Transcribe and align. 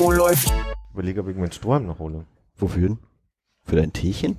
Oh, 0.00 0.12
läuft. 0.12 0.52
Überlege, 0.92 1.20
ob 1.20 1.28
ich 1.28 1.36
meinen 1.36 1.52
Strohhalm 1.52 1.86
noch 1.86 1.98
hole. 1.98 2.24
Wofür? 2.56 2.96
Für 3.64 3.76
dein 3.76 3.92
Teechen? 3.92 4.36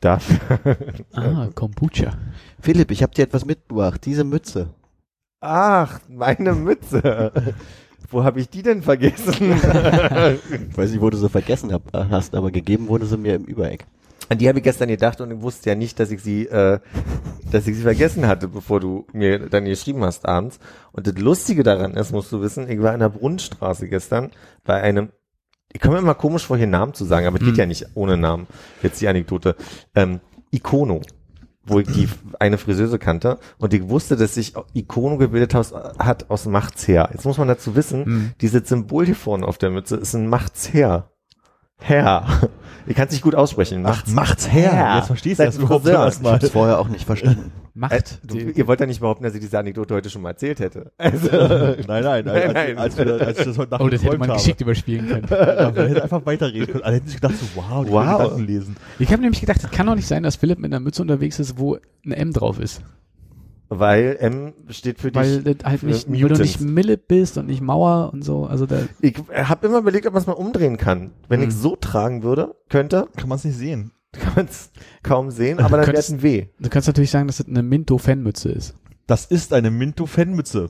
Darf. 0.00 0.26
Ah, 1.12 1.48
Kombucha. 1.54 2.16
Philipp, 2.60 2.90
ich 2.90 3.02
habe 3.02 3.14
dir 3.14 3.22
etwas 3.24 3.44
mitgebracht. 3.44 4.04
Diese 4.06 4.24
Mütze. 4.24 4.70
Ach, 5.40 6.00
meine 6.08 6.54
Mütze. 6.54 7.54
Wo 8.10 8.24
habe 8.24 8.40
ich 8.40 8.48
die 8.48 8.62
denn 8.62 8.82
vergessen? 8.82 9.34
Ich 9.52 9.62
weiß 10.76 10.90
nicht, 10.90 11.00
wo 11.00 11.10
du 11.10 11.18
sie 11.18 11.28
vergessen 11.28 11.72
hab, 11.72 11.92
hast, 11.92 12.34
aber 12.34 12.50
gegeben 12.50 12.88
wurde 12.88 13.06
sie 13.06 13.16
mir 13.18 13.34
im 13.34 13.44
Übereck. 13.44 13.86
An 14.30 14.38
die 14.38 14.48
habe 14.48 14.58
ich 14.58 14.64
gestern 14.64 14.88
gedacht 14.88 15.20
und 15.20 15.32
ich 15.32 15.42
wusste 15.42 15.70
ja 15.70 15.74
nicht, 15.74 15.98
dass 15.98 16.12
ich 16.12 16.22
sie, 16.22 16.46
äh, 16.46 16.78
dass 17.50 17.66
ich 17.66 17.74
sie 17.74 17.82
vergessen 17.82 18.28
hatte, 18.28 18.46
bevor 18.46 18.78
du 18.78 19.04
mir 19.12 19.48
dann 19.48 19.64
geschrieben 19.64 20.04
hast 20.04 20.24
abends. 20.26 20.60
Und 20.92 21.08
das 21.08 21.18
Lustige 21.18 21.64
daran 21.64 21.94
ist, 21.94 22.12
musst 22.12 22.30
du 22.30 22.40
wissen, 22.40 22.70
ich 22.70 22.80
war 22.80 22.94
in 22.94 23.00
der 23.00 23.08
Brunnenstraße 23.08 23.88
gestern 23.88 24.30
bei 24.62 24.80
einem, 24.80 25.08
ich 25.72 25.80
komme 25.80 25.94
mir 25.94 26.02
immer 26.02 26.14
komisch 26.14 26.46
vor, 26.46 26.56
hier 26.56 26.68
Namen 26.68 26.94
zu 26.94 27.04
sagen, 27.04 27.26
aber 27.26 27.38
es 27.40 27.44
geht 27.44 27.56
ja 27.56 27.66
nicht 27.66 27.88
ohne 27.94 28.16
Namen. 28.16 28.46
Jetzt 28.84 29.00
die 29.00 29.08
Anekdote. 29.08 29.56
Ähm, 29.96 30.20
Icono, 30.52 31.00
wo 31.64 31.80
ich 31.80 31.88
die 31.88 32.08
eine 32.38 32.56
Friseuse 32.56 33.00
kannte 33.00 33.36
und 33.58 33.74
ich 33.74 33.88
wusste, 33.88 34.16
dass 34.16 34.34
sich 34.34 34.54
Icono 34.74 35.16
gebildet 35.16 35.56
aus, 35.56 35.74
hat 35.98 36.30
aus 36.30 36.46
Machtsherr. 36.46 37.10
Jetzt 37.12 37.24
muss 37.24 37.38
man 37.38 37.48
dazu 37.48 37.74
wissen, 37.74 38.32
dieses 38.40 38.68
Symbol 38.68 39.06
hier 39.06 39.16
vorne 39.16 39.44
auf 39.44 39.58
der 39.58 39.70
Mütze 39.70 39.96
ist 39.96 40.14
ein 40.14 40.28
Machtsherr. 40.28 41.10
Herr. 41.78 42.48
Ich 42.90 42.96
kann 42.96 43.06
es 43.06 43.12
nicht 43.12 43.22
gut 43.22 43.36
aussprechen. 43.36 43.82
Macht's, 43.82 44.10
macht's 44.12 44.52
her. 44.52 44.94
Jetzt 44.96 45.06
verstehst 45.06 45.38
du 45.38 45.44
das 45.44 45.56
überhaupt 45.58 45.84
Friseur. 45.84 46.04
erst 46.06 46.22
mal. 46.24 46.36
Ich 46.36 46.42
hab's 46.42 46.50
vorher 46.50 46.80
auch 46.80 46.88
nicht 46.88 47.04
verstanden. 47.06 47.52
Äh, 47.72 47.78
Macht. 47.78 48.18
du, 48.24 48.34
die, 48.36 48.50
ihr 48.58 48.66
wollt 48.66 48.80
ja 48.80 48.84
nicht 48.86 48.98
behaupten, 49.00 49.22
dass 49.22 49.32
ich 49.32 49.40
diese 49.40 49.56
Anekdote 49.58 49.94
heute 49.94 50.10
schon 50.10 50.22
mal 50.22 50.30
erzählt 50.30 50.58
hätte. 50.58 50.90
Also, 50.98 51.28
Nein, 51.30 51.84
nein, 51.86 52.24
Nein, 52.24 52.26
als, 52.26 52.52
nein. 52.54 52.78
Als, 52.78 52.98
wir, 52.98 53.26
als 53.26 53.38
ich 53.38 53.44
das 53.44 53.58
heute 53.58 53.70
Nacht 53.70 53.80
oh, 53.80 53.88
das 53.88 54.02
hätte 54.02 54.18
man 54.18 54.22
geträumt 54.22 54.38
geschickt 54.42 54.60
überspielen 54.60 55.08
können. 55.08 55.30
habe. 55.30 55.80
Man 55.80 55.88
hätte 55.88 56.02
einfach 56.02 56.26
weiterreden 56.26 56.66
können. 56.66 56.82
Alle 56.84 56.96
hätten 56.96 57.06
sich 57.06 57.20
gedacht 57.20 57.36
so, 57.38 57.46
wow, 57.54 57.84
die 57.86 57.92
Wow. 57.92 58.04
wow. 58.06 58.18
Gedanken 58.24 58.46
lesen. 58.46 58.76
Ich 58.98 59.12
habe 59.12 59.22
nämlich 59.22 59.40
gedacht, 59.40 59.60
es 59.62 59.70
kann 59.70 59.86
doch 59.86 59.94
nicht 59.94 60.08
sein, 60.08 60.24
dass 60.24 60.34
Philipp 60.36 60.58
mit 60.58 60.72
einer 60.72 60.80
Mütze 60.80 61.00
unterwegs 61.00 61.38
ist, 61.38 61.58
wo 61.58 61.78
ein 62.04 62.12
M 62.12 62.32
drauf 62.32 62.58
ist. 62.58 62.82
Weil 63.70 64.16
M 64.20 64.52
steht 64.68 64.98
für 64.98 65.14
Weil 65.14 65.42
dich. 65.42 65.56
das 65.58 65.70
halt 65.70 65.82
nicht, 65.84 66.10
weil 66.10 66.28
du 66.28 66.40
nicht 66.42 66.60
Mille 66.60 66.98
bist 66.98 67.38
und 67.38 67.46
nicht 67.46 67.62
Mauer 67.62 68.10
und 68.12 68.22
so. 68.24 68.44
Also 68.44 68.66
da, 68.66 68.80
Ich 69.00 69.14
habe 69.32 69.66
immer 69.68 69.78
überlegt, 69.78 70.06
ob 70.06 70.12
man 70.12 70.20
es 70.20 70.26
mal 70.26 70.32
umdrehen 70.34 70.76
kann. 70.76 71.12
Wenn 71.28 71.40
Hm. 71.40 71.48
ich 71.48 71.54
so 71.54 71.76
tragen 71.76 72.22
würde, 72.22 72.54
könnte, 72.68 73.08
Kann 73.16 73.28
man 73.28 73.38
es 73.38 73.44
nicht 73.44 73.56
sehen. 73.56 73.92
kann 74.12 74.32
man 74.34 74.46
es 74.46 74.70
kaum 75.04 75.30
sehen, 75.30 75.60
aber 75.60 75.76
dann 75.78 75.86
wäre 75.86 75.96
es 75.96 76.10
ein 76.10 76.20
W. 76.20 76.46
du 76.58 76.68
kannst 76.68 76.88
natürlich 76.88 77.12
sagen, 77.12 77.28
dass 77.28 77.36
das 77.38 77.46
eine 77.46 77.62
Minto-Fanmütze 77.62 78.48
ist. 78.50 78.74
Das 79.06 79.24
ist 79.24 79.52
eine 79.52 79.70
Minto-Fanmütze. 79.70 80.68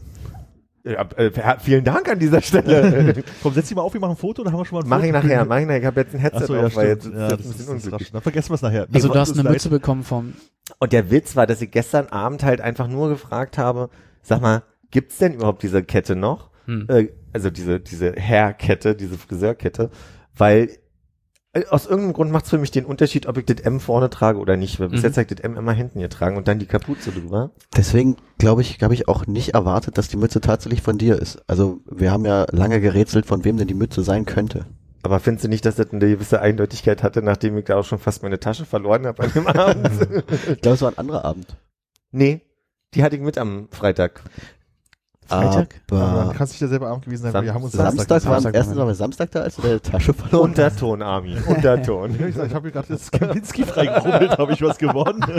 Ja, 0.85 1.03
äh, 1.17 1.31
vielen 1.61 1.85
Dank 1.85 2.09
an 2.09 2.19
dieser 2.19 2.41
Stelle. 2.41 3.23
Komm, 3.43 3.53
setz 3.53 3.69
die 3.69 3.75
mal 3.75 3.83
auf, 3.83 3.93
wir 3.93 4.01
machen 4.01 4.13
ein 4.13 4.17
Foto, 4.17 4.43
dann 4.43 4.53
haben 4.53 4.61
wir 4.61 4.65
schon 4.65 4.79
mal 4.79 4.85
ein 4.85 4.89
mach 4.89 5.03
ich 5.03 5.13
Foto. 5.13 5.27
nachher, 5.27 5.45
mach 5.45 5.59
ich 5.59 5.67
nachher. 5.67 5.79
Ich 5.81 5.85
habe 5.85 6.01
jetzt 6.01 6.15
ein 6.15 6.21
Headset 6.21 6.39
Achso, 6.43 6.55
ja, 6.55 6.67
auf, 6.67 6.77
weil 6.77 6.89
jetzt 6.89 7.07
Ja, 7.07 7.29
das 7.29 7.39
das 7.39 7.39
ein 7.39 7.51
ist, 7.51 7.57
bisschen 7.59 7.69
unglücklich. 7.75 8.01
rasch. 8.01 8.13
Dann 8.13 8.23
vergessen 8.23 8.51
wir 8.51 8.55
es 8.55 8.63
nachher. 8.63 8.87
Also 8.93 9.09
Nee, 9.09 9.13
du 9.15 9.21
hast 9.21 9.39
eine 9.39 9.49
Mütze 9.51 9.69
bekommen 9.69 10.03
vom, 10.05 10.35
Und 10.79 10.93
der 10.93 11.11
Witz 11.11 11.37
war, 11.37 11.47
dass 11.47 11.61
ich 11.61 11.71
gestern 11.71 12.07
Abend 12.07 12.43
halt 12.45 12.61
einfach 12.63 12.89
nur 12.89 13.09
gefragt 13.11 13.59
habe, 13.59 13.91
sag 14.23 14.41
mal, 14.41 14.63
gibt's 14.91 15.19
denn 15.19 15.35
überhaupt 15.35 15.63
diese 15.63 15.83
Kette 15.83 16.17
noch? 16.17 16.51
Hm. 16.67 16.87
Äh, 16.89 17.09
also 17.33 17.51
diese, 17.51 17.79
diese 17.81 18.13
Hairkette, 18.15 18.95
diese 18.95 19.19
Friseurkette, 19.19 19.91
weil 20.37 20.65
äh, 20.65 20.79
aus 21.71 21.87
irgendeinem 21.87 22.13
Grund 22.13 22.31
macht's 22.31 22.51
für 22.51 22.59
mich 22.59 22.71
den 22.71 22.85
Unterschied, 22.85 23.27
ob 23.27 23.37
ich 23.37 23.45
das 23.47 23.61
M 23.61 23.81
vorne 23.81 24.09
trage 24.11 24.39
oder 24.39 24.57
nicht, 24.57 24.79
weil 24.79 24.89
bis 24.89 25.01
Mhm. 25.01 25.07
jetzt 25.07 25.17
habe 25.17 25.27
ich 25.29 25.37
das 25.37 25.41
M 25.45 25.57
immer 25.57 25.73
hinten 25.73 26.01
getragen 26.01 26.37
und 26.37 26.47
dann 26.47 26.59
die 26.61 26.67
Kapuze 26.67 27.11
drüber. 27.11 27.51
Deswegen 27.77 28.17
glaube 28.39 28.63
ich, 28.63 28.81
habe 28.83 28.95
ich 28.95 29.09
auch 29.09 29.27
nicht 29.27 29.55
erwartet, 29.55 29.99
dass 29.99 30.09
die 30.09 30.17
Mütze 30.17 30.41
tatsächlich 30.41 30.83
von 30.83 30.97
dir 30.99 31.19
ist. 31.21 31.43
Also 31.49 31.81
wir 31.91 32.13
haben 32.13 32.25
ja 32.25 32.47
lange 32.53 32.81
gerätselt, 32.81 33.27
von 33.27 33.45
wem 33.45 33.57
denn 33.57 33.67
die 33.69 33.75
Mütze 33.75 34.03
sein 34.03 34.27
könnte. 34.27 34.67
Aber 35.03 35.19
findest 35.19 35.45
du 35.45 35.49
nicht, 35.49 35.65
dass 35.65 35.77
das 35.77 35.91
eine 35.93 36.01
gewisse 36.01 36.41
Eindeutigkeit 36.41 37.03
hatte, 37.03 37.23
nachdem 37.23 37.57
ich 37.59 37.65
da 37.65 37.77
auch 37.79 37.85
schon 37.87 37.99
fast 37.99 38.23
meine 38.23 38.39
Tasche 38.39 38.67
verloren 38.67 39.07
habe 39.07 39.23
an 39.23 39.33
dem 39.35 39.47
Abend? 39.47 39.91
Ich 40.53 40.61
glaube, 40.61 40.75
es 40.75 40.83
war 40.83 40.91
ein 40.93 40.99
anderer 40.99 41.25
Abend. 41.25 41.57
nee, 42.13 42.43
die 42.95 43.03
hatte 43.03 43.17
ich 43.17 43.23
mit 43.23 43.39
am 43.39 43.69
Freitag. 43.71 44.23
Freitag? 45.31 45.81
Aber 45.91 46.25
dann 46.27 46.33
kannst 46.37 46.53
du 46.53 46.55
dich 46.55 46.61
ja 46.61 46.69
selber 46.69 46.89
Abend 46.89 47.05
gewesen 47.05 47.23
sein, 47.23 47.33
Sam- 47.33 47.45
wir 47.45 47.55
haben 47.55 47.63
uns 47.65 47.73
Samstag, 47.73 47.97
Samstag 48.09 48.15
war, 48.31 48.35
Samstag 48.35 48.55
erstens 48.55 48.77
war- 48.77 48.81
waren 48.83 48.89
wir 48.91 48.95
Samstag 48.95 49.31
da, 49.31 49.41
als 49.41 49.57
du 49.57 49.63
deine 49.63 49.81
Tasche 49.81 50.13
verloren 50.13 50.51
hast. 50.51 50.59
Unterton, 50.59 51.03
Armin. 51.03 51.39
Unterton. 51.47 52.11
Ich 52.29 52.37
ich 52.37 52.55
habe 52.55 52.61
mir 52.67 52.73
gerade 52.73 52.89
das 52.89 53.11
Kempinski 53.11 53.65
freigerubbelt, 53.65 54.39
habe 54.39 54.53
ich 54.53 54.63
was 54.63 54.79
gewonnen. 54.79 55.25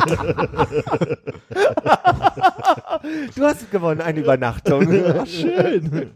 Du 3.36 3.44
hast 3.44 3.72
gewonnen, 3.72 4.02
eine 4.02 4.20
Übernachtung. 4.20 4.88
Ach, 5.20 5.26
schön. 5.28 6.12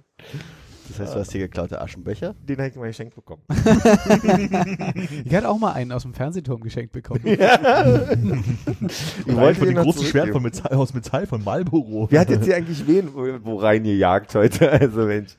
Das 0.98 1.08
heißt, 1.08 1.16
du 1.16 1.20
hast 1.20 1.32
hier 1.32 1.42
geklaute 1.42 1.82
Aschenbecher. 1.82 2.36
Den 2.42 2.58
habe 2.58 2.70
ich 2.70 2.76
mal 2.76 2.88
geschenkt 2.88 3.16
bekommen. 3.16 3.42
Ich 5.26 5.34
hatte 5.36 5.50
auch 5.50 5.58
mal 5.58 5.74
einen 5.74 5.92
aus 5.92 6.04
dem 6.04 6.14
Fernsehturm 6.14 6.62
geschenkt 6.62 6.92
bekommen. 6.94 7.22
Ich 7.26 7.40
Ich 9.26 9.36
wollte 9.36 9.60
von 9.60 9.68
den 9.68 9.76
dem 9.76 9.84
großen 9.84 10.06
Schwert 10.06 10.30
von 10.30 10.42
Metall, 10.44 10.78
aus 10.78 10.94
Metall 10.94 11.26
von 11.28 11.44
Marlboro. 11.44 12.08
Wer 12.10 12.22
hat 12.22 12.30
jetzt 12.30 12.46
hier 12.46 12.56
eigentlich 12.56 12.86
wen 12.88 13.14
wo, 13.14 13.26
wo 13.44 13.56
reingejagt 13.58 14.34
heute? 14.36 14.72
Also 14.86 15.02
Mensch. 15.02 15.36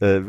Äh, 0.00 0.20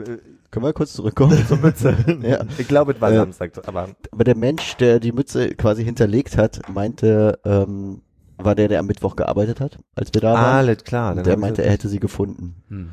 Können 0.52 0.66
wir 0.66 0.74
kurz 0.74 0.94
zurückkommen? 0.94 1.38
zur 1.48 1.58
Mütze. 1.58 1.96
Ja. 2.22 2.44
Ich 2.58 2.68
glaube, 2.68 2.94
es 2.94 3.02
war 3.02 3.12
Äh, 3.12 3.16
Samstag, 3.16 3.52
aber 3.68 3.90
Aber 4.12 4.24
der 4.24 4.36
Mensch, 4.36 4.76
der 4.76 5.00
die 5.00 5.12
Mütze 5.12 5.50
quasi 5.56 5.84
hinterlegt 5.84 6.38
hat, 6.38 6.62
meinte, 6.74 7.40
ähm, 7.46 8.02
war 8.38 8.56
der, 8.56 8.68
der 8.68 8.80
am 8.80 8.88
Mittwoch 8.88 9.16
gearbeitet 9.16 9.60
hat, 9.60 9.78
als 9.96 10.14
wir 10.14 10.22
da 10.22 10.34
waren. 10.34 10.56
alles 10.58 10.84
klar. 10.84 11.16
Der 11.16 11.38
meinte, 11.38 11.64
er 11.64 11.72
hätte 11.72 11.88
sie 11.88 12.00
gefunden. 12.00 12.56
Hm. 12.70 12.90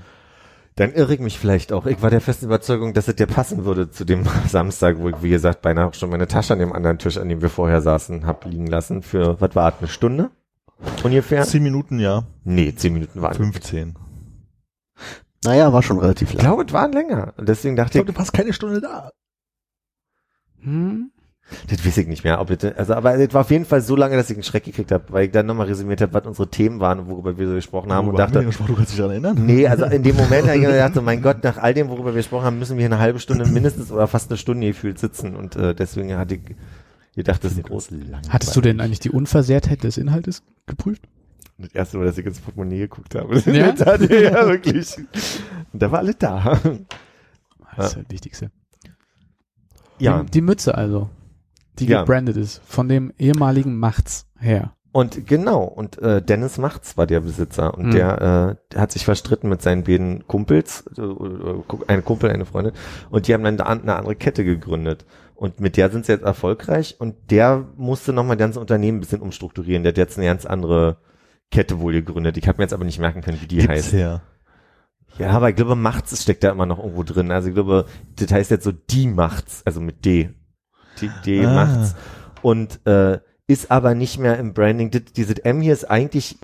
Dann 0.80 0.94
irre 0.94 1.12
ich 1.12 1.20
mich 1.20 1.38
vielleicht 1.38 1.72
auch. 1.74 1.84
Ich 1.84 2.00
war 2.00 2.08
der 2.08 2.22
festen 2.22 2.46
Überzeugung, 2.46 2.94
dass 2.94 3.06
es 3.06 3.14
dir 3.14 3.26
passen 3.26 3.66
würde 3.66 3.91
zu 3.91 4.06
dem 4.06 4.24
Samstag, 4.48 4.98
wo 4.98 5.10
ich, 5.10 5.22
wie 5.22 5.28
gesagt, 5.28 5.60
beinahe 5.60 5.86
auch 5.86 5.94
schon 5.94 6.08
meine 6.08 6.26
Tasche 6.26 6.54
an 6.54 6.58
dem 6.58 6.72
anderen 6.72 6.98
Tisch, 6.98 7.18
an 7.18 7.28
dem 7.28 7.42
wir 7.42 7.50
vorher 7.50 7.82
saßen, 7.82 8.24
hab 8.24 8.46
liegen 8.46 8.66
lassen 8.66 9.02
für, 9.02 9.38
was 9.41 9.54
war 9.54 9.70
das, 9.72 9.80
eine 9.80 9.88
Stunde? 9.88 10.30
Ungefähr? 11.04 11.42
Zehn 11.44 11.62
Minuten, 11.62 11.98
ja. 11.98 12.24
Nee, 12.44 12.74
zehn 12.74 12.94
Minuten 12.94 13.20
waren. 13.20 13.34
15. 13.34 13.94
Naja, 15.44 15.70
war 15.70 15.82
schon 15.82 15.98
relativ 15.98 16.30
Ich 16.30 16.36
lang. 16.36 16.46
glaube, 16.46 16.64
es 16.66 16.72
waren 16.72 16.92
länger. 16.92 17.34
Und 17.36 17.47
deswegen 17.47 17.74
Ich 17.74 17.78
dachte 17.78 17.92
glaube, 17.98 18.10
ich, 18.10 18.14
du 18.14 18.18
warst 18.18 18.32
keine 18.32 18.54
Stunde 18.54 18.80
da. 18.80 19.10
Hm? 20.62 21.10
Das 21.68 21.84
weiß 21.84 21.98
ich 21.98 22.06
nicht 22.06 22.24
mehr, 22.24 22.40
ob 22.40 22.48
bitte. 22.48 22.76
Also, 22.76 22.94
aber 22.94 23.14
es 23.14 23.32
war 23.32 23.42
auf 23.42 23.50
jeden 23.50 23.64
Fall 23.64 23.80
so 23.80 23.96
lange, 23.96 24.16
dass 24.16 24.30
ich 24.30 24.36
einen 24.36 24.42
Schreck 24.42 24.64
gekriegt 24.64 24.92
habe, 24.92 25.04
weil 25.08 25.26
ich 25.26 25.30
dann 25.30 25.46
nochmal 25.46 25.66
resümiert 25.66 26.00
habe, 26.00 26.12
was 26.14 26.26
unsere 26.26 26.48
Themen 26.48 26.80
waren, 26.80 27.08
worüber 27.08 27.38
wir 27.38 27.48
so 27.48 27.54
gesprochen 27.54 27.92
haben 27.92 28.08
und 28.08 28.12
Worüber 28.14 28.28
wir 28.28 28.32
dachte, 28.34 28.46
gesprochen? 28.46 28.68
du 28.68 28.74
kannst 28.76 28.92
dich 28.92 28.98
daran 28.98 29.12
erinnern? 29.12 29.46
nee, 29.46 29.66
also 29.66 29.84
in 29.86 30.02
dem 30.02 30.16
Moment 30.16 30.46
habe 30.46 30.56
ich 30.56 30.62
mir 30.62 30.68
gedacht, 30.72 30.94
so, 30.94 31.02
mein 31.02 31.22
Gott, 31.22 31.42
nach 31.44 31.58
all 31.58 31.74
dem, 31.74 31.88
worüber 31.88 32.10
wir 32.10 32.18
gesprochen 32.18 32.44
haben, 32.44 32.58
müssen 32.58 32.76
wir 32.76 32.82
hier 32.86 32.92
eine 32.94 33.00
halbe 33.00 33.18
Stunde 33.18 33.46
mindestens 33.46 33.90
oder 33.92 34.06
fast 34.06 34.30
eine 34.30 34.38
Stunde 34.38 34.66
gefühlt 34.66 34.98
sitzen 34.98 35.36
und 35.36 35.56
äh, 35.56 35.74
deswegen 35.74 36.16
hatte 36.16 36.34
ich 36.36 36.40
gedacht, 37.14 37.44
das 37.44 37.52
ist 37.52 37.62
groß. 37.64 37.88
Hattest 38.28 38.54
du 38.56 38.60
denn 38.60 38.80
eigentlich 38.80 39.00
die 39.00 39.10
Unversehrtheit 39.10 39.82
des 39.84 39.96
Inhaltes 39.96 40.42
geprüft? 40.66 41.02
Das 41.58 41.72
erste 41.74 41.98
Mal, 41.98 42.06
dass 42.06 42.16
ich 42.16 42.24
ins 42.24 42.40
Portemonnaie 42.40 42.78
geguckt 42.78 43.14
habe. 43.14 43.34
Das 43.34 43.44
Ja? 43.44 43.52
ja? 43.52 43.74
ja, 43.76 44.48
wirklich. 44.48 44.96
Und 45.72 45.82
da 45.82 45.92
war 45.92 45.98
alles 45.98 46.16
da. 46.18 46.58
Das 47.76 47.86
ist 47.88 47.96
ja 47.96 48.03
das 48.03 48.10
Wichtigste. 48.10 48.50
Ja. 49.98 50.22
Die, 50.22 50.30
die 50.30 50.41
Mütze 50.41 50.74
also, 50.74 51.10
die 51.80 51.86
Ja. 51.91 52.00
gebrandet 52.00 52.36
ist, 52.36 52.60
von 52.66 52.88
dem 52.88 53.12
ehemaligen 53.18 53.78
Machts 53.78 54.27
her. 54.38 54.72
Und 54.92 55.27
genau, 55.28 55.62
und 55.62 55.98
äh, 56.03 56.21
Dennis 56.21 56.59
Macht's 56.59 56.97
war 56.97 57.06
der 57.06 57.21
Besitzer 57.21 57.74
und 57.74 57.86
Mhm. 57.86 57.91
der, 57.92 58.56
äh, 58.60 58.72
der 58.72 58.80
hat 58.80 58.91
sich 58.91 59.04
verstritten 59.04 59.48
mit 59.48 59.62
seinen 59.62 59.84
beiden 59.84 60.27
Kumpels, 60.27 60.84
äh, 60.98 61.00
äh, 61.03 61.62
eine 61.86 62.03
Kumpel, 62.03 62.30
eine 62.30 62.44
Freundin, 62.44 62.72
und 63.10 63.28
die 63.28 63.34
haben 63.34 63.44
dann 63.44 63.56
da 63.56 63.65
eine 63.66 63.94
andere 63.94 64.16
Kette 64.16 64.44
gegründet. 64.44 65.04
Und 65.36 65.59
mit 65.60 65.77
der 65.77 65.91
sind 65.91 66.04
sie 66.06 66.12
jetzt 66.12 66.24
erfolgreich 66.24 66.97
und 66.98 67.15
der 67.30 67.66
musste 67.77 68.12
nochmal 68.12 68.36
das 68.36 68.44
ganze 68.44 68.60
Unternehmen 68.60 68.98
ein 68.98 69.00
bisschen 69.00 69.22
umstrukturieren. 69.22 69.84
Der 69.84 69.92
hat 69.92 69.97
jetzt 69.98 70.18
eine 70.18 70.27
ganz 70.27 70.44
andere 70.44 70.98
Kette 71.50 71.80
wohl 71.80 71.92
gegründet. 71.92 72.36
Ich 72.36 72.47
habe 72.47 72.59
mir 72.59 72.65
jetzt 72.65 72.74
aber 72.74 72.84
nicht 72.84 72.98
merken 72.98 73.22
können, 73.22 73.41
wie 73.41 73.47
die 73.47 73.56
Gibt's 73.56 73.71
heißt. 73.71 73.92
her. 73.92 74.22
Ja, 75.18 75.30
aber 75.30 75.48
ich 75.50 75.56
glaube, 75.56 75.77
Macht's 75.77 76.21
steckt 76.22 76.44
da 76.44 76.50
immer 76.50 76.66
noch 76.66 76.78
irgendwo 76.78 77.04
drin. 77.04 77.30
Also 77.30 77.48
ich 77.48 77.54
glaube, 77.54 77.86
das 78.16 78.30
heißt 78.32 78.50
jetzt 78.50 78.65
so 78.65 78.72
die 78.72 79.06
Macht's, 79.06 79.62
also 79.65 79.80
mit 79.80 80.04
D. 80.04 80.30
Die, 81.01 81.10
D 81.25 81.47
Ah. 81.47 81.53
Macht's. 81.53 81.95
Und 82.42 82.87
äh, 82.87 83.21
ist 83.47 83.71
aber 83.71 83.95
nicht 83.95 84.19
mehr 84.19 84.39
im 84.39 84.54
Branding. 84.54 84.91
Das, 84.91 85.04
dieses 85.16 85.39
M 85.39 85.60
hier 85.60 85.72
ist 85.72 85.91
eigentlich 85.91 86.39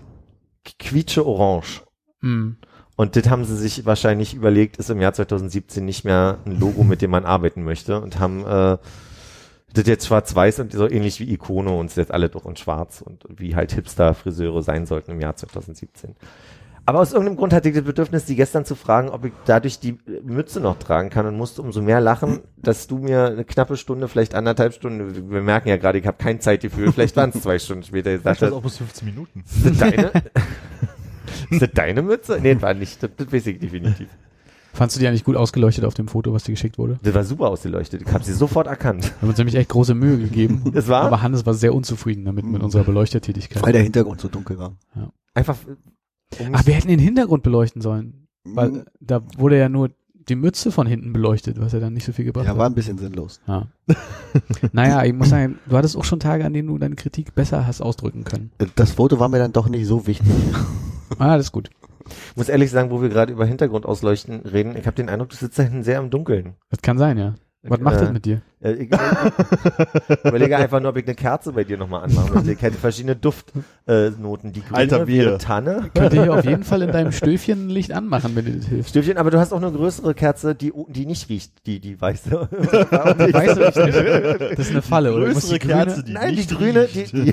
quietsche 0.78 1.24
orange. 1.24 1.82
Hm. 2.20 2.56
Und 2.96 3.14
das 3.14 3.28
haben 3.28 3.44
sie 3.44 3.56
sich 3.56 3.84
wahrscheinlich 3.84 4.34
überlegt, 4.34 4.78
ist 4.78 4.90
im 4.90 5.00
Jahr 5.00 5.12
2017 5.12 5.84
nicht 5.84 6.04
mehr 6.04 6.38
ein 6.46 6.58
Logo, 6.58 6.82
mit 6.82 7.02
dem 7.02 7.10
man 7.10 7.26
arbeiten 7.26 7.62
möchte 7.62 8.00
und 8.00 8.18
haben 8.18 8.44
äh, 8.46 8.78
das 9.74 9.86
jetzt 9.86 10.06
schwarz-weiß 10.06 10.60
und 10.60 10.72
so 10.72 10.88
ähnlich 10.88 11.20
wie 11.20 11.30
Ikono 11.30 11.78
und 11.78 11.86
ist 11.86 11.98
jetzt 11.98 12.12
alle 12.12 12.30
doch 12.30 12.46
in 12.46 12.56
schwarz 12.56 13.02
und 13.02 13.24
wie 13.28 13.54
halt 13.54 13.72
Hipster-Friseure 13.72 14.62
sein 14.62 14.86
sollten 14.86 15.10
im 15.10 15.20
Jahr 15.20 15.36
2017. 15.36 16.16
Aber 16.88 17.00
aus 17.00 17.12
irgendeinem 17.12 17.36
Grund 17.36 17.52
hatte 17.52 17.68
ich 17.68 17.74
das 17.74 17.84
Bedürfnis, 17.84 18.26
die 18.26 18.36
gestern 18.36 18.64
zu 18.64 18.76
fragen, 18.76 19.08
ob 19.08 19.24
ich 19.24 19.32
dadurch 19.44 19.80
die 19.80 19.98
Mütze 20.22 20.60
noch 20.60 20.78
tragen 20.78 21.10
kann 21.10 21.26
und 21.26 21.36
musste 21.36 21.60
umso 21.60 21.82
mehr 21.82 22.00
lachen, 22.00 22.40
dass 22.56 22.86
du 22.86 22.98
mir 22.98 23.26
eine 23.26 23.44
knappe 23.44 23.76
Stunde, 23.76 24.06
vielleicht 24.06 24.36
anderthalb 24.36 24.72
Stunden, 24.72 25.30
wir 25.30 25.42
merken 25.42 25.68
ja 25.68 25.78
gerade, 25.78 25.98
ich 25.98 26.06
habe 26.06 26.16
kein 26.16 26.40
Zeitgefühl, 26.40 26.92
vielleicht 26.92 27.16
waren 27.16 27.30
es 27.34 27.42
zwei 27.42 27.58
Stunden 27.58 27.82
später, 27.82 28.14
Ich 28.14 28.22
dachte 28.22 28.52
auch 28.54 28.62
bis 28.62 28.76
15 28.78 29.04
Minuten. 29.04 29.42
ist 29.44 29.66
das 29.66 29.78
deine? 29.78 30.12
ist 31.50 31.62
das 31.62 31.70
deine 31.74 32.02
Mütze? 32.02 32.38
Nee, 32.40 32.54
das 32.54 32.62
war 32.62 32.74
nicht, 32.74 33.02
das, 33.02 33.10
das 33.16 33.32
weiß 33.32 33.46
ich 33.48 33.58
definitiv. 33.58 34.08
Fandst 34.72 34.94
du 34.94 35.00
die 35.00 35.08
eigentlich 35.08 35.24
gut 35.24 35.36
ausgeleuchtet 35.36 35.86
auf 35.86 35.94
dem 35.94 36.06
Foto, 36.06 36.34
was 36.34 36.44
dir 36.44 36.52
geschickt 36.52 36.78
wurde? 36.78 37.00
Das 37.02 37.14
war 37.14 37.24
super 37.24 37.48
ausgeleuchtet, 37.48 38.02
ich 38.02 38.12
habe 38.12 38.22
sie 38.22 38.34
sofort 38.34 38.68
erkannt. 38.68 39.06
Wir 39.06 39.22
haben 39.22 39.28
uns 39.30 39.38
nämlich 39.38 39.56
echt 39.56 39.70
große 39.70 39.94
Mühe 39.94 40.18
gegeben. 40.18 40.62
Das 40.72 40.86
war 40.86 41.02
Aber 41.02 41.22
Hannes 41.22 41.44
war 41.46 41.54
sehr 41.54 41.74
unzufrieden 41.74 42.26
damit 42.26 42.44
mit 42.44 42.62
unserer 42.62 42.84
Beleuchtertätigkeit. 42.84 43.60
Weil 43.62 43.72
der 43.72 43.82
Hintergrund 43.82 44.20
so 44.20 44.28
dunkel 44.28 44.58
war. 44.58 44.76
einfach, 45.34 45.56
um 45.66 45.76
Ach, 46.52 46.66
wir 46.66 46.74
hätten 46.74 46.88
den 46.88 46.98
Hintergrund 46.98 47.42
beleuchten 47.42 47.82
sollen. 47.82 48.26
Weil 48.44 48.70
Mhm. 48.70 48.82
da 49.00 49.22
wurde 49.38 49.58
ja 49.58 49.68
nur 49.68 49.90
die 50.28 50.34
Mütze 50.36 50.72
von 50.72 50.86
hinten 50.86 51.12
beleuchtet, 51.12 51.60
was 51.60 51.72
ja 51.72 51.78
dann 51.80 51.92
nicht 51.92 52.04
so 52.04 52.12
viel 52.12 52.24
gebracht 52.24 52.44
Ja, 52.46 52.52
hat. 52.52 52.58
war 52.58 52.66
ein 52.68 52.74
bisschen 52.74 52.98
sinnlos. 52.98 53.40
Ja. 53.46 53.68
naja, 54.72 55.04
ich 55.04 55.12
muss 55.12 55.28
sagen, 55.30 55.58
du 55.68 55.76
hattest 55.76 55.96
auch 55.96 56.04
schon 56.04 56.18
Tage, 56.20 56.44
an 56.44 56.52
denen 56.52 56.68
du 56.68 56.78
deine 56.78 56.96
Kritik 56.96 57.34
besser 57.34 57.66
hast 57.66 57.80
ausdrücken 57.80 58.24
können. 58.24 58.50
Das 58.74 58.92
Foto 58.92 59.20
war 59.20 59.28
mir 59.28 59.38
dann 59.38 59.52
doch 59.52 59.68
nicht 59.68 59.86
so 59.86 60.06
wichtig. 60.06 60.28
Ah, 61.18 61.36
das 61.36 61.46
ist 61.46 61.52
gut. 61.52 61.70
muss 62.34 62.48
ehrlich 62.48 62.70
sagen, 62.72 62.90
wo 62.90 63.00
wir 63.00 63.08
gerade 63.08 63.32
über 63.32 63.46
Hintergrundausleuchten 63.46 64.40
reden, 64.40 64.76
ich 64.76 64.86
habe 64.86 64.96
den 64.96 65.08
Eindruck, 65.08 65.28
du 65.30 65.36
sitzt 65.36 65.56
da 65.56 65.62
hinten 65.62 65.84
sehr 65.84 66.00
im 66.00 66.10
Dunkeln. 66.10 66.54
Das 66.68 66.82
kann 66.82 66.98
sein, 66.98 67.16
ja. 67.16 67.36
Was 67.68 67.80
macht 67.80 67.96
Äh, 67.96 68.00
das 68.00 68.12
mit 68.12 68.24
dir? 68.24 68.40
Ja, 68.60 68.70
ich, 68.70 68.90
ich 68.90 70.24
überlege 70.24 70.56
einfach 70.56 70.80
nur, 70.80 70.90
ob 70.90 70.96
ich 70.96 71.04
eine 71.04 71.14
Kerze 71.14 71.52
bei 71.52 71.64
dir 71.64 71.76
nochmal 71.76 72.04
anmachen 72.04 72.34
möchte. 72.34 72.52
Ich 72.52 72.62
hätte 72.62 72.76
verschiedene 72.78 73.14
Duftnoten. 73.16 74.50
Äh, 74.50 74.52
die 74.52 74.62
grüne 74.62 74.76
Alter, 74.78 75.06
wir. 75.06 75.38
Tanne. 75.38 75.90
Könnt 75.94 76.14
ihr 76.14 76.22
hier 76.22 76.34
auf 76.34 76.44
jeden 76.44 76.62
Fall 76.64 76.82
in 76.82 76.90
deinem 76.92 77.12
Stöfchen 77.12 77.66
ein 77.66 77.70
Licht 77.70 77.92
anmachen, 77.92 78.34
wenn 78.34 78.44
dir 78.46 78.52
das 78.56 78.66
hilft. 78.66 78.90
Stöfchen, 78.90 79.18
aber 79.18 79.30
du 79.30 79.38
hast 79.38 79.52
auch 79.52 79.60
eine 79.62 79.70
größere 79.70 80.14
Kerze, 80.14 80.54
die, 80.54 80.72
die 80.88 81.06
nicht 81.06 81.28
riecht, 81.28 81.66
die, 81.66 81.80
die 81.80 82.00
weiße. 82.00 82.30
Weißt 82.50 83.56
du 83.56 83.84
nicht, 83.84 84.52
das 84.52 84.58
ist 84.58 84.70
eine 84.70 84.82
Falle, 84.82 85.12
oder? 85.14 85.26
Größere 85.26 85.54
die 85.54 85.58
grüne- 85.60 85.74
Kerze, 85.84 86.02
die 86.04 86.12
Nein, 86.12 86.30
die 86.30 86.36
nicht 86.36 86.50
grüne, 86.50 86.86
die, 86.86 86.98
riecht. 87.00 87.12
die, 87.12 87.32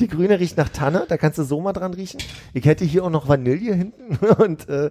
die 0.00 0.08
grüne 0.08 0.40
riecht 0.40 0.56
nach 0.56 0.68
Tanne, 0.70 1.04
da 1.08 1.16
kannst 1.16 1.38
du 1.38 1.42
so 1.44 1.60
mal 1.60 1.72
dran 1.72 1.92
riechen. 1.94 2.20
Ich 2.54 2.64
hätte 2.64 2.84
hier 2.84 3.04
auch 3.04 3.10
noch 3.10 3.28
Vanille 3.28 3.74
hinten 3.74 4.16
und 4.38 4.68
äh, 4.68 4.90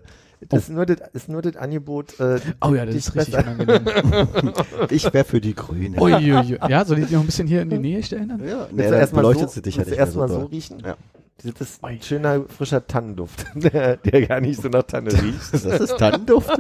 das 0.50 0.64
ist 0.64 0.70
nur 0.70 0.86
das, 0.86 0.98
ist 1.14 1.30
nur 1.30 1.42
das 1.42 1.56
Angebot. 1.56 2.20
Äh, 2.20 2.40
Oh 2.62 2.74
ja, 2.74 2.86
das 2.86 2.96
ist 2.96 3.16
richtig 3.16 3.36
besser- 3.36 3.52
unangenehm. 3.52 4.54
Ich 4.90 5.14
wäre 5.14 5.24
für 5.26 5.40
die 5.42 5.54
Grüne. 5.56 6.00
Uiuiui. 6.02 6.58
Ja, 6.68 6.84
soll 6.86 7.00
ich 7.00 7.08
die 7.08 7.14
noch 7.14 7.22
ein 7.22 7.26
bisschen 7.28 7.48
hier 7.48 7.62
in 7.62 7.70
die 7.70 7.78
Nähe 7.80 8.02
stellen? 8.04 8.30
Dann? 8.30 8.48
Ja, 8.48 8.68
nee, 8.72 8.84
dann 8.84 8.94
erstmal 8.96 9.24
beleuchtet 9.24 9.50
so, 9.50 9.54
sie 9.56 9.62
dich 9.62 9.76
ja 9.76 9.82
nicht 9.84 9.90
so 9.94 9.96
erstmal 9.96 10.28
so 10.30 10.38
doll. 10.40 10.46
riechen? 10.48 10.80
Ja. 10.84 10.98
Das 11.44 11.60
ist 11.70 11.84
ein 11.84 12.02
schöner, 12.02 12.44
frischer 12.48 12.86
Tannenduft, 12.86 13.46
der, 13.56 13.98
der 13.98 14.28
gar 14.28 14.42
nicht 14.42 14.62
so 14.62 14.70
nach 14.70 14.84
Tanne 14.84 15.12
riecht. 15.12 15.40
Das 15.52 15.64
ist 15.66 15.98
Tannenduft. 15.98 16.52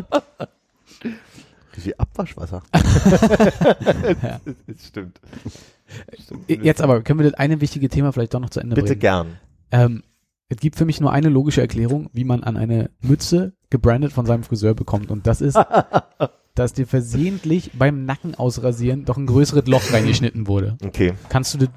Wie 1.83 1.97
Abwaschwasser. 1.99 2.61
Das 4.67 4.87
stimmt. 4.87 5.19
Jetzt 6.47 6.81
aber, 6.81 7.01
können 7.01 7.19
wir 7.19 7.29
das 7.29 7.39
eine 7.39 7.61
wichtige 7.61 7.89
Thema 7.89 8.11
vielleicht 8.11 8.33
doch 8.33 8.39
noch 8.39 8.49
zu 8.49 8.59
Ende 8.59 8.75
Bitte 8.75 8.87
bringen? 8.89 8.99
gern. 8.99 9.27
Ähm, 9.71 10.03
es 10.49 10.57
gibt 10.57 10.75
für 10.75 10.85
mich 10.85 10.99
nur 10.99 11.11
eine 11.11 11.29
logische 11.29 11.61
Erklärung, 11.61 12.09
wie 12.13 12.23
man 12.23 12.43
an 12.43 12.57
eine 12.57 12.89
Mütze 13.01 13.53
gebrandet 13.71 14.13
von 14.13 14.27
seinem 14.27 14.43
Friseur 14.43 14.75
bekommt. 14.75 15.09
Und 15.09 15.25
das 15.25 15.41
ist, 15.41 15.57
dass 16.55 16.73
dir 16.73 16.85
versehentlich 16.85 17.71
beim 17.73 18.05
Nacken 18.05 18.35
ausrasieren 18.35 19.05
doch 19.05 19.17
ein 19.17 19.25
größeres 19.25 19.65
Loch 19.67 19.91
reingeschnitten 19.91 20.45
wurde. 20.47 20.77
Okay. 20.85 21.13
Kannst 21.29 21.55
du 21.55 21.57
das 21.57 21.69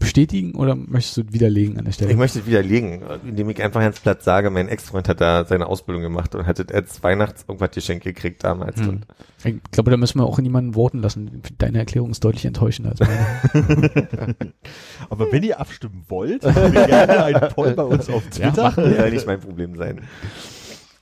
bestätigen 0.00 0.54
oder 0.54 0.76
möchtest 0.76 1.16
du 1.16 1.22
das 1.24 1.32
widerlegen 1.32 1.76
an 1.76 1.84
der 1.84 1.90
Ich 1.90 1.96
Stelle? 1.96 2.14
möchte 2.14 2.38
es 2.38 2.46
widerlegen, 2.46 3.02
indem 3.26 3.50
ich 3.50 3.60
einfach 3.60 3.80
ganz 3.80 3.98
platt 3.98 4.22
sage, 4.22 4.48
mein 4.48 4.68
Ex-Freund 4.68 5.08
hat 5.08 5.20
da 5.20 5.44
seine 5.44 5.66
Ausbildung 5.66 6.02
gemacht 6.04 6.36
und 6.36 6.46
hatte 6.46 6.66
als 6.72 7.02
Weihnachts 7.02 7.44
irgendwas 7.48 7.72
geschenkt 7.72 8.04
gekriegt 8.04 8.44
damals. 8.44 8.78
Hm. 8.80 8.88
Und 8.88 9.06
Ich 9.44 9.56
glaube, 9.72 9.90
da 9.90 9.96
müssen 9.96 10.20
wir 10.20 10.24
auch 10.24 10.38
niemanden 10.38 10.74
voten 10.74 10.98
lassen. 11.00 11.42
Deine 11.58 11.78
Erklärung 11.78 12.10
ist 12.12 12.22
deutlich 12.22 12.44
enttäuschender 12.44 12.92
als 12.92 13.00
meine. 13.00 14.36
Aber 15.10 15.32
wenn 15.32 15.42
ihr 15.42 15.58
abstimmen 15.58 16.04
wollt, 16.08 16.42
gerne 16.42 17.24
einen 17.24 17.48
Poll 17.52 17.74
bei 17.74 17.82
uns 17.82 18.08
auf 18.08 18.22
Ja, 18.38 18.50
Twitter. 18.52 18.72
das 18.76 18.96
soll 18.96 19.10
nicht 19.10 19.26
mein 19.26 19.40
Problem 19.40 19.74
sein. 19.76 20.00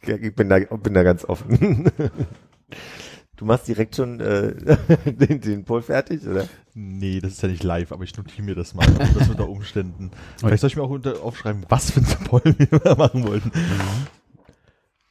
Ich 0.08 0.34
bin 0.34 0.48
da, 0.48 0.58
bin 0.58 0.94
da 0.94 1.02
ganz 1.02 1.24
offen. 1.24 1.90
Du 3.36 3.44
machst 3.44 3.68
direkt 3.68 3.96
schon 3.96 4.18
äh, 4.20 4.54
den, 5.04 5.40
den 5.40 5.64
Poll 5.64 5.82
fertig, 5.82 6.26
oder? 6.26 6.48
Nee, 6.74 7.20
das 7.20 7.32
ist 7.32 7.42
ja 7.42 7.48
nicht 7.48 7.62
live, 7.62 7.92
aber 7.92 8.04
ich 8.04 8.16
notiere 8.16 8.42
mir 8.42 8.54
das 8.54 8.74
mal. 8.74 8.86
Also 8.98 9.18
das 9.18 9.28
unter 9.28 9.48
Umständen. 9.48 10.10
Vielleicht 10.38 10.62
soll 10.62 10.68
ich 10.68 10.76
mir 10.76 10.82
auch 10.82 10.90
unter, 10.90 11.22
aufschreiben, 11.22 11.66
was 11.68 11.90
für 11.90 12.00
ein 12.00 12.24
Poll 12.24 12.42
wir 12.44 12.96
machen 12.96 13.26
wollten. 13.26 13.52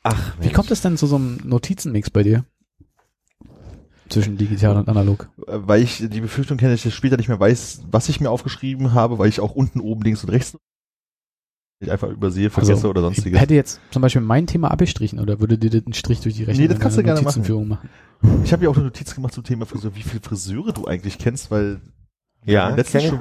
Ach, 0.02 0.36
Wie 0.40 0.52
kommt 0.52 0.72
es 0.72 0.82
denn 0.82 0.98
zu 0.98 1.06
so 1.08 1.18
einem 1.18 1.40
Notizenmix 1.44 2.10
bei 2.10 2.24
dir? 2.24 2.46
Zwischen 4.10 4.38
digital 4.38 4.78
und 4.78 4.88
analog. 4.90 5.30
Äh, 5.48 5.60
Weil 5.62 5.82
ich 5.82 6.08
die 6.10 6.22
Befürchtung 6.22 6.58
kenne, 6.58 6.72
dass 6.72 6.86
ich 6.86 6.94
später 6.94 7.18
nicht 7.18 7.28
mehr 7.28 7.40
weiß, 7.40 7.84
was 7.92 8.10
ich 8.10 8.22
mir 8.22 8.30
aufgeschrieben 8.30 8.94
habe, 8.94 9.18
weil 9.20 9.30
ich 9.30 9.40
auch 9.40 9.56
unten, 9.56 9.80
oben, 9.80 10.04
links 10.04 10.24
und 10.24 10.30
rechts 10.30 10.58
ich 11.80 11.92
einfach 11.92 12.10
übersehe, 12.10 12.50
vergesse 12.50 12.74
Also, 12.74 12.90
oder 12.90 13.02
Ich 13.02 13.06
sonstiges. 13.16 13.40
hätte 13.40 13.54
jetzt 13.54 13.80
zum 13.92 14.02
Beispiel 14.02 14.22
mein 14.22 14.48
Thema 14.48 14.72
abgestrichen 14.72 15.20
oder 15.20 15.40
würde 15.42 15.58
dir 15.58 15.70
das 15.70 15.86
einen 15.86 15.94
Strich 15.94 16.22
durch 16.22 16.36
die 16.36 16.44
Rechnung 16.44 16.64
Nee, 16.68 16.74
das 16.74 16.80
kannst 16.80 16.98
du 16.98 17.04
gerne 17.04 17.22
machen. 17.22 17.68
Machen? 17.68 17.90
Ich 18.44 18.54
habe 18.54 18.64
ja 18.64 18.70
auch 18.70 18.76
eine 18.76 18.86
Notiz 18.86 19.14
gemacht 19.14 19.34
zum 19.34 19.44
Thema 19.44 19.66
Friseur, 19.66 19.94
wie 19.96 20.02
viele 20.02 20.22
Friseure 20.22 20.72
du 20.72 20.86
eigentlich 20.86 21.18
kennst, 21.18 21.52
weil 21.52 21.82
Ja, 22.46 22.70
letztens 22.70 23.04
schon, 23.06 23.20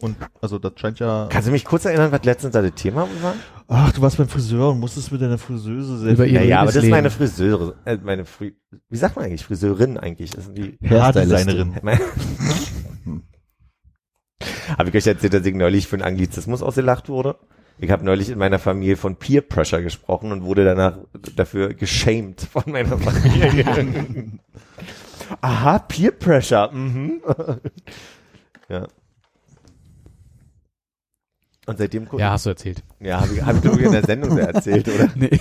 und 0.00 0.16
also 0.40 0.58
das 0.58 0.72
scheint 0.76 0.98
ja. 1.00 1.26
Kannst 1.30 1.48
du 1.48 1.52
mich 1.52 1.64
kurz 1.64 1.84
erinnern, 1.84 2.10
was 2.12 2.24
letztens 2.24 2.52
da 2.52 2.62
das 2.62 2.74
Thema 2.74 3.08
war? 3.22 3.34
Ach, 3.68 3.92
du 3.92 4.00
warst 4.00 4.16
beim 4.16 4.28
Friseur 4.28 4.70
und 4.70 4.80
musstest 4.80 5.10
mit 5.12 5.20
deiner 5.22 5.38
Friseuse 5.38 6.10
Über 6.10 6.24
viel- 6.24 6.32
ihre 6.34 6.42
Naja, 6.44 6.60
aber 6.60 6.72
das 6.72 6.82
ist 6.84 6.90
meine 6.90 7.10
Friseure, 7.10 7.74
äh, 7.84 7.96
meine 8.02 8.24
Fri 8.24 8.56
wie 8.90 8.96
sagt 8.96 9.16
man 9.16 9.24
eigentlich? 9.24 9.44
Friseurin 9.44 9.98
eigentlich. 9.98 10.30
Das 10.30 10.44
sind 10.46 10.56
die 10.58 10.78
Haardesignerin. 10.88 11.74
Habe 14.76 14.88
ich 14.90 14.94
euch 14.94 15.06
erzählt, 15.06 15.34
dass 15.34 15.46
ich 15.46 15.54
neulich 15.54 15.86
für 15.86 15.96
einen 15.96 16.02
Anglizismus 16.04 16.62
ausgelacht 16.62 17.08
wurde? 17.08 17.36
Ich 17.80 17.90
habe 17.90 18.04
neulich 18.04 18.28
in 18.30 18.38
meiner 18.38 18.58
Familie 18.58 18.96
von 18.96 19.16
Peer 19.16 19.40
Pressure 19.40 19.80
gesprochen 19.82 20.32
und 20.32 20.42
wurde 20.42 20.64
danach 20.64 20.98
dafür 21.36 21.74
geschämt 21.74 22.40
von 22.40 22.64
meiner 22.66 22.98
Familie. 22.98 24.32
Aha, 25.40 25.78
Peer 25.80 26.10
Pressure. 26.12 26.72
Mhm. 26.72 27.20
ja. 28.68 28.86
Und 31.66 31.76
seitdem 31.76 32.08
Ja, 32.16 32.30
hast 32.32 32.46
du 32.46 32.50
erzählt. 32.50 32.82
ja 32.98 33.20
habe 33.20 33.34
ich, 33.34 33.42
hab 33.44 33.56
ich 33.56 33.60
glaube 33.62 33.78
ich 33.80 33.86
in 33.86 33.92
der 33.92 34.04
Sendung 34.04 34.38
erzählt, 34.38 34.88
oder? 34.88 35.08
Nee, 35.14 35.38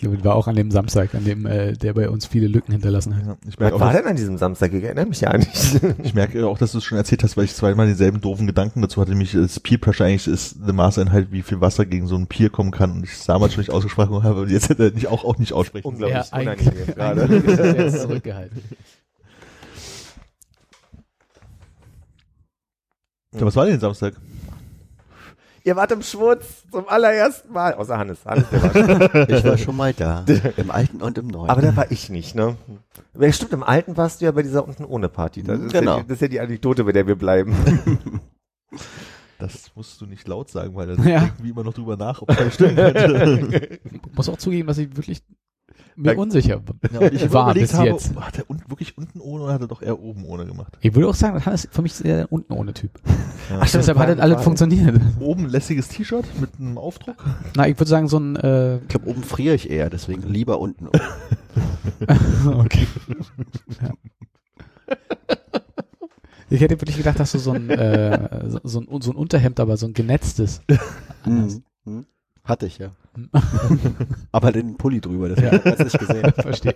glaube, 0.00 0.22
war 0.24 0.34
auch 0.34 0.46
an 0.48 0.56
dem 0.56 0.70
Samstag, 0.70 1.14
an 1.14 1.24
dem 1.24 1.46
äh, 1.46 1.72
der 1.74 1.92
bei 1.94 2.08
uns 2.10 2.26
viele 2.26 2.46
Lücken 2.48 2.72
hinterlassen 2.72 3.16
hat. 3.16 3.26
Ja, 3.26 3.36
ich 3.42 3.48
Was 3.54 3.58
merke 3.58 3.76
auch, 3.76 3.80
war 3.80 3.92
dass- 3.92 4.02
denn 4.02 4.10
an 4.10 4.16
diesem 4.16 4.36
Samstag? 4.38 4.72
Ich 4.72 4.82
erinnere 4.84 5.06
mich 5.06 5.20
ja 5.20 5.36
nicht. 5.36 5.80
Ich 6.02 6.14
merke 6.14 6.46
auch, 6.46 6.58
dass 6.58 6.72
du 6.72 6.78
es 6.78 6.84
schon 6.84 6.98
erzählt 6.98 7.22
hast, 7.22 7.36
weil 7.36 7.44
ich 7.44 7.54
zweimal 7.54 7.86
denselben 7.86 8.20
doofen 8.20 8.46
Gedanken 8.46 8.82
dazu 8.82 9.00
hatte, 9.00 9.10
nämlich 9.10 9.32
das 9.32 9.60
Peer 9.60 9.78
Pressure 9.78 10.06
eigentlich 10.06 10.26
ist 10.26 10.56
eine 10.62 10.72
Maßeinheit, 10.72 11.30
wie 11.32 11.42
viel 11.42 11.60
Wasser 11.60 11.86
gegen 11.86 12.06
so 12.06 12.16
einen 12.16 12.26
Pier 12.26 12.50
kommen 12.50 12.70
kann 12.70 12.92
und 12.92 13.04
ich 13.04 13.12
es 13.12 13.24
damals 13.24 13.52
schon 13.54 13.60
nicht 13.60 13.70
ausgesprochen 13.70 14.22
habe 14.22 14.40
und 14.42 14.50
jetzt 14.50 14.68
hätte 14.68 14.84
er 14.84 14.90
nicht 14.92 15.06
auch, 15.08 15.24
auch 15.24 15.38
nicht 15.38 15.52
aussprechen. 15.52 15.86
Unglaublich 15.86 16.30
Ja, 16.32 16.38
unangenehm 16.40 16.86
gerade. 16.94 17.20
er 17.62 17.84
jetzt 17.84 18.00
zurückgehalten. 18.02 18.60
Ja, 23.34 23.42
was 23.46 23.54
war 23.56 23.66
denn 23.66 23.78
Samstag? 23.78 24.14
Ihr 25.64 25.76
wart 25.76 25.92
im 25.92 26.02
Schwutz 26.02 26.64
zum 26.70 26.88
allerersten 26.88 27.52
Mal. 27.52 27.74
Außer 27.74 27.98
Hannes. 27.98 28.24
Hannes 28.24 28.46
der 28.50 28.62
war 28.62 28.72
schon. 28.72 29.26
Ich 29.36 29.44
war 29.44 29.58
schon 29.58 29.76
mal 29.76 29.92
da. 29.92 30.24
Im 30.56 30.70
Alten 30.70 31.02
und 31.02 31.18
im 31.18 31.26
Neuen. 31.28 31.50
Aber 31.50 31.60
da 31.62 31.74
war 31.76 31.90
ich 31.90 32.08
nicht, 32.10 32.34
ne? 32.34 32.56
Ja, 33.18 33.32
Stimmt, 33.32 33.52
im 33.52 33.62
Alten 33.62 33.96
warst 33.96 34.20
du 34.20 34.24
ja 34.24 34.32
bei 34.32 34.42
dieser 34.42 34.66
unten 34.66 34.84
ohne 34.84 35.08
Party. 35.08 35.42
Das 35.42 35.58
ist, 35.60 35.72
Genau. 35.72 35.96
ja, 35.98 36.02
die- 36.02 36.08
das 36.08 36.14
ist 36.16 36.22
ja 36.22 36.28
die 36.28 36.40
Anekdote, 36.40 36.84
bei 36.84 36.92
der 36.92 37.06
wir 37.06 37.16
bleiben. 37.16 37.54
Das 39.38 39.70
musst 39.74 39.98
du 40.02 40.04
nicht 40.06 40.28
laut 40.28 40.50
sagen, 40.50 40.74
weil 40.76 40.90
Ja. 40.90 40.96
dann 40.96 41.04
denken 41.06 41.42
wir 41.44 41.50
immer 41.52 41.64
noch 41.64 41.72
drüber 41.72 41.96
nach, 41.96 42.20
ob 42.20 42.28
das 42.28 42.52
stimmen 42.54 42.76
könnte. 42.76 43.80
Muss 44.14 44.28
auch 44.28 44.36
zugeben, 44.36 44.68
dass 44.68 44.76
ich 44.76 44.94
wirklich 44.94 45.22
mir 46.00 46.12
Ja. 46.12 46.18
unsicher 46.18 46.60
Ja, 46.92 47.00
und 47.00 47.12
ich 47.12 47.32
war 47.32 47.54
bis 47.54 47.74
habe, 47.74 47.88
jetzt. 47.88 48.14
hat 48.16 48.38
er 48.38 48.48
un 48.50 48.62
wirklich 48.68 48.96
unten 48.96 49.20
ohne 49.20 49.44
oder 49.44 49.54
hat 49.54 49.60
er 49.60 49.68
doch 49.68 49.82
eher 49.82 50.00
oben 50.00 50.24
ohne 50.24 50.46
gemacht? 50.46 50.76
Ich 50.80 50.94
würde 50.94 51.08
auch 51.08 51.14
sagen, 51.14 51.34
das 51.34 51.46
Hannes 51.46 51.68
für 51.70 51.82
mich 51.82 51.94
sehr 51.94 52.16
der 52.16 52.32
unten 52.32 52.52
ohne 52.52 52.72
Typ. 52.72 52.90
Ach, 53.04 53.10
stimmt, 53.66 53.82
Deshalb 53.82 53.98
hat 53.98 54.08
das 54.08 54.18
alles 54.18 54.42
funktioniert. 54.42 55.00
Oben 55.20 55.46
lässiges 55.48 55.88
T-Shirt 55.88 56.24
mit 56.40 56.50
einem 56.58 56.78
Aufdruck. 56.78 57.24
Na, 57.56 57.68
ich 57.68 57.78
würde 57.78 57.88
sagen, 57.90 58.08
so 58.08 58.18
ein 58.18 58.36
äh, 58.36 58.76
ich 58.78 58.88
glaube, 58.88 59.08
oben 59.08 59.22
friere 59.22 59.54
ich 59.54 59.70
eher, 59.70 59.90
deswegen 59.90 60.22
lieber 60.22 60.60
unten. 60.60 60.88
okay. 62.46 62.86
ja. 63.82 63.90
Ich 66.52 66.60
hätte 66.60 66.80
wirklich 66.80 66.96
gedacht, 66.96 67.20
dass 67.20 67.30
du 67.30 67.38
so 67.38 67.52
ein, 67.52 67.70
äh, 67.70 68.48
so, 68.48 68.58
so 68.64 68.80
ein, 68.80 69.00
so 69.00 69.12
ein 69.12 69.16
Unterhemd, 69.16 69.60
aber 69.60 69.76
so 69.76 69.86
ein 69.86 69.94
genetztes. 69.94 70.60
Anders. 71.22 71.60
Mhm. 71.84 72.06
Hatte 72.42 72.66
ich, 72.66 72.78
ja. 72.78 72.90
Aber 74.32 74.52
den 74.52 74.76
Pulli 74.76 75.00
drüber, 75.00 75.28
das 75.28 75.40
ja. 75.40 75.52
hat 75.52 75.78
nicht 75.78 75.98
gesehen. 75.98 76.32
Verstehe. 76.36 76.74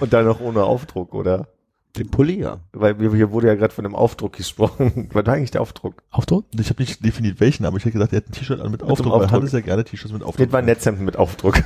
Und 0.00 0.12
dann 0.12 0.24
noch 0.26 0.40
ohne 0.40 0.64
Aufdruck, 0.64 1.14
oder? 1.14 1.48
Den 1.96 2.10
Pulli, 2.10 2.40
ja. 2.40 2.58
Weil 2.72 2.98
wir- 2.98 3.14
hier 3.14 3.30
wurde 3.30 3.46
ja 3.46 3.54
gerade 3.54 3.72
von 3.72 3.84
einem 3.86 3.94
Aufdruck 3.94 4.32
gesprochen. 4.34 5.08
Was 5.12 5.26
war 5.26 5.34
eigentlich 5.34 5.52
der 5.52 5.60
Aufdruck? 5.60 6.02
Aufdruck? 6.10 6.44
Ich 6.58 6.68
habe 6.70 6.82
nicht 6.82 7.04
definiert 7.04 7.38
welchen, 7.40 7.64
aber 7.66 7.76
ich 7.76 7.84
hätte 7.84 7.92
gesagt, 7.92 8.12
er 8.12 8.16
hat 8.18 8.28
ein 8.28 8.32
T-Shirt 8.32 8.60
an 8.60 8.70
mit 8.70 8.82
Aufdruck, 8.82 9.12
weil 9.12 9.22
Aufdruck. 9.22 9.32
Hannes 9.40 9.52
ja 9.52 9.60
gerne 9.60 9.84
T-Shirts 9.84 10.12
mit 10.12 10.22
Aufdruck. 10.24 10.46
Das 10.46 10.52
war 10.52 10.58
ein 10.58 10.64
Netzhemd 10.66 11.00
mit 11.00 11.16
Aufdruck. 11.16 11.62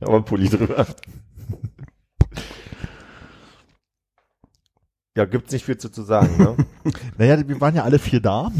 Aber 0.00 0.22
Pulli 0.22 0.48
drüber. 0.48 0.86
Ja, 5.16 5.24
gibt's 5.26 5.52
nicht 5.52 5.64
viel 5.64 5.78
zu, 5.78 5.90
zu 5.90 6.02
sagen, 6.02 6.36
ne? 6.38 6.56
Naja, 7.16 7.46
wir 7.46 7.60
waren 7.60 7.76
ja 7.76 7.84
alle 7.84 8.00
vier 8.00 8.20
da. 8.20 8.50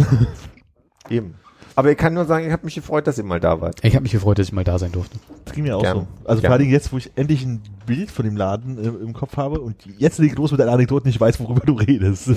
Eben. 1.11 1.35
Aber 1.77 1.91
ich 1.91 1.99
kann 1.99 2.15
nur 2.15 2.25
sagen, 2.25 2.47
ich 2.47 2.53
habe 2.53 2.65
mich 2.65 2.75
gefreut, 2.75 3.07
dass 3.07 3.19
ihr 3.19 3.25
mal 3.25 3.41
da 3.41 3.61
wart. 3.61 3.81
Ich 3.83 3.95
habe 3.95 4.03
mich 4.05 4.13
gefreut, 4.13 4.39
dass 4.39 4.47
ich 4.47 4.53
mal 4.53 4.65
da 4.65 4.79
sein 4.79 4.93
durfte. 4.93 5.19
Das 5.45 5.55
ging 5.55 5.65
mir 5.65 5.77
auch 5.77 5.83
Gern. 5.83 5.97
so. 5.97 6.07
Also 6.25 6.41
Gern. 6.41 6.51
vor 6.51 6.59
allem 6.59 6.71
jetzt, 6.71 6.93
wo 6.93 6.99
ich 6.99 7.11
endlich 7.17 7.45
ein 7.45 7.61
Bild 7.87 8.11
von 8.11 8.25
dem 8.25 8.37
Laden 8.37 8.79
äh, 8.79 8.89
im 8.89 9.13
Kopf 9.13 9.37
habe 9.37 9.61
und 9.61 9.77
jetzt 9.99 10.19
leg 10.19 10.37
los 10.37 10.53
mit 10.53 10.61
deinen 10.61 10.69
Anekdoten, 10.69 11.09
ich 11.09 11.21
weiß, 11.21 11.41
worüber 11.41 11.63
du 11.67 11.75
redest. 11.75 12.31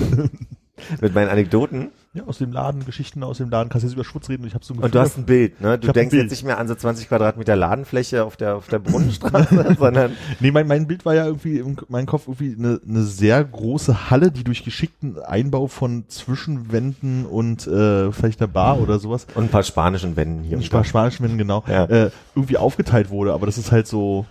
Mit 1.00 1.14
meinen 1.14 1.28
Anekdoten. 1.28 1.90
Ja, 2.14 2.24
aus 2.24 2.38
dem 2.38 2.52
Laden, 2.52 2.84
Geschichten 2.86 3.22
aus 3.22 3.36
dem 3.38 3.50
Laden, 3.50 3.68
kannst 3.68 3.84
jetzt 3.84 3.92
über 3.92 4.04
Schmutz 4.04 4.28
reden 4.28 4.42
und 4.42 4.48
ich 4.48 4.54
habe 4.54 4.64
so 4.64 4.72
ein 4.74 4.80
Und 4.80 4.94
du 4.94 4.98
hast 4.98 5.18
ein 5.18 5.24
Bild, 5.26 5.60
ne? 5.60 5.78
Du 5.78 5.92
denkst 5.92 6.14
jetzt 6.14 6.30
nicht 6.30 6.42
mehr 6.44 6.58
an 6.58 6.66
so 6.66 6.74
20 6.74 7.06
Quadratmeter 7.08 7.54
Ladenfläche 7.54 8.24
auf 8.24 8.36
der, 8.36 8.56
auf 8.56 8.66
der 8.68 8.78
Brunnenstraße, 8.78 9.76
sondern 9.78 10.12
Nee, 10.40 10.50
mein, 10.50 10.66
mein 10.66 10.86
Bild 10.86 11.04
war 11.04 11.14
ja 11.14 11.26
irgendwie 11.26 11.58
in 11.58 11.76
meinem 11.88 12.06
Kopf 12.06 12.26
irgendwie 12.26 12.56
eine, 12.58 12.80
eine 12.88 13.02
sehr 13.02 13.44
große 13.44 14.10
Halle, 14.10 14.32
die 14.32 14.42
durch 14.42 14.64
geschickten 14.64 15.18
Einbau 15.22 15.66
von 15.66 16.04
Zwischenwänden 16.08 17.26
und 17.26 17.66
äh, 17.66 18.10
vielleicht 18.12 18.40
einer 18.40 18.48
Bar 18.48 18.80
oder 18.80 18.98
sowas, 18.98 19.26
und 19.34 19.44
ein 19.44 19.48
paar 19.50 19.62
spanischen 19.62 20.16
Wänden 20.16 20.42
hier. 20.44 20.58
ein 20.58 20.68
paar 20.68 20.84
spanischen 20.84 21.22
Wänden 21.24 21.38
genau, 21.38 21.62
Ja. 21.68 21.84
äh, 21.84 22.10
irgendwie 22.34 22.56
aufgeteilt 22.56 23.10
wurde, 23.10 23.32
aber 23.34 23.46
das 23.46 23.58
ist 23.58 23.70
halt 23.70 23.86
so, 23.86 24.24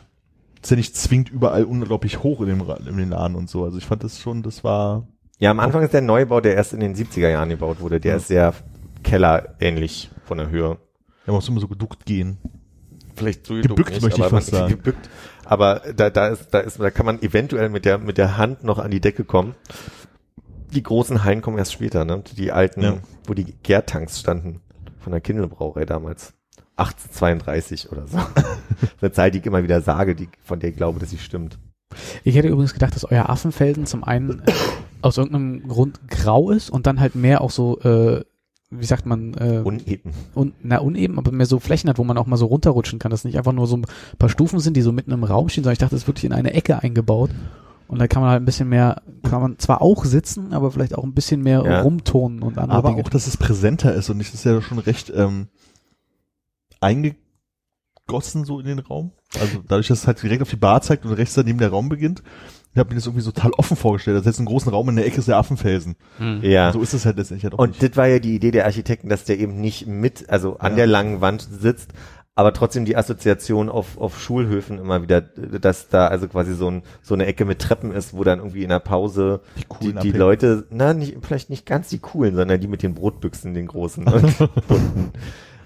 ist 0.61 0.71
ja 0.71 0.77
nicht 0.77 0.95
zwingend 0.97 1.29
überall 1.29 1.63
unglaublich 1.63 2.23
hoch 2.23 2.41
in 2.41 2.47
dem, 2.47 2.63
in 2.87 2.97
dem 2.97 3.09
Laden 3.11 3.35
und 3.35 3.49
so. 3.49 3.63
Also 3.63 3.77
ich 3.77 3.85
fand 3.85 4.03
das 4.03 4.19
schon, 4.19 4.41
das 4.43 4.63
war 4.63 5.07
Ja, 5.39 5.51
am 5.51 5.59
Anfang 5.59 5.83
ist 5.83 5.93
der 5.93 6.01
Neubau, 6.01 6.41
der 6.41 6.55
erst 6.55 6.73
in 6.73 6.79
den 6.79 6.95
70er 6.95 7.29
Jahren 7.29 7.49
gebaut 7.49 7.79
wurde, 7.79 7.99
der 7.99 8.17
ist 8.17 8.27
sehr 8.27 8.53
kellerähnlich 9.03 10.09
von 10.25 10.37
der 10.39 10.49
Höhe. 10.49 10.69
Ja, 10.69 10.77
man 11.27 11.35
muss 11.35 11.47
immer 11.49 11.59
so 11.59 11.67
geduckt 11.67 12.05
gehen. 12.05 12.37
Vielleicht 13.15 13.45
so 13.45 13.55
Gebückt 13.55 14.01
möchte 14.01 14.07
ich 14.19 14.19
aber 14.21 14.29
fast 14.29 14.47
sagen. 14.51 14.69
Gebückt. 14.69 15.09
Aber 15.45 15.81
da, 15.95 16.09
da 16.09 16.27
ist, 16.27 16.49
da 16.53 16.59
ist, 16.59 16.79
da 16.79 16.89
kann 16.91 17.05
man 17.05 17.21
eventuell 17.21 17.69
mit 17.69 17.85
der, 17.85 17.97
mit 17.97 18.17
der 18.17 18.37
Hand 18.37 18.63
noch 18.63 18.79
an 18.79 18.91
die 18.91 18.99
Decke 18.99 19.23
kommen. 19.23 19.55
Die 20.73 20.83
großen 20.83 21.23
Hallen 21.23 21.41
kommen 21.41 21.57
erst 21.57 21.73
später, 21.73 22.03
ne? 22.03 22.23
Die 22.35 22.51
alten, 22.51 22.81
Ja. 22.81 22.97
wo 23.25 23.33
die 23.33 23.45
Gärtanks 23.63 24.19
standen. 24.19 24.61
Von 24.99 25.11
der 25.11 25.21
Kindelbrauerei 25.21 25.85
damals. 25.85 26.33
1832 26.75 27.91
oder 27.91 28.05
so. 28.07 28.17
Eine 29.01 29.11
Zahl, 29.11 29.31
die 29.31 29.39
ich 29.39 29.45
immer 29.45 29.63
wieder 29.63 29.81
sage, 29.81 30.15
die, 30.15 30.29
von 30.43 30.59
der 30.59 30.71
ich 30.71 30.75
glaube, 30.75 30.99
dass 30.99 31.09
sie 31.11 31.17
stimmt. 31.17 31.57
Ich 32.23 32.35
hätte 32.35 32.47
übrigens 32.47 32.73
gedacht, 32.73 32.95
dass 32.95 33.05
euer 33.09 33.29
Affenfelsen 33.29 33.85
zum 33.85 34.03
einen 34.03 34.39
äh, 34.45 34.51
aus 35.01 35.17
irgendeinem 35.17 35.67
Grund 35.67 35.99
grau 36.09 36.49
ist 36.51 36.69
und 36.69 36.87
dann 36.87 36.99
halt 36.99 37.15
mehr 37.15 37.41
auch 37.41 37.51
so, 37.51 37.79
äh, 37.81 38.23
wie 38.69 38.85
sagt 38.85 39.05
man, 39.05 39.33
äh, 39.35 39.61
Uneben. 39.63 40.11
un, 40.35 40.53
na, 40.61 40.79
uneben, 40.79 41.17
aber 41.17 41.31
mehr 41.31 41.45
so 41.45 41.59
Flächen 41.59 41.89
hat, 41.89 41.97
wo 41.97 42.03
man 42.03 42.17
auch 42.17 42.25
mal 42.25 42.35
so 42.37 42.47
runterrutschen 42.47 42.99
kann, 42.99 43.11
dass 43.11 43.23
nicht 43.23 43.37
einfach 43.37 43.53
nur 43.53 43.67
so 43.67 43.77
ein 43.77 43.85
paar 44.19 44.29
Stufen 44.29 44.59
sind, 44.59 44.75
die 44.75 44.81
so 44.81 44.91
mitten 44.91 45.11
im 45.11 45.23
Raum 45.23 45.47
stehen, 45.49 45.63
sondern 45.63 45.73
ich 45.73 45.79
dachte, 45.79 45.95
das 45.95 46.01
ist 46.03 46.07
wirklich 46.07 46.25
in 46.25 46.33
eine 46.33 46.53
Ecke 46.53 46.81
eingebaut. 46.83 47.29
Und 47.87 47.99
da 47.99 48.07
kann 48.07 48.21
man 48.21 48.31
halt 48.31 48.41
ein 48.41 48.45
bisschen 48.45 48.67
mehr, 48.67 49.01
kann 49.23 49.41
man 49.41 49.59
zwar 49.59 49.81
auch 49.81 50.03
sitzen, 50.03 50.51
aber 50.51 50.71
vielleicht 50.71 50.93
auch 50.97 51.05
ein 51.05 51.13
bisschen 51.13 51.41
mehr 51.41 51.63
Ja. 51.65 51.81
rumtonen 51.83 52.41
und 52.41 52.57
andere 52.57 52.77
Aber 52.77 52.89
Dinge. 52.89 53.01
auch, 53.03 53.09
dass 53.09 53.27
es 53.27 53.37
präsenter 53.37 53.93
ist 53.93 54.09
und 54.09 54.17
nicht, 54.17 54.33
das 54.33 54.41
ist 54.41 54.45
ja 54.45 54.61
schon 54.61 54.79
recht 54.79 55.09
ähm, 55.15 55.47
eingegossen 58.07 58.45
so 58.45 58.59
in 58.59 58.65
den 58.65 58.79
Raum. 58.79 59.11
Also 59.39 59.59
dadurch, 59.67 59.87
dass 59.87 59.99
es 60.01 60.07
halt 60.07 60.21
direkt 60.21 60.41
auf 60.41 60.49
die 60.49 60.55
Bar 60.55 60.81
zeigt 60.81 61.05
und 61.05 61.13
rechts 61.13 61.35
daneben 61.35 61.59
der 61.59 61.69
Raum 61.69 61.89
beginnt. 61.89 62.23
Ich 62.73 62.79
habe 62.79 62.89
mir 62.89 62.95
das 62.95 63.05
irgendwie 63.05 63.21
so 63.23 63.31
total 63.31 63.51
offen 63.53 63.75
vorgestellt. 63.75 64.15
Das 64.15 64.21
ist 64.21 64.27
jetzt 64.27 64.39
einen 64.39 64.47
großen 64.47 64.71
Raum 64.71 64.89
in 64.89 64.95
der 64.97 65.05
Ecke 65.05 65.17
ist 65.17 65.27
der 65.27 65.37
Affenfelsen. 65.37 65.95
Hm. 66.19 66.41
Ja. 66.43 66.71
So 66.71 66.81
ist 66.81 66.93
es 66.93 67.05
halt 67.05 67.17
letztendlich 67.17 67.43
ja 67.43 67.49
doch 67.49 67.57
Und 67.57 67.69
nicht. 67.71 67.83
das 67.83 67.97
war 67.97 68.07
ja 68.07 68.19
die 68.19 68.35
Idee 68.35 68.51
der 68.51 68.65
Architekten, 68.65 69.09
dass 69.09 69.23
der 69.23 69.39
eben 69.39 69.59
nicht 69.59 69.87
mit, 69.87 70.29
also 70.29 70.57
an 70.57 70.73
Ja. 70.73 70.77
der 70.77 70.87
langen 70.87 71.19
Wand 71.21 71.47
sitzt, 71.49 71.91
aber 72.35 72.53
trotzdem 72.53 72.85
die 72.85 72.95
Assoziation 72.95 73.67
auf, 73.67 73.97
auf 73.97 74.21
Schulhöfen 74.21 74.77
immer 74.77 75.01
wieder, 75.01 75.21
dass 75.21 75.87
da 75.89 76.07
also 76.07 76.27
quasi 76.27 76.53
so, 76.53 76.69
ein, 76.69 76.83
so 77.01 77.15
eine 77.15 77.25
Ecke 77.25 77.45
mit 77.45 77.57
Treppen 77.59 77.91
ist, 77.91 78.13
wo 78.13 78.23
dann 78.23 78.37
irgendwie 78.37 78.61
in 78.61 78.69
der 78.69 78.77
Pause 78.79 79.41
Die 79.81 79.93
die, 79.93 79.93
die. 79.93 80.11
Leute, 80.11 80.67
na, 80.69 80.93
nicht, 80.93 81.17
vielleicht 81.23 81.49
nicht 81.49 81.65
ganz 81.65 81.89
die 81.89 81.97
coolen, 81.97 82.35
sondern 82.35 82.61
die 82.61 82.67
mit 82.67 82.83
den 82.83 82.93
Brotbüchsen, 82.93 83.55
den 83.55 83.65
großen 83.65 84.05
und 84.07 84.37
bunten. 84.67 85.11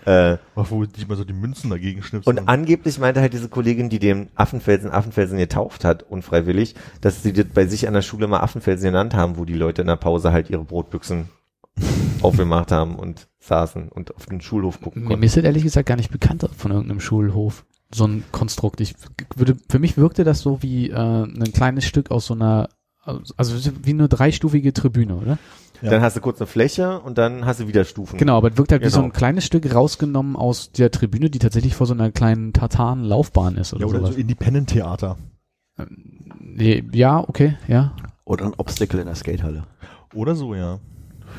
Äh, 0.06 0.38
Wo 0.56 0.86
die 0.86 1.06
mal 1.06 1.16
so 1.18 1.24
die 1.24 1.34
Münzen 1.34 1.70
dagegen 1.70 2.02
schnipsen. 2.02 2.30
und 2.38 2.48
angeblich 2.50 2.98
meinte 3.00 3.22
halt 3.22 3.34
diese 3.34 3.50
Kollegin, 3.50 3.90
die 3.90 4.00
dem 4.00 4.30
Affenfelsen 4.36 4.90
Affenfelsen 4.92 5.38
getauft 5.38 5.86
hat, 5.86 6.04
unfreiwillig, 6.04 6.76
dass 7.02 7.22
sie 7.24 7.34
das 7.34 7.46
bei 7.54 7.66
sich 7.68 7.88
an 7.88 7.94
der 7.94 8.02
Schule 8.02 8.28
mal 8.28 8.40
Affenfelsen 8.40 8.86
genannt 8.86 9.14
haben, 9.14 9.38
wo 9.38 9.46
die 9.46 9.54
Leute 9.54 9.82
in 9.82 9.88
der 9.88 9.96
Pause 9.98 10.32
halt 10.32 10.50
ihre 10.50 10.64
Brotbüchsen 10.64 11.30
aufgemacht 12.22 12.72
haben 12.72 12.96
und 12.96 13.28
saßen 13.40 13.90
und 13.90 14.16
auf 14.16 14.26
den 14.26 14.42
Schulhof 14.42 14.82
gucken 14.82 15.04
Mir 15.04 15.10
konnten. 15.10 15.24
ist 15.24 15.38
das 15.38 15.44
ehrlich 15.44 15.64
gesagt 15.64 15.88
gar 15.88 15.96
nicht 15.98 16.12
bekannt 16.12 16.48
von 16.58 16.72
irgendeinem 16.72 17.00
Schulhof. 17.00 17.66
So 17.94 18.06
ein 18.08 18.24
Konstrukt. 18.32 18.80
Ich 18.82 18.96
würde, 19.36 19.58
für 19.70 19.80
mich 19.80 19.98
wirkte 19.98 20.24
das 20.24 20.40
so 20.40 20.62
wie 20.64 20.90
äh, 20.90 20.96
ein 20.96 21.52
kleines 21.54 21.86
Stück 21.86 22.10
aus 22.10 22.26
so 22.26 22.34
einer, 22.34 22.70
also 23.04 23.72
wie 23.84 23.90
eine 23.90 24.08
dreistufige 24.08 24.74
Tribüne, 24.74 25.16
oder? 25.16 25.38
Ja. 25.82 25.90
Dann 25.90 26.02
hast 26.02 26.16
du 26.16 26.22
kurz 26.22 26.40
eine 26.40 26.48
Fläche 26.48 27.00
und 27.00 27.18
dann 27.18 27.46
hast 27.46 27.60
du 27.60 27.68
wieder 27.68 27.84
Stufen. 27.86 28.18
Genau, 28.20 28.38
aber 28.38 28.52
es 28.52 28.58
wirkt 28.58 28.72
halt 28.72 28.84
wie 28.84 28.90
so 28.90 28.98
Genau. 29.00 29.10
ein 29.10 29.14
kleines 29.14 29.46
Stück 29.46 29.74
rausgenommen 29.74 30.36
aus 30.36 30.72
der 30.72 30.92
Tribüne, 30.92 31.30
die 31.30 31.40
tatsächlich 31.40 31.76
vor 31.76 31.88
so 31.88 31.94
einer 31.94 32.12
kleinen 32.12 32.54
tartan 32.54 33.04
Laufbahn 33.04 33.58
ist 33.58 33.74
oder, 33.74 33.82
ja, 33.82 33.88
oder 33.88 34.00
sowas. 34.00 34.14
so 34.14 34.20
Independent-Theater. 34.20 35.18
ja, 36.58 37.20
okay, 37.28 37.58
ja. 37.68 37.94
Oder 38.26 38.46
ein 38.46 38.54
Obstacle 38.58 39.00
in 39.00 39.08
der 39.08 39.16
Skatehalle. 39.16 39.64
Oder 40.14 40.36
so, 40.36 40.54
ja. 40.56 40.80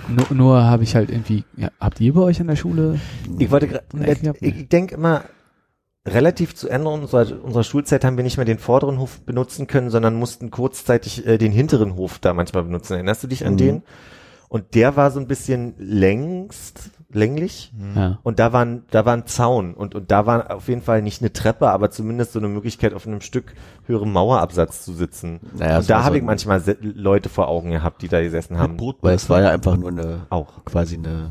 Nur, 0.09 0.27
nur 0.35 0.65
habe 0.65 0.83
ich 0.83 0.97
halt 0.97 1.11
irgendwie, 1.11 1.45
ja, 1.57 1.71
habt 1.79 2.01
ihr 2.01 2.13
bei 2.15 2.23
euch 2.23 2.41
an 2.41 2.49
der 2.49 2.57
Schule? 2.57 2.99
Ich 3.39 3.51
wollte, 3.51 3.83
ich, 4.41 4.43
ich 4.43 4.69
denke 4.69 4.95
immer, 4.97 5.23
relativ 6.05 6.55
zu 6.57 6.69
Ende 6.69 6.89
unserer, 6.89 7.27
unserer 7.45 7.63
Schulzeit 7.63 8.05
haben 8.05 8.17
wir 8.17 8.25
nicht 8.25 8.37
mehr 8.37 8.47
den 8.47 8.59
vorderen 8.59 8.99
Hof 8.99 9.21
benutzen 9.21 9.67
können, 9.69 9.91
sondern 9.91 10.15
mussten 10.17 10.51
kurzzeitig 10.51 11.27
äh, 11.27 11.39
den 11.39 11.53
hinteren 11.53 11.95
Hof 11.95 12.19
da 12.19 12.35
manchmal 12.35 12.65
benutzen. 12.65 12.95
Erinnerst 12.95 13.23
du 13.23 13.29
dich 13.29 13.47
an 13.47 13.53
Mhm. 13.53 13.59
den? 13.59 13.83
Und 14.53 14.75
der 14.75 14.97
war 14.97 15.11
so 15.11 15.19
ein 15.19 15.27
bisschen 15.27 15.73
längst, 15.79 16.91
länglich. 17.11 17.73
Ja. 17.97 18.19
Und 18.23 18.39
da 18.39 18.53
war 18.53 18.63
ein, 18.67 18.83
da 18.91 19.07
war 19.07 19.15
ein 19.15 19.27
Zaun 19.27 19.73
und, 19.73 19.95
und 19.95 20.11
da 20.11 20.27
war 20.27 20.55
auf 20.55 20.69
jeden 20.69 20.83
Fall 20.83 21.01
nicht 21.01 21.23
eine 21.23 21.33
Treppe, 21.33 21.71
aber 21.71 21.91
zumindest 21.91 22.33
so 22.33 22.39
eine 22.39 22.49
Möglichkeit, 22.49 22.93
auf 22.93 23.07
einem 23.07 23.23
Stück 23.23 23.55
höherem 23.87 24.13
Mauerabsatz 24.13 24.85
zu 24.85 24.93
sitzen. 24.93 25.41
Naja, 25.57 25.79
und 25.79 25.89
da 25.89 26.05
habe 26.05 26.17
so 26.17 26.19
ich 26.19 26.23
manchmal 26.23 26.61
se- 26.61 26.77
Leute 26.83 27.31
vor 27.31 27.49
Augen 27.49 27.71
gehabt, 27.71 28.03
die 28.03 28.09
da 28.09 28.21
gesessen 28.21 28.59
haben. 28.59 28.79
Weil 29.01 29.15
es 29.15 29.31
war 29.31 29.41
ja 29.41 29.49
einfach 29.49 29.75
nur 29.79 29.89
eine, 29.89 30.27
Auch. 30.29 30.65
quasi 30.67 30.97
eine 30.97 31.31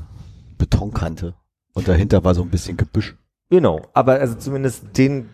Betonkante. 0.57 1.35
Und 1.73 1.87
dahinter 1.87 2.23
war 2.23 2.33
so 2.33 2.41
ein 2.41 2.49
bisschen 2.49 2.75
Gebüsch. 2.75 3.15
Genau, 3.51 3.81
aber 3.93 4.13
also 4.13 4.33
zumindest 4.33 4.97
den 4.97 5.29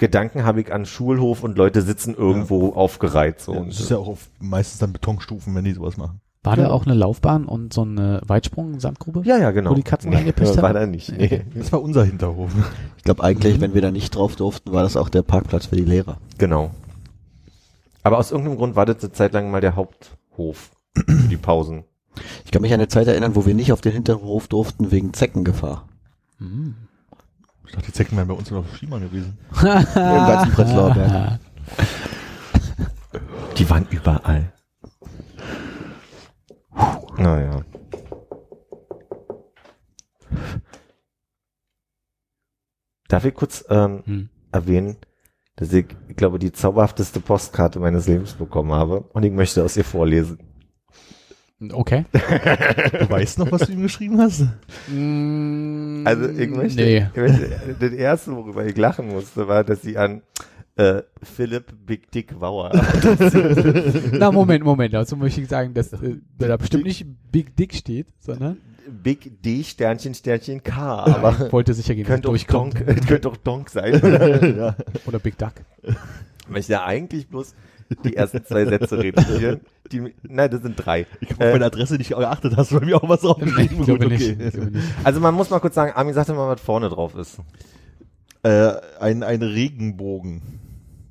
Gedanken 0.00 0.42
habe 0.44 0.60
ich 0.60 0.72
an 0.72 0.86
Schulhof 0.86 1.44
und 1.44 1.56
Leute 1.56 1.82
sitzen 1.82 2.14
irgendwo 2.16 2.72
aufgereiht. 2.72 3.40
So. 3.40 3.54
Ja, 3.54 3.60
und 3.60 3.68
das 3.68 3.78
ist 3.78 3.90
ja 3.90 3.96
auch 3.98 4.08
auf 4.08 4.28
meistens 4.40 4.78
dann 4.80 4.92
Betonstufen, 4.92 5.54
wenn 5.54 5.64
die 5.64 5.72
sowas 5.72 5.96
machen. 5.96 6.20
War 6.44 6.56
da 6.56 6.62
Genau. 6.62 6.74
auch 6.74 6.86
eine 6.86 6.94
Laufbahn 6.94 7.44
und 7.46 7.72
so 7.72 7.82
eine 7.82 8.20
Weitsprung-Sandgrube? 8.26 9.22
ja, 9.24 9.38
ja, 9.38 9.50
genau. 9.50 9.70
Wo 9.70 9.74
die 9.74 9.82
Katzen 9.82 10.10
nee, 10.10 10.16
reingepisst 10.16 10.56
War 10.62 10.68
haben? 10.70 10.74
da 10.74 10.86
nicht. 10.86 11.10
Okay. 11.12 11.44
Nee. 11.52 11.60
Das 11.60 11.72
war 11.72 11.82
unser 11.82 12.04
Hinterhof. 12.04 12.50
Ich 12.96 13.04
glaube 13.04 13.24
eigentlich, 13.24 13.60
wenn 13.60 13.74
wir 13.74 13.82
da 13.82 13.90
nicht 13.90 14.14
drauf 14.14 14.36
durften, 14.36 14.72
war 14.72 14.82
das 14.82 14.96
auch 14.96 15.08
der 15.08 15.22
Parkplatz 15.22 15.66
für 15.66 15.76
die 15.76 15.84
Lehrer. 15.84 16.18
Genau. 16.38 16.70
Aber 18.04 18.18
aus 18.18 18.30
irgendeinem 18.30 18.56
Grund 18.58 18.76
war 18.76 18.86
das 18.86 19.02
eine 19.02 19.12
Zeit 19.12 19.32
lang 19.32 19.50
mal 19.50 19.60
der 19.60 19.76
Haupthof 19.76 20.70
für 20.94 21.04
die 21.28 21.36
Pausen. 21.36 21.84
Ich 22.44 22.50
kann 22.52 22.62
mich 22.62 22.72
an 22.72 22.80
eine 22.80 22.88
Zeit 22.88 23.06
erinnern, 23.08 23.34
wo 23.36 23.44
wir 23.44 23.54
nicht 23.54 23.72
auf 23.72 23.80
den 23.80 23.92
Hinterhof 23.92 24.48
durften 24.48 24.90
wegen 24.90 25.12
Zeckengefahr. 25.12 25.86
Hm. 26.38 26.74
Ich 27.66 27.72
dachte, 27.72 27.86
die 27.86 27.92
Zecken 27.92 28.16
wären 28.16 28.28
bei 28.28 28.34
uns 28.34 28.50
noch 28.50 28.60
auf 28.60 28.76
Skimann 28.76 29.02
gewesen. 29.02 29.36
Im 29.60 29.66
ganzen 29.66 30.52
Prenzlauer 30.52 30.94
Berg. 30.94 31.38
Die 33.58 33.68
waren 33.68 33.86
überall. 33.90 34.52
Naja. 37.16 37.62
Darf 43.08 43.24
ich 43.24 43.34
kurz 43.34 43.64
ähm, 43.70 44.02
Hm. 44.04 44.28
erwähnen, 44.52 44.96
dass 45.56 45.72
ich, 45.72 45.86
ich 46.08 46.16
glaube, 46.16 46.38
die 46.38 46.52
zauberhafteste 46.52 47.20
Postkarte 47.20 47.80
meines 47.80 48.06
Lebens 48.06 48.34
bekommen 48.34 48.72
habe 48.72 49.00
und 49.12 49.22
ich 49.24 49.32
möchte 49.32 49.64
aus 49.64 49.76
ihr 49.76 49.84
vorlesen. 49.84 50.38
Okay. 51.72 52.04
Du 52.12 53.10
weißt 53.10 53.40
noch, 53.40 53.50
was 53.50 53.62
du 53.62 53.72
ihm 53.72 53.82
geschrieben 53.82 54.20
hast? 54.20 54.42
Also 56.06 56.28
ich 56.28 56.50
möchte, 56.50 56.76
Nee. 56.84 57.08
ich 57.12 57.16
möchte 57.20 57.76
das 57.80 57.92
erste, 57.92 58.36
worüber 58.36 58.64
ich 58.64 58.76
lachen 58.76 59.08
musste, 59.08 59.48
war, 59.48 59.64
dass 59.64 59.82
sie 59.82 59.98
an 59.98 60.22
äh, 60.78 61.02
Philipp 61.22 61.74
Big 61.86 62.10
Dick 62.12 62.40
Wauer. 62.40 62.70
Na, 64.12 64.30
Moment, 64.30 64.64
Moment. 64.64 64.94
Dazu 64.94 65.16
möchte 65.16 65.40
ich 65.40 65.48
sagen, 65.48 65.74
dass 65.74 65.92
äh, 65.92 66.16
da 66.38 66.56
bestimmt 66.56 66.84
nicht 66.84 67.04
Big 67.32 67.56
Dick 67.56 67.74
steht, 67.74 68.06
sondern 68.20 68.58
Big 68.88 69.42
D 69.42 69.64
Sternchen 69.64 70.14
Sternchen 70.14 70.62
K, 70.62 71.04
aber 71.04 71.52
Wollte 71.52 71.74
sicher 71.74 71.94
gehen, 71.96 72.06
könnte 72.06 72.28
auch. 72.28 72.38
Donk, 72.38 72.74
könnte 73.08 73.28
auch 73.28 73.36
Donk 73.36 73.70
sein. 73.70 73.96
Oder? 73.96 74.56
ja. 74.56 74.76
Oder 75.06 75.18
Big 75.18 75.36
Duck. 75.36 75.54
Weil 76.48 76.60
ich 76.60 76.68
ja 76.68 76.84
eigentlich 76.84 77.28
bloß 77.28 77.54
die 78.04 78.14
ersten 78.16 78.44
zwei 78.44 78.64
Sätze 78.64 78.98
reduzieren. 78.98 79.60
Die, 79.90 80.14
nein, 80.22 80.50
das 80.50 80.62
sind 80.62 80.76
drei. 80.76 81.06
Ich 81.20 81.30
habe 81.32 81.46
auf 81.46 81.52
meine 81.52 81.64
Adresse 81.64 81.96
nicht 81.96 82.10
geachtet, 82.10 82.56
hast 82.56 82.70
du 82.70 82.78
bei 82.78 82.86
mir 82.86 83.02
auch 83.02 83.08
was 83.08 83.22
Nee, 83.22 83.28
draufgeschrieben? 83.28 83.80
ich 83.82 83.88
nicht. 83.88 84.58
okay. 84.58 84.70
Ich. 84.74 84.80
Also 85.04 85.18
man 85.20 85.34
muss 85.34 85.50
mal 85.50 85.58
kurz 85.58 85.74
sagen, 85.74 85.92
Armin 85.94 86.14
sagte 86.14 86.34
mal, 86.34 86.48
was 86.48 86.60
vorne 86.60 86.88
drauf 86.88 87.16
ist. 87.16 87.38
Äh, 88.44 88.74
ein, 89.00 89.22
ein 89.22 89.42
Regenbogen. 89.42 90.57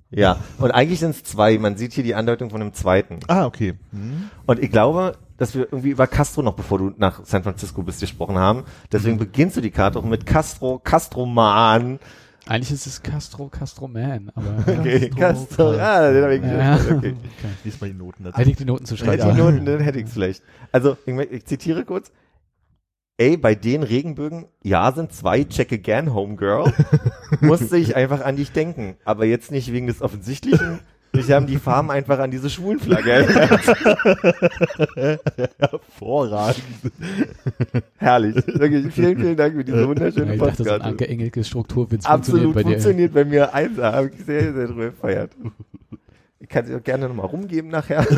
Ja, 0.09 0.37
und 0.57 0.71
eigentlich 0.71 0.99
sind 0.99 1.11
es 1.11 1.23
zwei. 1.23 1.57
Man 1.57 1.75
sieht 1.75 1.93
hier 1.93 2.03
die 2.03 2.15
Andeutung 2.15 2.49
von 2.49 2.59
dem 2.61 2.73
zweiten. 2.73 3.19
Ah, 3.27 3.45
okay. 3.45 3.73
Hm. 3.91 4.29
Und 4.45 4.59
ich 4.59 4.71
glaube, 4.71 5.17
dass 5.37 5.53
wir 5.53 5.63
irgendwie 5.63 5.89
über 5.89 6.07
Castro 6.07 6.41
noch, 6.41 6.53
bevor 6.55 6.77
du 6.77 6.93
nach 6.97 7.25
San 7.25 7.43
Francisco 7.43 7.83
bist, 7.83 7.99
gesprochen 7.99 8.37
haben. 8.37 8.63
Deswegen 8.91 9.17
beginnst 9.17 9.57
du 9.57 9.61
die 9.61 9.71
Karte 9.71 9.99
auch 9.99 10.05
mit 10.05 10.25
Castro, 10.25 10.79
Castroman. 10.79 11.99
Eigentlich 12.47 12.71
ist 12.71 12.87
es 12.87 13.03
Castro, 13.03 13.49
Castro 13.51 13.87
Man, 13.89 14.31
aber 14.33 14.63
Okay, 14.79 15.09
Castro. 15.09 15.71
Ah, 15.77 16.09
den 16.11 16.23
hab 16.23 16.31
ich 16.31 16.41
ja. 16.41 16.77
gehört. 16.77 16.91
Okay. 16.97 17.15
Lies 17.65 17.81
mal 17.81 17.87
die 17.89 17.97
Noten 17.97 18.23
dazu. 18.23 18.37
hätte 18.37 18.49
ich 18.49 18.55
die 18.55 18.65
Noten 18.65 18.85
zu 18.85 18.95
Hätte 18.95 19.05
schreiben. 19.05 19.29
ich 19.29 19.35
die 19.35 19.41
Noten, 19.41 19.65
dann 19.65 19.79
hätte 19.81 19.99
ich 19.99 20.05
es 20.05 20.13
vielleicht. 20.13 20.43
Also, 20.71 20.95
ich, 21.05 21.13
ich 21.31 21.45
zitiere 21.45 21.83
kurz. 21.83 22.11
Ey, 23.19 23.36
bei 23.36 23.55
den 23.55 23.81
Regenbögen, 23.81 24.45
ja, 24.62 24.91
sind 24.91 25.12
zwei, 25.12 25.43
check 25.43 25.74
again, 25.74 26.13
Homegirl. 26.13 26.71
Musste 27.41 27.75
ich 27.77 27.95
einfach 27.95 28.24
an 28.24 28.36
dich 28.36 28.51
denken. 28.51 28.95
Aber 29.05 29.25
jetzt 29.25 29.51
nicht 29.51 29.74
wegen 29.74 29.88
des 29.88 30.03
Offensichtlichen. 30.03 30.79
Ich 31.13 31.31
haben 31.31 31.47
die 31.47 31.57
Farben 31.57 31.89
einfach 31.89 32.19
an 32.19 32.29
diese 32.29 32.47
Schwulenflagge 32.47 33.12
erinnert. 33.12 33.67
Hervorragend. 35.57 36.63
Herrlich. 37.97 38.36
Wirklich, 38.36 38.93
vielen, 38.93 39.17
vielen 39.17 39.36
Dank 39.36 39.55
für 39.55 39.63
diese 39.63 39.81
Ja, 39.81 39.88
wunderschöne 39.88 40.33
ich 40.36 40.39
dachte, 40.39 40.57
so 40.57 40.63
Postkarte. 40.63 40.86
Anke 40.86 41.07
Engelkes 41.07 41.47
Strukturwitz 41.47 42.05
Absolut 42.05 42.53
funktioniert 42.53 42.53
bei 42.53 42.63
dir. 42.63 42.69
funktioniert 42.69 43.13
bei 43.13 43.25
mir 43.25 43.53
eins. 43.53 43.77
Da 43.77 43.93
habe 43.93 44.12
ich 44.15 44.25
sehr, 44.25 44.53
sehr 44.53 44.67
drüber 44.67 44.86
gefeiert. 44.91 45.31
Ich 46.39 46.50
kann 46.50 46.67
sie 46.67 46.75
auch 46.75 46.83
gerne 46.83 47.07
nochmal 47.07 47.25
rumgeben 47.25 47.71
nachher. 47.71 48.05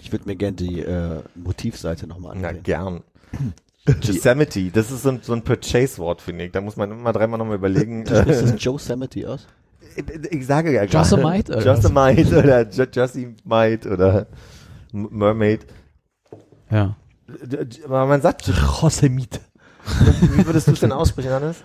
Ich 0.00 0.12
würde 0.12 0.26
mir 0.26 0.36
gerne 0.36 0.56
die 0.56 0.80
äh, 0.80 1.20
Motivseite 1.34 2.06
nochmal 2.06 2.36
Na, 2.38 2.48
ansehen. 2.48 2.62
gern. 2.62 3.02
Yosemite, 4.02 4.70
das 4.72 4.90
ist 4.90 5.02
so 5.02 5.10
ein, 5.10 5.20
so 5.22 5.32
ein 5.32 5.42
Purchase-Wort, 5.42 6.20
finde 6.20 6.46
ich. 6.46 6.52
Da 6.52 6.60
muss 6.60 6.76
man 6.76 6.90
immer 6.90 7.12
dreimal 7.12 7.38
nochmal 7.38 7.56
überlegen. 7.56 8.04
Spricht 8.06 8.28
Äh, 8.28 8.52
das 8.52 8.64
Yosemite 8.64 9.28
aus? 9.30 9.46
ich 10.30 10.46
sage 10.46 10.72
ja 10.72 10.84
gerade. 10.86 11.08
Yosemite, 11.08 11.52
oder 11.56 11.66
was? 11.66 11.82
Yosemite 11.84 12.38
oder 12.38 12.68
Jo- 12.68 12.84
Yosemite 12.92 13.90
oder 13.90 14.26
Mermaid. 14.92 15.66
Ja. 16.70 16.96
Aber 17.84 18.06
man 18.06 18.20
sagt, 18.22 18.48
Yosemite. 18.48 19.40
wie 20.34 20.46
würdest 20.46 20.66
du 20.68 20.72
es 20.72 20.80
denn 20.80 20.92
aussprechen, 20.92 21.30
Hannes? 21.30 21.58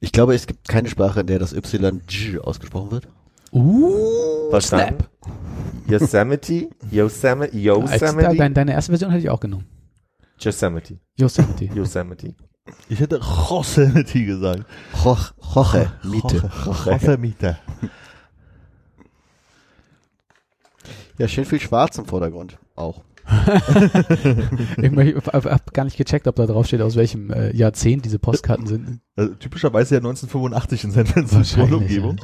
Ich 0.00 0.12
glaube, 0.12 0.34
es 0.34 0.46
gibt 0.46 0.66
keine 0.68 0.88
Sprache, 0.88 1.20
in 1.20 1.26
der 1.26 1.38
das 1.38 1.52
Y 1.52 2.00
J 2.08 2.42
ausgesprochen 2.42 2.90
wird. 2.90 3.08
Uh, 3.52 4.50
Verstanden? 4.50 5.04
Yosemite, 5.88 6.70
Yosemite, 6.90 7.52
Als, 7.52 8.00
da, 8.00 8.06
Yosemite, 8.06 8.36
dein, 8.36 8.54
deine 8.54 8.72
erste 8.72 8.92
Version 8.92 9.10
hätte 9.10 9.24
ich 9.24 9.30
auch 9.30 9.40
genommen. 9.40 9.66
Yosemite, 10.38 10.98
Yosemite. 11.16 11.64
Yosemite. 11.74 12.34
Ich 12.88 13.00
hätte 13.00 13.16
Yosemite 13.16 14.24
gesagt. 14.24 14.64
Joch, 15.04 15.32
Joche, 15.54 15.92
Miete. 16.04 16.50
Yosemite. 16.86 17.58
Ja, 21.18 21.28
schön 21.28 21.44
viel 21.44 21.60
Schwarz 21.60 21.98
im 21.98 22.06
Vordergrund. 22.06 22.56
Auch. 22.76 23.02
ich 24.76 24.90
habe 24.90 25.50
hab 25.50 25.72
gar 25.72 25.84
nicht 25.84 25.96
gecheckt, 25.96 26.26
ob 26.26 26.36
da 26.36 26.46
drauf 26.46 26.66
steht, 26.66 26.80
aus 26.80 26.96
welchem 26.96 27.30
äh, 27.30 27.54
Jahrzehnt 27.54 28.04
diese 28.04 28.18
Postkarten 28.18 28.66
sind. 28.66 29.00
Also, 29.16 29.34
typischerweise 29.34 29.96
ja 29.96 29.98
1985 29.98 30.84
in 30.84 30.90
San 30.90 31.06
Francisco 31.06 31.62
Umgebung. 31.62 32.16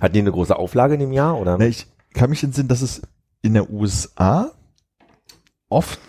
Hatten 0.00 0.14
die 0.14 0.20
eine 0.20 0.32
große 0.32 0.56
Auflage 0.56 0.94
in 0.94 1.00
dem 1.00 1.12
Jahr, 1.12 1.38
oder? 1.38 1.56
Na, 1.58 1.66
ich 1.66 1.86
kann 2.14 2.30
mich 2.30 2.42
entsinnen, 2.42 2.68
dass 2.68 2.82
es 2.82 3.02
in 3.42 3.54
der 3.54 3.70
USA 3.70 4.52
oft 5.68 6.00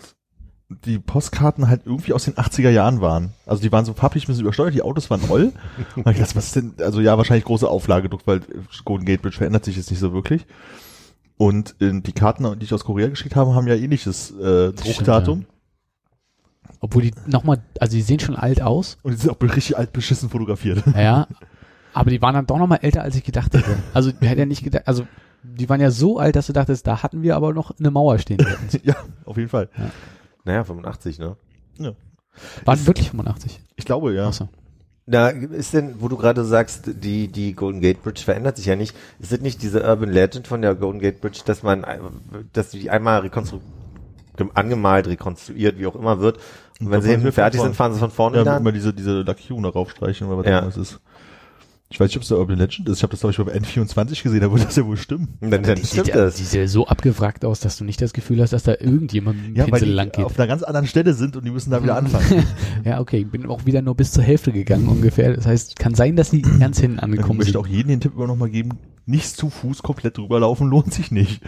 die 0.84 0.98
Postkarten 0.98 1.68
halt 1.68 1.82
irgendwie 1.84 2.12
aus 2.12 2.24
den 2.24 2.34
80er 2.34 2.70
Jahren 2.70 3.00
waren. 3.00 3.34
Also 3.46 3.62
die 3.62 3.70
waren 3.70 3.84
so 3.84 3.92
farblich 3.92 4.24
ein 4.24 4.28
bisschen 4.28 4.42
übersteuert, 4.42 4.74
die 4.74 4.82
Autos 4.82 5.10
waren 5.10 5.22
roll. 5.24 5.52
Und 5.96 6.06
ich 6.10 6.18
dachte, 6.18 6.36
was 6.36 6.46
ist 6.46 6.56
denn, 6.56 6.74
also 6.80 7.00
ja, 7.00 7.16
wahrscheinlich 7.18 7.44
große 7.44 7.68
Auflage, 7.68 8.04
gedruckt, 8.04 8.26
weil 8.26 8.40
Golden 8.84 9.04
Gate 9.04 9.22
Bridge 9.22 9.36
verändert 9.36 9.64
sich 9.64 9.76
jetzt 9.76 9.90
nicht 9.90 10.00
so 10.00 10.12
wirklich. 10.12 10.46
Und 11.36 11.74
äh, 11.80 12.00
die 12.00 12.12
Karten, 12.12 12.58
die 12.58 12.64
ich 12.64 12.72
aus 12.74 12.84
Korea 12.84 13.08
geschickt 13.08 13.36
habe, 13.36 13.54
haben 13.54 13.66
ja 13.66 13.74
ähnliches 13.74 14.30
äh, 14.30 14.72
Druckdatum. 14.72 15.46
Obwohl 16.80 17.02
die 17.02 17.12
nochmal, 17.26 17.62
also 17.78 17.96
die 17.96 18.02
sehen 18.02 18.20
schon 18.20 18.36
alt 18.36 18.62
aus, 18.62 18.98
Und 19.02 19.12
die 19.12 19.18
sind 19.18 19.30
auch 19.30 19.40
richtig 19.40 19.76
alt 19.76 19.92
beschissen 19.92 20.30
fotografiert. 20.30 20.82
ja, 20.96 21.26
aber 21.94 22.10
die 22.10 22.20
waren 22.22 22.34
dann 22.34 22.46
doch 22.46 22.58
nochmal 22.58 22.80
älter, 22.82 23.02
als 23.02 23.16
ich 23.16 23.24
gedacht 23.24 23.52
hätte. 23.54 23.76
Also, 23.94 24.12
wir 24.20 24.28
hätten 24.28 24.40
ja 24.40 24.46
nicht 24.46 24.64
gedacht, 24.64 24.86
also, 24.86 25.06
die 25.42 25.68
waren 25.68 25.80
ja 25.80 25.90
so 25.90 26.18
alt, 26.18 26.36
dass 26.36 26.46
du 26.46 26.52
dachtest, 26.52 26.86
da 26.86 27.02
hatten 27.02 27.22
wir 27.22 27.36
aber 27.36 27.52
noch 27.52 27.72
eine 27.78 27.90
Mauer 27.90 28.18
stehen. 28.18 28.38
ja, 28.84 28.94
auf 29.24 29.36
jeden 29.36 29.48
Fall. 29.48 29.68
Naja, 30.44 30.64
85, 30.64 31.18
ne? 31.18 31.36
Waren 32.64 32.86
wirklich 32.86 33.10
85. 33.10 33.60
Ich 33.76 33.84
glaube, 33.84 34.14
ja. 34.14 34.28
Achso. 34.28 34.48
Na, 35.04 35.28
ist 35.30 35.74
denn, 35.74 35.96
wo 36.00 36.06
du 36.08 36.16
gerade 36.16 36.44
sagst, 36.44 36.84
die, 37.02 37.26
die 37.28 37.54
Golden 37.54 37.80
Gate 37.80 38.02
Bridge 38.02 38.22
verändert 38.22 38.56
sich 38.56 38.66
ja 38.66 38.76
nicht, 38.76 38.96
ist 39.18 39.32
es 39.32 39.40
nicht 39.40 39.60
diese 39.62 39.82
Urban 39.82 40.08
Legend 40.10 40.46
von 40.46 40.62
der 40.62 40.76
Golden 40.76 41.00
Gate 41.00 41.20
Bridge, 41.20 41.40
dass 41.44 41.62
man, 41.64 41.84
dass 42.52 42.70
die 42.70 42.88
einmal 42.88 43.20
rekonstru 43.20 43.58
gem- 44.36 44.52
angemalt, 44.54 45.08
rekonstruiert, 45.08 45.78
wie 45.78 45.86
auch 45.88 45.96
immer 45.96 46.20
wird, 46.20 46.38
und 46.80 46.90
wenn 46.90 47.02
sie 47.02 47.10
hinten 47.10 47.30
fertig 47.32 47.60
sind, 47.60 47.76
fahren 47.76 47.92
sie 47.92 47.98
von 48.00 48.10
vorne 48.10 48.36
Ja, 48.38 48.42
wieder 48.42 48.56
immer 48.56 48.68
an? 48.70 48.74
diese, 48.74 48.94
diese 48.94 49.22
Lacune 49.22 49.68
raufstreichen 49.68 50.26
oder 50.28 50.38
was 50.38 50.46
Ja. 50.46 50.58
auch 50.58 50.62
immer 50.62 50.70
es 50.70 50.76
ist. 50.76 51.00
Ich 51.92 52.00
weiß 52.00 52.08
nicht, 52.08 52.16
ob 52.16 52.22
es 52.22 52.28
der 52.28 52.38
Urban 52.38 52.56
Legend 52.58 52.88
ist. 52.88 52.96
Ich 52.98 53.02
habe 53.02 53.10
das, 53.10 53.20
glaube 53.20 53.32
ich, 53.32 53.38
bei 53.52 53.58
N24 53.84 54.22
gesehen, 54.22 54.40
da 54.40 54.50
würde 54.50 54.64
das 54.64 54.76
ja 54.76 54.84
wohl 54.86 54.96
stimmen. 54.96 55.28
Dann, 55.40 55.62
dann 55.62 55.76
Die 55.76 55.84
stimmt 55.86 56.06
sieht, 56.06 56.14
das. 56.14 56.36
die 56.36 56.44
sieht 56.44 56.68
so 56.70 56.86
abgewrackt 56.86 57.44
aus, 57.44 57.60
dass 57.60 57.76
du 57.76 57.84
nicht 57.84 58.00
das 58.00 58.12
Gefühl 58.14 58.40
hast, 58.40 58.52
dass 58.54 58.62
da 58.62 58.72
irgendjemand 58.80 59.36
mit 59.36 59.46
dem 59.48 59.56
Ja, 59.56 59.64
weil 59.64 59.80
Pinsel 59.80 59.90
lang 59.94 60.10
geht. 60.10 60.24
auf 60.24 60.38
einer 60.38 60.46
ganz 60.48 60.62
anderen 60.62 60.86
Stelle 60.86 61.12
sind 61.14 61.36
und 61.36 61.44
die 61.44 61.50
müssen 61.50 61.70
da 61.70 61.82
wieder 61.82 61.96
anfangen. 61.96 62.44
Ja, 62.84 62.98
okay, 63.00 63.18
ich 63.18 63.30
bin 63.30 63.46
auch 63.46 63.66
wieder 63.66 63.82
nur 63.82 63.94
bis 63.94 64.10
zur 64.12 64.24
Hälfte 64.24 64.50
gegangen 64.52 64.88
ungefähr. 64.88 65.34
Das 65.36 65.46
heißt, 65.46 65.78
kann 65.78 65.94
sein, 65.94 66.16
dass 66.16 66.30
die 66.30 66.42
ganz 66.42 66.80
hinten 66.80 66.96
Ich 66.96 67.02
angekommen 67.02 67.36
möchte 67.38 67.52
sind. 67.52 67.60
auch 67.60 67.66
jedem 67.66 67.88
den 67.90 68.00
Tipp 68.00 68.14
immer 68.16 68.26
noch 68.26 68.36
mal 68.36 68.48
geben, 68.50 68.70
nicht 69.06 69.36
zu 69.36 69.50
Fuß 69.50 69.82
komplett 69.82 70.16
drüber 70.16 70.40
laufen, 70.40 70.68
lohnt 70.68 70.92
sich 70.94 71.10
nicht. 71.10 71.42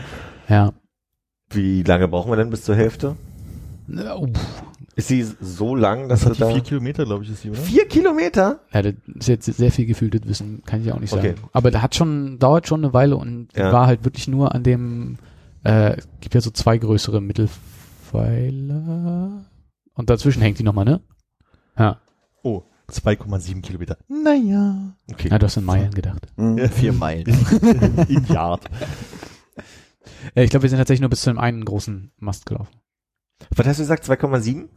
Ja. 0.49 0.73
Wie 1.51 1.83
lange 1.83 2.07
brauchen 2.09 2.31
wir 2.31 2.37
denn 2.37 2.51
bis 2.51 2.63
zur 2.65 2.77
Hälfte? 2.77 3.17
Ja, 3.89 4.15
uff. 4.17 4.29
Ist 4.97 5.09
sie 5.09 5.23
so 5.41 5.75
lang, 5.75 6.09
dass 6.09 6.21
Das 6.21 6.29
hat 6.31 6.37
die 6.37 6.41
da... 6.41 6.51
vier 6.53 6.61
Kilometer, 6.63 7.05
glaube 7.05 7.25
ich, 7.25 7.31
ist 7.31 7.43
die, 7.43 7.51
oder? 7.51 7.59
Vier 7.61 7.87
Kilometer? 7.89 8.61
Ja, 8.73 8.83
das 8.83 8.95
ist 9.19 9.27
jetzt 9.29 9.47
sehr 9.47 9.73
viel 9.73 9.87
gefühltes 9.87 10.23
Wissen, 10.27 10.63
kann 10.65 10.83
ich 10.83 10.93
auch 10.93 11.01
nicht 11.01 11.11
sagen. 11.11 11.31
Okay. 11.31 11.49
Aber 11.53 11.71
da 11.73 11.83
hat 11.83 11.95
schon, 11.97 12.39
dauert 12.39 12.69
schon 12.69 12.85
eine 12.85 12.93
Weile 12.95 13.17
und 13.17 13.49
Ja. 13.57 13.73
war 13.73 13.87
halt 13.89 14.05
wirklich 14.05 14.29
nur 14.29 14.55
an 14.55 14.63
dem, 14.63 15.19
äh, 15.65 15.97
es 15.97 16.07
gibt 16.21 16.35
ja 16.35 16.41
so 16.41 16.51
zwei 16.51 16.79
größere 16.79 17.21
Mittelpfeiler 18.15 19.45
und 19.95 20.11
dazwischen 20.11 20.43
hängt 20.43 20.59
die 20.59 20.63
nochmal, 20.63 20.85
ne? 20.85 21.01
Ja. 21.79 21.99
Oh, 22.43 22.63
2,7 22.91 23.63
Kilometer. 23.63 23.97
Naja. 24.09 24.95
Okay. 25.11 25.29
ja, 25.31 25.39
du 25.39 25.47
hast 25.47 25.57
in 25.57 25.65
Meilen 25.65 25.93
gedacht. 25.93 26.27
Hm, 26.37 26.59
Ja. 26.59 26.69
Vier 26.69 26.93
Meilen. 26.93 27.27
In 28.09 28.25
Yard. 28.27 28.65
Ja, 30.35 30.43
ich 30.43 30.51
glaube, 30.51 30.63
wir 30.65 30.71
sind 30.71 30.79
tatsächlich 30.79 31.01
nur 31.01 31.11
bis 31.11 31.23
zu 31.23 31.31
dem 31.31 31.39
einen 31.39 31.65
großen 31.65 32.13
Mast 32.19 32.47
gelaufen. 32.47 32.75
Was 33.57 33.67
hast 33.67 33.79
du 33.79 33.83
gesagt, 33.83 34.05
2,7? 34.05 34.69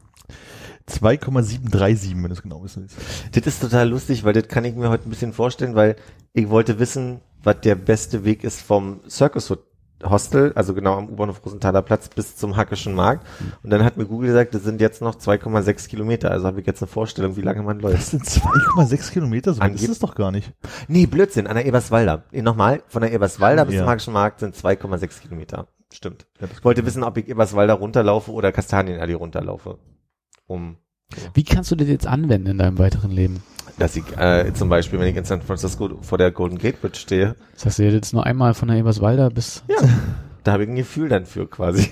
2,737, 0.88 2.16
wenn 2.16 2.24
du 2.24 2.32
es 2.34 2.42
genau 2.42 2.64
wissen 2.64 2.84
willst. 2.84 2.98
Das 3.36 3.46
ist 3.48 3.62
total 3.62 3.90
lustig, 3.90 4.24
weil 4.24 4.34
das 4.34 4.48
kann 4.48 4.66
ich 4.66 4.76
mir 4.76 4.90
heute 4.90 5.08
ein 5.08 5.10
bisschen 5.10 5.34
vorstellen, 5.34 5.76
weil 5.76 5.96
ich 6.34 6.50
wollte 6.50 6.80
wissen, 6.80 7.20
was 7.44 7.62
der 7.62 7.76
beste 7.76 8.24
Weg 8.26 8.44
ist 8.44 8.62
vom 8.62 9.02
Circus 9.10 9.54
Hostel, 10.04 10.52
also 10.54 10.76
genau 10.76 10.96
am 10.98 11.10
U-Bahnhof 11.10 11.44
Rosenthaler 11.44 11.82
Platz 11.82 12.08
bis 12.10 12.36
zum 12.36 12.56
Hackischen 12.56 12.94
Markt. 12.94 13.26
Und 13.64 13.72
dann 13.72 13.84
hat 13.84 13.98
mir 13.98 14.06
Google 14.06 14.28
gesagt, 14.28 14.54
das 14.54 14.62
sind 14.64 14.80
jetzt 14.80 15.02
noch 15.02 15.16
2,6 15.16 15.88
Kilometer. 15.88 16.30
Also 16.30 16.46
habe 16.46 16.60
ich 16.62 16.68
jetzt 16.68 16.84
eine 16.84 16.88
Vorstellung, 16.88 17.36
wie 17.36 17.42
lange 17.42 17.64
man 17.64 17.80
Das 17.80 17.92
läuft. 17.92 18.06
sind 18.06 18.24
2,6 18.24 19.12
Kilometer, 19.12 19.54
so 19.56 19.60
weit 19.62 19.74
ist 19.74 19.82
Angeb- 19.82 19.92
es 19.92 20.00
doch 20.00 20.14
gar 20.14 20.32
nicht. 20.32 20.54
Nee, 20.88 21.08
Blödsinn, 21.08 21.48
an 21.48 21.56
der 21.56 21.66
Eberswalder. 21.66 22.26
Nochmal, 22.32 22.84
von 22.88 23.02
der 23.02 23.12
Eberswalder 23.12 23.66
bis 23.66 23.74
Ja. 23.76 23.82
zum 23.82 23.90
Hackischen 23.90 24.14
Markt 24.14 24.40
sind 24.40 24.56
2,6 24.56 25.20
Kilometer. 25.20 25.68
Stimmt. 25.92 26.28
Ja, 26.40 26.46
das 26.46 26.60
Ich 26.60 26.64
wollte 26.64 26.86
wissen, 26.86 27.04
ob 27.04 27.18
ich 27.18 27.28
Eberswalder 27.28 27.74
runterlaufe 27.74 28.32
oder 28.32 28.52
Kastanienallee 28.52 29.16
runterlaufe. 29.16 29.80
Um 30.48 30.78
Wie 31.34 31.44
kannst 31.44 31.72
du 31.72 31.76
das 31.76 31.88
jetzt 31.88 32.08
anwenden 32.08 32.48
in 32.48 32.58
deinem 32.58 32.78
weiteren 32.80 33.12
Leben? 33.12 33.44
dass 33.78 33.96
ich 33.96 34.06
äh, 34.18 34.52
zum 34.56 34.70
Beispiel, 34.70 35.00
wenn 35.00 35.08
ich 35.08 35.16
in 35.16 35.24
San 35.26 35.42
Francisco 35.42 36.00
vor 36.02 36.18
der 36.18 36.32
Golden 36.32 36.58
Gate 36.58 36.82
Bridge 36.82 36.98
stehe, 36.98 37.36
Das 37.54 37.66
heißt, 37.68 37.80
du 37.80 37.84
jetzt 37.92 38.12
nur 38.14 38.26
einmal 38.26 38.56
von 38.56 38.70
der 38.70 38.78
Eberswalder 38.78 39.30
bis, 39.30 39.64
da 40.44 40.54
habe 40.54 40.64
ich 40.64 40.70
ein 40.70 40.76
Gefühl 40.76 41.10
dann 41.10 41.26
für 41.28 41.48
quasi. 41.48 41.92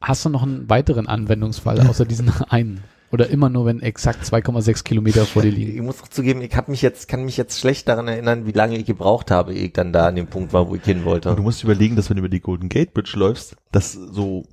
hast 0.00 0.24
du 0.24 0.28
noch 0.28 0.44
einen 0.44 0.70
weiteren 0.70 1.08
Anwendungsfall 1.08 1.80
außer 1.80 2.04
diesen 2.04 2.30
einen? 2.48 2.84
Oder 3.12 3.28
immer 3.30 3.48
nur, 3.48 3.66
wenn 3.66 3.80
exakt 3.80 4.24
2,6 4.24 4.82
Kilometer 4.84 5.24
vor 5.26 5.42
dir 5.42 5.50
liegen? 5.52 5.74
Ich 5.76 5.80
muss 5.82 6.02
auch 6.02 6.08
zugeben, 6.08 6.42
ich 6.42 6.54
hab 6.56 6.68
mich 6.68 6.82
jetzt, 6.82 7.06
kann 7.08 7.24
mich 7.24 7.36
jetzt 7.36 7.58
schlecht 7.58 7.88
daran 7.88 8.08
erinnern, 8.08 8.46
wie 8.46 8.52
lange 8.52 8.76
ich 8.76 8.84
gebraucht 8.84 9.30
habe, 9.30 9.54
ehe 9.54 9.66
ich 9.66 9.72
dann 9.72 9.92
da 9.92 10.08
an 10.08 10.16
dem 10.16 10.26
Punkt 10.26 10.52
war, 10.52 10.68
wo 10.68 10.74
ich 10.74 10.82
hin 10.84 10.98
Und 10.98 11.04
wollte. 11.06 11.34
du 11.34 11.42
musst 11.42 11.62
überlegen, 11.64 11.94
dass 11.96 12.10
wenn 12.10 12.16
du 12.16 12.20
über 12.20 12.28
die 12.28 12.40
Golden 12.40 12.68
Gate 12.68 12.94
Bridge 12.94 13.12
läufst, 13.16 13.56
dass 13.72 13.92
so 13.92 14.44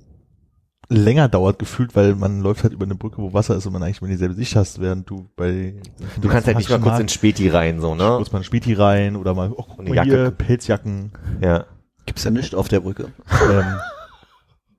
länger 0.88 1.28
dauert 1.28 1.58
gefühlt, 1.58 1.96
weil 1.96 2.14
man 2.14 2.40
läuft 2.40 2.62
halt 2.62 2.72
über 2.72 2.84
eine 2.84 2.94
Brücke, 2.94 3.18
wo 3.18 3.32
Wasser 3.32 3.56
ist 3.56 3.66
und 3.66 3.72
man 3.72 3.82
eigentlich 3.82 4.00
immer 4.00 4.10
dieselbe 4.10 4.34
Sicht 4.34 4.56
hast, 4.56 4.80
während 4.80 5.08
du 5.08 5.28
bei 5.36 5.74
Du 6.20 6.28
kannst 6.28 6.46
halt 6.46 6.56
nicht 6.58 6.70
mal 6.70 6.80
kurz 6.80 6.98
in 6.98 7.08
Späti 7.08 7.48
rein, 7.48 7.80
so, 7.80 7.94
ne? 7.94 8.14
kurz 8.16 8.32
mal 8.32 8.38
ein 8.40 8.44
Späti 8.44 8.74
rein 8.74 9.16
oder 9.16 9.34
mal, 9.34 9.50
oh, 9.50 9.64
guck 9.68 9.80
eine 9.80 9.90
mal 9.90 9.96
Jacke. 9.96 10.10
hier, 10.10 10.30
Pelzjacken. 10.30 11.12
Ja. 11.40 11.64
Gibt's 12.06 12.24
ja 12.24 12.30
nicht 12.30 12.54
auf 12.54 12.68
der 12.68 12.80
Brücke. 12.80 13.12
ähm, 13.50 13.64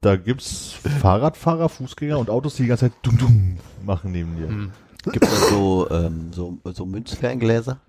da 0.01 0.15
gibt's 0.15 0.73
Fahrradfahrer, 1.01 1.69
Fußgänger 1.69 2.19
und 2.19 2.29
Autos, 2.29 2.55
die 2.55 2.63
die 2.63 2.69
ganze 2.69 2.89
Zeit 2.89 2.97
dum 3.01 3.17
dum 3.17 3.57
machen 3.83 4.11
neben 4.11 4.35
dir. 4.37 4.47
Hm. 4.47 4.71
Gibt's 5.11 5.29
da 5.29 5.47
so, 5.49 5.89
ähm, 5.89 6.31
so, 6.31 6.59
so 6.65 6.85
Münzferngläser? 6.85 7.79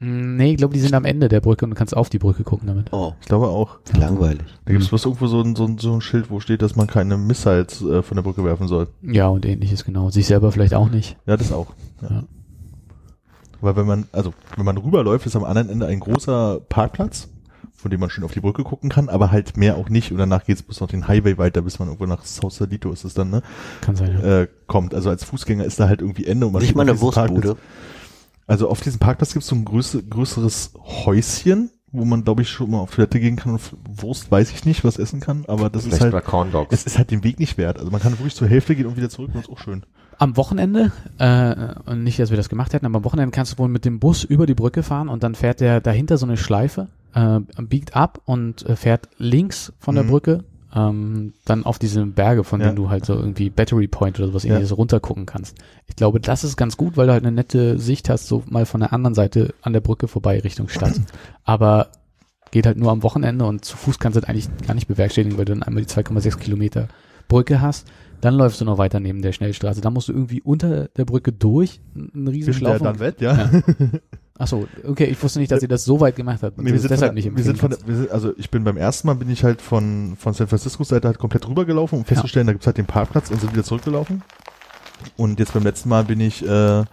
Hm, 0.00 0.36
Nee, 0.36 0.50
ich 0.52 0.56
glaube, 0.58 0.74
die 0.74 0.80
sind 0.80 0.94
am 0.94 1.04
Ende 1.04 1.28
der 1.28 1.40
Brücke 1.40 1.64
und 1.64 1.70
du 1.70 1.76
kannst 1.76 1.96
auf 1.96 2.08
die 2.10 2.18
Brücke 2.18 2.44
gucken 2.44 2.66
damit. 2.66 2.92
Oh, 2.92 3.14
Ich 3.20 3.26
glaube 3.26 3.48
auch. 3.48 3.78
langweilig. 3.98 4.44
Da 4.64 4.72
gibt's 4.72 4.88
bloß 4.88 5.04
irgendwo 5.06 5.26
so 5.26 5.40
ein, 5.40 5.56
so, 5.56 5.64
ein, 5.64 5.78
so 5.78 5.94
ein 5.94 6.00
Schild, 6.00 6.30
wo 6.30 6.40
steht, 6.40 6.60
dass 6.62 6.76
man 6.76 6.86
keine 6.86 7.16
Missiles 7.16 7.80
äh, 7.82 8.02
von 8.02 8.16
der 8.16 8.22
Brücke 8.22 8.44
werfen 8.44 8.68
soll. 8.68 8.88
Ja, 9.02 9.28
und 9.28 9.46
ähnliches 9.46 9.84
genau. 9.84 10.10
Sich 10.10 10.26
selber 10.26 10.52
vielleicht 10.52 10.74
auch 10.74 10.90
nicht. 10.90 11.16
Ja, 11.26 11.36
das 11.36 11.52
auch. 11.52 11.68
Ja. 12.02 12.08
Ja. 12.10 12.24
Weil 13.62 13.76
wenn 13.76 13.86
man, 13.86 14.04
also 14.12 14.34
wenn 14.56 14.66
man 14.66 14.76
rüberläuft, 14.76 15.24
ist 15.24 15.34
am 15.34 15.44
anderen 15.44 15.70
Ende 15.70 15.86
ein 15.86 15.98
großer 16.00 16.60
Parkplatz, 16.68 17.28
von 17.74 17.90
dem 17.90 18.00
man 18.00 18.10
schön 18.10 18.22
auf 18.24 18.32
die 18.32 18.40
Brücke 18.40 18.64
gucken 18.64 18.90
kann, 18.90 19.08
aber 19.08 19.30
halt 19.30 19.56
mehr 19.56 19.76
auch 19.78 19.88
nicht. 19.88 20.12
Und 20.12 20.18
danach 20.18 20.44
geht's 20.44 20.62
bis 20.62 20.80
noch 20.80 20.88
den 20.88 21.08
Highway 21.08 21.38
weiter, 21.38 21.62
bis 21.62 21.78
man 21.78 21.88
irgendwo 21.88 22.04
nach 22.04 22.24
Sausalito 22.24 22.92
ist 22.92 23.04
es 23.04 23.14
dann, 23.14 23.30
ne? 23.30 23.42
Kann 23.80 23.96
sein, 23.96 24.12
ja. 24.22 24.40
Äh, 24.42 24.48
kommt. 24.66 24.94
Also 24.94 25.08
als 25.08 25.24
Fußgänger 25.24 25.64
ist 25.64 25.80
da 25.80 25.88
halt 25.88 26.02
irgendwie 26.02 26.26
Ende 26.26 26.46
und 26.46 26.52
man 26.52 26.60
Nicht 26.60 26.74
mal 26.74 26.82
eine 26.82 26.92
diesem 26.92 27.10
Parkplatz. 27.10 27.56
Also 28.46 28.68
auf 28.68 28.80
diesem 28.80 29.00
Parkplatz 29.00 29.32
gibt's 29.32 29.48
so 29.48 29.56
ein 29.56 29.64
größer, 29.64 30.02
größeres 30.02 30.72
Häuschen, 31.04 31.70
wo 31.92 32.04
man, 32.04 32.24
glaube 32.24 32.42
ich, 32.42 32.48
schon 32.50 32.70
mal 32.70 32.78
auf 32.80 32.94
Toilette 32.94 33.18
gehen 33.20 33.36
kann 33.36 33.52
und 33.54 33.60
Wurst 33.88 34.30
weiß 34.30 34.52
ich 34.52 34.64
nicht, 34.64 34.84
was 34.84 34.98
essen 34.98 35.20
kann, 35.20 35.44
aber 35.48 35.70
das 35.70 35.82
ist 35.82 35.88
Vielleicht 35.88 36.02
halt, 36.02 36.12
mal 36.12 36.20
Corn 36.20 36.52
Dogs. 36.52 36.72
es 36.72 36.84
ist 36.84 36.98
halt 36.98 37.10
den 37.10 37.24
Weg 37.24 37.38
nicht 37.40 37.58
wert. 37.58 37.78
Also 37.78 37.90
man 37.90 38.00
kann 38.00 38.12
wirklich 38.12 38.34
zur 38.34 38.48
Hälfte 38.48 38.74
gehen 38.76 38.86
und 38.86 38.96
wieder 38.96 39.08
zurück 39.08 39.28
und 39.28 39.36
das 39.36 39.44
ist 39.44 39.50
auch 39.50 39.58
schön. 39.62 39.84
Am 40.18 40.36
Wochenende, 40.36 40.92
äh, 41.18 41.74
und 41.90 42.02
nicht, 42.04 42.18
dass 42.18 42.30
wir 42.30 42.36
das 42.36 42.48
gemacht 42.48 42.72
hätten, 42.72 42.86
aber 42.86 42.96
am 42.98 43.04
Wochenende 43.04 43.32
kannst 43.34 43.52
du 43.54 43.58
wohl 43.58 43.68
mit 43.68 43.84
dem 43.84 43.98
Bus 44.00 44.24
über 44.24 44.46
die 44.46 44.54
Brücke 44.54 44.82
fahren 44.82 45.08
und 45.08 45.22
dann 45.22 45.34
fährt 45.34 45.60
der 45.60 45.80
dahinter 45.80 46.16
so 46.16 46.24
eine 46.26 46.36
Schleife, 46.36 46.88
äh, 47.14 47.40
biegt 47.62 47.96
ab 47.96 48.20
und 48.24 48.64
äh, 48.66 48.76
fährt 48.76 49.08
links 49.18 49.72
von 49.78 49.94
der 49.94 50.04
Mhm. 50.04 50.08
Brücke 50.08 50.44
ähm, 50.74 51.32
dann 51.44 51.64
auf 51.64 51.78
diese 51.78 52.04
Berge, 52.06 52.44
von 52.44 52.60
Ja. 52.60 52.66
denen 52.66 52.76
du 52.76 52.90
halt 52.90 53.06
so 53.06 53.14
irgendwie 53.14 53.50
Battery 53.50 53.86
Point 53.88 54.18
oder 54.18 54.28
sowas 54.28 54.44
Ja. 54.44 54.54
ähnliches 54.54 54.76
runtergucken 54.76 55.26
kannst. 55.26 55.56
Ich 55.86 55.96
glaube, 55.96 56.20
das 56.20 56.44
ist 56.44 56.56
ganz 56.56 56.76
gut, 56.76 56.96
weil 56.96 57.06
du 57.06 57.12
halt 57.12 57.24
eine 57.24 57.32
nette 57.34 57.78
Sicht 57.78 58.08
hast, 58.08 58.26
so 58.26 58.42
mal 58.48 58.66
von 58.66 58.80
der 58.80 58.92
anderen 58.92 59.14
Seite 59.14 59.54
an 59.62 59.72
der 59.72 59.80
Brücke 59.80 60.08
vorbei 60.08 60.40
Richtung 60.40 60.68
Stadt. 60.68 61.00
Aber 61.44 61.88
geht 62.50 62.66
halt 62.66 62.78
nur 62.78 62.90
am 62.90 63.02
Wochenende 63.02 63.44
und 63.44 63.64
zu 63.64 63.76
Fuß 63.76 63.98
kannst 63.98 64.16
du 64.16 64.20
das 64.20 64.28
eigentlich 64.28 64.48
gar 64.66 64.74
nicht 64.74 64.88
bewerkstelligen, 64.88 65.36
weil 65.38 65.44
du 65.44 65.52
dann 65.52 65.62
einmal 65.62 65.82
die 65.84 65.88
2,6 65.88 66.38
Kilometer 66.38 66.88
Brücke 67.28 67.60
hast. 67.60 67.86
Dann 68.20 68.34
läufst 68.34 68.60
du 68.60 68.64
noch 68.64 68.78
weiter 68.78 68.98
neben 68.98 69.20
der 69.20 69.32
Schnellstraße. 69.32 69.80
Dann 69.82 69.92
musst 69.92 70.08
du 70.08 70.12
irgendwie 70.12 70.40
unter 70.40 70.88
der 70.88 71.04
Brücke 71.04 71.32
durch, 71.32 71.80
einen 71.94 72.28
riesen 72.28 72.54
Schlauch. 72.54 72.78
dann 72.78 72.98
wett, 72.98 73.20
ja? 73.20 73.50
Ach 73.52 73.62
so, 74.44 74.66
okay, 74.86 75.04
ich 75.04 75.22
wusste 75.22 75.38
nicht, 75.38 75.50
dass 75.50 75.62
ihr 75.62 75.68
das 75.68 75.84
so 75.84 76.00
weit 76.00 76.16
gemacht 76.16 76.42
habt. 76.42 76.58
Nee, 76.58 76.72
wir 76.72 76.78
sind, 76.80 76.90
deshalb 76.90 77.10
von, 77.10 77.14
nicht 77.14 77.26
der- 77.28 77.36
wir 77.36 77.44
sind 77.44 77.58
von, 77.58 77.70
der- 77.70 77.78
wir 77.86 77.96
sind, 77.96 78.10
also 78.10 78.32
ich 78.36 78.50
bin 78.50 78.64
beim 78.64 78.76
ersten 78.76 79.06
Mal 79.06 79.14
bin 79.14 79.30
ich 79.30 79.44
halt 79.44 79.62
von, 79.62 80.16
von 80.18 80.34
San 80.34 80.46
Francisco 80.48 80.84
Seite 80.84 81.06
halt 81.08 81.18
komplett 81.18 81.48
rübergelaufen, 81.48 81.98
um 81.98 82.04
festzustellen, 82.04 82.46
da 82.46 82.52
gibt's 82.52 82.66
halt 82.66 82.76
den 82.76 82.86
Parkplatz 82.86 83.30
und 83.30 83.40
sind 83.40 83.52
wieder 83.52 83.64
zurückgelaufen. 83.64 84.22
Und 85.16 85.38
jetzt 85.38 85.52
beim 85.54 85.62
letzten 85.62 85.88
Mal 85.88 86.04
bin 86.04 86.20
ich, 86.20 86.42
äh, 86.42 86.84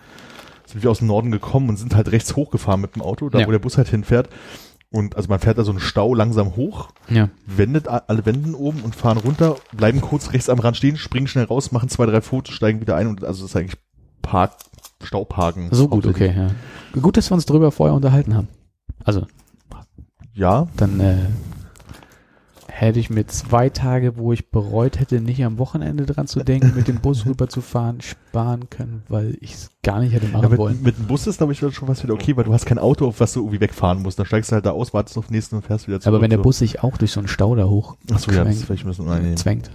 sind 0.66 0.82
wir 0.84 0.92
aus 0.92 1.00
dem 1.00 1.08
Norden 1.08 1.32
gekommen 1.32 1.70
und 1.70 1.78
sind 1.78 1.96
halt 1.96 2.12
rechts 2.12 2.36
hochgefahren 2.36 2.80
mit 2.82 2.96
dem 2.96 3.02
Auto, 3.02 3.30
da 3.30 3.40
Ja. 3.40 3.48
wo 3.48 3.52
der 3.52 3.60
Bus 3.60 3.78
halt 3.78 3.90
hinfährt. 3.90 4.30
Und 4.92 5.16
also 5.16 5.28
man 5.28 5.40
fährt 5.40 5.58
da 5.58 5.64
so 5.64 5.72
einen 5.72 5.80
Stau 5.80 6.14
langsam 6.14 6.56
hoch. 6.56 6.90
Ja. 7.10 7.30
wendet 7.48 7.88
alle 7.88 8.26
Wenden 8.26 8.54
oben 8.56 8.82
und 8.82 8.96
fahren 8.96 9.18
runter, 9.18 9.56
bleiben 9.76 10.02
kurz 10.02 10.32
rechts 10.34 10.50
am 10.50 10.60
Rand 10.60 10.78
stehen, 10.78 10.98
springen 10.98 11.28
schnell 11.28 11.46
raus, 11.46 11.72
machen 11.72 11.90
zwei, 11.90 12.06
drei 12.06 12.22
Fotos, 12.22 12.54
steigen 12.56 12.80
wieder 12.80 12.96
ein 12.96 13.08
und 13.08 13.24
also 13.24 13.42
das 13.44 13.52
ist 13.52 13.56
eigentlich 13.58 13.78
Park, 14.22 14.52
Stauparken. 15.06 15.70
So 15.72 15.88
gut, 15.88 16.06
okay, 16.06 16.34
ja. 16.36 17.00
Gut, 17.02 17.18
dass 17.18 17.30
wir 17.32 17.36
uns 17.36 17.46
drüber 17.46 17.72
vorher 17.72 17.96
unterhalten 17.96 18.36
haben. 18.36 18.48
Also, 19.04 19.26
Ja, 20.34 20.68
dann 20.78 21.00
äh, 21.00 21.16
hätte 22.68 23.00
ich 23.00 23.10
mir 23.10 23.28
zwei 23.28 23.70
Tage, 23.70 24.18
wo 24.18 24.34
ich 24.34 24.50
bereut 24.50 25.00
hätte, 25.00 25.22
nicht 25.22 25.44
am 25.46 25.58
Wochenende 25.60 26.06
dran 26.06 26.26
zu 26.28 26.44
denken, 26.44 26.74
mit 26.76 26.88
dem 26.88 27.02
Bus 27.02 27.26
rüberzufahren, 27.28 28.02
sparen 28.02 28.70
können, 28.70 29.04
weil 29.10 29.38
ich 29.42 29.54
es 29.54 29.70
gar 29.84 30.00
nicht 30.00 30.14
hätte 30.14 30.28
machen 30.28 30.44
Ja, 30.44 30.50
mit, 30.50 30.58
wollen. 30.58 30.82
mit 30.82 30.98
dem 30.98 31.06
Bus 31.06 31.28
ist, 31.28 31.38
glaube 31.38 31.54
ich, 31.54 31.60
schon 31.60 31.72
was 31.88 32.02
wieder 32.04 32.14
okay, 32.16 32.36
weil 32.36 32.46
du 32.46 32.54
hast 32.54 32.66
kein 32.66 32.80
Auto, 32.80 33.08
auf 33.08 33.20
was 33.20 33.34
du 33.34 33.42
irgendwie 33.42 33.60
wegfahren 33.62 34.02
musst. 34.02 34.18
Dann 34.18 34.26
steigst 34.26 34.52
du 34.52 34.56
halt 34.56 34.66
da 34.66 34.72
aus, 34.72 34.94
wartest 34.94 35.18
auf 35.18 35.28
den 35.28 35.36
nächsten 35.36 35.56
und 35.58 35.66
fährst 35.66 35.88
wieder 35.88 36.00
zurück. 36.00 36.16
Aber 36.16 36.22
wenn 36.22 36.30
der. 36.32 36.38
Bus 36.40 36.58
sich 36.58 36.84
auch 36.84 36.98
durch 36.98 37.12
so 37.12 37.20
einen 37.20 37.28
Stau 37.28 37.56
da 37.56 37.66
hoch 37.66 37.96
Ach 38.12 38.20
so, 38.20 38.32
ja, 38.32 38.44
das 38.44 38.56
ist 38.56 38.64
vielleicht 38.66 38.86
ein 38.86 38.90
bisschen 38.90 39.06
unangenehm. 39.06 39.38
zwängt. 39.38 39.70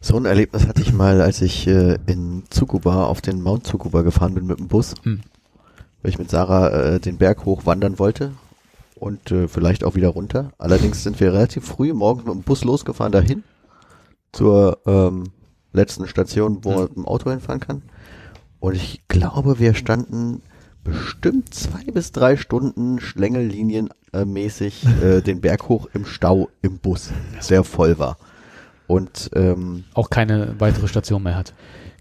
So 0.00 0.16
ein 0.16 0.26
Erlebnis 0.26 0.66
hatte 0.66 0.80
ich 0.80 0.92
mal, 0.92 1.20
als 1.20 1.42
ich 1.42 1.66
äh, 1.66 1.98
in 2.06 2.44
Tsukuba 2.50 3.04
auf 3.06 3.20
den 3.20 3.42
Mount 3.42 3.66
Tsukuba 3.66 4.02
gefahren 4.02 4.34
bin 4.34 4.46
mit 4.46 4.58
dem 4.58 4.68
Bus, 4.68 4.94
Hm. 5.02 5.20
weil 6.02 6.10
ich 6.10 6.18
mit 6.18 6.30
Sarah 6.30 6.68
äh, 6.68 7.00
den 7.00 7.18
Berg 7.18 7.44
hoch 7.44 7.66
wandern 7.66 7.98
wollte 7.98 8.32
und 8.94 9.32
äh, 9.32 9.48
vielleicht 9.48 9.82
auch 9.82 9.96
wieder 9.96 10.08
runter. 10.08 10.52
Allerdings 10.58 11.02
sind 11.02 11.18
wir 11.18 11.32
relativ 11.32 11.64
früh 11.66 11.92
morgens 11.92 12.24
mit 12.26 12.34
dem 12.34 12.42
Bus 12.42 12.62
losgefahren 12.64 13.12
dahin 13.12 13.42
zur 14.32 14.78
ähm, 14.86 15.24
letzten 15.72 16.06
Station, 16.06 16.64
wo 16.64 16.70
man 16.72 16.82
mit 16.84 16.96
dem 16.96 17.06
Auto 17.06 17.30
hinfahren 17.30 17.60
kann. 17.60 17.82
Und 18.60 18.76
ich 18.76 19.02
glaube, 19.08 19.58
wir 19.58 19.74
standen 19.74 20.42
bestimmt 20.84 21.52
zwei 21.52 21.82
bis 21.92 22.12
drei 22.12 22.36
Stunden 22.36 23.00
Schlängellinien-mäßig 23.00 24.86
äh, 25.02 25.20
den 25.22 25.40
Berg 25.40 25.68
hoch 25.68 25.88
im 25.92 26.04
Stau 26.06 26.50
im 26.62 26.78
Bus, 26.78 27.10
der 27.50 27.64
voll 27.64 27.98
war. 27.98 28.16
Und 28.88 29.30
ähm, 29.34 29.84
Auch 29.94 30.10
keine 30.10 30.56
weitere 30.58 30.88
Station 30.88 31.22
mehr 31.22 31.36
hat. 31.36 31.54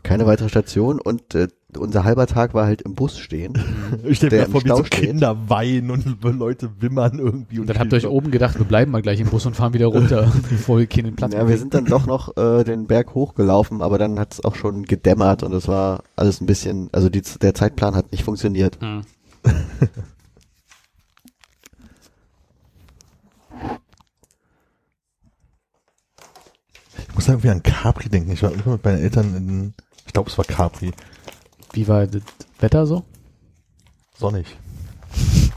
keine 0.03 0.25
weitere 0.25 0.49
Station 0.49 0.99
und 0.99 1.35
äh, 1.35 1.47
unser 1.77 2.05
halber 2.05 2.27
Tag 2.27 2.53
war 2.53 2.65
halt 2.65 2.81
im 2.81 2.95
Bus 2.95 3.19
stehen. 3.19 3.53
Ich 4.05 4.17
stelle 4.17 4.29
der 4.29 4.47
mir 4.47 4.51
vor, 4.51 4.63
wie 4.63 4.69
so. 4.69 4.83
Kinder 4.83 5.49
weinen 5.49 5.91
und 5.91 6.23
Leute 6.23 6.69
wimmern 6.79 7.19
irgendwie. 7.19 7.59
Und 7.59 7.69
dann 7.69 7.77
habt 7.77 7.91
ihr 7.91 7.97
euch 7.97 8.07
oben 8.07 8.31
gedacht, 8.31 8.57
wir 8.57 8.65
bleiben 8.65 8.91
mal 8.91 9.01
gleich 9.01 9.19
im 9.19 9.27
Bus 9.27 9.45
und 9.45 9.55
fahren 9.55 9.73
wieder 9.73 9.87
runter, 9.87 10.31
bevor 10.49 10.79
wir 10.79 10.87
keinen 10.87 11.15
Platz 11.15 11.33
Ja, 11.33 11.47
wir 11.47 11.57
sind 11.57 11.73
dann 11.73 11.85
doch 11.85 12.05
noch 12.07 12.35
äh, 12.37 12.63
den 12.63 12.87
Berg 12.87 13.13
hochgelaufen, 13.15 13.81
aber 13.81 13.97
dann 13.97 14.17
hat 14.17 14.33
es 14.33 14.45
auch 14.45 14.55
schon 14.55 14.83
gedämmert 14.85 15.43
und 15.43 15.53
es 15.53 15.67
war 15.67 16.03
alles 16.15 16.39
ein 16.41 16.45
bisschen, 16.45 16.89
also 16.93 17.09
die, 17.09 17.21
der 17.41 17.53
Zeitplan 17.53 17.95
hat 17.95 18.11
nicht 18.13 18.23
funktioniert. 18.23 18.81
Mhm. 18.81 19.01
Ich 27.17 27.25
muss 27.25 27.29
irgendwie 27.29 27.49
an 27.49 27.63
Capri 27.63 28.09
denken. 28.09 28.29
Ich 28.31 28.43
war 28.43 28.51
irgendwann 28.51 28.73
mit 28.73 28.85
meinen 28.85 28.99
Eltern 28.99 29.35
in, 29.35 29.73
ich 30.05 30.13
glaube, 30.13 30.29
es 30.29 30.37
war 30.37 30.45
Capri. 30.45 30.91
Wie 31.73 31.87
war 31.87 32.05
das 32.05 32.21
Wetter 32.59 32.85
so? 32.85 33.03
Sonnig. 34.15 34.45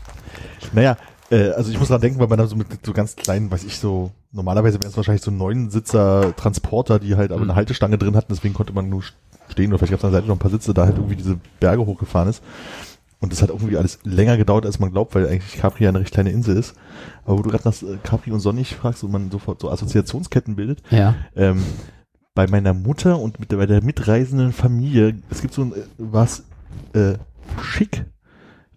Naja, 0.73 0.97
äh, 1.31 1.51
also 1.51 1.71
ich 1.71 1.79
muss 1.79 1.89
dran 1.89 2.01
denken, 2.01 2.19
weil 2.21 2.29
man 2.29 2.39
da 2.39 2.47
so 2.47 2.55
mit 2.57 2.67
so 2.87 2.93
ganz 2.95 3.15
kleinen, 3.17 3.51
weiß 3.51 3.65
ich 3.65 3.79
so, 3.79 4.11
normalerweise 4.33 4.79
wären 4.81 4.89
es 4.91 4.97
wahrscheinlich 4.97 5.23
so 5.23 5.31
neun 5.33 5.69
Sitzer 5.69 6.35
Transporter, 6.37 6.99
die 6.99 7.17
halt 7.17 7.31
aber 7.33 7.41
Mhm. 7.41 7.51
eine 7.51 7.57
Haltestange 7.57 7.99
drin 7.99 8.17
hatten, 8.17 8.33
deswegen 8.33 8.55
konnte 8.55 8.73
man 8.73 8.89
nur 8.89 9.03
stehen 9.49 9.71
oder 9.73 9.79
vielleicht 9.79 9.91
gab 9.91 9.99
es 9.99 10.05
an 10.05 10.13
der 10.13 10.21
Seite 10.21 10.29
noch 10.29 10.37
ein 10.37 10.41
paar 10.41 10.51
Sitze, 10.51 10.73
da 10.73 10.87
halt 10.87 10.97
irgendwie 10.97 11.17
diese 11.17 11.39
Berge 11.59 11.85
hochgefahren 11.85 12.29
ist. 12.29 12.41
Und 13.21 13.33
das 13.33 13.43
hat 13.43 13.51
irgendwie 13.51 13.77
alles 13.77 13.99
länger 14.03 14.37
gedauert, 14.39 14.65
als 14.65 14.79
man 14.79 14.91
glaubt, 14.93 15.15
weil 15.15 15.29
eigentlich 15.29 15.61
Capri 15.61 15.85
ja 15.85 15.91
eine 15.91 16.01
recht 16.01 16.13
kleine 16.13 16.31
Insel 16.31 16.57
ist. 16.57 16.75
Aber 17.25 17.39
wo 17.39 17.43
du 17.43 17.51
gerade 17.51 17.69
nach 17.69 17.83
äh, 17.83 17.99
Capri 18.03 18.33
und 18.33 18.41
Sonnig 18.41 18.75
fragst 18.75 19.05
und 19.05 19.13
man 19.13 19.31
sofort 19.31 19.61
so 19.61 19.71
Assoziationsketten 19.71 20.57
bildet, 20.57 20.83
Ja. 20.91 21.15
ähm, 21.37 21.63
bei 22.35 22.47
meiner 22.47 22.73
Mutter 22.73 23.19
und 23.19 23.39
mit 23.41 23.51
bei 23.51 23.67
der 23.67 23.83
mitreisenden 23.83 24.53
Familie, 24.53 25.21
es 25.31 25.43
gibt 25.43 25.53
so 25.53 25.63
ein, 25.63 25.73
äh, 25.73 25.83
was 25.99 26.45
äh, 26.95 27.15
schick, 27.61 28.07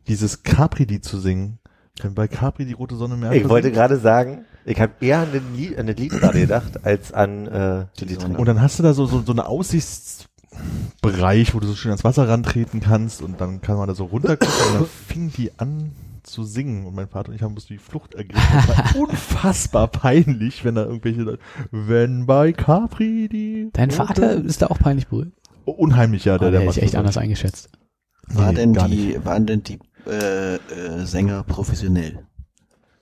dieses 0.07 0.43
Capri-Lied 0.43 1.05
zu 1.05 1.19
singen. 1.19 1.59
Wenn 2.01 2.15
bei 2.15 2.27
Capri 2.27 2.65
die 2.65 2.73
rote 2.73 2.95
Sonne 2.95 3.15
mehr. 3.15 3.31
Ich 3.33 3.47
wollte 3.47 3.71
gerade 3.71 3.97
sagen, 3.97 4.45
ich 4.65 4.81
habe 4.81 4.93
eher 4.99 5.19
an 5.19 5.31
den 5.31 5.55
Lied, 5.55 5.77
an 5.77 5.85
den 5.85 5.95
Lied 5.95 6.11
gerade 6.11 6.39
gedacht, 6.39 6.85
als 6.85 7.13
an 7.13 7.47
äh, 7.47 7.85
Die 7.99 8.17
Und 8.17 8.45
dann 8.45 8.61
hast 8.61 8.79
du 8.79 8.83
da 8.83 8.93
so, 8.93 9.05
so, 9.05 9.21
so 9.21 9.31
eine 9.31 9.45
Aussichtsbereich, 10.53 11.53
wo 11.53 11.59
du 11.59 11.67
so 11.67 11.75
schön 11.75 11.91
ans 11.91 12.03
Wasser 12.03 12.27
rantreten 12.27 12.79
kannst 12.79 13.21
und 13.21 13.39
dann 13.41 13.61
kann 13.61 13.77
man 13.77 13.87
da 13.87 13.95
so 13.95 14.05
runtergucken 14.05 14.67
und 14.67 14.73
dann 14.75 14.85
fing 15.07 15.31
die 15.31 15.51
an 15.57 15.91
zu 16.23 16.43
singen 16.45 16.85
und 16.85 16.95
mein 16.95 17.09
Vater 17.09 17.29
und 17.29 17.35
ich 17.35 17.41
haben 17.41 17.53
uns 17.53 17.65
die 17.65 17.77
Flucht 17.77 18.15
ergriffen. 18.15 18.47
Das 18.67 18.77
war 18.77 18.95
unfassbar 19.01 19.87
peinlich, 19.89 20.63
wenn 20.63 20.75
da 20.75 20.85
irgendwelche 20.85 21.21
Leute, 21.21 21.39
wenn 21.71 22.25
bei 22.25 22.53
Capri 22.53 23.27
die 23.27 23.69
Dein 23.73 23.91
Vater 23.91 24.35
ist 24.35 24.61
da 24.61 24.67
auch 24.67 24.79
peinlich 24.79 25.07
berührt. 25.07 25.33
unheimlich, 25.65 26.25
ja, 26.25 26.37
Der, 26.37 26.49
der, 26.49 26.51
der 26.51 26.59
hätte 26.61 26.67
macht 26.69 26.77
ich 26.77 26.83
echt 26.83 26.95
anders 26.95 27.17
eingeschätzt. 27.17 27.69
War 28.27 28.51
Nee, 28.51 28.55
denn 28.55 28.73
gar 28.73 28.87
die, 28.87 29.17
waren 29.25 29.45
denn 29.45 29.63
die 29.63 29.79
äh, 30.07 30.55
äh, 30.55 31.05
Sänger 31.05 31.43
professionell? 31.43 32.25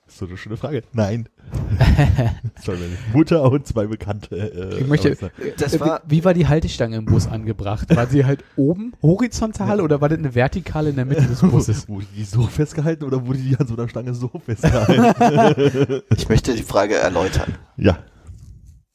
Das 0.05 0.15
ist 0.15 0.19
so 0.19 0.25
eine 0.25 0.37
schöne 0.37 0.57
Frage. 0.57 0.83
Nein. 0.93 1.29
Mutter 3.13 3.43
und 3.51 3.65
zwei 3.67 3.87
Bekannte. 3.87 4.35
Äh, 4.35 4.81
Ich 4.81 4.87
möchte, 4.87 5.15
Das 5.57 5.79
war- 5.79 6.01
wie, 6.05 6.17
wie 6.17 6.25
war 6.25 6.33
die 6.33 6.47
Haltestange 6.47 6.97
im 6.97 7.05
Bus 7.05 7.27
angebracht? 7.27 7.93
War 7.95 8.07
sie 8.07 8.25
halt 8.25 8.43
oben 8.55 8.93
horizontal 9.01 9.81
oder 9.81 10.01
war 10.01 10.09
das 10.09 10.19
eine 10.19 10.33
vertikale 10.35 10.89
in 10.91 10.95
der 10.95 11.05
Mitte 11.05 11.23
des 11.25 11.41
Busses? 11.41 11.87
Wurde 11.89 12.05
die 12.15 12.23
so 12.23 12.43
festgehalten 12.47 13.03
oder 13.05 13.25
wurde 13.25 13.39
die 13.39 13.55
an 13.57 13.67
so 13.67 13.75
einer 13.75 13.87
Stange 13.89 14.13
so 14.13 14.29
festgehalten? 14.45 16.01
Ich 16.15 16.29
möchte 16.29 16.53
die 16.55 16.63
Frage 16.63 16.95
erläutern. 16.95 17.53
ja. 17.77 17.97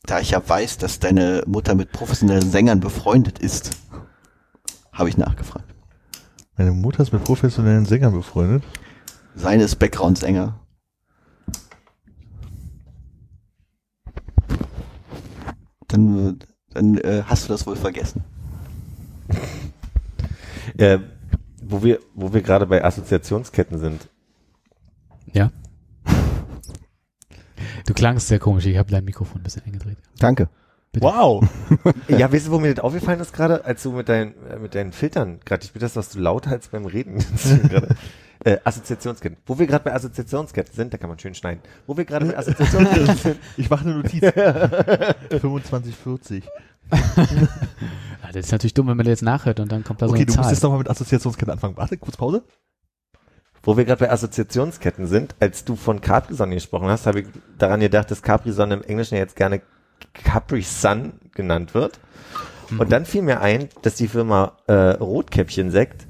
Da 0.09 0.21
ich 0.21 0.31
ja 0.31 0.40
weiß, 0.49 0.79
dass 0.79 1.01
deine 1.01 1.42
Mutter 1.49 1.75
mit 1.75 1.90
professionellen 1.90 2.49
Sängern 2.49 2.79
befreundet 2.79 3.40
ist, 3.40 3.73
habe 4.92 5.09
ich 5.09 5.16
nachgefragt. 5.19 5.64
Meine 6.57 6.71
Mutter 6.71 7.03
ist 7.03 7.12
mit 7.12 7.25
professionellen 7.25 7.87
Sängern 7.87 8.12
befreundet. 8.12 8.62
Seine 9.35 9.64
ist 9.64 9.77
Background-Sänger. 9.81 10.61
Dann, 15.88 16.38
dann 16.72 16.99
äh, 16.99 17.22
hast 17.27 17.44
du 17.44 17.53
das 17.53 17.66
wohl 17.66 17.77
vergessen. 17.77 18.25
Äh, 20.77 20.99
wo 21.62 21.83
wir, 21.83 22.01
wo 22.14 22.33
wir 22.33 22.42
gerade 22.42 22.66
bei 22.66 22.85
Assoziationsketten 22.85 23.79
sind. 23.79 24.09
Ja. 25.33 25.51
Du 27.87 27.94
klangst 27.94 28.29
sehr 28.29 28.38
komisch. 28.38 28.66
Ich 28.66 28.77
habe 28.77 28.90
dein 28.90 29.05
Mikrofon 29.05 29.40
ein 29.40 29.44
bisschen 29.44 29.64
eingedreht. 29.64 29.99
Danke. 30.18 30.49
Bitte. 30.92 31.07
Wow. 31.07 31.44
Ja, 32.09 32.33
weißt 32.33 32.46
du, 32.46 32.53
wo 32.53 32.59
mir 32.59 32.75
das 32.75 32.85
aufgefallen 32.85 33.20
ist 33.20 33.33
gerade, 33.33 33.64
als 33.64 33.83
du 33.83 33.92
mit 33.92 34.09
deinen, 34.09 34.35
äh, 34.46 34.59
mit 34.59 34.75
deinen 34.75 34.92
Filtern, 34.92 35.40
gerade 35.44 35.64
ich 35.64 35.72
bin 35.72 35.81
das, 35.81 35.96
was 35.96 36.09
du 36.11 36.18
lauter 36.20 36.51
als 36.51 36.68
beim 36.68 36.87
Reden. 36.87 37.18
äh, 38.44 38.59
Assoziationsketten. 38.64 39.38
Wo 39.46 39.59
wir 39.59 39.66
gerade 39.66 39.85
bei 39.85 39.94
Assoziationsketten 39.94 40.75
sind, 40.75 40.92
da 40.94 40.99
kann 40.99 41.09
man 41.09 41.18
schön 41.18 41.35
schneiden. 41.35 41.62
Wo 41.87 41.96
wir 41.96 42.05
gerade 42.05 42.27
bei 42.27 42.37
Assoziationsketten 42.38 43.16
sind. 43.22 43.38
Ich 43.57 43.70
mache 43.70 43.85
eine 43.85 43.94
Notiz. 43.96 44.20
2540. 45.31 46.44
Ah, 46.90 48.29
das 48.33 48.46
ist 48.46 48.53
natürlich 48.53 48.75
dumm, 48.75 48.87
wenn 48.88 48.96
man 48.96 49.07
jetzt 49.07 49.22
nachhört 49.22 49.59
und 49.61 49.72
dann 49.72 49.83
kommt 49.85 50.01
da 50.03 50.07
so 50.07 50.12
Okay, 50.12 50.20
eine 50.22 50.27
du 50.27 50.33
musst 50.33 50.44
Zahl. 50.44 50.53
jetzt 50.53 50.62
nochmal 50.62 50.79
mit 50.79 50.88
Assoziationsketten 50.90 51.53
anfangen. 51.53 51.77
Warte, 51.77 51.96
kurz 51.96 52.16
Pause. 52.16 52.44
Wo 53.62 53.77
wir 53.77 53.85
gerade 53.85 54.05
bei 54.05 54.11
Assoziationsketten 54.12 55.07
sind, 55.09 55.35
als 55.40 55.64
du 55.64 55.75
von 55.75 56.01
Capri-Sonne 56.01 56.55
gesprochen 56.55 56.87
hast, 56.88 57.07
habe 57.07 57.20
ich 57.22 57.27
daran 57.59 57.81
gedacht, 57.81 58.11
dass 58.12 58.22
Capri-Sonne 58.22 58.75
im 58.75 58.83
Englischen 58.83 59.14
ja 59.16 59.20
jetzt 59.22 59.35
gerne 59.35 59.62
Capri-Sun 60.14 61.14
genannt 61.35 61.75
wird. 61.75 61.99
Und 62.79 62.92
dann 62.92 63.05
fiel 63.07 63.22
mir 63.22 63.40
ein, 63.40 63.68
dass 63.83 63.94
die 63.96 64.07
Firma 64.09 64.57
äh, 64.66 64.72
Rotkäppchen-Sekt 64.72 66.07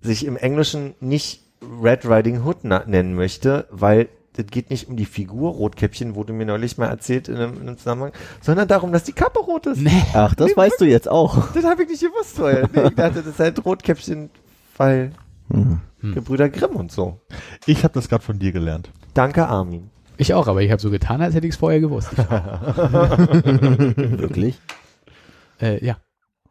sich 0.00 0.24
im 0.26 0.36
Englischen 0.36 0.94
nicht 1.00 1.41
Red 1.82 2.08
Riding 2.08 2.44
Hood 2.44 2.64
nennen 2.64 3.14
möchte, 3.14 3.66
weil 3.70 4.08
das 4.34 4.46
geht 4.46 4.70
nicht 4.70 4.88
um 4.88 4.96
die 4.96 5.04
Figur 5.04 5.52
Rotkäppchen, 5.52 6.14
wurde 6.14 6.32
mir 6.32 6.46
neulich 6.46 6.78
mal 6.78 6.88
erzählt 6.88 7.28
in 7.28 7.36
einem, 7.36 7.60
in 7.60 7.68
einem 7.68 7.76
Zusammenhang, 7.76 8.12
sondern 8.40 8.66
darum, 8.66 8.90
dass 8.92 9.04
die 9.04 9.12
Kappe 9.12 9.40
rot 9.40 9.66
ist. 9.66 9.80
Nee. 9.80 9.90
Ach, 10.14 10.34
das 10.34 10.56
weißt 10.56 10.80
du 10.80 10.86
jetzt 10.86 11.08
auch. 11.08 11.52
Das 11.52 11.64
habe 11.64 11.82
ich 11.82 11.90
nicht 11.90 12.02
gewusst 12.02 12.36
vorher. 12.36 12.68
Nee, 12.72 12.88
ich 12.88 12.94
dachte, 12.94 13.18
das 13.18 13.26
ist 13.26 13.38
halt 13.38 13.62
Rotkäppchen, 13.64 14.30
weil 14.78 15.12
Hm. 15.50 15.80
Gebrüder 16.14 16.48
Grimm 16.48 16.76
und 16.76 16.90
so. 16.90 17.20
Ich 17.66 17.84
habe 17.84 17.94
das 17.94 18.08
gerade 18.08 18.24
von 18.24 18.38
dir 18.38 18.52
gelernt. 18.52 18.90
Danke, 19.14 19.46
Armin. 19.46 19.90
Ich 20.16 20.34
auch, 20.34 20.46
aber 20.46 20.62
ich 20.62 20.70
habe 20.70 20.80
so 20.80 20.90
getan, 20.90 21.20
als 21.20 21.34
hätte 21.34 21.46
ich 21.46 21.54
es 21.54 21.58
vorher 21.58 21.80
gewusst. 21.80 22.10
Wirklich? 24.16 24.58
äh, 25.60 25.84
ja. 25.84 25.96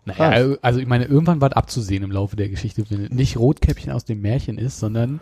Naja, 0.05 0.55
also 0.61 0.79
ich 0.79 0.87
meine, 0.87 1.05
irgendwann 1.05 1.41
war 1.41 1.49
es 1.51 1.55
abzusehen 1.55 2.03
im 2.03 2.11
Laufe 2.11 2.35
der 2.35 2.49
Geschichte, 2.49 2.83
wenn 2.89 3.03
es 3.05 3.09
nicht 3.11 3.37
Rotkäppchen 3.37 3.91
aus 3.91 4.03
dem 4.05 4.21
Märchen 4.21 4.57
ist, 4.57 4.79
sondern 4.79 5.19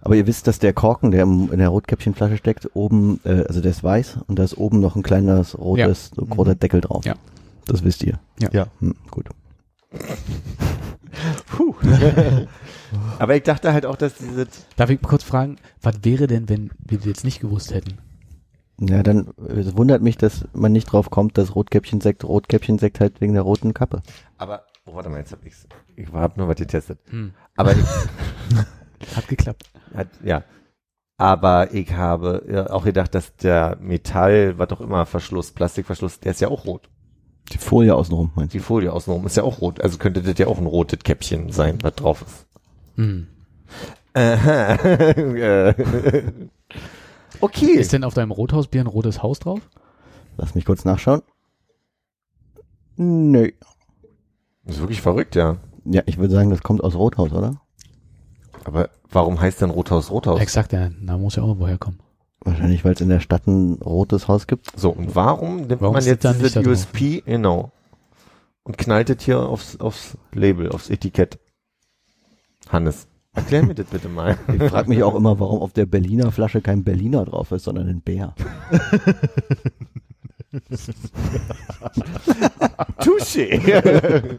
Aber 0.00 0.16
ihr 0.16 0.26
wisst, 0.26 0.48
dass 0.48 0.58
der 0.58 0.72
Korken, 0.72 1.12
der 1.12 1.22
im- 1.22 1.52
in 1.52 1.58
der 1.60 1.68
Rotkäppchenflasche 1.68 2.36
steckt, 2.36 2.68
oben, 2.74 3.20
äh, 3.24 3.44
also 3.46 3.60
der 3.60 3.70
ist 3.70 3.84
weiß 3.84 4.18
und 4.26 4.38
da 4.38 4.42
ist 4.42 4.56
oben 4.58 4.80
noch 4.80 4.96
ein 4.96 5.04
kleines 5.04 5.56
rotes, 5.56 6.10
so 6.16 6.24
roter 6.24 6.56
Deckel 6.56 6.80
drauf. 6.80 7.04
Ja. 7.04 7.14
Das 7.66 7.84
wisst 7.84 8.02
ihr. 8.02 8.18
Ja. 8.40 8.66
Hm, 8.80 8.96
gut. 9.12 9.28
Aber 13.18 13.36
ich 13.36 13.42
dachte 13.42 13.72
halt 13.72 13.86
auch, 13.86 13.96
dass 13.96 14.14
diese 14.14 14.46
darf 14.76 14.90
ich 14.90 15.00
kurz 15.00 15.22
fragen, 15.22 15.56
was 15.80 15.96
wäre 16.02 16.26
denn, 16.26 16.48
wenn 16.48 16.70
wir 16.78 16.98
das 16.98 17.06
jetzt 17.06 17.24
nicht 17.24 17.40
gewusst 17.40 17.72
hätten? 17.72 17.98
Ja, 18.88 19.02
dann 19.02 19.32
äh, 19.48 19.60
es 19.60 19.76
wundert 19.76 20.02
mich, 20.02 20.16
dass 20.16 20.46
man 20.52 20.72
nicht 20.72 20.86
drauf 20.86 21.10
kommt, 21.10 21.38
dass 21.38 21.54
Rotkäppchensekt 21.54 22.24
Rotkäppchensekt 22.24 23.00
halt 23.00 23.20
wegen 23.20 23.34
der 23.34 23.42
roten 23.42 23.74
Kappe. 23.74 24.02
Aber, 24.38 24.64
oh, 24.84 24.94
warte 24.94 25.08
mal, 25.08 25.18
jetzt 25.18 25.32
hab 25.32 25.44
ich's. 25.44 25.68
Ich 25.94 26.12
hab 26.12 26.36
nur 26.36 26.48
was 26.48 26.56
getestet. 26.56 26.98
Hm. 27.10 27.32
Aber 27.56 27.72
ich, 27.72 27.78
Hat 29.16 29.28
geklappt. 29.28 29.70
hat, 29.94 30.08
ja. 30.24 30.42
Aber 31.16 31.72
ich 31.72 31.92
habe 31.92 32.44
ja, 32.50 32.70
auch 32.70 32.84
gedacht, 32.84 33.14
dass 33.14 33.36
der 33.36 33.76
Metall, 33.80 34.58
was 34.58 34.70
auch 34.70 34.80
immer, 34.80 35.06
Verschluss, 35.06 35.52
Plastikverschluss, 35.52 36.18
der 36.20 36.32
ist 36.32 36.40
ja 36.40 36.48
auch 36.48 36.64
rot. 36.64 36.88
Die 37.52 37.58
Folie 37.58 37.94
außenrum, 37.94 38.32
meinst 38.34 38.54
Die 38.54 38.60
Folie 38.60 38.92
außenrum 38.92 39.26
ist 39.26 39.36
ja 39.36 39.42
auch 39.42 39.60
rot. 39.60 39.80
Also 39.80 39.98
könnte 39.98 40.22
das 40.22 40.38
ja 40.38 40.46
auch 40.46 40.58
ein 40.58 40.66
rotes 40.66 41.00
Käppchen 41.00 41.52
sein, 41.52 41.78
was 41.82 41.94
drauf 41.94 42.22
ist. 42.22 42.46
Hm. 42.96 43.26
Aha. 44.14 44.76
Okay. 47.40 47.72
Ist 47.72 47.92
denn 47.92 48.04
auf 48.04 48.14
deinem 48.14 48.30
Rothausbier 48.30 48.82
ein 48.82 48.86
rotes 48.86 49.22
Haus 49.22 49.38
drauf? 49.38 49.60
Lass 50.36 50.54
mich 50.54 50.64
kurz 50.64 50.84
nachschauen. 50.84 51.22
Nö. 52.96 53.50
Das 54.64 54.76
ist 54.76 54.80
wirklich 54.80 55.02
verrückt, 55.02 55.34
ja. 55.34 55.56
Ja, 55.84 56.02
ich 56.06 56.18
würde 56.18 56.34
sagen, 56.34 56.50
das 56.50 56.62
kommt 56.62 56.84
aus 56.84 56.94
Rothaus, 56.94 57.32
oder? 57.32 57.60
Aber 58.64 58.90
warum 59.10 59.40
heißt 59.40 59.60
denn 59.60 59.70
Rothaus 59.70 60.10
Rothaus? 60.10 60.40
Exakt, 60.40 60.72
der 60.72 60.90
Name 60.90 61.22
muss 61.22 61.36
ja 61.36 61.42
auch 61.42 61.48
irgendwo 61.48 61.66
herkommen. 61.66 61.98
Wahrscheinlich, 62.44 62.84
weil 62.84 62.94
es 62.94 63.00
in 63.00 63.08
der 63.08 63.20
Stadt 63.20 63.46
ein 63.46 63.74
rotes 63.74 64.28
Haus 64.28 64.46
gibt. 64.46 64.68
So, 64.78 64.90
und 64.90 65.14
warum 65.14 65.62
nimmt 65.66 65.80
Warum 65.80 65.94
man 65.94 66.04
jetzt 66.04 66.24
dieses 66.24 66.52
da 66.52 66.62
drauf? 66.62 66.72
USP, 66.72 67.22
genau, 67.24 67.72
und 68.64 68.78
knallt 68.78 69.10
es 69.10 69.24
hier 69.24 69.40
aufs, 69.40 69.80
aufs 69.80 70.16
Label, 70.32 70.70
aufs 70.70 70.90
Etikett? 70.90 71.38
Hannes, 72.68 73.08
erklär 73.34 73.62
mir 73.64 73.74
das 73.74 73.86
bitte 73.86 74.08
mal. 74.08 74.38
Ich 74.52 74.62
frage 74.64 74.88
mich 74.88 75.02
auch 75.02 75.14
immer, 75.14 75.38
warum 75.40 75.60
auf 75.60 75.72
der 75.72 75.86
Berliner 75.86 76.32
Flasche 76.32 76.60
kein 76.60 76.84
Berliner 76.84 77.24
drauf 77.24 77.52
ist, 77.52 77.64
sondern 77.64 77.88
ein 77.88 78.00
Bär. 78.00 78.34
Touché. 83.00 84.38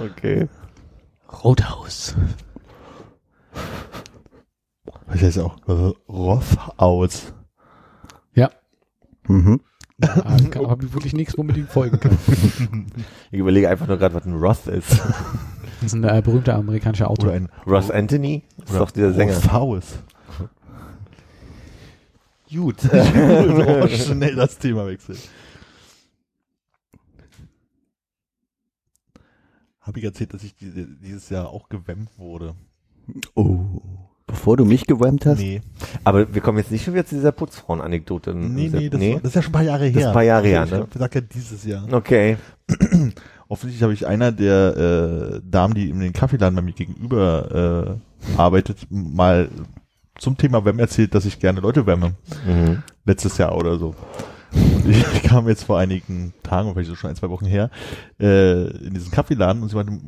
okay. 0.00 0.48
Rothaus. 1.42 2.14
Das 5.08 5.22
heißt 5.22 5.38
auch 5.38 5.56
äh, 5.68 5.92
Roth 6.08 6.58
aus. 6.76 7.32
Ja. 8.34 8.50
Mhm. 9.26 9.60
Da 9.98 10.14
habe 10.24 10.84
ich 10.84 10.92
wirklich 10.92 11.12
nichts, 11.14 11.36
womit 11.36 11.56
ich 11.56 11.66
folgen 11.66 11.98
kann. 11.98 12.16
Ich 13.32 13.38
überlege 13.40 13.68
einfach 13.68 13.88
nur 13.88 13.96
gerade, 13.96 14.14
was 14.14 14.24
ein 14.26 14.34
Roth 14.34 14.68
ist. 14.68 15.02
Das 15.80 15.92
ist 15.92 15.94
ein 15.94 16.04
äh, 16.04 16.20
berühmter 16.22 16.56
amerikanischer 16.56 17.10
Autor. 17.10 17.28
Oder 17.28 17.36
ein 17.36 17.48
Roth 17.66 17.90
Anthony? 17.90 18.42
Ist 18.58 18.70
oder 18.70 18.78
doch 18.80 18.90
dieser 18.90 19.12
Sänger. 19.12 19.34
Rothhaus. 19.34 19.84
Gut. 22.52 22.80
schnell 22.80 24.34
das 24.34 24.58
Thema 24.58 24.86
wechseln. 24.86 25.18
Habe 29.80 29.98
ich 30.00 30.04
erzählt, 30.04 30.34
dass 30.34 30.42
ich 30.42 30.54
diese, 30.54 30.86
dieses 30.86 31.30
Jahr 31.30 31.48
auch 31.48 31.68
gewemmt 31.68 32.10
wurde? 32.18 32.54
Oh. 33.34 33.80
Bevor 34.26 34.58
du 34.58 34.66
mich 34.66 34.86
gewammt 34.86 35.24
hast? 35.24 35.38
Nee, 35.38 35.62
Aber 36.04 36.34
wir 36.34 36.42
kommen 36.42 36.58
jetzt 36.58 36.70
nicht 36.70 36.84
schon 36.84 36.92
wieder 36.92 37.06
zu 37.06 37.14
dieser 37.14 37.32
Putzfrauen-Anekdote. 37.32 38.34
nee, 38.34 38.68
nee, 38.68 38.90
das, 38.90 39.00
War, 39.00 39.20
das 39.20 39.24
ist 39.24 39.34
ja 39.36 39.42
schon 39.42 39.50
ein 39.50 39.52
paar 39.52 39.62
Jahre 39.62 39.84
her. 39.84 39.92
Das 39.92 40.02
ist 40.02 40.06
ein 40.08 40.12
paar 40.12 40.22
Jahre 40.22 40.46
her, 40.46 40.66
ne? 40.66 40.86
Ich 40.92 40.98
sag 40.98 41.14
ja 41.14 41.20
dieses 41.22 41.64
Jahr. 41.64 41.90
Okay. 41.90 42.36
Offensichtlich 43.48 43.82
habe 43.82 43.94
ich 43.94 44.06
einer 44.06 44.30
der 44.30 44.76
äh, 44.76 45.40
Damen, 45.42 45.74
die 45.74 45.88
in 45.88 46.00
den 46.00 46.12
Kaffeeladen 46.12 46.54
bei 46.54 46.62
mir 46.62 46.72
gegenüber 46.72 47.98
äh, 48.28 48.38
arbeitet, 48.38 48.86
mal 48.90 49.48
zum 50.18 50.36
Thema 50.36 50.64
WEM 50.64 50.78
erzählt, 50.78 51.14
dass 51.14 51.24
ich 51.24 51.40
gerne 51.40 51.60
Leute 51.60 51.86
wärme. 51.86 52.14
Mhm. 52.46 52.82
Letztes 53.06 53.38
Jahr 53.38 53.56
oder 53.56 53.78
so. 53.78 53.94
Und 54.52 54.88
ich 54.88 55.22
kam 55.22 55.48
jetzt 55.48 55.64
vor 55.64 55.78
einigen 55.78 56.34
Tagen, 56.42 56.72
vielleicht 56.72 56.90
so 56.90 56.94
schon 56.94 57.10
ein, 57.10 57.16
zwei 57.16 57.30
Wochen 57.30 57.46
her, 57.46 57.70
äh, 58.20 58.68
in 58.86 58.94
diesen 58.94 59.10
Kaffeeladen 59.10 59.62
und 59.62 59.68
sie 59.68 59.76
meinte 59.76 59.98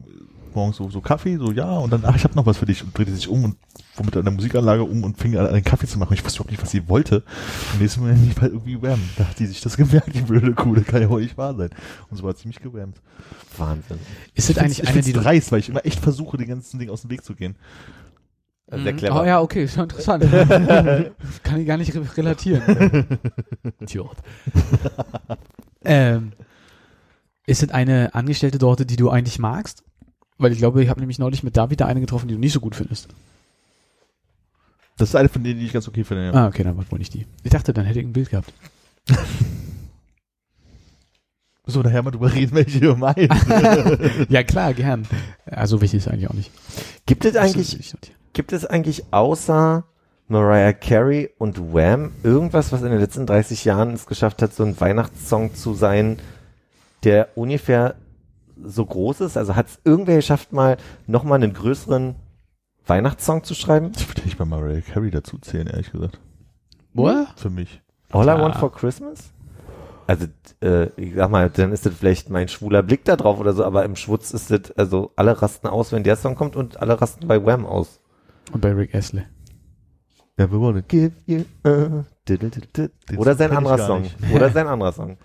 morgens 0.55 0.77
so, 0.77 0.89
so 0.91 1.01
Kaffee, 1.01 1.37
so 1.37 1.53
ja, 1.53 1.71
und 1.79 1.91
dann, 1.93 2.05
ach, 2.05 2.17
ich 2.17 2.25
habe 2.25 2.35
noch 2.35 2.47
was 2.47 2.59
für 2.59 2.67
dich 2.67 2.83
und 2.83 2.97
drehte 2.97 3.15
sich 3.15 3.29
um 3.29 3.45
und 3.45 3.57
fuhr 3.95 4.05
mit 4.05 4.17
einer 4.17 4.31
Musikanlage 4.31 4.83
um 4.83 5.05
und 5.05 5.17
fing 5.19 5.37
an, 5.37 5.47
einen 5.47 5.65
Kaffee 5.65 5.87
zu 5.87 5.99
machen. 5.99 6.15
Ich 6.15 6.25
wusste 6.25 6.39
überhaupt 6.39 6.51
nicht, 6.51 6.63
was 6.63 6.71
sie 6.71 6.89
wollte. 6.89 7.23
Und 7.73 7.81
nächstes 7.81 8.03
Mal 8.03 8.15
nicht 8.15 8.41
halt 8.41 8.53
irgendwie 8.53 8.81
wärmen. 8.81 9.09
Da 9.17 9.29
hat 9.29 9.39
die 9.39 9.47
sich 9.47 9.61
das 9.61 9.77
gemerkt, 9.79 10.15
die 10.15 10.23
blöde 10.23 10.53
Kuh, 10.53 10.75
das 10.75 10.85
kann 10.85 11.03
ja 11.03 11.09
wohl 11.11 11.23
nicht 11.23 11.37
wahr 11.39 11.55
sein. 11.55 11.71
Und 12.11 12.17
so 12.17 12.23
war 12.25 12.35
ziemlich 12.35 12.61
gewärmt. 12.61 13.01
Wahnsinn. 13.57 13.99
Ist 14.35 14.49
das 14.51 14.59
eigentlich 14.59 14.83
ich 14.83 14.89
eine, 14.89 15.03
die 15.03 15.13
dreist, 15.13 15.53
weil 15.53 15.61
ich 15.61 15.69
immer 15.69 15.85
echt 15.85 16.01
versuche, 16.01 16.37
den 16.37 16.49
ganzen 16.49 16.79
Ding 16.79 16.91
aus 16.91 17.03
dem 17.03 17.11
Weg 17.11 17.25
zu 17.25 17.35
gehen. 17.35 17.57
Sehr 18.73 18.93
Mhm. 18.93 18.97
clever. 18.99 19.21
Oh 19.23 19.25
ja, 19.25 19.41
okay, 19.41 19.65
ist 19.65 19.75
schon 19.75 19.83
interessant. 19.85 20.23
Kann 21.43 21.61
ich 21.61 21.67
gar 21.67 21.77
nicht 21.77 21.93
re 21.95 22.03
relatieren. 22.17 22.63
Idiot. 23.81 24.17
ähm, 25.85 26.33
ist 27.47 27.63
es 27.65 27.71
eine 27.71 28.15
Angestellte 28.15 28.59
dort, 28.59 28.89
die 28.89 28.97
du 28.97 29.11
eigentlich 29.11 29.41
magst? 29.41 29.83
Weil 30.40 30.53
ich 30.53 30.59
glaube, 30.59 30.83
ich 30.83 30.88
habe 30.88 31.00
nämlich 31.00 31.18
neulich 31.18 31.42
mit 31.42 31.57
David 31.57 31.83
da 31.83 31.87
eine 31.87 32.00
getroffen, 32.00 32.26
die 32.26 32.35
du 32.35 32.40
nicht 32.40 32.55
so 32.55 32.61
gut 32.61 32.74
findest. 32.74 33.09
Das 34.96 35.11
ist 35.11 35.14
eine 35.14 35.29
von 35.29 35.44
denen, 35.44 35.61
die 35.61 35.66
ich 35.66 35.72
ganz 35.72 35.87
okay 35.87 36.03
finde. 36.03 36.26
Ja. 36.26 36.33
Ah, 36.33 36.48
okay, 36.48 36.64
dann 36.64 36.76
war 36.79 36.90
wohl 36.90 36.98
nicht 36.98 37.12
die. 37.12 37.26
Ich 37.44 37.50
dachte, 37.50 37.74
dann 37.74 37.85
hätte 37.85 38.00
ich 38.00 38.07
ein 38.07 38.12
Bild 38.12 38.31
gehabt. 38.31 38.53
So, 41.66 41.83
nachher 41.83 42.03
mal 42.03 42.11
drüber 42.11 42.35
reden, 42.35 42.57
welche 42.57 42.81
du 42.81 42.96
meinst. 42.96 43.20
ja, 44.29 44.42
klar, 44.42 44.74
gern. 44.74 45.07
Also 45.46 45.81
wichtig 45.81 45.98
ist 45.98 46.09
eigentlich 46.09 46.29
auch 46.29 46.35
nicht. 46.35 46.50
Gibt 47.07 47.24
es 47.24 47.35
Das 47.35 47.44
eigentlich, 47.44 47.94
gibt 48.33 48.53
es 48.53 48.66
eigentlich 48.66 49.05
außer 49.12 49.85
Mariah 50.26 50.72
Carey 50.72 51.31
und 51.38 51.72
Wham 51.72 52.11
irgendwas, 52.24 52.72
was 52.72 52.83
in 52.83 52.90
den 52.90 52.98
letzten 52.98 53.24
30 53.24 53.64
Jahren 53.66 53.92
es 53.92 54.07
geschafft 54.07 54.42
hat, 54.42 54.53
so 54.53 54.64
ein 54.64 54.81
Weihnachtssong 54.81 55.55
zu 55.55 55.74
sein, 55.74 56.18
der 57.05 57.29
ungefähr 57.37 57.94
so 58.64 58.85
groß 58.85 59.20
ist? 59.23 59.37
Also 59.37 59.57
hat 59.57 59.66
es 59.66 59.81
irgendwer 59.85 60.16
geschafft, 60.16 60.53
mal 60.53 60.77
nochmal 61.07 61.42
einen 61.42 61.53
größeren 61.53 62.16
Weihnachtssong 62.87 63.44
zu 63.44 63.55
schreiben? 63.55 63.92
Ich 63.96 64.09
würde 64.09 64.23
nicht 64.23 64.38
mal 64.38 64.44
Mariah 64.44 64.81
Carey 64.81 65.11
dazu 65.11 65.38
zählen, 65.38 65.66
ehrlich 65.66 65.92
gesagt. 65.92 66.20
What? 66.94 67.29
Für 67.37 67.51
mich. 67.51 67.83
All 68.11 68.25
I. 68.25 68.40
Want 68.40 68.57
for 68.57 68.73
Christmas? 68.73 69.33
Also, 70.07 70.27
äh, 70.61 70.87
ich 70.96 71.14
sag 71.14 71.31
mal, 71.31 71.49
dann 71.51 71.70
ist 71.73 71.87
das 71.87 71.94
vielleicht 71.94 72.31
mein 72.31 72.49
schwuler 72.49 72.83
Blick 72.83 73.05
da 73.05 73.14
drauf 73.14 73.38
oder 73.38 73.53
so, 73.53 73.64
aber 73.64 73.85
im 73.85 73.94
Schwutz 73.94 74.33
ist 74.33 74.51
das, 74.51 74.73
also 74.73 75.12
alle 75.14 75.40
rasten 75.40 75.68
aus, 75.68 75.92
wenn 75.92 76.03
der 76.03 76.16
Song 76.16 76.35
kommt 76.35 76.57
und 76.57 76.81
alle 76.81 77.01
rasten 77.01 77.29
bei 77.29 77.44
Wham 77.44 77.64
aus. 77.64 78.01
Und 78.53 78.61
bei 78.61 78.73
Rick 78.73 78.92
Astley. 78.92 79.23
Never 80.37 80.61
wanna 80.61 80.81
give 80.81 81.12
you 81.27 81.44
a 81.62 82.05
diddle 82.27 82.51
diddle 82.51 82.66
diddle. 82.75 82.90
Den 83.09 83.18
Oder 83.18 83.37
sein 83.37 83.53
ich 83.53 83.57
anderer 83.59 83.79
Song. 83.79 84.05
Oder 84.35 84.51
sein 84.51 84.66
anderer 84.66 84.92
Song. 84.92 85.16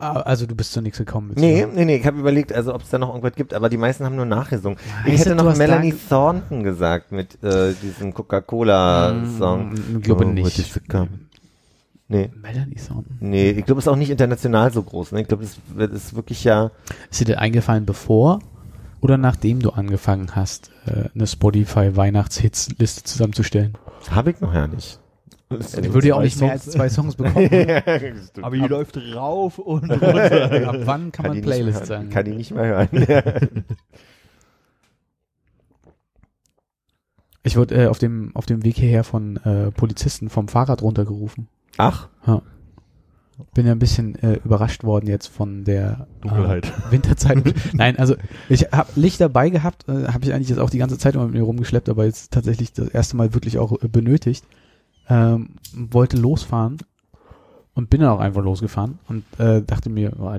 Also 0.00 0.46
du 0.46 0.54
bist 0.54 0.72
zu 0.72 0.80
nichts 0.80 0.98
gekommen. 0.98 1.32
Nee, 1.36 1.66
nee, 1.72 1.84
nee, 1.84 1.96
ich 1.96 2.06
habe 2.06 2.18
überlegt, 2.18 2.52
also 2.52 2.74
ob 2.74 2.82
es 2.82 2.88
da 2.90 2.98
noch 2.98 3.08
irgendwas 3.10 3.34
gibt, 3.34 3.52
aber 3.54 3.68
die 3.68 3.76
meisten 3.76 4.04
haben 4.04 4.16
nur 4.16 4.24
nachgesungen. 4.26 4.78
Heißt 5.04 5.08
ich 5.14 5.20
hätte 5.20 5.34
noch 5.34 5.56
Melanie 5.56 5.94
Thornton 6.08 6.62
gesagt 6.62 7.12
mit 7.12 7.42
äh, 7.44 7.74
diesem 7.82 8.14
Coca-Cola-Song. 8.14 9.72
Mm, 9.72 9.96
Ich 9.98 10.02
glaube 10.02 10.24
Oh, 10.24 10.28
nicht. 10.28 10.80
Nee, 12.08 12.28
Melanie 12.42 12.74
Thornton. 12.74 13.16
nee, 13.20 13.50
ich 13.50 13.64
glaube, 13.64 13.78
es 13.78 13.84
ist 13.86 13.88
auch 13.88 13.96
nicht 13.96 14.10
international 14.10 14.72
so 14.72 14.82
groß. 14.82 15.12
Ne? 15.12 15.20
Ich 15.22 15.28
glaube, 15.28 15.44
es 15.44 15.56
wird- 15.74 15.92
ist 15.92 16.14
wirklich 16.16 16.42
ja, 16.42 16.70
Ist 17.10 17.20
dir 17.20 17.26
das 17.26 17.36
eingefallen 17.36 17.86
bevor 17.86 18.40
oder 19.00 19.16
nachdem 19.16 19.60
du 19.60 19.70
angefangen 19.70 20.34
hast, 20.34 20.70
äh, 20.86 21.08
eine 21.14 21.26
Spotify-Weihnachtshits-Liste 21.26 23.04
zusammenzustellen? 23.04 23.74
habe 24.10 24.30
ich 24.30 24.40
noch 24.40 24.52
ja 24.54 24.66
nicht. 24.66 24.98
Die 25.52 25.92
würde 25.92 26.08
ja 26.08 26.14
auch 26.14 26.22
nicht 26.22 26.40
mehr 26.40 26.52
als 26.52 26.64
Songs. 26.64 26.76
zwei 26.76 26.88
Songs 26.88 27.16
bekommen. 27.16 27.50
Aber 28.42 28.56
die 28.56 28.62
läuft 28.62 28.96
rauf 29.14 29.58
und 29.58 29.90
runter. 29.90 30.68
Ab 30.68 30.76
wann 30.84 31.10
kann, 31.10 31.26
man 31.26 31.34
die 31.34 31.42
Playlist 31.42 31.86
sagen? 31.86 32.08
Kann 32.08 32.24
die 32.24 32.34
nicht 32.34 32.52
mehr 32.52 32.88
hören. 32.90 33.64
Ich 37.42 37.56
wurde 37.56 37.84
äh, 37.84 37.86
auf 37.86 37.98
dem 37.98 38.36
auf 38.36 38.44
dem 38.44 38.64
Weg 38.64 38.76
hierher 38.76 39.02
von 39.02 39.38
äh, 39.38 39.70
Polizisten 39.70 40.28
vom 40.28 40.46
Fahrrad 40.46 40.82
runtergerufen. 40.82 41.48
Ach, 41.78 42.08
Bin 43.54 43.64
ja 43.64 43.72
ein 43.72 43.78
bisschen 43.78 44.14
äh, 44.16 44.34
überrascht 44.44 44.84
worden 44.84 45.06
jetzt 45.06 45.28
von 45.28 45.64
der 45.64 46.06
Dunkelheit. 46.20 46.66
Äh, 46.66 46.92
Winterzeit. 46.92 47.54
Nein, 47.72 47.98
also 47.98 48.14
ich 48.50 48.64
habe 48.72 48.90
Licht 48.94 49.22
dabei 49.22 49.48
gehabt, 49.48 49.88
äh, 49.88 50.08
habe 50.08 50.22
ich 50.22 50.34
eigentlich 50.34 50.50
jetzt 50.50 50.58
auch 50.58 50.68
die 50.68 50.76
ganze 50.76 50.98
Zeit 50.98 51.14
immer 51.14 51.24
mit 51.24 51.32
mir 51.32 51.42
rumgeschleppt, 51.42 51.88
aber 51.88 52.04
jetzt 52.04 52.30
tatsächlich 52.30 52.74
das 52.74 52.88
erste 52.88 53.16
Mal 53.16 53.32
wirklich 53.32 53.56
auch 53.58 53.72
äh, 53.82 53.88
benötigt. 53.88 54.44
Ähm, 55.08 55.50
wollte 55.74 56.16
losfahren 56.16 56.78
und 57.74 57.90
bin 57.90 58.00
dann 58.00 58.10
auch 58.10 58.20
einfach 58.20 58.42
losgefahren 58.42 58.98
und 59.08 59.24
äh, 59.38 59.62
dachte 59.62 59.90
mir, 59.90 60.12
oh, 60.18 60.32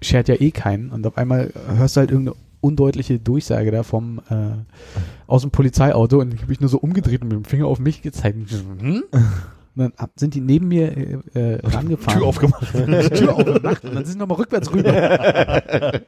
schert 0.00 0.28
ja 0.28 0.36
eh 0.40 0.50
keinen. 0.50 0.90
Und 0.90 1.06
auf 1.06 1.16
einmal 1.18 1.52
hörst 1.74 1.96
du 1.96 2.00
halt 2.00 2.10
irgendeine 2.10 2.36
undeutliche 2.60 3.18
Durchsage 3.18 3.70
da 3.70 3.82
vom 3.82 4.20
äh, 4.30 4.52
aus 5.26 5.42
dem 5.42 5.50
Polizeiauto 5.50 6.20
und 6.20 6.32
ich 6.32 6.40
habe 6.40 6.50
mich 6.50 6.60
nur 6.60 6.70
so 6.70 6.78
umgedreht 6.78 7.22
und 7.22 7.28
mit 7.28 7.36
dem 7.36 7.44
Finger 7.44 7.66
auf 7.66 7.80
mich 7.80 8.02
gezeigt. 8.02 8.36
Hm? 8.80 9.02
Und 9.74 9.94
dann 9.96 10.08
sind 10.16 10.34
die 10.34 10.40
neben 10.40 10.68
mir 10.68 10.96
äh, 10.96 11.18
äh, 11.34 11.66
rangefahren. 11.66 12.20
Tür 12.20 12.28
aufgemacht. 12.28 12.72
Tür 13.14 13.34
aufgemacht 13.34 13.84
und 13.84 13.94
dann 13.94 14.04
sind 14.04 14.12
sie 14.12 14.18
nochmal 14.18 14.38
rückwärts 14.38 14.72
rüber. 14.72 14.92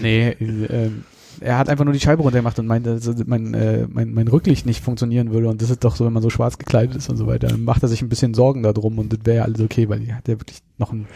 nee, 0.00 0.28
äh, 0.28 0.34
ähm, 0.40 1.04
er 1.40 1.58
hat 1.58 1.68
einfach 1.68 1.84
nur 1.84 1.94
die 1.94 2.00
Scheibe 2.00 2.22
runtergemacht 2.22 2.58
und 2.58 2.66
meinte, 2.66 2.94
dass 2.94 3.26
mein, 3.26 3.54
äh, 3.54 3.86
mein, 3.88 4.12
mein 4.12 4.28
Rücklicht 4.28 4.66
nicht 4.66 4.82
funktionieren 4.82 5.32
würde 5.32 5.48
und 5.48 5.62
das 5.62 5.70
ist 5.70 5.84
doch 5.84 5.96
so, 5.96 6.04
wenn 6.04 6.12
man 6.12 6.22
so 6.22 6.30
schwarz 6.30 6.58
gekleidet 6.58 6.96
ist 6.96 7.08
und 7.08 7.16
so 7.16 7.26
weiter. 7.26 7.48
Dann 7.48 7.64
macht 7.64 7.82
er 7.82 7.88
sich 7.88 8.02
ein 8.02 8.08
bisschen 8.08 8.34
Sorgen 8.34 8.62
darum 8.62 8.98
und 8.98 9.12
das 9.12 9.20
wäre 9.24 9.36
ja 9.38 9.42
alles 9.44 9.60
okay, 9.60 9.88
weil 9.88 10.00
die 10.00 10.12
hat 10.12 10.28
ja 10.28 10.40
wirklich 10.40 10.60
noch 10.78 10.92
ein 10.92 11.06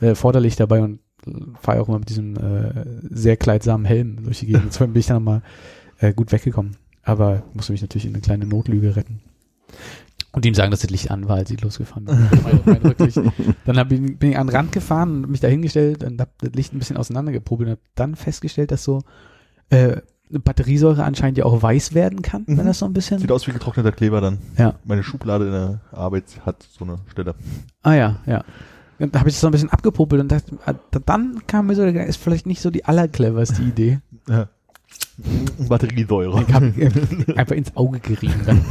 äh, 0.00 0.14
Vorderlicht 0.14 0.60
dabei 0.60 0.82
und 0.82 1.00
fahre 1.60 1.80
auch 1.80 1.88
immer 1.88 1.98
mit 1.98 2.08
diesem 2.08 2.36
äh, 2.36 2.84
sehr 3.10 3.36
kleidsamen 3.36 3.86
Helm 3.86 4.24
durch 4.24 4.40
die 4.40 4.46
Gegend. 4.46 4.64
Insofern 4.66 4.92
bin 4.92 5.00
ich 5.00 5.06
dann 5.06 5.16
nochmal 5.16 5.42
äh, 5.98 6.12
gut 6.12 6.32
weggekommen. 6.32 6.76
Aber 7.02 7.42
musste 7.52 7.72
mich 7.72 7.82
natürlich 7.82 8.06
in 8.06 8.14
eine 8.14 8.22
kleine 8.22 8.46
Notlüge 8.46 8.96
retten. 8.96 9.20
Und 10.32 10.44
ihm 10.44 10.54
sagen, 10.54 10.72
dass 10.72 10.80
das 10.80 10.90
Licht 10.90 11.10
an 11.10 11.28
war, 11.28 11.36
als 11.36 11.50
ich 11.50 11.60
losgefahren 11.60 12.06
bin. 12.06 12.16
Dann 13.64 13.92
ich, 13.92 14.18
bin 14.18 14.30
ich 14.30 14.38
an 14.38 14.48
den 14.48 14.56
Rand 14.56 14.72
gefahren 14.72 15.24
und 15.24 15.30
mich 15.30 15.40
da 15.40 15.46
hingestellt 15.46 16.02
und 16.02 16.20
hab 16.20 16.36
das 16.38 16.52
Licht 16.54 16.74
ein 16.74 16.78
bisschen 16.78 16.96
auseinandergepobelt 16.96 17.68
und 17.68 17.72
hab 17.74 17.80
dann 17.94 18.16
festgestellt, 18.16 18.72
dass 18.72 18.82
so 18.82 19.02
äh, 19.70 19.96
Batteriesäure 20.30 21.04
anscheinend 21.04 21.38
ja 21.38 21.44
auch 21.44 21.62
weiß 21.62 21.94
werden 21.94 22.22
kann, 22.22 22.44
wenn 22.46 22.56
Mhm. 22.56 22.64
das 22.66 22.78
so 22.80 22.86
ein 22.86 22.92
bisschen. 22.92 23.18
Sieht 23.18 23.30
aus 23.30 23.46
wie 23.46 23.52
getrockneter 23.52 23.92
Kleber 23.92 24.20
dann. 24.20 24.38
Ja. 24.58 24.74
Meine 24.84 25.02
Schublade 25.02 25.46
in 25.46 25.52
der 25.52 25.80
Arbeit 25.92 26.24
hat 26.44 26.66
so 26.76 26.84
eine 26.84 26.98
Stelle. 27.08 27.34
Ah 27.82 27.94
ja, 27.94 28.16
ja. 28.26 28.44
Und 28.98 29.14
da 29.14 29.20
habe 29.20 29.28
ich 29.28 29.34
das 29.34 29.40
so 29.42 29.48
ein 29.48 29.52
bisschen 29.52 29.70
abgepopelt 29.70 30.20
und 30.22 30.30
dachte, 30.32 30.56
ah, 30.66 30.74
dann 31.04 31.42
kam 31.46 31.66
mir 31.66 31.74
so, 31.74 31.84
ist 31.84 32.16
vielleicht 32.16 32.46
nicht 32.46 32.60
so 32.62 32.70
die 32.70 32.84
allercleverste 32.84 33.62
Idee. 33.68 34.00
Ja. 34.28 34.48
Batteriesäure. 35.68 36.42
Ich 36.46 36.54
habe 36.54 36.66
einfach 37.36 37.54
ins 37.56 37.76
Auge 37.76 38.00
gerieben, 38.00 38.40
dann 38.46 38.64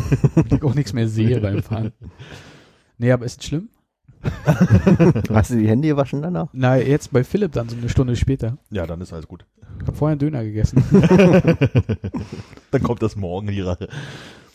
ich 0.49 0.63
auch 0.63 0.73
nichts 0.75 0.93
mehr 0.93 1.07
sehe 1.07 1.39
beim 1.39 1.61
Fahren. 1.63 1.91
Nee, 2.97 3.11
aber 3.11 3.25
ist 3.25 3.41
es 3.41 3.47
schlimm? 3.47 3.69
Hast 5.33 5.51
du 5.51 5.55
die 5.57 5.67
Hände 5.67 5.87
gewaschen 5.87 6.21
danach? 6.21 6.47
Na, 6.53 6.77
jetzt 6.77 7.11
bei 7.11 7.23
Philipp 7.23 7.51
dann 7.53 7.69
so 7.69 7.75
eine 7.77 7.89
Stunde 7.89 8.15
später. 8.15 8.57
Ja, 8.71 8.85
dann 8.85 9.01
ist 9.01 9.13
alles 9.13 9.27
gut. 9.27 9.45
Ich 9.81 9.87
habe 9.87 9.97
vorher 9.97 10.11
einen 10.13 10.19
Döner 10.19 10.43
gegessen. 10.43 10.83
Dann 12.71 12.83
kommt 12.83 13.01
das 13.01 13.15
morgen 13.15 13.49
Rache. 13.61 13.87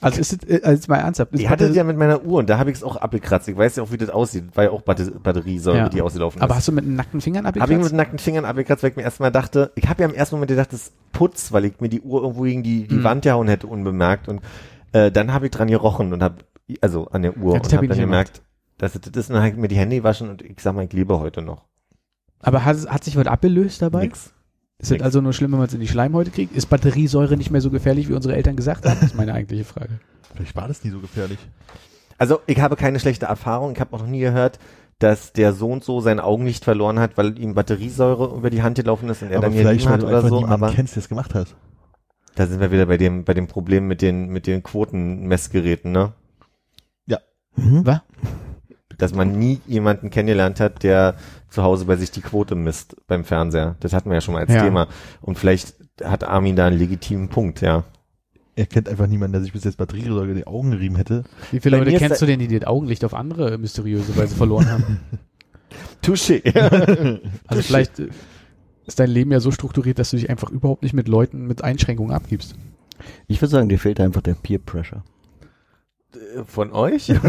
Also 0.00 0.20
ist 0.20 0.32
es, 0.32 0.62
also 0.62 0.70
jetzt 0.76 0.88
mal 0.88 0.98
ernsthaft. 0.98 1.32
ist 1.32 1.40
ich 1.40 1.48
hatte 1.48 1.64
es 1.66 1.74
ja 1.74 1.82
mit 1.82 1.96
meiner 1.96 2.22
Uhr 2.24 2.38
und 2.38 2.48
da 2.48 2.58
habe 2.58 2.70
ich 2.70 2.76
es 2.76 2.84
auch 2.84 2.96
abgekratzt. 2.96 3.48
Ich 3.48 3.56
weiß 3.56 3.76
ja 3.76 3.82
auch, 3.82 3.90
wie 3.90 3.96
das 3.96 4.10
aussieht. 4.10 4.44
War 4.54 4.64
ja 4.64 4.70
auch 4.70 4.82
Batter 4.82 5.10
Batteriesäure, 5.10 5.76
Ja. 5.76 5.88
die 5.88 6.00
ausgelaufen 6.02 6.40
aber 6.40 6.52
ist. 6.52 6.58
hast 6.58 6.68
du 6.68 6.72
mit 6.72 6.86
nackten 6.86 7.20
Fingern 7.20 7.46
Habe 7.46 7.58
ich 7.58 7.62
abgekratzt? 7.62 7.90
mit 7.92 7.96
nackten 7.96 8.18
Fingern 8.20 8.44
abgekratzt, 8.44 8.82
weil 8.84 8.90
ich 8.90 8.96
mir 8.96 9.02
erstmal 9.02 9.32
dachte, 9.32 9.72
ich 9.74 9.88
habe 9.88 10.02
ja 10.02 10.08
im 10.08 10.14
ersten 10.14 10.36
Moment 10.36 10.50
gedacht, 10.50 10.72
das 10.72 10.82
ist 10.82 10.92
Putz, 11.12 11.50
weil 11.52 11.64
ich 11.64 11.80
mir 11.80 11.88
die 11.88 12.00
Uhr 12.00 12.22
irgendwo 12.22 12.42
gegen 12.42 12.62
die, 12.62 12.86
die 12.86 12.94
Mhm. 12.94 13.04
Wand 13.04 13.22
gehauen 13.22 13.48
hätte, 13.48 13.66
unbemerkt. 13.66 14.28
Und 14.28 14.40
äh, 14.92 15.10
dann 15.10 15.32
habe 15.32 15.46
ich 15.46 15.50
dran 15.50 15.66
gerochen 15.68 16.12
und 16.12 16.22
habe, 16.22 16.36
also 16.80 17.08
an 17.08 17.22
der 17.22 17.36
Uhr, 17.36 17.54
Ja, 17.54 17.58
das 17.58 17.66
und 17.68 17.72
hab 17.72 17.76
habe 17.78 17.86
ich 17.86 17.88
dann 17.90 17.98
nicht 17.98 18.06
gemerkt, 18.06 18.42
dass 18.78 18.94
es 18.94 19.00
das 19.00 19.28
ist. 19.28 19.30
Ich 19.30 19.56
mir 19.56 19.68
die 19.68 19.76
Hände 19.76 19.96
gewaschen 19.96 20.30
und 20.30 20.42
ich 20.42 20.60
sag 20.60 20.74
mal, 20.74 20.84
ich 20.84 20.92
lebe 20.92 21.18
heute 21.18 21.42
noch. 21.42 21.64
Aber 22.40 22.64
hat, 22.64 22.76
hat 22.88 23.04
sich 23.04 23.16
was 23.16 23.26
abgelöst 23.26 23.82
dabei? 23.82 24.04
Nix. 24.04 24.32
Ist 24.80 24.92
es 24.92 25.02
also 25.02 25.20
nur 25.20 25.32
schlimm, 25.32 25.50
wenn 25.50 25.58
man 25.58 25.66
es 25.66 25.74
in 25.74 25.80
die 25.80 25.88
Schleimhäute 25.88 26.30
kriegt? 26.30 26.54
Ist 26.54 26.66
Batteriesäure 26.66 27.36
nicht 27.36 27.50
mehr 27.50 27.60
so 27.60 27.70
gefährlich, 27.70 28.08
wie 28.08 28.14
unsere 28.14 28.36
Eltern 28.36 28.54
gesagt 28.54 28.86
haben? 28.86 28.96
Das 29.00 29.10
ist 29.10 29.16
meine 29.16 29.34
eigentliche 29.34 29.64
Frage. 29.64 29.98
Vielleicht 30.34 30.54
war 30.54 30.68
das 30.68 30.84
nie 30.84 30.90
so 30.90 31.00
gefährlich. 31.00 31.38
Also 32.16 32.40
ich 32.46 32.60
habe 32.60 32.76
keine 32.76 33.00
schlechte 33.00 33.26
Erfahrung. 33.26 33.72
Ich 33.72 33.80
habe 33.80 33.94
auch 33.96 34.00
noch 34.00 34.06
nie 34.06 34.20
gehört, 34.20 34.60
dass 35.00 35.32
der 35.32 35.52
so 35.52 35.68
und 35.68 35.82
so 35.82 36.00
sein 36.00 36.20
Augenlicht 36.20 36.62
verloren 36.62 37.00
hat, 37.00 37.16
weil 37.18 37.36
ihm 37.38 37.54
Batteriesäure 37.54 38.36
über 38.36 38.50
die 38.50 38.62
Hand 38.62 38.76
gelaufen 38.76 39.08
ist 39.08 39.22
und 39.22 39.30
er 39.30 39.38
aber 39.38 39.48
dann 39.48 39.52
hier 39.52 39.72
liegen 39.72 39.88
hat 39.88 40.04
oder 40.04 40.18
einfach 40.18 40.28
so. 40.28 40.46
Aber 40.46 40.70
kennst, 40.70 40.94
der 40.94 41.02
es 41.02 41.08
gemacht 41.08 41.34
hat. 41.34 41.56
da 42.36 42.46
sind 42.46 42.60
wir 42.60 42.70
wieder 42.70 42.86
bei 42.86 42.98
dem, 42.98 43.24
bei 43.24 43.34
dem 43.34 43.48
Problem 43.48 43.88
mit 43.88 44.00
den, 44.00 44.28
mit 44.28 44.46
den 44.46 44.62
Quotenmessgeräten, 44.62 45.90
ne? 45.90 46.12
Mhm. 47.58 47.84
Was? 47.84 48.00
Dass 48.98 49.14
man 49.14 49.38
nie 49.38 49.60
jemanden 49.66 50.10
kennengelernt 50.10 50.60
hat, 50.60 50.82
der 50.82 51.14
zu 51.48 51.62
Hause 51.62 51.86
bei 51.86 51.96
sich 51.96 52.10
die 52.10 52.20
Quote 52.20 52.54
misst 52.54 52.96
beim 53.06 53.24
Fernseher. 53.24 53.76
Das 53.80 53.92
hatten 53.92 54.10
wir 54.10 54.14
ja 54.16 54.20
schon 54.20 54.34
mal 54.34 54.40
als 54.40 54.52
Ja. 54.52 54.62
Thema. 54.62 54.88
Und 55.20 55.38
vielleicht 55.38 55.74
hat 56.04 56.24
Armin 56.24 56.56
da 56.56 56.66
einen 56.66 56.78
legitimen 56.78 57.28
Punkt, 57.28 57.60
ja. 57.60 57.84
Er 58.56 58.66
kennt 58.66 58.88
einfach 58.88 59.06
niemanden, 59.06 59.34
der 59.34 59.42
sich 59.42 59.52
bis 59.52 59.62
jetzt 59.64 59.76
Batteriesäure 59.78 60.30
in 60.30 60.36
die 60.36 60.46
Augen 60.46 60.72
gerieben 60.72 60.96
hätte. 60.96 61.22
Wie 61.52 61.60
viele 61.60 61.78
Bei 61.78 61.84
Leute 61.84 61.96
kennst 61.96 62.20
du 62.20 62.26
denn, 62.26 62.40
die 62.40 62.48
das 62.48 62.66
Augenlicht 62.66 63.04
auf 63.04 63.14
andere 63.14 63.56
mysteriöse 63.56 64.16
Weise 64.16 64.34
verloren 64.34 64.68
haben? 64.68 65.00
Touché. 66.02 66.42
Also 67.46 67.62
vielleicht 67.62 67.98
äh, 68.00 68.08
ist 68.86 68.98
dein 68.98 69.10
Leben 69.10 69.30
ja 69.30 69.40
so 69.40 69.50
strukturiert, 69.50 69.98
dass 69.98 70.10
du 70.10 70.16
dich 70.16 70.30
einfach 70.30 70.50
überhaupt 70.50 70.82
nicht 70.82 70.94
mit 70.94 71.08
Leuten 71.08 71.46
mit 71.46 71.62
Einschränkungen 71.62 72.12
abgibst. 72.12 72.56
Ich 73.26 73.40
würde 73.40 73.50
sagen, 73.50 73.68
dir 73.68 73.78
fehlt 73.78 74.00
einfach 74.00 74.22
der 74.22 74.34
Peer 74.34 74.58
Pressure. 74.58 75.04
Von 76.46 76.72
euch? 76.72 77.08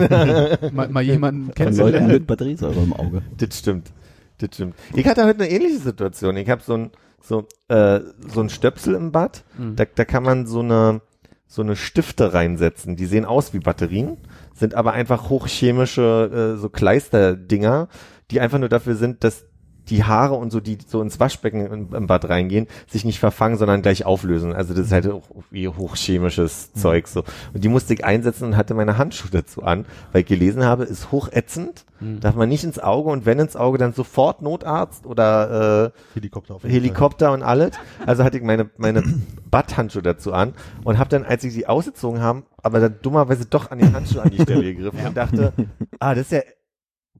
Mal, 0.72 0.90
mal 0.90 1.02
jemanden 1.04 1.42
Von 1.42 1.48
Leuten 1.48 1.54
kennenzulernen. 1.56 2.08
mit 2.08 2.28
Batteriesäure 2.28 2.82
im 2.82 2.94
Auge. 2.94 3.22
Das 3.38 3.58
stimmt. 3.60 3.92
Das 4.38 4.52
stimmt. 4.54 4.76
Ich 4.94 5.06
hatte 5.06 5.26
heute 5.26 5.44
eine 5.44 5.50
ähnliche 5.50 5.80
Situation. 5.80 6.38
Ich 6.38 6.50
habe 6.50 6.62
so 6.62 6.76
ein 6.76 6.92
so 7.22 7.46
äh, 7.68 8.00
so 8.34 8.40
ein 8.40 8.50
Stöpsel 8.50 8.96
im 8.96 9.12
Bad. 9.12 9.44
Mhm. 9.58 9.76
Da, 9.76 9.84
da 9.94 10.06
kann 10.06 10.24
man 10.24 10.48
so 10.48 10.62
eine 10.62 11.02
so 11.46 11.62
eine 11.62 11.76
Stifte 11.76 12.34
reinsetzen. 12.34 12.96
Die 12.96 13.06
sehen 13.06 13.26
aus 13.26 13.54
wie 13.54 13.60
Batterien, 13.60 14.18
sind 14.54 14.76
aber 14.76 14.94
einfach 14.94 15.30
hochchemische 15.30 16.54
äh, 16.56 16.60
so 16.60 16.70
Kleisterdinger, 16.70 17.90
die 18.32 18.40
einfach 18.40 18.60
nur 18.60 18.70
dafür 18.70 18.96
sind, 18.96 19.24
dass 19.24 19.46
die 19.90 20.04
Haare 20.04 20.36
und 20.36 20.52
so, 20.52 20.60
die 20.60 20.78
so 20.86 21.02
ins 21.02 21.20
Waschbecken 21.20 21.90
im, 21.94 22.08
Bad 22.08 22.30
reingehen, 22.30 22.68
sich 22.88 23.06
nicht 23.06 23.20
verfangen, 23.20 23.58
sondern 23.58 23.82
gleich 23.82 24.06
auflösen. 24.06 24.54
Also 24.54 24.74
das 24.74 24.88
ist 24.88 24.92
halt 24.92 25.08
auch 25.08 25.24
wie 25.52 25.68
hochchemisches 25.68 26.74
Zeug 26.74 27.08
so. 27.08 27.24
Und 27.54 27.64
die 27.64 27.70
musste 27.70 27.94
ich 27.94 28.06
einsetzen 28.06 28.46
und 28.46 28.58
hatte 28.58 28.74
meine 28.74 28.98
Handschuhe 28.98 29.32
dazu 29.32 29.64
an, 29.64 29.86
weil 30.12 30.22
ich 30.22 30.28
gelesen 30.28 30.64
habe, 30.64 30.84
ist 30.84 31.12
hochätzend, 31.12 31.86
darf 32.22 32.36
man 32.36 32.48
nicht 32.48 32.64
ins 32.64 32.80
Auge 32.80 33.10
und 33.10 33.26
wenn 33.26 33.40
ins 33.40 33.56
Auge, 33.56 33.78
dann 33.78 33.94
sofort 33.94 34.42
Notarzt 34.42 35.06
oder 35.06 35.92
äh, 35.94 36.14
Helikopter 36.14 36.56
auf 36.56 36.64
Helikopter 36.64 37.34
und 37.34 37.44
alles. 37.44 37.72
Also 38.06 38.24
hatte 38.24 38.38
ich 38.38 38.44
meine, 38.44 38.70
meine 38.78 39.04
Badhandschuhe 39.52 40.02
dazu 40.02 40.34
an 40.34 40.54
und 40.84 40.98
habe 40.98 41.10
dann, 41.10 41.26
als 41.26 41.44
ich 41.44 41.54
sie 41.54 41.68
ausgezogen 41.68 42.22
haben, 42.22 42.44
aber 42.58 42.80
dann 42.80 42.96
dummerweise 43.02 43.46
doch 43.46 43.72
an 43.72 43.80
den 43.80 43.94
Handschuh 43.94 44.20
an 44.20 44.30
die 44.30 44.42
Stelle 44.42 44.64
gegriffen 44.76 45.06
und 45.06 45.18
dachte, 45.18 45.54
ah, 46.00 46.16
das 46.16 46.26
ist 46.26 46.32
ja 46.32 46.42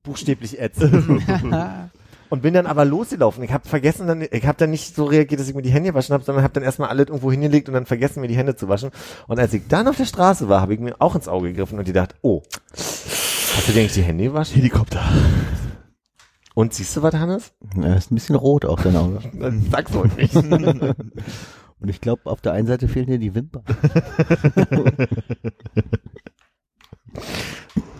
buchstäblich 0.03 0.59
ätzend. 0.59 1.20
und 2.30 2.41
bin 2.41 2.53
dann 2.53 2.67
aber 2.67 2.86
losgelaufen. 2.86 3.43
Ich 3.43 3.51
habe 3.51 3.67
vergessen, 3.67 4.07
dann, 4.07 4.21
ich 4.21 4.45
habe 4.45 4.57
dann 4.57 4.69
nicht 4.69 4.95
so 4.95 5.05
reagiert, 5.05 5.41
dass 5.41 5.47
ich 5.49 5.55
mir 5.55 5.61
die 5.61 5.71
Hände 5.71 5.93
waschen 5.93 6.13
habe, 6.13 6.23
sondern 6.23 6.43
habe 6.43 6.53
dann 6.53 6.63
erstmal 6.63 6.89
alles 6.89 7.07
irgendwo 7.07 7.32
hingelegt 7.32 7.67
und 7.67 7.73
dann 7.73 7.86
vergessen, 7.86 8.21
mir 8.21 8.27
die 8.27 8.38
Hände 8.38 8.55
zu 8.55 8.67
waschen. 8.69 8.91
Und 9.27 9.39
als 9.39 9.53
ich 9.53 9.63
dann 9.67 9.88
auf 9.88 9.97
der 9.97 10.05
Straße 10.05 10.49
war, 10.49 10.61
habe 10.61 10.73
ich 10.73 10.80
mir 10.80 10.95
auch 10.99 11.15
ins 11.15 11.27
Auge 11.27 11.49
gegriffen 11.49 11.80
und 11.80 11.88
die 11.88 11.93
dachte, 11.93 12.15
oh, 12.21 12.43
hast 12.73 13.67
du 13.67 13.71
dir 13.71 13.82
eigentlich 13.82 13.93
die 13.93 14.03
Hände 14.03 14.25
gewaschen? 14.25 14.55
Helikopter. 14.55 15.01
Und 16.53 16.73
siehst 16.73 16.95
du 16.97 17.01
was, 17.01 17.13
Hannes? 17.13 17.53
Ja, 17.75 17.95
ist 17.95 18.11
ein 18.11 18.15
bisschen 18.15 18.36
rot 18.36 18.65
auf 18.65 18.84
dein 18.84 18.95
Auge. 18.95 19.21
Sag's 19.71 19.93
wohl 19.93 20.09
nicht. 20.17 20.36
Und 21.82 21.88
ich 21.88 22.01
glaube, 22.01 22.30
auf 22.30 22.41
der 22.41 22.51
einen 22.51 22.67
Seite 22.67 22.89
fehlen 22.89 23.07
dir 23.07 23.19
die 23.19 23.34
Wimpern. 23.34 23.63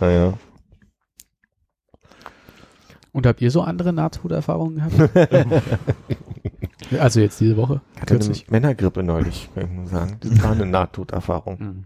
naja. 0.02 0.34
Und 3.12 3.26
habt 3.26 3.42
ihr 3.42 3.52
so 3.52 3.62
andere 3.62 3.92
Nahtoderfahrungen 3.92 4.76
gehabt? 4.76 5.18
also 7.00 7.20
jetzt 7.20 7.40
diese 7.40 7.58
Woche. 7.58 7.82
Ich 7.96 8.02
hatte 8.02 8.16
eine 8.16 8.20
Kürzlich. 8.20 8.50
Männergrippe 8.50 9.04
neulich, 9.04 9.50
kann 9.54 9.66
ich 9.66 9.72
nur 9.72 9.88
sagen. 9.88 10.18
Das 10.20 10.44
war 10.44 10.52
eine 10.52 10.66
Nahtoderfahrung. 10.66 11.58
Mhm. 11.60 11.86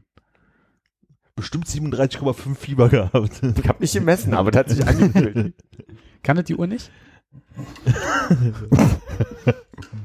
Bestimmt 1.36 1.66
37,5 1.66 2.56
Fieber 2.56 2.90
gehabt. 2.90 3.42
Ich 3.58 3.68
habe 3.68 3.80
nicht 3.80 3.94
gemessen, 3.94 4.34
aber 4.34 4.52
das 4.52 4.60
hat 4.60 4.70
sich 4.70 4.86
angefühlt. 4.86 5.56
Kann 6.22 6.36
das 6.36 6.46
die 6.46 6.56
Uhr 6.56 6.68
nicht? 6.68 6.92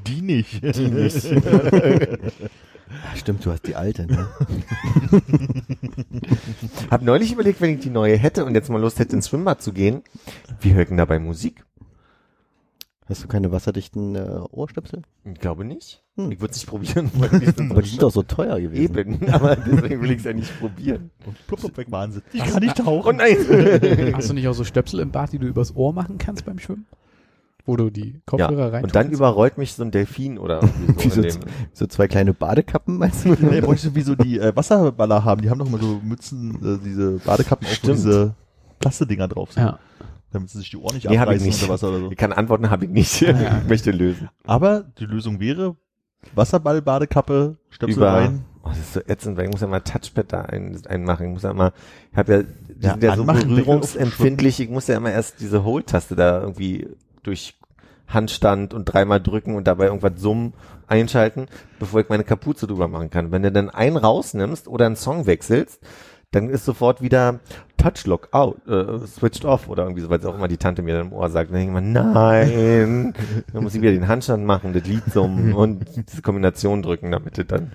Die 0.06 0.22
nicht. 0.22 0.62
Die 0.62 0.88
nicht. 0.88 1.24
Stimmt, 3.16 3.44
du 3.44 3.50
hast 3.52 3.66
die 3.66 3.76
alte, 3.76 4.06
ne? 4.06 4.28
Hab 6.90 7.02
neulich 7.02 7.32
überlegt, 7.32 7.60
wenn 7.60 7.74
ich 7.74 7.80
die 7.80 7.90
neue 7.90 8.16
hätte 8.16 8.44
und 8.44 8.54
jetzt 8.54 8.70
mal 8.70 8.80
Lust 8.80 8.98
hätte, 8.98 9.16
ins 9.16 9.28
Schwimmbad 9.28 9.62
zu 9.62 9.72
gehen, 9.72 10.02
wie 10.60 10.72
höre 10.72 10.82
ich 10.82 10.88
denn 10.88 10.96
dabei 10.96 11.18
Musik? 11.18 11.64
Hast 13.08 13.24
du 13.24 13.28
keine 13.28 13.50
wasserdichten 13.50 14.16
äh, 14.16 14.40
Ohrstöpsel? 14.50 15.00
Ich 15.24 15.40
glaube 15.40 15.64
nicht. 15.64 16.02
Hm. 16.16 16.30
Ich 16.30 16.40
würde 16.40 16.52
es 16.52 16.58
nicht 16.58 16.66
probieren, 16.66 17.10
weil 17.14 17.40
die 17.40 17.46
sind 17.46 17.70
Aber 17.70 17.80
die 17.80 17.88
sind 17.88 18.02
doch 18.02 18.12
so 18.12 18.22
teuer 18.22 18.60
gewesen. 18.60 18.98
eben. 18.98 19.28
Aber 19.32 19.56
deswegen 19.56 20.02
will 20.02 20.10
ich 20.10 20.18
es 20.18 20.24
ja 20.24 20.34
nicht 20.34 20.58
probieren. 20.60 21.10
Und 21.24 21.46
plupp, 21.46 21.60
plupp, 21.60 21.76
weg 21.78 21.86
Wahnsinn. 21.90 22.22
Ich 22.34 22.44
kann 22.44 22.62
nicht 22.62 22.76
tauchen. 22.76 23.08
Oh 23.08 23.12
nein! 23.12 24.14
Hast 24.14 24.28
du 24.28 24.34
nicht 24.34 24.46
auch 24.46 24.52
so 24.52 24.64
Stöpsel 24.64 25.00
im 25.00 25.10
Bad, 25.10 25.32
die 25.32 25.38
du 25.38 25.46
übers 25.46 25.74
Ohr 25.74 25.94
machen 25.94 26.18
kannst 26.18 26.44
beim 26.44 26.58
Schwimmen? 26.58 26.84
Wo 27.68 27.76
du 27.76 27.90
die 27.90 28.22
Kopfhörer 28.24 28.72
rein 28.72 28.82
und 28.84 28.94
dann 28.96 29.10
überrollt 29.10 29.58
mich 29.58 29.74
so 29.74 29.82
ein 29.82 29.90
Delfin 29.90 30.38
oder 30.38 30.62
irgendwie 30.86 31.04
Wie 31.04 31.10
so. 31.10 31.22
so, 31.28 31.38
so 31.74 31.86
zwei 31.86 32.08
kleine 32.08 32.32
Badekappen, 32.32 32.96
meinst 32.96 33.26
du? 33.26 33.36
Nee, 33.38 33.60
bräuchte 33.60 33.94
wie 33.94 34.00
so 34.00 34.14
die 34.14 34.38
äh, 34.38 34.56
Wasserballer 34.56 35.22
haben. 35.24 35.42
Die 35.42 35.50
haben 35.50 35.58
doch 35.58 35.66
immer 35.66 35.78
so 35.78 36.00
Mützen, 36.02 36.54
äh, 36.64 36.78
diese 36.82 37.18
Badekappen, 37.18 37.68
auf 37.68 37.78
diese 37.80 38.34
Plastedinger 38.80 39.28
drauf 39.28 39.52
sind. 39.52 39.64
Ja. 39.64 39.78
Damit 40.30 40.48
sie 40.50 40.58
sich 40.58 40.70
die 40.70 40.76
Ohren 40.78 40.94
nicht 40.94 41.08
Nee, 41.08 41.18
abreißen 41.18 41.46
nicht. 41.46 41.62
oder 41.62 41.72
was 41.74 41.84
oder 41.84 41.98
so. 42.00 42.10
Ich 42.10 42.16
kann 42.16 42.32
antworten, 42.32 42.70
habe 42.70 42.86
ich 42.86 42.90
nicht. 42.90 43.20
Ja. 43.20 43.58
Ich 43.62 43.68
möchte 43.68 43.90
lösen. 43.90 44.28
Aber 44.44 44.84
die 44.98 45.04
Lösung 45.04 45.38
wäre 45.38 45.76
Wasserball-Badekappe, 46.34 47.56
Stöpsel 47.70 47.98
Über, 47.98 48.12
rein. 48.14 48.44
oh, 48.64 48.68
das 48.70 48.78
ist 48.78 48.92
so 48.94 49.00
ätzend, 49.06 49.36
weil 49.36 49.44
ich 49.46 49.50
muss 49.52 49.60
ja 49.60 49.66
mal 49.66 49.80
Touchpad 49.80 50.32
da 50.32 50.40
ein, 50.42 50.80
einmachen. 50.86 51.26
Ich 51.26 51.32
muss 51.34 51.42
ja 51.42 51.52
mal, 51.52 51.72
ich 52.12 52.16
habe 52.18 52.32
ja, 52.32 52.42
die 52.42 52.84
Ja, 52.84 52.90
sind 52.92 53.02
ja 53.02 53.16
so 53.16 53.24
berührungsempfindlich. 53.24 54.60
Ich 54.60 54.70
muss 54.70 54.86
ja 54.86 54.96
immer 54.96 55.12
erst 55.12 55.40
diese 55.40 55.64
Hold-Taste 55.64 56.16
da 56.16 56.40
irgendwie 56.40 56.88
durch 57.22 57.58
Handstand 58.08 58.72
und 58.74 58.86
dreimal 58.86 59.20
drücken 59.20 59.54
und 59.54 59.66
dabei 59.66 59.86
irgendwas 59.86 60.20
summen 60.20 60.54
einschalten, 60.86 61.46
bevor 61.78 62.00
ich 62.00 62.08
meine 62.08 62.24
Kapuze 62.24 62.66
drüber 62.66 62.88
machen 62.88 63.10
kann. 63.10 63.30
Wenn 63.30 63.42
du 63.42 63.52
dann 63.52 63.70
einen 63.70 63.96
rausnimmst 63.96 64.66
oder 64.68 64.86
einen 64.86 64.96
Song 64.96 65.26
wechselst, 65.26 65.80
dann 66.30 66.50
ist 66.50 66.64
sofort 66.64 67.00
wieder 67.00 67.40
Touchlock 67.78 68.28
out, 68.32 68.56
äh, 68.66 69.06
switched 69.06 69.44
off 69.44 69.68
oder 69.68 69.84
irgendwie 69.84 70.02
so, 70.02 70.10
weil 70.10 70.24
auch 70.26 70.34
immer 70.34 70.48
die 70.48 70.58
Tante 70.58 70.82
mir 70.82 70.96
dann 70.96 71.06
im 71.06 71.12
Ohr 71.12 71.30
sagt. 71.30 71.50
Dann 71.50 71.58
denke 71.58 71.78
ich 71.78 71.82
mir, 71.82 72.02
nein, 72.02 73.14
dann 73.52 73.62
muss 73.62 73.74
ich 73.74 73.80
wieder 73.80 73.92
den 73.92 74.08
Handstand 74.08 74.44
machen, 74.44 74.72
das 74.72 74.84
Lied 74.84 75.04
summen 75.12 75.52
und 75.54 75.86
diese 75.96 76.20
Kombination 76.22 76.82
drücken, 76.82 77.10
damit 77.10 77.38
es 77.38 77.46
dann 77.46 77.72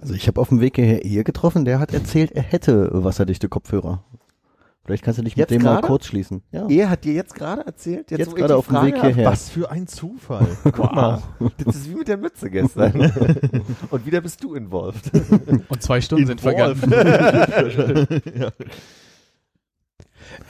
Also 0.00 0.14
ich 0.14 0.28
habe 0.28 0.40
auf 0.40 0.48
dem 0.48 0.60
Weg 0.60 0.76
hierher 0.76 1.24
getroffen, 1.24 1.64
der 1.64 1.78
hat 1.78 1.92
erzählt, 1.92 2.32
er 2.32 2.42
hätte 2.42 2.90
wasserdichte 2.92 3.48
Kopfhörer. 3.48 4.02
Vielleicht 4.84 5.02
kannst 5.02 5.18
du 5.18 5.22
dich 5.22 5.34
mit 5.34 5.38
Jetzt 5.38 5.50
dem 5.50 5.62
mal 5.62 5.76
gerade? 5.76 5.86
kurz 5.86 6.06
schließen. 6.06 6.42
Ja. 6.52 6.68
Er 6.68 6.90
hat 6.90 7.04
dir 7.04 7.14
jetzt 7.14 7.34
gerade 7.34 7.64
erzählt, 7.64 8.10
jetzt, 8.10 8.18
Jetzt 8.18 8.36
gerade 8.36 8.48
die 8.48 8.58
auf 8.58 8.66
dem 8.66 8.74
Frage 8.76 8.92
Weg 8.92 9.00
hierher. 9.00 9.30
Was 9.30 9.48
für 9.48 9.70
ein 9.70 9.86
Zufall. 9.86 10.46
Guck 10.64 10.94
mal, 10.94 11.22
das 11.64 11.76
ist 11.76 11.90
wie 11.90 11.94
mit 11.94 12.08
der 12.08 12.18
Mütze 12.18 12.50
gestern. 12.50 12.92
Und 13.90 14.04
wieder 14.04 14.20
bist 14.20 14.44
du 14.44 14.54
involved. 14.54 15.10
Und 15.68 15.82
zwei 15.82 16.02
Stunden 16.02 16.26
sind 16.26 16.40
vergangen. 16.42 16.78
ja. 16.90 18.52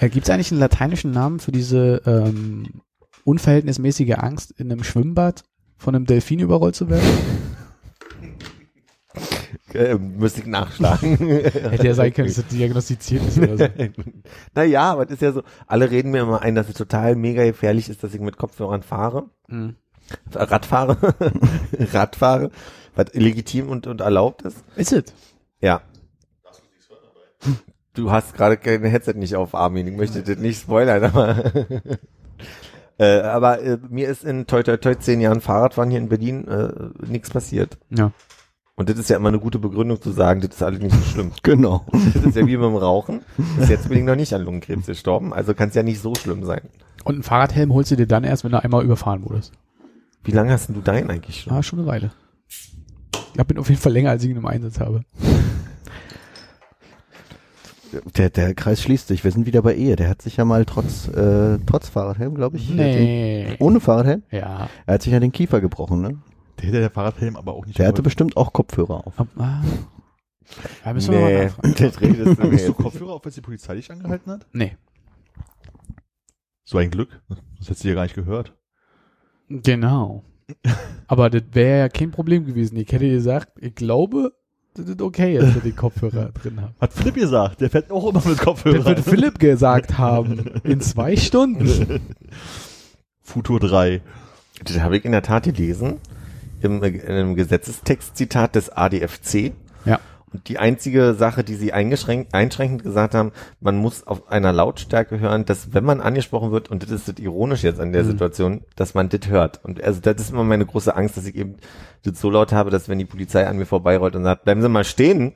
Äh, 0.00 0.08
Gibt 0.08 0.24
es 0.26 0.30
eigentlich 0.30 0.50
einen 0.50 0.60
lateinischen 0.60 1.12
Namen 1.12 1.38
für 1.38 1.52
diese 1.52 2.02
ähm, 2.04 2.80
unverhältnismäßige 3.24 4.14
Angst, 4.16 4.50
in 4.58 4.72
einem 4.72 4.82
Schwimmbad 4.82 5.44
von 5.76 5.94
einem 5.94 6.06
Delfin 6.06 6.40
überrollt 6.40 6.74
zu 6.74 6.88
werden? 6.90 7.06
Äh, 9.74 9.94
müsste 9.98 10.40
ich 10.40 10.46
nachschlagen. 10.46 11.16
Hätte 11.18 11.86
ja 11.86 11.94
sein 11.94 12.12
können, 12.12 12.28
dass 12.28 12.36
das 12.36 12.46
diagnostiziert 12.46 13.26
ist 13.26 13.38
oder 13.38 13.56
so. 13.56 13.66
naja, 14.54 14.92
aber 14.92 15.04
das 15.04 15.14
ist 15.14 15.22
ja 15.22 15.32
so, 15.32 15.42
alle 15.66 15.90
reden 15.90 16.10
mir 16.10 16.22
immer 16.22 16.42
ein, 16.42 16.54
dass 16.54 16.68
es 16.68 16.74
total 16.74 17.16
mega 17.16 17.44
gefährlich 17.44 17.88
ist, 17.88 18.02
dass 18.02 18.14
ich 18.14 18.20
mit 18.20 18.36
Kopfhörern 18.36 18.82
fahre. 18.82 19.24
Mhm. 19.48 19.76
Rad 20.32 20.66
fahre. 20.66 20.96
Rad 21.92 22.16
fahre. 22.16 22.50
Was 22.94 23.12
legitim 23.14 23.68
und, 23.68 23.86
und 23.86 24.00
erlaubt 24.00 24.42
ist. 24.42 24.62
Ist 24.76 24.92
es? 24.92 25.04
Ja. 25.60 25.82
Du 27.94 28.10
hast 28.10 28.34
gerade 28.34 28.56
kein 28.56 28.84
Headset 28.84 29.14
nicht 29.14 29.36
auf, 29.36 29.54
Armin. 29.54 29.86
Ich 29.86 29.96
möchte 29.96 30.22
das 30.22 30.38
nicht 30.38 30.60
spoilern, 30.60 31.04
aber 31.04 31.52
äh, 32.98 33.20
aber 33.20 33.60
äh, 33.60 33.78
mir 33.88 34.08
ist 34.08 34.24
in 34.24 34.46
toi 34.46 34.62
toi 34.62 34.76
toi 34.76 34.94
zehn 34.94 35.20
Jahren 35.20 35.40
Fahrradfahren 35.40 35.90
hier 35.90 35.98
in 35.98 36.08
Berlin 36.08 36.46
äh, 36.46 36.72
nichts 37.06 37.30
passiert. 37.30 37.78
Ja. 37.90 38.12
Und 38.76 38.88
das 38.88 38.98
ist 38.98 39.08
ja 39.08 39.16
immer 39.16 39.28
eine 39.28 39.38
gute 39.38 39.60
Begründung 39.60 40.00
zu 40.02 40.10
sagen, 40.10 40.40
das 40.40 40.50
ist 40.56 40.62
alles 40.62 40.80
nicht 40.80 40.94
so 40.94 41.02
schlimm. 41.02 41.30
Genau. 41.42 41.84
Das 41.92 42.24
ist 42.24 42.36
ja 42.36 42.46
wie 42.46 42.56
beim 42.56 42.74
Rauchen. 42.74 43.20
Bis 43.56 43.68
jetzt 43.68 43.88
bin 43.88 43.98
ich 43.98 44.04
noch 44.04 44.16
nicht 44.16 44.32
an 44.34 44.42
Lungenkrebs 44.42 44.86
gestorben, 44.86 45.32
also 45.32 45.54
kann 45.54 45.68
es 45.68 45.74
ja 45.74 45.82
nicht 45.82 46.00
so 46.00 46.14
schlimm 46.14 46.44
sein. 46.44 46.62
Und 47.04 47.14
einen 47.14 47.22
Fahrradhelm 47.22 47.72
holst 47.72 47.92
du 47.92 47.96
dir 47.96 48.06
dann 48.06 48.24
erst, 48.24 48.42
wenn 48.44 48.50
du 48.50 48.62
einmal 48.62 48.84
überfahren 48.84 49.24
wurdest. 49.24 49.52
Wie 50.24 50.32
lange 50.32 50.50
hast 50.50 50.68
denn 50.68 50.74
du 50.74 50.80
deinen 50.80 51.10
eigentlich 51.10 51.42
schon? 51.42 51.52
Ah, 51.52 51.62
schon 51.62 51.78
eine 51.78 51.88
Weile. 51.88 52.10
Ich 53.36 53.44
bin 53.44 53.58
auf 53.58 53.68
jeden 53.68 53.80
Fall 53.80 53.92
länger, 53.92 54.10
als 54.10 54.24
ich 54.24 54.30
ihn 54.30 54.36
im 54.36 54.46
Einsatz 54.46 54.80
habe. 54.80 55.02
Der, 58.16 58.30
der 58.30 58.54
Kreis 58.54 58.80
schließt 58.82 59.06
sich. 59.06 59.22
Wir 59.22 59.30
sind 59.30 59.46
wieder 59.46 59.62
bei 59.62 59.74
Ehe. 59.74 59.94
Der 59.96 60.08
hat 60.08 60.22
sich 60.22 60.36
ja 60.36 60.44
mal 60.44 60.64
trotz, 60.64 61.08
äh, 61.08 61.58
trotz 61.66 61.88
Fahrradhelm, 61.88 62.34
glaube 62.34 62.56
ich. 62.56 62.70
Nee. 62.70 63.44
Den, 63.44 63.56
ohne 63.60 63.80
Fahrradhelm? 63.80 64.22
Ja. 64.30 64.68
Er 64.86 64.94
hat 64.94 65.02
sich 65.02 65.12
ja 65.12 65.20
den 65.20 65.30
Kiefer 65.30 65.60
gebrochen, 65.60 66.00
ne? 66.00 66.18
Der 66.64 66.72
hätte 66.72 66.80
der 66.80 66.90
Fahrradhelm 66.90 67.36
aber 67.36 67.54
auch 67.54 67.66
nicht. 67.66 67.78
Der 67.78 67.88
hatte 67.88 68.02
bestimmt 68.02 68.36
auch 68.36 68.52
Kopfhörer 68.52 69.06
auf. 69.06 69.14
Ah. 69.36 69.62
Da 70.84 70.92
müssen 70.92 71.12
wir 71.12 71.20
mal 71.20 71.52
nee, 71.62 71.74
das 71.78 72.00
redest 72.00 72.38
du 72.38 72.52
Hast 72.52 72.68
du. 72.68 72.74
Kopfhörer 72.74 73.12
auf, 73.12 73.24
als 73.24 73.34
die 73.34 73.40
Polizei 73.40 73.74
dich 73.74 73.90
angehalten 73.90 74.30
hat? 74.32 74.46
Nee. 74.52 74.76
So 76.64 76.78
ein 76.78 76.90
Glück. 76.90 77.20
Das 77.58 77.68
hättest 77.68 77.84
du 77.84 77.88
ja 77.88 77.94
gar 77.94 78.04
nicht 78.04 78.14
gehört. 78.14 78.54
Genau. 79.48 80.24
Aber 81.06 81.28
das 81.30 81.42
wäre 81.52 81.78
ja 81.80 81.88
kein 81.88 82.10
Problem 82.10 82.46
gewesen. 82.46 82.76
Ich 82.76 82.90
hätte 82.90 83.08
gesagt, 83.08 83.52
ich 83.60 83.74
glaube, 83.74 84.32
das 84.74 84.88
ist 84.88 85.02
okay, 85.02 85.38
dass 85.38 85.54
wir 85.54 85.62
die 85.62 85.72
Kopfhörer 85.72 86.30
drin 86.34 86.60
haben. 86.60 86.74
Hat 86.80 86.92
Philipp 86.92 87.14
gesagt. 87.14 87.60
Der 87.60 87.70
fährt 87.70 87.90
auch 87.90 88.08
immer 88.08 88.20
mit 88.24 88.38
Das 88.38 88.44
Kopfhörern. 88.44 88.84
wird 88.84 89.00
Philipp 89.00 89.38
gesagt 89.38 89.98
haben. 89.98 90.38
In 90.64 90.80
zwei 90.80 91.16
Stunden. 91.16 92.00
Futur 93.20 93.60
3. 93.60 94.00
Das 94.64 94.80
habe 94.80 94.96
ich 94.96 95.04
in 95.04 95.12
der 95.12 95.22
Tat 95.22 95.44
gelesen. 95.44 96.00
Im, 96.64 96.82
äh, 96.82 96.88
in 96.88 97.12
einem 97.12 97.34
Gesetzestextzitat 97.34 98.54
des 98.54 98.70
ADFC. 98.70 99.52
Ja. 99.84 100.00
Und 100.32 100.48
die 100.48 100.58
einzige 100.58 101.14
Sache, 101.14 101.44
die 101.44 101.54
sie 101.54 101.72
eingeschränkt, 101.72 102.34
einschränkend 102.34 102.82
gesagt 102.82 103.14
haben, 103.14 103.30
man 103.60 103.76
muss 103.76 104.04
auf 104.04 104.28
einer 104.30 104.52
Lautstärke 104.52 105.20
hören, 105.20 105.44
dass 105.44 105.72
wenn 105.74 105.84
man 105.84 106.00
angesprochen 106.00 106.50
wird, 106.50 106.70
und 106.70 106.82
das 106.82 106.90
ist 106.90 107.06
das 107.06 107.18
ironisch 107.18 107.62
jetzt 107.62 107.78
an 107.78 107.92
der 107.92 108.02
Mhm. 108.02 108.08
Situation, 108.08 108.60
dass 108.74 108.94
man 108.94 109.08
das 109.08 109.28
hört. 109.28 109.64
Und 109.64 109.82
also 109.84 110.00
das 110.00 110.16
ist 110.20 110.30
immer 110.30 110.42
meine 110.42 110.66
große 110.66 110.94
Angst, 110.96 111.16
dass 111.16 111.26
ich 111.26 111.36
eben 111.36 111.54
das 112.02 112.20
so 112.20 112.30
laut 112.30 112.52
habe, 112.52 112.70
dass 112.70 112.88
wenn 112.88 112.98
die 112.98 113.04
Polizei 113.04 113.46
an 113.46 113.58
mir 113.58 113.66
vorbeirollt 113.66 114.16
und 114.16 114.24
sagt, 114.24 114.44
bleiben 114.44 114.60
Sie 114.60 114.68
mal 114.68 114.84
stehen, 114.84 115.34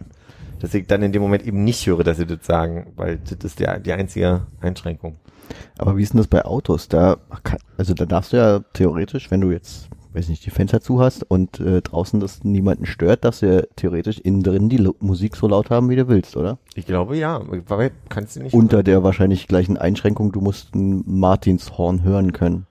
dass 0.61 0.75
ich 0.75 0.89
dann 0.89 1.03
in 1.03 1.13
dem 1.13 1.23
Moment 1.23 1.47
eben 1.47 1.63
nicht 1.63 1.87
höre, 1.87 2.03
dass 2.03 2.17
sie 2.17 2.27
das 2.27 2.45
sagen, 2.45 2.89
weil 2.97 3.19
das 3.19 3.39
ist 3.45 3.61
der, 3.61 3.79
die 3.79 3.93
einzige 3.93 4.47
Einschränkung. 4.61 5.17
Aber 5.79 5.97
wie 5.97 6.03
ist 6.03 6.13
denn 6.13 6.19
das 6.19 6.27
bei 6.27 6.45
Autos? 6.45 6.89
Da, 6.89 7.19
also 7.77 7.95
da 7.95 8.05
darfst 8.05 8.33
du 8.33 8.37
ja 8.39 8.61
theoretisch, 8.73 9.31
wenn 9.31 9.41
du 9.41 9.53
jetzt, 9.53 9.89
weiß 10.13 10.29
nicht, 10.29 10.45
die 10.47 10.51
Fenster 10.51 10.81
zu 10.81 11.01
hast 11.01 11.23
und 11.31 11.61
äh, 11.61 11.83
draußen 11.83 12.21
das 12.21 12.45
niemanden 12.45 12.87
stört, 12.87 13.25
darfst 13.25 13.43
du 13.43 13.55
ja 13.55 13.63
theoretisch 13.77 14.19
innen 14.19 14.43
drin 14.43 14.69
die 14.69 14.79
Lo 14.79 14.95
Musik 15.01 15.37
so 15.37 15.49
laut 15.49 15.71
haben, 15.71 15.89
wie 15.91 15.97
du 15.97 16.09
willst, 16.09 16.37
oder? 16.37 16.59
Ich 16.75 16.87
glaube 16.87 17.17
ja, 17.17 17.41
weil 17.69 17.91
kannst 18.09 18.37
du 18.37 18.43
nicht. 18.43 18.55
Unter 18.55 18.83
der 18.83 19.03
wahrscheinlich 19.03 19.49
gleichen 19.49 19.77
Einschränkung, 19.77 20.33
du 20.33 20.41
musst 20.41 20.75
ein 20.75 21.05
Martinshorn 21.07 22.03
hören 22.03 22.33
können. 22.33 22.67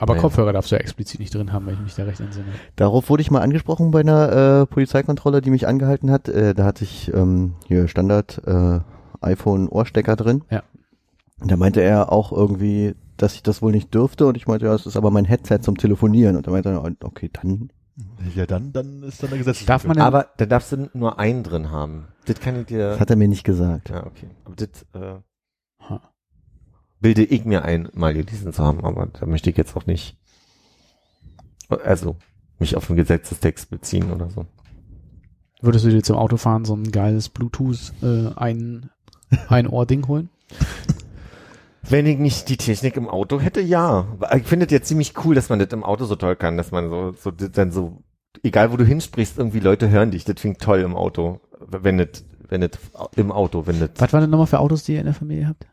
Aber 0.00 0.14
Ja. 0.14 0.22
Kopfhörer 0.22 0.54
darfst 0.54 0.72
du 0.72 0.76
ja 0.76 0.80
explizit 0.80 1.20
nicht 1.20 1.34
drin 1.34 1.52
haben, 1.52 1.66
wenn 1.66 1.74
ich 1.74 1.80
mich 1.80 1.94
da 1.94 2.04
recht 2.04 2.20
entsinne. 2.20 2.46
Darauf 2.76 3.10
wurde 3.10 3.20
ich 3.20 3.30
mal 3.30 3.42
angesprochen 3.42 3.90
bei 3.90 4.00
einer 4.00 4.62
äh, 4.62 4.66
Polizeikontrolle, 4.66 5.42
die 5.42 5.50
mich 5.50 5.68
angehalten 5.68 6.10
hat. 6.10 6.26
Äh, 6.26 6.54
da 6.54 6.64
hatte 6.64 6.84
ich 6.84 7.12
ähm, 7.12 7.56
hier 7.68 7.86
Standard 7.86 8.40
äh, 8.46 8.80
iPhone-Ohrstecker 9.20 10.16
drin. 10.16 10.42
Ja. 10.50 10.62
Und 11.40 11.50
da 11.50 11.58
meinte 11.58 11.82
er 11.82 12.12
auch 12.12 12.32
irgendwie, 12.32 12.94
dass 13.20 13.34
ich 13.34 13.42
das 13.42 13.60
wohl 13.62 13.72
nicht 13.72 13.94
dürfte. 13.94 14.26
Und 14.26 14.36
ich 14.36 14.46
meinte, 14.46 14.66
ja, 14.66 14.74
es 14.74 14.86
ist 14.86 14.96
aber 14.96 15.10
mein 15.10 15.24
Headset 15.24 15.58
zum 15.60 15.76
Telefonieren. 15.76 16.36
Und 16.36 16.46
er 16.46 16.52
meinte, 16.52 16.70
er, 16.70 16.84
okay, 17.02 17.30
dann. 17.32 17.70
Ja, 18.34 18.46
dann, 18.46 18.72
dann 18.72 19.02
ist 19.02 19.22
dann 19.22 19.30
der 19.30 19.38
Gesetz. 19.38 19.66
Darf 19.66 19.84
man 19.84 19.96
denn, 19.96 20.02
Aber 20.02 20.28
da 20.38 20.46
darfst 20.46 20.72
du 20.72 20.88
nur 20.94 21.18
einen 21.18 21.42
drin 21.42 21.70
haben. 21.70 22.08
Das 22.24 22.40
kann 22.40 22.60
ich 22.60 22.66
dir. 22.66 22.90
Das 22.90 23.00
hat 23.00 23.10
er 23.10 23.16
mir 23.16 23.28
nicht 23.28 23.44
gesagt. 23.44 23.90
ja, 23.90 24.06
okay. 24.06 24.28
Aber 24.44 24.56
das 24.56 24.86
äh, 24.94 25.18
bilde 27.00 27.24
ich 27.24 27.44
mir 27.44 27.64
ein, 27.64 27.88
mal 27.92 28.14
gelesen 28.14 28.52
zu 28.52 28.62
haben, 28.62 28.84
aber 28.84 29.06
da 29.06 29.26
möchte 29.26 29.50
ich 29.50 29.56
jetzt 29.56 29.76
auch 29.76 29.86
nicht. 29.86 30.16
Also 31.68 32.16
mich 32.58 32.76
auf 32.76 32.86
den 32.86 32.96
Gesetzestext 32.96 33.70
beziehen 33.70 34.10
oder 34.12 34.28
so. 34.28 34.46
würdest 35.62 35.84
du 35.84 35.90
dir 35.90 36.02
zum 36.02 36.16
Autofahren 36.16 36.64
so 36.64 36.74
ein 36.74 36.90
geiles 36.90 37.28
Bluetooth 37.28 37.92
äh, 38.02 38.30
ein, 38.36 38.90
ein 39.48 39.66
Ohr-Ding 39.66 40.06
holen? 40.08 40.30
Wenn 41.82 42.06
ich 42.06 42.18
nicht 42.18 42.48
die 42.48 42.56
Technik 42.56 42.96
im 42.96 43.08
Auto 43.08 43.40
hätte, 43.40 43.60
ja. 43.60 44.06
Ich 44.36 44.44
finde 44.44 44.66
es 44.66 44.72
ja 44.72 44.82
ziemlich 44.82 45.14
cool, 45.24 45.34
dass 45.34 45.48
man 45.48 45.58
das 45.58 45.68
im 45.70 45.82
Auto 45.82 46.04
so 46.04 46.16
toll 46.16 46.36
kann, 46.36 46.56
dass 46.56 46.70
man 46.70 46.90
so, 46.90 47.12
so 47.12 47.30
das 47.30 47.50
dann 47.52 47.72
so, 47.72 48.02
egal 48.42 48.70
wo 48.72 48.76
du 48.76 48.84
hinsprichst, 48.84 49.38
irgendwie 49.38 49.60
Leute 49.60 49.88
hören 49.88 50.10
dich. 50.10 50.24
Das 50.24 50.40
finde 50.40 50.58
ich 50.58 50.64
toll 50.64 50.80
im 50.80 50.94
Auto. 50.94 51.40
Wenn 51.58 51.98
das, 51.98 52.24
wenn 52.48 52.60
das 52.60 52.70
im 53.16 53.32
Auto, 53.32 53.66
wenn 53.66 53.80
das. 53.80 53.90
Was 53.96 54.12
waren 54.12 54.22
denn 54.22 54.30
nochmal 54.30 54.46
für 54.46 54.60
Autos, 54.60 54.84
die 54.84 54.92
ihr 54.94 55.00
in 55.00 55.06
der 55.06 55.14
Familie 55.14 55.48
habt? 55.48 55.66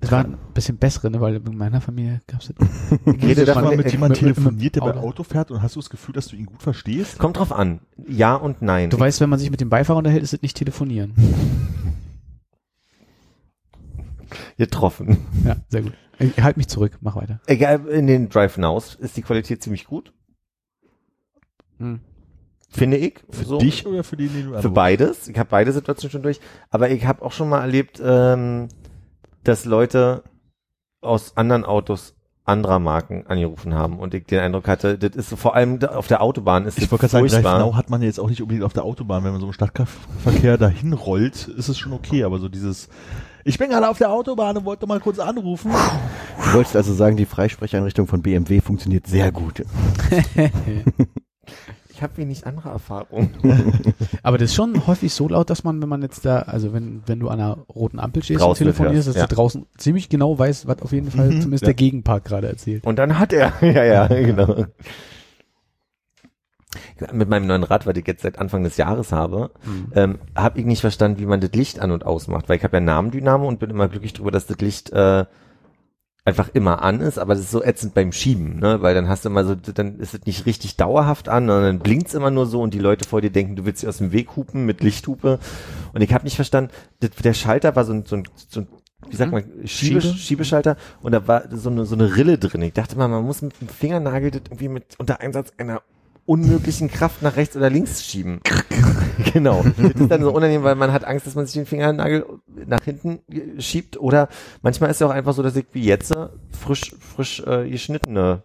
Das 0.00 0.10
waren 0.12 0.32
ein 0.32 0.38
bisschen 0.54 0.78
bessere, 0.78 1.10
ne? 1.10 1.20
weil 1.20 1.36
in 1.36 1.56
meiner 1.58 1.82
Familie 1.82 2.22
das. 2.26 2.54
Ich 3.06 3.22
rede 3.22 3.28
Hast 3.28 3.38
du 3.38 3.44
davon, 3.44 3.64
mal 3.64 3.76
mit 3.76 3.92
jemandem 3.92 4.18
telefoniert, 4.18 4.76
der 4.76 4.80
bei 4.80 4.90
Auto. 4.92 5.00
Auto 5.00 5.22
fährt 5.24 5.50
und 5.50 5.60
hast 5.62 5.76
du 5.76 5.80
das 5.80 5.90
Gefühl, 5.90 6.14
dass 6.14 6.28
du 6.28 6.36
ihn 6.36 6.46
gut 6.46 6.62
verstehst? 6.62 7.18
kommt 7.18 7.36
drauf 7.36 7.52
an. 7.52 7.80
Ja 8.08 8.34
und 8.34 8.62
nein. 8.62 8.88
Du 8.88 8.98
weißt, 8.98 9.20
wenn 9.20 9.28
man 9.28 9.38
sich 9.38 9.50
mit 9.50 9.60
dem 9.60 9.68
Beifahrer 9.68 9.98
unterhält, 9.98 10.22
ist 10.22 10.32
es 10.32 10.40
nicht 10.40 10.56
telefonieren. 10.56 11.12
getroffen. 14.58 15.26
Ja, 15.44 15.56
sehr 15.68 15.82
gut. 15.82 15.92
Ich 16.18 16.42
halt 16.42 16.56
mich 16.58 16.68
zurück, 16.68 16.98
mach 17.00 17.16
weiter. 17.16 17.40
Egal, 17.46 17.86
in 17.88 18.06
den 18.06 18.28
Drive 18.28 18.58
Nows 18.58 18.94
ist 18.94 19.16
die 19.16 19.22
Qualität 19.22 19.62
ziemlich 19.62 19.86
gut. 19.86 20.12
Hm. 21.78 22.00
Finde 22.68 22.98
ich. 22.98 23.20
Für 23.30 23.44
so. 23.44 23.58
dich 23.58 23.86
oder 23.86 24.04
für 24.04 24.16
den, 24.16 24.28
den 24.32 24.42
du 24.44 24.50
Für 24.50 24.56
anrufst? 24.58 24.74
beides. 24.74 25.28
Ich 25.28 25.38
habe 25.38 25.48
beide 25.50 25.72
Situationen 25.72 26.12
schon 26.12 26.22
durch. 26.22 26.40
Aber 26.70 26.90
ich 26.90 27.04
habe 27.06 27.22
auch 27.24 27.32
schon 27.32 27.48
mal 27.48 27.60
erlebt, 27.62 28.00
ähm, 28.04 28.68
dass 29.44 29.64
Leute 29.64 30.22
aus 31.00 31.36
anderen 31.36 31.64
Autos 31.64 32.14
anderer 32.44 32.78
Marken 32.78 33.26
angerufen 33.26 33.74
haben 33.74 33.98
und 33.98 34.12
ich 34.12 34.26
den 34.26 34.40
Eindruck 34.40 34.66
hatte, 34.66 34.98
das 34.98 35.14
ist 35.14 35.30
so, 35.30 35.36
vor 35.36 35.54
allem 35.54 35.78
da- 35.78 35.90
auf 35.94 36.08
der 36.08 36.20
Autobahn 36.20 36.64
ist 36.66 36.78
Ich 36.78 36.84
das 36.84 36.90
wollte 36.92 37.06
gerade 37.08 37.28
sagen. 37.28 37.42
Dreifnau 37.44 37.76
hat 37.76 37.90
man 37.90 38.02
jetzt 38.02 38.18
auch 38.18 38.28
nicht 38.28 38.42
unbedingt 38.42 38.64
auf 38.64 38.72
der 38.72 38.84
Autobahn. 38.84 39.24
Wenn 39.24 39.32
man 39.32 39.40
so 39.40 39.46
im 39.46 39.52
Stadtverkehr 39.52 40.58
dahin 40.58 40.92
rollt, 40.92 41.48
ist 41.48 41.68
es 41.68 41.78
schon 41.78 41.92
okay. 41.92 42.24
Aber 42.24 42.38
so 42.38 42.48
dieses, 42.48 42.88
ich 43.50 43.58
bin 43.58 43.70
gerade 43.70 43.88
auf 43.88 43.98
der 43.98 44.12
Autobahn 44.12 44.56
und 44.56 44.64
wollte 44.64 44.86
mal 44.86 45.00
kurz 45.00 45.18
anrufen. 45.18 45.72
Du 45.72 46.54
wolltest 46.54 46.76
also 46.76 46.94
sagen, 46.94 47.16
die 47.16 47.26
Freisprecheinrichtung 47.26 48.06
von 48.06 48.22
BMW 48.22 48.60
funktioniert 48.60 49.08
sehr 49.08 49.32
gut. 49.32 49.64
Ich 51.92 52.02
habe 52.02 52.16
wenig 52.16 52.46
andere 52.46 52.70
Erfahrung. 52.70 53.28
Aber 54.22 54.38
das 54.38 54.50
ist 54.50 54.54
schon 54.54 54.86
häufig 54.86 55.12
so 55.12 55.28
laut, 55.28 55.50
dass 55.50 55.64
man, 55.64 55.82
wenn 55.82 55.88
man 55.90 56.00
jetzt 56.00 56.24
da, 56.24 56.38
also 56.38 56.72
wenn, 56.72 57.02
wenn 57.04 57.20
du 57.20 57.28
an 57.28 57.38
einer 57.38 57.58
roten 57.74 57.98
Ampel 57.98 58.22
stehst 58.22 58.40
Draußen 58.40 58.66
und 58.66 58.74
telefonierst, 58.74 59.08
dass 59.08 59.16
ja. 59.16 59.26
du 59.26 59.34
draußen 59.34 59.66
ziemlich 59.76 60.08
genau 60.08 60.38
weißt, 60.38 60.66
was 60.66 60.80
auf 60.80 60.92
jeden 60.92 61.10
Fall 61.10 61.26
Mhm, 61.26 61.40
zumindest 61.42 61.62
ja. 61.62 61.66
der 61.66 61.74
Gegenpart 61.74 62.24
gerade 62.24 62.48
erzählt. 62.48 62.86
Und 62.86 62.98
dann 62.98 63.18
hat 63.18 63.34
er, 63.34 63.52
ja, 63.60 63.84
ja, 63.84 64.06
genau. 64.06 64.64
Mit 67.12 67.28
meinem 67.28 67.46
neuen 67.46 67.64
Rad, 67.64 67.86
was 67.86 67.96
ich 67.96 68.06
jetzt 68.06 68.22
seit 68.22 68.38
Anfang 68.38 68.62
des 68.62 68.76
Jahres 68.76 69.10
habe, 69.10 69.50
ähm, 69.94 70.18
habe 70.36 70.60
ich 70.60 70.64
nicht 70.64 70.80
verstanden, 70.80 71.18
wie 71.18 71.26
man 71.26 71.40
das 71.40 71.52
Licht 71.52 71.80
an 71.80 71.90
und 71.90 72.06
ausmacht, 72.06 72.48
weil 72.48 72.58
ich 72.58 72.64
habe 72.64 72.76
ja 72.76 72.80
Namendynamo 72.80 73.48
und 73.48 73.58
bin 73.58 73.70
immer 73.70 73.88
glücklich 73.88 74.12
darüber, 74.12 74.30
dass 74.30 74.46
das 74.46 74.58
Licht 74.58 74.90
äh, 74.90 75.24
einfach 76.24 76.50
immer 76.52 76.82
an 76.82 77.00
ist, 77.00 77.18
aber 77.18 77.34
das 77.34 77.44
ist 77.44 77.50
so 77.50 77.62
ätzend 77.62 77.94
beim 77.94 78.12
Schieben, 78.12 78.58
ne? 78.58 78.82
Weil 78.82 78.94
dann 78.94 79.08
hast 79.08 79.24
du 79.24 79.30
immer 79.30 79.44
so, 79.44 79.54
dann 79.54 79.98
ist 79.98 80.14
es 80.14 80.26
nicht 80.26 80.46
richtig 80.46 80.76
dauerhaft 80.76 81.28
an, 81.28 81.46
sondern 81.46 81.64
dann 81.64 81.78
blinkt's 81.80 82.14
immer 82.14 82.30
nur 82.30 82.46
so 82.46 82.60
und 82.60 82.74
die 82.74 82.78
Leute 82.78 83.08
vor 83.08 83.20
dir 83.20 83.30
denken, 83.30 83.56
du 83.56 83.64
willst 83.64 83.80
sie 83.80 83.88
aus 83.88 83.98
dem 83.98 84.12
Weg 84.12 84.36
hupen 84.36 84.66
mit 84.66 84.82
Lichthupe. 84.82 85.38
Und 85.92 86.02
ich 86.02 86.12
habe 86.12 86.24
nicht 86.24 86.36
verstanden, 86.36 86.70
das, 87.00 87.10
der 87.10 87.34
Schalter 87.34 87.74
war 87.74 87.84
so 87.84 87.94
ein, 87.94 88.04
so 88.04 88.16
ein, 88.16 88.24
so 88.48 88.60
ein 88.60 88.68
wie 89.08 89.16
sagt 89.16 89.32
man, 89.32 89.44
Schiebe, 89.64 90.00
Schiebe? 90.02 90.16
Schiebeschalter 90.16 90.76
und 91.00 91.12
da 91.12 91.26
war 91.26 91.44
so 91.50 91.70
eine, 91.70 91.86
so 91.86 91.94
eine 91.94 92.16
Rille 92.16 92.36
drin. 92.38 92.62
Ich 92.62 92.74
dachte 92.74 92.98
mal, 92.98 93.08
man 93.08 93.24
muss 93.24 93.40
mit 93.40 93.58
dem 93.60 93.68
Fingernagel 93.68 94.30
das 94.30 94.42
irgendwie 94.46 94.68
mit 94.68 94.84
unter 94.98 95.20
Einsatz 95.20 95.52
einer 95.56 95.82
unmöglichen 96.26 96.88
Kraft 96.88 97.22
nach 97.22 97.36
rechts 97.36 97.56
oder 97.56 97.70
links 97.70 98.04
schieben. 98.04 98.40
genau. 99.32 99.64
Das 99.76 100.00
ist 100.00 100.10
dann 100.10 100.22
so 100.22 100.30
unangenehm, 100.30 100.62
weil 100.62 100.74
man 100.74 100.92
hat 100.92 101.04
Angst, 101.04 101.26
dass 101.26 101.34
man 101.34 101.46
sich 101.46 101.54
den 101.54 101.66
Fingernagel 101.66 102.24
nach 102.66 102.84
hinten 102.84 103.20
schiebt 103.58 103.98
oder 103.98 104.28
manchmal 104.62 104.90
ist 104.90 104.96
es 104.96 105.00
ja 105.00 105.06
auch 105.06 105.12
einfach 105.12 105.34
so, 105.34 105.42
dass 105.42 105.56
ich 105.56 105.66
wie 105.72 105.84
jetzt 105.84 106.14
äh, 106.14 106.28
frisch, 106.50 106.94
frisch 107.00 107.40
äh, 107.46 107.68
geschnittene 107.68 108.42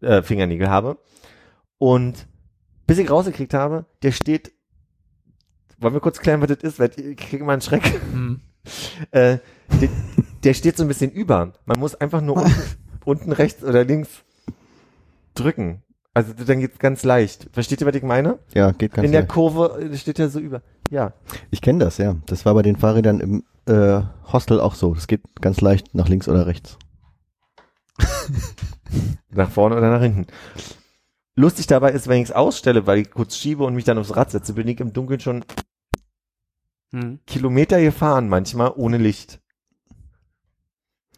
äh, 0.00 0.22
Fingernägel 0.22 0.68
habe 0.68 0.98
und 1.78 2.26
bis 2.86 2.98
ich 2.98 3.10
rausgekriegt 3.10 3.54
habe, 3.54 3.86
der 4.02 4.12
steht 4.12 4.52
wollen 5.84 5.94
wir 5.94 6.00
kurz 6.00 6.18
klären, 6.18 6.40
was 6.40 6.48
das 6.48 6.58
ist, 6.58 6.78
weil 6.78 6.90
ich 6.96 7.16
kriege 7.16 7.42
immer 7.42 7.52
einen 7.52 7.62
Schreck. 7.62 8.00
Hm. 8.12 8.40
Äh, 9.10 9.40
der, 9.78 9.88
der 10.42 10.54
steht 10.54 10.78
so 10.78 10.84
ein 10.84 10.88
bisschen 10.88 11.10
über. 11.10 11.52
Man 11.66 11.78
muss 11.78 11.94
einfach 11.94 12.22
nur 12.22 12.36
unten, 12.42 12.62
unten 13.04 13.32
rechts 13.32 13.62
oder 13.62 13.84
links 13.84 14.24
drücken. 15.34 15.82
Also 16.14 16.32
dann 16.32 16.60
geht's 16.60 16.78
ganz 16.78 17.02
leicht. 17.02 17.48
Versteht 17.52 17.80
ihr, 17.80 17.86
was 17.88 17.94
ich 17.96 18.02
meine? 18.04 18.38
Ja, 18.54 18.70
geht 18.70 18.92
ganz 18.92 19.04
In 19.04 19.12
der 19.12 19.22
leicht. 19.22 19.32
Kurve 19.32 19.80
äh, 19.80 19.96
steht 19.96 20.18
er 20.20 20.28
so 20.30 20.38
über. 20.38 20.62
Ja. 20.90 21.12
Ich 21.50 21.60
kenne 21.60 21.80
das, 21.80 21.98
ja. 21.98 22.16
Das 22.26 22.44
war 22.46 22.54
bei 22.54 22.62
den 22.62 22.76
Fahrrädern 22.76 23.20
im 23.20 23.44
äh, 23.66 24.02
Hostel 24.32 24.60
auch 24.60 24.74
so. 24.76 24.94
Das 24.94 25.08
geht 25.08 25.22
ganz 25.40 25.60
leicht 25.60 25.92
nach 25.94 26.08
links 26.08 26.28
oder 26.28 26.46
rechts. 26.46 26.78
Nach 29.30 29.50
vorne 29.50 29.76
oder 29.76 29.90
nach 29.90 30.00
hinten. 30.02 30.26
Lustig 31.36 31.66
dabei 31.66 31.90
ist, 31.92 32.06
wenn 32.06 32.18
ich 32.22 32.28
es 32.28 32.34
ausstelle, 32.34 32.86
weil 32.86 32.98
ich 32.98 33.10
kurz 33.10 33.36
schiebe 33.36 33.64
und 33.64 33.74
mich 33.74 33.84
dann 33.84 33.98
aufs 33.98 34.14
Rad 34.14 34.30
setze, 34.30 34.52
bin 34.52 34.68
ich 34.68 34.78
im 34.80 34.92
Dunkeln 34.92 35.20
schon 35.20 35.44
Hm. 36.92 37.18
Kilometer 37.26 37.80
gefahren, 37.80 38.28
manchmal 38.28 38.72
ohne 38.76 38.98
Licht. 38.98 39.40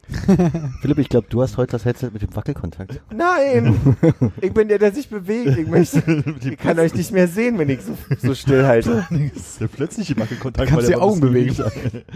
Philipp, 0.80 0.98
ich 0.98 1.08
glaube, 1.08 1.26
du 1.28 1.42
hast 1.42 1.56
heute 1.56 1.72
das 1.72 1.84
Headset 1.84 2.10
mit 2.12 2.22
dem 2.22 2.34
Wackelkontakt. 2.34 3.00
Nein! 3.12 3.96
ich 4.40 4.52
bin 4.52 4.68
der, 4.68 4.78
der 4.78 4.92
sich 4.92 5.08
bewegt. 5.08 5.58
Ich, 5.58 5.66
möchte, 5.66 6.24
ich 6.44 6.58
kann 6.58 6.78
euch 6.78 6.94
nicht 6.94 7.12
mehr 7.12 7.26
sehen, 7.26 7.58
wenn 7.58 7.68
ich 7.68 7.80
so, 7.82 7.96
so 8.18 8.34
still 8.34 8.66
halte. 8.66 9.06
Der 9.60 9.66
plötzliche 9.66 10.16
Wackelkontakt. 10.16 10.68
Kannst 10.68 10.84
weil 10.84 10.94
die 10.94 11.00
Augen 11.00 11.20
bewegen. 11.20 11.56
bewegt. 11.56 12.06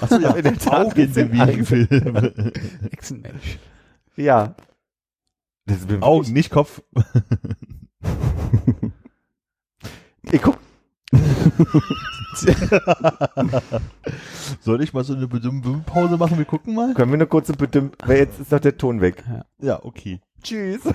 Achso, 0.00 0.18
ja, 0.18 0.30
In 0.32 0.42
der 0.42 0.58
Tat 0.58 0.86
Augen 0.86 1.12
bewegen, 1.12 1.64
Philipp. 1.64 2.54
Echsenmensch. 2.92 3.58
Ja. 4.16 4.54
Das 5.66 5.78
ist 5.78 6.02
Augen, 6.02 6.32
nicht 6.32 6.50
Kopf. 6.50 6.82
Ich 10.30 10.42
guck, 10.42 10.58
Soll 14.60 14.82
ich 14.82 14.92
mal 14.92 15.04
so 15.04 15.14
eine 15.14 15.28
Pause 15.28 16.16
machen? 16.16 16.38
Wir 16.38 16.44
gucken 16.44 16.74
mal. 16.74 16.94
können 16.94 17.10
wir 17.10 17.14
eine 17.14 17.26
kurze 17.26 17.52
Bitte, 17.52 17.90
weil 18.04 18.18
jetzt 18.18 18.40
ist 18.40 18.52
doch 18.52 18.60
der 18.60 18.76
Ton 18.76 19.00
weg. 19.00 19.22
Ja, 19.60 19.84
okay. 19.84 20.20
Tschüss. 20.42 20.80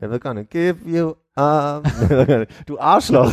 Never 0.00 0.18
gonna 0.18 0.44
give 0.44 0.78
you 0.84 1.14
up. 1.36 1.84
du 2.66 2.78
Arschloch. 2.78 3.32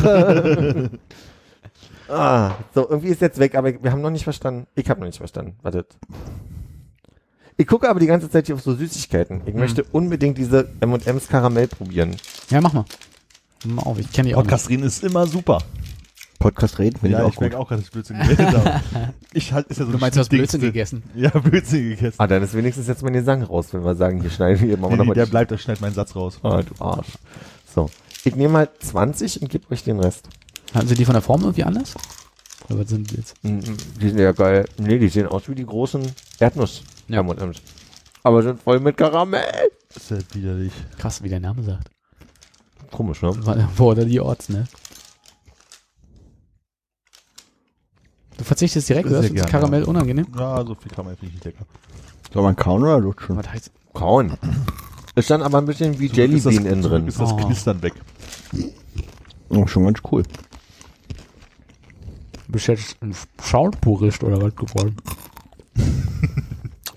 Ah, 2.10 2.54
so, 2.74 2.88
irgendwie 2.88 3.08
ist 3.08 3.20
jetzt 3.20 3.38
weg, 3.38 3.54
aber 3.54 3.82
wir 3.82 3.92
haben 3.92 4.00
noch 4.02 4.10
nicht 4.10 4.24
verstanden. 4.24 4.66
Ich 4.74 4.88
habe 4.90 5.00
noch 5.00 5.06
nicht 5.06 5.18
verstanden. 5.18 5.56
Wartet. 5.62 5.96
Ich 7.56 7.66
gucke 7.66 7.88
aber 7.90 8.00
die 8.00 8.06
ganze 8.06 8.30
Zeit 8.30 8.46
hier 8.46 8.54
auf 8.54 8.62
so 8.62 8.74
Süßigkeiten. 8.74 9.42
Ich 9.46 9.54
möchte 9.54 9.84
unbedingt 9.92 10.38
diese 10.38 10.68
M&M's 10.80 11.28
Karamell 11.28 11.66
probieren. 11.68 12.16
Ja, 12.48 12.60
mach 12.60 12.72
mal. 12.72 12.84
Mach 13.66 13.84
mal 13.84 13.90
auf, 13.90 13.98
ich 13.98 14.10
kenne 14.12 14.28
die 14.30 14.34
auch. 14.34 14.42
Podcast 14.42 14.70
reden 14.70 14.84
ist 14.84 15.04
immer 15.04 15.26
super. 15.26 15.58
Podcast 16.38 16.78
reden, 16.78 16.98
finde 16.98 17.18
Ja, 17.18 17.24
ich 17.26 17.32
ich 17.32 17.36
auch 17.36 17.40
merke 17.42 17.56
gut. 17.56 17.64
auch 17.64 17.68
gerade, 17.68 17.82
dass 17.82 17.88
ich 17.88 17.92
Blödsinn 17.92 18.18
geredet 18.18 18.46
habe. 18.56 18.80
Ich 19.34 19.52
halt, 19.52 19.66
ist 19.68 19.78
ja 19.78 19.84
so 19.84 19.92
Du 19.92 19.98
meinst, 19.98 20.16
du 20.16 20.20
hast 20.20 20.30
Blödsinn 20.30 20.62
gegessen. 20.62 21.02
Ja, 21.14 21.28
Blödsinn 21.30 21.90
gegessen. 21.90 22.14
Ah, 22.16 22.26
dann 22.26 22.42
ist 22.42 22.54
wenigstens 22.54 22.86
jetzt 22.88 23.02
mal 23.02 23.12
den 23.12 23.24
Sang 23.26 23.42
raus, 23.42 23.66
wenn 23.72 23.84
wir 23.84 23.94
sagen, 23.94 24.22
hier 24.22 24.30
schneiden 24.30 24.66
wir 24.66 24.78
mal 24.78 24.86
Nee, 24.88 24.92
nee, 24.94 24.98
nochmal. 25.00 25.14
der 25.14 25.26
bleibt, 25.26 25.50
der 25.50 25.58
schneidet 25.58 25.82
meinen 25.82 25.92
Satz 25.94 26.16
raus. 26.16 26.40
Ah, 26.42 26.62
du 26.62 26.82
Arsch. 26.82 27.08
So. 27.74 27.90
Ich 28.24 28.34
nehme 28.36 28.52
mal 28.54 28.68
20 28.78 29.42
und 29.42 29.50
gebe 29.50 29.70
euch 29.70 29.84
den 29.84 30.00
Rest. 30.00 30.28
Hatten 30.74 30.86
sie 30.88 30.94
die 30.94 31.04
von 31.04 31.14
der 31.14 31.22
Form 31.22 31.40
irgendwie 31.42 31.64
anders? 31.64 31.94
Oder 32.68 32.80
was 32.80 32.88
sind 32.90 33.10
die 33.10 33.16
jetzt? 33.16 33.34
Mm, 33.42 33.58
Die 34.00 34.08
sind 34.08 34.18
ja 34.18 34.32
geil. 34.32 34.66
Nee, 34.78 34.98
die 34.98 35.08
sehen 35.08 35.26
aus 35.26 35.48
wie 35.48 35.54
die 35.54 35.66
großen 35.66 36.02
Erdnuss. 36.38 36.82
Ja. 37.08 37.20
M&M's. 37.20 37.58
Aber 38.22 38.42
sind 38.42 38.60
voll 38.62 38.78
mit 38.80 38.96
Karamell. 38.96 39.70
Das 39.92 40.04
ist 40.04 40.10
ja 40.10 40.18
widerlich. 40.34 40.72
Krass, 40.98 41.22
wie 41.22 41.28
der 41.28 41.40
Name 41.40 41.62
sagt. 41.62 41.90
Komisch, 42.92 43.22
ne? 43.22 43.32
Wo 43.76 43.90
oder 43.90 44.04
die 44.04 44.20
Orts, 44.20 44.48
ne? 44.48 44.66
Du 48.36 48.44
verzichtest 48.44 48.88
direkt, 48.88 49.08
oder? 49.08 49.20
Ist. 49.20 49.34
Karamell 49.48 49.84
unangenehm? 49.84 50.26
Ja, 50.38 50.64
so 50.64 50.74
viel 50.74 50.90
kann 50.92 51.04
man 51.04 51.16
finde 51.16 51.28
ich 51.28 51.34
nicht 51.34 51.44
lecker. 51.44 51.66
Soll 52.32 52.42
man 52.42 52.56
kauen 52.56 52.82
oder 52.82 52.98
lutschen? 53.00 53.36
Was 53.36 53.48
heißt? 53.48 53.70
Kauen. 53.92 54.36
Ist 55.16 55.30
dann 55.30 55.42
aber 55.42 55.58
ein 55.58 55.66
bisschen 55.66 55.98
wie 55.98 56.08
das- 56.08 56.16
Jellybean 56.16 56.64
innen 56.66 56.82
drin. 56.82 57.08
ist 57.08 57.18
das 57.20 57.32
Oh. 57.32 57.36
Knistern 57.36 57.82
weg. 57.82 57.94
Oh, 59.48 59.66
schon 59.66 59.84
ganz 59.84 59.98
cool. 60.10 60.22
Bist 62.50 62.68
du 62.68 62.72
jetzt 62.72 62.96
ein 63.02 63.14
Schaulpurist 63.42 64.22
oder 64.24 64.40
was 64.40 64.54
geworden? 64.56 64.96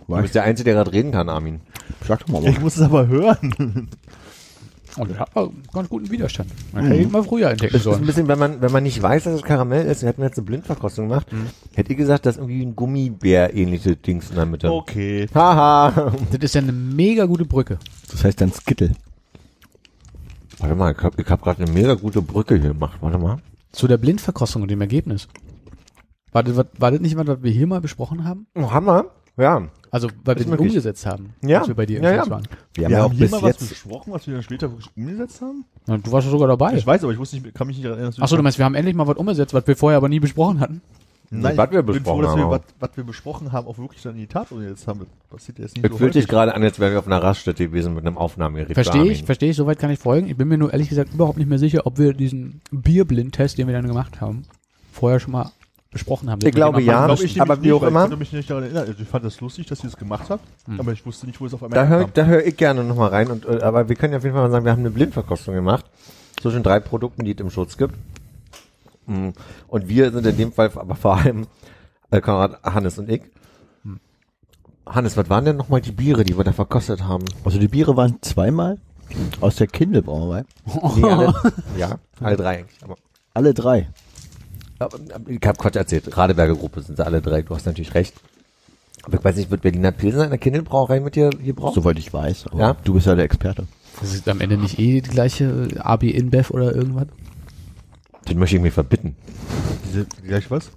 Du 0.08 0.22
bist 0.22 0.36
der 0.36 0.44
Einzige, 0.44 0.66
der 0.66 0.76
gerade 0.76 0.94
reden 0.94 1.12
kann, 1.12 1.30
Armin. 1.30 1.62
Sag 2.08 2.20
doch 2.26 2.28
mal 2.28 2.44
Ich 2.48 2.56
was. 2.58 2.62
muss 2.62 2.76
es 2.76 2.82
aber 2.82 3.08
hören. 3.08 3.90
Und 4.96 5.10
ich 5.12 5.18
habe 5.20 5.52
ganz 5.72 5.90
guten 5.90 6.12
Widerstand. 6.12 6.52
Man 6.72 6.86
hätte 6.86 7.02
ihn 7.02 7.12
mal 7.12 7.24
früher 7.24 7.50
entdecken 7.50 7.74
Das 7.74 7.82
ist 7.82 7.88
ein 7.88 7.94
sollen. 7.94 8.06
bisschen, 8.06 8.28
wenn 8.28 8.38
man, 8.38 8.62
wenn 8.62 8.72
man 8.72 8.84
nicht 8.84 9.02
weiß, 9.02 9.24
dass 9.24 9.34
es 9.36 9.42
Karamell 9.42 9.88
ist, 9.88 10.02
wir 10.04 10.10
hätten 10.10 10.22
jetzt 10.22 10.38
eine 10.38 10.46
Blindverkostung 10.46 11.08
gemacht, 11.10 11.26
hätte 11.74 11.92
ich 11.92 11.98
gesagt, 11.98 12.26
das 12.28 12.36
ist 12.36 12.42
irgendwie 12.42 12.64
ein 12.64 12.76
Gummibär-ähnliche 12.76 13.96
Dings 13.96 14.30
in 14.30 14.36
der 14.36 14.46
Mitte. 14.46 14.72
Okay. 14.72 15.28
Haha. 15.34 16.14
Das 16.32 16.42
ist 16.42 16.54
ja 16.56 16.62
eine 16.62 16.72
mega 16.74 17.26
gute 17.26 17.46
Brücke. 17.46 17.80
Das 18.12 18.24
heißt 18.24 18.40
dann 18.42 18.52
Skittle. 18.54 18.92
Warte 20.60 20.76
mal, 20.76 20.94
ich 20.96 21.04
hab, 21.04 21.20
ich 21.20 21.28
hab 21.28 21.42
gerade 21.42 21.64
eine 21.64 21.72
mega 21.72 21.96
gute 21.96 22.22
Brücke 22.22 22.56
hier 22.56 22.70
gemacht. 22.74 22.98
Warte 23.02 23.18
mal. 23.18 23.38
Zu 23.74 23.88
der 23.88 23.98
Blindverkostung 23.98 24.62
und 24.62 24.72
dem 24.72 24.80
Ergebnis. 24.82 25.28
War 26.32 26.44
das, 26.44 26.56
war 26.78 26.92
das 26.92 27.00
nicht 27.02 27.18
was, 27.18 27.28
was 27.28 27.44
wir 27.44 27.52
hier 27.52 27.68
mal 27.68 27.82
besprochen 27.82 28.24
haben? 28.24 28.48
Oh, 28.56 28.72
Hammer. 28.72 29.06
Ja. 29.38 29.68
Also, 29.92 30.10
was 30.24 30.38
Ist 30.38 30.46
wir 30.46 30.52
möglich. 30.52 30.70
umgesetzt 30.70 31.06
haben, 31.06 31.34
Ja. 31.44 31.60
als 31.60 31.68
wir 31.68 31.76
bei 31.76 31.86
dir 31.86 31.98
im 31.98 32.04
Ja, 32.04 32.12
ja. 32.12 32.30
waren. 32.30 32.48
Wir 32.74 32.86
haben 32.86 32.92
Wir 32.92 32.98
ja 32.98 33.04
auch 33.04 33.10
haben 33.10 33.12
hier 33.16 33.26
bis 33.26 33.32
mal 33.32 33.42
was 33.44 33.60
jetzt. 33.60 33.70
besprochen, 33.70 34.14
was 34.14 34.26
wir 34.28 34.34
dann 34.36 34.44
später 34.44 34.70
umgesetzt 34.96 35.42
haben. 35.42 35.66
Na, 35.88 35.98
Du 35.98 36.12
warst 36.12 36.26
ja 36.26 36.32
sogar 36.32 36.48
dabei. 36.48 36.74
Ich 36.76 36.86
weiß, 36.86 37.04
aber 37.04 37.14
ich 37.14 37.20
wusste 37.20 37.36
nicht, 37.40 37.54
kann 37.54 37.68
mich 37.68 37.78
nicht 37.78 37.86
erinnern. 37.86 38.06
dass 38.08 38.18
wir- 38.18 38.24
Achso, 38.24 38.36
du 38.38 38.42
meinst, 38.44 38.58
wir 38.58 38.66
haben 38.66 38.76
endlich 38.76 38.96
mal 38.96 39.06
was 39.08 39.18
umgesetzt, 39.18 39.54
was 39.54 39.68
wir 39.68 39.76
vorher 39.76 39.98
aber 39.98 40.10
nie 40.10 40.20
besprochen 40.20 40.60
hatten? 40.60 40.82
Nein, 41.42 41.58
was 41.58 41.72
wir 41.72 41.80
ich 41.80 41.86
bin 41.86 41.96
froh, 41.96 42.18
besprochen 42.18 42.22
dass 42.24 42.36
wir, 42.36 42.44
haben. 42.44 42.52
was, 42.52 42.62
was 42.80 42.98
wir 42.98 43.04
besprochen 43.04 43.52
haben, 43.52 43.68
auch 43.68 43.78
wirklich 43.78 44.02
dann 44.02 44.14
in 44.14 44.20
die 44.22 44.28
Tat 44.28 44.52
umgesetzt 44.52 44.88
haben. 44.88 45.00
Das 45.00 45.08
passiert 45.30 45.60
jetzt 45.60 45.76
nicht 45.76 45.86
Es 45.86 45.92
so 45.92 45.98
fühlt 45.98 46.14
sich 46.14 46.22
häufig. 46.24 46.30
gerade 46.30 46.56
an, 46.56 46.64
als 46.64 46.80
wären 46.80 46.92
wir 46.94 47.00
auf 47.00 47.08
einer 47.08 47.22
Raststätte 47.22 47.66
gewesen 47.68 47.94
mit 47.96 48.06
einem 48.06 48.18
Aufnahmegerät. 48.18 48.74
Verstehe 48.74 49.06
ich, 49.12 49.24
verstehe 49.24 49.50
ich, 49.52 49.56
soweit 49.58 49.80
kann 49.80 49.90
ich 49.92 50.00
folgen. 50.00 50.28
Ich 50.28 50.38
bin 50.38 50.48
mir 50.48 50.58
nur 50.58 50.72
ehrlich 50.72 50.90
gesagt 50.90 51.14
überhaupt 51.14 51.38
nicht 51.38 51.50
mehr 51.50 51.60
sicher, 51.60 51.86
ob 51.86 51.98
wir 51.98 52.14
diesen 52.14 52.62
Bierblind-Test, 52.72 53.58
den 53.58 53.68
wir 53.68 53.74
dann 53.74 53.88
gemacht 53.88 54.22
haben, 54.22 54.44
vorher 54.92 55.20
schon 55.20 55.32
mal 55.32 55.52
besprochen 55.92 56.30
haben. 56.30 56.40
Ich 56.44 56.52
glaube, 56.54 56.82
ja. 56.82 57.06
Glaub 57.06 57.22
ich 57.22 57.40
aber 57.40 57.62
wie 57.62 57.72
auch 57.72 57.84
immer. 57.84 58.00
Ich 58.02 58.10
konnte 58.10 58.18
mich 58.18 58.34
nicht 58.34 58.50
daran 58.50 58.64
erinnern. 58.64 58.88
Also 58.88 59.02
ich 59.02 59.08
fand 59.08 59.24
das 59.26 59.40
lustig, 59.42 59.68
dass 59.68 59.80
ihr 59.84 59.90
das 59.92 59.98
gemacht 59.98 60.30
habt, 60.30 60.44
aber 60.78 60.92
ich 60.92 61.06
wusste 61.06 61.28
nicht, 61.28 61.40
wo 61.40 61.46
es 61.46 61.54
auf 61.54 61.62
einmal 61.64 61.76
Da 61.80 61.88
höre 61.88 61.98
herkam. 62.00 62.12
da 62.16 62.26
hör 62.26 62.46
ich 62.46 62.58
gerne 62.58 62.84
nochmal 62.84 63.10
rein. 63.10 63.30
Und, 63.30 63.46
äh, 63.46 63.60
aber 63.62 63.90
wir 63.90 63.96
können 63.96 64.14
ja 64.14 64.18
auf 64.18 64.24
jeden 64.24 64.36
Fall 64.36 64.44
mal 64.44 64.52
sagen, 64.52 64.66
wir 64.66 64.72
haben 64.72 64.80
eine 64.80 64.90
Blindverkostung 64.90 65.54
gemacht. 65.54 65.86
Zwischen 66.42 66.64
drei 66.64 66.80
Produkten, 66.80 67.24
die 67.26 67.34
es 67.34 67.40
im 67.40 67.52
Schutz 67.52 67.78
gibt. 67.78 67.94
Mm. 69.06 69.30
Und 69.68 69.90
wir 69.90 70.12
sind 70.12 70.26
in 70.26 70.38
dem 70.38 70.52
Fall 70.52 70.72
aber 70.76 70.96
vor 70.96 71.18
allem 71.18 71.48
äh, 72.12 72.22
Konrad, 72.22 72.64
Hannes 72.64 72.98
und 73.00 73.10
ich. 73.10 73.22
Hannes, 74.86 75.16
was 75.16 75.30
waren 75.30 75.46
denn 75.46 75.56
nochmal 75.56 75.82
die 75.82 75.92
Biere, 75.94 76.24
die 76.24 76.38
wir 76.38 76.44
da 76.44 76.52
verkostet 76.52 77.04
haben? 77.04 77.24
Also 77.46 77.58
die 77.58 77.68
Biere 77.70 77.96
waren 77.96 78.18
zweimal 78.22 78.80
aus 79.40 79.56
der 79.56 79.68
Kindle-Brauerei. 79.68 80.44
Nee, 80.96 81.04
alle, 81.04 81.34
ja, 81.78 82.00
alle 82.20 82.36
drei 82.38 82.58
eigentlich. 82.60 82.84
Aber, 82.84 82.96
Alle 83.34 83.54
drei. 83.54 83.90
aber 84.80 84.98
ich 85.28 85.40
habe 85.46 85.58
Quatsch 85.58 85.76
erzählt. 85.78 86.16
Radeberger 86.18 86.56
Gruppe 86.56 86.82
sind 86.82 86.98
sie 86.98 87.06
alle 87.06 87.22
drei. 87.22 87.42
Du 87.44 87.56
hast 87.56 87.66
natürlich 87.66 87.94
recht. 87.94 88.14
Aber 89.04 89.18
ich 89.18 89.24
weiß 89.24 89.36
nicht, 89.38 89.52
wird 89.52 89.62
Berliner 89.62 89.92
Pilsen 89.92 90.22
in 90.22 90.30
der 90.30 90.38
Kindelbrauerei 90.40 91.00
mit 91.00 91.16
dir 91.16 91.30
hier 91.42 91.56
brauchen? 91.56 91.76
Soweit 91.76 91.98
ich 92.00 92.14
weiß. 92.14 92.48
Aber 92.48 92.60
Ja. 92.60 92.76
Du 92.84 92.94
bist 92.94 93.06
ja 93.08 93.16
der 93.16 93.26
Experte. 93.26 93.68
Das 94.02 94.14
ist 94.14 94.28
am 94.28 94.42
Ende 94.42 94.58
nicht 94.58 94.80
eh 94.80 95.02
die 95.02 95.10
gleiche 95.10 95.68
AB 95.80 96.04
InBev 96.04 96.52
oder 96.52 96.74
irgendwas? 96.76 97.08
Den 98.30 98.40
möchte 98.40 98.56
ich 98.56 98.62
mir 98.62 98.72
verbitten. 98.72 99.16
Diese, 99.88 100.06
gleich 100.26 100.50
was? 100.52 100.72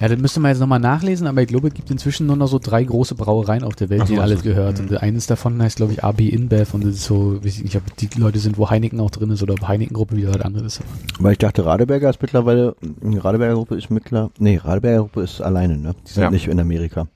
Ja, 0.00 0.08
das 0.08 0.18
müsste 0.18 0.40
man 0.40 0.50
jetzt 0.50 0.58
nochmal 0.60 0.78
nachlesen, 0.78 1.26
aber 1.26 1.40
ich 1.40 1.48
glaube, 1.48 1.68
es 1.68 1.74
gibt 1.74 1.90
inzwischen 1.90 2.26
nur 2.26 2.36
noch 2.36 2.48
so 2.48 2.58
drei 2.58 2.84
große 2.84 3.14
Brauereien 3.14 3.64
auf 3.64 3.76
der 3.76 3.88
Welt, 3.88 4.02
Ach 4.02 4.06
so, 4.06 4.16
ach 4.16 4.22
alles 4.24 4.40
so. 4.40 4.44
gehört. 4.44 4.78
Und 4.78 4.94
eines 4.98 5.26
davon 5.26 5.62
heißt, 5.62 5.76
glaube 5.76 5.92
ich, 5.94 6.04
AB 6.04 6.20
InBev 6.20 6.74
und 6.74 6.84
das 6.84 6.96
ist 6.96 7.04
so, 7.04 7.42
weiß 7.42 7.56
ich 7.58 7.64
nicht, 7.64 7.76
ob 7.76 7.96
die 7.96 8.08
Leute 8.18 8.38
sind, 8.38 8.58
wo 8.58 8.68
Heineken 8.68 9.00
auch 9.00 9.10
drin 9.10 9.30
ist 9.30 9.42
oder 9.42 9.54
ob 9.54 9.66
Heineken-Gruppe 9.66 10.16
wieder 10.16 10.34
was 10.34 10.42
anderes 10.42 10.80
ist. 10.80 10.82
Weil 11.18 11.32
ich 11.32 11.38
dachte, 11.38 11.64
Radeberger 11.64 12.10
ist 12.10 12.20
mittlerweile, 12.20 12.76
die 12.82 13.16
Radeberger 13.16 13.54
Gruppe 13.54 13.76
ist 13.76 13.88
mittlerweile, 13.90 14.30
nee, 14.38 14.58
Radeberger 14.58 14.98
Gruppe 15.00 15.22
ist 15.22 15.40
alleine, 15.40 15.78
ne? 15.78 15.94
Die 16.06 16.12
sind 16.12 16.24
Ja. 16.24 16.30
nicht 16.30 16.46
in 16.48 16.60
Amerika. 16.60 17.08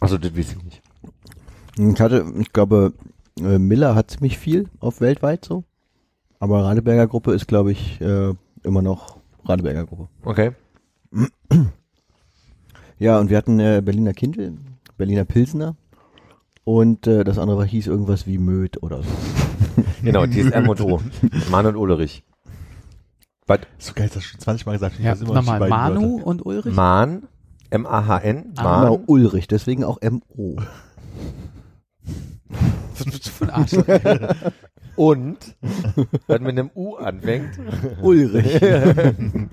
Also 0.00 0.16
das 0.16 0.34
weiß 0.36 0.52
ich 0.56 0.64
nicht. 0.64 0.82
Ich 1.94 2.00
hatte, 2.00 2.24
ich 2.38 2.50
glaube, 2.54 2.94
äh, 3.38 3.58
Miller 3.58 3.94
hat 3.94 4.10
ziemlich 4.10 4.38
viel 4.38 4.68
auf 4.80 5.02
weltweit 5.02 5.44
so. 5.44 5.64
Aber 6.40 6.64
Radeberger 6.64 7.06
Gruppe 7.06 7.32
ist, 7.34 7.46
glaube 7.46 7.72
ich, 7.72 8.00
äh, 8.00 8.32
immer 8.66 8.82
noch 8.82 9.18
Radeberger 9.44 9.86
Gruppe. 9.86 10.08
Okay. 10.24 10.52
Ja, 12.98 13.18
und 13.20 13.28
wir 13.28 13.36
hatten 13.36 13.60
äh, 13.60 13.82
Berliner 13.84 14.14
Kindle, 14.14 14.54
Berliner 14.96 15.26
Pilsner 15.26 15.76
und 16.64 17.06
äh, 17.06 17.24
das 17.24 17.38
andere 17.38 17.64
hieß 17.66 17.86
irgendwas 17.88 18.26
wie 18.26 18.38
Möd 18.38 18.82
oder 18.82 19.02
so. 19.02 19.08
Genau, 20.02 20.24
TSM 20.26 20.66
und 20.68 20.80
O. 20.80 21.00
Mann 21.50 21.66
und 21.66 21.76
Ulrich. 21.76 22.22
Was? 23.46 23.60
So 23.78 23.92
geil, 23.92 24.06
das 24.08 24.16
hast 24.16 24.24
du 24.24 24.28
schon 24.30 24.40
20 24.40 24.64
Mal 24.66 24.72
gesagt. 24.72 24.94
Ich 24.98 25.04
Ja, 25.04 25.12
weiß 25.12 25.20
immer 25.20 25.34
noch 25.34 25.42
nochmal, 25.42 25.58
die 25.58 25.70
beiden 25.70 25.76
Manu 25.94 26.12
Wörter. 26.16 26.26
und 26.26 26.46
Ulrich? 26.46 26.74
Mahn, 26.74 27.22
M-A-H-N, 27.70 28.52
Ah. 28.56 28.62
Mahn, 28.62 28.80
Genau, 28.92 29.02
Ulrich, 29.06 29.46
deswegen 29.46 29.84
auch 29.84 29.98
M-O. 30.00 30.56
Was 32.96 33.04
bist 33.04 33.26
du 33.26 33.30
für 33.30 33.44
ein 33.44 33.50
Arschloch? 33.50 33.84
und, 34.96 35.56
was 36.26 36.40
mit 36.40 36.50
einem 36.50 36.70
U 36.74 36.96
anfängt, 36.96 37.58
Ulrich. 38.02 38.60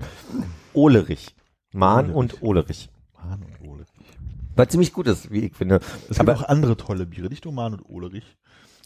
Olerich. 0.74 1.34
Mahn 1.72 2.10
und 2.10 2.42
Olerich. 2.42 2.88
Mahn 3.14 3.42
und 3.42 3.68
Ole. 3.68 3.84
Was 4.56 4.68
ziemlich 4.68 4.92
gut 4.92 5.06
ist, 5.06 5.30
wie 5.30 5.40
ich 5.40 5.54
finde. 5.54 5.80
Es 6.08 6.18
gibt 6.18 6.20
Aber 6.20 6.34
auch 6.34 6.42
andere 6.48 6.76
tolle 6.76 7.06
Biere, 7.06 7.28
nicht 7.28 7.44
nur 7.44 7.54
Mahn 7.54 7.74
und 7.74 7.88
Olerich. 7.88 8.36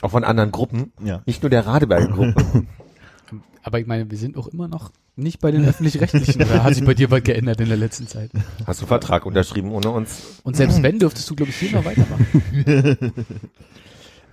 auch 0.00 0.11
von 0.11 0.24
anderen 0.24 0.50
Gruppen. 0.50 0.92
Ja. 1.02 1.22
Nicht 1.26 1.42
nur 1.42 1.50
der 1.50 1.66
Radeberger 1.66 2.09
Gruppe. 2.09 2.66
aber 3.62 3.80
ich 3.80 3.86
meine, 3.86 4.11
wir 4.11 4.18
sind 4.18 4.36
auch 4.36 4.46
immer 4.48 4.68
noch 4.68 4.90
nicht 5.16 5.40
bei 5.40 5.50
den 5.50 5.66
Öffentlich-Rechtlichen. 5.66 6.42
Oder 6.42 6.62
hat 6.62 6.74
sich 6.74 6.84
bei 6.84 6.94
dir 6.94 7.11
was 7.11 7.22
geändert 7.22 7.61
in 7.61 7.68
der 7.68 7.76
letzten 7.76 8.06
Zeit? 8.06 8.30
Hast 8.66 8.80
du 8.80 8.86
Vertrag 8.86 9.26
unterschrieben 9.26 9.72
ohne 9.72 9.90
uns? 9.90 10.40
Und 10.44 10.56
selbst 10.56 10.82
wenn, 10.82 10.98
dürftest 10.98 11.28
du, 11.28 11.34
glaube 11.34 11.50
ich, 11.50 11.56
hier 11.56 11.72
noch 11.72 11.84
weitermachen. 11.84 13.12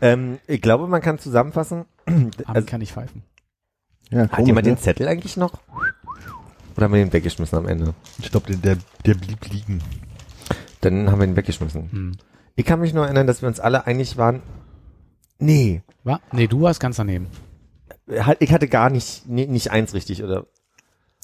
Ähm, 0.05 0.39
ich 0.47 0.61
glaube, 0.61 0.87
man 0.87 1.01
kann 1.01 1.19
zusammenfassen. 1.19 1.85
Abend 2.05 2.47
Also, 2.47 2.65
kann 2.67 2.81
ich 2.81 2.93
pfeifen. 2.93 3.23
Ja, 4.09 4.21
hat 4.21 4.31
komisch, 4.31 4.47
jemand 4.47 4.67
ne? 4.67 4.73
den 4.73 4.77
Zettel 4.77 5.07
eigentlich 5.07 5.37
noch? 5.37 5.53
Oder 6.75 6.85
haben 6.85 6.93
wir 6.93 7.03
den 7.03 7.13
weggeschmissen 7.13 7.57
am 7.57 7.67
Ende? 7.67 7.93
Ich 8.19 8.29
glaube, 8.29 8.55
der, 8.55 8.77
der 9.05 9.13
blieb 9.15 9.45
liegen. 9.51 9.81
Dann 10.81 11.09
haben 11.09 11.19
wir 11.19 11.27
ihn 11.27 11.35
weggeschmissen. 11.35 11.91
Hm. 11.91 12.11
Ich 12.55 12.65
kann 12.65 12.79
mich 12.79 12.93
nur 12.93 13.05
erinnern, 13.05 13.27
dass 13.27 13.41
wir 13.41 13.47
uns 13.49 13.59
alle 13.59 13.87
einig 13.87 14.17
waren. 14.17 14.41
Nee, 15.39 15.81
Wa? 16.03 16.19
Nee, 16.31 16.47
du 16.47 16.61
warst 16.61 16.79
ganz 16.79 16.97
daneben. 16.97 17.27
halt, 18.07 18.37
ich 18.41 18.53
hatte 18.53 18.67
gar 18.67 18.91
nicht, 18.91 19.27
nicht 19.27 19.71
eins 19.71 19.93
richtig, 19.95 20.23
oder? 20.23 20.45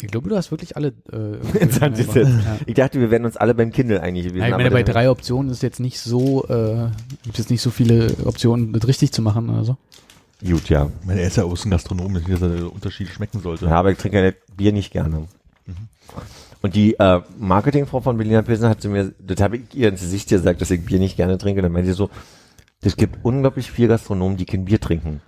Ich 0.03 0.11
glaube, 0.11 0.29
du 0.29 0.35
hast 0.35 0.51
wirklich 0.51 0.75
alle. 0.75 0.93
Äh, 1.11 1.57
Interessant 1.59 1.97
ist 1.97 2.15
ja. 2.15 2.23
Ich 2.65 2.75
dachte, 2.75 2.99
wir 2.99 3.11
wären 3.11 3.25
uns 3.25 3.37
alle 3.37 3.53
beim 3.53 3.71
Kindle 3.71 3.99
gewesen. 3.99 4.37
Ja, 4.37 4.47
ich 4.47 4.51
meine, 4.51 4.71
bei 4.71 4.83
drei 4.83 5.09
Optionen 5.09 5.51
ist 5.51 5.63
jetzt 5.63 5.79
nicht 5.79 5.99
so, 5.99 6.45
äh, 6.47 6.89
gibt 7.23 7.39
es 7.39 7.49
nicht 7.49 7.61
so 7.61 7.69
viele 7.69 8.15
Optionen, 8.25 8.73
das 8.73 8.87
richtig 8.87 9.11
zu 9.11 9.21
machen 9.21 9.49
oder 9.49 9.63
so. 9.63 9.77
Gut, 10.43 10.69
ja. 10.69 10.89
Ich 11.01 11.07
meine, 11.07 11.21
er 11.21 11.27
ist 11.27 11.37
ja 11.37 11.43
Außengastronom, 11.43 12.15
dass 12.15 12.39
der 12.39 12.73
Unterschied 12.73 13.09
schmecken 13.09 13.41
sollte. 13.41 13.65
Ja, 13.65 13.73
aber 13.73 13.91
ich 13.91 13.97
trinke 13.97 14.17
ja 14.23 14.31
das 14.31 14.39
Bier 14.55 14.73
nicht 14.73 14.91
gerne. 14.91 15.27
Und 16.63 16.75
die 16.75 16.93
äh, 16.99 17.21
Marketingfrau 17.39 18.01
von 18.01 18.17
Berliner 18.17 18.43
Pilsen 18.43 18.69
hat 18.69 18.81
zu 18.81 18.89
mir, 18.89 19.13
das 19.19 19.41
habe 19.41 19.57
ich 19.57 19.63
ihr 19.73 19.89
ins 19.89 20.01
Gesicht 20.01 20.29
gesagt, 20.29 20.61
dass 20.61 20.71
ich 20.71 20.85
Bier 20.85 20.99
nicht 20.99 21.17
gerne 21.17 21.37
trinke. 21.37 21.61
Dann 21.61 21.71
meinte 21.71 21.89
sie 21.89 21.95
so, 21.95 22.09
es 22.81 22.95
gibt 22.95 23.23
unglaublich 23.23 23.71
viele 23.71 23.89
Gastronomen, 23.89 24.37
die 24.37 24.45
kein 24.45 24.65
Bier 24.65 24.79
trinken. 24.79 25.21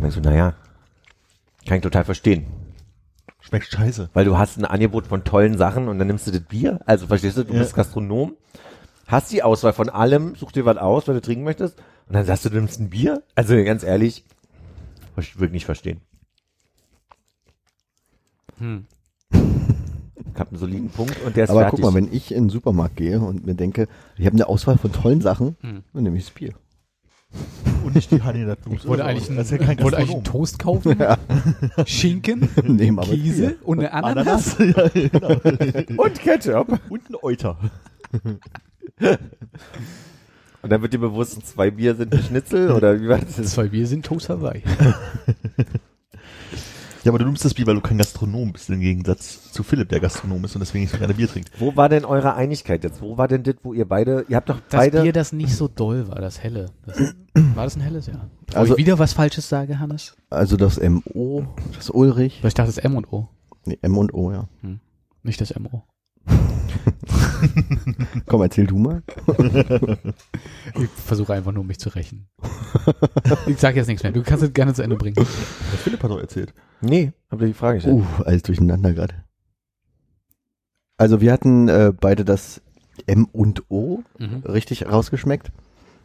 Und 0.00 0.08
ich 0.08 0.14
so, 0.14 0.20
naja, 0.20 0.54
kann 1.66 1.78
ich 1.78 1.82
total 1.82 2.04
verstehen. 2.04 2.46
Schmeckt 3.48 3.66
scheiße. 3.72 4.10
Weil 4.12 4.24
du 4.24 4.36
hast 4.38 4.58
ein 4.58 4.64
Angebot 4.64 5.06
von 5.06 5.22
tollen 5.22 5.56
Sachen 5.56 5.86
und 5.88 5.98
dann 5.98 6.08
nimmst 6.08 6.26
du 6.26 6.32
das 6.32 6.40
Bier. 6.40 6.80
Also 6.84 7.06
verstehst 7.06 7.36
du, 7.36 7.44
du 7.44 7.52
Ja. 7.54 7.60
bist 7.60 7.74
Gastronom, 7.74 8.34
hast 9.06 9.30
die 9.32 9.42
Auswahl 9.44 9.72
von 9.72 9.88
allem, 9.88 10.34
such 10.34 10.50
dir 10.52 10.64
was 10.64 10.76
aus, 10.78 11.06
was 11.06 11.14
du 11.14 11.20
trinken 11.22 11.44
möchtest. 11.44 11.78
Und 12.08 12.14
dann 12.14 12.24
sagst 12.24 12.44
du, 12.44 12.48
du 12.50 12.56
nimmst 12.56 12.80
ein 12.80 12.90
Bier. 12.90 13.22
Also 13.36 13.54
ganz 13.62 13.82
ehrlich, 13.84 14.24
ich 15.18 15.38
würde 15.38 15.52
nicht 15.54 15.64
verstehen. 15.64 16.00
Hm. 18.58 18.86
Ich 19.30 20.40
habe 20.40 20.50
einen 20.50 20.58
soliden 20.58 20.90
Punkt 20.90 21.16
und 21.24 21.36
der 21.36 21.44
ist 21.44 21.50
Aber 21.50 21.60
fertig. 21.60 21.80
guck 21.80 21.92
mal, 21.92 21.94
wenn 21.94 22.12
ich 22.12 22.32
in 22.32 22.44
den 22.44 22.50
Supermarkt 22.50 22.96
gehe 22.96 23.20
und 23.20 23.46
mir 23.46 23.54
denke, 23.54 23.88
ich 24.16 24.26
habe 24.26 24.34
eine 24.34 24.46
Auswahl 24.48 24.76
von 24.76 24.92
tollen 24.92 25.20
Sachen, 25.20 25.56
Hm. 25.60 25.82
dann 25.94 26.02
nehme 26.02 26.16
ich 26.18 26.24
das 26.26 26.34
Bier. 26.34 26.52
Und 27.84 27.94
nicht 27.94 28.10
die 28.10 28.22
Honey 28.22 28.44
Nut 28.44 28.60
Blues. 28.62 28.78
Ich 28.82 28.88
wollte 28.88 29.02
oder 29.02 29.10
eigentlich, 29.10 29.28
ist 29.28 29.50
ja 29.50 29.58
wollte 29.82 29.96
eigentlich 29.96 30.14
einen. 30.14 30.24
Toast 30.24 30.58
kaufen, 30.58 30.96
Schinken, 31.86 32.48
Nehmen 32.64 32.98
aber 32.98 33.08
Käse 33.10 33.46
Bier. 33.48 33.56
und 33.62 33.78
eine 33.78 33.92
Ananas. 33.92 34.58
Ananas. 34.58 34.92
ja, 34.94 35.08
genau. 35.08 36.02
und 36.02 36.18
Ketchup. 36.18 36.80
Und 36.88 37.10
ein 37.10 37.16
Euter. 37.22 37.58
Und 40.62 40.70
dann 40.72 40.82
wird 40.82 40.94
dir 40.94 40.98
bewusst, 40.98 41.46
zwei 41.46 41.70
Bier 41.70 41.94
sind 41.94 42.12
ein 42.12 42.22
Schnitzel 42.24 42.72
oder 42.72 43.00
wie 43.00 43.08
war 43.08 43.18
das? 43.18 43.36
Zwei 43.52 43.68
Bier 43.68 43.86
sind 43.86 44.04
Toast 44.04 44.28
Hawaii. 44.28 44.64
Ja, 47.06 47.12
aber 47.12 47.20
du 47.20 47.24
nimmst 47.26 47.44
das 47.44 47.54
Bier, 47.54 47.64
weil 47.68 47.76
du 47.76 47.80
kein 47.80 47.98
Gastronom 47.98 48.52
bist, 48.52 48.68
im 48.68 48.80
Gegensatz 48.80 49.52
zu 49.52 49.62
Philipp, 49.62 49.90
der 49.90 50.00
Gastronom 50.00 50.44
ist 50.44 50.56
und 50.56 50.60
deswegen 50.60 50.82
nicht 50.82 50.90
so 50.90 50.98
gerne 50.98 51.14
Bier 51.14 51.28
trinkt. 51.28 51.52
Wo 51.60 51.76
war 51.76 51.88
denn 51.88 52.04
eure 52.04 52.34
Einigkeit 52.34 52.82
jetzt? 52.82 53.00
Wo 53.00 53.16
war 53.16 53.28
denn 53.28 53.44
das, 53.44 53.54
wo 53.62 53.72
ihr 53.72 53.84
beide, 53.86 54.24
ihr 54.28 54.34
habt 54.34 54.48
doch 54.48 54.58
Das 54.68 54.80
beide, 54.80 55.02
Bier, 55.02 55.12
das 55.12 55.32
nicht 55.32 55.54
so 55.54 55.68
doll 55.68 56.08
war, 56.08 56.16
das 56.16 56.42
helle. 56.42 56.66
Das, 56.84 56.98
war 57.54 57.62
das 57.62 57.76
ein 57.76 57.82
helles, 57.82 58.08
ja? 58.08 58.28
Also- 58.54 58.72
ich 58.72 58.78
wieder 58.78 58.98
was 58.98 59.12
Falsches 59.12 59.48
sage, 59.48 59.78
Hannes? 59.78 60.16
Also 60.30 60.56
das 60.56 60.80
MO, 60.82 61.46
das 61.76 61.90
Ulrich, 61.90 62.42
Weil 62.42 62.48
ich 62.48 62.54
dachte, 62.54 62.72
das 62.74 62.78
M 62.78 62.96
und 62.96 63.12
O, 63.12 63.28
nee, 63.66 63.78
M 63.82 63.96
und 63.96 64.12
O, 64.12 64.32
ja. 64.32 64.48
nicht 65.22 65.40
das 65.40 65.54
MO. 65.56 65.84
Komm, 68.26 68.42
erzähl 68.42 68.66
du 68.66 68.78
mal. 68.78 69.04
Ich 70.74 70.88
versuche 70.90 71.34
einfach 71.34 71.52
nur, 71.52 71.62
mich 71.62 71.78
zu 71.78 71.88
rächen. 71.90 72.26
ich 73.46 73.58
sag 73.58 73.76
jetzt 73.76 73.86
nichts 73.86 74.02
mehr. 74.02 74.10
Du 74.10 74.24
kannst 74.24 74.42
es 74.42 74.52
gerne 74.52 74.74
zu 74.74 74.82
Ende 74.82 74.96
bringen. 74.96 75.14
Der 75.14 75.24
Philipp 75.24 76.02
hat 76.02 76.10
doch 76.10 76.18
erzählt. 76.18 76.52
Nee, 76.80 77.12
habt 77.30 77.42
ihr 77.42 77.48
die 77.48 77.54
Frage 77.54 77.76
gestellt? 77.78 77.96
Uh, 77.96 78.22
alles 78.24 78.42
durcheinander 78.42 78.92
gerade. 78.92 79.14
Also 80.98 81.20
wir 81.20 81.32
hatten 81.32 81.68
äh, 81.68 81.92
beide 81.98 82.24
das 82.24 82.62
M 83.06 83.26
und 83.32 83.64
O 83.70 84.02
Mhm. 84.18 84.42
richtig 84.46 84.86
rausgeschmeckt, 84.90 85.50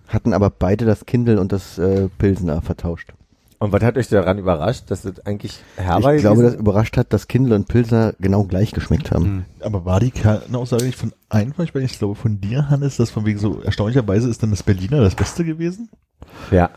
hatten 0.08 0.34
aber 0.34 0.50
beide 0.50 0.86
das 0.86 1.06
Kindle 1.06 1.40
und 1.40 1.52
das 1.54 1.78
äh, 1.78 2.10
Pilsner 2.18 2.62
vertauscht. 2.62 3.14
Und 3.60 3.72
was 3.72 3.84
hat 3.84 3.96
euch 3.96 4.10
daran 4.10 4.40
überrascht, 4.40 4.90
dass 4.90 5.04
das 5.04 5.20
eigentlich 5.26 5.60
herber 5.78 6.16
ich 6.16 6.22
glaube, 6.22 6.42
das 6.42 6.56
überrascht 6.56 6.98
hat, 6.98 7.14
dass 7.14 7.28
Kindle 7.28 7.56
und 7.56 7.68
Pilsner 7.68 8.16
genau 8.20 8.44
gleich 8.44 8.72
geschmeckt 8.72 9.12
haben. 9.12 9.24
Mhm. 9.24 9.46
Aber 9.60 9.86
war 9.86 10.00
die 10.00 10.10
Kernaussage 10.10 10.86
nicht 10.86 10.98
von 10.98 11.14
einem 11.30 11.54
von 11.54 11.66
euch? 11.66 11.76
Ich 11.76 12.00
glaube 12.00 12.16
von 12.16 12.42
dir, 12.42 12.70
Hannes, 12.72 12.98
dass 12.98 13.12
von 13.12 13.24
wegen 13.24 13.38
so 13.38 13.62
erstaunlicherweise 13.62 14.28
ist 14.30 14.42
dann 14.42 14.50
das 14.50 14.64
Berliner 14.64 15.02
das 15.02 15.14
Beste 15.16 15.46
gewesen? 15.46 15.90
Ja. 16.50 16.72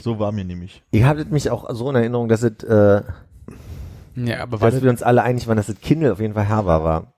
So 0.00 0.18
war 0.18 0.32
mir 0.32 0.44
nämlich. 0.44 0.82
Ihr 0.92 1.06
habtet 1.06 1.30
mich 1.30 1.50
auch 1.50 1.68
so 1.74 1.90
in 1.90 1.96
Erinnerung, 1.96 2.28
dass 2.28 2.42
es, 2.42 2.62
äh, 2.62 3.02
Ja, 4.16 4.42
aber 4.42 4.58
dass 4.58 4.74
das, 4.74 4.82
wir 4.82 4.90
uns 4.90 5.02
alle 5.02 5.22
einig 5.22 5.46
waren, 5.46 5.56
dass 5.56 5.66
das 5.66 5.80
Kindle 5.80 6.12
auf 6.12 6.20
jeden 6.20 6.34
Fall 6.34 6.48
herber 6.48 6.82
war. 6.84 7.12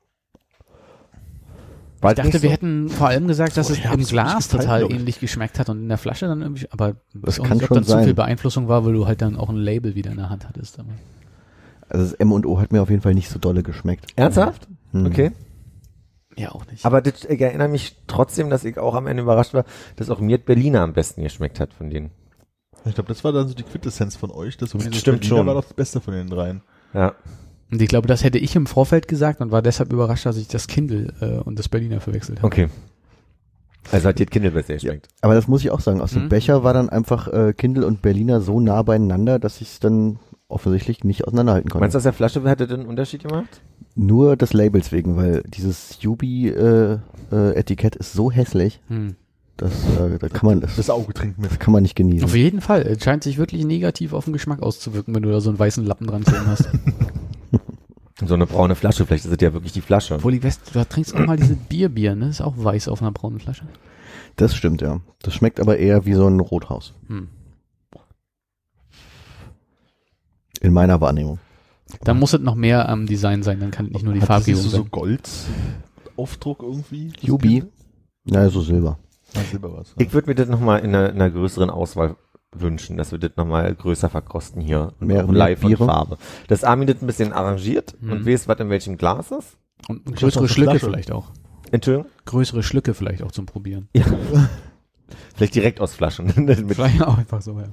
War 2.01 2.11
ich 2.13 2.17
dachte, 2.17 2.29
nicht 2.29 2.43
wir 2.43 2.49
so? 2.51 2.53
hätten 2.53 2.89
vor 2.91 3.09
allem 3.09 3.27
gesagt, 3.27 3.57
dass 3.57 3.69
So 3.69 3.75
es 3.75 3.79
im 3.85 4.05
Glas 4.05 4.49
gefallen, 4.49 4.61
total 4.63 4.83
ich. 4.85 4.91
ähnlich 4.91 5.21
geschmeckt 5.21 5.59
hat 5.59 5.69
und 5.71 5.79
in 5.79 5.89
der 5.89 5.97
Flasche 5.99 6.27
dann 6.27 6.43
irgendwie, 6.43 6.67
aber 6.71 6.97
Das 7.15 7.39
ich 7.39 7.45
kann 7.45 7.57
nicht, 7.57 7.65
ob 7.65 7.69
schon 7.69 7.75
dann 7.77 7.85
zu 7.85 7.91
sein. 7.91 8.05
viel 8.05 8.15
Beeinflussung 8.15 8.69
war, 8.69 8.85
weil 8.85 8.93
du 8.93 9.07
halt 9.07 9.23
dann 9.23 9.37
auch 9.37 9.49
ein 9.49 9.57
Label 9.57 9.95
wieder 9.95 10.11
in 10.11 10.19
der 10.19 10.29
Hand 10.29 10.47
hattest. 10.49 10.79
Aber. 10.79 10.91
Also 11.89 12.05
das 12.05 12.13
M 12.15 12.33
und 12.33 12.45
O 12.47 12.61
hat 12.61 12.73
mir 12.73 12.83
auf 12.83 12.91
jeden 12.91 13.03
Fall 13.03 13.15
nicht 13.15 13.31
so 13.31 13.39
dolle 13.39 13.63
geschmeckt. 13.63 14.07
Ernsthaft? 14.17 14.69
Hm. 14.93 15.07
Okay. 15.07 15.33
Ja, 16.37 16.51
auch 16.53 16.67
nicht. 16.67 16.85
Aber 16.85 17.01
das, 17.01 17.25
ich 17.25 17.41
erinnere 17.41 17.69
mich 17.69 17.97
trotzdem, 18.09 18.51
dass 18.51 18.65
ich 18.65 18.77
auch 18.79 18.95
am 18.95 19.07
Ende 19.07 19.23
überrascht 19.23 19.55
war, 19.55 19.65
dass 19.97 20.11
auch 20.11 20.21
mir 20.21 20.37
das 20.37 20.45
Berliner 20.45 20.83
am 20.83 20.93
besten 20.93 21.23
geschmeckt 21.23 21.61
hat 21.61 21.73
von 21.73 21.89
denen. 21.89 22.11
Ich 22.87 22.95
glaube, 22.95 23.09
das 23.09 23.25
war 23.25 23.33
dann 23.33 23.49
so 23.49 23.55
die 23.55 23.63
Quintessenz 23.63 24.17
von 24.17 24.31
euch. 24.31 24.57
Das, 24.57 24.71
das 24.71 24.83
Stimmt 24.83 25.05
Berliner 25.05 25.25
schon. 25.25 25.47
war 25.47 25.55
doch 25.55 25.65
das 25.65 25.75
Beste 25.75 26.01
von 26.01 26.15
den 26.15 26.29
dreien. 26.29 26.63
Ja. 26.95 27.15
Und 27.71 27.83
ich 27.83 27.89
glaube, 27.89 28.07
das 28.07 28.23
hätte 28.23 28.39
ich 28.39 28.55
im 28.55 28.67
Vorfeld 28.67 29.09
gesagt 29.09 29.41
und 29.41 29.51
war 29.51 29.61
deshalb 29.63 29.93
überrascht, 29.93 30.25
dass 30.27 30.37
ich 30.37 30.47
das 30.49 30.67
Kindle 30.69 31.13
äh, 31.21 31.39
und 31.43 31.59
das 31.59 31.69
Berliner 31.69 32.01
verwechselt 32.01 32.39
habe. 32.39 32.47
Okay. 32.47 32.69
Also 33.93 34.09
hat 34.09 34.19
das 34.21 34.27
Kindle 34.29 34.51
besser 34.53 34.75
geschmeckt. 34.75 35.09
Aber 35.21 35.35
das 35.35 35.47
muss 35.49 35.63
ich 35.63 35.71
auch 35.71 35.81
sagen, 35.81 36.01
aus 36.01 36.13
Mhm. 36.15 36.21
dem 36.21 36.29
Becher 36.29 36.63
war 36.65 36.75
dann 36.75 36.89
einfach 36.89 37.29
äh, 37.29 37.53
Kindle 37.57 37.87
und 37.87 38.03
Berliner 38.03 38.41
so 38.41 38.61
nah 38.61 38.83
beieinander, 38.83 39.39
dass 39.39 39.61
ich 39.61 39.69
es 39.69 39.81
dann 39.81 40.19
offensichtlich 40.49 41.03
nicht 41.05 41.25
auseinanderhalten 41.27 41.71
konnte. 41.71 41.83
Meinst 41.83 41.95
du, 41.95 41.99
aus 41.99 42.03
der 42.05 42.13
Flasche 42.13 42.43
hätte 42.49 42.67
den 42.69 42.87
Unterschied 42.87 43.23
gemacht? 43.25 43.61
Nur 43.97 44.37
des 44.37 44.53
Labels 44.53 44.93
wegen, 44.93 45.17
weil 45.17 45.43
dieses 45.47 45.99
Yubi-Etikett 46.03 47.97
ist 47.97 48.13
so 48.13 48.31
hässlich, 48.31 48.81
Hm. 48.89 49.17
Dass 49.57 49.73
äh, 49.99 50.19
da 50.19 50.29
kann 50.29 50.47
man 50.47 50.61
das, 50.61 50.77
Das 50.77 50.91
Auge 50.91 51.15
trinkt 51.15 51.39
mit. 51.39 51.51
das 51.51 51.59
kann 51.59 51.73
man 51.73 51.83
nicht 51.83 51.97
genießen. 51.97 52.25
Auf 52.25 52.35
jeden 52.35 52.61
Fall. 52.61 52.83
Es 52.83 53.03
scheint 53.03 53.25
sich 53.25 53.39
wirklich 53.39 53.65
negativ 53.65 54.13
auf 54.13 54.25
den 54.25 54.33
Geschmack 54.33 54.63
auszuwirken, 54.63 55.15
wenn 55.15 55.23
du 55.23 55.31
da 55.31 55.41
so 55.41 55.51
einen 55.51 55.59
weißen 55.59 55.85
Lappen 55.85 56.07
dran 56.07 56.25
ziehen 56.25 56.47
hast. 56.47 56.69
So 58.25 58.33
eine 58.33 58.47
braune 58.47 58.75
Flasche, 58.75 59.05
vielleicht 59.05 59.27
ist 59.27 59.33
es 59.33 59.39
ja 59.43 59.53
wirklich 59.53 59.73
die 59.73 59.83
Flasche. 59.83 60.15
Obwohl 60.15 60.43
weiß, 60.43 60.61
du 60.73 60.89
trinkst 60.89 61.15
auch 61.15 61.27
mal 61.27 61.37
diese 61.37 61.55
Bierbier, 61.55 62.15
ne? 62.15 62.29
Ist 62.29 62.41
auch 62.41 62.55
weiß 62.57 62.89
auf 62.89 63.03
einer 63.03 63.13
braunen 63.13 63.41
Flasche. 63.41 63.67
Das 64.37 64.55
stimmt, 64.55 64.81
ja. 64.81 65.01
Das 65.21 65.35
schmeckt 65.35 65.61
aber 65.61 65.77
eher 65.77 66.07
wie 66.07 66.15
so 66.15 66.27
ein 66.27 66.41
Rothaus. 66.41 66.95
Hm. 67.09 67.29
In 70.63 70.73
meiner 70.73 71.01
Wahrnehmung. 71.03 71.39
Dann 72.05 72.19
muss 72.19 72.33
es 72.33 72.41
noch 72.41 72.55
mehr 72.55 72.89
am 72.89 73.07
Design 73.07 73.43
sein, 73.43 73.61
dann 73.61 73.71
kann 73.71 73.87
es 73.87 73.93
nicht 73.93 74.05
nur 74.05 74.15
die 74.15 74.21
das 74.21 74.27
Farbgebung 74.29 74.63
nicht 74.63 74.71
so, 74.71 74.77
so 74.79 74.83
sein. 74.83 74.91
Goldaufdruck 76.17 76.63
irgendwie? 76.63 77.13
Das 77.15 77.23
Yubi? 77.23 77.61
Kind? 77.61 77.73
Ja, 78.25 78.49
so 78.49 78.63
Silber. 78.63 78.99
Ich 79.99 80.13
würde 80.13 80.29
mir 80.29 80.35
das 80.35 80.49
nochmal 80.49 80.81
in 80.81 80.95
einer, 80.95 81.11
in 81.11 81.17
einer 81.17 81.31
größeren 81.31 81.71
Auswahl 81.71 82.17
wünschen, 82.55 82.97
dass 82.97 83.13
wir 83.13 83.19
das 83.19 83.33
nochmal 83.37 83.75
größer 83.75 84.09
verkosten 84.09 84.63
hier. 84.63 84.93
Und 85.01 85.09
Mehr- 85.09 85.25
auch 85.25 85.33
live 85.33 85.63
und 85.63 85.69
Biere? 85.69 85.85
Farbe. 85.87 86.19
Dass 86.49 86.65
Armin 86.65 86.87
das 86.87 87.03
ein 87.03 87.07
bisschen 87.07 87.33
arrangiert 87.33 87.95
Mhm. 88.01 88.13
und 88.13 88.27
weiß, 88.27 88.49
was 88.49 88.59
in 88.61 88.71
welchem 88.71 88.97
Glas 88.97 89.31
ist. 89.31 89.57
Und 89.89 90.03
Ich 90.09 90.17
größere 90.17 90.49
Schlücke 90.49 90.71
Flasche. 90.73 90.87
vielleicht 90.87 91.13
auch. 91.13 91.27
Entschuldigung? 91.71 92.11
Größere 92.25 92.63
Schlücke 92.63 92.95
vielleicht 92.95 93.23
auch 93.23 93.33
zum 93.33 93.47
Probieren. 93.47 93.89
Ja. 93.95 94.05
Vielleicht 95.37 95.55
direkt 95.55 95.81
aus 95.81 95.95
Flaschen. 95.95 96.31
Vielleicht 96.69 97.03
auch 97.03 97.17
einfach 97.19 97.41
so, 97.43 97.59
ja. 97.61 97.67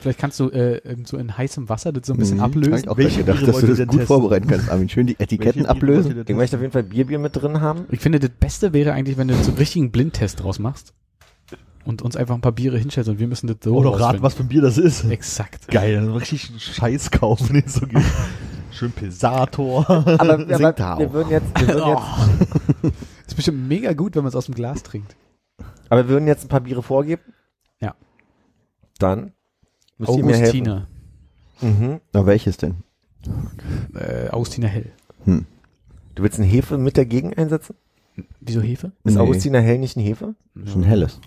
Vielleicht 0.00 0.18
kannst 0.18 0.38
du 0.40 0.48
äh, 0.50 0.76
ähm, 0.84 1.04
so 1.04 1.16
in 1.16 1.36
heißem 1.36 1.68
Wasser 1.68 1.92
das 1.92 2.06
so 2.06 2.12
ein 2.14 2.18
bisschen 2.18 2.36
Mhm. 2.38 2.42
Hab 2.42 2.50
ablösen. 2.50 2.74
ich 2.78 2.88
auch 2.88 2.96
Welche 2.96 3.18
gedacht, 3.24 3.38
Biere 3.40 3.52
dass 3.52 3.60
du 3.60 3.66
das 3.66 3.78
gut 3.78 3.86
testen? 3.88 4.06
vorbereiten 4.06 4.46
kannst, 4.46 4.70
Armin. 4.70 4.88
Schön 4.88 5.06
die 5.06 5.18
Etiketten 5.18 5.66
ablösen. 5.66 6.24
ich 6.26 6.34
möchte 6.36 6.56
auf 6.56 6.62
jeden 6.62 6.72
Fall 6.72 6.82
Bierbier 6.84 7.18
mit 7.18 7.34
drin 7.36 7.60
haben. 7.60 7.86
Ich 7.90 8.00
finde, 8.00 8.20
das 8.20 8.30
Beste 8.30 8.72
wäre 8.72 8.92
eigentlich, 8.92 9.16
wenn 9.18 9.28
du 9.28 9.34
so 9.34 9.48
einen 9.50 9.58
richtigen 9.58 9.90
Blindtest 9.90 10.42
draus 10.42 10.58
machst 10.58 10.94
und 11.88 12.02
uns 12.02 12.16
einfach 12.16 12.34
ein 12.34 12.42
paar 12.42 12.52
Biere 12.52 12.76
hinstellst 12.76 13.08
und 13.08 13.18
wir 13.18 13.26
müssen 13.26 13.46
das 13.46 13.56
so 13.62 13.74
Oh, 13.74 13.82
doch 13.82 13.98
raten, 13.98 14.20
was 14.20 14.34
für 14.34 14.42
ein 14.42 14.48
Bier 14.48 14.60
das 14.60 14.76
ist. 14.76 15.04
Exakt. 15.04 15.68
Geil, 15.68 15.94
dann 15.94 16.10
richtig 16.12 16.50
einen 16.50 16.60
Scheiß 16.60 17.10
kaufen, 17.10 17.54
den 17.54 17.66
so 17.66 17.86
gibt. 17.86 18.04
Schön 18.70 18.92
Pilsator. 18.92 19.88
Aber, 19.88 20.20
aber 20.20 20.36
Singt 20.58 20.78
er 20.80 20.98
wir 20.98 21.08
auch. 21.08 21.12
würden 21.14 21.30
jetzt, 21.30 21.46
wir 21.58 21.68
würden 21.68 21.88
jetzt, 22.82 22.94
Ist 23.28 23.34
bestimmt 23.36 23.66
mega 23.68 23.94
gut, 23.94 24.14
wenn 24.16 24.22
man 24.22 24.28
es 24.28 24.36
aus 24.36 24.44
dem 24.44 24.54
Glas 24.54 24.82
trinkt. 24.82 25.16
aber 25.88 26.04
wir 26.04 26.10
würden 26.10 26.26
jetzt 26.26 26.44
ein 26.44 26.48
paar 26.48 26.60
Biere 26.60 26.82
vorgeben. 26.82 27.22
Ja. 27.80 27.94
Dann 28.98 29.32
müsst 29.96 30.14
ihr 30.14 30.24
mir 30.24 30.36
helfen. 30.36 30.68
Augustiner. 30.68 30.86
Mhm. 31.62 32.00
Na, 32.12 32.26
welches 32.26 32.58
denn? 32.58 32.76
Äh, 33.94 34.28
Augustiner 34.28 34.68
Hell. 34.68 34.92
Hm. 35.24 35.46
Du 36.14 36.22
willst 36.22 36.38
eine 36.38 36.46
Hefe 36.46 36.76
mit 36.76 36.98
dagegen 36.98 37.32
einsetzen? 37.32 37.74
Wieso 38.40 38.60
Hefe? 38.60 38.92
Ist 39.04 39.14
Nee. 39.14 39.20
Augustiner 39.20 39.60
Hell 39.62 39.78
nicht 39.78 39.96
eine 39.96 40.04
Hefe? 40.06 40.34
Das 40.54 40.68
ist 40.70 40.76
ein 40.76 40.82
helles. 40.84 41.18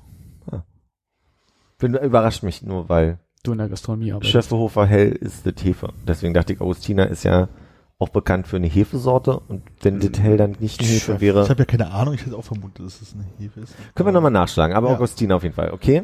Bin, 1.82 1.96
überrascht 1.96 2.44
mich 2.44 2.62
nur, 2.64 2.88
weil 2.90 3.20
Du 3.44 3.52
in 3.52 3.58
der 3.58 3.68
Gastronomie 3.70 4.12
arbeitest. 4.12 4.32
Schöffehofer 4.32 4.86
Hell 4.86 5.12
ist 5.12 5.46
das 5.46 5.56
Hefe. 5.64 5.90
Deswegen 6.08 6.34
dachte 6.34 6.54
ich, 6.54 6.62
Augustiner 6.62 7.08
ist 7.08 7.24
ja 7.24 7.50
auch 7.98 8.10
bekannt 8.10 8.48
für 8.48 8.56
eine 8.58 8.68
Hefesorte 8.68 9.40
und 9.48 9.64
wenn 9.82 10.00
das 10.00 10.20
Hell 10.22 10.38
dann 10.38 10.56
nicht 10.60 10.80
eine 10.80 10.90
Hefe 10.90 11.14
Ich 11.16 11.22
wäre, 11.22 11.48
habe 11.50 11.60
ja 11.60 11.66
keine 11.66 11.92
Ahnung, 11.92 12.14
ich 12.14 12.26
hätte 12.26 12.36
auch 12.38 12.44
vermutet, 12.44 12.86
dass 12.86 13.02
es 13.02 13.14
eine 13.14 13.26
Hefe 13.38 13.60
ist. 13.62 13.74
können 13.96 14.08
wir 14.08 14.14
nochmal 14.14 14.32
nachschlagen. 14.32 14.76
Aber 14.76 14.90
Ja. 14.90 14.96
Augustiner 14.96 15.36
auf 15.36 15.44
jeden 15.44 15.56
Fall, 15.56 15.72
okay? 15.72 16.04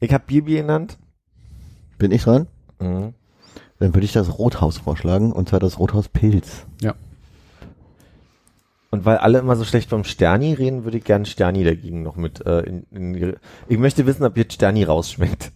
Ich 0.00 0.12
habe 0.14 0.24
Bierbier 0.26 0.60
genannt. 0.62 0.98
Bin 1.98 2.10
ich 2.12 2.22
dran? 2.24 2.46
Mhm. 2.78 3.14
Dann 3.78 3.94
würde 3.94 4.04
ich 4.04 4.12
das 4.12 4.38
Rothaus 4.38 4.78
vorschlagen, 4.78 5.32
und 5.32 5.48
zwar 5.48 5.60
das 5.60 5.78
Rothaus 5.78 6.08
Pilz. 6.08 6.66
Und 8.92 9.04
weil 9.04 9.18
alle 9.18 9.38
immer 9.38 9.54
so 9.56 9.64
schlecht 9.64 9.88
vom 9.88 10.02
Sterni 10.04 10.52
reden, 10.52 10.84
würde 10.84 10.98
ich 10.98 11.04
gerne 11.04 11.24
Sterni 11.24 11.62
dagegen 11.62 12.02
noch 12.02 12.16
mit 12.16 12.44
äh, 12.44 12.60
in, 12.62 12.82
in 12.90 13.12
die, 13.12 13.34
Ich 13.68 13.78
möchte 13.78 14.04
wissen, 14.06 14.24
ob 14.24 14.36
jetzt 14.36 14.54
Sterni 14.54 14.82
rausschmeckt. 14.84 15.52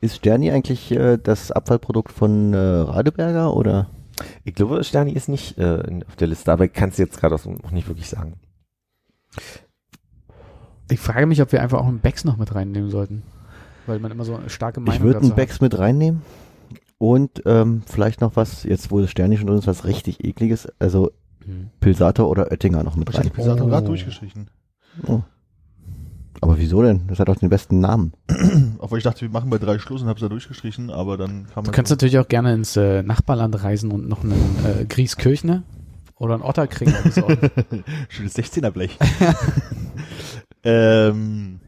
Ist 0.00 0.16
Sterni 0.16 0.50
eigentlich 0.50 0.90
äh, 0.92 1.18
das 1.18 1.50
Abfallprodukt 1.52 2.12
von 2.12 2.54
äh, 2.54 2.56
Radeberger 2.56 3.54
oder? 3.54 3.90
Ich 4.44 4.54
glaube, 4.54 4.82
Sterni 4.84 5.12
ist 5.12 5.28
nicht 5.28 5.58
äh, 5.58 5.80
in- 5.86 6.04
auf 6.04 6.16
der 6.16 6.28
Liste, 6.28 6.50
aber 6.50 6.64
ich 6.64 6.72
kann 6.72 6.88
es 6.88 6.96
jetzt 6.98 7.20
gerade 7.20 7.34
noch 7.34 7.70
nicht 7.72 7.88
wirklich 7.88 8.08
sagen. 8.08 8.34
Ich 10.90 11.00
frage 11.00 11.26
mich, 11.26 11.42
ob 11.42 11.52
wir 11.52 11.60
einfach 11.62 11.80
auch 11.80 11.86
einen 11.86 12.00
Becks 12.00 12.24
noch 12.24 12.36
mit 12.38 12.54
reinnehmen 12.54 12.90
sollten. 12.90 13.22
Weil 13.86 13.98
man 13.98 14.10
immer 14.10 14.24
so 14.24 14.34
eine 14.36 14.48
starke 14.50 14.80
Meinung 14.80 14.94
Ich 14.96 15.02
würde 15.02 15.20
einen 15.20 15.34
Becks 15.34 15.60
mit 15.60 15.78
reinnehmen 15.78 16.22
und 16.98 17.42
ähm, 17.46 17.82
vielleicht 17.86 18.20
noch 18.20 18.34
was, 18.36 18.64
jetzt 18.64 18.90
wo 18.90 19.00
das 19.00 19.10
Sterni 19.10 19.36
schon 19.36 19.46
drin 19.46 19.58
ist, 19.58 19.66
was 19.66 19.84
richtig 19.84 20.24
ekliges, 20.24 20.68
also 20.78 21.12
hat. 21.48 21.54
Hm. 21.54 21.70
Pilsator 21.80 22.28
oder 22.28 22.50
Oettinger 22.50 22.82
noch 22.82 22.96
mit 22.96 23.08
Ich 23.10 23.16
rein. 23.18 23.30
Pilsator 23.30 23.66
Oh. 23.66 23.68
gerade 23.68 23.86
durchgestrichen. 23.86 24.50
Oh. 25.06 25.20
Aber 26.40 26.56
wieso 26.58 26.82
denn? 26.82 27.06
Das 27.08 27.18
hat 27.18 27.28
doch 27.28 27.36
den 27.36 27.48
besten 27.48 27.80
Namen. 27.80 28.12
Obwohl 28.78 28.98
ich 28.98 29.04
dachte, 29.04 29.22
wir 29.22 29.28
machen 29.28 29.50
bei 29.50 29.58
drei 29.58 29.78
Schluss 29.78 30.02
und 30.02 30.08
hab's 30.08 30.20
da 30.20 30.28
durchgestrichen, 30.28 30.90
aber 30.90 31.16
dann 31.16 31.46
kam 31.52 31.64
Du 31.64 31.72
kannst 31.72 31.90
natürlich 31.90 32.18
auch 32.18 32.28
gerne 32.28 32.54
ins 32.54 32.76
äh, 32.76 33.02
Nachbarland 33.02 33.60
reisen 33.64 33.90
und 33.90 34.08
noch 34.08 34.22
einen 34.22 34.56
äh, 34.64 34.84
Grieskirchner 34.84 35.64
Oder 36.16 36.34
ein 36.34 36.42
Otterkringer 36.42 37.00
besorgen. 37.02 37.50
Schönes 38.08 38.36
16er 38.36 38.70
Blech. 38.70 38.96
ähm. 40.62 41.60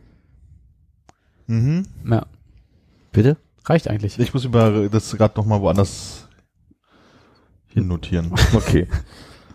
Mhm. 1.46 1.84
ja, 2.08 2.26
Bitte? 3.10 3.36
reicht 3.64 3.88
eigentlich. 3.88 4.18
Ich 4.20 4.32
muss 4.32 4.44
über 4.44 4.88
das 4.88 5.16
gerade 5.16 5.34
noch 5.36 5.46
mal 5.46 5.60
woanders 5.60 6.28
hin 7.66 7.88
notieren. 7.88 8.32
Okay. 8.54 8.86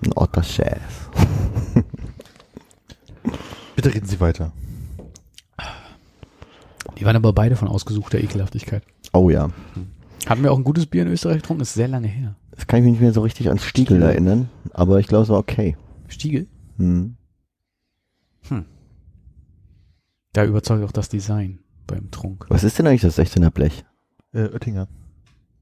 Ein 0.03 0.13
Otterchef. 0.15 1.09
Bitte 3.75 3.93
reden 3.93 4.07
Sie 4.07 4.19
weiter. 4.19 4.51
Die 6.97 7.05
waren 7.05 7.15
aber 7.15 7.33
beide 7.33 7.55
von 7.55 7.67
ausgesuchter 7.67 8.19
Ekelhaftigkeit. 8.19 8.83
Oh 9.13 9.29
ja. 9.29 9.49
Hatten 10.25 10.43
wir 10.43 10.51
auch 10.51 10.57
ein 10.57 10.63
gutes 10.63 10.85
Bier 10.85 11.03
in 11.03 11.09
Österreich 11.09 11.37
getrunken? 11.37 11.61
Ist 11.61 11.73
sehr 11.73 11.87
lange 11.87 12.07
her. 12.07 12.35
Das 12.51 12.67
kann 12.67 12.79
ich 12.79 12.83
mich 12.85 12.91
nicht 12.93 13.01
mehr 13.01 13.13
so 13.13 13.21
richtig 13.21 13.47
ans 13.47 13.63
Stiegel 13.65 14.01
erinnern, 14.01 14.49
aber 14.71 14.99
ich 14.99 15.07
glaube, 15.07 15.23
es 15.23 15.29
war 15.29 15.39
okay. 15.39 15.75
Stiegel? 16.07 16.47
Hm. 16.77 17.17
Da 20.35 20.43
überzeugt 20.43 20.83
auch 20.83 20.91
das 20.91 21.07
Design 21.07 21.59
beim 21.87 22.11
Trunk. 22.11 22.45
Was 22.49 22.65
ist 22.65 22.77
denn 22.77 22.85
eigentlich 22.87 22.99
das 22.99 23.17
16er 23.17 23.51
Blech? 23.51 23.85
Äh, 24.33 24.49
Oettinger. 24.49 24.89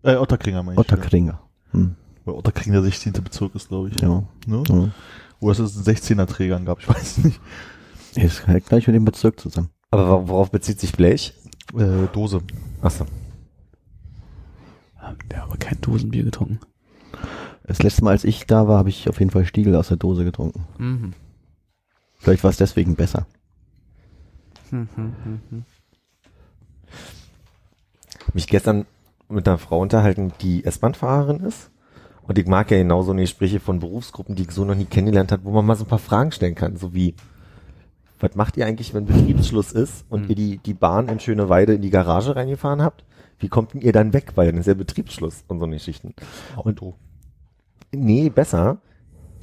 Äh, 0.01 0.15
Otterkringer 0.15 0.63
meine 0.63 0.73
ich. 0.73 0.79
Otterkringer. 0.79 1.39
Hm. 1.73 1.95
Weil 2.25 2.35
Otterkringer 2.35 2.75
der 2.81 2.83
16. 2.83 3.13
Bezirk 3.13 3.53
ist, 3.55 3.67
glaube 3.69 3.89
ich. 3.89 3.99
Ja. 4.01 4.23
Ne? 4.47 4.63
ja. 4.67 4.89
Wo 5.39 5.51
es 5.51 5.59
einen 5.59 5.67
16er 5.69 6.25
Trägern 6.25 6.65
gab, 6.65 6.79
ich 6.79 6.87
weiß 6.87 7.17
nicht. 7.23 7.39
Ist 8.15 8.47
halt 8.47 8.65
gleich 8.65 8.87
mit 8.87 8.95
dem 8.95 9.05
Bezirk 9.05 9.39
zusammen. 9.39 9.69
Aber 9.91 10.07
wor- 10.07 10.27
worauf 10.29 10.51
bezieht 10.51 10.79
sich 10.79 10.93
Blech? 10.93 11.33
Äh, 11.75 12.07
Dose. 12.13 12.41
Achso. 12.81 13.05
Haben 14.97 15.17
wir 15.29 15.43
aber 15.43 15.57
kein 15.57 15.81
Dosenbier 15.81 16.23
getrunken. 16.23 16.59
Das 17.65 17.81
letzte 17.81 18.03
Mal, 18.03 18.11
als 18.11 18.23
ich 18.23 18.45
da 18.45 18.67
war, 18.67 18.77
habe 18.77 18.89
ich 18.89 19.09
auf 19.09 19.19
jeden 19.19 19.31
Fall 19.31 19.45
Stiegel 19.45 19.75
aus 19.75 19.87
der 19.89 19.97
Dose 19.97 20.23
getrunken. 20.23 20.65
Mhm. 20.77 21.13
Vielleicht 22.19 22.43
war 22.43 22.51
es 22.51 22.57
deswegen 22.57 22.95
besser. 22.95 23.25
Hm, 24.69 24.87
hm, 24.95 25.13
hm, 25.23 25.41
hm. 25.49 25.65
mich 28.33 28.47
gestern 28.47 28.85
mit 29.29 29.47
einer 29.47 29.57
Frau 29.57 29.79
unterhalten, 29.81 30.31
die 30.41 30.63
S-Bahn-Fahrerin 30.63 31.41
ist. 31.41 31.69
Und 32.27 32.37
ich 32.37 32.47
mag 32.47 32.71
ja 32.71 32.77
genauso 32.77 33.11
eine 33.11 33.21
Gespräche 33.21 33.59
von 33.59 33.79
Berufsgruppen, 33.79 34.35
die 34.35 34.43
ich 34.43 34.51
so 34.51 34.63
noch 34.65 34.75
nie 34.75 34.85
kennengelernt 34.85 35.31
hat, 35.31 35.41
wo 35.43 35.51
man 35.51 35.65
mal 35.65 35.75
so 35.75 35.83
ein 35.83 35.89
paar 35.89 35.99
Fragen 35.99 36.31
stellen 36.31 36.55
kann, 36.55 36.77
so 36.77 36.93
wie, 36.93 37.15
was 38.19 38.35
macht 38.35 38.55
ihr 38.55 38.65
eigentlich, 38.65 38.93
wenn 38.93 39.05
Betriebsschluss 39.05 39.73
ist 39.73 40.05
und 40.09 40.23
Mhm. 40.23 40.29
ihr 40.29 40.35
die, 40.35 40.57
die 40.59 40.73
Bahn 40.73 41.09
in 41.09 41.19
Schöneweide 41.19 41.73
in 41.73 41.81
die 41.81 41.89
Garage 41.89 42.35
reingefahren 42.35 42.81
habt? 42.81 43.03
Wie 43.39 43.49
kommt 43.49 43.73
denn 43.73 43.81
ihr 43.81 43.91
dann 43.91 44.13
weg, 44.13 44.31
weil 44.35 44.47
dann 44.51 44.59
ist 44.61 44.67
ja 44.67 44.73
Betriebsschluss 44.73 45.43
und 45.49 45.59
so 45.59 45.65
eine 45.65 45.75
Geschichten. 45.75 46.13
Auto. 46.55 46.95
Nee, 47.91 48.29
besser. 48.29 48.77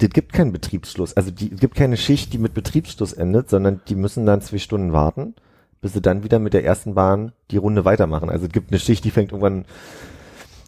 Es 0.01 0.09
gibt 0.09 0.33
keinen 0.33 0.51
Betriebsschluss. 0.51 1.13
Also 1.15 1.29
die, 1.29 1.51
es 1.53 1.59
gibt 1.59 1.75
keine 1.75 1.97
Schicht, 1.97 2.33
die 2.33 2.39
mit 2.39 2.55
Betriebsschluss 2.55 3.13
endet, 3.13 3.51
sondern 3.51 3.81
die 3.87 3.95
müssen 3.95 4.25
dann 4.25 4.41
zwei 4.41 4.57
Stunden 4.57 4.91
warten, 4.93 5.35
bis 5.81 5.93
sie 5.93 6.01
dann 6.01 6.23
wieder 6.23 6.39
mit 6.39 6.53
der 6.53 6.65
ersten 6.65 6.95
Bahn 6.95 7.33
die 7.51 7.57
Runde 7.57 7.85
weitermachen. 7.85 8.31
Also 8.31 8.47
es 8.47 8.51
gibt 8.51 8.71
eine 8.71 8.79
Schicht, 8.79 9.03
die 9.05 9.11
fängt 9.11 9.31
irgendwann 9.31 9.65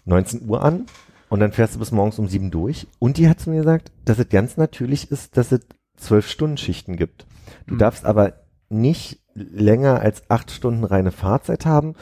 19 0.05 0.47
Uhr 0.47 0.61
an 0.61 0.85
und 1.33 1.39
dann 1.39 1.51
fährst 1.51 1.73
du 1.73 1.79
bis 1.79 1.91
morgens 1.91 2.19
um 2.19 2.27
sieben 2.27 2.51
durch. 2.51 2.85
Und 2.99 3.17
die 3.17 3.27
hat 3.27 3.39
zu 3.39 3.49
mir 3.49 3.57
gesagt, 3.57 3.91
dass 4.05 4.19
es 4.19 4.29
ganz 4.29 4.55
natürlich 4.55 5.09
ist, 5.09 5.35
dass 5.35 5.51
es 5.51 5.61
zwölf 5.97 6.27
Stunden 6.27 6.57
Schichten 6.57 6.95
gibt. 6.95 7.25
Du 7.65 7.73
Mhm. 7.73 7.79
darfst 7.79 8.05
aber 8.05 8.33
nicht 8.69 9.19
länger 9.33 9.99
als 9.99 10.29
acht 10.29 10.51
Stunden 10.51 10.83
reine 10.83 11.11
Fahrzeit 11.11 11.65
haben, 11.65 11.95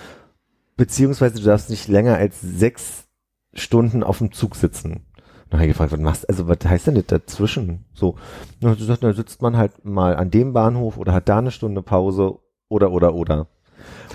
beziehungsweise 0.75 1.35
du 1.39 1.45
darfst 1.45 1.69
nicht 1.69 1.87
länger 1.87 2.17
als 2.17 2.41
sechs 2.41 3.05
Stunden 3.53 4.03
auf 4.03 4.17
dem 4.17 4.33
Zug 4.33 4.57
sitzen. 4.57 5.05
Dann 5.49 5.61
habe 5.61 5.67
ich 5.67 5.71
gefragt, 5.71 5.93
was 5.93 5.99
machst 6.01 6.27
also 6.27 6.49
was 6.49 6.57
heißt 6.65 6.87
denn 6.87 6.95
das 6.95 7.05
dazwischen? 7.07 7.85
So, 7.93 8.17
und 8.61 8.77
du 8.77 8.83
sagst, 8.83 9.01
da 9.01 9.13
sitzt 9.13 9.41
man 9.41 9.55
halt 9.55 9.85
mal 9.85 10.17
an 10.17 10.29
dem 10.29 10.51
Bahnhof 10.51 10.97
oder 10.97 11.13
hat 11.13 11.29
da 11.29 11.37
eine 11.37 11.51
Stunde 11.51 11.81
Pause 11.81 12.39
oder 12.67 12.91
oder 12.91 13.13
oder. 13.13 13.47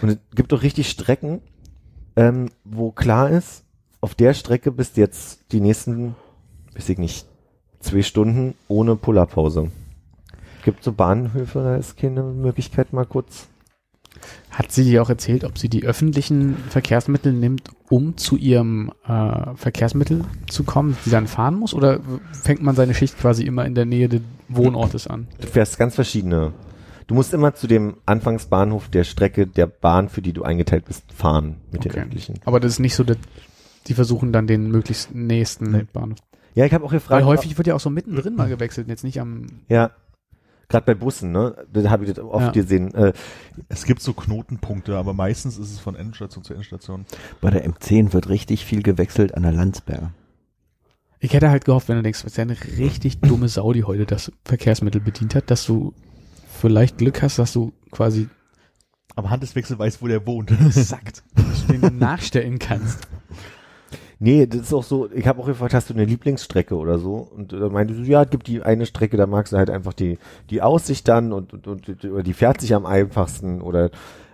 Und 0.03 0.11
es 0.11 0.19
gibt 0.35 0.53
doch 0.53 0.63
richtig 0.63 0.91
Strecken, 0.91 1.41
ähm, 2.17 2.51
wo 2.65 2.93
klar 2.93 3.31
ist, 3.31 3.66
auf 4.07 4.15
der 4.15 4.35
Strecke 4.35 4.71
bist 4.71 4.97
jetzt 4.99 5.41
die 5.51 5.59
nächsten, 5.61 6.15
weiß 6.77 6.89
ich 6.91 6.99
nicht, 6.99 7.27
zwei 7.81 8.03
Stunden 8.03 8.55
ohne 8.69 8.95
Pullerpause. 8.95 9.73
Gibt 10.65 10.85
so 10.85 10.93
Bahnhöfe, 10.93 11.59
da 11.59 11.75
ist 11.75 11.97
keine 11.97 12.23
Möglichkeit 12.23 12.93
mal 12.93 13.05
kurz. 13.05 13.49
Hat 14.53 14.71
sie 14.71 14.85
dir 14.85 15.03
auch 15.03 15.11
erzählt, 15.11 15.43
ob 15.43 15.59
sie 15.59 15.69
die 15.69 15.83
öffentlichen 15.83 16.55
Verkehrsmittel 16.71 17.33
nimmt, 17.33 17.71
um 17.91 18.17
zu 18.17 18.37
ihrem 18.37 18.93
äh, 19.09 19.57
Verkehrsmittel 19.57 20.25
zu 20.49 20.63
kommen, 20.63 20.97
die 21.05 21.11
dann 21.11 21.27
fahren 21.27 21.57
muss? 21.57 21.75
Oder 21.75 21.99
fängt 22.45 22.63
man 22.63 22.77
seine 22.77 22.95
Schicht 22.95 23.19
quasi 23.19 23.43
immer 23.43 23.65
in 23.65 23.75
der 23.75 23.87
Nähe 23.87 24.09
des 24.09 24.21
Wohnortes 24.49 25.09
an? 25.09 25.27
Du 25.41 25.49
fährst 25.49 25.81
ganz 25.81 25.97
verschiedene. 25.97 26.53
Du 27.09 27.17
musst 27.17 27.35
immer 27.35 27.57
zu 27.57 27.67
dem 27.67 27.97
Anfangsbahnhof 28.07 28.89
der 28.89 29.03
Strecke 29.03 29.49
der 29.49 29.67
Bahn, 29.67 30.09
für 30.09 30.23
die 30.23 30.33
du 30.33 30.45
eingeteilt 30.45 30.85
bist, 30.85 31.13
fahren 31.13 31.57
mit 31.73 31.85
den 31.85 31.91
Okay. 31.91 32.01
öffentlichen. 32.03 32.35
Aber 32.45 32.61
das 32.61 32.71
ist 32.75 32.79
nicht 32.79 32.95
so, 32.95 33.03
dass 33.03 33.17
die 33.87 33.95
versuchen 33.95 34.33
dann 34.33 34.47
den 34.47 34.71
möglichst 34.71 35.15
nächsten 35.15 35.71
Nee. 35.73 35.87
Bahnhof. 35.93 36.19
Ja, 36.55 36.65
ich 36.65 36.73
habe 36.73 36.85
auch 36.85 36.91
gefragt. 36.91 37.11
Weil 37.21 37.27
häufig 37.27 37.57
wird 37.59 37.67
ja 37.67 37.75
auch 37.75 37.81
so 37.81 37.91
mittendrin 37.91 38.35
mal 38.35 38.49
gewechselt, 38.49 38.89
jetzt 38.89 39.05
nicht 39.05 39.21
am. 39.21 39.47
Ja. 39.69 39.91
Gerade 40.69 40.85
bei 40.87 40.95
Bussen, 40.95 41.31
ne? 41.31 41.55
Da 41.73 41.91
habe 41.91 42.05
ich 42.05 42.13
das 42.13 42.25
oft 42.25 42.47
Ja. 42.47 42.51
gesehen. 42.51 42.93
Äh, 42.95 43.13
Es 43.69 43.85
gibt 43.85 44.03
so 44.03 44.15
Knotenpunkte, 44.15 44.97
aber 44.97 45.13
meistens 45.15 45.59
ist 45.59 45.71
es 45.71 45.79
von 45.79 45.95
Endstation 45.95 46.43
zu 46.43 46.55
Endstation. 46.55 47.05
Bei 47.41 47.51
der 47.51 47.65
M10 47.69 48.13
wird 48.13 48.29
richtig 48.29 48.65
viel 48.65 48.83
gewechselt 48.83 49.35
an 49.35 49.43
der 49.45 49.53
Landsberger. 49.53 50.13
Ich 51.21 51.33
hätte 51.35 51.51
halt 51.51 51.65
gehofft, 51.65 51.89
wenn 51.89 51.97
du 51.97 52.03
denkst, 52.03 52.23
das 52.23 52.33
ist 52.33 52.37
ja 52.37 52.43
eine 52.43 52.57
richtig 52.79 53.21
dumme 53.21 53.49
Sau, 53.49 53.73
die 53.73 53.85
heute 53.85 54.07
das 54.07 54.33
Verkehrsmittel 54.45 55.01
bedient 55.01 55.35
hat, 55.35 55.51
dass 55.51 55.65
du 55.67 55.95
vielleicht 56.59 56.99
Glück 56.99 57.23
hast, 57.23 57.39
dass 57.39 57.53
du 57.53 57.73
quasi 57.93 58.29
Aber 59.15 59.31
Handelswechsel 59.31 59.79
weiß, 59.79 60.03
wo 60.03 60.09
der 60.09 60.27
wohnt. 60.27 60.51
exakt 60.67 61.23
dass 61.35 61.67
du 61.67 61.79
den 61.79 61.99
nachstellen 61.99 62.59
kannst. 62.59 63.07
Nee, 64.19 64.47
das 64.47 64.63
ist 64.63 64.75
auch 64.75 64.85
so, 64.85 65.11
ich 65.13 65.27
habe 65.27 65.41
auch 65.41 65.47
gefragt, 65.47 65.75
hast 65.75 65.91
du 65.91 65.95
eine 65.95 66.05
Lieblingsstrecke 66.05 66.77
oder 66.77 66.99
so? 66.99 67.17
Und 67.17 67.53
da 67.53 67.69
meinte 67.69 67.95
sie, 67.95 68.11
ja, 68.11 68.23
es 68.23 68.31
gibt 68.31 68.47
die 68.47 68.63
eine 68.63 68.87
Strecke, 68.87 69.17
da 69.17 69.27
magst 69.27 69.53
du 69.53 69.57
halt 69.57 69.71
einfach 69.71 69.93
die, 69.93 70.19
die 70.51 70.63
Aussicht 70.63 71.09
dann 71.09 71.33
und, 71.33 71.53
und, 71.53 71.67
und 71.67 72.05
oder 72.05 72.23
die 72.23 72.33
fährt 72.35 72.61
sich 72.61 72.75
am 72.75 72.87
einfachsten 72.87 73.61
oder 73.61 73.91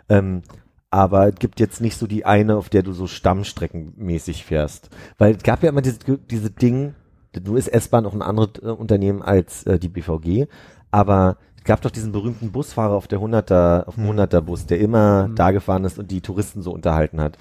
ähm, 0.09 0.43
aber 0.91 1.29
es 1.29 1.37
gibt 1.37 1.59
jetzt 1.59 1.81
nicht 1.81 1.97
so 1.97 2.07
die 2.07 2.27
eine, 2.27 2.57
auf 2.57 2.69
der 2.69 2.83
du 2.83 2.93
so 2.93 3.07
stammstreckenmäßig 3.07 4.45
fährst. 4.45 4.91
Weil 5.17 5.37
es 5.37 5.43
gab 5.43 5.63
ja 5.63 5.71
immer 5.71 5.81
diese, 5.81 5.99
diese 6.19 6.51
Ding, 6.51 6.95
du 7.33 7.57
ist 7.57 7.69
S-Bahn 7.69 8.05
auch 8.05 8.13
ein 8.13 8.21
anderes 8.21 8.51
äh, 8.63 8.67
Unternehmen 8.67 9.23
als 9.23 9.65
äh, 9.65 9.79
die 9.79 9.89
BVG, 9.89 10.49
aber 10.91 11.39
es 11.57 11.65
gab 11.65 11.81
doch 11.81 11.91
diesen 11.91 12.13
berühmten 12.13 12.53
Busfahrer 12.53 12.93
auf 12.95 13.07
der 13.09 13.21
100er, 13.21 13.85
auf 13.87 13.95
dem 13.95 14.05
100er 14.05 14.41
Bus, 14.43 14.67
der 14.67 14.81
immer 14.81 15.29
Mhm. 15.29 15.37
da 15.37 15.51
gefahren 15.53 15.85
ist 15.85 15.99
und 15.99 16.11
die 16.11 16.21
Touristen 16.21 16.61
so 16.61 16.73
unterhalten 16.73 17.21
hat. 17.21 17.39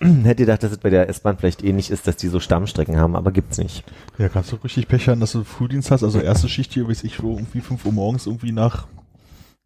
Hätte 0.24 0.42
gedacht, 0.44 0.62
dass 0.62 0.72
es 0.72 0.78
bei 0.78 0.90
der 0.90 1.08
S-Bahn 1.08 1.38
vielleicht 1.38 1.64
ähnlich 1.64 1.90
ist, 1.90 2.06
dass 2.06 2.16
die 2.16 2.28
so 2.28 2.40
Stammstrecken 2.40 2.96
haben, 2.96 3.16
aber 3.16 3.32
gibt's 3.32 3.58
nicht. 3.58 3.84
Ja, 4.18 4.28
kannst 4.28 4.52
du 4.52 4.56
richtig 4.56 4.88
Pech 4.88 5.08
haben, 5.08 5.20
dass 5.20 5.32
du 5.32 5.44
Frühdienst 5.44 5.90
hast, 5.90 6.04
also 6.04 6.20
erste 6.20 6.48
Schicht 6.48 6.72
hier, 6.72 6.88
weiß 6.88 7.04
ich, 7.04 7.22
wo 7.22 7.34
irgendwie 7.34 7.60
5 7.60 7.84
Uhr 7.84 7.92
morgens 7.92 8.26
irgendwie 8.26 8.52
nach 8.52 8.86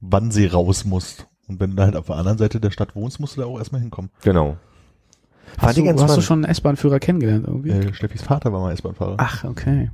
Wannsee 0.00 0.48
raus 0.48 0.84
musst. 0.84 1.26
Und 1.48 1.60
wenn 1.60 1.76
du 1.76 1.82
halt 1.82 1.96
auf 1.96 2.06
der 2.06 2.16
anderen 2.16 2.38
Seite 2.38 2.60
der 2.60 2.70
Stadt 2.70 2.96
wohnst, 2.96 3.20
musst 3.20 3.36
du 3.36 3.42
da 3.42 3.46
auch 3.46 3.58
erstmal 3.58 3.80
hinkommen. 3.80 4.10
Genau. 4.22 4.56
Hast, 5.58 5.76
du, 5.76 5.86
hast 5.86 6.16
du 6.16 6.22
schon 6.22 6.44
einen 6.44 6.50
S-Bahn-Führer 6.50 6.98
kennengelernt 6.98 7.46
irgendwie? 7.46 7.70
Äh, 7.70 7.92
Steffis 7.92 8.22
Vater 8.22 8.52
war 8.52 8.60
mal 8.60 8.72
S-Bahn-Fahrer. 8.72 9.16
Ach, 9.18 9.44
okay. 9.44 9.90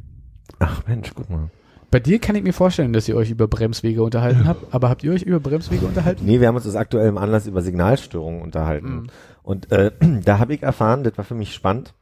Ach 0.61 0.87
Mensch, 0.87 1.11
guck 1.15 1.29
mal. 1.31 1.51
Bei 1.91 2.01
dir 2.01 2.19
kann 2.19 2.37
ich 2.37 2.43
mir 2.43 2.53
vorstellen, 2.53 2.93
dass 2.93 3.09
ihr 3.09 3.17
euch 3.17 3.31
über 3.31 3.49
Bremswege 3.49 4.03
unterhalten 4.03 4.47
habt, 4.47 4.75
aber 4.75 4.91
habt 4.91 5.03
ihr 5.05 5.13
euch 5.13 5.23
über 5.23 5.41
Bremswege 5.41 5.87
unterhalten? 5.87 6.25
Nee, 6.25 6.41
wir 6.41 6.49
haben 6.49 6.57
uns 6.57 6.67
aus 6.67 6.77
aktuellem 6.77 7.17
Anlass 7.17 7.47
über 7.47 7.63
Signalstörungen 7.63 8.43
unterhalten. 8.43 8.95
Mhm. 8.95 9.07
Und 9.43 9.73
äh, 9.73 9.93
da 10.25 10.39
habe 10.39 10.55
ich 10.55 10.63
erfahren, 10.63 11.03
das 11.03 11.17
war 11.17 11.25
für 11.25 11.35
mich 11.35 11.55
spannend. 11.55 11.95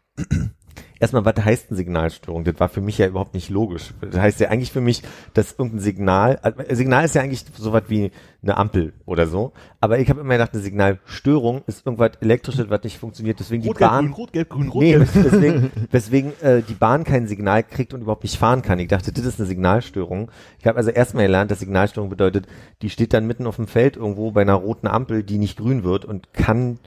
Erstmal, 0.99 1.27
was 1.27 1.45
heißt 1.45 1.67
eine 1.69 1.77
Signalstörung? 1.77 2.45
Das 2.45 2.59
war 2.59 2.71
für 2.71 2.81
mich 2.81 2.97
ja 2.97 3.07
überhaupt 3.07 3.35
nicht 3.35 3.51
logisch. 3.51 3.93
Das 4.01 4.19
heißt 4.19 4.41
ja 4.41 4.49
eigentlich 4.49 4.73
für 4.73 4.81
mich, 4.81 5.03
dass 5.35 5.53
irgendein 5.53 5.81
Signal, 5.81 6.37
also 6.41 6.59
ein 6.61 6.75
Signal 6.77 7.05
ist 7.05 7.15
ja 7.15 7.21
eigentlich 7.23 7.45
so 7.59 7.73
was 7.73 7.83
wie 7.89 8.13
eine 8.43 8.57
Ampel 8.57 8.95
oder 9.05 9.27
so. 9.27 9.53
Aber 9.81 9.99
ich 9.99 10.09
habe 10.09 10.23
immer 10.23 10.35
gedacht, 10.35 10.55
eine 10.55 10.63
Signalstörung 10.63 11.63
ist 11.67 11.85
irgendwas 11.85 12.13
elektrisches, 12.21 12.71
was 12.71 12.83
nicht 12.83 12.99
funktioniert. 12.99 13.39
Deswegen 13.41 13.63
die 13.63 13.69
Rot, 13.69 13.79
gelb, 13.79 13.91
Bahn. 13.91 14.05
grün, 14.07 14.15
rot, 14.15 14.33
gelb, 14.33 14.49
grün, 14.49 14.69
rot, 14.69 14.83
Nee, 14.83 14.93
gelb. 14.93 15.15
weswegen, 15.15 15.71
weswegen 15.91 16.33
äh, 16.41 16.63
die 16.63 16.75
Bahn 16.75 17.05
kein 17.05 17.27
Signal 17.27 17.63
kriegt 17.63 17.93
und 17.93 18.01
überhaupt 18.01 18.23
nicht 18.23 18.39
fahren 18.39 18.63
kann. 18.63 18.79
Ich 18.79 18.89
dachte, 18.89 19.13
das 19.13 19.27
ist 19.27 19.39
eine 19.39 19.47
Signalstörung. 19.47 20.31
Ich 20.59 20.67
habe 20.67 20.79
also 20.79 20.91
erstmal 20.91 21.27
gelernt, 21.27 21.51
dass 21.51 21.61
Signalstörung 21.61 22.09
bedeutet, 22.09 22.47
die 22.81 22.89
steht 22.89 23.13
dann 23.13 23.27
mitten 23.27 23.47
auf 23.47 23.57
dem 23.57 23.67
Feld 23.67 23.97
irgendwo 23.97 24.31
bei 24.31 24.41
einer 24.41 24.55
roten 24.55 24.87
Ampel, 24.87 25.23
die 25.25 25.37
nicht 25.37 25.59
grün 25.59 25.85
wird 25.85 26.07
und 26.07 26.33
kann 26.33 26.79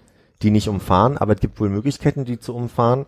die 0.42 0.52
nicht 0.52 0.68
umfahren, 0.70 1.18
aber 1.18 1.34
es 1.36 1.42
gibt 1.42 1.60
wohl 1.60 1.70
Möglichkeiten, 1.70 2.26
die 2.26 2.40
zu 2.40 2.56
umfahren. 2.56 3.06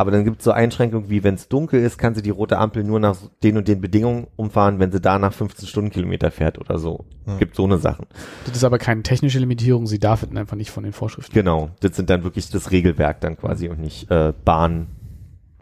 Aber 0.00 0.10
dann 0.10 0.24
gibt 0.24 0.38
es 0.38 0.46
so 0.46 0.52
Einschränkungen, 0.52 1.10
wie 1.10 1.22
wenn 1.24 1.34
es 1.34 1.48
dunkel 1.48 1.78
ist, 1.78 1.98
kann 1.98 2.14
sie 2.14 2.22
die 2.22 2.30
rote 2.30 2.56
Ampel 2.56 2.84
nur 2.84 2.98
nach 2.98 3.18
den 3.42 3.58
und 3.58 3.68
den 3.68 3.82
Bedingungen 3.82 4.28
umfahren, 4.34 4.78
wenn 4.78 4.90
sie 4.90 4.98
danach 4.98 5.34
15 5.34 5.68
Stundenkilometer 5.68 6.30
fährt 6.30 6.58
oder 6.58 6.78
so. 6.78 7.04
Ja. 7.26 7.36
Gibt 7.36 7.54
so 7.54 7.64
eine 7.64 7.76
Sachen. 7.76 8.06
Das 8.46 8.56
ist 8.56 8.64
aber 8.64 8.78
keine 8.78 9.02
technische 9.02 9.38
Limitierung, 9.38 9.86
sie 9.86 9.98
darf 9.98 10.22
es 10.22 10.34
einfach 10.34 10.56
nicht 10.56 10.70
von 10.70 10.84
den 10.84 10.94
Vorschriften. 10.94 11.34
Genau, 11.34 11.68
das 11.80 11.96
sind 11.96 12.08
dann 12.08 12.24
wirklich 12.24 12.48
das 12.48 12.70
Regelwerk 12.70 13.20
dann 13.20 13.36
quasi 13.36 13.68
und 13.68 13.78
nicht 13.78 14.10
äh, 14.10 14.32
Bahn, 14.42 14.86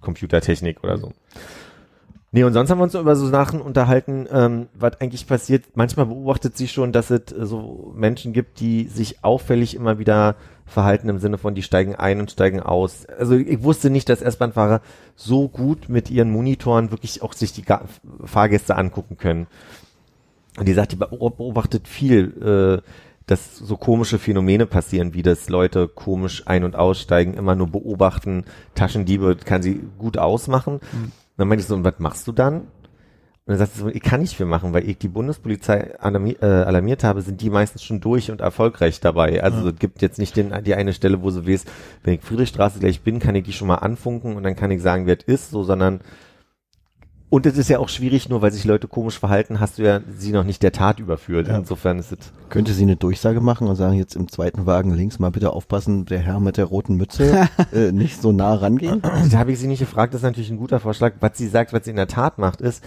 Computertechnik 0.03 0.85
oder 0.85 0.99
so. 0.99 1.13
Nee, 2.31 2.45
und 2.45 2.53
sonst 2.53 2.71
haben 2.71 2.79
wir 2.79 2.85
uns 2.85 2.95
über 2.95 3.17
so 3.17 3.27
Sachen 3.27 3.63
unterhalten, 3.63 4.27
ähm, 4.31 4.69
was 4.75 5.01
eigentlich 5.01 5.27
passiert. 5.27 5.65
Manchmal 5.75 6.07
beobachtet 6.07 6.59
sie 6.59 6.69
schon, 6.69 6.93
dass 6.93 7.09
es 7.09 7.33
äh, 7.33 7.47
so 7.47 7.95
Menschen 7.97 8.35
gibt, 8.35 8.61
die 8.61 8.85
sich 8.85 9.25
auffällig 9.25 9.75
immer 9.75 9.99
wieder 9.99 10.37
verhalten 10.67 11.09
im 11.09 11.19
Sinne 11.19 11.39
von, 11.39 11.55
die 11.55 11.63
steigen 11.63 11.95
ein 11.95 12.21
und 12.21 12.31
steigen 12.31 12.61
aus. 12.61 13.07
Also 13.07 13.35
ich 13.35 13.63
wusste 13.63 13.89
nicht, 13.89 14.11
dass 14.11 14.21
S-Bahn-Fahrer 14.21 14.83
so 15.17 15.49
gut 15.49 15.89
mit 15.89 16.11
ihren 16.11 16.31
Monitoren 16.31 16.91
wirklich 16.91 17.23
auch 17.23 17.33
sich 17.33 17.55
die 17.55 17.63
Ga 17.63 17.87
Fahrgäste 18.23 18.77
angucken 18.77 19.17
können. 19.17 19.47
Und 20.59 20.69
die 20.69 20.75
sagt, 20.75 20.93
die 20.93 20.97
beobachtet 20.97 21.89
viel, 21.89 22.83
äh, 22.83 22.91
dass 23.27 23.57
so 23.57 23.79
komische 23.79 24.19
Phänomene 24.19 24.67
passieren, 24.67 25.15
wie 25.15 25.23
dass 25.23 25.49
Leute 25.49 25.89
komisch 25.89 26.43
ein- 26.47 26.65
und 26.65 26.77
aussteigen, 26.77 27.35
immer 27.35 27.55
nur 27.55 27.69
beobachten. 27.69 28.45
Taschendiebe 28.75 29.37
kann 29.37 29.63
sie 29.63 29.81
gut 29.99 30.19
ausmachen. 30.19 30.81
Dann 31.39 31.49
meinte 31.49 31.63
ich 31.63 31.69
so, 31.69 31.75
und 31.75 31.85
was 31.85 31.99
machst 31.99 32.27
du 32.27 32.33
dann? 32.33 32.63
Und 33.49 33.53
dann 33.53 33.59
sagt 33.59 33.75
sie 33.75 33.81
so, 33.81 33.89
ich 33.89 34.03
kann 34.03 34.21
nicht 34.21 34.37
viel 34.37 34.45
machen, 34.45 34.75
weil 34.75 34.87
ich 34.87 34.99
die 34.99 35.09
Bundespolizei 35.09 35.99
alarmi 35.99 36.37
äh, 36.43 36.45
alarmiert 36.45 37.03
habe, 37.03 37.23
sind 37.23 37.41
die 37.41 37.49
meistens 37.49 37.83
schon 37.83 38.01
durch 38.01 38.31
und 38.31 38.43
erfolgreich 38.43 39.01
dabei. 39.01 39.43
Also 39.43 39.71
es 39.71 39.77
gibt 39.77 40.03
jetzt 40.03 40.19
nicht 40.19 40.37
den, 40.37 40.53
die 40.65 40.75
eine 40.75 40.93
Stelle, 40.93 41.23
wo 41.23 41.31
sie 41.31 41.47
weiß, 41.47 41.65
wenn 42.03 42.15
ich 42.15 42.21
Friedrichstraße 42.21 42.79
gleich 42.81 43.01
bin, 43.01 43.21
kann 43.21 43.35
ich 43.37 43.45
die 43.45 43.55
schon 43.55 43.69
mal 43.69 43.77
anfunken 43.77 44.37
und 44.37 44.43
dann 44.43 44.55
kann 44.55 44.71
ich 44.71 44.83
sagen, 44.83 45.07
wer 45.07 45.17
es 45.17 45.25
ist, 45.25 45.51
so, 45.51 45.63
sondern 45.63 46.01
und 47.31 47.47
es 47.47 47.59
ist 47.59 47.69
ja 47.69 47.79
auch 47.79 47.89
schwierig, 47.89 48.29
nur 48.29 48.41
weil 48.43 48.53
sich 48.53 48.65
Leute 48.65 48.89
komisch 48.89 49.19
verhalten, 49.19 49.61
hast 49.61 49.79
du 49.79 49.83
ja 49.83 50.01
sie 50.17 50.33
noch 50.33 50.45
nicht 50.45 50.63
der 50.63 50.73
Tat 50.73 50.99
überführt. 50.99 51.49
Ja. 51.49 51.59
Insofern 51.59 51.99
ist 51.99 52.13
es 52.13 52.33
Könnte 52.49 52.73
sie 52.73 52.85
eine 52.85 52.97
Durchsage 52.97 53.41
machen 53.41 53.69
und 53.69 53.77
sagen, 53.77 53.95
jetzt 53.95 54.17
im 54.17 54.29
zweiten 54.29 54.67
Wagen 54.67 54.95
links 54.95 55.19
mal 55.19 55.31
bitte 55.31 55.53
aufpassen, 55.53 56.07
der 56.07 56.21
Herr 56.21 56.41
mit 56.41 56.57
der 56.57 56.65
roten 56.65 56.97
Mütze 56.97 57.49
äh, 57.73 57.93
nicht 57.93 58.21
so 58.23 58.33
nah 58.33 58.55
rangehen? 58.55 59.03
Da 59.03 59.39
habe 59.39 59.53
ich 59.53 59.59
sie 59.59 59.67
nicht 59.67 59.81
gefragt, 59.81 60.15
das 60.15 60.21
ist 60.21 60.27
natürlich 60.27 60.51
ein 60.51 60.57
guter 60.57 60.81
Vorschlag. 60.81 61.15
Was 61.21 61.37
sie 61.37 61.49
sagt, 61.49 61.73
was 61.73 61.85
sie 61.85 61.91
in 61.91 61.97
der 61.97 62.09
Tat 62.09 62.39
macht, 62.39 62.61
ist, 62.61 62.83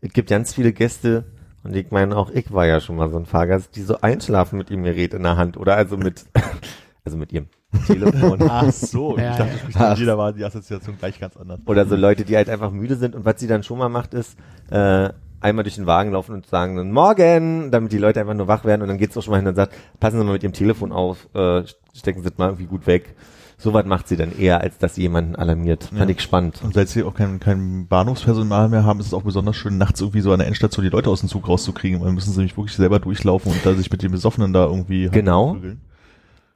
es 0.00 0.12
gibt 0.12 0.28
ganz 0.28 0.52
viele 0.52 0.72
Gäste, 0.72 1.24
und 1.66 1.74
ich 1.74 1.90
meine 1.90 2.16
auch 2.16 2.30
ich 2.30 2.52
war 2.52 2.64
ja 2.64 2.80
schon 2.80 2.94
mal 2.94 3.10
so 3.10 3.16
ein 3.16 3.26
Fahrgast, 3.26 3.74
die 3.74 3.82
so 3.82 4.00
einschlafen 4.00 4.56
mit 4.56 4.70
ihrem 4.70 4.84
Gerät 4.84 5.14
in 5.14 5.24
der 5.24 5.36
Hand 5.36 5.56
oder 5.56 5.74
also 5.74 5.96
mit, 5.96 6.26
also 7.04 7.16
mit 7.16 7.32
ihrem 7.32 7.48
Telefon. 7.84 8.38
Ach 8.48 8.70
so, 8.72 9.16
Ja, 9.18 9.32
ich 9.32 9.36
dachte, 9.36 9.78
ja. 9.78 9.90
mit 9.90 9.98
jeder 9.98 10.18
war 10.18 10.32
die 10.32 10.44
Assoziation 10.44 10.96
gleich 10.98 11.18
ganz 11.20 11.36
anders. 11.36 11.60
Oder 11.66 11.86
so 11.86 11.96
Leute, 11.96 12.24
die 12.24 12.36
halt 12.36 12.48
einfach 12.48 12.70
müde 12.70 12.96
sind 12.96 13.14
und 13.14 13.24
was 13.24 13.38
sie 13.40 13.46
dann 13.46 13.62
schon 13.62 13.78
mal 13.78 13.88
macht, 13.88 14.14
ist, 14.14 14.36
äh, 14.70 15.10
einmal 15.40 15.62
durch 15.64 15.76
den 15.76 15.86
Wagen 15.86 16.12
laufen 16.12 16.34
und 16.34 16.46
sagen 16.46 16.76
dann 16.76 16.92
Morgen, 16.92 17.70
damit 17.70 17.92
die 17.92 17.98
Leute 17.98 18.20
einfach 18.20 18.34
nur 18.34 18.48
wach 18.48 18.64
werden 18.64 18.82
und 18.82 18.88
dann 18.88 18.98
geht's 18.98 19.16
auch 19.16 19.22
schon 19.22 19.32
mal 19.32 19.38
hin 19.38 19.46
und 19.46 19.54
sagt, 19.54 19.74
passen 20.00 20.18
Sie 20.18 20.24
mal 20.24 20.32
mit 20.32 20.42
Ihrem 20.42 20.52
Telefon 20.54 20.92
auf, 20.92 21.28
äh, 21.34 21.62
stecken 21.94 22.22
Sie 22.22 22.28
es 22.28 22.38
mal 22.38 22.46
irgendwie 22.46 22.66
gut 22.66 22.86
weg. 22.86 23.14
So 23.58 23.72
was 23.72 23.86
macht 23.86 24.06
sie 24.06 24.18
dann 24.18 24.38
eher, 24.38 24.60
als 24.60 24.76
dass 24.76 24.96
sie 24.96 25.00
jemanden 25.00 25.34
alarmiert. 25.34 25.84
Fand 25.84 25.98
Ja. 25.98 26.08
ich 26.08 26.20
spannend. 26.20 26.60
Und 26.62 26.74
seit 26.74 26.90
sie 26.90 27.02
auch 27.04 27.14
kein, 27.14 27.40
kein 27.40 27.86
Bahnhofspersonal 27.88 28.68
mehr 28.68 28.84
haben, 28.84 29.00
ist 29.00 29.06
es 29.06 29.14
auch 29.14 29.22
besonders 29.22 29.56
schön, 29.56 29.78
nachts 29.78 29.98
irgendwie 30.02 30.20
so 30.20 30.30
an 30.30 30.40
der 30.40 30.46
Endstation 30.46 30.84
die 30.84 30.90
Leute 30.90 31.08
aus 31.08 31.20
dem 31.20 31.30
Zug 31.30 31.48
rauszukriegen, 31.48 32.02
weil 32.02 32.12
müssen 32.12 32.32
sie 32.32 32.36
nämlich 32.38 32.54
wirklich 32.58 32.76
selber 32.76 32.98
durchlaufen 32.98 33.52
und 33.52 33.64
da 33.64 33.72
sich 33.72 33.90
mit 33.90 34.02
den 34.02 34.10
Besoffenen 34.12 34.52
da 34.52 34.66
irgendwie 34.66 35.04
halt 35.04 35.14
Genau. 35.14 35.54
prügeln. 35.54 35.80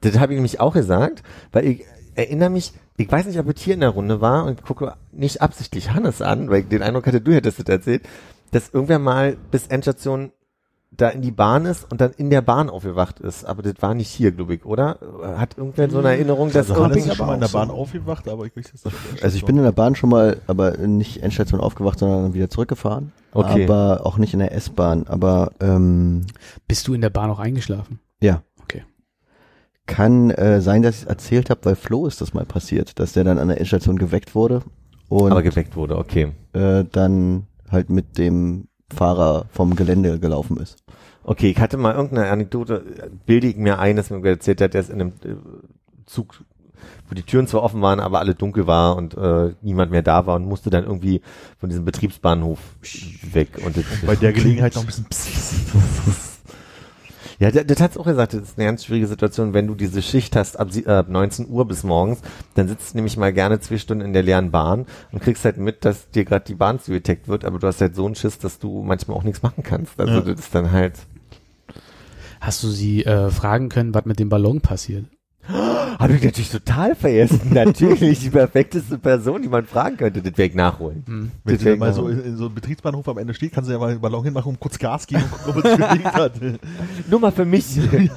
Das 0.01 0.19
habe 0.19 0.33
ich 0.33 0.37
nämlich 0.37 0.59
auch 0.59 0.73
gesagt, 0.73 1.23
weil 1.51 1.65
ich 1.65 1.85
erinnere 2.15 2.49
mich, 2.49 2.73
ich 2.97 3.11
weiß 3.11 3.25
nicht, 3.25 3.39
ob 3.39 3.47
es 3.47 3.61
hier 3.61 3.73
in 3.75 3.79
der 3.79 3.89
Runde 3.89 4.19
war 4.21 4.45
und 4.45 4.63
gucke 4.63 4.93
nicht 5.11 5.41
absichtlich 5.41 5.91
Hannes 5.91 6.21
an, 6.21 6.49
weil 6.49 6.61
ich 6.61 6.67
den 6.67 6.81
Eindruck 6.83 7.07
hatte, 7.07 7.21
du 7.21 7.31
hättest 7.33 7.59
es 7.59 7.65
erzählt, 7.65 8.03
dass 8.51 8.69
irgendwer 8.73 8.99
mal 8.99 9.37
bis 9.49 9.67
Endstation 9.67 10.31
da 10.93 11.07
in 11.07 11.21
die 11.21 11.31
Bahn 11.31 11.65
ist 11.65 11.89
und 11.89 12.01
dann 12.01 12.11
in 12.17 12.29
der 12.29 12.41
Bahn 12.41 12.69
aufgewacht 12.69 13.21
ist. 13.21 13.45
Aber 13.45 13.61
das 13.63 13.75
war 13.79 13.93
nicht 13.93 14.09
hier, 14.09 14.33
glaube 14.33 14.55
ich, 14.55 14.65
oder? 14.65 14.97
Hat 15.37 15.57
irgendwer 15.57 15.89
so 15.89 15.99
eine 15.99 16.09
Erinnerung, 16.09 16.51
dass 16.51 16.69
Also 16.69 16.83
Hannes 16.83 17.05
ist 17.05 17.15
schon 17.15 17.27
mal 17.27 17.35
in 17.35 17.39
der 17.39 17.47
Bahn 17.47 17.69
so- 17.69 17.75
aufgewacht, 17.75 18.27
aber 18.27 18.45
ich 18.45 18.57
weiß 18.57 18.71
jetzt 18.73 18.85
nicht. 18.85 19.23
Also 19.23 19.37
ich 19.37 19.45
bin 19.45 19.55
in 19.55 19.63
der 19.63 19.71
Bahn 19.71 19.95
schon 19.95 20.09
mal, 20.09 20.41
aber 20.47 20.75
nicht 20.77 21.23
Endstation 21.23 21.61
aufgewacht, 21.61 21.97
sondern 21.99 22.33
wieder 22.33 22.49
zurückgefahren. 22.49 23.13
Okay. 23.31 23.63
Aber 23.63 24.05
auch 24.05 24.17
nicht 24.17 24.33
in 24.33 24.39
der 24.39 24.51
S-Bahn. 24.53 25.07
Aber 25.07 25.53
ähm, 25.61 26.25
Bist 26.67 26.85
du 26.89 26.93
in 26.93 26.99
der 26.99 27.09
Bahn 27.09 27.29
auch 27.29 27.39
eingeschlafen? 27.39 27.99
ja. 28.19 28.43
Kann 29.87 30.31
äh, 30.31 30.61
sein, 30.61 30.81
dass 30.81 30.95
ich 30.95 31.01
es 31.01 31.07
erzählt 31.07 31.49
habe, 31.49 31.65
weil 31.65 31.75
Flo 31.75 32.05
ist 32.05 32.21
das 32.21 32.33
mal 32.33 32.45
passiert, 32.45 32.99
dass 32.99 33.13
der 33.13 33.23
dann 33.23 33.39
an 33.39 33.47
der 33.47 33.57
Endstation 33.57 33.97
geweckt 33.97 34.35
wurde 34.35 34.63
und 35.09 35.31
aber 35.31 35.43
geweckt 35.43 35.75
wurde, 35.75 35.97
okay. 35.97 36.31
äh, 36.53 36.85
dann 36.89 37.47
halt 37.69 37.89
mit 37.89 38.17
dem 38.17 38.67
Fahrer 38.93 39.45
vom 39.51 39.75
Gelände 39.75 40.19
gelaufen 40.19 40.57
ist. 40.57 40.77
Okay, 41.23 41.51
ich 41.51 41.59
hatte 41.59 41.77
mal 41.77 41.93
irgendeine 41.93 42.29
Anekdote, 42.29 42.83
bilde 43.25 43.47
ich 43.47 43.57
mir 43.57 43.79
ein, 43.79 43.95
dass 43.95 44.09
mir 44.09 44.25
erzählt 44.25 44.61
hat, 44.61 44.73
der 44.73 44.81
ist 44.81 44.89
in 44.89 45.01
einem 45.01 45.13
äh, 45.23 45.35
Zug, 46.05 46.43
wo 47.07 47.15
die 47.15 47.23
Türen 47.23 47.47
zwar 47.47 47.63
offen 47.63 47.81
waren, 47.81 47.99
aber 47.99 48.19
alle 48.19 48.35
dunkel 48.35 48.67
war 48.67 48.95
und 48.95 49.15
äh, 49.15 49.53
niemand 49.61 49.91
mehr 49.91 50.01
da 50.01 50.25
war 50.25 50.35
und 50.35 50.45
musste 50.45 50.69
dann 50.69 50.83
irgendwie 50.83 51.21
von 51.59 51.69
diesem 51.69 51.85
Betriebsbahnhof 51.85 52.59
weg. 53.33 53.61
Und 53.65 53.77
das, 53.77 53.83
Bei 54.05 54.15
der 54.15 54.33
Gelegenheit 54.33 54.75
noch 54.75 54.83
ein 54.83 54.87
bisschen 54.87 55.05
Ja, 57.41 57.49
das, 57.49 57.65
das 57.65 57.81
hat's 57.81 57.97
auch 57.97 58.05
gesagt, 58.05 58.35
das 58.35 58.41
ist 58.43 58.59
eine 58.59 58.67
ganz 58.67 58.85
schwierige 58.85 59.07
Situation, 59.07 59.55
wenn 59.55 59.65
du 59.65 59.73
diese 59.73 60.03
Schicht 60.03 60.35
hast 60.35 60.59
ab, 60.59 60.69
ab 60.85 61.09
19 61.09 61.49
Uhr 61.49 61.67
bis 61.67 61.83
morgens, 61.83 62.19
dann 62.53 62.67
sitzt 62.67 62.93
du 62.93 62.97
nämlich 62.97 63.17
mal 63.17 63.33
gerne 63.33 63.59
zwei 63.59 63.79
Stunden 63.79 64.05
in 64.05 64.13
der 64.13 64.21
leeren 64.21 64.51
Bahn 64.51 64.85
und 65.11 65.23
kriegst 65.23 65.43
halt 65.43 65.57
mit, 65.57 65.83
dass 65.83 66.11
dir 66.11 66.23
gerade 66.23 66.45
die 66.45 66.53
Bahn 66.53 66.79
zugedeckt 66.79 67.27
wird, 67.27 67.43
aber 67.43 67.57
du 67.57 67.65
hast 67.65 67.81
halt 67.81 67.95
so 67.95 68.05
einen 68.05 68.13
Schiss, 68.13 68.37
dass 68.37 68.59
du 68.59 68.83
manchmal 68.83 69.17
auch 69.17 69.23
nichts 69.23 69.41
machen 69.41 69.63
kannst. 69.63 69.99
Also 69.99 70.13
Ja. 70.13 70.21
das 70.21 70.39
ist 70.39 70.53
dann 70.53 70.71
halt 70.71 70.99
Hast 72.39 72.61
du 72.61 72.67
sie 72.67 73.05
äh, 73.05 73.31
fragen 73.31 73.69
können, 73.69 73.95
was 73.95 74.05
mit 74.05 74.19
dem 74.19 74.29
Ballon 74.29 74.61
passiert? 74.61 75.05
Habe 75.47 76.13
ich 76.15 76.23
natürlich 76.23 76.51
total 76.51 76.95
vergessen. 76.95 77.41
Natürlich 77.53 78.19
die 78.19 78.29
perfekteste 78.29 78.97
Person, 78.97 79.41
die 79.41 79.47
man 79.49 79.65
fragen 79.65 79.97
könnte. 79.97 80.21
Das 80.21 80.37
werde 80.37 80.49
ich 80.49 80.55
nachholen. 80.55 81.03
Hm. 81.05 81.31
Wenn 81.43 81.57
sie 81.57 81.75
mal 81.75 81.93
so 81.93 82.07
in, 82.07 82.23
in 82.23 82.37
so 82.37 82.45
einem 82.45 82.55
Betriebsbahnhof 82.55 83.07
am 83.09 83.17
Ende 83.17 83.33
steht, 83.33 83.53
kann 83.53 83.63
sie 83.65 83.71
ja 83.73 83.79
mal 83.79 83.89
einen 83.91 84.01
Ballon 84.01 84.23
hinmachen 84.23 84.49
und 84.53 84.59
kurz 84.59 84.77
Gas 84.79 85.07
geben 85.07 85.23
und 85.23 85.53
gucken, 85.53 85.73
ob 85.73 85.81
es 85.81 86.05
hat. 86.13 86.33
Nur 87.09 87.19
mal 87.19 87.31
für 87.31 87.45
mich. 87.45 87.65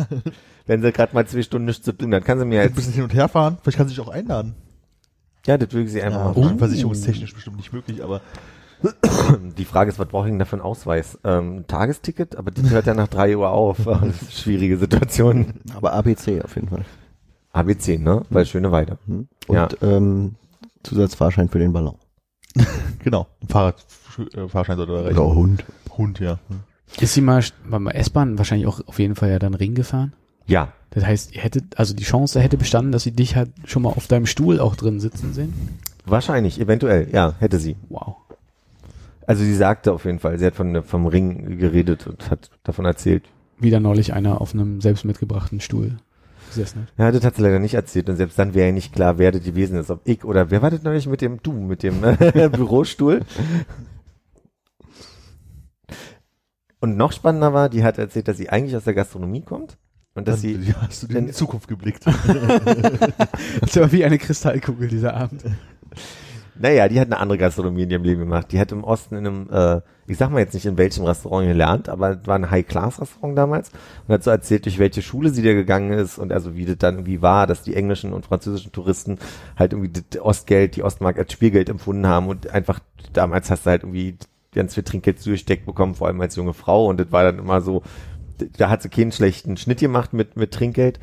Wenn 0.66 0.83
sie 0.83 0.93
gerade 0.93 1.14
mal 1.14 1.27
zwei 1.27 1.43
Stunden 1.43 1.66
nichts 1.66 1.85
zu 1.85 1.93
tun 1.93 2.14
hat, 2.14 2.25
kann 2.25 2.39
sie 2.39 2.45
mir 2.45 2.61
Ein 2.61 2.66
jetzt. 2.68 2.77
bisschen 2.77 2.93
hin 2.95 3.03
und 3.05 3.14
her 3.14 3.29
fahren. 3.29 3.59
Vielleicht 3.62 3.79
kann 3.79 3.89
sie 3.89 3.95
sich 3.95 4.05
auch 4.05 4.11
einladen. 4.11 4.55
Ja, 5.47 5.59
das 5.59 5.72
würde 5.72 5.85
ich 5.87 5.93
sie 5.93 6.03
einfach 6.03 6.18
Ja, 6.20 6.25
mal 6.27 6.33
oh. 6.37 6.43
fragen. 6.43 6.59
versicherungstechnisch 6.59 7.35
bestimmt 7.35 7.57
nicht 7.57 7.72
möglich, 7.72 8.03
aber 8.03 8.20
Die 9.57 9.64
Frage 9.64 9.91
ist, 9.91 9.99
was 9.99 10.09
brauche 10.09 10.27
ich 10.27 10.33
denn 10.33 10.39
dafür 10.39 10.59
einen 10.59 10.66
Ausweis? 10.66 11.18
Ähm, 11.25 11.59
ein 11.59 11.66
Tagesticket? 11.66 12.37
Aber 12.37 12.51
das 12.51 12.68
hört 12.70 12.87
ja 12.87 12.95
nach 12.95 13.09
drei 13.09 13.37
Uhr 13.37 13.49
auf. 13.51 13.79
Das 13.85 14.22
ist 14.22 14.41
schwierige 14.41 14.77
Situation. 14.79 15.55
Aber 15.75 15.93
ABC 15.95 16.43
auf 16.43 16.55
jeden 16.55 16.68
Fall. 16.68 16.85
ABC, 17.55 17.98
ne? 17.98 18.22
Weil 18.30 18.44
schöne 18.46 18.70
Weide. 18.72 18.98
Hm? 19.07 19.28
Und 19.46 19.55
Ja. 19.57 19.68
ähm, 19.80 20.34
Zusatzfahrschein 20.82 21.48
für 21.48 21.59
den 21.59 21.72
Ballon. 21.72 21.96
genau. 23.02 23.26
Ein 23.42 23.48
Fahrrad, 23.48 23.84
äh, 24.34 24.48
Fahrschein 24.48 24.76
sollte 24.76 24.92
da 24.92 25.00
reichen. 25.02 25.18
Hund. 25.18 25.64
Hund, 25.96 26.20
ja. 26.20 26.38
Ist 27.00 27.14
sie 27.14 27.20
mal 27.20 27.42
mal 27.66 27.90
S-Bahn 27.92 28.38
wahrscheinlich 28.38 28.66
auch 28.66 28.80
auf 28.86 28.98
jeden 28.98 29.14
Fall 29.14 29.30
ja 29.30 29.38
dann 29.38 29.55
Ring 29.55 29.74
gefahren? 29.74 30.12
Ja. 30.46 30.72
Das 30.90 31.05
heißt, 31.05 31.34
ihr 31.34 31.40
hättet, 31.42 31.78
also 31.78 31.94
die 31.94 32.05
Chance 32.05 32.40
hätte 32.40 32.57
bestanden, 32.57 32.92
dass 32.92 33.02
sie 33.05 33.12
dich 33.12 33.34
halt 33.34 33.50
schon 33.64 33.82
mal 33.82 33.90
auf 33.90 34.07
deinem 34.07 34.26
Stuhl 34.26 34.61
auch 34.61 34.76
drin 34.76 35.00
sitzen 35.00 35.32
sehen? 35.32 35.52
Wahrscheinlich, 36.07 36.61
eventuell. 36.61 37.09
Ja, 37.12 37.34
hätte 37.38 37.59
sie. 37.59 37.76
Wow. 37.88 38.16
Also 39.26 39.42
sie 39.42 39.55
sagte 39.57 39.92
auf 39.92 40.05
jeden 40.05 40.18
Fall, 40.18 40.38
sie 40.38 40.44
hat 40.46 40.55
von, 40.55 40.82
vom 40.84 41.07
Ring 41.07 41.59
geredet 41.59 42.07
und 42.07 42.30
hat 42.30 42.50
davon 42.62 42.84
erzählt, 42.84 43.24
Wieder 43.59 43.80
neulich 43.80 44.12
einer 44.12 44.40
auf 44.40 44.52
einem 44.52 44.80
selbst 44.80 45.05
mitgebrachten 45.05 45.61
Stuhl 45.61 45.96
gesessen 46.55 46.82
hat. 46.82 46.92
Ja, 46.98 47.12
das 47.12 47.24
hat 47.24 47.36
sie 47.36 47.42
leider 47.42 47.59
nicht 47.59 47.74
erzählt 47.74 48.09
und 48.09 48.16
selbst 48.16 48.38
dann 48.38 48.55
wäre 48.55 48.68
ja 48.68 48.72
nicht 48.72 48.92
klar, 48.92 49.18
wer 49.18 49.32
das 49.32 49.42
gewesen 49.42 49.78
ist, 49.78 49.90
ob 49.90 50.00
ich 50.05 50.24
oder 50.24 50.50
wer 50.50 50.62
war 50.62 50.70
das 50.70 50.82
neulich 50.82 51.07
mit 51.07 51.20
dem, 51.20 51.42
du, 51.42 51.52
mit 51.52 51.82
dem 51.82 52.02
äh, 52.05 52.48
Bürostuhl. 52.52 53.20
Und 56.80 56.96
noch 56.96 57.12
spannender 57.12 57.52
war, 57.55 57.68
die 57.68 57.82
hat 57.82 57.98
erzählt, 57.98 58.28
dass 58.28 58.36
sie 58.36 58.50
eigentlich 58.50 58.76
aus 58.76 58.84
der 58.84 58.94
Gastronomie 58.94 59.40
kommt 59.40 59.78
und 60.14 60.28
dass 60.28 60.42
Dann, 60.42 60.62
sie, 60.62 60.70
ja, 60.70 60.74
hast 60.82 61.02
du 61.02 61.07
dir 61.07 61.18
in 61.18 61.26
die 61.26 61.32
Zukunft 61.32 61.68
geblickt. 61.68 62.05
Das 63.61 63.76
war 63.76 63.90
wie 63.92 64.05
eine 64.05 64.18
Kristallkugel 64.18 64.88
dieser 64.88 65.14
Abend. 65.14 65.44
naja, 66.59 66.88
die 66.88 67.00
hat 67.00 67.07
eine 67.09 67.18
andere 67.18 67.38
Gastronomie 67.38 67.82
in 67.82 67.90
ihrem 67.90 68.05
Leben 68.05 68.20
gemacht. 68.20 68.52
Die 68.52 68.61
hat 68.61 68.70
im 68.72 68.84
Osten 68.84 69.16
in 69.16 69.26
einem, 69.26 69.50
äh, 69.50 69.80
ich 70.07 70.18
sag 70.18 70.30
mal 70.30 70.40
jetzt 70.40 70.55
nicht 70.55 70.66
in 70.66 70.76
welchem 70.76 71.05
Restaurant 71.05 71.46
gelernt, 71.46 71.88
aber 71.88 72.11
es 72.20 72.26
war 72.26 72.36
ein 72.36 72.50
High-Class-Restaurant 72.50 73.36
damals 73.36 73.70
und 74.07 74.14
hat 74.14 74.22
so 74.22 74.30
erzählt, 74.30 74.66
durch 74.66 74.78
welche 74.78 75.02
Schule 75.02 75.30
sie 75.30 75.42
da 75.42 75.52
gegangen 75.52 75.92
ist 75.92 76.18
und 76.18 76.32
also 76.32 76.57
wie 76.57 76.66
das 76.66 76.78
dann 76.78 76.96
irgendwie 76.96 77.22
war, 77.22 77.46
dass 77.46 77.62
die 77.62 77.74
englischen 77.74 78.12
und 78.12 78.26
französischen 78.26 78.72
Touristen 78.72 79.18
halt 79.57 79.72
irgendwie 79.72 80.02
das 80.11 80.20
Ostgeld, 80.20 80.76
die 80.76 80.82
Ostmark 80.82 81.18
als 81.18 81.32
Spielgeld 81.32 81.68
empfunden 81.68 82.07
haben 82.07 82.28
und 82.28 82.50
einfach 82.50 82.80
damals 83.12 83.50
hast 83.50 83.66
du 83.66 83.70
halt 83.70 83.82
irgendwie 83.82 84.16
ganz 84.55 84.74
viel 84.74 84.82
Trinkgeld 84.82 85.20
zugesteckt 85.20 85.66
bekommen, 85.66 85.94
vor 85.94 86.07
allem 86.07 86.20
als 86.20 86.36
junge 86.36 86.55
Frau 86.55 86.86
und 86.86 87.00
das 87.00 87.11
war 87.11 87.24
dann 87.24 87.38
immer 87.38 87.61
so, 87.61 87.82
da 88.57 88.70
hat 88.70 88.82
sie 88.82 88.88
keinen 88.88 89.12
schlechten 89.12 89.57
Schnitt 89.57 89.80
gemacht 89.80 90.12
mit, 90.12 90.36
mit 90.36 90.52
Trinkgeld. 90.52 91.00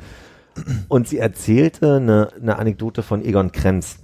Und 0.88 1.08
sie 1.08 1.18
erzählte 1.18 1.96
eine, 1.96 2.28
eine 2.38 2.58
Anekdote 2.58 3.02
von 3.02 3.24
Egon 3.24 3.52
Krenz 3.52 4.00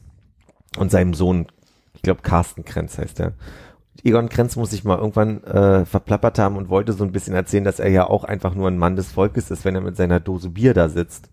und 0.79 0.91
seinem 0.91 1.13
Sohn, 1.13 1.47
ich 1.93 2.01
glaube 2.03 2.23
Carsten 2.23 2.65
Krenz 2.65 2.97
heißt 2.97 3.21
er. 3.21 3.35
Egon 4.05 4.29
Krenz 4.29 4.57
muss 4.57 4.71
sich 4.71 4.85
mal 4.85 4.99
irgendwann 4.99 5.43
äh, 5.45 5.85
verplappert 5.85 6.39
haben 6.39 6.57
und 6.57 6.69
wollte 6.69 6.93
so 6.93 7.05
ein 7.05 7.13
bisschen 7.13 7.35
erzählen, 7.35 7.65
dass 7.65 7.81
er 7.81 7.91
ja 7.91 8.07
auch 8.07 8.25
einfach 8.25 8.55
nur 8.55 8.69
ein 8.69 8.79
Mann 8.79 8.97
des 8.97 9.13
Volkes 9.13 9.51
ist, 9.51 9.65
wenn 9.65 9.75
er 9.75 9.81
mit 9.81 9.97
seiner 9.97 10.21
Dose 10.21 10.51
Bier 10.51 10.75
da 10.75 10.89
sitzt. 10.89 11.31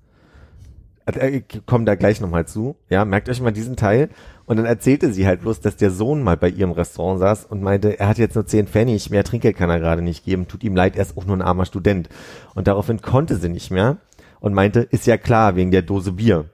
Also, 1.05 1.19
äh, 1.19 1.43
Ich 1.47 1.65
komme 1.65 1.85
da 1.85 1.95
gleich 1.95 2.21
nochmal 2.21 2.47
zu. 2.47 2.75
Ja, 2.89 3.05
merkt 3.05 3.29
euch 3.29 3.41
mal 3.41 3.51
diesen 3.51 3.75
Teil. 3.75 4.09
Und 4.45 4.57
dann 4.57 4.65
erzählte 4.65 5.13
sie 5.13 5.27
halt 5.27 5.41
bloß, 5.41 5.59
dass 5.61 5.75
der 5.75 5.91
Sohn 5.91 6.23
mal 6.23 6.37
bei 6.37 6.49
ihrem 6.49 6.71
Restaurant 6.71 7.19
saß 7.19 7.45
und 7.45 7.61
meinte, 7.61 7.99
er 7.99 8.07
hat 8.07 8.17
jetzt 8.17 8.35
nur 8.35 8.45
10 8.45 8.67
Pfennig, 8.67 9.09
mehr 9.09 9.23
Trinkgeld 9.23 9.57
kann 9.57 9.69
er 9.69 9.79
gerade 9.79 10.01
nicht 10.01 10.23
geben, 10.23 10.47
tut 10.47 10.63
ihm 10.63 10.75
leid, 10.75 10.95
er 10.95 11.03
ist 11.03 11.17
auch 11.17 11.25
nur 11.25 11.37
ein 11.37 11.41
armer 11.41 11.65
Student. 11.65 12.09
Und 12.53 12.67
daraufhin 12.67 13.01
konnte 13.01 13.37
sie 13.37 13.49
nicht 13.49 13.71
mehr 13.71 13.97
und 14.39 14.53
meinte, 14.53 14.81
ist 14.81 15.07
ja 15.07 15.17
klar, 15.17 15.55
wegen 15.55 15.71
der 15.71 15.81
Dose 15.81 16.11
Bier. 16.11 16.49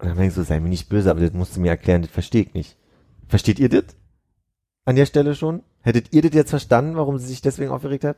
Und 0.00 0.08
dann 0.08 0.20
ich 0.22 0.32
so, 0.32 0.42
sei 0.44 0.60
mir 0.60 0.68
nicht 0.68 0.88
böse, 0.88 1.10
aber 1.10 1.20
das 1.20 1.32
musst 1.32 1.56
du 1.56 1.60
mir 1.60 1.70
erklären, 1.70 2.02
das 2.02 2.10
verstehe 2.10 2.42
ich 2.42 2.54
nicht. 2.54 2.76
Versteht 3.26 3.58
ihr 3.58 3.68
das? 3.68 3.84
An 4.88 4.96
der 4.96 5.04
Stelle 5.04 5.34
schon? 5.34 5.64
Hättet 5.82 6.14
ihr 6.14 6.22
das 6.22 6.32
jetzt 6.32 6.48
verstanden, 6.48 6.96
warum 6.96 7.18
sie 7.18 7.26
sich 7.26 7.42
deswegen 7.42 7.70
aufgeregt 7.70 8.04
hat? 8.04 8.16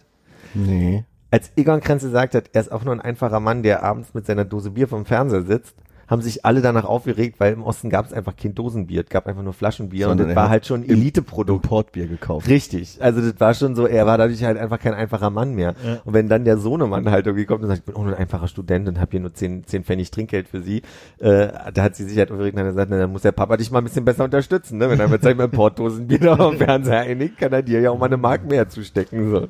Nee. 0.55 1.03
Als 1.33 1.51
Egon 1.57 1.81
Krenz 1.81 2.05
gesagt 2.05 2.37
hat, 2.37 2.51
er 2.53 2.61
ist 2.61 2.71
auch 2.71 2.85
nur 2.85 2.95
ein 2.95 3.01
einfacher 3.01 3.41
Mann, 3.41 3.65
der 3.65 3.83
abends 3.83 4.15
mit 4.15 4.25
seiner 4.25 4.45
Dose 4.45 4.71
Bier 4.71 4.87
vom 4.87 5.05
Fernseher 5.05 5.43
sitzt, 5.43 5.75
haben 6.11 6.23
sich 6.23 6.45
alle 6.45 6.61
danach 6.61 6.85
aufgeregt, 6.85 7.37
weil 7.39 7.53
im 7.53 7.63
Osten 7.63 7.89
gab 7.89 8.05
es 8.05 8.13
einfach 8.13 8.35
kein 8.35 8.55
Dosenbier, 8.55 9.03
es 9.03 9.09
gab 9.09 9.29
einfach 9.29 9.43
nur 9.43 9.53
Flaschenbier 9.53 10.09
Sondern 10.09 10.27
und 10.27 10.35
das 10.35 10.37
war 10.37 10.51
halt 10.51 10.67
schon 10.67 10.87
Eliteprodukt. 10.87 11.65
Importbier 11.65 12.09
gekauft. 12.09 12.49
Richtig. 12.49 12.99
Also 13.01 13.21
das 13.21 13.39
war 13.39 13.55
schon 13.55 13.77
so, 13.77 13.87
er 13.87 14.07
war 14.07 14.19
dadurch 14.19 14.43
halt 14.43 14.59
einfach 14.59 14.81
kein 14.81 14.93
einfacher 14.93 15.31
Mann 15.31 15.55
mehr. 15.55 15.75
Ja. 15.85 16.01
Und 16.05 16.13
wenn 16.13 16.29
dann 16.29 16.45
der 16.45 16.59
Sohnemann 16.59 17.09
halt 17.11 17.27
irgendwie 17.27 17.45
kommt 17.45 17.63
und 17.63 17.69
sagt, 17.69 17.81
ich 17.81 17.85
bin 17.85 17.95
auch 17.95 18.03
nur 18.03 18.15
ein 18.15 18.19
einfacher 18.19 18.49
Student 18.49 18.89
und 18.89 19.01
habe 19.01 19.13
hier 19.13 19.21
nur 19.21 19.33
10, 19.33 19.65
10 19.67 19.85
Pfennig 19.85 20.11
Trinkgeld 20.11 20.49
für 20.49 20.63
sie, 20.63 20.83
äh, 21.19 21.49
da 21.73 21.83
hat 21.85 21.95
sie 21.95 22.05
sich 22.05 22.19
halt 22.19 22.33
aufgeregt 22.33 22.57
und 22.57 22.63
hat 22.63 22.71
gesagt, 22.71 22.91
na, 22.91 22.99
dann 22.99 23.13
muss 23.13 23.23
der 23.23 23.33
Papa 23.33 23.57
dich 23.57 23.71
mal 23.71 23.79
ein 23.79 23.85
bisschen 23.85 24.05
besser 24.05 24.25
unterstützen, 24.25 24.79
ne? 24.79 24.91
Wenn 24.91 24.99
er 24.99 25.09
mit 25.09 25.23
seinem 25.23 25.41
Importdosenbier 25.41 26.19
da 26.19 26.33
am 26.37 26.57
Fernseher 26.57 27.01
einigt, 27.01 27.39
kann 27.39 27.53
er 27.53 27.63
dir 27.63 27.81
ja 27.81 27.91
auch 27.91 27.99
mal 27.99 28.07
eine 28.07 28.17
Mark 28.17 28.45
mehr 28.49 28.69
zustecken, 28.69 29.31
so. 29.31 29.49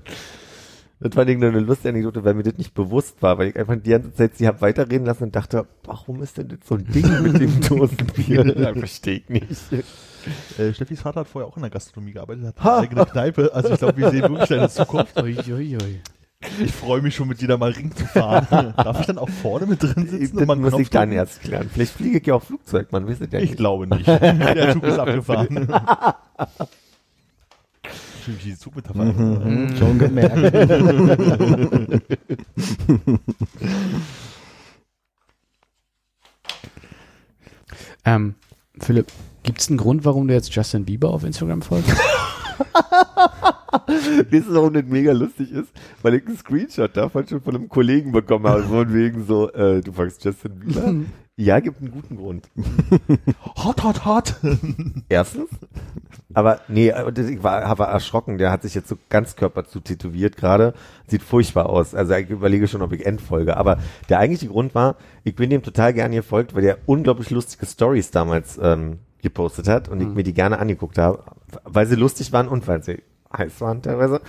Das 1.03 1.29
ich 1.29 1.39
nur 1.39 1.49
eine 1.49 1.61
lustige 1.61 1.89
Anekdote, 1.91 2.25
weil 2.25 2.35
mir 2.35 2.43
das 2.43 2.59
nicht 2.59 2.75
bewusst 2.75 3.23
war, 3.23 3.39
weil 3.39 3.49
ich 3.49 3.57
einfach 3.57 3.75
die 3.77 3.91
ganze 3.91 4.13
Zeit 4.13 4.37
sie 4.37 4.47
hab 4.47 4.61
weiterreden 4.61 5.07
lassen 5.07 5.25
und 5.25 5.35
dachte, 5.37 5.67
warum 5.85 6.23
ist 6.23 6.37
denn 6.37 6.49
das 6.49 6.59
so 6.67 6.75
ein 6.75 6.85
Ding 6.85 7.23
mit 7.23 7.41
dem 7.41 7.61
Dosenbier? 7.69 8.75
Verstehe 8.75 9.15
ich 9.17 9.29
nicht. 9.31 9.49
Äh, 10.59 10.75
Steffis 10.75 11.01
Vater 11.01 11.21
hat 11.21 11.29
vorher 11.29 11.49
auch 11.49 11.57
in 11.57 11.63
der 11.63 11.71
Gastronomie 11.71 12.13
gearbeitet, 12.13 12.45
hat 12.45 12.61
eine 12.61 12.77
eigene 12.83 13.07
Kneipe. 13.07 13.51
Also 13.55 13.71
ich 13.71 13.79
glaube, 13.79 13.97
wir 13.97 14.11
sehen 14.11 14.31
wirklich 14.31 14.53
eine 14.53 14.69
Zukunft. 14.69 15.17
Ui, 15.23 15.37
ui, 15.49 15.77
ui. 15.77 16.01
Ich 16.63 16.73
freue 16.73 17.03
mich 17.03 17.15
schon, 17.15 17.29
mit 17.29 17.41
dir 17.41 17.49
da 17.49 17.57
mal 17.59 17.71
Ring 17.71 17.95
zu 17.95 18.05
fahren. 18.07 18.47
Darf 18.77 19.01
ich 19.01 19.07
dann 19.07 19.19
auch 19.19 19.29
vorne 19.29 19.67
mit 19.67 19.83
drin 19.83 20.07
sitzen 20.07 20.39
Das 20.39 20.49
einen 20.49 20.61
muss 20.61 20.71
Knopf 20.71 20.81
ich 20.83 20.91
dann 20.91 21.13
erst 21.13 21.43
klären. 21.43 21.69
Vielleicht 21.73 21.93
fliege 21.93 22.19
ich 22.19 22.27
ja 22.27 22.35
auch 22.35 22.43
Flugzeug, 22.43 22.93
man 22.93 23.07
weiß 23.07 23.21
es 23.21 23.29
ja 23.33 23.39
Ich 23.41 23.51
nicht. 23.51 23.57
glaube 23.59 23.87
nicht. 23.87 24.07
Der 24.09 24.73
Zug 24.73 24.85
ist 24.85 24.99
abgefahren. 24.99 25.69
Wie 28.27 28.51
die 28.51 28.57
Zugmetapher. 28.57 29.05
Mhm, 29.05 29.77
schon 29.77 29.99
gemerkt. 29.99 30.37
Ähm, 38.05 38.35
Philipp, 38.79 39.07
gibt's 39.43 39.69
einen 39.69 39.79
Grund, 39.79 40.05
warum 40.05 40.29
du 40.29 40.35
jetzt 40.35 40.55
Justin 40.55 40.85
Bieber 40.85 41.11
auf 41.11 41.25
Instagram 41.25 41.63
folgst? 41.63 41.91
Wisst 44.31 44.49
ihr, 44.49 44.55
warum 44.55 44.73
das 44.73 44.85
mega 44.87 45.13
lustig 45.13 45.53
ist? 45.53 45.69
Weil 46.03 46.15
ich 46.15 46.27
einen 46.27 46.37
Screenshot 46.37 46.97
davon 46.97 47.27
schon 47.27 47.41
von 47.41 47.55
einem 47.55 47.69
Kollegen 47.69 48.13
bekommen 48.13 48.47
habe, 48.47 48.63
von 48.65 48.93
wegen 48.93 49.27
so, 49.27 49.51
äh, 49.53 49.81
du 49.81 49.93
fragst 49.93 50.25
Justin 50.25 50.59
Bieber? 50.59 50.95
ja, 51.41 51.59
gibt 51.61 51.81
einen 51.81 51.91
guten 51.91 52.17
Grund. 52.17 52.51
Hot, 53.65 53.83
hot, 53.83 54.05
hot. 54.05 54.35
Erstens. 55.09 55.49
Aber 56.35 56.61
nee, 56.69 56.91
ich 56.91 57.43
war, 57.43 57.79
war 57.79 57.89
erschrocken. 57.89 58.37
Der 58.37 58.51
hat 58.53 58.63
sich 58.63 58.75
jetzt 58.75 58.89
so 58.89 58.99
ganz 59.09 59.37
Körper 59.37 59.65
zu 59.65 59.81
tätowiert 59.81 60.37
gerade. 60.37 60.75
Sieht 61.07 61.23
furchtbar 61.23 61.71
aus. 61.71 61.95
Also 61.95 62.15
ich 62.15 62.29
überlege 62.29 62.69
schon, 62.69 62.83
ob 62.83 62.93
ich 62.93 63.07
entfolge. 63.07 63.57
Aber 63.57 63.79
der 64.11 64.19
eigentliche 64.19 64.49
Grund 64.49 64.75
war, 64.75 64.97
ich 65.25 65.35
bin 65.35 65.49
dem 65.49 65.63
total 65.63 65.95
gerne 65.95 66.15
gefolgt, 66.17 66.55
weil 66.55 66.63
der 66.63 66.79
unglaublich 66.85 67.31
lustige 67.31 67.65
Stories 67.65 68.11
damals 68.11 68.59
ähm, 68.63 68.99
gepostet 69.23 69.67
hat 69.67 69.89
und 69.89 70.01
ich 70.01 70.09
mir 70.09 70.23
die 70.23 70.35
gerne 70.35 70.59
angeguckt 70.59 70.99
habe, 70.99 71.25
weil 71.65 71.87
sie 71.87 71.97
lustig 71.97 72.33
waren 72.33 72.49
und 72.49 72.69
weil 72.69 72.83
sie 72.83 73.03
heiß 73.37 73.61
waren 73.63 73.81
teilweise. 73.81 74.21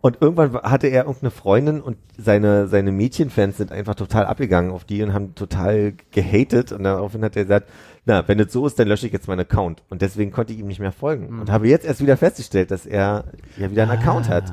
Und 0.00 0.18
irgendwann 0.20 0.54
hatte 0.62 0.86
er 0.86 1.04
irgendeine 1.06 1.32
Freundin 1.32 1.80
und 1.80 1.96
seine, 2.16 2.68
seine 2.68 2.92
Mädchenfans 2.92 3.56
sind 3.56 3.72
einfach 3.72 3.96
total 3.96 4.26
abgegangen 4.26 4.70
auf 4.70 4.84
die 4.84 5.02
und 5.02 5.12
haben 5.12 5.34
total 5.34 5.94
gehatet. 6.12 6.70
Und 6.70 6.84
daraufhin 6.84 7.24
hat 7.24 7.36
er 7.36 7.42
gesagt, 7.42 7.68
na, 8.04 8.26
wenn 8.28 8.38
es 8.38 8.52
so 8.52 8.64
ist, 8.66 8.78
dann 8.78 8.86
lösche 8.86 9.06
ich 9.06 9.12
jetzt 9.12 9.26
meinen 9.26 9.40
Account. 9.40 9.82
Und 9.90 10.00
deswegen 10.00 10.30
konnte 10.30 10.52
ich 10.52 10.60
ihm 10.60 10.68
nicht 10.68 10.78
mehr 10.78 10.92
folgen. 10.92 11.40
Und 11.40 11.50
habe 11.50 11.68
jetzt 11.68 11.84
erst 11.84 12.00
wieder 12.00 12.16
festgestellt, 12.16 12.70
dass 12.70 12.86
er 12.86 13.24
ja 13.56 13.70
wieder 13.70 13.82
einen 13.82 13.98
Account 13.98 14.28
hat. 14.28 14.52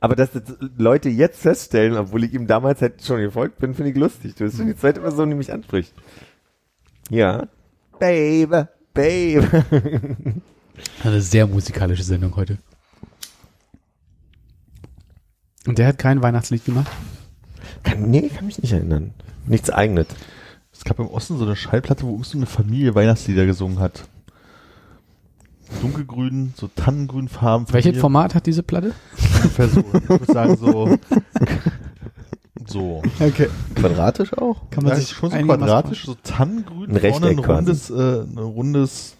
Aber 0.00 0.16
dass 0.16 0.32
das 0.32 0.42
Leute 0.78 1.10
jetzt 1.10 1.40
feststellen, 1.40 1.98
obwohl 1.98 2.24
ich 2.24 2.32
ihm 2.32 2.46
damals 2.46 2.80
halt 2.80 3.04
schon 3.04 3.20
gefolgt 3.20 3.58
bin, 3.58 3.74
finde 3.74 3.90
ich 3.90 3.96
lustig. 3.96 4.34
Du 4.34 4.44
bist 4.44 4.56
schon 4.56 4.66
die 4.66 4.76
zweite 4.76 5.00
Person, 5.00 5.28
die 5.28 5.36
mich 5.36 5.52
anspricht. 5.52 5.92
Ja. 7.10 7.48
Babe, 7.98 8.68
Babe. 8.94 9.64
Eine 11.04 11.20
sehr 11.20 11.46
musikalische 11.46 12.02
Sendung 12.02 12.34
heute. 12.36 12.58
Und 15.66 15.78
der 15.78 15.86
hat 15.88 15.98
kein 15.98 16.22
Weihnachtslied 16.22 16.64
gemacht? 16.64 16.90
Kann, 17.82 18.02
nee, 18.10 18.28
kann 18.28 18.46
mich 18.46 18.60
nicht 18.60 18.72
erinnern. 18.72 19.12
Nichts 19.46 19.70
eigenes. 19.70 20.06
Es 20.72 20.84
gab 20.84 20.98
im 20.98 21.08
Osten 21.08 21.38
so 21.38 21.44
eine 21.44 21.56
Schallplatte, 21.56 22.04
wo 22.04 22.10
irgend 22.10 22.26
so 22.26 22.36
eine 22.38 22.46
Familie 22.46 22.94
Weihnachtslieder 22.94 23.46
gesungen 23.46 23.78
hat. 23.78 24.06
Dunkelgrün, 25.80 26.52
so 26.56 26.68
tannengrünfarben. 26.74 27.66
Welches 27.72 27.90
Familie- 27.90 28.00
Format 28.00 28.34
hat 28.34 28.46
diese 28.46 28.62
Platte? 28.62 28.92
Ungefähr 29.36 29.68
so. 29.68 29.80
Ich 29.80 30.08
würde 30.08 30.32
sagen 30.32 30.56
so. 30.56 30.98
So. 32.66 33.02
Okay. 33.20 33.48
Quadratisch 33.74 34.32
auch? 34.38 34.70
Kann 34.70 34.86
Ja, 34.86 34.98
schon 35.00 35.30
so 35.30 35.36
quadratisch, 35.36 36.06
so 36.06 36.14
tannengrün. 36.22 36.96
Ein 36.96 37.10
vorne 37.12 37.26
ein 37.28 37.38
rundes, 37.38 37.90
äh, 37.90 38.22
ein 38.22 38.38
rundes 38.38 39.16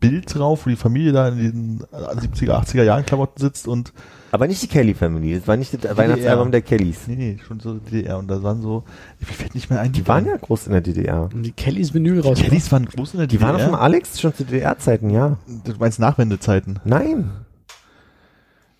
Bild 0.00 0.34
drauf, 0.34 0.66
wo 0.66 0.70
die 0.70 0.76
Familie 0.76 1.12
da 1.12 1.28
in 1.28 1.38
den 1.38 1.80
70er, 1.80 2.52
80er 2.52 2.82
Jahren 2.82 3.06
Klamotten 3.06 3.40
sitzt 3.40 3.66
und 3.66 3.92
Aber 4.32 4.48
nicht 4.48 4.62
die 4.62 4.66
Kelly 4.66 4.94
Family. 4.94 5.34
Es 5.34 5.46
war 5.46 5.58
nicht 5.58 5.72
das 5.84 5.96
Weihnachtsalbum 5.96 6.50
der 6.50 6.62
Kellys. 6.62 7.06
nee, 7.06 7.14
nee, 7.16 7.38
schon 7.46 7.60
so 7.60 7.74
DDR 7.74 8.16
und 8.18 8.28
da 8.28 8.42
waren 8.42 8.62
so, 8.62 8.82
mir 9.20 9.26
fällt 9.26 9.54
nicht 9.54 9.68
mehr 9.68 9.78
ein, 9.80 9.92
Die 9.92 10.08
waren 10.08 10.24
ja 10.26 10.36
groß 10.38 10.66
in 10.68 10.72
der 10.72 10.80
DDR. 10.80 11.28
Und 11.32 11.42
die 11.42 11.52
Kellys 11.52 11.92
Vinyl 11.92 12.20
raus. 12.20 12.38
Die 12.38 12.44
Kellys 12.44 12.72
waren 12.72 12.86
groß 12.86 13.12
in 13.12 13.18
der 13.18 13.26
Die 13.26 13.36
DDR. 13.36 13.48
waren 13.52 13.56
auf 13.60 13.66
dem 13.66 13.74
Alex 13.74 14.18
schon 14.18 14.34
zu 14.34 14.44
DDR-Zeiten, 14.44 15.10
ja. 15.10 15.36
Du 15.64 15.74
meinst 15.78 16.00
Nachwendezeiten? 16.00 16.80
Nein. 16.84 17.30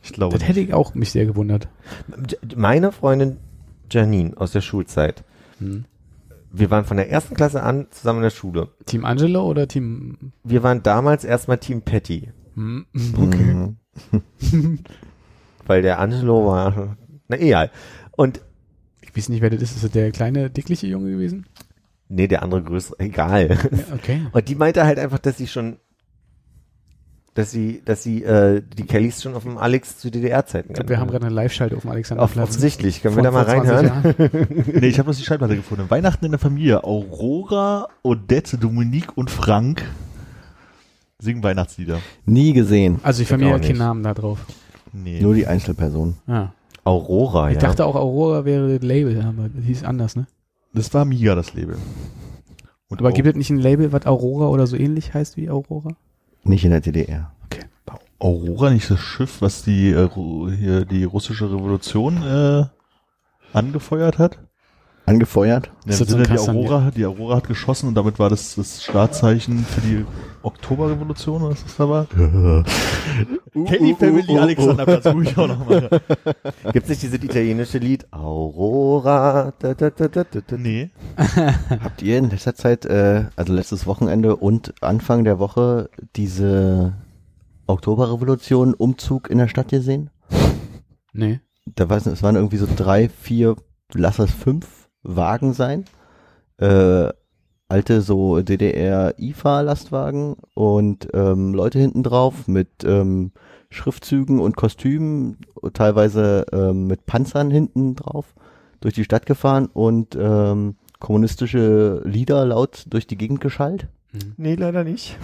Ich 0.03 0.13
glaube. 0.15 0.39
Das 0.39 0.49
hätte 0.49 0.61
ich 0.61 0.73
auch 0.73 0.95
mich 0.95 1.13
sehr 1.13 1.27
gewundert. 1.27 1.69
Meine 2.57 2.91
Freundin 2.91 3.37
Janine 3.91 4.33
aus 4.37 4.53
der 4.53 4.63
Schulzeit. 4.63 5.23
Hm. 5.59 5.85
Wir 6.51 6.71
waren 6.71 6.85
von 6.87 6.97
der 6.97 7.11
ersten 7.11 7.35
Klasse 7.35 7.63
an 7.63 7.87
zusammen 7.91 8.21
in 8.21 8.25
der 8.25 8.31
Schule. 8.31 8.69
Team 8.87 9.05
Angelo 9.05 9.45
oder 9.47 9.69
Team... 9.69 10.33
Wir 10.45 10.63
waren 10.63 10.83
damals 10.83 11.25
erstmal 11.25 11.59
Team 11.59 11.83
Patty, 11.83 12.31
Hm, 12.55 12.87
Okay. 13.19 13.75
weil 15.67 15.83
der 15.83 15.99
Angelo 15.99 16.47
war, 16.47 16.97
na 17.29 17.39
egal. 17.39 17.71
Und 18.13 18.41
Ich 19.01 19.17
weiß 19.17 19.29
nicht, 19.29 19.43
wer 19.43 19.51
das 19.51 19.63
ist. 19.63 19.77
Ist 19.77 19.85
das 19.85 19.91
der 19.91 20.11
kleine, 20.13 20.51
dickliche 20.51 20.87
Junge 20.87 21.11
gewesen? 21.11 21.47
nee, 22.09 22.29
der 22.29 22.43
andere 22.43 22.63
größere, 22.63 22.99
egal. 23.01 23.57
Okay. 23.95 24.21
Und 24.33 24.49
die 24.49 24.55
meinte 24.55 24.85
halt 24.85 24.99
einfach, 24.99 25.19
dass 25.19 25.39
sie 25.39 25.47
schon, 25.47 25.79
dass 27.35 27.51
sie, 27.51 27.81
dass 27.87 28.03
sie 28.03 28.23
äh, 28.23 28.61
die 28.77 28.85
Kellys 28.85 29.23
schon 29.23 29.35
auf 29.35 29.45
dem 29.45 29.57
Alex 29.57 29.97
zu 29.99 30.11
DDR-Zeiten 30.11 30.69
Ich 30.69 30.75
glaube, 30.75 30.91
wir 30.91 31.01
haben 31.01 31.11
gerade 31.11 31.25
eine 31.25 31.35
Live-Schalte 31.35 31.75
auf 31.75 31.83
dem 31.83 31.91
Alexanderplatz. 31.91 32.49
offensichtlich. 32.51 33.01
Können 33.01 33.17
wir 33.17 33.23
da 33.23 33.31
mal 33.31 33.47
vor 33.47 33.65
20 33.65 33.91
reinhören? 33.93 34.65
Nee, 34.81 34.89
ich 34.89 34.99
habe 34.99 35.05
bloß 35.07 35.17
die 35.17 35.25
Schallplatte 35.25 35.57
gefunden. 35.57 35.87
Weihnachten 35.89 36.27
in 36.27 36.33
der 36.33 36.39
Familie. 36.39 36.85
Aurora, 36.85 37.89
Odette, 38.03 38.59
Dominique 38.59 39.17
und 39.17 39.31
Frank 39.31 39.83
singen 41.19 41.43
Weihnachtslieder. 41.43 42.01
Nie 42.27 42.53
gesehen. 42.53 42.99
Also 43.03 43.23
die 43.23 43.27
Familie 43.27 43.55
hat 43.55 43.63
keinen. 43.63 43.79
Namen 43.79 44.03
da 44.03 44.13
drauf. 44.13 44.41
Nee. 44.93 45.21
Nur 45.21 45.35
die 45.35 45.47
Einzelperson. 45.47 46.17
Ah. 46.27 46.49
Aurora, 46.85 47.49
Ich 47.51 47.55
ja. 47.55 47.61
dachte 47.61 47.87
auch, 47.87 47.95
Aurora 47.95 48.45
wäre 48.45 48.79
das 48.79 48.87
Label, 48.87 49.21
aber 49.23 49.49
das 49.49 49.65
hieß 49.65 49.85
anders, 49.85 50.17
ne? 50.17 50.27
das 50.75 50.93
war 50.95 51.05
Miga, 51.05 51.35
das 51.35 51.55
Label. 51.55 51.77
Und 52.89 53.01
Aber 53.01 53.13
gibt 53.13 53.29
es 53.29 53.35
nicht 53.37 53.51
ein 53.51 53.59
Label, 53.59 53.93
was 53.93 54.05
Aurora 54.07 54.49
oder 54.49 54.67
so 54.67 54.77
ähnlich 54.77 55.15
heißt 55.15 55.37
wie 55.37 55.49
Aurora? 55.49 55.91
Nicht 56.45 56.65
in 56.65 56.71
der 56.73 56.81
DDR. 56.81 57.33
Aurora 58.19 58.71
nicht 58.71 58.91
das 58.91 59.01
Schiff, 59.01 59.41
was 59.41 59.63
die, 59.63 59.91
äh, 59.91 60.09
hier, 60.57 60.85
die 60.85 61.05
russische 61.05 61.51
Revolution 61.51 62.23
äh, 62.23 62.65
angefeuert 63.53 64.19
hat? 64.19 64.39
Angefeuert? 65.13 65.71
Ja, 65.85 65.93
so 65.93 66.07
die? 66.07 66.39
Aurora, 66.39 66.91
die 66.91 67.05
Aurora 67.05 67.37
hat 67.37 67.47
geschossen 67.47 67.87
und 67.89 67.95
damit 67.95 68.19
war 68.19 68.31
das 68.31 68.55
das 68.55 68.83
Startzeichen 68.83 69.59
für 69.59 69.83
die 69.83 70.07
Oktoberrevolution, 70.43 71.43
oder 71.43 71.53
was 71.53 71.63
das 71.65 71.77
da 71.77 71.87
war? 71.87 72.07
Kelly 73.67 73.95
Family, 73.95 74.39
Alexanderplatz, 74.39 75.07
ruhig 75.09 75.31
ich 75.31 75.37
auch 75.37 75.49
noch 75.49 75.69
mal. 75.69 76.01
Gibt's 76.73 76.89
nicht 76.89 77.03
dieses 77.03 77.23
italienische 77.23 77.77
Lied? 77.77 78.07
Aurora. 78.11 79.53
Da, 79.59 79.75
da, 79.75 79.91
da, 79.91 80.09
da, 80.09 80.25
da, 80.25 80.41
da. 80.41 80.57
Nee. 80.57 80.89
Habt 81.69 82.01
ihr 82.01 82.17
in 82.17 82.31
letzter 82.31 82.55
Zeit, 82.55 82.87
äh, 82.87 83.27
also 83.37 83.53
letztes 83.53 83.87
Wochenende 83.87 84.37
und 84.37 84.73
Anfang 84.83 85.25
der 85.25 85.39
Woche 85.39 85.91
diese 86.17 86.95
Oktoberrevolution 87.67 88.73
Umzug 88.73 89.29
in 89.29 89.37
der 89.37 89.49
Stadt 89.49 89.69
gesehen? 89.69 90.09
Nee. 91.13 91.41
Da 91.67 91.91
war 91.91 91.99
es, 91.99 92.07
es 92.07 92.23
waren 92.23 92.37
irgendwie 92.37 92.57
so 92.57 92.67
drei, 92.75 93.11
vier, 93.11 93.57
lass 93.93 94.19
es 94.19 94.31
fünf 94.31 94.82
Wagen 95.03 95.53
sein. 95.53 95.85
Äh, 96.59 97.09
alte 97.69 98.03
so 98.03 98.43
DDR-IFA-Lastwagen 98.43 100.37
und 100.55 101.09
ähm, 101.15 101.55
Leute 101.55 101.79
hinten 101.79 102.03
drauf 102.03 102.47
mit 102.47 102.69
ähm, 102.85 103.33
Schriftzügen 103.71 104.41
und 104.41 104.57
Kostümen, 104.57 105.39
teilweise 105.73 106.45
ähm, 106.53 106.87
mit 106.87 107.07
Panzern 107.07 107.51
hinten 107.51 107.95
drauf 107.95 108.35
durch 108.81 108.93
die 108.93 109.05
Stadt 109.05 109.25
gefahren 109.25 109.71
und 109.73 110.17
ähm, 110.21 110.77
kommunistische 111.01 112.03
Lieder 112.05 112.45
laut 112.45 112.85
durch 112.91 113.07
die 113.07 113.17
Gegend 113.17 113.41
geschallt. 113.41 113.89
Nee, 114.37 114.55
leider 114.57 114.85
nicht. 114.85 115.19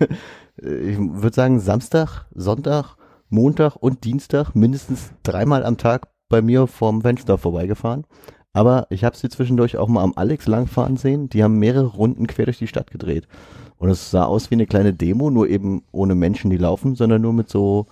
ich 0.56 0.98
würde 0.98 1.34
sagen, 1.34 1.60
Samstag, 1.60 2.26
Sonntag, 2.34 2.96
Montag 3.28 3.76
und 3.76 4.04
Dienstag 4.04 4.54
mindestens 4.54 5.12
dreimal 5.22 5.64
am 5.64 5.76
Tag 5.76 6.08
bei 6.28 6.42
mir 6.42 6.66
vorm 6.66 7.02
Fenster 7.02 7.38
vorbeigefahren. 7.38 8.04
Aber 8.54 8.86
ich 8.88 9.04
habe 9.04 9.16
sie 9.16 9.28
zwischendurch 9.28 9.76
auch 9.76 9.88
mal 9.88 10.02
am 10.02 10.14
Alex 10.16 10.46
langfahren 10.46 10.96
sehen. 10.96 11.28
Die 11.28 11.42
haben 11.42 11.58
mehrere 11.58 11.86
Runden 11.86 12.26
quer 12.26 12.46
durch 12.46 12.58
die 12.58 12.68
Stadt 12.68 12.90
gedreht. 12.90 13.26
Und 13.78 13.90
es 13.90 14.10
sah 14.10 14.24
aus 14.24 14.50
wie 14.50 14.54
eine 14.54 14.66
kleine 14.66 14.94
Demo, 14.94 15.28
nur 15.28 15.48
eben 15.48 15.82
ohne 15.90 16.14
Menschen, 16.14 16.50
die 16.50 16.56
laufen, 16.56 16.94
sondern 16.94 17.20
nur 17.20 17.32
mit 17.32 17.50
so 17.50 17.86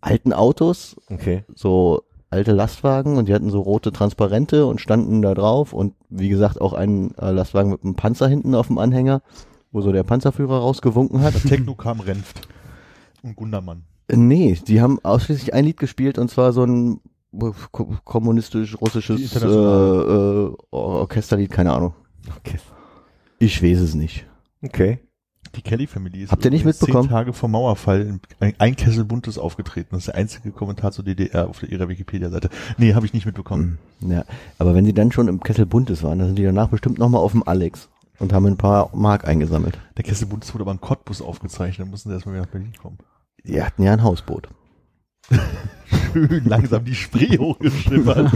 alten 0.00 0.32
Autos, 0.32 0.96
Okay. 1.10 1.44
so 1.54 2.02
alte 2.30 2.52
Lastwagen 2.52 3.16
und 3.16 3.28
die 3.28 3.34
hatten 3.34 3.50
so 3.50 3.60
rote 3.60 3.92
Transparente 3.92 4.66
und 4.66 4.80
standen 4.80 5.22
da 5.22 5.34
drauf 5.34 5.72
und 5.72 5.94
wie 6.08 6.28
gesagt 6.28 6.60
auch 6.60 6.72
ein 6.72 7.14
äh, 7.16 7.30
Lastwagen 7.30 7.70
mit 7.70 7.84
einem 7.84 7.94
Panzer 7.94 8.28
hinten 8.28 8.54
auf 8.54 8.66
dem 8.66 8.78
Anhänger, 8.78 9.22
wo 9.72 9.80
so 9.80 9.92
der 9.92 10.02
Panzerführer 10.04 10.58
rausgewunken 10.58 11.20
hat. 11.22 11.34
Techno 11.42 11.74
kam 11.74 12.00
Renft. 12.00 12.48
Und 13.22 13.36
Gundermann. 13.36 13.84
Äh, 14.08 14.16
Nee, 14.16 14.58
die 14.66 14.80
haben 14.80 14.98
ausschließlich 15.02 15.52
ein 15.54 15.64
Lied 15.64 15.78
gespielt 15.78 16.18
und 16.18 16.30
zwar 16.30 16.52
so 16.52 16.64
ein 16.64 17.00
kommunistisch-russisches 18.04 19.36
äh, 19.36 19.46
äh, 19.46 20.56
Orchesterlied, 20.70 21.50
keine 21.50 21.72
Ahnung. 21.72 21.94
Okay. 22.38 22.58
Ich 23.38 23.62
weiß 23.62 23.80
es 23.80 23.94
nicht. 23.94 24.26
Okay. 24.62 24.98
Die 25.54 25.62
Kelly 25.62 25.86
Family 25.86 26.22
ist 26.24 26.32
Habt 26.32 26.44
ihr 26.44 26.50
nicht 26.50 26.64
mitbekommen? 26.64 27.04
zehn 27.04 27.10
Tage 27.10 27.32
vor 27.32 27.48
Mauerfall 27.48 28.02
in 28.02 28.20
ein, 28.40 28.54
ein 28.58 28.76
Kessel 28.76 29.04
Buntes 29.04 29.38
aufgetreten. 29.38 29.88
Das 29.92 30.00
ist 30.00 30.08
der 30.08 30.16
einzige 30.16 30.50
Kommentar 30.50 30.92
zur 30.92 31.04
DDR 31.04 31.48
auf 31.48 31.62
ihrer 31.62 31.88
Wikipedia-Seite. 31.88 32.50
Nee, 32.76 32.94
habe 32.94 33.06
ich 33.06 33.14
nicht 33.14 33.24
mitbekommen. 33.24 33.78
Ja, 34.00 34.24
aber 34.58 34.74
wenn 34.74 34.84
sie 34.84 34.92
dann 34.92 35.10
schon 35.12 35.28
im 35.28 35.40
Kessel 35.40 35.64
Buntes 35.66 36.02
waren, 36.02 36.18
dann 36.18 36.28
sind 36.28 36.36
die 36.38 36.44
danach 36.44 36.68
bestimmt 36.68 36.98
nochmal 36.98 37.22
auf 37.22 37.32
dem 37.32 37.46
Alex 37.46 37.88
und 38.18 38.32
haben 38.32 38.46
ein 38.46 38.56
paar 38.58 38.94
Mark 38.94 39.26
eingesammelt. 39.26 39.78
Der 39.96 40.04
Kessel 40.04 40.26
Buntes 40.26 40.52
wurde 40.52 40.64
aber 40.64 40.72
in 40.72 40.80
Cottbus 40.80 41.22
aufgezeichnet. 41.22 41.86
Dann 41.86 41.90
mussten 41.90 42.10
sie 42.10 42.14
erstmal 42.14 42.34
wieder 42.34 42.44
nach 42.44 42.52
Berlin 42.52 42.72
kommen. 42.80 42.98
Die 43.44 43.62
hatten 43.62 43.82
ja 43.82 43.92
ein 43.92 44.02
Hausboot. 44.02 44.48
Schön 46.12 46.44
langsam 46.44 46.84
die 46.84 46.94
Spree 46.94 47.38
hochgeschippert. 47.38 48.32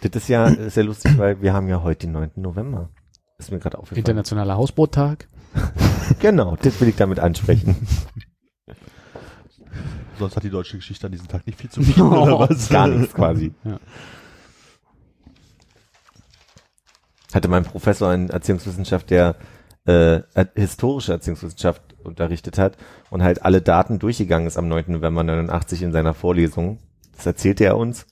Das 0.00 0.22
ist 0.22 0.28
ja 0.28 0.70
sehr 0.70 0.84
lustig, 0.84 1.16
weil 1.18 1.40
wir 1.40 1.52
haben 1.52 1.68
ja 1.68 1.82
heute 1.82 2.06
den 2.06 2.12
9. 2.12 2.30
November. 2.36 2.90
Ist 3.38 3.50
mir 3.50 3.58
gerade 3.58 3.78
aufgefallen. 3.78 3.98
Internationaler 3.98 4.56
Hausboottag. 4.56 5.28
Genau, 6.20 6.56
das 6.56 6.80
will 6.80 6.88
ich 6.88 6.96
damit 6.96 7.18
ansprechen. 7.18 7.86
Sonst 10.18 10.36
hat 10.36 10.44
die 10.44 10.50
deutsche 10.50 10.76
Geschichte 10.76 11.06
an 11.06 11.12
diesem 11.12 11.28
Tag 11.28 11.46
nicht 11.46 11.58
viel 11.58 11.70
zu 11.70 11.80
bieten, 11.82 12.02
oder 12.02 12.38
was? 12.38 12.68
Gar 12.68 12.88
nichts 12.88 13.14
quasi. 13.14 13.52
Ja. 13.64 13.80
Hatte 17.32 17.48
mein 17.48 17.64
Professor 17.64 18.14
in 18.14 18.30
Erziehungswissenschaft, 18.30 19.10
der 19.10 19.36
äh, 19.86 20.16
äh, 20.34 20.46
historische 20.54 21.12
Erziehungswissenschaft 21.12 21.93
unterrichtet 22.06 22.58
hat 22.58 22.76
und 23.10 23.22
halt 23.22 23.42
alle 23.42 23.60
Daten 23.62 23.98
durchgegangen 23.98 24.46
ist 24.46 24.56
am 24.56 24.68
9. 24.68 24.84
November 24.88 25.22
89 25.22 25.82
in 25.82 25.92
seiner 25.92 26.14
Vorlesung. 26.14 26.78
Das 27.16 27.26
erzählte 27.26 27.64
er 27.64 27.76
uns 27.76 28.06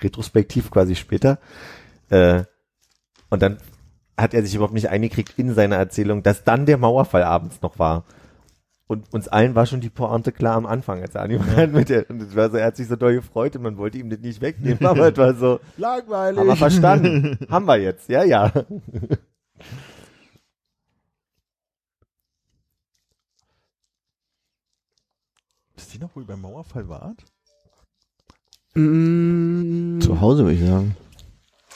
retrospektiv 0.00 0.70
quasi 0.70 0.94
später. 0.96 1.38
Äh, 2.10 2.44
und 3.30 3.42
dann 3.42 3.58
hat 4.16 4.34
er 4.34 4.42
sich 4.42 4.54
überhaupt 4.54 4.74
nicht 4.74 4.88
eingekriegt 4.90 5.38
in 5.38 5.54
seiner 5.54 5.76
Erzählung, 5.76 6.22
dass 6.22 6.44
dann 6.44 6.66
der 6.66 6.78
Mauerfall 6.78 7.22
abends 7.22 7.62
noch 7.62 7.78
war. 7.78 8.04
Und 8.86 9.10
uns 9.14 9.26
allen 9.28 9.54
war 9.54 9.64
schon 9.64 9.80
die 9.80 9.88
Pointe 9.88 10.32
klar 10.32 10.56
am 10.56 10.66
Anfang, 10.66 11.00
als 11.00 11.14
er 11.14 11.22
angefangen 11.22 11.56
hat 11.56 11.72
mit 11.72 11.88
der, 11.88 12.10
und 12.10 12.20
es 12.20 12.36
war 12.36 12.50
so, 12.50 12.58
er 12.58 12.66
hat 12.66 12.76
sich 12.76 12.88
so 12.88 12.96
doll 12.96 13.14
gefreut 13.14 13.56
und 13.56 13.62
man 13.62 13.78
wollte 13.78 13.96
ihm 13.96 14.10
das 14.10 14.18
nicht 14.18 14.42
wegnehmen, 14.42 14.84
aber 14.84 15.10
es 15.10 15.16
war 15.16 15.34
so, 15.34 15.60
Langweilig. 15.78 16.38
haben 16.38 16.46
wir 16.46 16.56
verstanden. 16.56 17.38
Haben 17.48 17.66
wir 17.66 17.78
jetzt, 17.78 18.10
ja, 18.10 18.22
ja. 18.22 18.52
Wisst 25.92 26.00
ihr 26.00 26.06
noch, 26.06 26.16
wo 26.16 26.20
ihr 26.20 26.26
beim 26.26 26.40
Mauerfall 26.40 26.88
wart? 26.88 27.22
Mm, 28.74 30.00
Zu 30.00 30.22
Hause 30.22 30.44
würde 30.44 30.54
ich 30.54 30.66
sagen. 30.66 30.96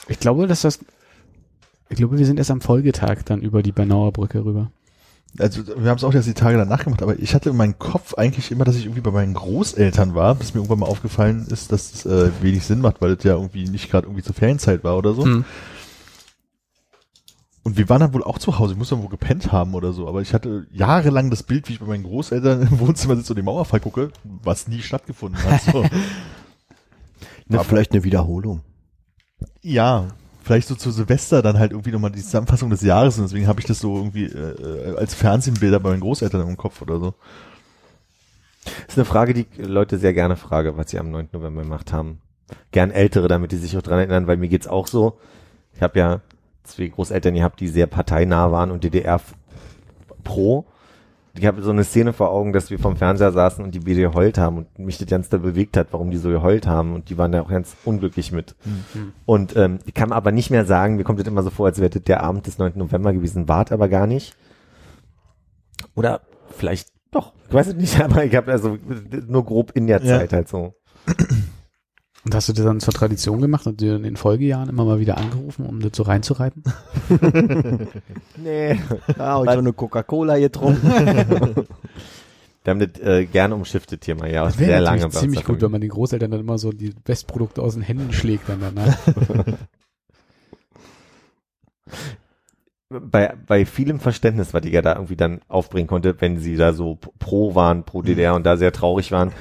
Ich 0.07 0.19
glaube, 0.19 0.47
dass 0.47 0.61
das. 0.61 0.79
Ich 1.89 1.97
glaube, 1.97 2.17
wir 2.17 2.25
sind 2.25 2.39
erst 2.39 2.49
am 2.49 2.59
Folgetag 2.59 3.21
dann 3.25 3.43
über 3.43 3.61
die 3.61 3.71
Bernauer 3.71 4.11
Brücke 4.11 4.43
rüber. 4.43 4.71
Also 5.37 5.67
wir 5.67 5.91
haben 5.91 5.97
es 5.97 6.03
auch 6.03 6.15
erst 6.15 6.27
die 6.27 6.33
Tage 6.33 6.57
danach 6.57 6.83
gemacht, 6.83 7.03
aber 7.03 7.19
ich 7.19 7.35
hatte 7.35 7.51
in 7.51 7.57
meinem 7.57 7.77
Kopf 7.77 8.15
eigentlich 8.15 8.49
immer, 8.49 8.65
dass 8.65 8.75
ich 8.75 8.85
irgendwie 8.85 9.01
bei 9.01 9.11
meinen 9.11 9.35
Großeltern 9.35 10.15
war, 10.15 10.33
bis 10.33 10.55
mir 10.55 10.61
irgendwann 10.61 10.79
mal 10.79 10.87
aufgefallen 10.87 11.45
ist, 11.51 11.71
dass 11.71 11.93
es 11.93 12.05
äh, 12.07 12.31
wenig 12.41 12.65
Sinn 12.65 12.81
macht, 12.81 13.01
weil 13.01 13.11
es 13.11 13.23
ja 13.23 13.33
irgendwie 13.33 13.69
nicht 13.69 13.91
gerade 13.91 14.07
irgendwie 14.07 14.23
zur 14.23 14.33
Ferienzeit 14.33 14.83
war 14.83 14.97
oder 14.97 15.13
so. 15.13 15.25
Hm. 15.25 15.45
Und 17.67 17.75
wir 17.75 17.89
waren 17.89 17.99
dann 17.99 18.13
wohl 18.13 18.23
auch 18.23 18.39
zu 18.39 18.59
Hause, 18.59 18.71
ich 18.71 18.79
muss 18.79 18.87
dann 18.87 19.01
wohl 19.01 19.09
gepennt 19.09 19.51
haben 19.51 19.73
oder 19.73 19.91
so, 19.91 20.07
aber 20.07 20.21
ich 20.21 20.33
hatte 20.33 20.67
jahrelang 20.71 21.29
das 21.29 21.43
Bild, 21.43 21.67
wie 21.67 21.73
ich 21.73 21.81
bei 21.81 21.85
meinen 21.85 22.03
Großeltern 22.05 22.61
im 22.61 22.79
Wohnzimmer 22.79 23.17
sitze 23.17 23.33
und 23.33 23.35
den 23.35 23.43
Mauerfall 23.43 23.81
gucke, 23.81 24.09
was 24.23 24.69
nie 24.69 24.79
stattgefunden 24.79 25.43
hat. 25.43 25.63
So. 25.63 25.83
War 27.49 27.65
vielleicht 27.65 27.91
eine 27.91 28.05
Wiederholung. 28.05 28.61
ja, 29.61 30.07
vielleicht 30.43 30.69
so 30.69 30.75
zu 30.75 30.91
Silvester 30.91 31.41
dann 31.41 31.59
halt 31.59 31.71
irgendwie 31.71 31.91
nochmal 31.91 32.11
die 32.11 32.23
Zusammenfassung 32.23 32.69
des 32.69 32.83
Jahres 32.83 33.17
und 33.17 33.25
deswegen 33.25 33.47
habe 33.47 33.59
ich 33.59 33.65
das 33.65 33.79
so 33.79 33.97
irgendwie 33.97 34.27
äh, 34.27 34.95
als 34.95 35.13
Fernsehbilder 35.13 35.81
bei 35.81 35.89
meinen 35.89 35.99
Großeltern 35.99 36.47
im 36.47 36.55
Kopf 36.55 36.81
oder 36.81 36.99
so. 36.99 37.15
Das 38.63 38.73
ist 38.87 38.97
eine 38.97 39.03
Frage, 39.03 39.33
die 39.33 39.45
Leute 39.57 39.97
sehr 39.97 40.13
gerne 40.13 40.37
fragen, 40.37 40.77
was 40.77 40.91
sie 40.91 40.99
am 40.99 41.11
9. 41.11 41.31
November 41.33 41.63
gemacht 41.63 41.91
haben. 41.91 42.21
Gern 42.71 42.91
Ältere, 42.91 43.27
damit 43.27 43.51
die 43.51 43.57
sich 43.57 43.75
auch 43.75 43.81
dran 43.81 43.99
erinnern, 43.99 44.25
weil 44.25 44.37
mir 44.37 44.47
geht's 44.47 44.67
auch 44.67 44.87
so. 44.87 45.19
Ich 45.73 45.81
habe 45.81 45.99
ja 45.99 46.21
zwei 46.67 46.87
Großeltern 46.87 47.33
gehabt, 47.35 47.59
die 47.59 47.67
sehr 47.67 47.87
parteinah 47.87 48.51
waren 48.51 48.71
und 48.71 48.83
DDR 48.83 49.19
pro. 50.23 50.65
Ich 51.37 51.45
habe 51.45 51.61
so 51.61 51.69
eine 51.69 51.83
Szene 51.83 52.13
vor 52.13 52.31
Augen, 52.31 52.51
dass 52.51 52.71
wir 52.71 52.79
vom 52.79 52.95
Fernseher 52.97 53.31
saßen 53.31 53.63
und 53.63 53.75
die 53.75 53.79
beide 53.79 54.01
geheult 54.01 54.39
haben 54.39 54.57
und 54.57 54.79
mich 54.79 54.97
das 54.97 55.07
ganz 55.07 55.29
da 55.29 55.37
bewegt 55.37 55.77
hat, 55.77 55.89
warum 55.91 56.09
die 56.09 56.17
so 56.17 56.29
geheult 56.29 56.65
haben 56.65 56.95
und 56.95 57.09
die 57.11 57.17
waren 57.19 57.31
da 57.31 57.41
auch 57.41 57.49
ganz 57.49 57.75
unglücklich 57.85 58.31
mit. 58.31 58.55
Und 59.25 59.55
ähm, 59.55 59.77
ich 59.85 59.93
kann 59.93 60.11
aber 60.11 60.31
nicht 60.31 60.49
mehr 60.49 60.65
sagen, 60.65 60.95
mir 60.95 61.03
kommt 61.03 61.19
das 61.19 61.27
immer 61.27 61.43
so 61.43 61.51
vor, 61.51 61.67
als 61.67 61.79
wäre 61.79 61.91
das 61.91 62.03
der 62.03 62.23
Abend 62.23 62.47
des 62.47 62.57
9. 62.57 62.73
November 62.75 63.13
gewesen, 63.13 63.47
wart 63.47 63.71
aber 63.71 63.87
gar 63.87 64.07
nicht. 64.07 64.35
Oder 65.95 66.21
vielleicht 66.49 66.89
doch, 67.11 67.33
ich 67.47 67.53
weiß 67.53 67.67
es 67.67 67.75
nicht, 67.75 68.01
aber 68.03 68.25
ich 68.25 68.35
habe 68.35 68.51
also 68.51 68.77
nur 69.27 69.45
grob 69.45 69.71
in 69.75 69.85
der 69.85 70.01
Ja. 70.03 70.17
Zeit 70.17 70.33
halt 70.33 70.47
so. 70.47 70.73
Und 72.27 72.35
hast 72.35 72.49
du 72.49 72.53
das 72.53 72.65
dann 72.65 72.81
zur 72.81 72.93
Tradition 72.93 73.39
gemacht 73.39 73.67
und 73.67 73.79
dir 73.79 73.95
in 73.95 74.03
den 74.03 74.17
Folgejahren 74.17 74.67
immer 74.67 74.83
mal 74.83 74.99
wieder 74.99 75.17
angerufen, 75.17 75.65
um 75.65 75.79
das 75.79 75.91
so 75.95 76.03
reinzureiten? 76.03 76.61
Nee. 78.35 78.77
Ah, 79.17 79.37
und 79.37 79.49
so 79.49 79.57
eine 79.57 79.71
Coca-Cola 79.71 80.37
getrunken. 80.37 80.91
Wir 82.65 82.71
haben 82.71 82.79
das 82.79 82.99
äh, 82.99 83.25
gerne 83.27 83.55
umschiftet 83.55 84.03
hier 84.03 84.15
mal, 84.15 84.29
ja, 84.29 84.43
Das 84.43 84.57
sehr 84.57 84.67
wäre 84.67 84.81
lange. 84.81 85.07
ziemlich 85.09 85.45
gut, 85.45 85.61
wenn 85.61 85.71
man 85.71 85.79
den 85.79 85.89
Großeltern 85.89 86.29
dann 86.29 86.41
immer 86.41 86.57
so 86.57 86.73
die 86.73 86.93
Bestprodukte 87.05 87.61
aus 87.61 87.75
den 87.75 87.81
Händen 87.81 88.11
schlägt 88.11 88.49
dann 88.49 88.59
danach. 88.59 88.97
bei, 92.89 93.37
bei 93.47 93.65
vielem 93.65 94.01
Verständnis, 94.01 94.53
was 94.53 94.65
ich 94.65 94.73
ja 94.73 94.81
da 94.81 94.95
irgendwie 94.95 95.15
dann 95.15 95.39
aufbringen 95.47 95.87
konnte, 95.87 96.19
wenn 96.19 96.39
sie 96.39 96.57
da 96.57 96.73
so 96.73 96.97
pro 97.19 97.55
waren, 97.55 97.85
pro 97.85 98.01
DDR 98.01 98.35
und 98.35 98.45
da 98.45 98.57
sehr 98.57 98.73
traurig 98.73 99.13
waren, 99.13 99.31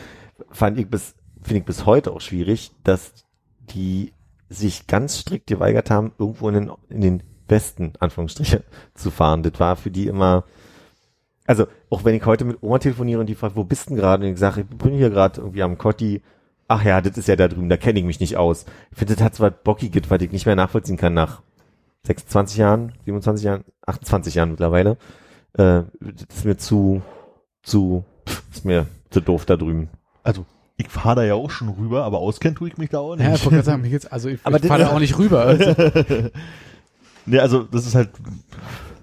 fand 0.52 0.78
ich 0.78 0.88
bis, 0.88 1.15
finde 1.46 1.60
ich 1.60 1.64
bis 1.64 1.86
heute 1.86 2.12
auch 2.12 2.20
schwierig, 2.20 2.72
dass 2.84 3.12
die 3.70 4.12
sich 4.48 4.86
ganz 4.86 5.18
strikt 5.18 5.46
geweigert 5.46 5.90
haben, 5.90 6.12
irgendwo 6.18 6.48
in 6.48 6.54
den, 6.54 6.72
in 6.88 7.00
den 7.00 7.22
Westen, 7.48 7.92
Anführungsstriche, 8.00 8.64
zu 8.94 9.10
fahren. 9.10 9.42
Das 9.42 9.58
war 9.58 9.76
für 9.76 9.90
die 9.90 10.06
immer, 10.06 10.44
also 11.46 11.66
auch 11.90 12.04
wenn 12.04 12.14
ich 12.14 12.26
heute 12.26 12.44
mit 12.44 12.62
Oma 12.62 12.78
telefoniere 12.78 13.20
und 13.20 13.26
die 13.26 13.34
fragt, 13.34 13.56
wo 13.56 13.64
bist 13.64 13.86
du 13.86 13.90
denn 13.90 13.98
gerade? 13.98 14.26
Und 14.26 14.32
ich 14.32 14.38
sage, 14.38 14.62
ich 14.62 14.78
bin 14.78 14.94
hier 14.94 15.10
gerade 15.10 15.40
irgendwie 15.40 15.62
am 15.62 15.78
Kotti. 15.78 16.22
Ach 16.68 16.84
ja, 16.84 17.00
das 17.00 17.16
ist 17.16 17.28
ja 17.28 17.36
da 17.36 17.46
drüben, 17.46 17.68
da 17.68 17.76
kenne 17.76 18.00
ich 18.00 18.04
mich 18.04 18.18
nicht 18.18 18.36
aus. 18.36 18.66
Ich 18.90 18.98
finde, 18.98 19.14
das 19.14 19.22
hat 19.22 19.36
zwar 19.36 19.50
Bocki 19.50 19.88
gibt, 19.88 20.10
was 20.10 20.20
ich 20.20 20.32
nicht 20.32 20.46
mehr 20.46 20.56
nachvollziehen 20.56 20.96
kann 20.96 21.14
nach 21.14 21.42
26 22.06 22.58
Jahren, 22.58 22.92
27 23.04 23.44
Jahren, 23.44 23.64
28 23.86 24.34
Jahren 24.34 24.50
mittlerweile. 24.50 24.96
Äh, 25.52 25.82
das 26.00 26.38
ist 26.38 26.44
mir 26.44 26.56
zu, 26.56 27.02
zu, 27.62 28.04
ist 28.52 28.64
mir 28.64 28.86
zu 29.10 29.20
doof 29.20 29.44
da 29.44 29.56
drüben. 29.56 29.90
Also, 30.24 30.44
ich 30.78 30.88
fahre 30.88 31.16
da 31.16 31.24
ja 31.24 31.34
auch 31.34 31.50
schon 31.50 31.68
rüber, 31.70 32.04
aber 32.04 32.18
auskennen 32.18 32.54
tue 32.56 32.68
ich 32.68 32.76
mich 32.76 32.90
da 32.90 32.98
auch 32.98 33.16
nicht. 33.16 33.24
ja, 33.26 33.34
ich 33.34 33.40
wollte 33.44 33.56
gerade 33.56 33.64
sagen, 33.66 33.82
mir 33.82 33.90
geht's, 33.90 34.06
also 34.06 34.28
ich, 34.28 34.40
Aber 34.44 34.56
ich 34.56 34.62
das- 34.62 34.68
fahre 34.68 34.82
da 34.82 34.88
auch 34.90 34.98
nicht 35.00 35.18
rüber. 35.18 35.40
Also, 35.42 35.74
nee, 37.26 37.38
also 37.38 37.62
das 37.62 37.86
ist 37.86 37.94
halt, 37.94 38.10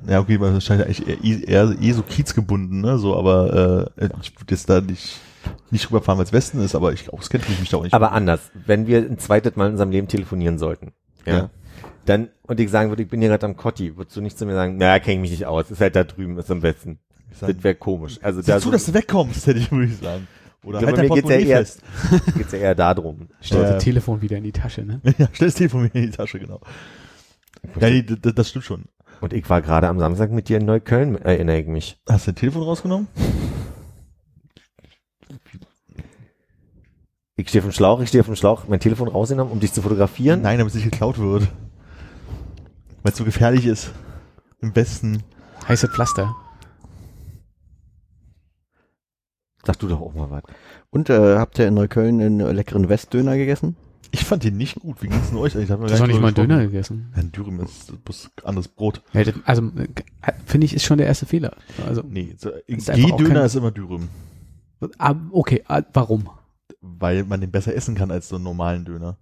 ja 0.07 0.19
okay, 0.19 0.37
man 0.37 0.53
wahrscheinlich 0.53 0.85
eigentlich 1.05 1.47
eher, 1.47 1.67
eher 1.69 1.75
eh 1.81 1.91
so 1.93 2.03
kiezgebunden, 2.03 2.81
ne, 2.81 2.97
so, 2.99 3.17
aber 3.17 3.89
äh, 3.97 4.09
ich 4.21 4.33
würde 4.39 4.51
jetzt 4.51 4.69
da 4.69 4.81
nicht, 4.81 5.19
nicht 5.71 5.89
rüberfahren, 5.89 6.17
weil 6.19 6.25
es 6.25 6.33
Westen 6.33 6.59
ist, 6.63 6.75
aber 6.75 6.93
ich 6.93 7.11
auskennen 7.11 7.45
tue 7.45 7.53
ich 7.53 7.59
mich 7.59 7.69
da 7.69 7.77
auch 7.77 7.83
nicht. 7.83 7.93
Aber 7.93 8.11
anders, 8.11 8.51
wenn 8.65 8.87
wir 8.87 8.99
ein 8.99 9.17
zweites 9.17 9.55
Mal 9.55 9.65
in 9.67 9.71
unserem 9.73 9.91
Leben 9.91 10.07
telefonieren 10.07 10.57
sollten, 10.59 10.91
ja, 11.25 11.33
Ja. 11.37 11.49
dann, 12.05 12.29
und 12.43 12.59
ich 12.59 12.69
sagen 12.69 12.89
würde, 12.91 13.03
ich 13.03 13.09
bin 13.09 13.19
hier 13.19 13.29
gerade 13.29 13.45
am 13.45 13.57
Kotti, 13.57 13.97
würdest 13.97 14.15
du 14.15 14.21
nicht 14.21 14.37
zu 14.37 14.45
mir 14.45 14.53
sagen, 14.53 14.77
naja, 14.77 14.99
kenne 14.99 15.15
ich 15.15 15.21
mich 15.21 15.31
nicht 15.31 15.45
aus, 15.47 15.71
ist 15.71 15.81
halt 15.81 15.95
da 15.95 16.03
drüben, 16.03 16.37
ist 16.37 16.51
am 16.51 16.61
sag, 16.61 16.77
Das 17.55 17.63
wäre 17.63 17.75
komisch. 17.75 18.19
Also 18.21 18.41
Sieh 18.41 18.51
da 18.51 18.59
zu, 18.59 18.69
dass 18.71 18.85
du 18.85 18.93
wegkommst, 18.93 19.47
hätte 19.47 19.59
ich 19.59 19.71
würde 19.71 19.85
ich 19.91 19.97
sagen. 19.97 20.27
Oder 20.63 20.79
Ja, 20.81 20.87
halt 20.87 20.97
mir 20.97 21.01
geht's 21.03 21.15
ja 21.15 21.21
Portemonnaie 21.21 21.45
eher- 21.49 21.57
fest. 21.57 21.81
geht's 22.37 22.51
ja 22.53 22.57
eher 22.59 22.75
darum. 22.75 23.27
Stellt 23.41 23.63
Ja. 23.63 23.71
das 23.73 23.83
Telefon 23.83 24.21
wieder 24.21 24.37
in 24.37 24.43
die 24.43 24.51
Tasche, 24.51 24.83
ne? 24.85 25.01
Ja, 25.17 25.27
stell 25.33 25.47
das 25.47 25.55
Telefon 25.55 25.83
mir 25.83 25.89
in 25.93 26.03
die 26.03 26.11
Tasche, 26.11 26.39
genau. 26.39 26.61
Ja, 27.79 27.89
nee, 27.89 28.03
das, 28.03 28.33
das 28.33 28.49
stimmt 28.49 28.65
schon. 28.65 28.85
Und 29.21 29.33
ich 29.33 29.49
war 29.49 29.61
gerade 29.61 29.87
am 29.87 29.99
Samstag 29.99 30.31
mit 30.31 30.49
dir 30.49 30.57
in 30.57 30.65
Neukölln, 30.65 31.15
erinnere 31.15 31.59
ich 31.59 31.67
mich. 31.67 31.97
Hast 32.09 32.27
du 32.27 32.31
dein 32.31 32.35
Telefon 32.39 32.63
rausgenommen? 32.63 33.07
Ich 37.35 37.49
stehe 37.49 37.61
auf 37.63 37.67
dem 37.69 37.73
Schlauch, 37.73 37.99
ich 38.01 38.09
stehe 38.09 38.21
auf 38.21 38.27
dem 38.27 38.35
Schlauch, 38.35 38.67
mein 38.67 38.79
Telefon 38.79 39.07
rausgenommen, 39.07 39.51
um 39.51 39.59
dich 39.59 39.73
zu 39.73 39.81
fotografieren. 39.81 40.41
Nein, 40.41 40.59
damit 40.59 40.71
es 40.73 40.75
nicht 40.75 40.89
geklaut 40.91 41.17
wird. 41.17 41.47
Weil 43.01 43.11
es 43.11 43.17
so 43.17 43.23
gefährlich 43.25 43.65
ist. 43.65 43.91
Im 44.61 44.75
Westen. 44.75 45.23
Heiße 45.67 45.87
Pflaster. 45.87 46.35
Sag 49.65 49.79
du 49.79 49.87
doch 49.87 50.01
auch 50.01 50.13
mal 50.13 50.29
was. 50.29 50.43
Und 50.89 51.09
äh, 51.09 51.37
habt 51.37 51.57
ihr 51.59 51.67
in 51.67 51.73
Neukölln 51.73 52.21
einen 52.21 52.39
leckeren 52.55 52.89
Westdöner 52.89 53.37
gegessen? 53.37 53.75
Ich 54.11 54.25
fand 54.25 54.43
den 54.43 54.57
nicht 54.57 54.79
gut. 54.79 55.01
Wie 55.01 55.07
ging's 55.07 55.29
denn 55.29 55.39
euch? 55.39 55.55
Ich 55.55 55.71
hab 55.71 55.79
noch 55.79 55.87
nicht 55.89 55.99
mal 55.99 56.07
drüber 56.09 56.31
Döner 56.31 56.61
gegessen. 56.65 57.11
Ein 57.15 57.31
Dürüm 57.31 57.59
ist 57.61 58.03
bloß 58.05 58.29
anderes 58.43 58.67
Brot. 58.67 59.01
Ja, 59.13 59.23
das, 59.23 59.33
also, 59.45 59.63
äh, 59.75 60.31
finde 60.45 60.65
ich, 60.65 60.75
ist 60.75 60.83
schon 60.83 60.99
der 60.99 61.07
erste 61.07 61.25
Fehler. 61.25 61.53
Also, 61.87 62.03
Nee, 62.07 62.35
so, 62.37 62.51
Ist 62.67 62.91
auch 62.91 62.95
G-Döner 62.95 63.33
kein- 63.35 63.45
ist 63.45 63.55
immer 63.55 63.71
Dürüm. 63.71 64.09
ah, 64.99 65.15
okay, 65.31 65.63
ah, 65.67 65.81
warum? 65.93 66.29
Weil 66.81 67.23
man 67.23 67.41
den 67.41 67.49
besser 67.49 67.73
essen 67.73 67.95
kann 67.95 68.11
als 68.11 68.29
so 68.29 68.35
einen 68.35 68.43
normalen 68.43 68.85
Döner. 68.85 69.17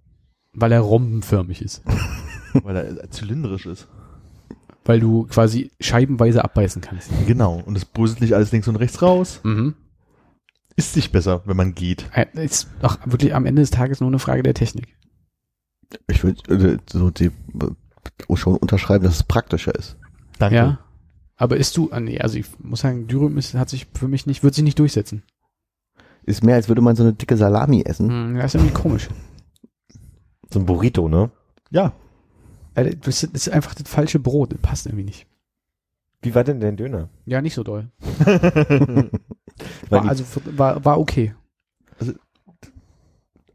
Weil 0.52 0.72
er 0.72 0.80
rombenförmig 0.80 1.62
ist. 1.62 1.82
Weil 2.62 2.76
er 2.76 3.10
zylindrisch 3.10 3.64
ist. 3.64 3.88
Weil 4.84 5.00
du 5.00 5.24
quasi 5.24 5.70
scheibenweise 5.80 6.44
abbeißen 6.44 6.82
kannst. 6.82 7.08
Genau. 7.26 7.62
Und 7.64 7.76
es 7.78 7.84
bröselt 7.86 8.20
nicht 8.20 8.34
alles 8.34 8.52
links 8.52 8.68
und 8.68 8.76
rechts 8.76 9.00
raus. 9.00 9.40
Mhm. 9.44 9.74
Ist 10.76 10.94
sich 10.94 11.12
besser, 11.12 11.42
wenn 11.44 11.56
man 11.56 11.74
geht. 11.74 12.08
Äh, 12.14 12.26
Ist 12.44 12.68
doch 12.80 12.98
wirklich 13.04 13.34
am 13.34 13.46
Ende 13.46 13.62
des 13.62 13.70
Tages 13.70 14.00
nur 14.00 14.08
eine 14.08 14.18
Frage 14.18 14.42
der 14.42 14.54
Technik. 14.54 14.96
Ich 16.08 16.24
würde 16.24 16.74
äh, 16.74 16.78
so 16.90 17.10
die 17.10 17.26
äh, 17.26 18.36
schon 18.36 18.56
unterschreiben, 18.56 19.04
dass 19.04 19.16
es 19.16 19.22
praktischer 19.22 19.74
ist. 19.74 19.96
Danke. 20.38 20.56
Ja. 20.56 20.78
Aber 21.36 21.56
isst 21.56 21.76
du, 21.76 21.90
ah, 21.92 22.00
nee, 22.00 22.20
also 22.20 22.38
ich 22.38 22.46
muss 22.58 22.80
sagen, 22.80 23.06
Dürüm 23.06 23.36
ist, 23.36 23.54
hat 23.54 23.68
sich 23.68 23.86
für 23.94 24.08
mich 24.08 24.26
nicht, 24.26 24.42
wird 24.42 24.54
sich 24.54 24.64
nicht 24.64 24.78
durchsetzen. 24.78 25.22
Ist 26.24 26.44
mehr, 26.44 26.54
als 26.54 26.68
würde 26.68 26.82
man 26.82 26.94
so 26.94 27.02
eine 27.02 27.12
dicke 27.14 27.36
Salami 27.36 27.82
essen. 27.82 28.08
Hm, 28.08 28.36
das 28.36 28.54
ist 28.54 28.60
irgendwie 28.60 28.74
komisch. 28.74 29.08
So 30.50 30.60
ein 30.60 30.66
Burrito, 30.66 31.08
ne? 31.08 31.30
Ja. 31.70 31.92
Das 32.74 32.86
ist 32.86 33.34
das 33.34 33.46
ist 33.46 33.50
einfach 33.50 33.74
das 33.74 33.90
falsche 33.90 34.18
Brot, 34.18 34.52
das 34.52 34.60
passt 34.60 34.86
irgendwie 34.86 35.04
nicht. 35.04 35.26
Wie 36.22 36.34
war 36.34 36.44
denn 36.44 36.60
dein 36.60 36.76
Döner? 36.76 37.08
Ja, 37.26 37.42
nicht 37.42 37.54
so 37.54 37.64
doll. 37.64 37.90
War, 39.90 40.02
die- 40.02 40.08
also 40.08 40.24
war, 40.56 40.84
war 40.84 40.98
okay. 41.00 41.34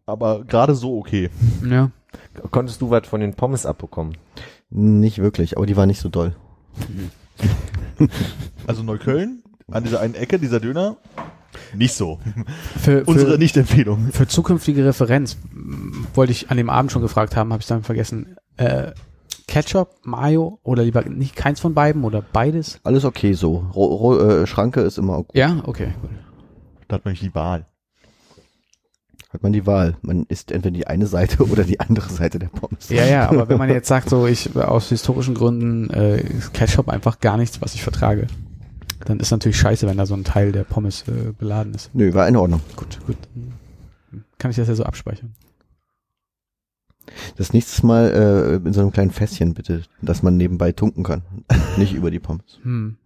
Aber 0.06 0.44
gerade 0.45 0.73
so 0.76 0.98
okay. 0.98 1.30
Ja. 1.68 1.91
Konntest 2.52 2.81
du 2.81 2.89
was 2.89 3.07
von 3.07 3.19
den 3.19 3.34
Pommes 3.34 3.65
abbekommen? 3.65 4.18
Nicht 4.69 5.18
wirklich, 5.19 5.57
aber 5.57 5.65
die 5.65 5.76
war 5.76 5.85
nicht 5.85 5.99
so 6.02 6.10
doll. 6.10 6.35
Also 8.68 8.84
Neukölln, 8.84 9.41
an 9.72 9.84
dieser 9.84 10.02
einen 10.02 10.14
Ecke, 10.14 10.38
dieser 10.38 10.60
Döner, 10.60 10.98
nicht 11.73 11.95
so. 11.95 12.19
Für, 12.80 13.03
Unsere 13.06 13.39
Nicht-Empfehlung. 13.39 14.10
für 14.11 14.27
zukünftige 14.27 14.85
Referenz 14.85 15.38
wollte 16.14 16.31
ich 16.31 16.52
an 16.52 16.57
dem 16.57 16.69
Abend 16.69 16.91
schon 16.91 17.02
gefragt 17.02 17.35
haben, 17.35 17.52
habe 17.53 17.61
ich 17.61 17.68
dann 17.68 17.81
vergessen. 17.84 18.35
Äh, 18.57 18.91
Ketchup, 19.48 19.95
Mayo 20.04 20.60
oder 20.64 20.84
lieber 20.84 21.04
nicht 21.04 21.36
keins 21.36 21.60
von 21.60 21.74
beiden 21.74 22.04
oder 22.04 22.22
beides? 22.22 22.80
Alles 22.84 23.06
okay 23.06 23.34
so. 23.34 23.66
Ro 23.74 23.86
Ro 23.86 24.20
äh, 24.20 24.48
Schranke 24.48 24.82
ist 24.82 24.98
immer 24.98 25.18
gut. 25.18 25.36
Ja, 25.36 25.62
okay. 25.66 25.94
Gut. 26.02 26.12
Da 26.88 26.95
hat 26.95 27.06
man 27.06 27.14
nicht 27.14 27.24
die 27.24 27.34
Wahl. 27.34 27.66
Hat 29.30 29.44
man 29.44 29.52
die 29.52 29.66
Wahl. 29.66 29.98
Man 30.02 30.26
isst 30.30 30.52
entweder 30.52 30.74
die 30.74 30.88
eine 30.88 31.06
Seite 31.06 31.44
oder 31.44 31.64
die 31.64 31.80
andere 31.80 32.10
Seite 32.10 32.40
der 32.40 32.48
Pommes. 32.48 32.90
Ja, 32.90 33.06
ja, 33.06 33.30
aber 33.30 33.49
wenn 33.49 33.58
man 33.58 33.70
jetzt 33.74 33.88
sagt, 33.88 34.10
so 34.10 34.26
ich 34.26 34.56
aus 34.56 34.90
historischen 34.90 35.36
Gründen 35.36 35.90
äh, 35.90 36.22
ist 36.22 36.54
Ketchup 36.54 36.90
einfach 36.90 37.20
gar 37.20 37.38
nichts, 37.38 37.62
was 37.62 37.74
ich 37.74 37.84
vertrage, 37.84 38.28
dann 39.06 39.20
ist 39.20 39.32
natürlich 39.32 39.58
scheiße, 39.58 39.88
wenn 39.88 39.98
da 39.98 40.06
so 40.06 40.14
ein 40.14 40.24
Teil 40.24 40.52
der 40.52 40.64
Pommes 40.64 41.04
äh, 41.08 41.34
beladen 41.38 41.74
ist. 41.74 41.94
Nö, 41.94 42.14
war 42.14 42.28
in 42.28 42.36
Ordnung. 42.36 42.62
Gut, 42.76 42.99
gut. 43.06 43.18
Kann 44.38 44.52
ich 44.52 44.58
das 44.58 44.68
ja 44.68 44.76
so 44.76 44.84
abspeichern. 44.84 45.34
Das 47.38 47.54
nächste 47.54 47.86
Mal 47.86 48.60
äh, 48.64 48.68
in 48.68 48.74
so 48.74 48.82
einem 48.82 48.92
kleinen 48.92 49.12
Fässchen 49.12 49.54
bitte, 49.54 49.84
dass 50.02 50.24
man 50.24 50.38
nebenbei 50.38 50.72
tunken 50.72 51.04
kann. 51.04 51.22
Nicht 51.78 51.94
über 51.94 52.12
die 52.12 52.20
Pommes. 52.20 52.60
Hm. 52.64 52.98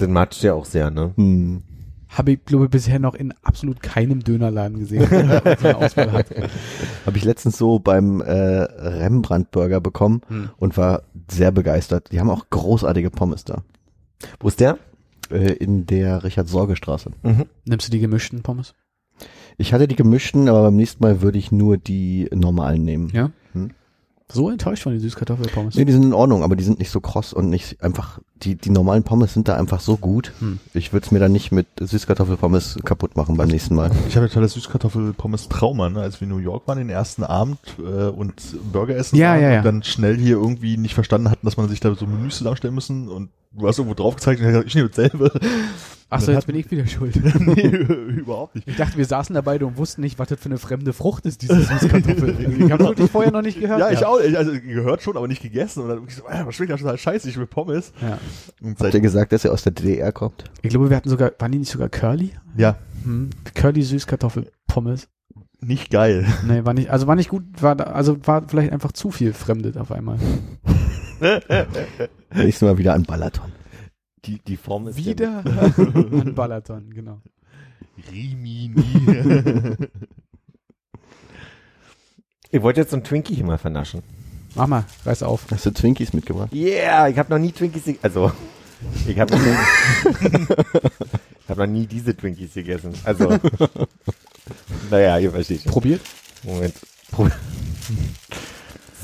Den 0.00 0.12
matscht 0.12 0.42
ja 0.42 0.54
auch 0.54 0.64
sehr, 0.64 0.90
ne? 0.90 1.12
Hm. 1.16 1.62
Habe 2.10 2.32
ich, 2.32 2.44
glaube 2.46 2.64
ich, 2.64 2.70
bisher 2.70 2.98
noch 2.98 3.14
in 3.14 3.34
absolut 3.42 3.82
keinem 3.82 4.24
Dönerladen 4.24 4.78
gesehen, 4.78 5.06
der 5.10 5.56
so 5.60 5.66
eine 5.68 5.76
Auswahl 5.76 6.10
hat. 6.12 6.26
Habe 7.06 7.18
ich 7.18 7.24
letztens 7.24 7.58
so 7.58 7.78
beim 7.80 8.22
äh, 8.22 8.32
Rembrandt-Burger 8.32 9.80
bekommen 9.82 10.22
Hm. 10.28 10.48
und 10.56 10.76
war 10.78 11.02
sehr 11.30 11.50
begeistert. 11.52 12.10
Die 12.12 12.18
haben 12.20 12.30
auch 12.30 12.46
großartige 12.48 13.10
Pommes 13.10 13.44
da. 13.44 13.62
Wo 14.40 14.48
ist 14.48 14.60
der? 14.60 14.78
Äh, 15.30 15.52
in 15.54 15.84
der 15.84 16.24
Richard-Sorge-Straße. 16.24 17.10
Nimmst 17.66 17.88
du 17.88 17.90
die 17.92 18.00
gemischten 18.00 18.42
Pommes? 18.42 18.74
Ich 19.58 19.72
hatte 19.72 19.88
die 19.88 19.96
gemischten, 19.96 20.48
aber 20.48 20.62
beim 20.62 20.76
nächsten 20.76 21.02
Mal 21.02 21.20
würde 21.20 21.36
ich 21.36 21.50
nur 21.50 21.76
die 21.76 22.28
normalen 22.32 22.84
nehmen. 22.84 23.10
Ja. 23.12 23.30
Hm. 23.52 23.72
So 24.30 24.50
enttäuscht 24.50 24.84
von 24.84 24.92
den 24.92 25.00
Süßkartoffelpommes. 25.00 25.74
Nee, 25.74 25.84
die 25.84 25.92
sind 25.92 26.04
in 26.04 26.12
Ordnung, 26.12 26.44
aber 26.44 26.54
die 26.54 26.62
sind 26.62 26.78
nicht 26.78 26.90
so 26.90 27.00
kross 27.00 27.32
und 27.32 27.48
nicht 27.48 27.82
einfach, 27.82 28.20
die, 28.36 28.54
die 28.54 28.70
normalen 28.70 29.02
Pommes 29.02 29.34
sind 29.34 29.48
da 29.48 29.56
einfach 29.56 29.80
so 29.80 29.96
gut. 29.96 30.32
Hm. 30.38 30.60
Ich 30.74 30.92
würde 30.92 31.06
es 31.06 31.10
mir 31.10 31.18
dann 31.18 31.32
nicht 31.32 31.50
mit 31.50 31.66
Süßkartoffelpommes 31.80 32.78
kaputt 32.84 33.16
machen 33.16 33.36
beim 33.36 33.48
nächsten 33.48 33.74
Mal. 33.74 33.90
Ich 34.06 34.16
habe 34.16 34.28
totales 34.28 34.52
Süßkartoffel-Pommes-Trauma, 34.52 35.90
ne? 35.90 36.02
als 36.02 36.20
wir 36.20 36.28
in 36.28 36.34
New 36.34 36.40
York 36.40 36.68
waren, 36.68 36.78
den 36.78 36.90
ersten 36.90 37.24
Abend 37.24 37.58
äh, 37.78 38.08
und 38.08 38.34
Burger 38.72 38.94
essen 38.94 39.16
Ja, 39.16 39.30
waren 39.32 39.42
ja, 39.42 39.50
ja. 39.50 39.58
und 39.58 39.64
dann 39.64 39.82
schnell 39.82 40.16
hier 40.16 40.36
irgendwie 40.36 40.76
nicht 40.76 40.94
verstanden 40.94 41.30
hatten, 41.30 41.44
dass 41.46 41.56
man 41.56 41.68
sich 41.68 41.80
da 41.80 41.92
so 41.96 42.06
Menüs 42.06 42.36
zusammenstellen 42.38 42.74
müssen 42.74 43.08
und 43.08 43.30
du 43.50 43.66
hast 43.66 43.78
irgendwo 43.78 43.94
drauf 43.94 44.14
gezeigt 44.14 44.40
und 44.40 44.66
ich 44.66 44.74
nehme 44.76 44.88
dasselbe. 44.88 45.32
Achso, 46.10 46.32
jetzt 46.32 46.46
bin 46.46 46.56
ich 46.56 46.70
wieder 46.70 46.86
schuld. 46.88 47.14
nee, 47.40 47.66
überhaupt 47.66 48.54
nicht. 48.54 48.66
Ich 48.66 48.76
dachte, 48.76 48.96
wir 48.96 49.04
saßen 49.04 49.34
da 49.34 49.42
beide 49.42 49.66
und 49.66 49.76
wussten 49.76 50.00
nicht, 50.00 50.18
was 50.18 50.28
das 50.28 50.40
für 50.40 50.46
eine 50.46 50.56
fremde 50.58 50.92
Frucht 50.94 51.26
ist, 51.26 51.42
diese 51.42 51.54
Süßkartoffel. 51.60 52.62
ich 52.64 52.72
habe 52.72 52.84
wirklich 52.84 53.10
vorher 53.10 53.30
noch 53.30 53.42
nicht 53.42 53.60
gehört. 53.60 53.80
Ja, 53.80 53.90
ich 53.90 54.04
auch. 54.06 54.18
Ich, 54.20 54.36
also 54.36 54.52
gehört 54.52 55.02
schon, 55.02 55.16
aber 55.18 55.28
nicht 55.28 55.42
gegessen. 55.42 55.82
Und 55.82 55.88
dann 55.90 56.00
hab 56.00 56.08
ich 56.08 56.14
so, 56.16 56.22
ah, 56.26 56.46
was 56.46 56.54
schmeckt 56.54 56.70
ja 56.70 56.76
total 56.78 56.96
scheiße, 56.96 57.28
ich 57.28 57.36
will 57.36 57.46
Pommes. 57.46 57.92
Ja. 58.00 58.18
Und 58.62 58.80
Habt 58.80 58.94
ihr 58.94 59.00
gesagt, 59.00 59.32
dass 59.32 59.44
er 59.44 59.52
aus 59.52 59.62
der 59.64 59.72
DDR 59.72 60.12
kommt? 60.12 60.44
Ich 60.62 60.70
glaube, 60.70 60.88
wir 60.88 60.96
hatten 60.96 61.10
sogar, 61.10 61.32
waren 61.38 61.52
die 61.52 61.58
nicht 61.58 61.70
sogar 61.70 61.88
Curly? 61.90 62.30
ja, 62.56 62.76
Hm. 63.04 63.30
Curly 63.54 63.82
Süßkartoffelpommes. 63.82 65.08
nicht 65.60 65.90
geil. 65.90 66.26
Nee, 66.46 66.64
war 66.64 66.72
nicht, 66.74 66.88
also 66.90 67.06
war 67.06 67.16
nicht 67.16 67.28
gut, 67.28 67.44
war 67.60 67.76
da, 67.76 67.84
also 67.84 68.16
war 68.26 68.48
vielleicht 68.48 68.72
einfach 68.72 68.92
zu 68.92 69.10
viel 69.10 69.32
Fremdet 69.34 69.76
auf 69.76 69.92
einmal. 69.92 70.18
Nächstes 72.34 72.62
Mal 72.66 72.78
wieder 72.78 72.94
an 72.94 73.02
Balaton. 73.04 73.52
Die, 74.24 74.38
die 74.38 74.56
Form 74.56 74.88
ist 74.88 74.96
Wieder 74.96 75.42
an 75.44 76.34
Balaton, 76.34 76.92
genau. 76.92 77.20
Rimini. 78.12 79.76
Ich 82.50 82.62
wollte 82.62 82.80
jetzt 82.80 82.90
so 82.92 82.96
ein 82.96 83.04
Twinkie 83.04 83.34
hier 83.34 83.44
mal 83.44 83.58
vernaschen. 83.58 84.02
Mach 84.54 84.66
mal, 84.66 84.84
reiß 85.04 85.22
auf. 85.22 85.44
Hast 85.50 85.66
du 85.66 85.70
Twinkies 85.70 86.14
mitgebracht? 86.14 86.50
Yeah, 86.52 87.06
ich 87.08 87.18
habe 87.18 87.30
noch 87.30 87.38
nie 87.38 87.52
Twinkies, 87.52 87.96
also 88.00 88.32
ich 89.06 89.18
habe 89.18 89.36
noch, 89.36 89.44
nie- 89.44 89.50
ich 91.42 91.48
hab 91.48 91.58
noch 91.58 91.66
nie 91.66 91.86
diese 91.86 92.16
Twinkies 92.16 92.54
gegessen. 92.54 92.94
Also, 93.04 93.38
naja, 94.90 95.18
ihr 95.18 95.30
versteht 95.30 95.62
schon. 95.64 95.72
Probiert? 95.72 96.00
Moment. 96.42 96.74
Prob- 97.12 97.32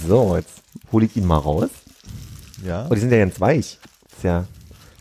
So, 0.06 0.36
jetzt 0.36 0.62
hole 0.90 1.04
ich 1.04 1.14
ihn 1.16 1.26
mal 1.26 1.36
raus. 1.38 1.68
ja. 2.64 2.86
Oh, 2.90 2.94
die 2.94 3.00
sind 3.00 3.12
ja 3.12 3.18
ganz 3.18 3.38
weich. 3.42 3.78
Ist 4.10 4.22
ja, 4.24 4.46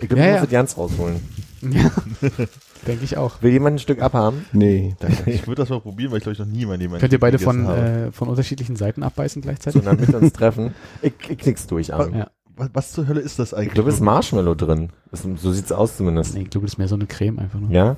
ich 0.03 0.09
glaube, 0.09 0.21
Ja, 0.21 0.27
ich 0.27 0.33
ja. 0.35 0.39
muss 0.41 0.49
das 0.49 0.51
ganz 0.51 0.77
rausholen. 0.77 1.15
Ja. 1.61 1.91
Denke 2.87 3.05
ich 3.05 3.15
auch. 3.17 3.41
Will 3.41 3.51
jemand 3.53 3.75
ein 3.75 3.79
Stück 3.79 4.01
abhaben? 4.01 4.45
Nee, 4.51 4.95
danke. 4.99 5.31
Ich 5.31 5.47
würde 5.47 5.61
das 5.61 5.69
mal 5.69 5.79
probieren, 5.79 6.11
weil 6.11 6.17
ich 6.17 6.23
glaube 6.23 6.33
ich 6.33 6.39
noch 6.39 6.45
nie 6.45 6.65
meinem 6.65 6.79
Leben 6.81 6.97
Könnt 6.97 7.13
ihr 7.13 7.19
beide 7.19 7.39
von, 7.39 7.65
äh, 7.65 8.11
von 8.11 8.27
unterschiedlichen 8.27 8.75
Seiten 8.75 9.03
abbeißen 9.03 9.41
gleichzeitig? 9.41 9.81
Sondern 9.81 9.99
mit 10.05 10.13
uns 10.13 10.33
treffen. 10.33 10.73
Ich, 11.01 11.13
ich 11.29 11.37
knick's 11.37 11.65
durch, 11.67 11.93
Armin. 11.93 12.15
Ja. 12.19 12.31
was, 12.57 12.69
was 12.73 12.91
zur 12.91 13.07
Hölle 13.07 13.21
ist 13.21 13.39
das 13.39 13.53
eigentlich? 13.53 13.67
Ich 13.69 13.73
glaube, 13.75 13.89
es 13.89 13.95
ist 13.95 14.01
Marshmallow 14.01 14.55
drin. 14.55 14.89
Das, 15.11 15.23
so 15.37 15.51
sieht's 15.53 15.71
aus 15.71 15.95
zumindest. 15.95 16.33
Nee, 16.35 16.41
ich 16.41 16.49
glaube, 16.49 16.65
das 16.65 16.73
ist 16.73 16.77
mehr 16.77 16.89
so 16.89 16.95
eine 16.95 17.05
Creme 17.07 17.39
einfach 17.39 17.59
nur. 17.59 17.71
Ja? 17.71 17.95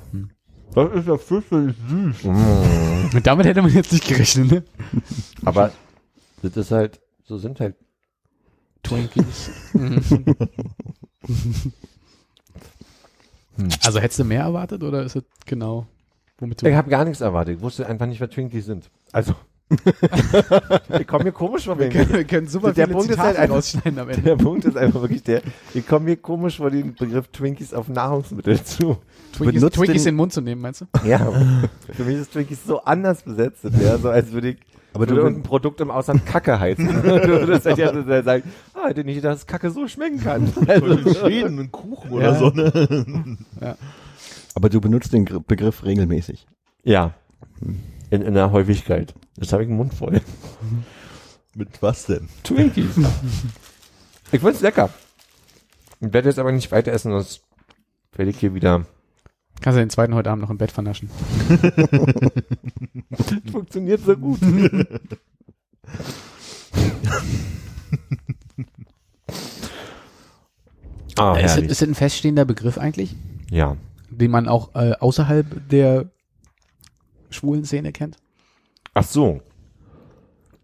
Das 0.75 0.93
ist 0.93 1.07
ja 1.07 1.17
fürchterlich 1.17 1.75
süß. 1.89 2.23
Mm. 2.25 3.15
Und 3.15 3.25
damit 3.25 3.47
hätte 3.47 3.61
man 3.63 3.73
jetzt 3.73 3.91
nicht 3.93 4.07
gerechnet, 4.07 4.51
ne? 4.51 4.63
Aber 5.45 5.71
das 6.43 6.55
ist 6.57 6.71
halt, 6.71 6.99
so 7.23 7.37
sind 7.37 7.59
halt 7.59 7.75
Twinkies. 8.83 9.49
Also 13.85 13.99
hättest 13.99 14.19
du 14.19 14.23
mehr 14.25 14.41
erwartet 14.43 14.83
oder 14.83 15.03
ist 15.03 15.15
es 15.15 15.23
genau, 15.45 15.85
womit 16.39 16.61
du. 16.61 16.67
Ich 16.69 16.75
habe 16.75 16.89
gar 16.89 17.05
nichts 17.05 17.21
erwartet. 17.21 17.57
Ich 17.57 17.61
wusste 17.61 17.87
einfach 17.87 18.05
nicht, 18.05 18.19
was 18.21 18.29
Twinkies 18.29 18.65
sind. 18.65 18.89
Also, 19.11 19.33
Ich 20.99 21.07
komme 21.07 21.25
mir 21.25 21.31
komisch 21.31 21.65
vor, 21.65 21.77
Wir 21.79 21.89
können, 21.89 22.13
wir 22.13 22.23
können 22.23 22.47
super 22.47 22.71
Der 22.71 22.87
Punkt 22.87 23.09
ist 23.09 23.17
halt 23.17 23.37
einfach- 23.37 23.55
rausschneiden 23.55 23.97
am 23.99 24.09
Ende. 24.09 24.21
Der 24.21 24.35
Punkt 24.35 24.65
ist 24.65 24.77
einfach 24.77 25.01
wirklich 25.01 25.23
der, 25.23 25.41
ich 25.73 25.87
komme 25.87 26.05
mir 26.05 26.17
komisch 26.17 26.57
vor 26.57 26.69
den 26.69 26.93
Begriff 26.93 27.27
Twinkies 27.29 27.73
auf 27.73 27.87
Nahrungsmittel 27.87 28.61
zu. 28.63 28.97
Twinkies, 29.33 29.55
benutzt 29.61 29.75
Twinkies 29.77 30.03
den- 30.03 30.09
in 30.09 30.13
den 30.13 30.17
Mund 30.17 30.33
zu 30.33 30.41
nehmen, 30.41 30.61
meinst 30.61 30.81
du? 30.81 30.85
Ja, 31.07 31.31
für 31.93 32.03
mich 32.03 32.17
ist 32.17 32.31
Twinkies 32.33 32.63
so 32.65 32.81
anders 32.83 33.23
besetzt, 33.23 33.63
ja, 33.81 33.97
so 33.97 34.09
als 34.09 34.31
würde 34.31 34.49
ich 34.49 34.57
Aber 34.95 35.01
würde 35.01 35.15
du- 35.15 35.21
irgendein 35.21 35.43
Produkt 35.43 35.81
im 35.81 35.91
Ausland 35.91 36.25
Kacke 36.25 36.59
heißen. 36.59 36.85
du 37.03 37.03
würdest 37.47 37.65
halt 37.65 37.77
ja 37.77 37.93
so 37.93 38.01
sagen, 38.23 38.43
ah, 38.73 38.87
hätte 38.87 39.03
nicht, 39.03 39.23
dass 39.23 39.45
Kacke 39.45 39.69
so 39.69 39.87
schmecken 39.87 40.19
kann. 40.21 40.51
Oder 40.57 40.99
in 40.99 41.13
Schweden 41.15 41.59
ein 41.59 41.71
Kuchen 41.71 42.11
oder 42.11 42.25
Ja. 42.31 42.35
so, 42.35 42.49
ne? 42.49 43.37
Aber 44.55 44.69
du 44.69 44.79
benutzt 44.81 45.11
den 45.13 45.25
Gr- 45.25 45.41
Begriff 45.41 45.83
regelmäßig. 45.83 46.47
Ja, 46.83 47.13
in, 48.09 48.21
in 48.21 48.33
der 48.33 48.51
Häufigkeit. 48.51 49.13
Jetzt 49.37 49.51
habe 49.53 49.63
ich 49.63 49.69
den 49.69 49.75
Mund 49.77 49.93
voll. 49.93 50.21
Mit 51.55 51.81
was 51.81 52.05
denn? 52.05 52.29
Twinkies. 52.43 52.95
ich 54.31 54.39
find's 54.41 54.61
lecker. 54.61 54.89
Ich 55.99 56.13
werde 56.13 56.29
jetzt 56.29 56.39
aber 56.39 56.51
nicht 56.51 56.71
weiter 56.71 56.91
essen, 56.93 57.11
sonst 57.11 57.41
werde 58.13 58.31
ich 58.31 58.37
hier 58.39 58.53
wieder. 58.53 58.85
Kannst 59.61 59.77
du 59.77 59.81
den 59.81 59.89
zweiten 59.89 60.13
heute 60.15 60.29
Abend 60.29 60.43
noch 60.43 60.49
im 60.49 60.57
Bett 60.57 60.71
vernaschen. 60.71 61.09
Funktioniert 63.51 64.01
so 64.01 64.15
gut. 64.15 64.39
ah, 71.17 71.35
ist, 71.37 71.55
herrlich. 71.55 71.71
ist 71.71 71.81
das 71.81 71.87
ein 71.87 71.95
feststehender 71.95 72.45
Begriff 72.45 72.77
eigentlich, 72.77 73.15
ja. 73.49 73.77
den 74.09 74.31
man 74.31 74.47
auch 74.47 74.75
äh, 74.75 74.93
außerhalb 74.99 75.69
der 75.69 76.09
schwulen 77.29 77.65
Szene 77.65 77.91
kennt? 77.91 78.17
Ach 78.93 79.03
so. 79.03 79.41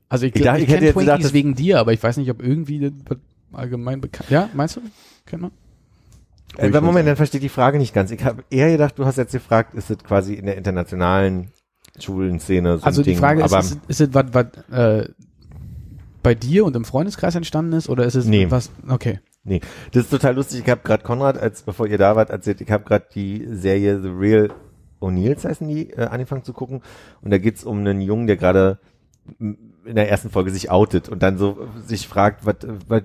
Also 0.10 0.26
ich, 0.26 0.36
Ich 0.36 0.42
glaub, 0.42 0.54
dachte- 0.56 0.64
ich, 0.64 0.68
ich 0.68 0.74
hätte 0.74 0.80
kenne 0.80 0.86
jetzt 0.88 0.94
Twinkies 0.96 1.16
gedacht, 1.18 1.34
wegen 1.34 1.56
dir, 1.56 1.80
aber 1.80 1.94
ich 1.94 2.04
weiß 2.04 2.18
nicht, 2.18 2.30
ob 2.30 2.42
irgendwie 2.42 2.92
allgemein 3.54 4.02
bekannt. 4.02 4.30
Ja, 4.30 4.50
meinst 4.54 4.76
du? 4.78 4.82
Kennt 5.26 5.42
man? 5.42 5.52
Äh, 6.58 6.82
Moment, 6.82 7.08
dann 7.08 7.16
verstehe 7.16 7.40
ich 7.40 7.44
die 7.46 7.50
Frage 7.50 7.78
nicht 7.78 7.94
ganz. 7.94 8.12
Ich 8.12 8.24
habe 8.24 8.44
eher 8.50 8.70
gedacht, 8.72 8.98
du 9.00 9.06
hast 9.06 9.18
jetzt 9.18 9.32
gefragt, 9.32 9.74
ist 9.74 9.90
es 9.90 9.98
quasi 10.00 10.34
in 10.34 10.46
der 10.46 10.58
internationalen 10.58 11.52
schwulen 12.00 12.40
Szene 12.40 12.78
so 12.78 12.86
Also 12.86 13.02
ein 13.02 13.04
die 13.06 13.10
Ding, 13.12 13.20
Frage 13.20 13.44
ist, 13.44 13.54
ist, 13.54 13.72
es- 13.88 14.00
ist 14.00 14.02
es 14.02 14.14
was, 14.14 14.26
was 14.34 14.46
äh, 14.72 15.10
bei 16.24 16.36
dir 16.36 16.66
und 16.66 16.76
im 16.76 16.86
Freundeskreis 16.86 17.36
entstanden 17.36 17.74
ist 17.74 17.90
oder 17.90 18.06
ist 18.06 18.16
es 18.16 18.26
Nee. 18.26 18.48
was? 18.50 18.70
Okay. 18.88 19.20
das 19.44 20.04
ist 20.04 20.10
total 20.12 20.36
lustig. 20.36 20.62
Ich 20.64 20.70
habe 20.70 20.82
gerade 20.84 21.04
Konrad, 21.04 21.38
als 21.38 21.64
bevor 21.64 21.88
ihr 21.88 21.98
da 21.98 22.16
wart, 22.16 22.30
erzählt, 22.30 22.62
ich 22.62 22.70
habe 22.70 22.84
gerade 22.84 23.06
die 23.16 23.46
Serie 23.50 24.00
The 24.02 24.10
Real 24.10 24.50
O'Neills 25.02 25.44
heißen 25.48 25.68
die, 25.68 25.90
äh, 25.92 26.06
angefangen 26.06 26.44
zu 26.44 26.54
gucken. 26.54 26.82
Und 27.22 27.32
da 27.32 27.40
geht's 27.40 27.64
um 27.64 27.80
einen 27.80 28.02
Jungen, 28.02 28.28
der 28.28 28.38
gerade 28.38 28.78
in 29.40 29.96
der 29.96 30.10
ersten 30.10 30.30
Folge 30.30 30.52
sich 30.52 30.70
outet 30.70 31.10
und 31.10 31.24
dann 31.24 31.38
so 31.40 31.68
sich 31.88 32.08
fragt, 32.08 32.46
was, 32.46 32.56
was, 32.88 33.02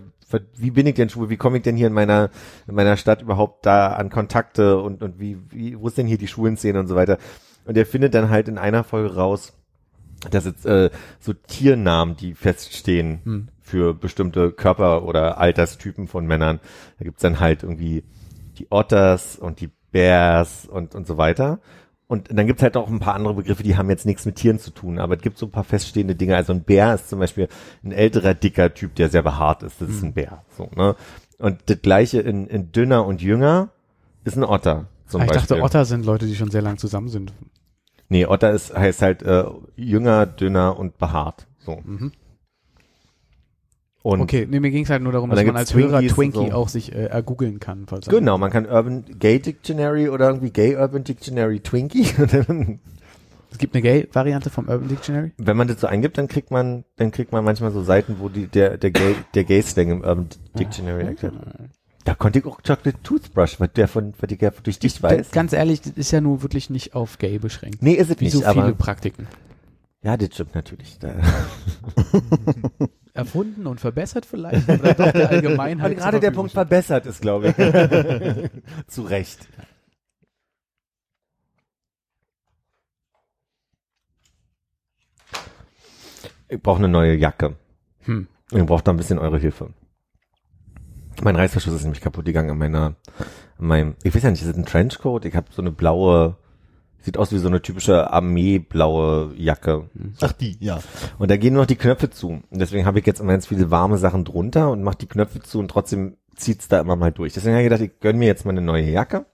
wie 0.57 0.71
bin 0.71 0.87
ich 0.87 0.95
denn 0.95 1.09
schwul? 1.09 1.31
Wie 1.31 1.37
komme 1.37 1.59
ich 1.59 1.63
denn 1.63 1.77
hier 1.77 1.87
in 1.87 1.93
meiner 1.93 2.31
in 2.67 2.75
meiner 2.75 2.97
Stadt 2.97 3.23
überhaupt 3.23 3.65
da 3.67 3.93
an 3.93 4.11
Kontakte 4.11 4.79
und 4.81 5.03
und 5.03 5.21
wie, 5.21 5.39
wie 5.51 5.79
wo 5.79 5.89
ist 5.89 5.99
denn 5.99 6.07
hier 6.07 6.19
die 6.19 6.29
schwulen 6.29 6.57
Szene 6.57 6.81
und 6.81 6.89
so 6.89 6.97
weiter? 6.97 7.19
Und 7.65 7.77
er 7.77 7.87
findet 7.87 8.15
dann 8.15 8.31
halt 8.31 8.49
in 8.49 8.59
einer 8.59 8.85
Folge 8.85 9.15
raus, 9.15 9.53
dass 10.31 10.45
jetzt 10.45 10.67
äh, 10.67 10.91
so 11.21 11.33
Tiernamen, 11.33 12.17
die 12.17 12.35
feststehen 12.35 13.21
Hm. 13.25 13.49
für 13.61 13.95
bestimmte 13.95 14.53
Körper- 14.53 15.05
oder 15.05 15.39
Alterstypen 15.39 16.09
von 16.09 16.27
Männern. 16.27 16.61
Da 16.99 17.05
gibt's 17.05 17.23
dann 17.23 17.41
halt 17.41 17.63
irgendwie 17.63 18.05
die 18.59 18.69
Otters 18.71 19.37
und 19.37 19.61
die 19.61 19.71
Bears 19.93 20.67
und, 20.67 20.95
und 20.95 21.07
so 21.07 21.17
weiter. 21.19 21.61
Und 22.09 22.29
dann 22.31 22.47
gibt's 22.47 22.63
halt 22.63 22.77
auch 22.77 22.89
ein 22.89 23.01
paar 23.01 23.15
andere 23.15 23.35
Begriffe, 23.35 23.65
die 23.65 23.77
haben 23.77 23.91
jetzt 23.91 24.07
nichts 24.07 24.25
mit 24.27 24.37
Tieren 24.37 24.61
zu 24.61 24.71
tun, 24.71 25.01
aber 25.01 25.17
es 25.17 25.23
gibt 25.23 25.39
so 25.39 25.47
ein 25.47 25.51
paar 25.51 25.65
feststehende 25.65 26.15
Dinge. 26.15 26.37
Also 26.37 26.53
ein 26.53 26.63
Bär 26.63 26.95
ist 26.95 27.09
zum 27.09 27.19
Beispiel 27.19 27.49
ein 27.83 27.91
älterer, 27.91 28.35
dicker 28.35 28.73
Typ, 28.75 28.95
der 28.95 29.09
sehr 29.09 29.23
behaart 29.23 29.65
ist. 29.65 29.81
Das 29.81 29.89
ist 29.89 30.03
ein 30.03 30.13
Bär. 30.13 30.45
So, 30.57 30.71
ne? 30.77 30.95
Und 31.39 31.59
das 31.67 31.83
gleiche 31.83 32.21
in, 32.21 32.47
in 32.47 32.71
dünner 32.71 33.05
und 33.07 33.23
jünger 33.23 33.71
ist 34.25 34.37
ein 34.37 34.45
Otter. 34.45 34.87
Zum 35.07 35.23
ich 35.23 35.29
Beispiel. 35.29 35.57
dachte, 35.57 35.63
Otter 35.63 35.85
sind 35.85 36.07
Leute, 36.07 36.27
die 36.27 36.37
schon 36.37 36.51
sehr 36.51 36.63
lang 36.63 36.79
zusammen 36.79 37.09
sind. 37.09 37.33
Nee, 38.09 38.27
Otter 38.27 38.53
ist, 38.53 38.75
heißt 38.75 39.03
halt 39.03 39.23
äh, 39.23 39.45
jünger, 39.75 40.27
dünner 40.27 40.79
und 40.79 40.99
behaart. 40.99 41.47
So. 41.59 41.81
Mhm. 41.85 42.13
Und 44.07 44.21
Okay, 44.21 44.47
nee, 44.49 44.61
mir 44.61 44.71
ging 44.71 44.85
es 44.85 44.91
halt 44.91 45.03
nur 45.03 45.11
darum, 45.11 45.31
dass 45.31 45.45
man 45.45 45.57
als 45.57 45.75
Hörer 45.75 45.99
Twinkies 45.99 46.13
und 46.13 46.15
Twinkie 46.15 46.51
so. 46.51 46.57
auch 46.57 46.69
sich 46.69 46.95
äh, 46.95 47.07
ergoogeln 47.07 47.59
kann. 47.59 47.87
Falls 47.89 48.07
genau, 48.07 48.39
man 48.39 48.53
kann 48.53 48.65
Urban 48.65 49.05
Gay 49.19 49.41
Dictionary 49.41 50.09
oder 50.09 50.29
irgendwie 50.29 50.51
Gay 50.51 50.77
Urban 50.77 51.03
Dictionary 51.03 51.59
Twinkie. 51.59 52.07
Es 53.51 53.59
gibt 53.59 53.75
eine 53.75 53.81
Gay-Variante 53.81 54.51
vom 54.51 54.69
Urban 54.69 54.89
Dictionary. 54.89 55.33
wenn 55.39 55.57
man 55.57 55.67
das 55.67 55.81
so 55.81 55.87
eingibt, 55.87 56.19
dann 56.19 56.29
kriegt 56.29 56.51
man, 56.51 56.85
dann 56.97 57.11
kriegt 57.11 57.33
man 57.33 57.43
manchmal 57.43 57.71
so 57.71 57.83
Seiten, 57.83 58.17
wo 58.19 58.29
die, 58.29 58.49
der, 58.49 58.77
der 58.77 58.91
Gay, 58.91 59.15
der 59.35 59.45
Gay-Slang 59.45 59.91
im 59.91 60.01
Urban 60.03 60.29
Dictionary 60.59 61.05
erklärt. 61.05 61.35
Da 62.05 62.15
konnte 62.15 62.41
ich 62.41 62.45
auch 62.45 62.59
Chocolate 62.59 63.03
Toothbrush, 63.03 63.59
was 63.59 63.73
der 63.73 63.89
von, 63.89 64.13
was 64.21 64.31
ich 64.31 64.43
ja 64.43 64.51
durch 64.63 64.79
dich 64.79 65.03
weiß. 65.03 65.31
Ganz 65.31 65.55
ehrlich, 65.55 65.81
das 65.81 65.93
ist 65.93 66.11
ja 66.11 66.21
nur 66.21 66.43
wirklich 66.43 66.69
nicht 66.71 66.95
auf 66.95 67.19
Gay 67.19 67.39
beschränkt. 67.39 67.83
Nee, 67.83 67.95
ist 67.95 68.11
es 68.11 68.21
Wie 68.21 68.25
nicht, 68.25 68.35
so 68.35 68.43
viele 68.43 68.75
Praktiken. 68.75 69.27
ja, 70.03 70.19
das 70.19 70.35
stimmt 70.35 70.55
natürlich. 70.55 70.99
Erfunden 73.17 73.67
und 73.67 73.81
verbessert 73.81 74.27
vielleicht, 74.27 74.69
oder 74.69 74.95
doch 74.95 75.13
der 75.13 75.31
Allgemeinheit. 75.31 75.93
Und 75.93 75.97
gerade 75.99 76.21
der 76.21 76.31
Punkt 76.31 76.53
verbessert 76.53 77.07
ist, 77.07 77.21
glaube 77.21 77.49
ich. 77.49 78.47
Zu 78.87 79.03
Recht. 79.03 79.49
Ich 86.49 86.63
brauche 86.63 86.79
eine 86.79 86.89
neue 86.89 87.17
Jacke. 87.17 87.57
Hm. 88.05 88.29
Ich 88.53 88.65
brauche 88.65 88.85
da 88.85 88.93
ein 88.93 88.97
bisschen 88.97 89.19
eure 89.19 89.39
Hilfe. 89.39 89.71
Mein 91.23 91.37
Reißverschluss 91.37 91.75
ist 91.75 91.83
nämlich 91.83 92.03
kaputt 92.03 92.27
gegangen 92.27 92.51
an 92.51 92.59
meiner, 92.59 92.95
an 93.59 93.67
meinem, 93.67 93.97
ich 94.03 94.15
weiß 94.15 94.23
ja 94.23 94.31
nicht, 94.31 94.43
ist 94.43 94.51
das 94.51 94.57
ein 94.57 94.67
Trenchcoat? 94.67 95.25
Ich 95.25 95.35
habe 95.35 95.49
so 95.51 95.63
eine 95.63 95.73
blaue, 95.73 96.37
sieht 97.07 97.17
aus 97.19 97.33
wie 97.33 97.39
so 97.39 97.49
eine 97.49 97.63
typische 97.63 98.13
Armeeblaue 98.13 99.33
Jacke. 99.37 99.89
Ach 100.21 100.33
die, 100.33 100.57
ja. 100.61 100.81
Und 101.19 101.31
da 101.31 101.37
gehen 101.37 101.55
nur 101.55 101.63
noch 101.63 101.67
die 101.69 101.77
Knöpfe 101.77 102.11
zu. 102.11 102.29
Und 102.29 102.45
deswegen 102.61 102.85
habe 102.85 102.99
ich 102.99 103.07
jetzt 103.07 103.21
immer 103.21 103.33
ganz 103.33 103.47
viele 103.47 103.71
warme 103.71 103.97
Sachen 103.97 104.25
drunter 104.25 104.71
und 104.71 104.83
mache 104.83 104.99
die 104.99 105.07
Knöpfe 105.07 105.41
zu 105.41 105.59
und 105.61 105.69
trotzdem 105.69 106.17
zieht's 106.35 106.69
da 106.69 106.81
immer 106.81 106.97
mal 106.97 107.13
durch. 107.13 107.33
Deswegen 107.33 107.55
habe 107.55 107.63
ich 107.63 107.71
gedacht, 107.71 107.81
ich 107.83 108.01
gönn 108.01 108.19
mir 108.19 108.27
jetzt 108.27 108.45
mal 108.45 108.51
eine 108.51 108.61
neue 108.61 108.91
Jacke 108.91 109.25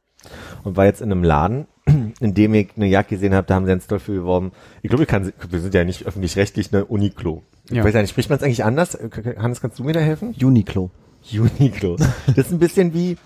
und 0.62 0.76
war 0.76 0.84
jetzt 0.84 1.00
in 1.00 1.10
einem 1.10 1.24
Laden, 1.24 1.66
in 2.20 2.34
dem 2.34 2.54
ich 2.54 2.68
eine 2.76 2.86
Jacke 2.86 3.16
gesehen 3.16 3.34
habe, 3.34 3.46
da 3.46 3.54
haben 3.54 3.64
sie 3.64 3.70
ganz 3.72 3.86
toll 3.86 3.98
für 3.98 4.12
geworben. 4.14 4.52
Ich 4.82 4.90
glaube, 4.90 5.02
ich 5.04 5.08
kann, 5.08 5.32
wir 5.48 5.60
sind 5.60 5.74
ja 5.74 5.84
nicht 5.84 6.06
öffentlich-rechtlich, 6.06 6.72
eine 6.72 6.84
Uniqlo. 6.84 7.42
Ich 7.64 7.72
Ja. 7.76 7.84
weiß 7.84 7.94
ja 7.94 8.02
nicht, 8.02 8.10
spricht 8.10 8.28
man 8.28 8.38
es 8.38 8.44
eigentlich 8.44 8.64
anders? 8.64 8.98
Hannes, 9.38 9.60
kannst 9.62 9.78
du 9.78 9.84
mir 9.84 9.94
da 9.94 10.00
helfen? 10.00 10.34
Uniqlo. 10.40 10.90
Uniqlo. 11.32 11.96
Das 11.96 12.36
ist 12.36 12.52
ein 12.52 12.58
bisschen 12.58 12.92
wie, 12.94 13.16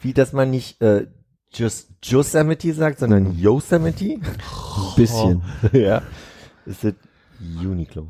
wie 0.00 0.12
dass 0.12 0.32
man 0.32 0.50
nicht 0.50 0.80
äh, 0.80 1.06
Just 1.52 1.90
Yosemite 2.02 2.72
sagt, 2.74 2.98
sondern 2.98 3.38
Yosemite. 3.38 4.14
Ein 4.14 4.96
bisschen. 4.96 5.42
ja. 5.72 6.02
Ist 6.66 6.84
das 6.84 6.94
Uniqlo. 7.40 8.08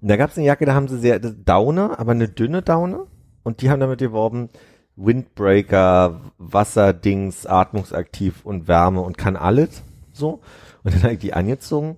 Und 0.00 0.08
da 0.08 0.16
gab 0.16 0.30
es 0.30 0.36
eine 0.36 0.46
Jacke, 0.46 0.66
da 0.66 0.74
haben 0.74 0.88
sie 0.88 0.98
sehr 0.98 1.18
das 1.18 1.34
Daune, 1.44 1.98
aber 1.98 2.12
eine 2.12 2.28
dünne 2.28 2.62
Daune. 2.62 3.06
Und 3.42 3.62
die 3.62 3.70
haben 3.70 3.80
damit 3.80 3.98
geworben, 3.98 4.50
Windbreaker, 4.96 6.20
Wasserdings, 6.38 7.46
atmungsaktiv 7.46 8.44
und 8.44 8.66
Wärme 8.66 9.02
und 9.02 9.18
kann 9.18 9.36
alles. 9.36 9.82
So. 10.12 10.40
Und 10.82 10.94
dann 10.94 11.02
habe 11.02 11.14
ich 11.14 11.18
die 11.18 11.34
angezogen. 11.34 11.96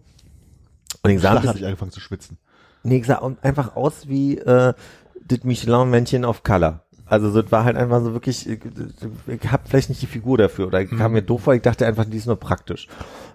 Und 1.02 1.10
ich 1.10 1.20
sah, 1.20 1.42
hatte 1.42 1.58
ich 1.58 1.64
angefangen 1.64 1.92
zu 1.92 2.00
schwitzen. 2.00 2.38
Nee, 2.82 2.98
ich 2.98 3.06
sah 3.06 3.20
einfach 3.42 3.76
aus 3.76 4.08
wie 4.08 4.38
äh, 4.38 4.74
das 5.24 5.44
Michelin-Männchen 5.44 6.24
auf 6.24 6.42
Color. 6.42 6.84
Also 7.08 7.30
so, 7.30 7.50
war 7.50 7.64
halt 7.64 7.76
einfach 7.76 8.02
so 8.02 8.12
wirklich, 8.12 8.48
ich, 8.48 8.60
habe 9.50 9.62
vielleicht 9.66 9.88
nicht 9.88 10.02
die 10.02 10.06
Figur 10.06 10.36
dafür 10.36 10.66
oder 10.66 10.82
ich 10.82 10.90
kam 10.90 11.12
mir 11.12 11.22
doof 11.22 11.42
vor, 11.42 11.54
ich 11.54 11.62
dachte 11.62 11.86
einfach, 11.86 12.04
die 12.04 12.16
ist 12.16 12.26
nur 12.26 12.36
praktisch. 12.36 12.86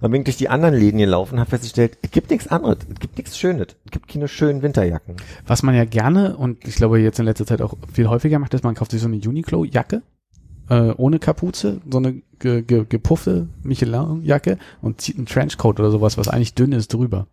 Dann 0.02 0.12
bin 0.12 0.22
ich 0.22 0.26
durch 0.26 0.38
die 0.38 0.50
anderen 0.50 0.76
Läden 0.76 1.00
gelaufen 1.00 1.36
und 1.36 1.40
habe 1.40 1.50
festgestellt, 1.50 1.98
es 2.02 2.12
gibt 2.12 2.30
nichts 2.30 2.48
anderes, 2.48 2.78
es 2.92 3.00
gibt 3.00 3.18
nichts 3.18 3.38
Schönes, 3.38 3.68
es 3.86 3.92
gibt 3.92 4.08
keine 4.08 4.28
schönen 4.28 4.62
Winterjacken. 4.62 5.16
Was 5.48 5.64
man 5.64 5.76
ja 5.76 5.86
gerne 5.86 6.38
und 6.38 6.68
ich 6.68 6.76
glaube 6.76 7.00
jetzt 7.00 7.20
in 7.20 7.26
letzter 7.26 7.46
Zeit 7.46 7.62
auch 7.62 7.74
viel 7.92 8.08
häufiger 8.08 8.40
macht, 8.40 8.54
ist, 8.54 8.64
man 8.64 8.76
kauft 8.76 8.92
sich 8.92 9.02
so 9.02 9.08
eine 9.08 9.18
Uniqlo-Jacke 9.18 10.04
äh, 10.70 10.92
ohne 10.98 11.20
Kapuze, 11.20 11.82
so 11.90 11.98
eine 11.98 12.22
ge, 12.40 12.62
ge, 12.62 12.86
gepuffte 12.88 13.48
Michelin-Jacke 13.64 14.58
und 14.82 15.02
zieht 15.02 15.18
einen 15.18 15.26
Trenchcoat 15.26 15.80
oder 15.80 15.92
sowas, 15.92 16.18
was 16.18 16.28
eigentlich 16.28 16.54
dünn 16.56 16.72
ist, 16.72 16.94
drüber. 16.94 17.28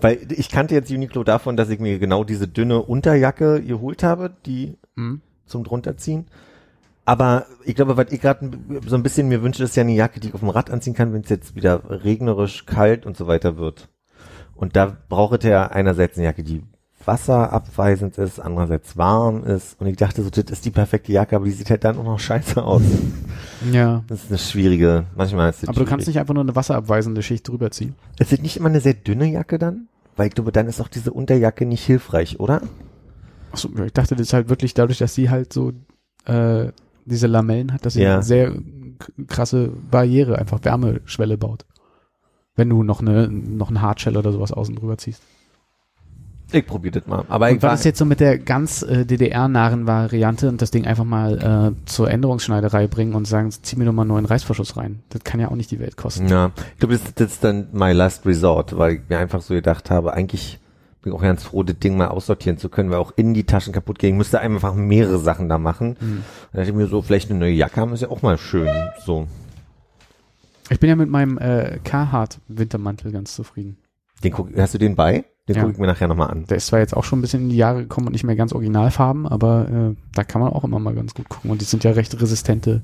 Weil 0.00 0.18
ich 0.30 0.50
kannte 0.50 0.74
jetzt 0.74 0.90
Uniqlo 0.90 1.24
davon, 1.24 1.56
dass 1.56 1.68
ich 1.68 1.80
mir 1.80 1.98
genau 1.98 2.24
diese 2.24 2.48
dünne 2.48 2.82
Unterjacke 2.82 3.62
geholt 3.62 4.02
habe, 4.02 4.30
die 4.46 4.76
Mhm. 4.96 5.20
zum 5.46 5.64
drunterziehen. 5.64 6.26
Aber 7.04 7.46
ich 7.64 7.74
glaube, 7.74 7.96
was 7.96 8.10
ich 8.12 8.20
gerade 8.20 8.50
so 8.86 8.96
ein 8.96 9.02
bisschen 9.02 9.28
mir 9.28 9.42
wünsche, 9.42 9.64
ist 9.64 9.76
ja 9.76 9.82
eine 9.82 9.92
Jacke, 9.92 10.20
die 10.20 10.28
ich 10.28 10.34
auf 10.34 10.40
dem 10.40 10.48
Rad 10.48 10.70
anziehen 10.70 10.94
kann, 10.94 11.12
wenn 11.12 11.22
es 11.22 11.28
jetzt 11.28 11.54
wieder 11.54 11.82
regnerisch, 12.04 12.64
kalt 12.64 13.04
und 13.04 13.16
so 13.16 13.26
weiter 13.26 13.56
wird. 13.58 13.88
Und 14.54 14.76
da 14.76 14.96
braucht 15.08 15.44
er 15.44 15.72
einerseits 15.72 16.16
eine 16.16 16.24
Jacke, 16.24 16.44
die 16.44 16.62
wasserabweisend 17.06 18.18
ist, 18.18 18.40
andererseits 18.40 18.96
warm 18.96 19.44
ist. 19.44 19.80
Und 19.80 19.86
ich 19.86 19.96
dachte 19.96 20.22
so, 20.22 20.30
das 20.30 20.44
ist 20.50 20.64
die 20.64 20.70
perfekte 20.70 21.12
Jacke, 21.12 21.36
aber 21.36 21.44
die 21.44 21.50
sieht 21.52 21.70
halt 21.70 21.84
dann 21.84 21.98
auch 21.98 22.04
noch 22.04 22.18
scheiße 22.18 22.62
aus. 22.62 22.82
Ja. 23.72 24.02
Das 24.08 24.24
ist 24.24 24.30
eine 24.30 24.38
schwierige, 24.38 25.04
manchmal 25.16 25.50
ist 25.50 25.62
es 25.62 25.68
Aber 25.68 25.78
du 25.78 25.84
kannst 25.86 26.04
schwierig. 26.04 26.06
nicht 26.08 26.20
einfach 26.20 26.34
nur 26.34 26.42
eine 26.42 26.54
wasserabweisende 26.56 27.22
Schicht 27.22 27.48
drüber 27.48 27.70
ziehen. 27.70 27.94
Ist 28.18 28.32
es 28.32 28.40
nicht 28.40 28.56
immer 28.56 28.68
eine 28.68 28.80
sehr 28.80 28.94
dünne 28.94 29.26
Jacke 29.30 29.58
dann? 29.58 29.88
Weil 30.16 30.28
ich 30.28 30.34
glaube, 30.34 30.52
dann 30.52 30.66
ist 30.68 30.80
auch 30.80 30.88
diese 30.88 31.12
Unterjacke 31.12 31.66
nicht 31.66 31.84
hilfreich, 31.84 32.38
oder? 32.40 32.62
Achso, 33.52 33.68
ich 33.84 33.92
dachte, 33.92 34.14
das 34.16 34.28
ist 34.28 34.32
halt 34.32 34.48
wirklich 34.48 34.74
dadurch, 34.74 34.98
dass 34.98 35.14
sie 35.14 35.30
halt 35.30 35.52
so 35.52 35.72
äh, 36.26 36.68
diese 37.04 37.26
Lamellen 37.26 37.72
hat, 37.72 37.84
dass 37.86 37.94
sie 37.94 38.02
Ja. 38.02 38.14
eine 38.14 38.22
sehr 38.22 38.52
krasse 39.26 39.70
Barriere, 39.90 40.38
einfach 40.38 40.60
Wärmeschwelle 40.62 41.36
baut. 41.36 41.64
Wenn 42.56 42.68
du 42.70 42.82
noch 42.84 43.00
eine 43.00 43.28
noch 43.28 43.70
ein 43.70 43.82
Hardshell 43.82 44.16
oder 44.16 44.30
sowas 44.32 44.52
außen 44.52 44.76
drüber 44.76 44.96
ziehst. 44.98 45.22
Ich 46.52 46.66
probiere 46.66 47.00
das 47.00 47.06
mal. 47.08 47.24
Aber 47.28 47.48
ich 47.48 47.56
Und 47.56 47.62
war, 47.62 47.74
ist 47.74 47.84
jetzt 47.84 47.98
so 47.98 48.04
mit 48.04 48.20
der 48.20 48.38
ganz 48.38 48.82
äh, 48.82 49.04
DDR-nahen 49.04 49.86
Variante 49.86 50.48
und 50.48 50.62
das 50.62 50.70
Ding 50.70 50.86
einfach 50.86 51.04
mal 51.04 51.74
äh, 51.74 51.86
zur 51.86 52.10
Änderungsschneiderei 52.10 52.86
bringen 52.86 53.14
und 53.14 53.26
sagen, 53.26 53.50
zieh 53.50 53.76
mir 53.76 53.84
doch 53.86 53.92
mal 53.92 54.02
einen 54.02 54.10
neuen 54.10 54.26
Reißverschluss 54.26 54.76
rein. 54.76 55.00
Das 55.08 55.24
kann 55.24 55.40
ja 55.40 55.50
auch 55.50 55.56
nicht 55.56 55.70
die 55.70 55.80
Welt 55.80 55.96
kosten. 55.96 56.28
ja, 56.28 56.52
ich 56.74 56.78
glaube, 56.78 56.94
das, 56.94 57.14
das 57.14 57.32
ist 57.32 57.44
dann 57.44 57.68
my 57.72 57.92
last 57.92 58.24
resort, 58.26 58.76
weil 58.76 58.94
ich 58.94 59.00
mir 59.08 59.18
einfach 59.18 59.42
so 59.42 59.54
gedacht 59.54 59.90
habe, 59.90 60.12
eigentlich 60.14 60.60
bin 61.02 61.12
ich 61.12 61.18
auch 61.18 61.22
ganz 61.22 61.44
froh, 61.44 61.62
das 61.62 61.78
Ding 61.78 61.96
mal 61.96 62.08
aussortieren 62.08 62.56
zu 62.56 62.68
können, 62.68 62.90
weil 62.90 62.98
auch 62.98 63.12
in 63.16 63.34
die 63.34 63.44
Taschen 63.44 63.72
kaputt 63.72 63.98
gehen, 63.98 64.16
müsste 64.16 64.40
einfach 64.40 64.74
mehrere 64.74 65.18
Sachen 65.18 65.48
da 65.48 65.58
machen. 65.58 65.96
Mhm. 66.00 66.24
Da 66.52 66.58
dachte 66.58 66.70
ich 66.70 66.76
mir 66.76 66.86
so, 66.86 67.02
vielleicht 67.02 67.30
eine 67.30 67.38
neue 67.38 67.52
Jacke 67.52 67.80
haben 67.80 67.92
ist 67.92 68.00
ja 68.00 68.10
auch 68.10 68.22
mal 68.22 68.38
schön. 68.38 68.70
So. 69.04 69.28
Ich 70.70 70.80
bin 70.80 70.88
ja 70.88 70.96
mit 70.96 71.10
meinem 71.10 71.36
äh, 71.36 71.78
Carhartt-Wintermantel 71.84 73.12
ganz 73.12 73.34
zufrieden. 73.34 73.76
Den 74.22 74.32
guck, 74.32 74.56
hast 74.56 74.72
du 74.72 74.78
den 74.78 74.96
bei? 74.96 75.24
Den 75.48 75.56
Ja. 75.56 75.62
gucke 75.62 75.74
ich 75.74 75.78
mir 75.78 75.86
nachher 75.86 76.08
nochmal 76.08 76.30
an. 76.30 76.46
Der 76.46 76.56
ist 76.56 76.68
zwar 76.68 76.78
jetzt 76.78 76.96
auch 76.96 77.04
schon 77.04 77.18
ein 77.18 77.22
bisschen 77.22 77.42
in 77.42 77.48
die 77.50 77.56
Jahre 77.56 77.82
gekommen 77.82 78.06
und 78.06 78.12
nicht 78.14 78.24
mehr 78.24 78.36
ganz 78.36 78.52
Originalfarben, 78.52 79.26
aber 79.28 79.68
äh, 79.68 79.94
da 80.14 80.24
kann 80.24 80.40
man 80.40 80.52
auch 80.52 80.64
immer 80.64 80.78
mal 80.78 80.94
ganz 80.94 81.14
gut 81.14 81.28
gucken. 81.28 81.50
Und 81.50 81.60
die 81.60 81.66
sind 81.66 81.84
ja 81.84 81.90
recht 81.92 82.18
resistente 82.20 82.82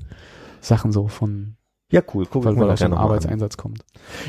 Sachen 0.61 0.91
so 0.91 1.07
von, 1.07 1.55
Ja, 1.91 2.01
cool, 2.13 2.25
gucke 2.27 2.45
weil 2.45 2.53
ich 2.53 2.59
aus 2.61 2.67
nachher 2.67 2.89
nochmal 2.89 3.05
an. 3.05 3.11
Arbeitseinsatz 3.11 3.57
kommt. 3.57 3.83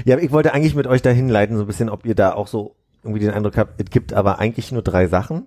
Ja, 0.06 0.16
ich 0.18 0.32
wollte 0.32 0.54
eigentlich 0.54 0.74
mit 0.74 0.86
euch 0.86 1.02
dahin 1.02 1.28
leiten, 1.28 1.56
so 1.56 1.64
ein 1.64 1.66
bisschen, 1.66 1.90
ob 1.90 2.06
ihr 2.06 2.14
da 2.14 2.32
auch 2.32 2.46
so 2.46 2.74
irgendwie 3.02 3.20
den 3.20 3.32
Eindruck 3.34 3.58
habt, 3.58 3.78
es 3.80 3.90
gibt 3.90 4.12
aber 4.14 4.38
eigentlich 4.38 4.72
nur 4.72 4.82
drei 4.82 5.08
Sachen. 5.08 5.46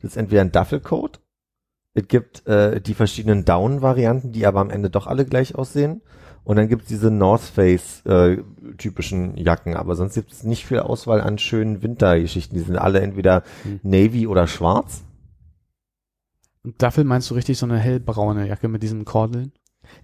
Das 0.00 0.12
ist 0.12 0.16
entweder 0.16 0.40
ein 0.40 0.52
Duffelcoat, 0.52 1.20
es 1.94 2.08
gibt 2.08 2.46
äh, 2.46 2.80
die 2.80 2.94
verschiedenen 2.94 3.44
Down-Varianten, 3.44 4.32
die 4.32 4.46
aber 4.46 4.60
am 4.60 4.70
Ende 4.70 4.88
doch 4.88 5.06
alle 5.06 5.26
gleich 5.26 5.54
aussehen. 5.54 6.00
Und 6.44 6.56
dann 6.56 6.68
gibt's 6.68 6.88
diese 6.88 7.10
North 7.10 7.42
Face 7.42 8.04
äh, 8.04 8.38
typischen 8.76 9.36
Jacken, 9.36 9.76
aber 9.76 9.94
sonst 9.94 10.14
gibt's 10.14 10.42
nicht 10.42 10.66
viel 10.66 10.80
Auswahl 10.80 11.20
an 11.20 11.38
schönen 11.38 11.82
Wintergeschichten. 11.82 12.58
Die 12.58 12.64
sind 12.64 12.76
alle 12.76 13.00
entweder 13.00 13.44
Hm. 13.62 13.80
Navy 13.82 14.26
oder 14.26 14.46
Schwarz. 14.46 15.02
Und 16.64 16.80
dafür 16.82 17.04
meinst 17.04 17.30
du 17.30 17.34
richtig 17.34 17.58
so 17.58 17.66
eine 17.66 17.78
hellbraune 17.78 18.46
Jacke 18.48 18.68
mit 18.68 18.82
diesen 18.82 19.04
Kordeln? 19.04 19.52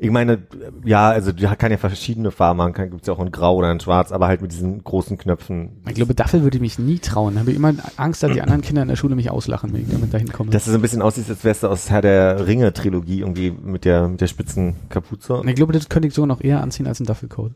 Ich 0.01 0.11
meine, 0.11 0.39
ja, 0.85 1.09
also 1.11 1.33
die 1.33 1.45
kann 1.45 1.73
ja 1.73 1.77
verschiedene 1.77 2.31
Farben 2.31 2.63
haben, 2.63 2.73
kann, 2.73 2.91
gibt's 2.91 3.09
ja 3.09 3.15
auch 3.15 3.19
in 3.19 3.33
Grau 3.33 3.57
oder 3.57 3.73
in 3.73 3.81
Schwarz, 3.81 4.13
aber 4.13 4.29
halt 4.29 4.41
mit 4.41 4.53
diesen 4.53 4.85
großen 4.85 5.19
Knöpfen. 5.19 5.83
Ich 5.89 5.95
glaube, 5.95 6.15
dafür 6.15 6.43
würde 6.43 6.57
ich 6.57 6.61
mich 6.61 6.79
nie 6.79 7.01
trauen. 7.01 7.35
Da 7.35 7.41
habe 7.41 7.51
ich 7.51 7.57
immer 7.57 7.75
Angst, 7.97 8.23
dass 8.23 8.33
die 8.33 8.41
anderen 8.41 8.61
Kinder 8.61 8.83
in 8.83 8.89
der 8.89 8.95
Schule 8.95 9.17
mich 9.17 9.31
auslachen, 9.31 9.73
wenn 9.73 9.83
ich 9.83 9.91
damit 9.91 10.15
dahin 10.15 10.33
komme. 10.33 10.51
Dass 10.51 10.67
es 10.67 10.73
so 10.73 10.79
ein 10.79 10.83
bisschen 10.83 11.03
aussieht, 11.03 11.29
als 11.29 11.43
wärst 11.43 11.65
du 11.65 11.69
aus 11.69 11.91
Herr 11.91 12.01
der 12.01 12.47
Ringe-Trilogie 12.47 13.21
irgendwie 13.21 13.51
mit 13.51 13.85
der, 13.85 14.07
mit 14.07 14.21
der 14.21 14.29
spitzen 14.29 14.77
Kapuze. 14.89 15.35
Und 15.35 15.49
ich 15.49 15.57
glaube, 15.57 15.73
das 15.73 15.89
könnte 15.89 16.07
ich 16.07 16.15
sogar 16.15 16.29
noch 16.29 16.43
eher 16.43 16.63
anziehen 16.63 16.87
als 16.87 17.01
ein 17.01 17.07
Duffelcoat. 17.07 17.53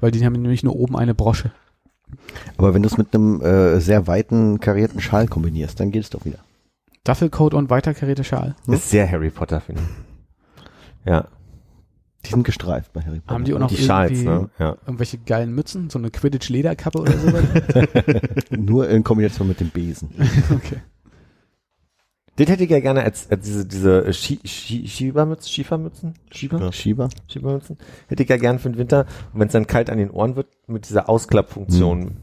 Weil 0.00 0.12
die 0.12 0.24
haben 0.24 0.32
nämlich 0.32 0.62
nur 0.62 0.74
oben 0.74 0.96
eine 0.96 1.14
Brosche. 1.14 1.52
Aber 2.56 2.72
wenn 2.72 2.82
du 2.82 2.88
es 2.88 2.96
mit 2.96 3.14
einem 3.14 3.42
äh, 3.42 3.80
sehr 3.80 4.06
weiten 4.06 4.60
karierten 4.60 5.00
Schal 5.00 5.28
kombinierst, 5.28 5.78
dann 5.78 5.90
geht 5.90 6.04
es 6.04 6.10
doch 6.10 6.24
wieder. 6.24 6.38
Duffelcoat 7.04 7.52
und 7.52 7.68
weiter 7.68 7.92
karierte 7.92 8.24
Schal. 8.24 8.54
Ist 8.66 8.88
sehr 8.88 9.10
Harry 9.10 9.28
Potter, 9.28 9.60
finde 9.60 9.82
ich. 9.82 10.13
Ja, 11.04 11.28
Die 12.24 12.30
sind 12.30 12.44
gestreift 12.44 12.92
bei 12.92 13.02
Harry 13.02 13.20
Potter. 13.20 13.34
Haben 13.34 13.44
die 13.44 13.54
auch 13.54 13.58
noch 13.58 13.68
die 13.68 13.76
Schals, 13.76 14.22
ne? 14.22 14.48
Ja. 14.58 14.76
irgendwelche 14.86 15.18
geilen 15.18 15.54
Mützen? 15.54 15.90
So 15.90 15.98
eine 15.98 16.10
Quidditch-Lederkappe 16.10 16.98
oder 16.98 17.12
sowas? 17.12 17.44
Nur 18.50 18.88
in 18.88 19.04
Kombination 19.04 19.48
mit 19.48 19.60
dem 19.60 19.68
Besen. 19.68 20.10
okay. 20.50 20.80
Den 22.38 22.48
hätte 22.48 22.64
ich 22.64 22.70
ja 22.70 22.80
gerne 22.80 23.02
als, 23.04 23.30
als 23.30 23.44
diese, 23.44 23.64
diese 23.64 24.12
Ski, 24.12 24.40
Ski, 24.44 24.88
Schiebermützen, 24.88 25.48
Schiefermützen? 25.48 26.14
Schieber? 26.32 26.60
Ja. 26.60 26.72
Schieber? 26.72 27.08
Schiebermützen? 27.28 27.78
Hätte 28.08 28.24
ich 28.24 28.28
ja 28.28 28.38
gern 28.38 28.58
für 28.58 28.70
den 28.70 28.78
Winter. 28.78 29.06
Und 29.32 29.40
wenn 29.40 29.46
es 29.46 29.52
dann 29.52 29.68
kalt 29.68 29.88
an 29.88 29.98
den 29.98 30.10
Ohren 30.10 30.34
wird, 30.34 30.48
mit 30.66 30.88
dieser 30.88 31.08
Ausklappfunktion. 31.08 32.16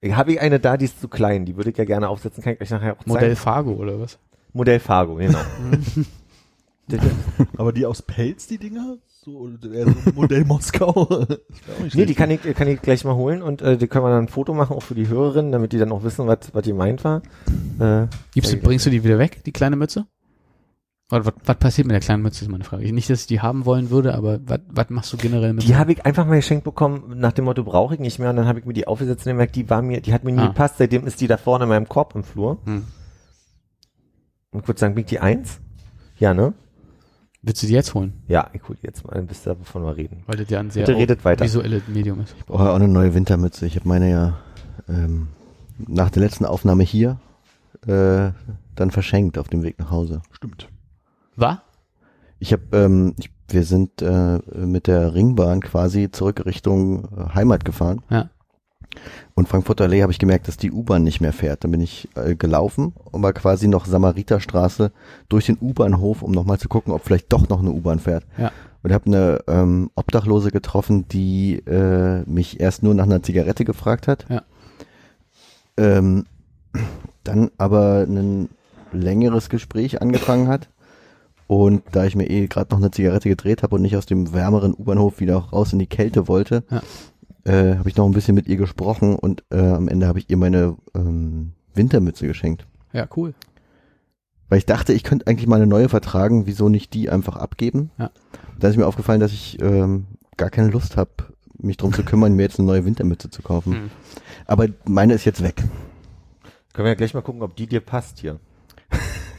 Ich 0.00 0.16
habe 0.16 0.32
ich 0.32 0.40
eine 0.40 0.58
da, 0.58 0.78
die 0.78 0.86
ist 0.86 1.00
zu 1.00 1.08
klein. 1.08 1.44
Die 1.44 1.56
würde 1.56 1.70
ich 1.70 1.76
ja 1.76 1.84
gerne 1.84 2.08
aufsetzen. 2.08 2.42
Kann 2.42 2.54
ich 2.54 2.60
euch 2.62 2.70
nachher 2.70 2.94
auch 2.94 2.98
zeigen. 2.98 3.10
Modell 3.12 3.36
Fargo 3.36 3.72
oder 3.72 4.00
was? 4.00 4.18
Modell 4.54 4.80
Fargo, 4.80 5.16
genau. 5.16 5.38
Aber 7.56 7.72
die 7.72 7.86
aus 7.86 8.02
Pelz, 8.02 8.46
die 8.46 8.58
Dinger? 8.58 8.96
So, 9.24 9.48
eher 9.72 9.86
so 9.86 9.94
Modell 10.14 10.44
Moskau? 10.44 11.26
Nee, 11.94 12.06
die 12.06 12.14
kann 12.14 12.30
ich, 12.30 12.40
kann 12.54 12.66
ich 12.68 12.82
gleich 12.82 13.04
mal 13.04 13.14
holen 13.14 13.40
und 13.42 13.62
äh, 13.62 13.76
die 13.76 13.86
können 13.86 14.04
wir 14.04 14.10
dann 14.10 14.24
ein 14.24 14.28
Foto 14.28 14.52
machen, 14.52 14.76
auch 14.76 14.82
für 14.82 14.94
die 14.96 15.06
Hörerinnen, 15.08 15.52
damit 15.52 15.72
die 15.72 15.78
dann 15.78 15.92
auch 15.92 16.02
wissen, 16.02 16.26
was 16.26 16.52
was 16.52 16.62
die 16.64 16.72
meint 16.72 17.04
war. 17.04 17.22
Äh, 17.78 18.08
Gibst 18.34 18.52
du, 18.52 18.56
bringst 18.56 18.84
du 18.86 18.90
die 18.90 19.04
wieder 19.04 19.18
weg, 19.18 19.42
die 19.44 19.52
kleine 19.52 19.76
Mütze? 19.76 20.06
Oder 21.12 21.26
was, 21.26 21.34
was 21.44 21.56
passiert 21.58 21.86
mit 21.86 21.92
der 21.92 22.00
kleinen 22.00 22.22
Mütze, 22.22 22.44
ist 22.44 22.50
meine 22.50 22.64
Frage. 22.64 22.90
Nicht, 22.92 23.10
dass 23.10 23.20
ich 23.20 23.26
die 23.26 23.40
haben 23.40 23.64
wollen 23.64 23.90
würde, 23.90 24.14
aber 24.14 24.40
was, 24.46 24.60
was 24.68 24.90
machst 24.90 25.12
du 25.12 25.18
generell 25.18 25.52
mit 25.52 25.62
die 25.68 25.76
habe 25.76 25.92
ich 25.92 26.04
einfach 26.04 26.26
mal 26.26 26.36
geschenkt 26.36 26.64
bekommen, 26.64 27.14
nach 27.16 27.32
dem 27.32 27.44
Motto, 27.44 27.62
brauche 27.64 27.94
ich 27.94 28.00
nicht 28.00 28.18
mehr. 28.18 28.30
Und 28.30 28.36
dann 28.36 28.46
habe 28.48 28.58
ich 28.60 28.64
mir 28.64 28.72
die 28.72 28.86
aufgesetzt 28.88 29.26
und 29.26 29.32
gemerkt, 29.32 29.54
die 29.54 29.68
war 29.70 29.82
mir, 29.82 30.00
die 30.00 30.12
hat 30.14 30.24
mir 30.24 30.32
nie 30.32 30.40
Ah. 30.40 30.48
gepasst. 30.48 30.78
Seitdem 30.78 31.06
ist 31.06 31.20
die 31.20 31.26
da 31.28 31.36
vorne 31.36 31.64
in 31.64 31.68
meinem 31.68 31.88
Korb 31.88 32.14
im 32.16 32.24
Flur. 32.24 32.58
Hm. 32.64 32.84
Und 34.52 34.64
kurz 34.64 34.80
sagen, 34.80 34.94
bin 34.94 35.04
ich 35.04 35.10
die 35.10 35.20
eins? 35.20 35.60
Ja, 36.18 36.34
ne? 36.34 36.54
Willst 37.42 37.62
du 37.62 37.66
die 37.66 37.72
jetzt 37.72 37.92
holen? 37.94 38.22
Ja, 38.28 38.50
ich 38.52 38.62
hol 38.68 38.76
die 38.76 38.86
jetzt 38.86 39.04
mal, 39.04 39.14
dann 39.14 39.28
wisst 39.28 39.46
ihr, 39.48 39.58
wovon 39.58 39.82
wir 39.84 39.96
reden. 39.96 40.22
Weil 40.26 40.36
das 40.36 40.48
ja 40.48 40.60
ein 40.60 40.70
sehr 40.70 40.86
Bitte 40.86 40.98
redet 40.98 41.24
weiter. 41.24 41.44
visuelles 41.44 41.82
Medium 41.88 42.20
ist. 42.20 42.34
Ich 42.38 42.46
brauche 42.46 42.70
auch 42.70 42.76
eine 42.76 42.86
neue 42.86 43.14
Wintermütze. 43.14 43.66
Ich 43.66 43.74
habe 43.74 43.88
meine 43.88 44.08
ja 44.10 44.38
ähm, 44.88 45.28
nach 45.78 46.10
der 46.10 46.22
letzten 46.22 46.44
Aufnahme 46.44 46.84
hier 46.84 47.18
äh, 47.86 48.30
dann 48.76 48.90
verschenkt 48.92 49.38
auf 49.38 49.48
dem 49.48 49.64
Weg 49.64 49.78
nach 49.80 49.90
Hause. 49.90 50.22
Stimmt. 50.30 50.68
War? 51.34 51.62
Ich 52.38 52.52
habe, 52.52 52.62
ähm, 52.72 53.14
ich, 53.18 53.30
wir 53.48 53.64
sind 53.64 54.02
äh, 54.02 54.38
mit 54.54 54.86
der 54.86 55.14
Ringbahn 55.14 55.60
quasi 55.60 56.10
zurück 56.12 56.44
Richtung 56.46 57.08
äh, 57.16 57.34
Heimat 57.34 57.64
gefahren. 57.64 58.02
Ja. 58.08 58.30
Und 59.34 59.48
Frankfurter 59.48 59.84
Allee 59.84 60.02
habe 60.02 60.12
ich 60.12 60.18
gemerkt, 60.18 60.46
dass 60.48 60.56
die 60.56 60.70
U-Bahn 60.70 61.02
nicht 61.04 61.20
mehr 61.20 61.32
fährt. 61.32 61.64
Dann 61.64 61.70
bin 61.70 61.80
ich 61.80 62.08
äh, 62.16 62.34
gelaufen 62.34 62.92
und 63.10 63.22
war 63.22 63.32
quasi 63.32 63.66
noch 63.66 63.86
Samariterstraße 63.86 64.92
durch 65.28 65.46
den 65.46 65.58
U-Bahnhof, 65.60 66.22
um 66.22 66.32
nochmal 66.32 66.58
zu 66.58 66.68
gucken, 66.68 66.92
ob 66.92 67.04
vielleicht 67.04 67.32
doch 67.32 67.48
noch 67.48 67.60
eine 67.60 67.70
U-Bahn 67.70 67.98
fährt. 67.98 68.24
Ja. 68.36 68.52
Und 68.82 68.92
habe 68.92 69.06
eine 69.06 69.38
ähm, 69.46 69.90
Obdachlose 69.94 70.50
getroffen, 70.50 71.06
die 71.08 71.54
äh, 71.66 72.22
mich 72.28 72.60
erst 72.60 72.82
nur 72.82 72.94
nach 72.94 73.04
einer 73.04 73.22
Zigarette 73.22 73.64
gefragt 73.64 74.06
hat. 74.08 74.26
Ja. 74.28 74.42
Ähm, 75.76 76.26
dann 77.24 77.50
aber 77.58 78.04
ein 78.08 78.48
längeres 78.92 79.48
Gespräch 79.48 80.02
angefangen 80.02 80.48
hat. 80.48 80.68
Und 81.46 81.82
da 81.92 82.04
ich 82.04 82.16
mir 82.16 82.28
eh 82.28 82.46
gerade 82.46 82.70
noch 82.70 82.78
eine 82.78 82.90
Zigarette 82.90 83.28
gedreht 83.28 83.62
habe 83.62 83.74
und 83.76 83.82
nicht 83.82 83.96
aus 83.96 84.06
dem 84.06 84.32
wärmeren 84.32 84.74
U-Bahnhof 84.74 85.20
wieder 85.20 85.36
raus 85.36 85.72
in 85.72 85.78
die 85.78 85.86
Kälte 85.86 86.28
wollte, 86.28 86.64
Ja. 86.70 86.82
Äh, 87.44 87.76
habe 87.76 87.88
ich 87.88 87.96
noch 87.96 88.06
ein 88.06 88.12
bisschen 88.12 88.34
mit 88.34 88.46
ihr 88.46 88.56
gesprochen 88.56 89.16
und 89.16 89.44
äh, 89.50 89.58
am 89.58 89.88
Ende 89.88 90.06
habe 90.06 90.18
ich 90.18 90.30
ihr 90.30 90.36
meine 90.36 90.76
ähm, 90.94 91.52
Wintermütze 91.74 92.26
geschenkt. 92.26 92.66
Ja, 92.92 93.06
cool. 93.16 93.34
Weil 94.48 94.58
ich 94.58 94.66
dachte, 94.66 94.92
ich 94.92 95.02
könnte 95.02 95.26
eigentlich 95.26 95.46
mal 95.46 95.56
eine 95.56 95.66
neue 95.66 95.88
vertragen, 95.88 96.46
wieso 96.46 96.68
nicht 96.68 96.92
die 96.92 97.08
einfach 97.08 97.36
abgeben? 97.36 97.90
Ja. 97.98 98.10
Da 98.58 98.68
ist 98.68 98.76
mir 98.76 98.86
aufgefallen, 98.86 99.20
dass 99.20 99.32
ich 99.32 99.60
ähm, 99.62 100.06
gar 100.36 100.50
keine 100.50 100.68
Lust 100.68 100.96
habe, 100.96 101.10
mich 101.58 101.78
drum 101.78 101.92
zu 101.92 102.04
kümmern, 102.04 102.34
mir 102.34 102.42
jetzt 102.42 102.58
eine 102.58 102.66
neue 102.66 102.84
Wintermütze 102.84 103.30
zu 103.30 103.42
kaufen. 103.42 103.72
Hm. 103.72 103.90
Aber 104.46 104.68
meine 104.84 105.14
ist 105.14 105.24
jetzt 105.24 105.42
weg. 105.42 105.62
Können 106.72 106.84
wir 106.84 106.90
ja 106.90 106.94
gleich 106.94 107.14
mal 107.14 107.22
gucken, 107.22 107.42
ob 107.42 107.56
die 107.56 107.66
dir 107.66 107.80
passt 107.80 108.18
hier. 108.18 108.40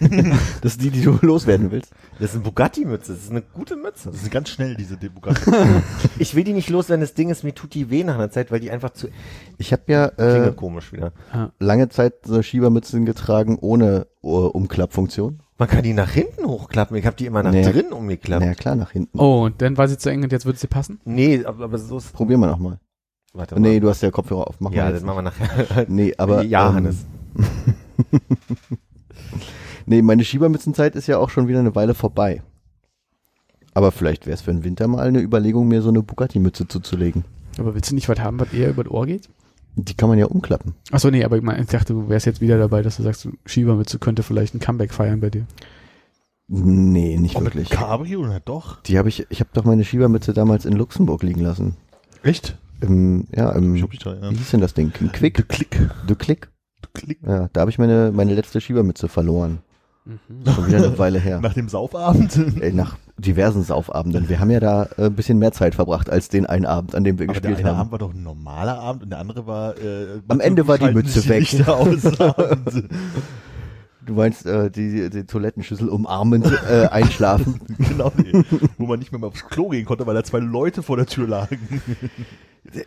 Das 0.62 0.74
ist 0.74 0.82
die, 0.82 0.90
die 0.90 1.02
du 1.02 1.18
loswerden 1.22 1.72
willst. 1.72 1.92
Das 2.20 2.30
ist 2.30 2.36
eine 2.36 2.44
Bugatti-Mütze, 2.44 3.14
das 3.14 3.24
ist 3.24 3.32
eine 3.32 3.42
gute 3.42 3.76
Mütze. 3.76 4.12
Das 4.12 4.22
ist 4.24 4.32
ganz 4.32 4.50
schnell, 4.50 4.76
diese 4.76 4.98
Debugat. 4.98 5.42
Ich 6.20 6.36
will 6.36 6.44
die 6.44 6.54
nicht 6.54 6.70
loswerden, 6.70 7.02
das 7.02 7.14
Ding 7.14 7.30
ist, 7.30 7.44
mir 7.44 7.54
tut 7.56 7.74
die 7.74 7.90
weh 7.90 8.04
nach 8.04 8.16
einer 8.16 8.30
Zeit, 8.30 8.52
weil 8.52 8.60
die 8.60 8.72
einfach 8.72 8.92
zu, 8.92 9.08
Ich 9.58 9.72
habe 9.74 9.84
ja 9.88 10.06
äh, 10.18 10.52
komisch 10.54 10.94
wieder. 10.94 11.12
lange 11.60 11.90
Zeit 11.90 12.14
so 12.26 12.42
Schiebermützen 12.42 13.06
getragen 13.06 13.58
ohne 13.60 14.08
uh, 14.24 14.48
Umklappfunktion. 14.48 15.42
Man 15.58 15.68
kann 15.70 15.84
die 15.84 15.94
nach 15.94 16.10
hinten 16.12 16.46
hochklappen, 16.46 16.96
ich 16.98 17.06
habe 17.06 17.16
die 17.16 17.26
immer 17.26 17.44
nach 17.44 17.52
Nee. 17.52 17.64
drinnen 17.64 17.94
umgeklappt. 17.94 18.44
Ja 18.46 18.54
klar, 18.56 18.76
nach 18.76 18.92
hinten. 18.92 19.18
Oh, 19.20 19.44
und 19.46 19.62
dann 19.62 19.78
war 19.78 19.88
sie 19.88 19.98
zu 19.98 20.10
eng 20.10 20.24
und 20.24 20.32
jetzt 20.32 20.46
würde 20.46 20.60
sie 20.60 20.68
passen? 20.68 21.00
Nee, 21.06 21.44
aber, 21.46 21.66
aber 21.66 21.78
so 21.78 21.98
ist, 21.98 22.12
Probieren 22.14 22.40
wir 22.42 22.48
nochmal. 22.48 22.80
warte 23.34 23.56
mal. 23.56 23.62
Nee, 23.62 23.80
du 23.80 23.90
hast 23.90 24.02
ja 24.02 24.12
Kopfhörer 24.12 24.48
auf. 24.48 24.56
Mach 24.60 24.72
ja, 24.72 24.86
mal 24.86 24.94
das 24.94 25.04
machen 25.04 25.18
wir 25.18 25.22
nachher. 25.24 25.86
Nee, 25.88 26.14
aber 26.18 26.44
ja, 26.44 26.70
ähm, 26.70 26.76
Hannes. 26.76 27.06
Nee, 29.86 30.02
meine 30.02 30.24
Schiebermützenzeit 30.24 30.96
ist 30.96 31.08
ja 31.08 31.18
auch 31.18 31.30
schon 31.30 31.48
wieder 31.48 31.60
eine 31.60 31.76
Weile 31.76 31.94
vorbei. 31.94 32.42
Aber 33.74 33.92
vielleicht 33.92 34.26
wäre 34.26 34.36
es 34.36 34.42
für 34.42 34.52
den 34.54 34.64
Winter 34.64 34.88
mal 34.88 35.02
eine 35.06 35.20
Überlegung, 35.20 35.68
mir 35.68 35.82
so 35.82 35.90
eine 35.90 36.04
Bugatti-Mütze 36.04 36.68
zuzulegen. 36.68 37.26
Aber 37.58 37.74
willst 37.76 37.92
du 37.92 37.96
nicht 37.96 38.10
was 38.10 38.20
haben, 38.20 38.40
was 38.40 38.54
eher 38.54 38.70
über 38.70 38.84
das 38.84 38.92
Ohr 38.94 39.06
geht? 39.06 39.30
Die 39.76 39.96
kann 39.96 40.10
man 40.10 40.20
ja 40.20 40.28
umklappen. 40.28 40.76
Achso, 40.92 41.10
nee, 41.10 41.24
aber 41.24 41.38
ich, 41.38 41.44
mein, 41.44 41.60
ich 41.62 41.68
dachte, 41.70 41.94
du 41.94 42.08
wärst 42.08 42.28
jetzt 42.28 42.42
wieder 42.42 42.60
dabei, 42.60 42.84
dass 42.84 42.98
du 42.98 43.04
sagst, 43.04 43.28
Schiebermütze 43.48 43.98
könnte 43.98 44.22
vielleicht 44.22 44.54
ein 44.54 44.60
Comeback 44.60 44.94
feiern 44.94 45.20
bei 45.20 45.32
dir. 45.32 45.46
Nee, 46.48 47.18
nicht 47.18 47.36
Oh, 47.36 47.40
mit 47.40 47.56
wirklich. 47.56 47.70
Cabrio? 47.72 48.24
Na 48.28 48.40
doch. 48.40 48.82
Die 48.84 49.00
habe 49.00 49.10
ich, 49.10 49.26
ich 49.30 49.40
habe 49.40 49.50
doch 49.54 49.64
meine 49.64 49.84
Schiebermütze 49.84 50.34
damals 50.34 50.66
in 50.66 50.74
Luxemburg 50.74 51.24
liegen 51.24 51.42
lassen. 51.42 51.76
Echt? 52.22 52.58
Im, 52.82 53.26
ja, 53.36 53.52
im, 53.54 53.76
Ich 53.76 53.82
hab 53.82 53.90
mich 53.90 54.00
dran 54.00 54.20
wie 54.32 54.38
hieß 54.38 54.52
denn 54.52 54.60
das 54.62 54.74
Ding? 54.76 54.92
Im 55.00 55.12
Quick? 55.12 55.36
De 55.36 55.46
Klick. 55.48 55.90
Du 56.06 56.16
Klick? 56.16 56.50
De 56.84 56.90
Klick. 56.94 57.20
Ja, 57.26 57.50
da 57.54 57.62
habe 57.62 57.72
ich 57.72 57.80
meine, 57.80 58.12
meine 58.14 58.36
letzte 58.36 58.62
Schiebermütze 58.62 59.08
verloren. 59.08 59.60
Schon 60.06 60.68
wieder 60.68 60.78
eine 60.78 61.00
Weile 61.00 61.20
her. 61.20 61.40
Nach 61.40 61.54
dem 61.54 61.70
Saufabend. 61.70 62.38
Ey, 62.60 62.74
nach 62.74 62.98
diversen 63.18 63.64
Saufabenden. 63.64 64.28
Wir 64.28 64.40
haben 64.40 64.50
ja 64.50 64.60
da 64.60 64.90
äh, 64.98 65.06
ein 65.06 65.14
bisschen 65.14 65.40
mehr 65.40 65.54
Zeit 65.54 65.76
verbracht 65.76 66.10
als 66.10 66.28
den 66.28 66.46
einen 66.46 66.66
Abend, 66.66 66.94
an 66.94 67.04
dem 67.04 67.20
wir 67.20 67.30
Aber 67.30 67.40
der 67.40 67.42
gespielt 67.42 67.60
eine 67.66 67.78
haben. 67.78 67.80
Abend 67.80 67.92
war 67.94 68.00
doch 68.00 68.14
ein 68.14 68.24
normaler 68.24 68.80
Abend 68.80 69.04
und 69.04 69.10
der 69.12 69.20
andere 69.20 69.48
war. 69.48 69.78
Äh, 69.78 70.20
Am 70.28 70.42
Ende 70.42 70.68
war 70.68 70.78
die 70.78 70.92
Mütze 70.92 71.28
weg. 71.30 71.48
Du 74.06 74.16
meinst 74.16 74.46
äh, 74.46 74.70
die, 74.70 75.10
die 75.10 75.24
Toilettenschüssel 75.24 75.88
umarmend 75.88 76.52
äh, 76.70 76.88
einschlafen? 76.88 77.62
genau, 77.78 78.12
nee. 78.18 78.44
wo 78.78 78.86
man 78.86 79.00
nicht 79.00 79.14
mehr 79.14 79.20
mal 79.22 79.28
aufs 79.28 79.46
Klo 79.48 79.70
gehen 79.70 79.86
konnte, 79.86 80.06
weil 80.06 80.14
da 80.14 80.26
zwei 80.26 80.40
Leute 80.40 80.84
vor 80.84 80.98
der 80.98 81.06
Tür 81.06 81.28
lagen. 81.28 81.60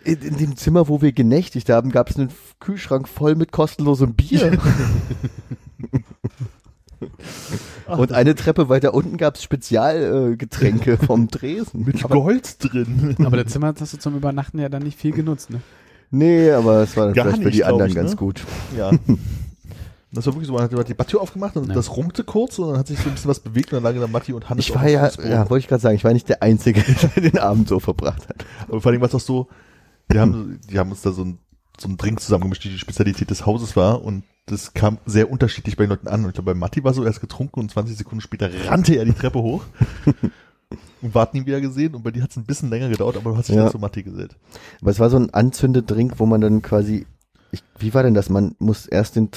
In, 0.05 0.21
in 0.23 0.37
dem 0.39 0.57
Zimmer, 0.57 0.89
wo 0.89 1.03
wir 1.03 1.13
genächtigt 1.13 1.69
haben, 1.69 1.91
gab 1.91 2.09
es 2.09 2.17
einen 2.17 2.31
Kühlschrank 2.61 3.07
voll 3.07 3.35
mit 3.35 3.53
kostenlosem 3.53 4.15
Bier. 4.15 4.59
Und 7.87 8.13
eine 8.13 8.35
Treppe 8.35 8.69
weiter 8.69 8.95
unten 8.95 9.17
gab 9.17 9.37
es 9.37 9.43
Spezialgetränke 9.43 10.93
äh, 10.93 10.97
vom 11.07 11.29
Tresen. 11.31 11.85
Mit 11.85 12.03
Gold 12.03 12.57
drin. 12.61 13.17
Aber 13.25 13.37
das 13.43 13.53
Zimmer 13.53 13.75
hast 13.79 13.93
du 13.93 13.99
zum 13.99 14.17
Übernachten 14.17 14.59
ja 14.59 14.69
dann 14.69 14.83
nicht 14.83 14.99
viel 14.99 15.13
genutzt, 15.13 15.51
ne? 15.51 15.61
Nee, 16.11 16.51
aber 16.53 16.83
es 16.83 16.97
war 16.97 17.07
dann 17.07 17.15
Gar 17.15 17.25
vielleicht 17.27 17.43
für 17.43 17.49
nicht, 17.49 17.55
die 17.57 17.61
glaub 17.63 17.73
anderen 17.73 17.91
ich, 17.91 17.97
ganz 17.97 18.11
ne? 18.13 18.17
gut. 18.17 18.45
Ja. 18.77 18.91
Das 20.13 20.25
war 20.25 20.33
wirklich 20.35 20.47
so, 20.47 20.55
man 20.55 20.63
hat 20.63 20.89
die 20.89 20.95
Badtür 20.95 21.21
aufgemacht 21.21 21.57
und 21.57 21.69
Ja. 21.69 21.75
das 21.75 21.95
rummte 21.95 22.25
kurz 22.25 22.59
und 22.59 22.69
dann 22.71 22.79
hat 22.79 22.87
sich 22.87 22.99
so 22.99 23.09
ein 23.09 23.13
bisschen 23.13 23.29
was 23.29 23.41
bewegt 23.41 23.73
und 23.73 23.77
dann 23.77 23.83
lagen 23.83 24.01
da 24.01 24.07
Matti 24.07 24.33
und 24.33 24.49
Hannes 24.49 24.67
Ich 24.67 24.75
war 24.75 24.89
ja, 24.89 25.11
ja, 25.23 25.51
wollte 25.51 25.65
ich 25.65 25.69
gerade 25.69 25.83
sagen, 25.83 25.97
ich 25.97 26.05
war 26.05 26.13
nicht 26.13 26.29
der 26.29 26.43
Einzige, 26.43 26.83
der 27.17 27.23
den 27.23 27.39
Abend 27.39 27.69
so 27.69 27.81
verbracht 27.81 28.27
hat. 28.29 28.47
Aber 28.69 28.81
vor 28.81 28.93
allem 28.93 29.01
war 29.03 29.09
es 29.09 29.15
auch 29.15 29.21
so, 29.21 29.49
die 30.11 30.19
haben, 30.19 30.59
die 30.71 30.79
haben 30.79 30.91
uns 30.91 31.03
da 31.03 31.11
so 31.13 31.23
ein, 31.23 31.39
so 31.79 31.89
ein 31.89 31.99
Drink 31.99 32.21
zusammengemischt, 32.21 32.65
die 32.65 32.71
die 32.71 32.79
Spezialität 32.79 33.29
des 33.29 33.45
Hauses 33.45 33.77
war 33.77 34.03
und 34.03 34.23
das 34.47 34.75
kam 34.75 34.99
sehr 35.07 35.31
unterschiedlich 35.31 35.77
bei 35.77 35.85
den 35.85 35.91
Leuten 35.91 36.09
an. 36.09 36.23
Und 36.23 36.29
ich 36.29 36.35
glaube, 36.35 36.53
bei 36.53 36.59
Matti 36.59 36.83
war 36.85 36.95
so 36.95 37.05
erst 37.05 37.21
getrunken 37.21 37.61
und 37.61 37.71
20 37.71 37.97
Sekunden 37.97 38.21
später 38.21 38.49
rannte 38.69 38.95
er 38.95 39.05
die 39.05 39.13
Treppe 39.13 39.41
hoch 39.43 39.65
und 41.03 41.15
hatten 41.15 41.37
ihn 41.39 41.47
wieder 41.47 41.61
gesehen 41.61 41.95
und 41.95 42.03
bei 42.03 42.11
dir 42.11 42.23
hat 42.23 42.31
es 42.31 42.37
ein 42.37 42.45
bisschen 42.45 42.71
länger 42.71 42.89
gedauert, 42.89 43.17
aber 43.17 43.33
du 43.33 43.37
hast 43.37 43.49
dich 43.49 43.57
Ja. 43.57 43.65
dann 43.65 43.73
zu 43.73 43.79
Matti 43.79 44.03
gesellt. 44.03 44.37
Aber 44.81 44.91
es 44.91 44.99
war 45.01 45.11
so 45.11 45.17
ein 45.17 45.33
Anzündedrink, 45.33 46.19
wo 46.19 46.27
man 46.27 46.41
dann 46.41 46.63
quasi, 46.63 47.07
ich, 47.53 47.63
wie 47.79 47.95
war 47.95 48.03
denn 48.03 48.15
das? 48.15 48.29
Man 48.31 48.55
muss 48.59 48.87
erst 48.87 49.17
den, 49.17 49.31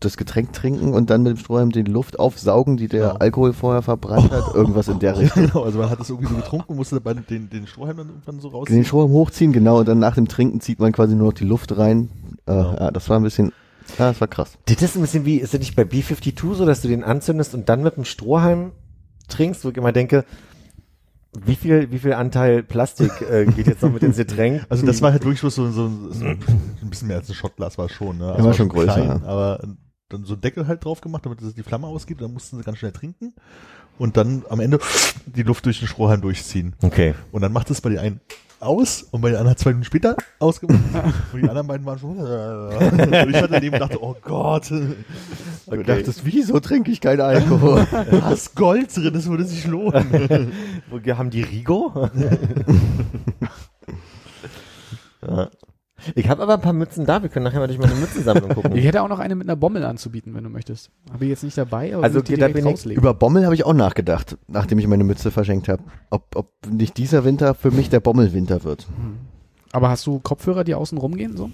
das 0.00 0.16
Getränk 0.16 0.52
trinken 0.52 0.92
und 0.94 1.10
dann 1.10 1.22
mit 1.22 1.36
dem 1.36 1.38
Strohhalm 1.38 1.70
die 1.72 1.82
Luft 1.82 2.18
aufsaugen, 2.18 2.76
die 2.76 2.88
der 2.88 3.08
Genau. 3.08 3.18
Alkohol 3.20 3.52
vorher 3.52 3.82
verbrannt 3.82 4.30
hat. 4.30 4.54
Irgendwas 4.54 4.88
in 4.88 4.98
der 4.98 5.18
Richtung. 5.18 5.46
Genau, 5.46 5.62
also 5.62 5.78
man 5.78 5.90
hat 5.90 6.00
das 6.00 6.10
irgendwie 6.10 6.28
so 6.28 6.36
getrunken 6.36 6.72
und 6.72 6.76
musste 6.76 6.96
dabei 6.96 7.14
den, 7.14 7.48
den 7.50 7.66
Strohhalm 7.66 7.96
dann 7.98 8.08
irgendwann 8.08 8.40
so 8.40 8.48
Den 8.48 8.56
rausziehen. 8.56 8.84
Strohhalm 8.84 9.10
hochziehen, 9.12 9.52
genau, 9.52 9.78
und 9.80 9.88
dann 9.88 9.98
nach 9.98 10.14
dem 10.14 10.28
Trinken 10.28 10.60
zieht 10.60 10.78
man 10.80 10.92
quasi 10.92 11.14
nur 11.14 11.28
noch 11.28 11.34
die 11.34 11.44
Luft 11.44 11.76
rein. 11.78 12.10
Äh, 12.46 12.52
Genau. 12.52 12.76
Ja, 12.78 12.90
das 12.90 13.08
war 13.08 13.18
ein 13.18 13.22
bisschen, 13.22 13.52
ja, 13.98 14.08
das 14.08 14.20
war 14.20 14.28
krass. 14.28 14.58
Das 14.66 14.82
ist 14.82 14.96
ein 14.96 15.02
bisschen 15.02 15.24
wie, 15.24 15.36
ist 15.36 15.54
das 15.54 15.60
nicht 15.60 15.76
bei 15.76 15.82
B52 15.82 16.54
so, 16.54 16.66
dass 16.66 16.82
du 16.82 16.88
den 16.88 17.04
anzündest 17.04 17.54
und 17.54 17.68
dann 17.68 17.82
mit 17.82 17.96
dem 17.96 18.04
Strohhalm 18.04 18.72
trinkst, 19.28 19.64
wo 19.64 19.70
ich 19.70 19.76
immer 19.76 19.92
denke, 19.92 20.24
wie 21.44 21.56
viel, 21.56 21.90
wie 21.90 21.98
viel 21.98 22.12
Anteil 22.12 22.62
Plastik 22.62 23.10
äh, 23.22 23.46
geht 23.46 23.66
jetzt 23.66 23.82
noch 23.82 23.92
mit 23.92 24.02
ins 24.02 24.16
Getränk? 24.16 24.66
Also 24.68 24.86
das 24.86 25.02
war 25.02 25.12
halt 25.12 25.24
wirklich 25.24 25.40
so, 25.40 25.50
so, 25.50 25.70
so 25.70 25.84
ein 25.84 26.38
bisschen 26.82 27.08
mehr 27.08 27.18
als 27.18 27.28
ein 27.28 27.34
Shotglas 27.34 27.76
war 27.76 27.86
es 27.86 27.92
schon. 27.92 28.18
Ne? 28.18 28.32
Also 28.32 28.46
war 28.46 28.54
schon 28.54 28.68
größer, 28.68 28.94
Klein, 28.94 29.08
ja. 29.08 29.26
aber 29.26 29.60
dann 30.08 30.24
so 30.24 30.34
einen 30.34 30.42
Deckel 30.42 30.66
halt 30.68 30.84
drauf 30.84 31.00
gemacht, 31.00 31.26
damit 31.26 31.42
es 31.42 31.54
die 31.54 31.62
Flamme 31.62 31.86
ausgibt. 31.86 32.20
Dann 32.20 32.32
mussten 32.32 32.56
sie 32.56 32.62
ganz 32.62 32.78
schnell 32.78 32.92
trinken 32.92 33.34
und 33.98 34.16
dann 34.16 34.44
am 34.48 34.60
Ende 34.60 34.78
die 35.26 35.42
Luft 35.42 35.66
durch 35.66 35.80
den 35.80 35.88
Strohhalm 35.88 36.20
durchziehen. 36.20 36.74
Okay. 36.82 37.14
Und 37.32 37.42
dann 37.42 37.52
macht 37.52 37.70
es 37.70 37.80
bei 37.80 37.90
den 37.90 37.98
einen 37.98 38.20
aus 38.60 39.02
und 39.10 39.20
bei 39.20 39.30
den 39.30 39.38
anderen 39.38 39.56
zwei 39.56 39.70
Minuten 39.70 39.84
später 39.84 40.16
ausgemacht. 40.38 40.82
und 41.32 41.42
die 41.42 41.48
anderen 41.48 41.66
beiden 41.66 41.86
waren 41.86 41.98
schon. 41.98 42.18
und 42.18 43.30
ich 43.30 43.36
hatte 43.36 43.48
daneben 43.48 43.74
und 43.74 43.80
dachte, 43.80 44.02
oh 44.02 44.16
Gott, 44.20 44.70
Du 45.66 45.82
dachtest, 45.82 46.24
wieso 46.24 46.60
trinke 46.60 46.90
ich 46.90 47.00
keinen 47.00 47.20
Alkohol? 47.20 47.86
da 48.10 48.32
ist 48.32 48.54
Gold 48.54 48.94
drin, 48.94 49.14
das 49.14 49.26
würde 49.26 49.44
sich 49.44 49.66
lohnen. 49.66 50.52
Wo 50.90 51.00
haben 51.16 51.30
die 51.30 51.42
Rigo? 51.42 52.10
ja. 55.26 55.48
Ich 56.14 56.28
habe 56.28 56.42
aber 56.42 56.54
ein 56.54 56.60
paar 56.60 56.72
Mützen 56.72 57.06
da. 57.06 57.22
Wir 57.22 57.28
können 57.28 57.44
nachher 57.44 57.60
mal 57.60 57.66
durch 57.66 57.78
meine 57.78 57.94
Mützensammlung 57.94 58.48
gucken. 58.54 58.76
Ich 58.76 58.84
hätte 58.84 59.02
auch 59.02 59.08
noch 59.08 59.18
eine 59.18 59.34
mit 59.34 59.46
einer 59.48 59.56
Bommel 59.56 59.84
anzubieten, 59.84 60.34
wenn 60.34 60.44
du 60.44 60.50
möchtest. 60.50 60.90
Habe 61.12 61.24
ich 61.24 61.30
jetzt 61.30 61.44
nicht 61.44 61.56
dabei, 61.56 61.94
aber 61.94 62.04
Also, 62.04 62.20
dir 62.20 62.36
da 62.38 62.48
bin 62.48 62.66
ich. 62.66 62.84
Über 62.86 63.14
Bommel 63.14 63.44
habe 63.44 63.54
ich 63.54 63.64
auch 63.64 63.74
nachgedacht, 63.74 64.36
nachdem 64.48 64.78
ich 64.78 64.86
meine 64.86 65.04
Mütze 65.04 65.30
verschenkt 65.30 65.68
habe. 65.68 65.82
Ob, 66.10 66.24
ob 66.36 66.48
nicht 66.70 66.96
dieser 66.98 67.24
Winter 67.24 67.54
für 67.54 67.70
mich 67.70 67.90
der 67.90 68.00
Bommelwinter 68.00 68.64
wird. 68.64 68.86
Aber 69.72 69.88
hast 69.90 70.06
du 70.06 70.20
Kopfhörer, 70.20 70.62
die 70.64 70.74
außen 70.74 70.98
rumgehen 70.98 71.36
so? 71.36 71.50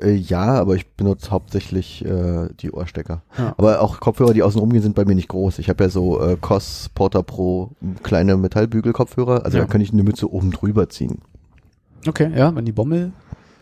Äh, 0.00 0.12
Ja, 0.14 0.44
aber 0.60 0.76
ich 0.76 0.88
benutze 0.94 1.30
hauptsächlich 1.30 2.04
äh, 2.04 2.48
die 2.60 2.70
Ohrstecker. 2.70 3.22
Ja. 3.36 3.54
Aber 3.58 3.80
auch 3.80 4.00
Kopfhörer, 4.00 4.32
die 4.32 4.42
außen 4.42 4.60
rumgehen, 4.60 4.82
sind 4.82 4.94
bei 4.94 5.04
mir 5.04 5.14
nicht 5.14 5.28
groß. 5.28 5.58
Ich 5.58 5.68
habe 5.68 5.84
ja 5.84 5.90
so 5.90 6.20
äh, 6.22 6.36
COS 6.40 6.90
Porter 6.94 7.22
Pro 7.22 7.70
kleine 8.02 8.36
Metallbügelkopfhörer. 8.36 9.44
Also 9.44 9.58
Ja. 9.58 9.64
da 9.64 9.70
kann 9.70 9.80
ich 9.80 9.92
eine 9.92 10.02
Mütze 10.04 10.32
oben 10.32 10.52
drüber 10.52 10.88
ziehen. 10.88 11.18
Okay, 12.08 12.30
ja, 12.34 12.54
wenn 12.54 12.64
die 12.64 12.72
Bommel 12.72 13.12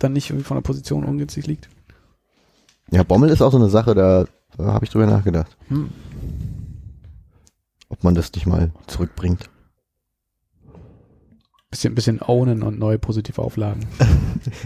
dann 0.02 0.12
nicht 0.12 0.30
irgendwie 0.30 0.44
von 0.44 0.56
der 0.56 0.62
Position 0.62 1.04
ungünstig 1.04 1.46
liegt. 1.46 1.68
Ja, 2.90 3.02
Bommel 3.04 3.30
ist 3.30 3.42
auch 3.42 3.52
so 3.52 3.58
eine 3.58 3.68
Sache, 3.68 3.94
da, 3.94 4.26
da 4.56 4.72
habe 4.72 4.84
ich 4.84 4.90
drüber 4.90 5.06
nachgedacht. 5.06 5.56
Hm. 5.68 5.90
Ob 7.88 8.04
man 8.04 8.14
das 8.14 8.32
nicht 8.32 8.46
mal 8.46 8.72
zurückbringt. 8.86 9.48
Bisschen, 11.70 11.94
bisschen 11.94 12.20
ownen 12.20 12.64
und 12.64 12.78
neue 12.78 12.98
positive 12.98 13.40
Auflagen. 13.40 13.86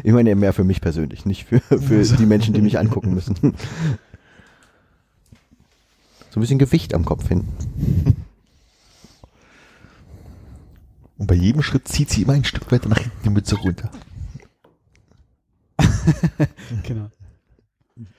Ich 0.05 0.13
meine 0.13 0.37
mehr 0.37 0.53
für 0.53 0.63
mich 0.63 0.81
persönlich, 0.81 1.27
nicht 1.27 1.47
für, 1.47 1.61
für 1.61 2.05
die 2.05 2.27
Menschen, 2.27 2.55
die 2.55 2.61
mich 2.61 2.79
angucken 2.79 3.13
müssen. 3.13 3.35
So 6.31 6.41
ein 6.41 6.43
bisschen 6.43 6.59
Gewicht 6.59 6.95
am 6.95 7.05
Kopf 7.05 7.29
hin. 7.29 7.47
Und 11.17 11.29
bei 11.29 11.37
jedem 11.37 11.63
Schritt 11.63 11.87
zieht 11.87 12.11
sie 12.11 12.23
immer 12.23 12.33
ein 12.33 12.43
Stück 12.43 12.73
weiter 12.73 12.89
nach 12.89 12.99
hinten 12.99 13.23
die 13.23 13.31
Mütze 13.31 13.55
runter. 13.55 13.89
genau. 16.83 17.11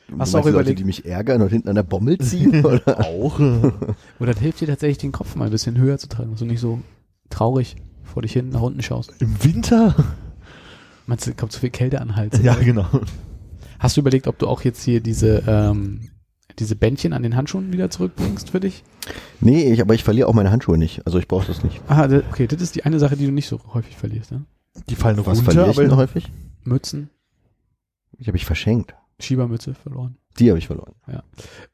Du 0.08 0.20
Hast 0.20 0.34
du 0.34 0.38
auch 0.38 0.44
meinst 0.44 0.46
Leute, 0.46 0.50
überlegt- 0.50 0.80
die 0.80 0.84
mich 0.84 1.06
ärgern 1.06 1.42
und 1.42 1.50
hinten 1.50 1.68
an 1.70 1.76
der 1.76 1.84
Bommel 1.84 2.18
ziehen? 2.20 2.64
Oder? 2.66 3.00
Auch. 3.06 3.40
Oder 4.20 4.34
das 4.34 4.40
hilft 4.40 4.62
dir 4.62 4.68
tatsächlich, 4.68 5.00
den 5.00 5.12
Kopf 5.12 5.36
mal 5.36 5.46
ein 5.46 5.52
bisschen 5.52 5.78
höher 5.78 5.98
zu 5.98 6.08
tragen, 6.08 6.32
dass 6.32 6.40
du 6.40 6.46
nicht 6.46 6.60
so 6.62 6.80
traurig 7.30 7.76
vor 8.04 8.22
dich 8.22 8.34
hin 8.34 8.50
nach 8.50 8.62
unten 8.62 8.82
schaust. 8.82 9.14
Im 9.20 9.44
Winter? 9.44 9.96
Meinst 11.08 11.28
du, 11.28 11.34
kommt 11.34 11.52
zu 11.52 11.60
viel 11.60 11.72
Kälte 11.72 12.00
an 12.02 12.10
den 12.10 12.16
Hals? 12.16 12.40
Ja, 12.42 12.54
genau. 12.56 12.86
Hast 13.80 13.98
du 13.98 14.02
überlegt, 14.02 14.28
ob 14.28 14.40
du 14.40 14.48
auch 14.48 14.62
jetzt 14.62 14.84
hier 14.84 15.02
diese, 15.02 15.44
ähm, 15.48 16.10
diese 16.60 16.76
Bändchen 16.76 17.12
an 17.14 17.24
den 17.24 17.36
Handschuhen 17.36 17.74
wieder 17.74 17.90
zurückbringst 17.90 18.52
für 18.52 18.60
dich? 18.60 18.84
Nee, 19.42 19.72
ich, 19.74 19.82
aber 19.82 19.94
ich 19.94 20.04
verliere 20.04 20.28
auch 20.28 20.34
meine 20.34 20.52
Handschuhe 20.52 20.78
nicht. 20.78 21.06
Also 21.06 21.20
ich 21.20 21.28
brauche 21.28 21.46
das 21.48 21.64
nicht. 21.64 21.82
Ah, 21.88 22.08
okay, 22.32 22.48
das 22.48 22.62
ist 22.62 22.76
die 22.76 22.86
eine 22.86 23.00
Sache, 23.00 23.18
die 23.18 23.26
du 23.26 23.32
nicht 23.32 23.48
so 23.48 23.60
häufig 23.74 23.98
verlierst, 23.98 24.32
ne? 24.32 24.46
Die 24.90 24.96
fallen 24.96 25.18
Was 25.18 25.26
runter, 25.40 25.44
verliere 25.52 25.70
ich 25.72 25.76
denn 25.76 25.88
aber 25.92 25.98
häufig? 25.98 26.32
Mützen, 26.64 27.10
Die 28.20 28.26
habe 28.28 28.38
ich 28.38 28.46
verschenkt. 28.46 28.96
Schiebermütze 29.20 29.74
verloren. 29.74 30.18
Die 30.40 30.50
habe 30.50 30.60
ich 30.60 30.68
verloren. 30.68 30.92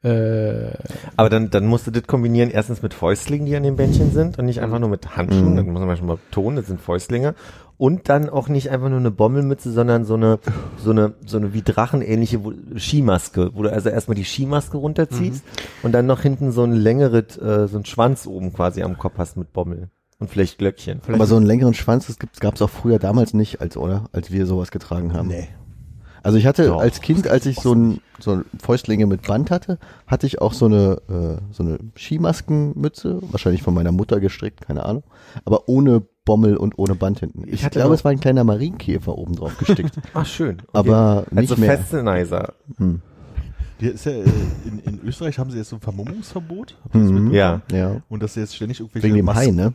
Äh, 0.04 0.72
Aber 1.16 1.28
dann, 1.28 1.50
dann 1.50 1.66
musst 1.66 1.86
du 1.86 1.90
das 1.90 2.04
kombinieren, 2.04 2.50
erstens 2.50 2.80
mit 2.82 2.94
Fäustlingen, 2.94 3.46
die 3.46 3.56
an 3.56 3.64
den 3.64 3.74
Bändchen 3.74 4.12
sind 4.12 4.38
und 4.38 4.44
nicht 4.46 4.60
einfach 4.60 4.78
nur 4.78 4.88
mit 4.88 5.16
Handschuhen, 5.16 5.52
Mhm. 5.52 5.56
dann 5.56 5.70
muss 5.70 5.82
man 5.82 5.96
schon 5.96 6.06
mal 6.06 6.18
betonen, 6.18 6.56
das 6.56 6.66
sind 6.66 6.80
Fäustlinge. 6.80 7.34
Und 7.78 8.08
dann 8.08 8.28
auch 8.28 8.48
nicht 8.48 8.70
einfach 8.70 8.88
nur 8.88 8.98
eine 9.00 9.10
Bommelmütze, 9.10 9.72
sondern 9.72 10.04
so 10.04 10.14
eine, 10.14 10.38
so 10.76 10.90
eine, 10.92 11.14
so 11.26 11.38
eine 11.38 11.52
wie 11.52 11.62
Drachenähnliche 11.62 12.40
Skimaske, 12.76 13.50
wo 13.54 13.64
du 13.64 13.72
also 13.72 13.88
erstmal 13.88 14.14
die 14.14 14.24
Skimaske 14.24 14.76
runterziehst 14.76 15.42
und 15.82 15.90
dann 15.90 16.06
noch 16.06 16.20
hinten 16.22 16.52
so 16.52 16.62
ein 16.62 16.72
längeres, 16.72 17.36
äh, 17.38 17.66
so 17.66 17.78
ein 17.78 17.84
Schwanz 17.84 18.28
oben 18.28 18.52
quasi 18.52 18.82
am 18.84 18.98
Kopf 18.98 19.14
hast 19.18 19.36
mit 19.36 19.52
Bommel. 19.52 19.88
Und 20.20 20.30
vielleicht 20.30 20.58
Glöckchen. 20.58 21.00
Aber 21.08 21.26
so 21.26 21.34
einen 21.34 21.46
längeren 21.46 21.74
Schwanz, 21.74 22.06
das 22.06 22.16
gab 22.38 22.54
es 22.54 22.62
auch 22.62 22.70
früher 22.70 23.00
damals 23.00 23.34
nicht, 23.34 23.60
als 23.60 23.76
oder? 23.76 24.04
Als 24.12 24.30
wir 24.30 24.46
sowas 24.46 24.70
getragen 24.70 25.12
haben. 25.14 25.26
Nee. 25.26 25.48
Also 26.22 26.38
ich 26.38 26.46
hatte 26.46 26.66
Doch. 26.68 26.80
als 26.80 27.00
Kind, 27.00 27.26
als 27.26 27.46
ich 27.46 27.58
so 27.58 27.74
ein, 27.74 28.00
so 28.20 28.32
ein 28.32 28.44
Fäustlinge 28.60 29.06
mit 29.06 29.22
Band 29.22 29.50
hatte, 29.50 29.78
hatte 30.06 30.26
ich 30.26 30.40
auch 30.40 30.52
so 30.52 30.66
eine, 30.66 31.00
äh, 31.08 31.52
so 31.52 31.62
eine 31.64 31.78
Skimaskenmütze, 31.96 33.20
wahrscheinlich 33.22 33.62
von 33.62 33.74
meiner 33.74 33.92
Mutter 33.92 34.20
gestrickt, 34.20 34.60
keine 34.60 34.84
Ahnung, 34.84 35.02
aber 35.44 35.68
ohne 35.68 36.02
Bommel 36.24 36.56
und 36.56 36.78
ohne 36.78 36.94
Band 36.94 37.20
hinten. 37.20 37.42
Ich, 37.48 37.64
hatte 37.64 37.80
glaube, 37.80 37.94
es 37.94 38.04
war 38.04 38.12
ein 38.12 38.20
kleiner 38.20 38.44
Marienkäfer 38.44 39.18
oben 39.18 39.34
drauf 39.34 39.58
gestickt, 39.58 39.98
Ach, 40.14 40.26
schön. 40.26 40.58
Okay. 40.68 40.68
aber 40.72 41.24
nicht 41.32 41.50
also 41.50 41.60
mehr. 41.60 41.76
Festenizer. 41.76 42.54
Hm. 42.78 43.00
Die 43.80 43.88
ist 43.88 44.06
ja, 44.06 44.12
äh, 44.12 44.24
in, 44.64 44.78
in 44.84 45.00
Österreich 45.04 45.40
haben 45.40 45.50
sie 45.50 45.58
jetzt 45.58 45.70
so 45.70 45.76
ein 45.76 45.80
Vermummungsverbot. 45.80 46.76
Mhm. 46.92 47.32
Ja. 47.32 47.62
Ja, 47.72 48.00
Und 48.08 48.22
dass 48.22 48.34
sie 48.34 48.40
jetzt 48.40 48.54
ständig 48.54 48.78
irgendwelche 48.78 49.04
wegen 49.08 49.16
dem 49.16 49.28
Hai, 49.34 49.46
Masken- 49.46 49.56
ne? 49.56 49.74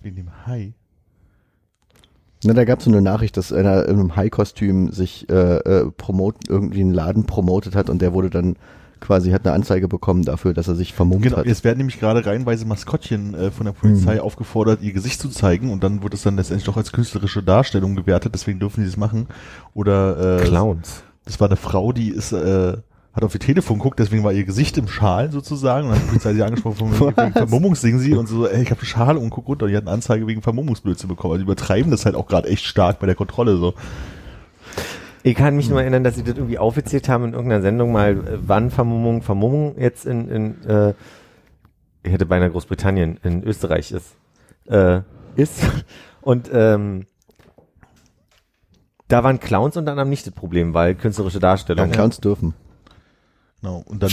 Wegen 0.00 0.16
dem 0.16 0.46
Hai. 0.46 0.72
Na, 2.46 2.54
da 2.54 2.64
gab 2.64 2.78
es 2.78 2.84
so 2.84 2.90
eine 2.90 3.02
Nachricht, 3.02 3.36
dass 3.36 3.52
einer 3.52 3.86
in 3.86 3.98
einem 3.98 4.16
Hai-Kostüm 4.16 4.92
sich 4.92 5.28
äh, 5.28 5.56
äh, 5.56 5.90
promot, 5.90 6.36
irgendwie 6.48 6.80
einen 6.80 6.94
Laden 6.94 7.24
promotet 7.26 7.74
hat 7.74 7.90
und 7.90 8.00
der 8.00 8.12
wurde 8.12 8.30
dann 8.30 8.56
quasi 9.00 9.30
hat 9.30 9.44
eine 9.46 9.54
Anzeige 9.54 9.88
bekommen 9.88 10.22
dafür, 10.24 10.54
dass 10.54 10.68
er 10.68 10.74
sich 10.74 10.94
vermummt 10.94 11.22
Genau, 11.24 11.36
hat. 11.38 11.46
es 11.46 11.64
werden 11.64 11.78
nämlich 11.78 12.00
gerade 12.00 12.24
reihenweise 12.24 12.64
Maskottchen 12.66 13.34
äh, 13.34 13.50
von 13.50 13.66
der 13.66 13.72
Polizei 13.72 14.20
aufgefordert, 14.22 14.80
ihr 14.80 14.92
Gesicht 14.92 15.20
zu 15.20 15.28
zeigen 15.28 15.70
und 15.70 15.84
dann 15.84 16.02
wird 16.02 16.14
es 16.14 16.22
dann 16.22 16.36
letztendlich 16.36 16.64
doch 16.64 16.76
als 16.76 16.92
künstlerische 16.92 17.42
Darstellung 17.42 17.94
gewertet, 17.94 18.32
deswegen 18.34 18.58
dürfen 18.58 18.80
die 18.80 18.86
das 18.86 18.96
machen. 18.96 19.26
Oder 19.74 20.38
äh, 20.40 20.44
Clowns. 20.44 21.02
das 21.24 21.38
war 21.40 21.48
eine 21.48 21.56
Frau, 21.56 21.92
die 21.92 22.08
ist, 22.10 22.32
äh, 22.32 22.78
hat 23.16 23.24
auf 23.24 23.34
ihr 23.34 23.40
Telefon 23.40 23.78
geguckt, 23.78 23.98
deswegen 23.98 24.22
war 24.22 24.32
ihr 24.32 24.44
Gesicht 24.44 24.76
im 24.76 24.88
Schal 24.88 25.32
sozusagen 25.32 25.88
und 25.88 25.92
dann 25.94 25.98
hat 26.00 26.04
die 26.04 26.08
Polizei 26.10 26.34
sie 26.34 26.42
angesprochen 26.42 26.76
von 26.76 27.16
wegen 27.16 27.32
Vermummungsding 27.32 27.98
sie 27.98 28.14
und 28.14 28.26
so, 28.26 28.46
ey, 28.46 28.62
ich 28.62 28.70
habe 28.70 28.80
einen 28.80 28.86
Schal 28.86 29.16
und 29.16 29.30
guck 29.30 29.48
runter 29.48 29.64
und 29.64 29.70
die 29.70 29.76
hat 29.76 29.84
eine 29.84 29.92
Anzeige 29.92 30.26
wegen 30.26 30.42
Vermummungsblödsinn 30.42 31.08
bekommen. 31.08 31.32
Also 31.32 31.44
die 31.44 31.50
übertreiben 31.50 31.90
das 31.90 32.04
halt 32.04 32.14
auch 32.14 32.26
gerade 32.26 32.48
echt 32.48 32.64
stark 32.66 32.98
bei 33.00 33.06
der 33.06 33.14
Kontrolle 33.14 33.56
so. 33.56 33.74
Ich 35.22 35.34
kann 35.34 35.56
mich 35.56 35.68
nur 35.68 35.80
erinnern, 35.80 36.04
dass 36.04 36.14
sie 36.14 36.22
das 36.22 36.36
irgendwie 36.36 36.58
aufgezählt 36.58 37.08
haben 37.08 37.24
in 37.24 37.32
irgendeiner 37.32 37.62
Sendung 37.62 37.90
mal, 37.90 38.12
äh, 38.12 38.38
wann 38.46 38.70
Vermummung, 38.70 39.22
Vermummung 39.22 39.76
jetzt 39.78 40.06
in, 40.06 40.28
in 40.28 40.64
äh, 40.66 40.94
ich 42.04 42.12
hätte 42.12 42.26
beinahe 42.26 42.50
Großbritannien, 42.50 43.18
in 43.24 43.42
Österreich 43.42 43.90
ist. 43.92 44.14
Äh, 44.66 45.00
ist. 45.34 45.62
Und 46.20 46.50
ähm, 46.52 47.06
da 49.08 49.24
waren 49.24 49.40
Clowns 49.40 49.76
unter 49.76 49.92
anderem 49.92 50.10
nicht 50.10 50.26
das 50.26 50.34
Problem, 50.34 50.74
weil 50.74 50.94
künstlerische 50.94 51.38
Ja, 51.38 51.40
Darstellung. 51.40 51.90
Clowns 51.90 52.20
dürfen. 52.20 52.54
Genau. 53.66 53.82
Und 53.86 54.00
dann 54.02 54.12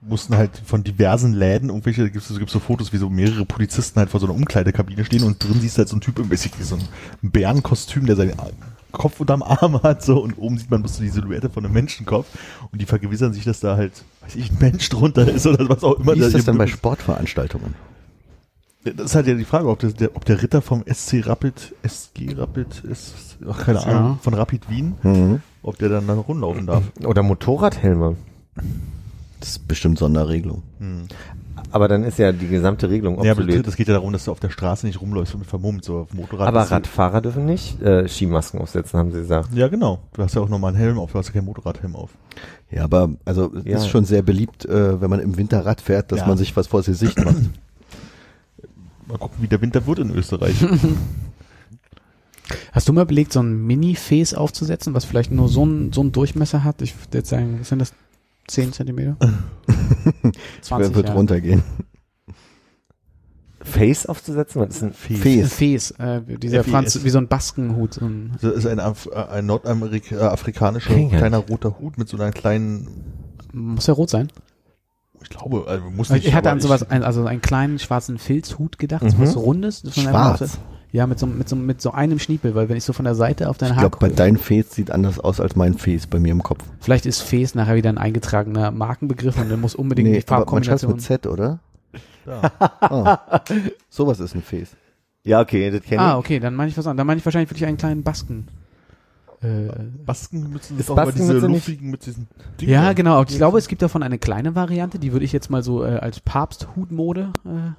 mussten 0.00 0.34
halt 0.36 0.62
von 0.64 0.82
diversen 0.82 1.34
Läden 1.34 1.68
irgendwelche, 1.68 2.02
da 2.04 2.08
gibt's, 2.08 2.28
gibt's 2.38 2.52
so 2.54 2.58
Fotos, 2.60 2.92
wie 2.94 2.96
so 2.96 3.10
mehrere 3.10 3.44
Polizisten 3.44 3.98
halt 3.98 4.08
vor 4.08 4.18
so 4.20 4.26
einer 4.26 4.34
Umkleidekabine 4.34 5.04
stehen 5.04 5.24
und 5.24 5.42
drin 5.44 5.60
siehst 5.60 5.76
du 5.76 5.80
halt 5.80 5.88
so 5.90 5.96
ein 5.96 6.00
Typ 6.00 6.18
im 6.18 6.28
basically 6.30 6.64
so 6.64 6.76
ein 6.76 7.30
Bärenkostüm, 7.30 8.06
der 8.06 8.16
seinen 8.16 8.32
Kopf 8.92 9.20
unterm 9.20 9.42
Arm 9.42 9.82
hat 9.82 10.02
so 10.02 10.22
und 10.22 10.38
oben 10.38 10.56
sieht 10.56 10.70
man 10.70 10.80
bloß 10.82 10.96
so 10.96 11.02
die 11.02 11.10
Silhouette 11.10 11.50
von 11.50 11.64
einem 11.64 11.74
Menschenkopf 11.74 12.26
und 12.72 12.80
die 12.80 12.86
vergewissern 12.86 13.34
sich, 13.34 13.44
dass 13.44 13.60
da 13.60 13.76
halt, 13.76 13.92
weiß 14.22 14.36
ich, 14.36 14.50
ein 14.52 14.56
Mensch 14.58 14.88
drunter 14.88 15.28
ist 15.28 15.46
oder 15.46 15.68
was 15.68 15.84
auch 15.84 15.98
immer. 15.98 16.14
Wie 16.14 16.20
ist 16.20 16.32
da 16.32 16.38
das 16.38 16.46
dann 16.46 16.56
bei 16.56 16.66
Sportveranstaltungen? 16.66 17.74
Das 18.84 19.06
ist 19.06 19.14
halt 19.16 19.26
ja 19.26 19.34
die 19.34 19.44
Frage, 19.44 19.68
ob, 19.68 19.80
das, 19.80 19.94
der, 19.94 20.16
ob 20.16 20.24
der 20.24 20.40
Ritter 20.42 20.62
vom 20.62 20.84
SC 20.90 21.26
Rapid, 21.26 21.74
SG 21.82 22.34
Rapid 22.36 22.84
ist, 22.84 23.36
ach, 23.46 23.58
keine. 23.66 23.84
Ahnung, 23.84 24.18
von 24.22 24.32
Rapid 24.32 24.70
Wien, 24.70 24.94
Mhm. 25.02 25.42
ob 25.62 25.76
der 25.76 25.88
dann 25.90 26.06
dann 26.06 26.18
rumlaufen 26.18 26.66
darf. 26.66 26.84
Oder 27.04 27.22
Motorradhelme. 27.24 28.16
Das 29.40 29.50
ist 29.50 29.68
bestimmt 29.68 29.98
Sonderregelung. 29.98 30.62
Aber 31.70 31.86
dann 31.88 32.02
ist 32.02 32.18
ja 32.18 32.32
die 32.32 32.48
gesamte 32.48 32.88
Regelung 32.88 33.22
Ja, 33.24 33.32
aber 33.32 33.42
obsolet. 33.42 33.66
das 33.66 33.76
geht 33.76 33.88
ja 33.88 33.94
darum, 33.94 34.12
dass 34.12 34.24
du 34.24 34.32
auf 34.32 34.40
der 34.40 34.48
Straße 34.50 34.86
nicht 34.86 35.00
rumläufst 35.00 35.34
und 35.34 35.44
vermummt, 35.46 35.84
so 35.84 35.98
auf 35.98 36.08
dem 36.10 36.20
Motorrad. 36.20 36.48
aber 36.48 36.62
Radfahrer 36.62 37.20
dürfen 37.20 37.44
nicht 37.46 37.80
äh, 37.82 38.08
Skimasken 38.08 38.60
aufsetzen, 38.60 38.98
haben 38.98 39.12
sie 39.12 39.18
gesagt. 39.18 39.50
Ja, 39.54 39.68
genau. 39.68 40.00
Du 40.14 40.22
hast 40.22 40.34
ja 40.34 40.40
auch 40.40 40.48
nochmal 40.48 40.70
einen 40.70 40.78
Helm 40.78 40.98
auf, 40.98 41.12
du 41.12 41.18
hast 41.18 41.26
ja 41.28 41.32
keinen 41.34 41.44
Motorradhelm 41.44 41.94
auf. 41.94 42.10
Ja, 42.70 42.84
aber 42.84 43.10
also 43.24 43.52
es 43.54 43.64
Ja. 43.64 43.76
ist 43.78 43.88
schon 43.88 44.04
sehr 44.04 44.22
beliebt, 44.22 44.64
äh, 44.64 45.00
wenn 45.00 45.10
man 45.10 45.20
im 45.20 45.36
Winter 45.36 45.64
Rad 45.66 45.80
fährt, 45.80 46.10
dass 46.10 46.20
Ja. 46.20 46.26
man 46.26 46.38
sich 46.38 46.56
was 46.56 46.66
vor 46.68 46.80
das 46.80 46.86
Gesicht 46.86 47.22
macht. 47.24 47.36
Mal 49.06 49.18
gucken, 49.18 49.36
wie 49.40 49.48
der 49.48 49.60
Winter 49.60 49.86
wird 49.86 49.98
in 50.00 50.10
Österreich. 50.10 50.54
Hast 52.72 52.88
du 52.88 52.92
mal 52.94 53.02
überlegt, 53.02 53.32
so 53.32 53.40
ein 53.40 53.66
Mini-Face 53.66 54.34
aufzusetzen, 54.34 54.94
was 54.94 55.04
vielleicht 55.04 55.30
nur 55.30 55.48
so 55.48 55.62
einen 55.62 55.92
so 55.92 56.00
einen 56.00 56.12
Durchmesser 56.12 56.64
hat? 56.64 56.80
Ich 56.82 56.94
würde 56.98 57.18
jetzt 57.18 57.28
sagen, 57.28 57.58
was 57.60 57.68
sind 57.68 57.78
das? 57.80 57.92
10 58.48 58.72
Zentimeter? 58.72 59.16
Wer 60.22 60.32
20, 60.62 60.94
wird 60.94 61.08
ja. 61.08 61.14
runtergehen? 61.14 61.62
Face 63.60 64.06
aufzusetzen, 64.06 64.62
was 64.62 64.76
ist 64.76 64.82
ein 64.82 64.88
Ein 64.88 64.92
Fes. 64.94 65.52
Face, 65.54 65.90
äh, 65.98 66.22
dieser. 66.38 66.64
Franz, 66.64 67.04
wie 67.04 67.10
so 67.10 67.18
ein 67.18 67.28
Baskenhut. 67.28 67.94
So 67.94 68.06
ein, 68.06 68.32
Das 68.40 68.54
ist 68.54 68.66
ein, 68.66 68.80
Af 68.80 69.08
äh, 69.12 69.16
ein 69.16 69.46
ich 70.78 70.88
gar 70.88 71.08
kleiner 71.18 71.38
roter 71.38 71.78
Hut 71.78 71.98
mit 71.98 72.08
so 72.08 72.16
einer 72.16 72.30
kleinen, 72.30 72.88
muss 73.52 73.86
ja 73.86 73.94
rot 73.94 74.10
sein. 74.10 74.28
ich 75.22 75.28
glaube, 75.28 75.64
also 75.66 75.90
muss 75.90 76.08
nicht. 76.10 76.26
Ich 76.26 76.34
hatte 76.34 76.50
an 76.50 76.60
sowas, 76.60 76.88
ein, 76.88 77.02
also 77.02 77.24
einen 77.26 77.42
kleinen 77.42 77.78
schwarzen 77.78 78.18
Filzhut 78.18 78.78
gedacht, 78.78 79.02
Mhm. 79.02 79.10
Rundes. 79.40 79.82
das 79.82 79.96
man 79.96 80.06
einfach 80.06 80.38
Schwarz. 80.38 80.58
Ja, 80.90 81.06
mit 81.06 81.18
so, 81.18 81.26
mit, 81.26 81.48
so, 81.48 81.54
mit 81.56 81.82
so 81.82 81.92
einem 81.92 82.18
Schniepel, 82.18 82.54
weil 82.54 82.68
wenn 82.70 82.76
ich 82.78 82.84
so 82.84 82.94
von 82.94 83.04
der 83.04 83.14
Seite 83.14 83.50
auf 83.50 83.58
dein 83.58 83.70
Ich 83.72 83.76
Haar 83.76 83.90
glaube, 83.90 83.98
bei 83.98 84.08
deinem 84.08 84.38
Face 84.38 84.70
sieht 84.74 84.90
anders 84.90 85.20
aus 85.20 85.38
als 85.38 85.54
mein 85.54 85.74
Face 85.74 86.06
bei 86.06 86.18
mir 86.18 86.32
im 86.32 86.42
Kopf. 86.42 86.64
vielleicht 86.80 87.04
ist 87.04 87.20
Face 87.20 87.54
nachher 87.54 87.76
wieder 87.76 87.90
ein 87.90 87.98
eingetragener 87.98 88.70
Markenbegriff 88.70 89.38
und 89.38 89.50
dann 89.50 89.60
muss 89.60 89.74
unbedingt 89.74 90.08
die 90.08 90.12
aber 90.32 90.50
man 90.50 90.64
schreibt 90.64 90.80
Farbkombination. 90.80 90.92
mit 90.92 91.02
Z, 91.02 91.26
oder? 91.26 91.58
Ja. 92.26 92.40
Ah, 92.80 93.40
sowas 93.90 94.18
ist 94.20 94.34
ein 94.34 94.42
Face. 94.42 94.70
Ja, 95.24 95.40
okay, 95.42 95.70
das 95.70 95.82
kenne 95.82 96.00
Ah, 96.00 96.10
ich. 96.12 96.16
okay, 96.18 96.40
dann 96.40 96.54
meine 96.54 96.70
ich 96.70 96.78
was 96.78 96.86
anderes. 96.86 96.96
Dann 96.98 97.06
meine 97.06 97.18
ich 97.18 97.24
wahrscheinlich 97.26 97.50
wirklich 97.50 97.66
einen 97.66 97.76
kleinen 97.76 98.02
Basken. 98.02 98.48
Äh, 99.42 99.68
Baskenmützen 100.06 100.78
Ist 100.78 100.90
auch 100.90 100.96
Baskenmütze 100.96 101.34
diese 101.34 101.46
nicht- 101.48 101.66
luftigen 101.68 101.90
mit 101.90 102.06
diesen 102.06 102.28
Dingen. 102.60 102.72
ja, 102.72 102.92
genau. 102.94 103.16
aber 103.20 103.30
Ich 103.30 103.36
glaube, 103.36 103.58
es 103.58 103.68
gibt 103.68 103.82
davon 103.82 104.02
eine 104.02 104.18
kleine 104.18 104.54
Variante, 104.54 104.98
die 104.98 105.12
würde 105.12 105.24
ich 105.26 105.32
jetzt 105.32 105.50
mal 105.50 105.62
so 105.62 105.84
äh, 105.84 105.88
als 105.98 106.20
Papsthutmode 106.20 107.32
äh, 107.44 107.70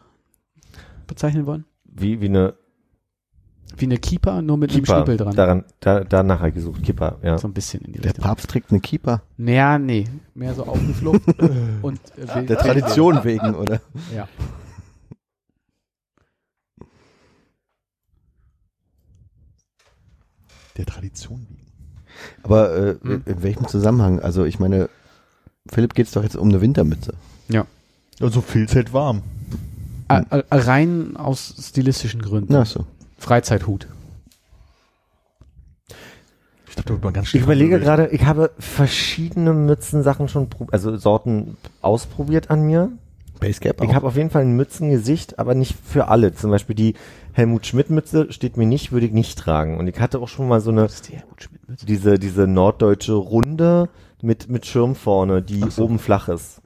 bezeichnen 1.08 1.46
wollen. 1.48 1.66
Wie, 1.86 2.22
wie 2.22 2.26
eine 2.28 2.54
Wie 3.78 3.86
eine 3.86 3.98
Keeper, 3.98 4.42
nur 4.42 4.58
mit 4.58 4.72
Keeper. 4.72 4.96
einem 4.96 5.06
Schniepel 5.06 5.18
dran. 5.18 5.36
Daran, 5.36 5.64
da, 5.80 6.04
danach 6.04 6.40
habe 6.40 6.50
ich 6.50 6.56
gesucht. 6.56 6.84
Keeper, 6.84 7.18
ja. 7.24 7.38
So 7.38 7.48
ein 7.48 7.54
bisschen 7.54 7.82
in 7.86 7.94
die 7.94 8.00
Der 8.00 8.10
Richtung. 8.12 8.24
Papst 8.26 8.50
trägt 8.50 8.72
eine 8.72 8.80
Keeper. 8.82 9.22
Naja, 9.38 9.78
nee. 9.80 10.06
Mehr 10.34 10.54
so 10.54 10.66
aufgeflogen 10.66 11.22
und 11.82 12.00
äh, 12.18 12.46
Der 12.46 12.58
Tradition 12.58 13.24
wegen, 13.24 13.56
oder? 13.56 13.80
Ja. 14.16 14.28
Der 20.78 20.86
Tradition 20.86 21.46
wegen. 21.50 21.60
Aber 22.44 22.76
äh, 22.76 22.96
Hm. 23.02 23.24
in 23.26 23.44
welchem 23.44 23.68
Zusammenhang? 23.68 24.20
Also 24.20 24.44
ich 24.46 24.60
meine, 24.60 24.90
Philipp 25.68 25.94
geht 25.94 26.08
es 26.08 26.14
doch 26.14 26.24
jetzt 26.24 26.36
um 26.36 26.50
eine 26.50 26.62
Wintermütze. 26.62 27.14
Also 28.22 28.42
Filz 28.42 28.76
hält 28.76 28.92
warm. 28.92 29.22
Äh, 30.10 30.24
äh, 30.30 30.44
rein 30.52 31.16
aus 31.16 31.56
stilistischen 31.58 32.22
Gründen. 32.22 32.52
Na 32.52 32.66
so. 32.66 32.86
Freizeithut. 33.20 33.88
Ich 36.68 36.76
glaube, 36.76 36.88
da 36.88 36.94
wird 36.94 37.04
man 37.04 37.14
ganz 37.14 37.34
Ich 37.34 37.42
überlege 37.42 37.80
gerade, 37.80 38.08
ich 38.08 38.26
habe 38.26 38.52
verschiedene 38.58 39.54
Mützensachen 39.54 40.28
schon, 40.28 40.48
also 40.72 40.98
Sorten 40.98 41.58
ausprobiert 41.82 42.50
an 42.50 42.64
mir. 42.64 42.92
Basecap 43.40 43.82
Ich 43.82 43.94
habe 43.94 44.08
auf 44.08 44.16
jeden 44.16 44.30
Fall 44.30 44.44
ein 44.44 44.56
Mützengesicht, 44.56 45.40
aber 45.40 45.56
nicht 45.56 45.76
für 45.84 46.10
alle. 46.10 46.34
Zum 46.34 46.52
Beispiel 46.52 46.76
die 46.76 46.96
Helmut 47.34 47.66
Schmidt 47.66 47.90
Mütze 47.90 48.32
steht 48.32 48.58
mir 48.58 48.66
nicht, 48.66 48.92
würde 48.92 49.06
ich 49.06 49.14
nicht 49.14 49.40
tragen. 49.40 49.78
Und 49.78 49.88
ich 49.88 50.00
hatte 50.00 50.20
auch 50.20 50.28
schon 50.28 50.48
mal 50.48 50.60
so 50.60 50.72
eine, 50.72 50.88
die 51.08 51.86
diese, 51.86 52.20
diese 52.20 52.48
norddeutsche 52.48 53.14
Runde 53.14 53.90
mit, 54.22 54.50
mit 54.50 54.66
Schirm 54.66 54.96
vorne, 54.96 55.42
die 55.42 55.64
so. 55.70 55.86
oben 55.86 56.00
flach 56.00 56.28
ist. 56.28 56.62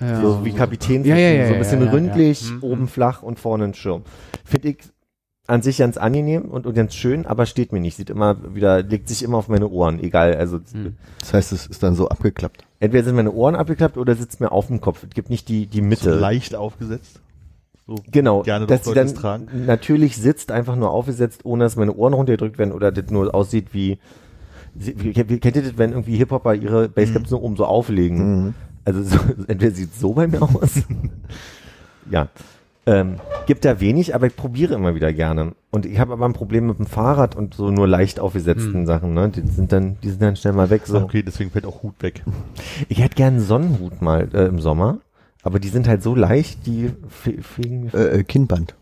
Ja. 0.00 0.20
So 0.20 0.44
wie 0.44 0.52
Kapitän, 0.52 1.04
Ja, 1.04 1.16
ja, 1.16 1.30
ja, 1.30 1.46
so 1.48 1.52
ein 1.54 1.58
bisschen 1.58 1.80
ja, 1.80 1.86
ja, 1.86 1.92
ründlich. 1.92 2.50
Mhm. 2.50 2.62
oben 2.62 2.88
flach 2.88 3.22
und 3.22 3.38
vorne 3.38 3.64
ein 3.64 3.74
Schirm. 3.74 4.02
Finde 4.44 4.68
ich 4.68 4.78
an 5.48 5.62
sich 5.62 5.78
ganz 5.78 5.96
angenehm 5.96 6.42
und, 6.46 6.66
und 6.66 6.74
ganz 6.74 6.94
schön, 6.94 7.26
aber 7.26 7.46
steht 7.46 7.72
mir 7.72 7.80
nicht. 7.80 7.96
Sieht 7.96 8.10
immer 8.10 8.36
wieder, 8.54 8.82
legt 8.82 9.08
sich 9.08 9.22
immer 9.22 9.38
auf 9.38 9.48
meine 9.48 9.68
Ohren, 9.68 10.00
egal. 10.02 10.34
Also 10.36 10.58
Hm. 10.72 10.96
Das 11.20 11.32
heißt, 11.34 11.52
es 11.52 11.66
ist 11.66 11.82
dann 11.82 11.94
so 11.94 12.08
abgeklappt. 12.08 12.64
entweder 12.80 13.04
sind 13.04 13.16
meine 13.16 13.32
Ohren 13.32 13.54
abgeklappt 13.56 13.96
oder 13.96 14.14
sitzt 14.14 14.40
mir 14.40 14.50
auf 14.52 14.66
dem 14.66 14.80
Kopf. 14.80 15.04
Es 15.04 15.14
gibt 15.14 15.30
nicht 15.30 15.48
die, 15.48 15.66
die 15.66 15.78
so 15.78 15.84
Mitte. 15.84 16.14
leicht 16.14 16.54
aufgesetzt. 16.54 17.20
So. 17.86 17.94
Genau, 18.10 18.42
Gerne 18.42 18.66
dass 18.66 18.84
sie 18.84 18.94
dann 18.94 19.14
tragen. 19.14 19.46
natürlich 19.66 20.16
sitzt, 20.16 20.50
einfach 20.50 20.74
nur 20.74 20.90
aufgesetzt, 20.90 21.42
ohne 21.44 21.62
dass 21.64 21.76
meine 21.76 21.94
Ohren 21.94 22.14
runtergedrückt 22.14 22.58
werden 22.58 22.72
oder 22.72 22.90
das 22.90 23.10
nur 23.12 23.32
aussieht 23.32 23.68
wie, 23.72 23.98
wie, 24.74 25.14
wie 25.14 25.38
kennt 25.38 25.54
ihr 25.56 25.62
das, 25.62 25.78
wenn 25.78 25.92
irgendwie 25.92 26.16
Hip-Hopper 26.16 26.54
ihre 26.54 26.88
Basscaps 26.88 27.30
so 27.30 27.40
oben 27.40 27.56
so 27.56 27.64
auflegen? 27.64 28.44
Mhm. 28.46 28.54
Also 28.84 29.04
so, 29.04 29.16
entweder 29.46 29.70
sieht 29.72 29.94
so 29.94 30.14
bei 30.14 30.26
mir 30.26 30.42
aus. 30.42 30.82
ja. 32.10 32.28
Ähm, 32.88 33.16
gibt 33.46 33.64
da 33.64 33.80
wenig, 33.80 34.14
aber 34.14 34.28
ich 34.28 34.36
probiere 34.36 34.74
immer 34.74 34.94
wieder 34.94 35.12
gerne. 35.12 35.54
Und 35.70 35.86
ich 35.86 35.98
habe 35.98 36.12
aber 36.12 36.24
ein 36.24 36.32
Problem 36.32 36.68
mit 36.68 36.78
dem 36.78 36.86
Fahrrad 36.86 37.34
und 37.34 37.54
so 37.54 37.70
nur 37.70 37.88
leicht 37.88 38.20
aufgesetzten 38.20 38.74
Hm. 38.74 38.86
Sachen, 38.86 39.12
ne? 39.12 39.28
Die 39.28 39.40
sind 39.46 39.72
dann, 39.72 39.96
die 40.02 40.10
sind 40.10 40.22
dann 40.22 40.36
schnell 40.36 40.52
mal 40.52 40.70
weg. 40.70 40.82
So. 40.86 40.98
Okay, 41.00 41.22
deswegen 41.22 41.50
fällt 41.50 41.66
auch 41.66 41.82
Hut 41.82 41.94
weg. 42.00 42.22
Ich 42.88 43.02
hätte 43.02 43.16
gerne 43.16 43.38
einen 43.38 43.44
Sonnenhut 43.44 44.02
mal 44.02 44.28
äh, 44.32 44.46
im 44.46 44.60
Sommer, 44.60 44.98
aber 45.42 45.58
die 45.58 45.68
sind 45.68 45.88
halt 45.88 46.02
so 46.02 46.14
leicht, 46.14 46.66
die 46.66 46.92
mir. 47.58 47.92
Äh, 47.92 48.20
äh, 48.20 48.24
Kinnband. 48.24 48.74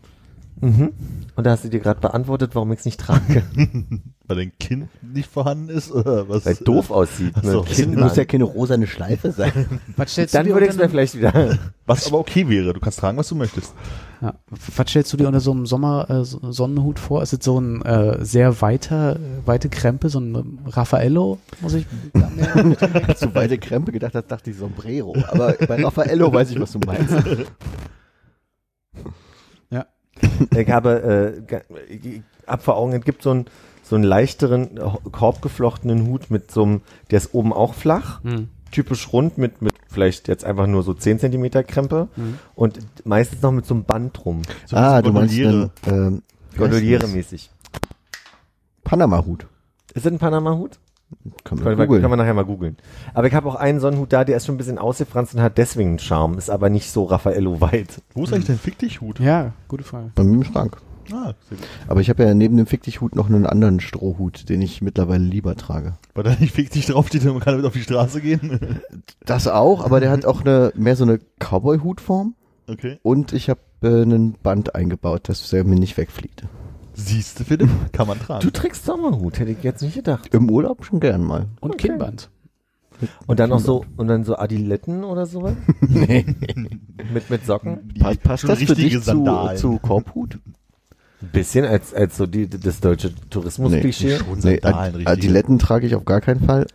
Mhm. 0.61 0.93
Und 1.35 1.43
da 1.45 1.51
hast 1.51 1.65
du 1.65 1.69
dir 1.69 1.79
gerade 1.81 1.99
beantwortet, 1.99 2.55
warum 2.55 2.71
ich 2.71 2.79
es 2.79 2.85
nicht 2.85 2.99
trage. 2.99 3.43
Weil 4.27 4.37
dein 4.37 4.57
Kind 4.57 4.87
nicht 5.03 5.29
vorhanden 5.29 5.69
ist 5.69 5.91
oder 5.91 6.27
was? 6.29 6.45
Weil 6.45 6.53
es 6.53 6.59
doof 6.59 6.89
aussieht. 6.91 7.33
Ach 7.35 7.43
so. 7.43 7.61
Ne? 7.61 7.67
Es 7.69 7.75
Kinnband. 7.75 8.01
muss 8.01 8.15
ja 8.15 8.25
keine 8.25 8.45
rosane 8.45 8.87
Schleife 8.87 9.31
sein. 9.31 9.79
Was 9.97 10.13
stellst, 10.13 10.33
Dann 10.33 10.43
du 10.45 10.49
dir 10.49 10.55
würde 10.55 10.65
ich 10.67 10.71
es 10.71 10.77
mir 10.77 10.89
vielleicht 10.89 11.15
wieder. 11.15 11.59
Was 11.85 12.07
aber 12.07 12.19
okay 12.19 12.47
wäre. 12.49 12.73
Du 12.73 12.79
kannst 12.79 12.99
tragen, 12.99 13.17
was 13.17 13.27
du 13.27 13.35
möchtest. 13.35 13.73
ja, 14.21 14.33
was 14.75 14.89
stellst 14.89 15.13
du 15.13 15.17
dir 15.17 15.27
unter 15.27 15.39
so 15.41 15.51
einem 15.51 15.67
Sommer 15.67 16.09
äh, 16.09 16.23
so- 16.25 16.39
Sonnenhut 16.51 16.97
vor? 16.97 17.21
Ist 17.21 17.33
es 17.33 17.43
so 17.45 17.59
ein 17.59 17.83
äh, 17.83 18.25
sehr 18.25 18.61
weiter, 18.61 19.17
äh, 19.17 19.19
weite 19.45 19.69
Krempe, 19.69 20.09
so 20.09 20.19
ein 20.19 20.57
Raffaello, 20.65 21.37
muss 21.61 21.75
ich 21.75 21.85
du 22.13 23.35
weite 23.35 23.59
Krempe 23.59 23.91
gedacht 23.91 24.15
hast, 24.15 24.31
dachte 24.31 24.49
ich 24.49 24.57
Sombrero. 24.57 25.15
Aber 25.27 25.53
bei 25.67 25.83
Raffaello 25.83 26.33
weiß 26.33 26.49
ich, 26.51 26.59
was 26.59 26.71
du 26.71 26.79
meinst. 26.79 27.13
Ich 30.55 30.69
habe, 30.69 31.43
äh, 31.49 32.21
hab 32.47 32.63
vor 32.63 32.77
Augen, 32.77 32.93
es 32.93 33.03
gibt 33.03 33.21
so 33.21 33.31
einen, 33.31 33.45
so 33.83 33.95
einen 33.95 34.03
leichteren, 34.03 34.77
äh, 34.77 35.09
korbgeflochtenen 35.11 36.07
Hut 36.07 36.31
mit 36.31 36.51
so 36.51 36.63
einem, 36.63 36.81
der 37.11 37.17
ist 37.17 37.33
oben 37.33 37.53
auch 37.53 37.73
flach. 37.73 38.23
Hm. 38.23 38.49
typisch 38.71 39.13
rund 39.13 39.37
mit, 39.37 39.61
mit 39.61 39.73
vielleicht 39.87 40.27
jetzt 40.27 40.43
einfach 40.43 40.67
nur 40.67 40.83
so 40.83 40.93
10 40.93 41.19
Zentimeter 41.19 41.63
Krempe 41.63 42.09
und 42.55 42.79
meistens 43.05 43.41
noch 43.41 43.51
mit 43.51 43.65
so 43.65 43.73
einem 43.73 43.85
Band 43.85 44.17
drum. 44.17 44.41
So 44.65 44.75
ah, 44.75 45.01
du 45.01 45.13
meinst 45.13 45.35
Gondoliere. 45.35 45.71
einen 45.85 46.07
ähm, 46.07 46.23
Gondoliere-mäßig. 46.57 47.51
Panama-Hut. 48.83 49.47
Ist 49.93 50.05
das 50.05 50.11
ein 50.11 50.19
Panama-Hut? 50.19 50.79
Kann 51.43 51.57
Kann, 51.59 51.65
man 51.65 51.77
man- 51.77 51.87
googeln. 51.87 52.01
kann 52.01 52.09
man 52.09 52.19
nachher 52.19 52.33
mal 52.33 52.45
googeln. 52.45 52.77
Aber 53.13 53.27
ich 53.27 53.33
habe 53.33 53.47
auch 53.47 53.55
einen 53.55 53.79
Sonnenhut 53.79 54.11
da, 54.11 54.23
der 54.23 54.37
ist 54.37 54.45
schon 54.45 54.55
ein 54.55 54.57
bisschen 54.57 54.77
ausgefranst 54.79 55.35
und 55.35 55.41
hat 55.41 55.57
deswegen 55.57 55.89
einen 55.89 55.99
Charme, 55.99 56.37
ist 56.37 56.49
aber 56.49 56.69
nicht 56.69 56.91
so 56.91 57.03
Raffaello 57.03 57.61
weit. 57.61 58.01
Wo 58.13 58.23
ist 58.23 58.33
eigentlich 58.33 58.47
dein 58.47 58.57
Fick 58.59 58.77
dich 58.79 59.01
Hut? 59.01 59.19
Ja, 59.19 59.53
gute 59.67 59.83
Frage. 59.83 60.11
Bei 60.15 60.23
mir 60.23 60.33
im 60.35 60.43
Schrank. 60.43 60.77
Ah, 61.11 61.35
sehr 61.47 61.57
gut. 61.59 61.67
Aber 61.87 62.01
ich 62.01 62.09
habe 62.09 62.23
ja 62.23 62.33
neben 62.33 62.57
dem 62.57 62.65
Fick 62.65 62.81
dich 62.81 62.99
Hut 63.01 63.15
noch 63.15 63.27
einen 63.29 63.45
anderen 63.45 63.79
Strohhut, 63.79 64.49
den 64.49 64.63
ich 64.63 64.81
mittlerweile 64.81 65.23
lieber 65.23 65.55
trage. 65.55 65.93
Weil 66.15 66.23
da 66.23 66.35
nicht 66.39 66.55
Fick 66.55 66.71
dich 66.71 66.87
draufsteht 66.87 67.23
und 67.25 67.33
man 67.33 67.39
kann 67.41 67.53
damit 67.53 67.67
auf 67.67 67.73
die 67.73 67.81
Straße 67.83 68.21
gehen. 68.21 68.59
Das 69.25 69.47
auch, 69.47 69.83
aber 69.85 69.99
der 69.99 70.09
hat 70.11 70.25
auch 70.25 70.41
eine 70.41 70.71
mehr 70.75 70.95
so 70.95 71.03
eine 71.03 71.19
Cowboy-Hutform 71.39 72.33
okay. 72.67 72.97
und 73.03 73.33
ich 73.33 73.49
habe 73.49 73.59
äh, 73.83 73.87
einen 74.01 74.33
Band 74.33 74.75
eingebaut, 74.75 75.29
dass 75.29 75.51
er 75.53 75.63
mir 75.63 75.75
nicht 75.79 75.97
wegfliegt. 75.97 76.43
Siehst 76.95 77.39
du, 77.39 77.43
Philipp? 77.43 77.69
Kann 77.91 78.07
man 78.07 78.17
Du 78.19 78.25
tragen. 78.25 78.53
trägst 78.53 78.85
Sommerhut, 78.85 79.39
hätte 79.39 79.51
ich 79.51 79.61
jetzt 79.63 79.81
nicht 79.81 79.95
gedacht. 79.95 80.33
Im 80.33 80.49
Urlaub 80.49 80.85
schon 80.85 80.99
gern 80.99 81.23
mal. 81.23 81.47
Und 81.59 81.77
Kinnband. 81.77 82.29
Und 83.27 83.39
dann 83.41 83.49
noch 83.49 83.59
so, 83.59 83.83
und 83.97 84.07
dann 84.07 84.23
so 84.23 84.37
Adiletten 84.37 85.03
oder 85.03 85.25
sowas? 85.25 85.55
nee. 85.81 86.25
Mit, 87.13 87.29
mit 87.29 87.45
Socken? 87.45 87.89
Die 87.93 87.99
Passt, 87.99 88.23
passt 88.23 88.43
das 88.47 88.63
für 88.63 88.75
dich 88.75 88.93
zu, 88.93 88.99
Sandalen. 89.01 89.57
zu 89.57 89.77
Korbhut? 89.79 90.39
Ein 91.21 91.29
bisschen 91.33 91.65
als, 91.65 91.93
als 91.93 92.15
so 92.15 92.25
die, 92.25 92.47
das 92.49 92.79
deutsche 92.79 93.13
Tourismusklischee. 93.29 94.17
schon 94.17 94.39
Nee, 94.39 94.61
Ad- 94.61 94.87
richtige. 94.93 95.07
Adiletten 95.09 95.59
trage 95.59 95.87
ich 95.87 95.95
auf 95.95 96.05
gar 96.05 96.21
keinen 96.21 96.45
Fall. 96.45 96.67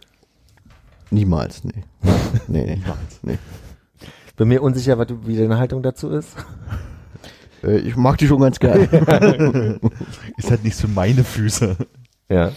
Niemals, 1.11 1.65
nee. 1.65 1.73
nee, 2.03 2.65
nee. 2.67 2.77
Niemals. 2.77 3.21
nee. 3.23 3.39
Bin 4.37 4.49
mir 4.49 4.63
unsicher, 4.63 4.99
was 4.99 5.07
du, 5.07 5.27
wie 5.27 5.37
deine 5.37 5.59
Haltung 5.59 5.83
dazu 5.83 6.11
ist. 6.11 6.37
Äh, 7.63 7.79
ich 7.79 7.97
mag 7.97 8.19
die 8.19 8.27
schon 8.27 8.41
ganz 8.41 8.59
gern. 8.59 8.83
Ist 10.37 10.51
halt 10.51 10.65
nichts 10.65 10.81
für 10.81 10.89
meine 10.89 11.25
Füße. 11.25 11.77
Ja. 12.29 12.53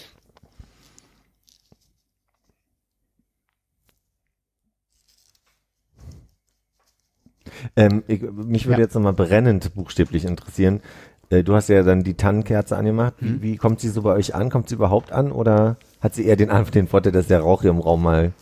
Ähm, 7.75 8.03
ich, 8.07 8.21
mich 8.21 8.65
würde 8.65 8.81
Ja. 8.81 8.85
jetzt 8.85 8.95
nochmal 8.95 9.13
brennend 9.13 9.73
buchstäblich 9.75 10.25
interessieren. 10.25 10.81
Äh, 11.29 11.43
du 11.43 11.55
hast 11.55 11.69
ja 11.69 11.83
dann 11.83 12.03
die 12.03 12.15
Tannenkerze 12.15 12.75
angemacht. 12.77 13.15
Wie, 13.19 13.29
Mhm. 13.29 13.41
wie 13.41 13.57
kommt 13.57 13.79
sie 13.79 13.89
so 13.89 14.01
bei 14.01 14.13
euch 14.13 14.35
an? 14.35 14.49
Kommt 14.49 14.69
sie 14.69 14.75
überhaupt 14.75 15.11
an? 15.11 15.31
Oder 15.31 15.77
hat 16.01 16.15
sie 16.15 16.25
eher 16.25 16.35
den, 16.35 16.49
den 16.73 16.87
Vorteil, 16.87 17.11
dass 17.11 17.27
der 17.27 17.41
Rauch 17.41 17.61
hier 17.61 17.71
im 17.71 17.79
Raum 17.79 18.03
mal... 18.03 18.33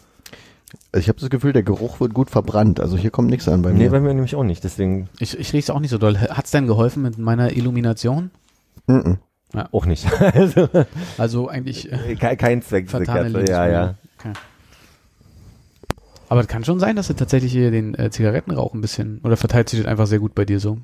ich 0.94 1.08
habe 1.08 1.20
das 1.20 1.30
Gefühl, 1.30 1.54
der 1.54 1.64
Geruch 1.64 2.00
wird 2.00 2.14
gut 2.14 2.30
verbrannt. 2.30 2.80
Also 2.80 2.98
hier 2.98 3.12
kommt 3.12 3.30
nichts 3.30 3.48
an 3.48 3.62
bei 3.62 3.72
Nee, 3.72 3.86
mir. 3.86 3.92
bei 3.92 4.00
mir 4.00 4.14
nämlich 4.14 4.36
auch 4.36 4.44
nicht. 4.44 4.64
Deswegen 4.64 5.08
Ich, 5.20 5.38
ich 5.40 5.54
riech's 5.54 5.70
auch 5.70 5.80
nicht 5.80 5.92
so 5.92 5.98
doll. 5.98 6.18
Hat's 6.18 6.52
denn 6.52 6.68
geholfen 6.68 7.04
mit 7.04 7.18
meiner 7.18 7.56
Illumination? 7.56 8.32
Mhm. 8.88 9.18
auch 9.72 9.86
nicht. 9.86 10.08
also, 10.22 10.68
Also 11.18 11.48
eigentlich 11.50 11.92
äh, 11.92 12.16
kein, 12.16 12.38
kein 12.38 12.62
Zweck. 12.62 12.92
Ja, 12.92 13.68
ja. 13.68 13.96
Okay. 14.20 14.34
Aber 16.30 16.42
es 16.42 16.48
kann 16.48 16.64
schon 16.64 16.80
sein, 16.80 16.96
dass 16.96 17.08
du 17.08 17.14
tatsächlich 17.14 17.52
hier 17.52 17.72
den 17.72 17.94
äh, 17.96 18.10
Zigarettenrauch 18.10 18.74
ein 18.74 18.80
bisschen, 18.82 19.20
oder 19.24 19.36
verteilt 19.36 19.70
sich 19.70 19.82
das 19.82 19.88
einfach 19.88 20.08
sehr 20.08 20.20
gut 20.20 20.34
bei 20.34 20.46
dir 20.46 20.60
so? 20.62 20.78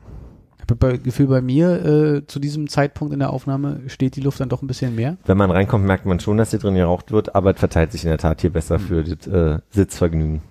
Ich 0.57 0.69
habe 0.69 0.75
das 0.97 1.03
Gefühl, 1.03 1.27
bei 1.27 1.41
mir 1.41 1.85
äh, 1.85 2.27
zu 2.27 2.39
diesem 2.39 2.67
Zeitpunkt 2.67 3.13
in 3.13 3.19
der 3.19 3.31
Aufnahme 3.31 3.81
steht 3.87 4.15
die 4.15 4.21
Luft 4.21 4.39
dann 4.39 4.49
doch 4.49 4.61
ein 4.61 4.67
bisschen 4.67 4.95
mehr. 4.95 5.17
Wenn 5.25 5.37
man 5.37 5.51
reinkommt, 5.51 5.85
merkt 5.85 6.05
man 6.05 6.19
schon, 6.19 6.37
dass 6.37 6.49
hier 6.49 6.59
drin 6.59 6.75
geraucht 6.75 7.11
wird, 7.11 7.35
aber 7.35 7.51
es 7.53 7.59
verteilt 7.59 7.91
sich 7.91 8.03
in 8.03 8.09
der 8.09 8.17
Tat 8.17 8.41
hier 8.41 8.51
besser 8.51 8.79
für 8.79 9.03
das 9.03 9.27
äh, 9.27 9.59
Sitzvergnügen. 9.69 10.41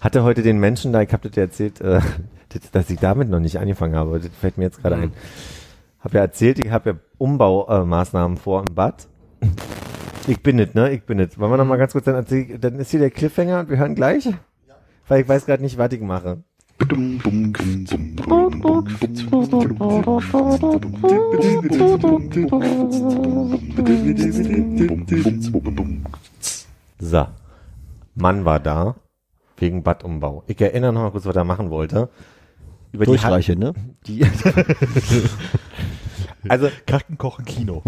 Hatte 0.00 0.22
heute 0.22 0.42
den 0.42 0.58
Menschen 0.58 0.92
da, 0.92 1.02
ich 1.02 1.12
habe 1.12 1.28
das 1.28 1.36
ja 1.36 1.42
erzählt, 1.44 1.80
äh, 1.80 2.00
das, 2.50 2.70
dass 2.70 2.90
ich 2.90 2.98
damit 2.98 3.28
noch 3.28 3.40
nicht 3.40 3.58
angefangen 3.58 3.94
habe, 3.96 4.18
das 4.20 4.30
fällt 4.40 4.58
mir 4.58 4.64
jetzt 4.64 4.82
gerade 4.82 4.96
Mhm. 4.96 5.02
ein. 5.04 5.12
Habe 6.00 6.16
ja 6.18 6.20
erzählt, 6.22 6.58
ich 6.60 6.70
habe 6.70 6.90
ja 6.90 6.96
Umbaumaßnahmen 7.18 8.36
äh, 8.36 8.40
vor 8.40 8.64
im 8.68 8.74
Bad. 8.74 9.08
Ich 10.28 10.40
bin 10.42 10.56
nicht, 10.56 10.74
ne? 10.74 10.90
Ich 10.92 11.02
bin 11.02 11.16
nicht. 11.18 11.38
Wollen 11.38 11.50
wir 11.50 11.56
noch 11.56 11.64
mal 11.64 11.76
ganz 11.78 11.92
kurz 11.92 12.04
dann 12.04 12.14
erzählen, 12.14 12.60
dann 12.60 12.78
ist 12.78 12.90
hier 12.92 13.00
der 13.00 13.10
Cliffhanger 13.10 13.60
und 13.60 13.70
wir 13.70 13.78
hören 13.78 13.94
gleich? 13.96 14.28
Weil 15.08 15.22
ich 15.22 15.28
weiß 15.28 15.46
gerade 15.46 15.62
nicht, 15.62 15.78
was 15.78 15.90
ich 15.92 16.00
mache. 16.00 16.42
So. 27.00 27.26
Mann 28.14 28.44
war 28.44 28.60
da, 28.60 28.96
wegen 29.56 29.82
Badumbau. 29.82 30.44
Ich 30.46 30.60
erinnere 30.60 30.92
noch 30.92 31.02
mal 31.02 31.10
kurz, 31.10 31.26
was 31.26 31.36
er 31.36 31.44
machen 31.44 31.70
wollte. 31.70 32.08
Über 32.92 33.04
die 33.04 33.10
Durchreiche, 33.10 33.56
ne? 33.56 33.66
Hand- 33.68 33.78
Die, 34.06 34.24
also, 36.48 36.70
Kacken, 36.86 37.18
kochen, 37.18 37.44
Kino. 37.44 37.82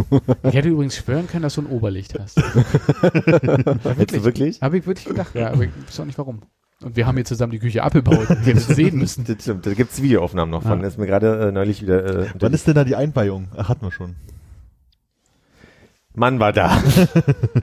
Ich 0.44 0.54
hätte 0.54 0.68
übrigens 0.68 0.96
schwören 0.96 1.26
können, 1.26 1.42
dass 1.42 1.54
du 1.54 1.62
ein 1.62 1.66
Oberlicht 1.66 2.18
hast. 2.18 2.36
willst 2.36 4.14
du 4.14 4.24
wirklich? 4.24 4.60
Habe 4.60 4.78
ich 4.78 4.86
wirklich 4.86 5.06
gedacht, 5.06 5.34
ja, 5.34 5.50
aber 5.52 5.64
ich 5.64 5.70
weiß 5.86 6.00
auch 6.00 6.04
nicht 6.04 6.18
warum. 6.18 6.40
Und 6.82 6.96
wir 6.96 7.06
haben 7.06 7.16
hier 7.16 7.24
zusammen 7.26 7.52
die 7.52 7.58
Küche 7.58 7.82
abgebaut, 7.82 8.26
wir 8.44 8.54
das 8.54 8.66
sehen 8.68 8.96
müssen. 8.98 9.24
Das 9.26 9.42
stimmt, 9.42 9.66
da 9.66 9.74
gibt's 9.74 10.00
Videoaufnahmen 10.00 10.50
noch 10.50 10.62
von. 10.62 10.80
Ja. 10.80 10.86
Ist 10.86 10.98
mir 10.98 11.06
gerade 11.06 11.48
äh, 11.48 11.52
neulich 11.52 11.82
wieder. 11.82 12.04
Äh, 12.04 12.26
Wann 12.38 12.50
die- 12.50 12.54
ist 12.54 12.66
denn 12.66 12.74
da 12.74 12.84
die 12.84 12.96
Einweihung? 12.96 13.48
Ach, 13.56 13.68
hatten 13.68 13.82
wir 13.84 13.92
schon. 13.92 14.16
Mann 16.14 16.40
war 16.40 16.52
da. 16.52 16.82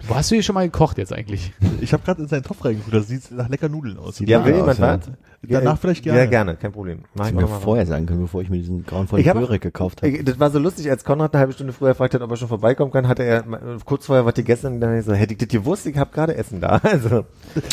Wo 0.07 0.15
hast 0.15 0.31
du 0.31 0.35
hier 0.35 0.43
schon 0.43 0.53
mal 0.53 0.65
gekocht 0.65 0.97
jetzt 0.97 1.11
eigentlich? 1.11 1.51
Ich 1.81 1.91
habe 1.93 2.03
gerade 2.03 2.21
in 2.21 2.27
seinen 2.29 2.43
Topf 2.43 2.63
reingeguckt, 2.63 2.93
das 2.93 3.07
sieht 3.07 3.29
nach 3.31 3.49
lecker 3.49 3.67
Nudeln 3.69 3.97
aus. 3.97 4.19
Ja, 4.19 4.45
will 4.45 4.55
jemand 4.55 4.79
ja. 4.79 4.97
was? 4.99 5.11
Danach 5.43 5.77
vielleicht 5.77 6.03
gerne. 6.03 6.19
Ja, 6.19 6.25
gerne, 6.25 6.55
kein 6.55 6.71
Problem. 6.71 7.03
Mach 7.13 7.27
Hätte 7.27 7.35
ich 7.35 7.41
mir 7.41 7.47
vorher 7.47 7.85
sagen 7.85 8.05
können, 8.05 8.21
bevor 8.21 8.41
ich 8.41 8.49
mir 8.49 8.57
diesen 8.57 8.85
grauenvollen 8.85 9.23
Ich 9.23 9.29
hab- 9.29 9.37
Röhre 9.37 9.59
gekauft 9.59 10.01
habe. 10.01 10.09
Ich, 10.11 10.25
das 10.25 10.39
war 10.39 10.49
so 10.49 10.59
lustig, 10.59 10.89
als 10.89 11.03
Konrad 11.03 11.33
eine 11.33 11.39
halbe 11.41 11.53
Stunde 11.53 11.73
früher 11.73 11.89
gefragt 11.89 12.13
hat, 12.15 12.21
ob 12.21 12.31
er 12.31 12.37
schon 12.37 12.47
vorbeikommen 12.47 12.91
kann, 12.91 13.07
hatte 13.07 13.23
er 13.23 13.43
kurz 13.85 14.07
vorher 14.07 14.25
was 14.25 14.33
gegessen 14.33 14.73
und 14.73 14.81
dann 14.81 15.01
so, 15.03 15.13
hätte 15.13 15.33
ich 15.33 15.37
das 15.39 15.47
gewusst, 15.49 15.85
ich 15.85 15.97
habe 15.97 16.11
gerade 16.11 16.35
Essen 16.35 16.59
da. 16.59 16.81
Also 16.83 17.25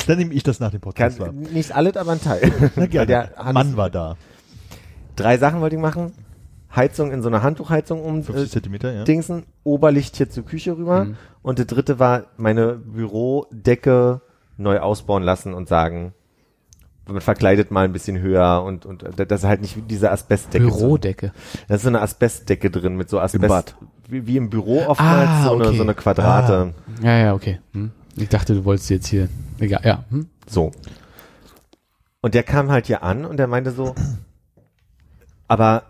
Dann 0.07 0.19
nehme 0.19 0.35
ich 0.35 0.43
das 0.43 0.61
nach 0.61 0.71
dem 0.71 0.81
kann, 0.81 0.91
Podcast 0.91 1.21
wahr. 1.21 1.33
nicht 1.33 1.75
alles, 1.75 1.97
aber 1.97 2.13
ein 2.13 2.21
Teil. 2.21 2.53
Na 2.77 2.87
gerne. 2.87 3.07
der 3.07 3.53
Mann 3.53 3.77
war 3.77 3.91
da. 3.91 4.17
Drei 5.17 5.39
Sachen 5.39 5.61
wollte 5.61 5.77
ich 5.77 5.83
machen. 5.83 6.13
Heizung 6.75 7.13
in 7.13 7.23
so 7.23 7.29
einer 7.29 7.43
Handtuchheizung 7.43 8.03
um 8.03 8.23
50 8.25 8.47
äh, 8.47 8.51
Zentimeter, 8.51 8.93
ja. 8.93 9.05
Dingsen, 9.05 9.45
Oberlicht 9.63 10.17
hier 10.17 10.29
zur 10.29 10.45
Küche 10.45 10.77
rüber. 10.77 11.05
Mhm. 11.05 11.17
Und 11.43 11.59
der 11.59 11.67
dritte 11.67 11.99
war 11.99 12.25
meine 12.37 12.75
Bürodecke 12.75 14.21
neu 14.57 14.79
ausbauen 14.81 15.23
lassen 15.23 15.55
und 15.55 15.69
sagen, 15.69 16.15
man 17.07 17.21
verkleidet 17.21 17.71
mal 17.71 17.85
ein 17.85 17.93
bisschen 17.93 18.19
höher 18.19 18.63
und, 18.65 18.87
und 18.87 19.05
das 19.17 19.41
ist 19.43 19.47
halt 19.47 19.61
nicht 19.61 19.77
wie 19.77 19.83
diese 19.83 20.11
Asbestdecke. 20.11 20.65
Bürodecke. 20.67 21.33
Da 21.69 21.75
ist 21.75 21.83
so 21.83 21.89
eine 21.89 22.01
Asbestdecke 22.01 22.71
drin 22.71 22.97
mit 22.97 23.11
so 23.11 23.21
Asbest. 23.21 23.49
Bad. 23.49 23.77
Wie, 24.09 24.27
wie 24.27 24.37
im 24.37 24.51
Büro 24.51 24.83
oftmals, 24.87 25.29
Ah, 25.29 25.45
so, 25.45 25.55
eine, 25.55 25.69
okay. 25.69 25.77
so 25.77 25.83
eine 25.83 25.95
Quadrate. 25.95 26.75
Ja, 27.03 27.19
ja, 27.19 27.35
okay. 27.35 27.61
Hm. 27.73 27.91
Ich 28.17 28.29
dachte, 28.29 28.55
du 28.55 28.65
wolltest 28.65 28.91
jetzt 28.91 29.07
hier. 29.09 29.29
Egal, 29.59 29.81
ja. 29.85 30.05
Hm? 30.11 30.29
So. 30.47 30.73
Und 32.21 32.35
der 32.35 32.43
kam 32.43 32.71
halt 32.71 32.87
hier 32.87 33.03
an 33.03 33.25
und 33.25 33.37
der 33.37 33.47
meinte 33.49 33.71
so, 33.71 33.95
aber 35.49 35.83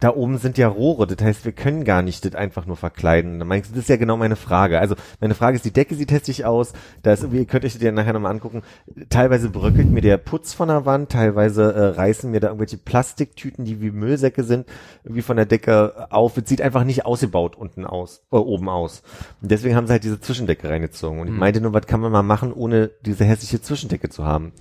da 0.00 0.14
oben 0.14 0.38
sind 0.38 0.58
ja 0.58 0.68
Rohre, 0.68 1.06
das 1.06 1.24
heißt, 1.24 1.44
wir 1.44 1.52
können 1.52 1.84
gar 1.84 2.02
nicht 2.02 2.24
das 2.24 2.34
einfach 2.34 2.66
nur 2.66 2.76
verkleiden. 2.76 3.40
Das 3.40 3.70
ist 3.70 3.88
ja 3.88 3.96
genau 3.96 4.16
meine 4.16 4.36
Frage. 4.36 4.78
Also 4.78 4.94
meine 5.20 5.34
Frage 5.34 5.56
ist, 5.56 5.64
die 5.64 5.72
Decke 5.72 5.96
sieht 5.96 6.12
hässlich 6.12 6.44
aus, 6.44 6.72
da 7.02 7.12
ist 7.12 7.22
irgendwie, 7.22 7.38
ihr 7.38 7.46
könnt 7.46 7.64
euch 7.64 7.72
das 7.72 7.82
ja 7.82 7.90
nachher 7.90 8.12
nochmal 8.12 8.32
angucken, 8.32 8.62
teilweise 9.08 9.50
bröckelt 9.50 9.90
mir 9.90 10.00
der 10.00 10.18
Putz 10.18 10.54
von 10.54 10.68
der 10.68 10.86
Wand, 10.86 11.10
teilweise 11.10 11.72
äh, 11.72 11.86
reißen 11.88 12.30
mir 12.30 12.40
da 12.40 12.48
irgendwelche 12.48 12.78
Plastiktüten, 12.78 13.64
die 13.64 13.80
wie 13.80 13.90
Müllsäcke 13.90 14.44
sind, 14.44 14.66
irgendwie 15.02 15.22
von 15.22 15.36
der 15.36 15.46
Decke 15.46 16.06
auf. 16.10 16.36
Es 16.36 16.48
sieht 16.48 16.62
einfach 16.62 16.84
nicht 16.84 17.04
ausgebaut 17.04 17.56
unten 17.56 17.84
aus, 17.84 18.22
äh, 18.30 18.36
oben 18.36 18.68
aus. 18.68 19.02
Und 19.42 19.50
deswegen 19.50 19.74
haben 19.74 19.86
sie 19.86 19.94
halt 19.94 20.04
diese 20.04 20.20
Zwischendecke 20.20 20.68
reingezogen. 20.68 21.20
Und 21.20 21.28
ich 21.28 21.34
meinte 21.34 21.60
nur, 21.60 21.72
was 21.72 21.86
kann 21.86 22.00
man 22.00 22.12
mal 22.12 22.22
machen, 22.22 22.52
ohne 22.52 22.90
diese 23.04 23.24
hässliche 23.24 23.60
Zwischendecke 23.60 24.08
zu 24.08 24.24
haben? 24.24 24.52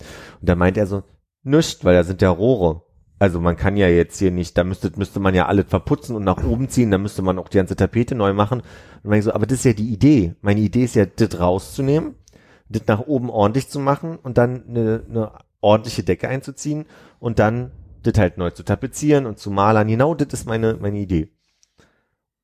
Und 0.42 0.50
da 0.50 0.56
meinte 0.56 0.80
er 0.80 0.88
so, 0.88 1.04
nischt, 1.44 1.84
weil 1.86 1.96
da 1.96 2.04
sind 2.04 2.22
ja 2.22 2.30
Rohre. 2.30 2.82
Also 3.20 3.40
man 3.40 3.58
kann 3.58 3.78
ja 3.78 3.88
jetzt 3.88 4.20
hier 4.20 4.32
nicht, 4.32 4.58
da 4.58 4.64
müsste, 4.64 4.92
müsste 4.96 5.20
man 5.20 5.34
ja 5.34 5.48
alles 5.48 5.66
verputzen 5.68 6.16
und 6.16 6.24
nach 6.24 6.44
oben 6.44 6.70
ziehen, 6.70 6.92
da 6.92 7.00
müsste 7.00 7.24
man 7.24 7.40
auch 7.40 7.50
die 7.50 7.58
ganze 7.58 7.76
Tapete 7.76 8.14
neu 8.14 8.34
machen. 8.34 8.62
Und 9.04 9.10
dann 9.10 9.20
ich 9.20 9.26
so, 9.26 9.34
aber 9.34 9.48
das 9.48 9.60
ist 9.60 9.66
ja 9.66 9.74
die 9.74 9.92
Idee. 9.92 10.36
Meine 10.42 10.60
Idee 10.60 10.84
ist 10.84 10.96
ja, 10.96 11.06
das 11.06 11.40
rauszunehmen, 11.40 12.16
das 12.70 12.84
nach 12.86 13.00
oben 13.00 13.30
ordentlich 13.30 13.70
zu 13.70 13.80
machen 13.80 14.18
und 14.18 14.38
dann 14.38 14.64
eine, 14.68 15.04
eine 15.10 15.32
ordentliche 15.62 16.04
Decke 16.04 16.28
einzuziehen 16.28 16.86
und 17.20 17.40
dann 17.40 17.72
das 18.04 18.20
halt 18.20 18.38
neu 18.38 18.52
zu 18.52 18.64
tapezieren 18.64 19.26
und 19.26 19.40
zu 19.40 19.50
malern. 19.50 19.88
Genau 19.88 20.14
das 20.14 20.28
ist 20.34 20.46
meine, 20.46 20.78
meine 20.80 21.00
Idee. 21.00 21.30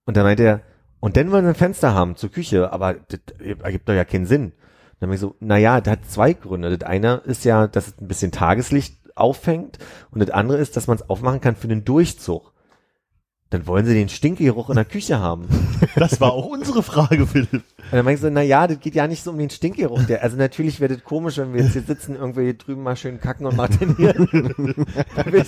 Und 0.05 0.17
dann 0.17 0.23
meinte 0.23 0.43
er, 0.43 0.61
und 0.99 1.17
dann 1.17 1.31
wollen 1.31 1.45
wir 1.45 1.49
ein 1.49 1.55
Fenster 1.55 1.93
haben 1.93 2.15
zur 2.15 2.31
Küche, 2.31 2.71
aber 2.73 2.95
das 2.95 3.19
ergibt 3.39 3.87
doch 3.87 3.93
ja 3.93 4.05
keinen 4.05 4.25
Sinn. 4.25 4.53
Dann 4.99 5.09
habe 5.09 5.15
ich 5.15 5.21
so, 5.21 5.35
naja, 5.39 5.81
das 5.81 5.91
hat 5.91 6.05
zwei 6.09 6.33
Gründe. 6.33 6.75
Das 6.77 6.87
eine 6.89 7.21
ist 7.25 7.45
ja, 7.45 7.67
dass 7.67 7.89
es 7.89 7.99
ein 7.99 8.07
bisschen 8.07 8.31
Tageslicht 8.31 9.02
auffängt 9.15 9.79
und 10.11 10.19
das 10.19 10.29
andere 10.29 10.57
ist, 10.57 10.75
dass 10.77 10.87
man 10.87 10.97
es 10.97 11.09
aufmachen 11.09 11.41
kann 11.41 11.55
für 11.55 11.67
den 11.67 11.85
Durchzug. 11.85 12.52
Dann 13.53 13.67
wollen 13.67 13.85
sie 13.85 13.93
den 13.93 14.09
Stinkgeruch 14.09 14.69
in 14.69 14.75
der 14.75 14.85
Küche 14.85 15.19
haben. 15.19 15.47
Das 15.95 16.19
war 16.19 16.33
auch 16.33 16.45
unsere 16.45 16.81
Frage, 16.81 17.27
Philipp. 17.27 17.51
Und 17.53 17.63
dann 17.91 18.05
meinte 18.05 18.15
ich 18.15 18.21
so, 18.21 18.29
na 18.29 18.41
ja, 18.41 18.65
das 18.67 18.79
geht 18.79 18.95
ja 18.95 19.05
nicht 19.07 19.23
so 19.23 19.31
um 19.31 19.37
den 19.37 19.49
Stinkgeruch. 19.49 20.03
Der, 20.03 20.23
also 20.23 20.37
natürlich 20.37 20.79
wäre 20.79 20.95
das 20.95 21.03
komisch, 21.03 21.37
wenn 21.37 21.53
wir 21.53 21.61
jetzt 21.61 21.73
hier 21.73 21.83
sitzen, 21.83 22.15
irgendwie 22.15 22.43
hier 22.43 22.53
drüben 22.55 22.81
mal 22.81 22.95
schön 22.95 23.19
kacken 23.19 23.45
und 23.45 23.55
martinieren. 23.55 24.27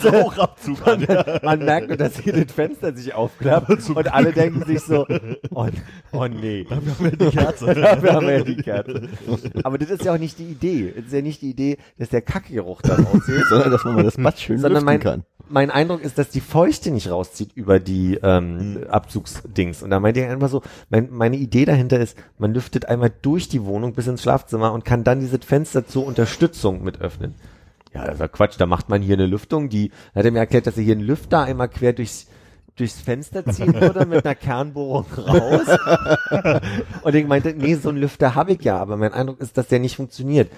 Rauchabzug 0.05 0.87
an. 0.87 1.07
man 1.43 1.59
merkt 1.59 1.87
nur, 1.87 1.97
dass 1.97 2.19
hier 2.19 2.33
das 2.33 2.51
Fenster 2.53 2.93
sich 2.95 3.13
aufklappt 3.13 3.89
und 3.89 4.13
alle 4.13 4.33
denken 4.33 4.63
sich 4.65 4.81
so, 4.81 5.07
oh, 5.51 5.67
oh 6.11 6.27
nee. 6.27 6.65
Wir 6.67 6.75
haben 6.75 6.93
ja 6.99 7.09
die 7.09 7.35
Kerze. 7.35 7.73
Dafür 7.73 8.13
haben 8.13 8.27
wir 8.27 8.37
ja 8.37 8.43
die 8.43 8.57
Kerze. 8.57 9.09
Aber 9.63 9.77
das 9.77 9.89
ist 9.89 10.05
ja 10.05 10.13
auch 10.13 10.19
nicht 10.19 10.37
die 10.37 10.51
Idee. 10.51 10.93
Das 10.95 11.05
ist 11.05 11.13
ja 11.13 11.21
nicht 11.21 11.41
die 11.41 11.49
Idee, 11.49 11.77
dass 11.97 12.09
der 12.09 12.21
Kackgeruch 12.21 12.81
dann 12.81 13.05
aussieht. 13.07 13.45
Sondern, 13.49 13.71
dass 13.71 13.83
man 13.83 13.95
mal 13.95 14.03
das 14.03 14.17
Bad 14.17 14.39
schön 14.39 14.59
sondern 14.59 14.83
mein, 14.83 14.99
kann. 14.99 15.23
mein 15.49 15.71
Eindruck 15.71 16.03
ist, 16.03 16.17
dass 16.17 16.29
die 16.29 16.41
Feuchte 16.41 16.91
nicht 16.91 17.09
rauszieht 17.09 17.51
über 17.55 17.79
die 17.79 17.94
ähm, 18.21 18.85
Abzugsdings. 18.89 19.83
Und 19.83 19.89
da 19.89 19.99
meinte 19.99 20.21
ich 20.21 20.27
einfach 20.27 20.49
so, 20.49 20.61
mein, 20.89 21.09
meine 21.11 21.37
Idee 21.37 21.65
dahinter 21.65 21.99
ist, 21.99 22.17
man 22.37 22.53
lüftet 22.53 22.87
einmal 22.87 23.11
durch 23.21 23.49
die 23.49 23.63
Wohnung 23.65 23.93
bis 23.93 24.07
ins 24.07 24.23
Schlafzimmer 24.23 24.73
und 24.73 24.85
kann 24.85 25.03
dann 25.03 25.19
dieses 25.19 25.43
Fenster 25.45 25.87
zur 25.87 26.05
Unterstützung 26.05 26.83
mit 26.83 27.01
öffnen. 27.01 27.35
Ja, 27.93 28.05
das 28.05 28.19
war 28.19 28.27
Quatsch, 28.27 28.55
da 28.57 28.65
macht 28.65 28.89
man 28.89 29.01
hier 29.01 29.15
eine 29.15 29.25
Lüftung, 29.25 29.69
die, 29.69 29.89
da 30.13 30.19
hat 30.19 30.25
er 30.25 30.31
mir 30.31 30.39
erklärt, 30.39 30.67
dass 30.67 30.77
er 30.77 30.83
hier 30.83 30.95
einen 30.95 31.05
Lüfter 31.05 31.43
einmal 31.43 31.69
quer 31.69 31.93
durchs 31.93 32.27
durchs 32.75 32.99
Fenster 32.99 33.45
ziehen 33.45 33.73
würde 33.73 34.05
mit 34.05 34.25
einer 34.25 34.35
Kernbohrung 34.35 35.05
raus. 35.17 35.67
und 37.03 37.15
ich 37.15 37.25
meinte, 37.25 37.53
nee, 37.53 37.75
so 37.75 37.89
einen 37.89 37.99
Lüfter 37.99 38.35
habe 38.35 38.53
ich 38.53 38.61
ja, 38.63 38.77
aber 38.77 38.97
mein 38.97 39.13
Eindruck 39.13 39.39
ist, 39.39 39.57
dass 39.57 39.67
der 39.67 39.79
nicht 39.79 39.95
funktioniert. 39.95 40.51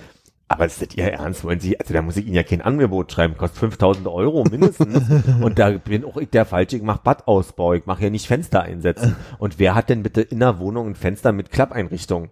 Aber 0.50 0.66
ist 0.66 0.82
das 0.82 0.96
Ihr 0.96 1.12
Ernst? 1.12 1.44
Wollen 1.44 1.60
Sie, 1.60 1.78
also 1.80 1.94
da 1.94 2.02
muss 2.02 2.16
ich 2.16 2.26
Ihnen 2.26 2.36
ja 2.36 2.44
kein 2.44 2.62
Angebot 2.62 3.12
schreiben, 3.12 3.36
kostet 3.38 3.60
5000 3.60 4.08
Euro 4.08 4.46
mindestens. 4.50 5.04
und 5.42 5.60
da 5.60 5.72
bin 5.72 6.06
auch 6.06 6.16
ich 6.18 6.30
der 6.30 6.46
Falsche, 6.46 6.78
ich 6.78 6.84
mache 6.84 7.02
Badausbau, 7.04 7.74
ich 7.74 7.86
mache 7.86 8.04
ja 8.04 8.10
nicht 8.10 8.28
Fenster 8.28 8.62
einsetzen. 8.62 9.16
Und 9.40 9.60
wer 9.60 9.76
hat 9.76 9.90
denn 9.90 10.04
bitte 10.04 10.22
in 10.22 10.40
der 10.40 10.60
Wohnung 10.60 10.88
ein 10.88 10.96
Fenster 10.96 11.32
mit 11.34 11.52
Klappeinrichtung? 11.52 12.30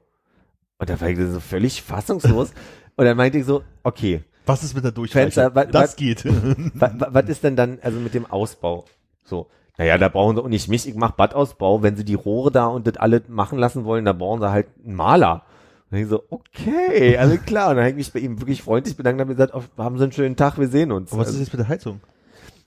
Und 0.77 0.89
da 0.89 0.99
war 1.01 1.09
ich 1.09 1.17
so 1.19 1.39
völlig 1.39 1.81
fassungslos. 1.81 2.53
Und 2.95 3.03
dann 3.05 3.17
meinte 3.17 3.37
ich 3.37 3.45
so, 3.45 3.63
okay, 3.83 4.23
Was 4.45 4.63
ist 4.63 4.75
mit 4.75 4.85
der 4.85 4.91
Durchreiche? 4.93 5.23
Fenster, 5.31 5.53
wa- 5.55 5.65
das 5.65 5.97
geht. 5.97 6.23
wa- 6.73 6.93
wa- 6.97 7.09
was 7.11 7.25
ist 7.27 7.43
denn 7.43 7.57
dann, 7.57 7.79
also 7.81 7.99
mit 7.99 8.13
dem 8.13 8.25
Ausbau? 8.25 8.85
So, 9.25 9.47
naja, 9.77 9.97
da 9.97 10.07
brauchen 10.07 10.37
sie 10.37 10.41
auch 10.41 10.47
nicht 10.47 10.69
mich, 10.69 10.87
ich 10.87 10.95
mache 10.95 11.15
Badausbau. 11.17 11.83
Wenn 11.83 11.97
sie 11.97 12.05
die 12.05 12.13
Rohre 12.13 12.51
da 12.51 12.67
und 12.67 12.87
das 12.87 12.95
alle 12.95 13.21
machen 13.27 13.59
lassen 13.59 13.83
wollen, 13.83 14.05
da 14.05 14.13
brauchen 14.13 14.39
sie 14.39 14.49
halt 14.51 14.67
einen 14.85 14.95
Maler. 14.95 15.43
Und 15.91 15.97
ich 15.97 16.07
so, 16.07 16.23
okay, 16.29 17.17
alles 17.17 17.43
klar. 17.45 17.69
Und 17.69 17.75
dann 17.75 17.83
habe 17.85 17.91
ich 17.91 17.95
mich 17.95 18.11
bei 18.13 18.19
ihm 18.19 18.39
wirklich 18.41 18.61
freundlich 18.63 18.97
bedankt 18.97 19.19
und 19.19 19.27
habe 19.27 19.35
gesagt, 19.35 19.53
auf, 19.53 19.69
haben 19.77 19.97
Sie 19.97 20.03
einen 20.03 20.11
schönen 20.11 20.35
Tag, 20.35 20.57
wir 20.57 20.67
sehen 20.67 20.91
uns. 20.91 21.11
Und 21.11 21.19
was 21.19 21.27
ist 21.27 21.35
Also, 21.35 21.43
jetzt 21.43 21.53
mit 21.53 21.59
der 21.59 21.67
Heizung? 21.67 22.01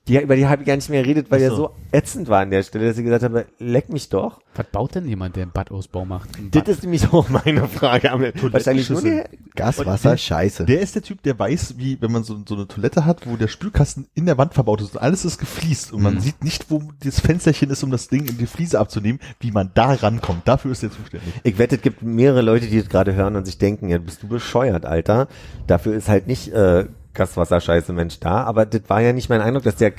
Die, 0.09 0.19
über 0.21 0.35
die 0.37 0.47
habe 0.47 0.63
ich 0.63 0.67
gar 0.67 0.75
nicht 0.77 0.89
mehr 0.91 1.03
geredet, 1.03 1.31
weil 1.31 1.39
Ach 1.41 1.45
er 1.45 1.51
so. 1.51 1.57
so 1.57 1.71
ätzend 1.93 2.29
war 2.29 2.41
an 2.41 2.51
der 2.51 2.63
Stelle, 2.63 2.89
dass 2.89 2.99
ich 2.99 3.05
gesagt 3.05 3.23
habe, 3.23 3.47
leck 3.59 3.91
mich 3.93 4.09
doch. 4.09 4.41
Was 4.55 4.67
baut 4.73 4.95
denn 4.97 5.07
jemand, 5.07 5.37
der 5.37 5.45
einen 5.45 5.53
Badausbau 5.53 6.05
macht? 6.05 6.37
Ein 6.37 6.51
Das 6.51 6.63
Bad? 6.65 6.69
ist 6.69 6.83
nämlich 6.83 7.13
auch 7.13 7.29
meine 7.29 7.69
Frage. 7.69 8.11
Aber 8.11 8.33
Wahrscheinlich 8.51 8.91
nur 8.91 9.01
der, 9.03 9.29
Gas, 9.55 9.79
Wasser, 9.87 10.11
der- 10.11 10.17
Scheiße. 10.17 10.65
Der 10.65 10.81
ist 10.81 10.95
der 10.97 11.03
Typ, 11.03 11.23
der 11.23 11.39
weiß, 11.39 11.75
wie, 11.79 12.01
wenn 12.03 12.11
man 12.11 12.25
so, 12.25 12.37
so 12.49 12.57
eine 12.57 12.67
Toilette 12.67 13.05
hat, 13.05 13.27
wo 13.27 13.37
der 13.37 13.47
Spülkasten 13.49 14.09
in 14.15 14.27
der 14.27 14.37
Wand 14.39 14.55
verbaut 14.55 14.81
ist 14.81 14.97
und 14.97 15.03
alles 15.03 15.25
ist 15.25 15.39
gefliest 15.39 15.93
und 15.93 16.03
man 16.03 16.15
Mhm. 16.15 16.21
sieht 16.21 16.43
nicht, 16.43 16.71
wo 16.71 16.83
das 17.05 17.21
Fensterchen 17.21 17.71
ist, 17.71 17.83
um 17.85 17.91
das 17.93 18.09
Ding 18.09 18.27
in 18.27 18.37
die 18.39 18.47
Fliese 18.47 18.81
abzunehmen, 18.81 19.21
wie 19.41 19.53
man 19.53 19.71
da 19.75 19.93
rankommt. 19.93 20.49
Dafür 20.49 20.73
ist 20.73 20.83
er 20.83 20.91
zuständig. 20.91 21.33
Ich 21.45 21.59
wette, 21.59 21.77
es 21.77 21.83
gibt 21.83 22.03
mehrere 22.03 22.41
Leute, 22.43 22.67
die 22.67 22.81
das 22.81 22.89
gerade 22.89 23.15
hören 23.15 23.37
und 23.37 23.45
sich 23.45 23.59
denken, 23.59 23.89
ja, 23.89 23.99
bist 23.99 24.23
du 24.25 24.29
bescheuert, 24.29 24.85
Alter. 24.87 25.29
Dafür 25.69 25.95
ist 25.95 26.09
halt 26.09 26.27
nicht 26.27 26.49
äh, 26.53 26.87
Gaswasser 27.19 27.61
scheiße 27.61 27.93
Mensch 27.93 28.19
da, 28.21 28.45
aber 28.45 28.65
das 28.65 28.83
war 28.89 29.03
ja 29.03 29.13
nicht 29.13 29.29
mein 29.29 29.43
Eindruck, 29.43 29.65
dass 29.65 29.77
der 29.77 29.93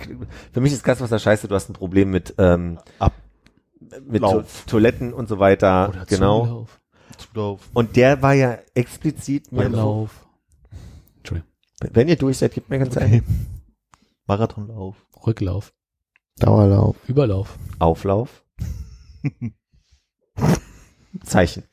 für 0.52 0.62
mich 0.62 0.74
ist 0.74 0.84
Gaswasser 0.84 1.20
scheiße, 1.20 1.48
du 1.48 1.54
hast 1.54 1.70
ein 1.70 1.74
Problem 1.74 2.10
mit 2.10 2.34
ähm, 2.40 2.80
Ab- 2.98 3.14
mit 4.08 4.22
to 4.24 4.44
Toiletten 4.66 5.14
und 5.14 5.30
so 5.30 5.38
weiter, 5.40 5.90
Oder 5.90 6.06
genau. 6.06 6.46
Zulauf. 6.46 6.80
Zulauf. 7.18 7.70
Und 7.74 7.96
der 7.96 8.22
war 8.22 8.34
ja 8.34 8.58
explizit 8.74 9.52
mir 9.52 9.66
Rücklauf. 9.66 10.26
wenn 11.92 12.08
ihr 12.10 12.16
durch 12.18 12.38
seid, 12.38 12.54
gebt 12.54 12.70
mir 12.70 12.80
ganz 12.80 12.96
Okay. 12.98 13.22
ein 13.24 13.50
Marathonlauf. 14.28 14.96
Rücklauf. 15.26 15.74
Dauerlauf. 16.38 16.96
Überlauf. 17.08 17.58
Auflauf. 17.80 18.44
Zeichen. 21.24 21.64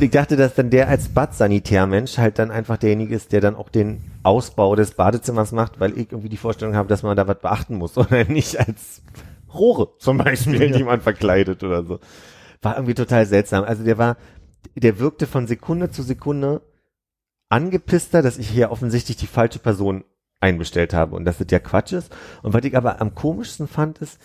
Ich 0.00 0.10
dachte, 0.10 0.36
dass 0.36 0.54
dann 0.54 0.70
der 0.70 0.88
als 0.88 1.08
Badsanitärmensch 1.08 2.18
halt 2.18 2.38
dann 2.38 2.50
einfach 2.50 2.76
derjenige 2.76 3.14
ist, 3.14 3.32
der 3.32 3.40
dann 3.40 3.54
auch 3.54 3.68
den 3.68 4.02
Ausbau 4.22 4.74
des 4.74 4.92
Badezimmers 4.92 5.52
macht, 5.52 5.78
weil 5.78 5.92
ich 5.92 6.10
irgendwie 6.10 6.28
die 6.28 6.36
Vorstellung 6.36 6.74
habe, 6.74 6.88
dass 6.88 7.02
man 7.02 7.16
da 7.16 7.28
was 7.28 7.38
beachten 7.38 7.76
muss, 7.76 7.96
oder 7.98 8.24
nicht 8.24 8.58
als 8.58 9.02
Rohre 9.52 9.96
zum 9.98 10.18
Beispiel, 10.18 10.72
die 10.72 10.82
man 10.82 11.00
verkleidet 11.00 11.62
oder 11.62 11.84
so. 11.84 12.00
War 12.62 12.76
irgendwie 12.76 12.94
total 12.94 13.26
seltsam. 13.26 13.64
Also 13.64 13.84
der 13.84 13.98
war, 13.98 14.16
der 14.74 14.98
wirkte 14.98 15.26
von 15.26 15.46
Sekunde 15.46 15.90
zu 15.90 16.02
Sekunde 16.02 16.62
angepisster, 17.48 18.22
dass 18.22 18.38
ich 18.38 18.48
hier 18.48 18.72
offensichtlich 18.72 19.16
die 19.16 19.26
falsche 19.26 19.60
Person 19.60 20.04
einbestellt 20.40 20.92
habe 20.92 21.14
und 21.14 21.24
dass 21.24 21.38
das 21.38 21.46
ja 21.50 21.58
Quatsch 21.60 21.92
ist. 21.92 22.14
Und 22.42 22.52
was 22.52 22.64
ich 22.64 22.76
aber 22.76 23.00
am 23.00 23.14
komischsten 23.14 23.68
fand, 23.68 23.98
ist, 23.98 24.18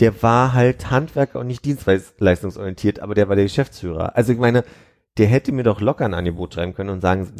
der 0.00 0.22
war 0.22 0.52
halt 0.54 0.90
Handwerker 0.90 1.38
und 1.38 1.46
nicht 1.46 1.64
dienstleistungsorientiert, 1.64 3.00
aber 3.00 3.14
der 3.14 3.28
war 3.28 3.36
der 3.36 3.44
Geschäftsführer. 3.44 4.16
Also 4.16 4.32
ich 4.32 4.38
meine, 4.38 4.64
der 5.18 5.26
hätte 5.26 5.52
mir 5.52 5.62
doch 5.62 5.80
locker 5.80 6.04
ein 6.04 6.14
Angebot 6.14 6.54
schreiben 6.54 6.74
können 6.74 6.90
und 6.90 7.00
sagen, 7.02 7.30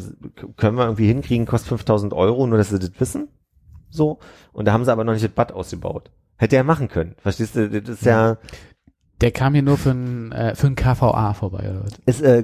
können 0.57 0.77
wir 0.77 0.85
irgendwie 0.85 1.07
hinkriegen, 1.07 1.45
kostet 1.45 1.69
5000 1.69 2.13
Euro, 2.13 2.45
nur 2.45 2.57
dass 2.57 2.69
sie 2.69 2.79
das 2.79 2.91
wissen. 2.99 3.29
So. 3.89 4.19
Und 4.51 4.65
da 4.65 4.73
haben 4.73 4.85
sie 4.85 4.91
aber 4.91 5.03
noch 5.03 5.13
nicht 5.13 5.25
das 5.25 5.31
Bad 5.31 5.51
ausgebaut. 5.51 6.11
Hätte 6.37 6.55
er 6.55 6.63
machen 6.63 6.87
können. 6.87 7.15
Verstehst 7.19 7.55
du? 7.55 7.69
Das 7.69 7.89
ist 7.89 8.05
ja, 8.05 8.37
Der 9.21 9.31
kam 9.31 9.53
hier 9.53 9.63
nur 9.63 9.77
für 9.77 9.91
ein, 9.91 10.31
äh, 10.31 10.55
für 10.55 10.67
ein 10.67 10.75
KVA 10.75 11.33
vorbei, 11.33 11.69
oder 11.69 11.83
was? 11.85 11.93
ist, 12.05 12.21
äh, 12.21 12.43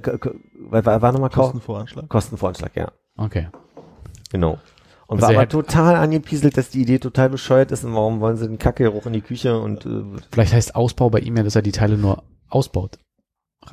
war, 0.60 1.02
war 1.02 1.11
nochmal 1.11 1.30
Kosten, 1.30 1.53
Kostenvoranschlag. 1.53 2.10
Kostenvoranschlag, 2.10 2.76
ja. 2.76 2.91
Okay. 3.18 3.48
Genau. 4.31 4.57
Und 5.10 5.18
Also 5.18 5.27
war 5.27 5.34
er 5.34 5.40
aber 5.40 5.49
total 5.49 5.95
angepieselt, 5.95 6.56
dass 6.56 6.69
die 6.69 6.84
Idee 6.84 6.99
total 6.99 7.31
bescheuert 7.31 7.72
ist 7.72 7.84
und 7.84 7.95
warum 7.95 8.19
wollen 8.19 8.38
sie 8.38 8.48
den 8.48 8.60
Kackegeruch 8.60 9.07
in 9.07 9.14
die 9.14 9.22
Küche 9.22 9.60
und 9.60 9.84
äh, 9.84 10.03
Vielleicht 10.31 10.53
heißt 10.53 10.76
Ausbau 10.76 11.10
bei 11.10 11.19
ihm 11.19 11.36
ja, 11.36 11.41
dass 11.41 11.56
er 11.56 11.64
die 11.64 11.72
Teile 11.72 11.98
nur 11.98 12.22
ausbaut. 12.48 12.99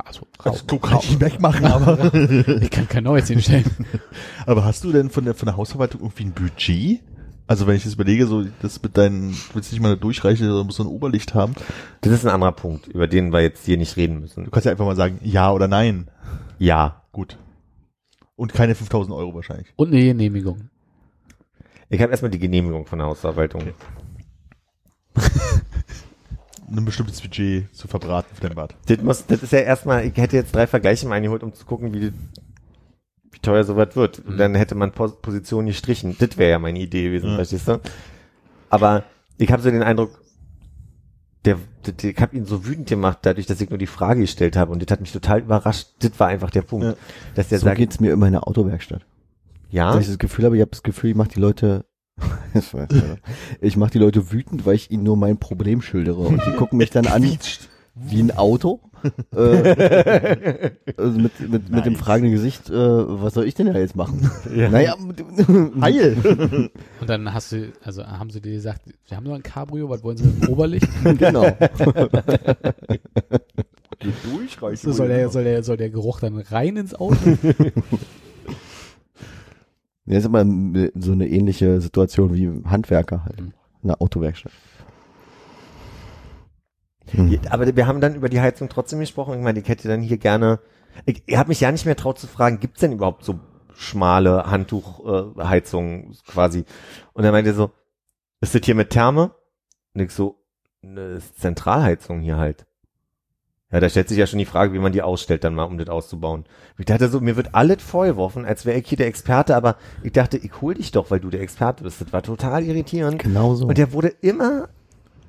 Also, 0.02 0.26
Das 0.42 0.64
du 0.64 0.78
kannst 0.78 1.10
nicht 1.10 1.20
wegmachen, 1.20 1.66
aber, 1.66 2.12
ich 2.62 2.70
kann 2.70 2.88
kein 2.88 3.04
neues 3.04 3.28
hinstellen. 3.28 3.70
aber 4.46 4.64
hast 4.64 4.82
du 4.82 4.92
denn 4.92 5.10
von 5.10 5.26
der, 5.26 5.34
von 5.34 5.44
der 5.44 5.58
Hausverwaltung 5.58 6.00
irgendwie 6.00 6.24
ein 6.24 6.32
Budget? 6.32 7.02
Also 7.46 7.66
wenn 7.66 7.76
ich 7.76 7.84
das 7.84 7.92
überlege, 7.92 8.26
so, 8.26 8.44
das 8.62 8.82
mit 8.82 8.96
deinen, 8.96 9.32
du 9.32 9.54
willst 9.54 9.72
nicht 9.72 9.82
mal 9.82 9.88
eine 9.88 9.98
Durchreiche, 9.98 10.42
sondern 10.42 10.64
musst 10.64 10.78
so 10.78 10.84
ein 10.84 10.88
Oberlicht 10.88 11.34
haben. 11.34 11.54
das 12.00 12.12
ist 12.14 12.24
ein 12.24 12.32
anderer 12.32 12.52
Punkt, 12.52 12.88
über 12.88 13.08
den 13.08 13.30
wir 13.30 13.42
jetzt 13.42 13.66
hier 13.66 13.76
nicht 13.76 13.98
reden 13.98 14.20
müssen. 14.20 14.44
Du 14.44 14.50
kannst 14.50 14.64
ja 14.64 14.72
einfach 14.72 14.86
mal 14.86 14.96
sagen, 14.96 15.20
ja 15.22 15.52
oder 15.52 15.68
nein. 15.68 16.10
Ja. 16.58 17.02
Gut. 17.12 17.36
Und 18.36 18.54
keine 18.54 18.74
5000 18.74 19.14
Euro 19.14 19.34
wahrscheinlich. 19.34 19.68
Und 19.76 19.88
eine 19.92 20.02
Genehmigung. 20.02 20.70
Ich 21.88 22.00
habe 22.00 22.10
erstmal 22.10 22.30
die 22.30 22.38
Genehmigung 22.38 22.86
von 22.86 22.98
der 22.98 23.08
Hausverwaltung. 23.08 23.62
Ein 26.68 26.84
bestimmtes 26.84 27.20
Budget 27.20 27.72
zu 27.74 27.86
verbraten 27.86 28.34
für 28.34 28.40
dein 28.40 28.54
Bad. 28.56 28.74
Das, 28.86 28.98
muss, 29.00 29.24
das 29.26 29.42
ist 29.42 29.52
ja 29.52 29.60
erstmal, 29.60 30.04
ich 30.04 30.16
hätte 30.16 30.34
jetzt 30.36 30.52
drei 30.54 30.66
Vergleiche 30.66 31.06
mal 31.06 31.14
eingeholt, 31.14 31.44
um 31.44 31.54
zu 31.54 31.64
gucken, 31.64 31.94
wie, 31.94 32.12
wie 33.30 33.38
teuer 33.40 33.62
sowas 33.62 33.94
wird. 33.94 34.18
Und 34.18 34.36
dann 34.36 34.56
hätte 34.56 34.74
man 34.74 34.90
Pos 34.90 35.20
Positionen 35.20 35.68
gestrichen. 35.68 36.16
Das 36.18 36.36
wäre 36.36 36.50
ja 36.50 36.58
meine 36.58 36.80
Idee 36.80 37.04
gewesen, 37.04 37.30
Ja. 37.30 37.36
verstehst 37.36 37.68
du? 37.68 37.80
Aber 38.68 39.04
ich 39.38 39.52
habe 39.52 39.62
so 39.62 39.70
den 39.70 39.84
Eindruck, 39.84 40.18
der, 41.44 41.58
der, 41.86 41.92
der 41.92 42.10
ich 42.10 42.20
habe 42.20 42.36
ihn 42.36 42.46
so 42.46 42.66
wütend 42.66 42.88
gemacht, 42.88 43.18
dadurch, 43.22 43.46
dass 43.46 43.60
ich 43.60 43.70
nur 43.70 43.78
die 43.78 43.86
Frage 43.86 44.22
gestellt 44.22 44.56
habe. 44.56 44.72
Und 44.72 44.82
das 44.82 44.90
hat 44.90 45.00
mich 45.00 45.12
total 45.12 45.42
überrascht. 45.42 45.90
Das 46.00 46.18
war 46.18 46.26
einfach 46.26 46.50
der 46.50 46.62
Punkt. 46.62 46.84
Ja. 46.84 46.94
Dass 47.36 47.46
der 47.48 47.60
so 47.60 47.66
sagt, 47.66 47.76
geht's 47.78 48.00
mir 48.00 48.12
immer 48.12 48.26
in 48.26 48.32
der 48.32 48.48
Autowerkstatt. 48.48 49.06
Ja, 49.70 49.92
Dass 49.92 50.02
ich 50.02 50.08
das 50.08 50.18
Gefühl 50.18 50.44
habe, 50.44 50.56
ich 50.56 50.60
habe 50.60 50.70
das 50.70 50.82
Gefühl, 50.82 51.10
ich 51.10 51.16
mache 51.16 51.28
die 51.28 51.40
Leute, 51.40 51.84
weiß 52.54 52.88
ich 52.90 53.02
ich 53.60 53.76
mache 53.76 53.90
die 53.90 53.98
Leute 53.98 54.32
wütend, 54.32 54.64
weil 54.66 54.74
ich 54.74 54.90
ihnen 54.90 55.02
nur 55.02 55.16
mein 55.16 55.38
Problem 55.38 55.82
schildere 55.82 56.20
und 56.20 56.42
die 56.46 56.52
gucken 56.52 56.78
mich 56.78 56.90
dann 56.92 57.06
an 57.06 57.22
wie 57.94 58.20
ein 58.20 58.36
Auto. 58.36 58.80
äh, 59.36 60.70
also 60.96 61.18
mit, 61.18 61.38
mit, 61.40 61.70
mit 61.70 61.84
dem 61.86 61.92
Nice. 61.92 62.02
fragenden 62.02 62.32
Gesicht, 62.32 62.68
äh, 62.70 62.72
was 62.74 63.34
soll 63.34 63.46
ich 63.46 63.54
denn 63.54 63.66
da 63.72 63.78
jetzt 63.78 63.94
machen? 63.94 64.30
Ja. 64.54 64.68
Naja, 64.68 64.96
Heil! 65.80 66.70
Und 67.00 67.08
dann 67.08 67.32
hast 67.32 67.52
du, 67.52 67.72
also 67.84 68.04
haben 68.04 68.30
sie 68.30 68.40
dir 68.40 68.52
gesagt, 68.52 68.82
wir 69.06 69.16
haben 69.16 69.24
nur 69.24 69.34
ein 69.34 69.42
Cabrio, 69.42 69.88
was 69.88 70.02
wollen 70.02 70.16
sie 70.16 70.24
mit 70.24 70.42
dem 70.42 70.48
Oberlicht? 70.48 70.88
genau. 71.18 71.42
Geht 73.98 74.14
durch, 74.24 74.80
soll, 74.80 75.08
der, 75.08 75.28
soll, 75.28 75.44
der, 75.44 75.62
soll 75.62 75.76
der 75.76 75.90
Geruch 75.90 76.20
dann 76.20 76.38
rein 76.38 76.76
ins 76.76 76.94
Auto? 76.94 77.16
Ja, 80.06 80.18
ist 80.18 80.24
immer 80.24 80.44
so 80.94 81.12
eine 81.12 81.28
ähnliche 81.28 81.80
Situation 81.80 82.34
wie 82.34 82.68
Handwerker 82.68 83.24
halt. 83.24 83.40
Mhm. 83.40 83.52
Eine 83.82 84.00
Autowerkstatt. 84.00 84.52
Ja, 87.12 87.38
Aber 87.50 87.76
wir 87.76 87.86
haben 87.86 88.00
dann 88.00 88.16
über 88.16 88.28
die 88.28 88.40
Heizung 88.40 88.68
trotzdem 88.68 88.98
gesprochen. 88.98 89.34
Ich 89.34 89.44
meine, 89.44 89.60
ich 89.60 89.68
hätte 89.68 89.86
dann 89.88 90.00
hier 90.00 90.18
gerne. 90.18 90.58
Ich, 91.04 91.22
ich 91.26 91.36
habe 91.36 91.48
mich 91.48 91.60
ja 91.60 91.70
nicht 91.70 91.86
mehr 91.86 91.96
traut 91.96 92.18
zu 92.18 92.26
fragen, 92.26 92.58
gibt's 92.58 92.80
denn 92.80 92.92
überhaupt 92.92 93.24
so 93.24 93.38
schmale 93.74 94.50
Handtuchheizungen 94.50 96.12
äh, 96.12 96.16
quasi? 96.26 96.64
Und 97.12 97.22
dann 97.22 97.32
meinte 97.32 97.50
er 97.50 97.54
so, 97.54 97.70
ist 98.40 98.54
das 98.54 98.62
hier 98.64 98.74
mit 98.74 98.90
Therme? 98.90 99.34
Und 99.94 100.00
ich 100.00 100.10
so, 100.10 100.42
eine 100.82 101.20
Zentralheizung 101.36 102.20
hier 102.20 102.36
halt. 102.36 102.66
Ja, 103.72 103.80
da 103.80 103.88
stellt 103.88 104.08
sich 104.08 104.18
ja 104.18 104.26
schon 104.28 104.38
die 104.38 104.44
Frage, 104.44 104.72
wie 104.72 104.78
man 104.78 104.92
die 104.92 105.02
ausstellt 105.02 105.42
dann 105.42 105.54
mal, 105.54 105.64
um 105.64 105.76
das 105.76 105.88
auszubauen. 105.88 106.44
Ich 106.78 106.84
dachte 106.86 107.08
so, 107.08 107.20
mir 107.20 107.34
wird 107.36 107.54
alles 107.54 107.82
vorgeworfen, 107.82 108.44
als 108.44 108.64
wäre 108.64 108.78
ich 108.78 108.88
hier 108.88 108.98
der 108.98 109.08
Experte, 109.08 109.56
aber 109.56 109.76
ich 110.04 110.12
dachte, 110.12 110.36
ich 110.38 110.60
hol 110.60 110.74
dich 110.74 110.92
doch, 110.92 111.10
weil 111.10 111.18
du 111.18 111.30
der 111.30 111.40
Experte 111.40 111.82
bist. 111.82 112.00
Das 112.00 112.12
war 112.12 112.22
total 112.22 112.62
irritierend. 112.62 113.18
Genau 113.20 113.56
so. 113.56 113.66
Und 113.66 113.76
der 113.76 113.92
wurde 113.92 114.08
immer 114.20 114.68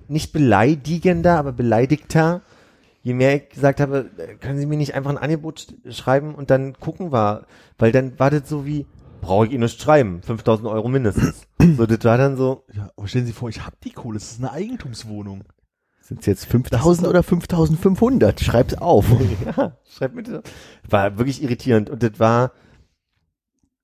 nicht 0.07 0.33
beleidigender, 0.33 1.37
aber 1.39 1.51
beleidigter. 1.51 2.41
Je 3.01 3.13
mehr 3.15 3.35
ich 3.37 3.49
gesagt 3.49 3.79
habe, 3.79 4.09
können 4.39 4.59
Sie 4.59 4.65
mir 4.67 4.77
nicht 4.77 4.93
einfach 4.93 5.09
ein 5.09 5.17
Angebot 5.17 5.59
sch- 5.59 5.91
schreiben 5.93 6.35
und 6.35 6.49
dann 6.51 6.73
gucken 6.73 7.11
wir, 7.11 7.45
weil 7.79 7.91
dann 7.91 8.19
war 8.19 8.29
das 8.29 8.47
so 8.47 8.65
wie, 8.65 8.85
brauche 9.21 9.47
ich 9.47 9.51
Ihnen 9.53 9.63
nicht 9.63 9.81
schreiben, 9.81 10.21
5000 10.21 10.67
Euro 10.69 10.87
mindestens. 10.89 11.47
so, 11.77 11.85
das 11.87 12.03
war 12.03 12.17
dann 12.17 12.37
so, 12.37 12.65
Ja, 12.73 12.91
aber 12.95 13.07
stellen 13.07 13.25
Sie 13.25 13.31
vor, 13.33 13.49
ich 13.49 13.65
hab 13.65 13.79
die 13.81 13.91
Kohle, 13.91 14.17
es 14.17 14.31
ist 14.31 14.39
eine 14.39 14.51
Eigentumswohnung. 14.51 15.41
Sind 16.07 16.21
es 16.21 16.25
jetzt 16.25 16.45
5000 16.45 17.05
oder 17.05 17.21
5500? 17.21 18.39
Schreib's 18.39 18.75
auf. 18.75 19.05
ja, 19.57 19.75
schreib 19.85 20.15
bitte. 20.15 20.41
War 20.89 21.17
wirklich 21.17 21.43
irritierend 21.43 21.89
und 21.89 22.01
das 22.01 22.17
war, 22.17 22.53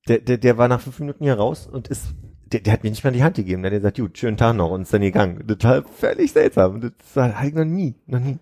der, 0.08 0.20
der, 0.20 0.38
der 0.38 0.58
war 0.58 0.70
nach 0.70 0.80
fünf 0.80 1.00
Minuten 1.00 1.26
hier 1.26 1.34
raus 1.36 1.68
und 1.70 1.90
ist, 1.90 2.06
der, 2.46 2.62
der 2.62 2.72
hat 2.72 2.84
mir 2.86 2.92
nicht 2.92 3.04
mal 3.04 3.12
die 3.12 3.24
Hand 3.24 3.36
gegeben. 3.36 3.62
Der 3.64 3.72
hat 3.72 3.78
gesagt, 3.80 3.98
gut, 3.98 4.18
schönen 4.18 4.38
Tag 4.38 4.56
noch 4.56 4.72
und 4.72 4.84
ist 4.84 4.94
dann 4.94 5.02
gegangen. 5.02 5.44
Das 5.48 5.58
war 5.70 5.84
völlig 5.84 6.32
seltsam. 6.32 6.80
Das 6.80 6.92
war 7.14 7.38
halt 7.42 7.56
noch 7.56 7.66
nie, 7.66 7.96
noch 8.06 8.22
nie. 8.22 8.40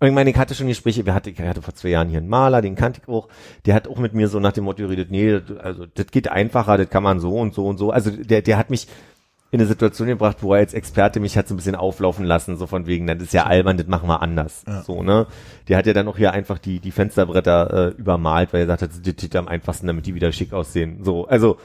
Und 0.00 0.08
ich 0.08 0.14
meine, 0.14 0.30
ich 0.30 0.36
hatte 0.38 0.54
schon 0.54 0.68
Gespräche, 0.68 1.04
wir 1.04 1.12
hatte, 1.14 1.28
ich 1.30 1.38
hatte 1.38 1.60
vor 1.60 1.74
zwei 1.74 1.88
Jahren 1.90 2.08
hier 2.08 2.18
einen 2.18 2.28
Maler, 2.28 2.62
den 2.62 2.76
kannte 2.76 3.00
ich 3.02 3.08
auch, 3.08 3.28
der 3.66 3.74
hat 3.74 3.88
auch 3.88 3.98
mit 3.98 4.14
mir 4.14 4.28
so 4.28 4.40
nach 4.40 4.52
dem 4.52 4.64
Motto 4.64 4.82
geredet, 4.82 5.10
nee, 5.10 5.38
das- 5.40 5.58
also 5.58 5.84
das 5.86 6.06
geht 6.06 6.28
einfacher, 6.28 6.78
das 6.78 6.88
kann 6.88 7.02
man 7.02 7.20
so 7.20 7.38
und 7.38 7.52
so 7.54 7.66
und 7.66 7.76
so. 7.76 7.90
Also 7.90 8.10
der, 8.10 8.40
der 8.40 8.56
hat 8.56 8.70
mich 8.70 8.88
in 9.54 9.60
eine 9.60 9.68
Situation 9.68 10.08
gebracht, 10.08 10.38
wo 10.40 10.52
er 10.52 10.58
als 10.58 10.74
Experte 10.74 11.20
mich 11.20 11.38
hat 11.38 11.46
so 11.46 11.54
ein 11.54 11.56
bisschen 11.56 11.76
auflaufen 11.76 12.24
lassen, 12.24 12.56
so 12.56 12.66
von 12.66 12.88
wegen, 12.88 13.06
das 13.06 13.22
ist 13.22 13.32
ja 13.32 13.44
albern, 13.44 13.76
das 13.76 13.86
machen 13.86 14.08
wir 14.08 14.20
anders. 14.20 14.64
Ja. 14.66 14.82
So, 14.82 15.04
ne? 15.04 15.28
Der 15.68 15.78
hat 15.78 15.86
ja 15.86 15.92
dann 15.92 16.08
auch 16.08 16.16
hier 16.16 16.32
einfach 16.32 16.58
die, 16.58 16.80
die 16.80 16.90
Fensterbretter 16.90 17.72
äh, 17.72 17.88
übermalt, 17.90 18.52
weil 18.52 18.68
er 18.68 18.72
hat, 18.72 18.82
das 18.82 18.96
sieht 19.04 19.36
am 19.36 19.46
einfachsten, 19.46 19.86
damit 19.86 20.06
die 20.06 20.14
wieder 20.16 20.32
schick 20.32 20.52
aussehen. 20.52 21.04
So, 21.04 21.28
also, 21.28 21.58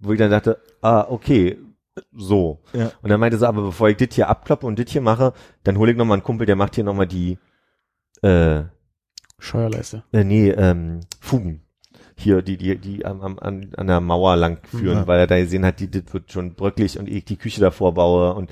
wo 0.00 0.12
ich 0.12 0.18
dann 0.18 0.32
dachte, 0.32 0.58
ah, 0.82 1.06
okay, 1.08 1.56
so. 2.12 2.62
Ja. 2.72 2.90
Und 3.00 3.10
dann 3.10 3.20
meinte 3.20 3.36
er 3.36 3.38
so, 3.38 3.46
aber 3.46 3.62
bevor 3.62 3.90
ich 3.90 3.96
das 3.96 4.08
hier 4.12 4.28
abklappe 4.28 4.66
und 4.66 4.76
das 4.80 4.90
hier 4.90 5.00
mache, 5.00 5.32
dann 5.62 5.78
hole 5.78 5.92
ich 5.92 5.96
noch 5.96 6.04
mal 6.04 6.14
einen 6.14 6.24
Kumpel, 6.24 6.48
der 6.48 6.56
macht 6.56 6.74
hier 6.74 6.82
noch 6.82 6.94
mal 6.94 7.06
die, 7.06 7.38
äh, 8.22 8.64
Scheuerleiste. 9.38 10.02
äh, 10.10 10.24
nee, 10.24 10.50
ähm, 10.50 10.98
Fugen. 11.20 11.62
Hier, 12.18 12.40
die, 12.42 12.56
die, 12.56 12.76
die 12.78 13.04
am, 13.04 13.20
am, 13.20 13.38
an, 13.38 13.70
an 13.76 13.86
der 13.86 14.00
Mauer 14.00 14.36
lang 14.36 14.58
führen, 14.66 14.98
Ja. 14.98 15.06
weil 15.06 15.20
er 15.20 15.26
da 15.26 15.38
gesehen 15.38 15.66
hat, 15.66 15.80
die, 15.80 15.90
das 15.90 16.04
wird 16.12 16.32
schon 16.32 16.54
bröcklig 16.54 16.98
und 16.98 17.08
ich 17.08 17.24
die 17.26 17.36
Küche 17.36 17.60
davor 17.60 17.94
baue 17.94 18.34
und 18.34 18.50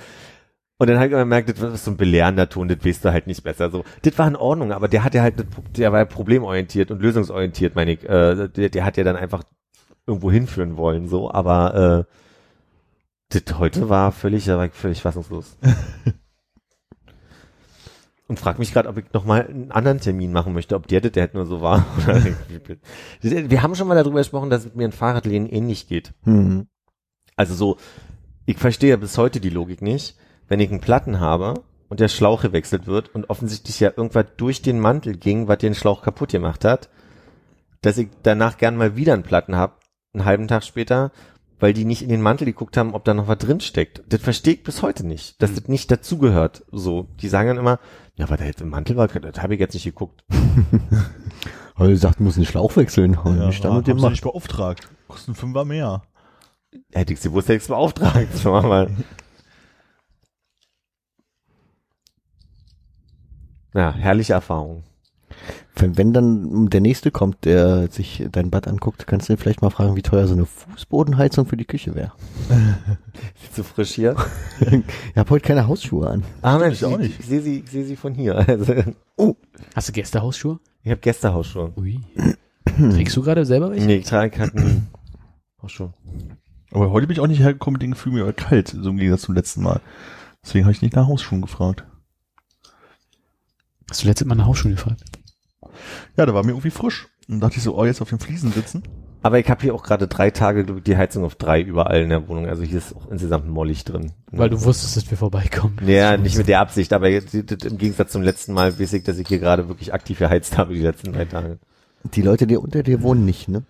und 0.77 0.91
dann 0.91 1.01
ich 1.01 1.09
gemerkt, 1.11 1.49
das 1.49 1.73
ist 1.73 1.85
so 1.85 1.93
ein 1.93 1.97
belehrender 1.97 2.49
Ton, 2.49 2.67
das 2.69 2.85
weißt 2.85 3.05
du 3.05 3.13
halt 3.13 3.29
nicht 3.29 3.45
besser. 3.45 3.71
So, 3.71 3.85
das 4.03 4.19
war 4.19 4.27
in 4.27 4.35
Ordnung, 4.37 4.73
aber 4.73 4.89
der 4.89 5.05
hat 5.05 5.15
ja 5.15 5.23
halt, 5.23 5.37
der 5.77 5.93
war 5.93 6.01
ja 6.01 6.05
problemorientiert 6.05 6.91
und 6.91 7.01
lösungsorientiert, 7.01 7.77
meine 7.77 7.93
ich. 7.93 8.03
Äh, 8.03 8.49
der, 8.49 8.69
der 8.71 8.85
hat 8.85 8.97
ja 8.97 9.05
dann 9.05 9.15
einfach 9.17 9.45
irgendwo 10.05 10.33
hinführen 10.33 10.77
wollen, 10.77 11.09
so, 11.09 11.31
aber 11.31 12.07
äh, 13.31 13.41
das 13.41 13.59
heute 13.59 13.89
war 13.89 14.11
völlig, 14.13 14.47
da 14.47 14.59
war 14.59 14.67
ich 14.67 14.73
völlig 14.73 15.01
fassungslos. 15.01 15.57
Und 18.35 18.41
frag 18.41 18.59
mich 18.59 18.73
gerade, 18.73 18.89
ob 18.89 18.99
ich 18.99 19.05
noch 19.13 19.25
mal 19.25 19.47
einen 19.47 19.71
anderen 19.71 20.01
Termin 20.01 20.33
machen 20.33 20.55
möchte, 20.55 20.75
ob 20.75 20.89
der 20.89 21.01
das 21.01 21.13
der 21.13 21.23
halt 21.23 21.35
nur 21.35 21.47
so 21.47 21.61
war. 21.61 21.87
Wir 23.23 23.63
haben 23.63 23.77
schon 23.77 23.87
mal 23.87 23.95
darüber 23.95 24.19
gesprochen, 24.19 24.51
dass 24.51 24.65
es 24.65 24.75
mir 24.75 24.89
ein 24.89 24.91
Fahrradlehnen 24.91 25.49
ähnlich 25.49 25.87
geht. 25.87 26.15
Hm. 26.25 26.67
Also 27.37 27.55
so, 27.55 27.77
ich 28.45 28.59
verstehe 28.59 28.91
ja 28.91 28.97
bis 28.97 29.19
heute 29.19 29.39
die 29.39 29.51
Logik 29.51 29.83
nicht, 29.83 30.17
wenn 30.49 30.59
ich 30.59 30.69
einen 30.69 30.81
Platten 30.81 31.21
habe 31.21 31.63
und 31.89 32.01
der 32.01 32.09
Schlauch 32.09 32.43
gewechselt 32.43 32.89
wird 32.89 33.15
und 33.15 33.31
offensichtlich 33.31 33.79
ja 33.79 33.93
irgendwas 33.97 34.27
durch 34.37 34.63
den 34.63 34.81
Mantel 34.81 35.17
ging, 35.17 35.47
was 35.47 35.59
den 35.59 35.77
Schlauch 35.77 36.03
kaputt 36.03 36.33
gemacht 36.33 36.65
hat, 36.65 36.89
dass 37.83 37.99
ich 37.99 38.09
danach 38.25 38.57
gern 38.59 38.77
mal 38.77 38.97
wieder 38.97 39.13
einen 39.13 39.23
Platten 39.23 39.55
habe, 39.55 39.75
einen 40.13 40.25
halben 40.25 40.49
Tag 40.49 40.65
später, 40.65 41.13
weil 41.61 41.73
die 41.73 41.85
nicht 41.85 42.03
in 42.03 42.09
den 42.09 42.21
Mantel 42.23 42.45
geguckt 42.47 42.77
haben, 42.77 42.95
ob 42.95 43.05
da 43.05 43.15
noch 43.15 43.29
was 43.29 43.39
drin 43.39 43.61
steckt. 43.61 44.03
Das 44.09 44.21
verstehe 44.21 44.55
ich 44.55 44.63
bis 44.63 44.83
heute 44.83 45.07
nicht, 45.07 45.41
dass 45.43 45.55
das 45.55 45.69
nicht 45.69 45.91
dazugehört. 45.91 46.65
So, 46.73 47.09
die 47.21 47.29
sagen 47.29 47.49
dann 47.49 47.59
immer, 47.59 47.79
ja, 48.17 48.29
weil 48.29 48.37
da 48.37 48.45
jetzt 48.45 48.61
im 48.61 48.69
Mantel 48.71 48.97
war, 48.97 49.09
das 49.09 49.43
habe 49.43 49.55
ich 49.55 49.61
jetzt 49.61 49.75
nicht 49.75 49.85
geguckt. 49.85 50.25
Sagst, 51.77 52.21
du 52.21 52.25
musst 52.25 52.37
den 52.37 52.45
Schlauch 52.45 52.77
wechseln. 52.77 53.17
Und 53.17 53.39
Ja, 53.39 53.49
ich 53.49 53.57
stand 53.57 53.87
macht. 53.89 54.11
nicht 54.11 54.23
beauftragt. 54.23 54.89
Kosten 55.09 55.35
Fünfer 55.35 55.65
mehr. 55.65 56.03
Hätte 56.93 57.13
ich 57.13 57.21
sie 57.21 57.33
wusste, 57.33 57.53
hätte 57.53 57.59
ich 57.59 57.63
es 57.65 57.69
beauftragt. 57.69 58.29
Schauen 58.43 58.63
wir 58.63 58.69
mal. 58.69 58.91
Ja, 63.75 63.93
herrliche 63.93 64.35
Erfahrung. 64.35 64.85
Wenn, 65.77 65.99
wenn 65.99 66.13
dann 66.13 66.69
der 66.71 66.81
nächste 66.81 67.11
kommt, 67.11 67.45
der 67.45 67.91
sich 67.91 68.25
dein 68.31 68.51
Bad 68.51 68.69
anguckt, 68.69 69.07
kannst 69.09 69.29
du 69.29 69.33
ihn 69.33 69.39
vielleicht 69.39 69.61
mal 69.61 69.71
fragen, 69.71 69.97
wie 69.97 70.03
teuer 70.03 70.29
so 70.29 70.35
eine 70.35 70.47
Fußbodenheizung 70.47 71.47
für 71.47 71.57
die 71.57 71.65
Küche 71.65 71.97
wäre. 71.97 72.13
Ist 73.43 73.57
zu 73.57 73.65
frisch 73.65 73.91
hier. 73.93 74.15
Ich 74.61 75.17
habe 75.17 75.31
heute 75.31 75.45
keine 75.47 75.67
Hausschuhe 75.67 76.09
an. 76.09 76.23
Ah, 76.43 76.59
Mensch, 76.59 76.77
ich 76.77 76.85
auch 76.85 76.93
ich, 76.93 76.99
nicht. 76.99 77.21
ich 77.21 77.27
sehe 77.27 77.41
sie, 77.41 77.59
ich 77.65 77.71
sehe 77.71 77.85
sie 77.85 77.97
von 77.97 78.15
hier. 78.15 78.37
Also, 78.49 78.73
Hast 79.75 79.89
du 79.89 79.93
Gästehausschuhe? 79.93 80.61
ich 80.85 80.91
habe 80.91 81.01
Gästehausschuhe. 81.01 81.73
Ui. 81.77 82.01
Trägst 82.65 83.17
du 83.17 83.23
gerade 83.23 83.45
selber 83.45 83.71
welche? 83.71 83.87
Nee, 83.87 83.97
ich 83.97 84.07
trage 84.07 84.31
keinen 84.31 84.89
Hausschuhe. 85.61 85.93
Aber 86.71 86.91
heute 86.91 87.07
bin 87.09 87.15
ich 87.15 87.21
auch 87.21 87.27
nicht 87.27 87.41
hergekommen 87.41 87.75
mit 87.75 87.83
dem 87.83 87.93
Gefühl, 87.93 88.13
mir 88.13 88.25
war 88.27 88.33
kalt, 88.33 88.69
so 88.69 88.91
im 88.91 88.97
Gegensatz 88.97 89.23
zum 89.23 89.35
letzten 89.35 89.63
Mal. 89.63 89.81
Deswegen 90.45 90.65
habe 90.67 90.73
ich 90.73 90.83
nicht 90.83 90.95
nach 90.95 91.07
Hausschuhen 91.09 91.43
gefragt. 91.43 91.85
Hast 93.91 94.03
du 94.05 94.09
letztes 94.09 94.27
Mal 94.27 94.35
eine 94.35 94.47
Hausschuhe 94.47 94.73
gefragt? 94.73 95.03
Ja, 96.17 96.27
da 96.27 96.35
war 96.35 96.45
mir 96.45 96.53
irgendwie 96.53 96.71
frisch. 96.71 97.09
Und 97.29 97.41
dachte 97.41 97.57
ich 97.57 97.63
so, 97.63 97.77
oh, 97.77 97.85
jetzt 97.85 98.03
auf 98.03 98.11
den 98.11 98.19
Fliesen 98.19 98.53
sitzen. 98.53 98.83
Aber 99.23 99.39
ich 99.39 99.49
habe 99.49 99.63
hier 99.63 99.75
auch 99.75 99.83
gerade 99.83 100.07
drei 100.07 100.31
Tage 100.31 100.67
ich, 100.77 100.83
die 100.83 100.99
Heizung 100.99 101.25
auf 101.25 101.35
drei 101.35 101.63
überall 101.63 102.03
in 102.03 102.11
der 102.11 102.29
Wohnung. 102.29 102.47
Also 102.47 102.63
hier 102.63 102.77
ist 102.77 102.95
auch 102.95 103.11
insgesamt 103.11 103.49
mollig 103.49 103.85
drin. 103.85 104.13
Weil 104.31 104.51
du 104.51 104.63
wusstest, 104.63 104.99
dass 104.99 105.11
wir 105.11 105.17
vorbeikommen. 105.17 105.79
Ja, 105.87 106.19
nicht 106.19 106.37
mit 106.37 106.47
der 106.47 106.61
Absicht, 106.61 106.93
aber 106.93 107.09
jetzt, 107.09 107.33
im 107.33 107.79
Gegensatz 107.79 108.13
zum 108.13 108.21
letzten 108.21 108.53
Mal 108.53 108.79
weiß 108.79 108.93
ich, 108.93 109.03
dass 109.03 109.19
ich 109.19 109.27
hier 109.27 109.39
gerade 109.39 109.69
wirklich 109.69 109.95
aktiv 109.95 110.19
geheizt 110.19 110.59
habe 110.59 110.75
die 110.75 110.81
letzten 110.81 111.15
drei 111.15 111.25
Tage. 111.25 111.59
Die 112.13 112.21
Leute, 112.21 112.47
die 112.47 112.59
unter 112.59 112.83
dir 112.83 113.01
wohnen, 113.01 113.25
nicht, 113.25 113.49
ne? 113.49 113.63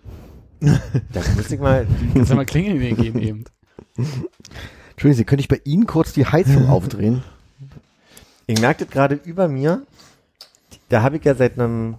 Da 0.59 1.21
müsste 1.37 1.55
ich 1.55 1.61
mal, 1.61 1.87
Kannst 2.13 2.31
du 2.31 2.35
mal 2.35 2.45
Klingeln 2.45 2.97
geben 2.97 3.21
eben. 3.21 3.45
Entschuldigung, 3.95 5.17
Sie, 5.17 5.23
könnte 5.23 5.39
ich 5.39 5.47
bei 5.47 5.61
Ihnen 5.63 5.85
kurz 5.87 6.11
die 6.11 6.25
Heizung 6.25 6.67
aufdrehen? 6.69 7.23
ich 8.47 8.59
merke 8.59 8.85
das 8.85 8.93
gerade 8.93 9.15
über 9.15 9.47
mir, 9.47 9.83
da 10.89 11.01
habe 11.01 11.17
ich 11.17 11.23
ja 11.23 11.33
seit 11.33 11.57
einem 11.57 11.95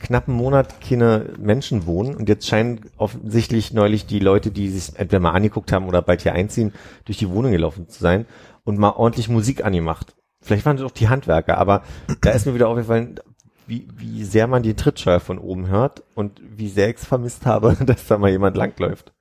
knappen 0.00 0.34
Monat 0.34 0.80
keine 0.80 1.34
Menschen 1.38 1.86
wohnen 1.86 2.16
und 2.16 2.28
jetzt 2.28 2.48
scheinen 2.48 2.90
offensichtlich 2.96 3.72
neulich 3.72 4.06
die 4.06 4.18
Leute, 4.18 4.50
die 4.50 4.68
sich 4.68 4.98
entweder 4.98 5.20
mal 5.20 5.32
angeguckt 5.32 5.72
haben 5.72 5.86
oder 5.86 6.02
bald 6.02 6.22
hier 6.22 6.32
einziehen, 6.32 6.72
durch 7.04 7.18
die 7.18 7.30
Wohnung 7.30 7.52
gelaufen 7.52 7.88
zu 7.88 8.00
sein 8.00 8.26
und 8.64 8.78
mal 8.78 8.90
ordentlich 8.90 9.28
Musik 9.28 9.64
angemacht. 9.64 10.16
Vielleicht 10.42 10.64
waren 10.64 10.78
das 10.78 10.86
auch 10.86 10.90
die 10.90 11.08
Handwerker, 11.08 11.58
aber 11.58 11.82
da 12.22 12.30
ist 12.30 12.46
mir 12.46 12.54
wieder 12.54 12.68
aufgefallen, 12.68 13.20
wie, 13.66 13.86
wie 13.94 14.24
sehr 14.24 14.46
man 14.46 14.62
die 14.62 14.74
Trittscheuer 14.74 15.20
von 15.20 15.38
oben 15.38 15.68
hört 15.68 16.02
und 16.14 16.40
wie 16.42 16.68
sehr 16.68 16.88
ich 16.88 16.96
es 16.96 17.04
vermisst 17.04 17.46
habe, 17.46 17.76
dass 17.86 18.06
da 18.06 18.18
mal 18.18 18.30
jemand 18.30 18.56
langläuft. 18.56 19.12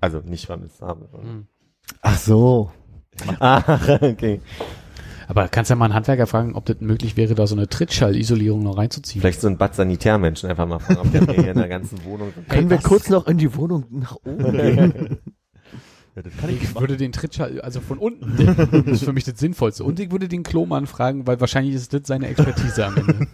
Also 0.00 0.20
nicht 0.20 0.46
vermisst 0.46 0.80
habe. 0.80 1.08
Hm. 1.12 1.48
Ach 2.02 2.18
so. 2.18 2.70
Ach, 3.40 3.88
okay. 4.02 4.40
Aber 5.28 5.46
kannst 5.48 5.68
ja 5.68 5.76
mal 5.76 5.84
einen 5.84 5.94
Handwerker 5.94 6.26
fragen, 6.26 6.54
ob 6.54 6.64
das 6.64 6.80
möglich 6.80 7.18
wäre, 7.18 7.34
da 7.34 7.46
so 7.46 7.54
eine 7.54 7.68
Trittschallisolierung 7.68 8.62
noch 8.62 8.78
reinzuziehen. 8.78 9.20
Vielleicht 9.20 9.42
so 9.42 9.48
ein 9.48 9.58
Bad 9.58 9.74
Sanitärmenschen 9.74 10.48
einfach 10.48 10.66
mal 10.66 10.78
fragen, 10.78 11.00
ob 11.00 11.12
der 11.12 11.22
mir 11.22 11.34
hier 11.34 11.50
in 11.50 11.58
der 11.58 11.68
ganzen 11.68 12.02
Wohnung 12.04 12.32
Können 12.48 12.70
wir 12.70 12.78
kurz 12.78 13.10
noch 13.10 13.26
in 13.26 13.36
die 13.36 13.54
Wohnung 13.54 13.84
nach 13.90 14.16
oben 14.24 14.52
gehen? 14.52 15.18
Ja, 16.16 16.22
das 16.22 16.36
kann 16.36 16.50
ich 16.50 16.62
Ich 16.64 16.74
würde 16.74 16.96
den 16.96 17.12
Trittschall, 17.12 17.60
also 17.60 17.80
von 17.80 17.98
unten, 17.98 18.56
das 18.72 18.86
ist 18.86 19.04
für 19.04 19.12
mich 19.12 19.22
das 19.22 19.38
Sinnvollste. 19.38 19.84
Und 19.84 20.00
ich 20.00 20.10
würde 20.10 20.26
den 20.26 20.42
Klomann 20.42 20.88
fragen, 20.88 21.28
weil 21.28 21.38
wahrscheinlich 21.40 21.76
ist 21.76 21.92
das 21.92 22.00
seine 22.06 22.26
Expertise 22.26 22.86
am 22.86 22.96
Ende. 22.96 23.28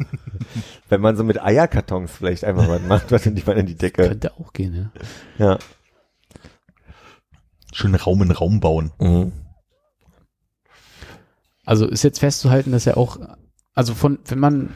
Wenn 0.90 1.00
man 1.00 1.16
so 1.16 1.24
mit 1.24 1.42
Eierkartons 1.42 2.10
vielleicht 2.10 2.44
einfach 2.44 2.68
was 2.68 2.82
macht, 2.82 3.10
was 3.10 3.24
in 3.24 3.36
die, 3.36 3.42
in 3.50 3.64
die 3.64 3.76
Decke. 3.76 4.08
Könnte 4.08 4.34
auch 4.34 4.52
gehen, 4.52 4.90
ja. 5.38 5.46
Ja. 5.46 5.58
Schön 7.72 7.94
Raum 7.94 8.20
in 8.20 8.32
Raum 8.32 8.60
bauen. 8.60 8.90
Mhm. 9.00 9.32
Also 11.64 11.86
ist 11.86 12.02
jetzt 12.02 12.18
festzuhalten, 12.20 12.72
dass 12.72 12.86
er 12.86 12.96
auch, 12.96 13.18
also 13.74 13.94
von, 13.94 14.18
wenn 14.26 14.38
man, 14.38 14.70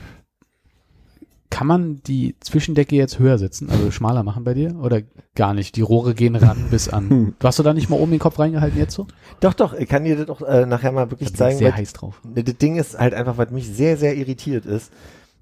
kann 1.50 1.66
man 1.66 2.02
die 2.06 2.36
Zwischendecke 2.40 2.94
jetzt 2.94 3.18
höher 3.18 3.38
setzen, 3.38 3.70
also 3.70 3.90
schmaler 3.90 4.22
machen 4.22 4.44
bei 4.44 4.52
dir 4.54 4.76
oder 4.80 5.00
gar 5.34 5.54
nicht? 5.54 5.76
Die 5.76 5.80
Rohre 5.80 6.14
gehen 6.14 6.36
ran 6.36 6.66
bis 6.70 6.88
an. 6.90 7.34
Du 7.38 7.46
hast 7.46 7.58
du 7.58 7.62
da 7.62 7.72
nicht 7.72 7.88
mal 7.88 7.98
oben 7.98 8.10
den 8.10 8.20
Kopf 8.20 8.38
reingehalten 8.38 8.78
jetzt 8.78 8.94
so? 8.94 9.06
Doch, 9.40 9.54
doch, 9.54 9.72
ich 9.72 9.88
kann 9.88 10.04
dir 10.04 10.16
das 10.16 10.26
doch 10.26 10.42
äh, 10.42 10.66
nachher 10.66 10.92
mal 10.92 11.10
wirklich 11.10 11.32
Da 11.32 11.32
bin 11.32 11.34
ich 11.34 11.38
zeigen. 11.38 11.58
sehr 11.58 11.68
weil- 11.72 11.76
heiß 11.78 11.92
drauf. 11.94 12.20
Das 12.24 12.44
Ding 12.58 12.76
ist 12.76 12.98
halt 12.98 13.14
einfach, 13.14 13.38
was 13.38 13.50
mich 13.50 13.66
sehr, 13.68 13.96
sehr 13.96 14.14
irritiert 14.16 14.66
ist. 14.66 14.92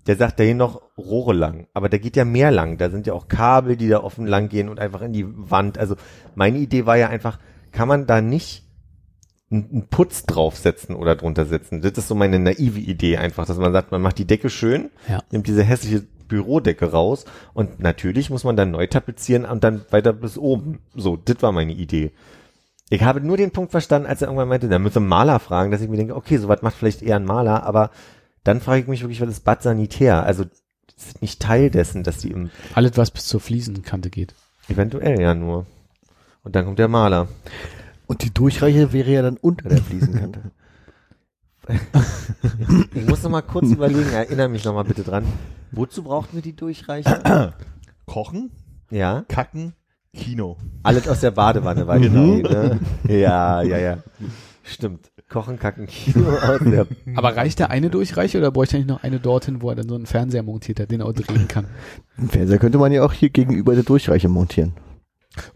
Der 0.07 0.15
sagt, 0.15 0.39
da 0.39 0.45
gehen 0.45 0.57
noch 0.59 0.83
Rohre 0.97 1.33
lang. 1.35 1.67
Aber 1.75 1.89
da 1.89 1.99
geht 1.99 2.15
ja 2.15 2.25
mehr 2.25 2.53
lang. 2.53 2.79
Da 2.79 2.91
sind 2.91 3.09
ja 3.09 3.13
auch 3.13 3.27
Kabel, 3.27 3.77
die 3.77 3.89
da 3.89 4.05
offen 4.05 4.25
lang 4.27 4.49
gehen 4.49 4.69
und 4.69 4.79
einfach 4.79 5.03
in 5.03 5.13
die 5.13 5.27
Wand. 5.27 5.79
Also 5.79 5.97
meine 6.37 6.59
Idee 6.59 6.87
war 6.87 6.97
ja 6.97 7.09
einfach, 7.09 7.41
kann 7.73 7.89
man 7.89 8.07
da 8.07 8.21
nicht 8.21 8.63
einen 9.51 9.87
Putz 9.89 10.25
draufsetzen 10.25 10.97
oder 10.97 11.15
drunter 11.15 11.45
setzen. 11.47 11.81
Das 11.81 11.93
ist 11.93 12.09
so 12.09 12.15
meine 12.15 12.39
naive 12.39 12.81
Idee 12.81 13.17
einfach, 13.19 13.47
dass 13.47 13.59
man 13.59 13.73
sagt, 13.73 13.93
man 13.93 14.03
macht 14.03 14.19
die 14.19 14.27
Decke 14.27 14.51
schön, 14.51 14.91
Ja. 15.09 15.23
nimmt 15.31 15.47
diese 15.47 15.63
hässliche 15.63 16.05
Bürodecke 16.29 16.91
raus 16.91 17.25
und 17.55 17.79
natürlich 17.79 18.31
muss 18.31 18.43
man 18.43 18.57
dann 18.57 18.73
neu 18.73 18.89
tapezieren 18.89 19.45
und 19.45 19.63
dann 19.63 19.85
weiter 19.91 20.13
bis 20.13 20.37
oben. 20.37 20.81
So, 20.95 21.17
das 21.17 21.41
war 21.43 21.53
meine 21.53 21.73
Idee. 21.73 22.11
Ich 22.91 23.03
habe 23.05 23.21
nur 23.21 23.37
den 23.37 23.53
Punkt 23.53 23.71
verstanden, 23.71 24.09
als 24.09 24.23
er 24.23 24.29
irgendwann 24.29 24.49
meinte, 24.49 24.69
da 24.69 24.79
müssen 24.81 25.07
Maler 25.07 25.39
fragen, 25.39 25.71
dass 25.71 25.81
ich 25.81 25.89
mir 25.89 25.97
denke, 25.97 26.17
okay, 26.17 26.39
sowas 26.39 26.63
macht 26.63 26.75
vielleicht 26.77 27.03
eher 27.03 27.17
ein 27.17 27.25
Maler, 27.25 27.63
aber 27.65 27.91
dann 28.43 28.61
frage 28.61 28.81
ich 28.83 28.89
mich 28.89 29.01
wirklich, 29.03 29.21
was 29.21 29.29
ist 29.29 29.45
Bad 29.45 29.63
Sanitär? 29.63 30.23
Also, 30.25 30.45
ist 30.97 31.21
nicht 31.21 31.41
Teil 31.43 31.71
dessen, 31.71 32.03
dass 32.05 32.19
die 32.19 32.31
im, 32.31 32.51
Alles, 32.75 32.93
was 32.97 33.11
bis 33.11 33.27
zur 33.27 33.41
Fliesenkante 33.41 34.09
geht. 34.11 34.35
eventuell 34.69 35.21
ja 35.21 35.35
nur. 35.35 35.67
Und 36.43 36.57
dann 36.57 36.65
kommt 36.65 36.79
der 36.79 36.89
Maler. 36.89 37.29
Und 38.07 38.23
die 38.23 38.33
Durchreiche 38.33 38.93
wäre 38.93 39.11
ja 39.11 39.23
dann 39.23 39.37
unter 39.37 39.69
der 39.69 39.79
Fliesenkante. 39.83 40.41
Ich 42.95 43.07
muss 43.09 43.25
noch 43.25 43.31
mal 43.31 43.43
kurz 43.43 43.67
überlegen, 43.73 44.09
erinnere 44.13 44.49
mich 44.49 44.65
noch 44.65 44.73
mal 44.73 44.85
bitte 44.85 45.03
dran. 45.03 45.25
Wozu 45.73 46.05
brauchten 46.05 46.37
wir 46.37 46.43
die 46.43 46.55
Durchreiche? 46.55 47.53
Kochen, 48.07 48.53
Ja, 48.89 49.25
kacken, 49.27 49.73
Kino. 50.15 50.59
alles 50.85 51.09
aus 51.09 51.21
der 51.21 51.33
Badewanne 51.33 51.89
war 51.89 51.99
Genau. 51.99 52.37
Ne? 52.37 52.79
Ja, 53.09 53.63
ja, 53.63 53.79
ja. 53.79 53.99
Stimmt. 54.63 55.11
Kochen, 55.29 55.59
kacken, 55.59 55.87
Kino 55.89 56.25
Aber 57.17 57.37
reicht 57.37 57.59
der 57.59 57.71
eine 57.71 57.91
Durchreiche 57.91 58.39
oder 58.39 58.53
bräuchte 58.53 58.77
er 58.77 58.81
nicht 58.81 58.89
noch 58.89 59.03
eine 59.03 59.19
dorthin, 59.19 59.61
wo 59.61 59.71
er 59.71 59.75
dann 59.75 59.89
so 59.89 59.97
einen 59.97 60.07
Fernseher 60.07 60.45
montiert 60.45 60.79
hat, 60.79 60.93
den 60.93 61.01
er 61.01 61.07
auch 61.07 61.13
drehen 61.13 61.49
kann? 61.49 61.67
Einen 62.17 62.29
Fernseher 62.29 62.59
könnte 62.59 62.79
man 62.79 62.93
ja 62.93 63.05
auch 63.05 63.13
hier 63.13 63.31
gegenüber 63.31 63.75
der 63.75 63.83
Durchreiche 63.83 64.29
montieren. 64.29 64.75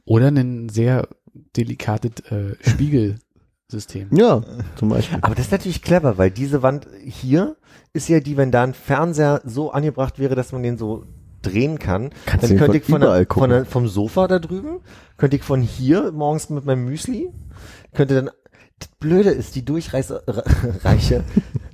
Oder 0.04 0.28
ein 0.28 0.68
sehr 0.68 1.08
delikates 1.56 2.24
äh, 2.30 2.54
Spiegelsystem. 2.60 4.08
Ja, 4.12 4.42
zum 4.76 4.88
Beispiel. 4.88 5.18
Aber 5.20 5.34
das 5.34 5.46
ist 5.46 5.52
natürlich 5.52 5.82
clever, 5.82 6.18
weil 6.18 6.30
diese 6.30 6.62
Wand 6.62 6.86
hier 7.04 7.56
ist 7.92 8.08
ja 8.08 8.20
die, 8.20 8.36
wenn 8.36 8.50
da 8.50 8.62
ein 8.62 8.74
Fernseher 8.74 9.40
so 9.44 9.72
angebracht 9.72 10.18
wäre, 10.18 10.34
dass 10.34 10.52
man 10.52 10.62
den 10.62 10.78
so 10.78 11.04
drehen 11.42 11.78
kann, 11.78 12.10
Kannst 12.26 12.44
du 12.44 12.48
dann 12.48 12.58
könnte 12.58 12.72
von 12.72 12.76
ich 12.76 12.84
von, 12.84 13.02
überall 13.02 13.24
der, 13.24 13.34
von 13.34 13.50
der, 13.50 13.64
vom 13.64 13.88
Sofa 13.88 14.28
da 14.28 14.38
drüben, 14.38 14.80
könnte 15.16 15.36
ich 15.36 15.42
von 15.42 15.62
hier 15.62 16.12
morgens 16.12 16.50
mit 16.50 16.64
meinem 16.64 16.84
Müsli, 16.84 17.30
könnte 17.94 18.14
dann, 18.14 18.30
das 18.78 18.88
Blöde 18.98 19.30
ist, 19.30 19.54
die 19.56 19.64
Durchreiche 19.64 20.22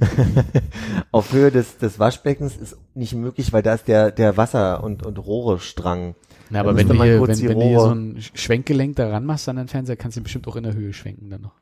auf 1.12 1.32
Höhe 1.32 1.50
des, 1.50 1.78
des 1.78 1.98
Waschbeckens 1.98 2.56
ist 2.56 2.76
nicht 2.94 3.14
möglich, 3.14 3.52
weil 3.52 3.62
da 3.62 3.74
ist 3.74 3.88
der, 3.88 4.10
der 4.10 4.36
Wasser- 4.36 4.82
und, 4.82 5.04
und 5.04 5.18
Rohrestrang. 5.18 6.14
Na, 6.50 6.60
aber 6.60 6.72
Da 6.72 6.78
wenn 6.78 6.88
du, 6.88 7.02
hier, 7.02 7.20
wenn, 7.20 7.28
wenn 7.28 7.58
du 7.60 7.66
hier 7.66 7.80
so 7.80 7.94
ein 7.94 8.22
Schwenkgelenk 8.34 8.96
daran 8.96 9.24
machst 9.24 9.48
an 9.48 9.56
den 9.56 9.68
Fernseher, 9.68 9.96
kannst 9.96 10.16
du 10.16 10.20
ihn 10.20 10.24
bestimmt 10.24 10.46
auch 10.48 10.56
in 10.56 10.64
der 10.64 10.74
Höhe 10.74 10.92
schwenken 10.92 11.30
dann 11.30 11.42
noch. 11.42 11.54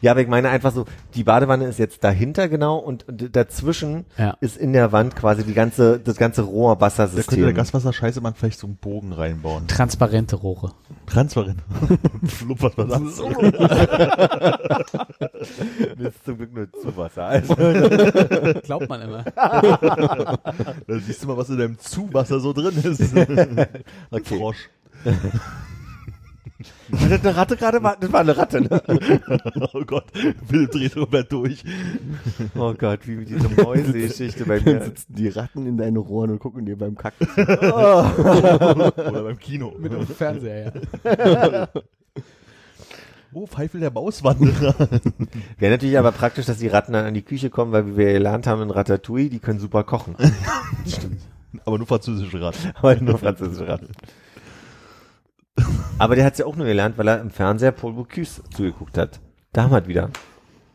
Ja, 0.00 0.12
aber 0.12 0.20
ich 0.22 0.28
meine 0.28 0.48
einfach 0.48 0.72
so, 0.72 0.84
die 1.14 1.24
Badewanne 1.24 1.66
ist 1.66 1.78
jetzt 1.78 2.04
dahinter 2.04 2.48
genau 2.48 2.76
und, 2.78 3.04
dazwischen 3.08 4.04
Ja. 4.16 4.36
ist 4.40 4.56
in 4.56 4.72
der 4.72 4.92
Wand 4.92 5.16
quasi 5.16 5.44
die 5.44 5.54
ganze, 5.54 5.98
das 6.00 6.16
ganze 6.16 6.42
Da 6.42 6.46
könnte 6.46 6.56
Rohrwassersystem. 6.56 7.42
der 7.42 7.52
Gaswasserscheiße 7.52 8.20
man 8.20 8.34
vielleicht 8.34 8.58
so 8.58 8.66
einen 8.66 8.76
Bogen 8.76 9.12
reinbauen. 9.12 9.66
Transparente 9.68 10.36
Rohre. 10.36 10.72
Transparent. 11.06 11.60
Fluppert 12.26 12.74
was 12.76 12.92
an. 12.92 13.06
Das 15.98 16.14
ist 16.14 16.24
zum 16.24 16.36
Glück 16.36 16.54
nur 16.54 16.68
Zuwasser. 16.72 17.24
Also. 17.26 17.54
Glaubt 18.64 18.88
man 18.88 19.02
immer. 19.02 19.24
Da 20.88 20.98
siehst 20.98 21.22
du 21.22 21.26
mal, 21.28 21.36
was 21.36 21.48
in 21.50 21.58
deinem 21.58 21.78
Zuwasser 21.78 22.40
so 22.40 22.52
drin 22.52 22.76
ist. 22.82 23.02
Okay. 24.10 24.36
Frosch. 24.38 24.68
War 26.90 27.08
das 27.08 27.20
eine 27.24 27.36
Ratte 27.36 27.56
gerade? 27.56 27.82
War- 27.82 27.96
Das 28.00 28.12
war 28.12 28.20
eine 28.20 28.36
Ratte, 28.36 28.60
ne? 28.60 28.82
Oh 29.72 29.84
Gott, 29.84 30.04
Philipp 30.48 30.70
dreht 30.70 30.94
drüber 30.94 31.22
durch. 31.22 31.62
Oh 32.56 32.72
Gott, 32.74 33.00
wie 33.06 33.24
diese 33.24 33.48
Mäuse-Geschichte 33.48 34.44
bei 34.44 34.58
Dann 34.60 34.74
mir. 34.74 34.84
sitzen 34.84 35.14
die 35.14 35.28
Ratten 35.28 35.66
in 35.66 35.76
deinen 35.76 35.96
Rohren 35.96 36.30
und 36.30 36.38
gucken 36.38 36.64
dir 36.66 36.76
beim 36.78 36.96
Kacken. 36.96 37.26
Oder 37.36 39.22
beim 39.24 39.38
Kino. 39.38 39.74
Mit 39.78 39.92
dem 39.92 40.06
Fernseher, 40.06 40.72
ja. 41.04 41.68
Oh, 43.34 43.46
Pfeifel 43.46 43.80
der 43.80 43.90
Mauswanderer. 43.90 44.74
Wäre 45.58 45.72
natürlich 45.72 45.98
aber 45.98 46.12
praktisch, 46.12 46.46
dass 46.46 46.58
die 46.58 46.68
Ratten 46.68 46.94
dann 46.94 47.04
an 47.04 47.12
die 47.12 47.20
Küche 47.22 47.50
kommen, 47.50 47.72
weil 47.72 47.86
wie 47.86 47.96
wir 47.98 48.12
gelernt 48.14 48.46
haben 48.46 48.62
in 48.62 48.70
Ratatouille, 48.70 49.28
die 49.28 49.38
können 49.38 49.60
super 49.60 49.84
kochen. 49.84 50.16
Stimmt. 50.86 51.20
Aber 51.66 51.76
nur 51.76 51.86
französische 51.86 52.40
Ratten. 52.40 52.72
Aber 52.74 52.96
nur 52.96 53.18
französische 53.18 53.68
Ratten. 53.68 53.88
Aber 55.98 56.16
der 56.16 56.24
hat's 56.24 56.38
ja 56.38 56.46
auch 56.46 56.56
nur 56.56 56.66
gelernt, 56.66 56.98
weil 56.98 57.08
er 57.08 57.20
im 57.20 57.30
Fernseher 57.30 57.72
Paul 57.72 57.94
Bocuse 57.94 58.42
zugeguckt 58.54 58.98
hat. 58.98 59.20
Da 59.52 59.64
haben 59.64 59.72
wir 59.72 59.82
es 59.82 59.88
wieder. 59.88 60.10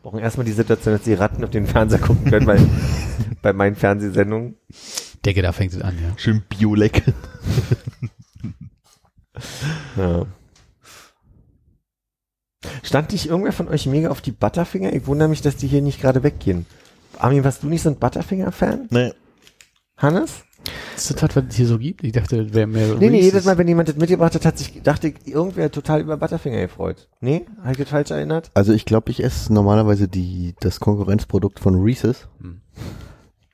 Brauchen 0.02 0.18
erstmal 0.18 0.44
die 0.44 0.52
Situation, 0.52 0.94
dass 0.94 1.04
die 1.04 1.14
Ratten 1.14 1.42
auf 1.44 1.50
den 1.50 1.66
Fernseher 1.66 1.98
gucken 1.98 2.30
können, 2.30 2.46
weil 2.46 2.60
bei 3.42 3.52
meinen 3.52 3.76
Fernsehsendungen. 3.76 4.56
Decke, 5.24 5.40
da 5.40 5.52
fängt 5.52 5.72
es 5.72 5.80
an, 5.80 5.94
ja. 6.02 6.18
Schön 6.18 6.42
Biolek. 6.48 7.02
Ja. 9.96 10.26
Stand 12.82 13.12
dich 13.12 13.28
irgendwer 13.28 13.52
von 13.52 13.68
euch 13.68 13.86
mega 13.86 14.10
auf 14.10 14.20
die 14.20 14.32
Butterfinger? 14.32 14.92
Ich 14.92 15.06
wundere 15.06 15.28
mich, 15.28 15.42
dass 15.42 15.56
die 15.56 15.66
hier 15.66 15.82
nicht 15.82 16.00
gerade 16.00 16.22
weggehen. 16.22 16.66
Armin, 17.18 17.44
warst 17.44 17.62
du 17.62 17.68
nicht 17.68 17.82
so 17.82 17.90
ein 17.90 17.96
Butterfinger-Fan? 17.98 18.88
Nee. 18.90 19.12
Hannes? 19.96 20.44
Ist 20.96 21.10
das 21.10 21.22
was, 21.22 21.36
was 21.36 21.44
es 21.48 21.56
hier 21.56 21.66
so 21.66 21.78
gibt? 21.78 22.04
Ich 22.04 22.12
dachte, 22.12 22.44
das 22.44 22.54
wäre 22.54 22.66
mehr 22.66 22.94
Nee, 22.96 23.10
nee, 23.10 23.20
jedes 23.20 23.44
Mal, 23.44 23.58
wenn 23.58 23.68
jemand 23.68 23.88
das 23.88 23.96
mitgebracht 23.96 24.34
hat, 24.34 24.44
hat 24.46 24.58
sich, 24.58 24.82
dachte 24.82 25.08
ich, 25.08 25.26
irgendwer 25.26 25.70
total 25.70 26.00
über 26.00 26.16
Butterfinger 26.16 26.60
gefreut. 26.60 27.08
Nee? 27.20 27.46
Habe 27.60 27.72
ich 27.72 27.78
das 27.78 27.88
falsch 27.88 28.10
erinnert? 28.10 28.50
Also 28.54 28.72
ich 28.72 28.84
glaube, 28.84 29.10
ich 29.10 29.22
esse 29.22 29.52
normalerweise 29.52 30.08
die, 30.08 30.54
das 30.60 30.80
Konkurrenzprodukt 30.80 31.58
von 31.60 31.74
Reese's. 31.82 32.28
Hm. 32.40 32.60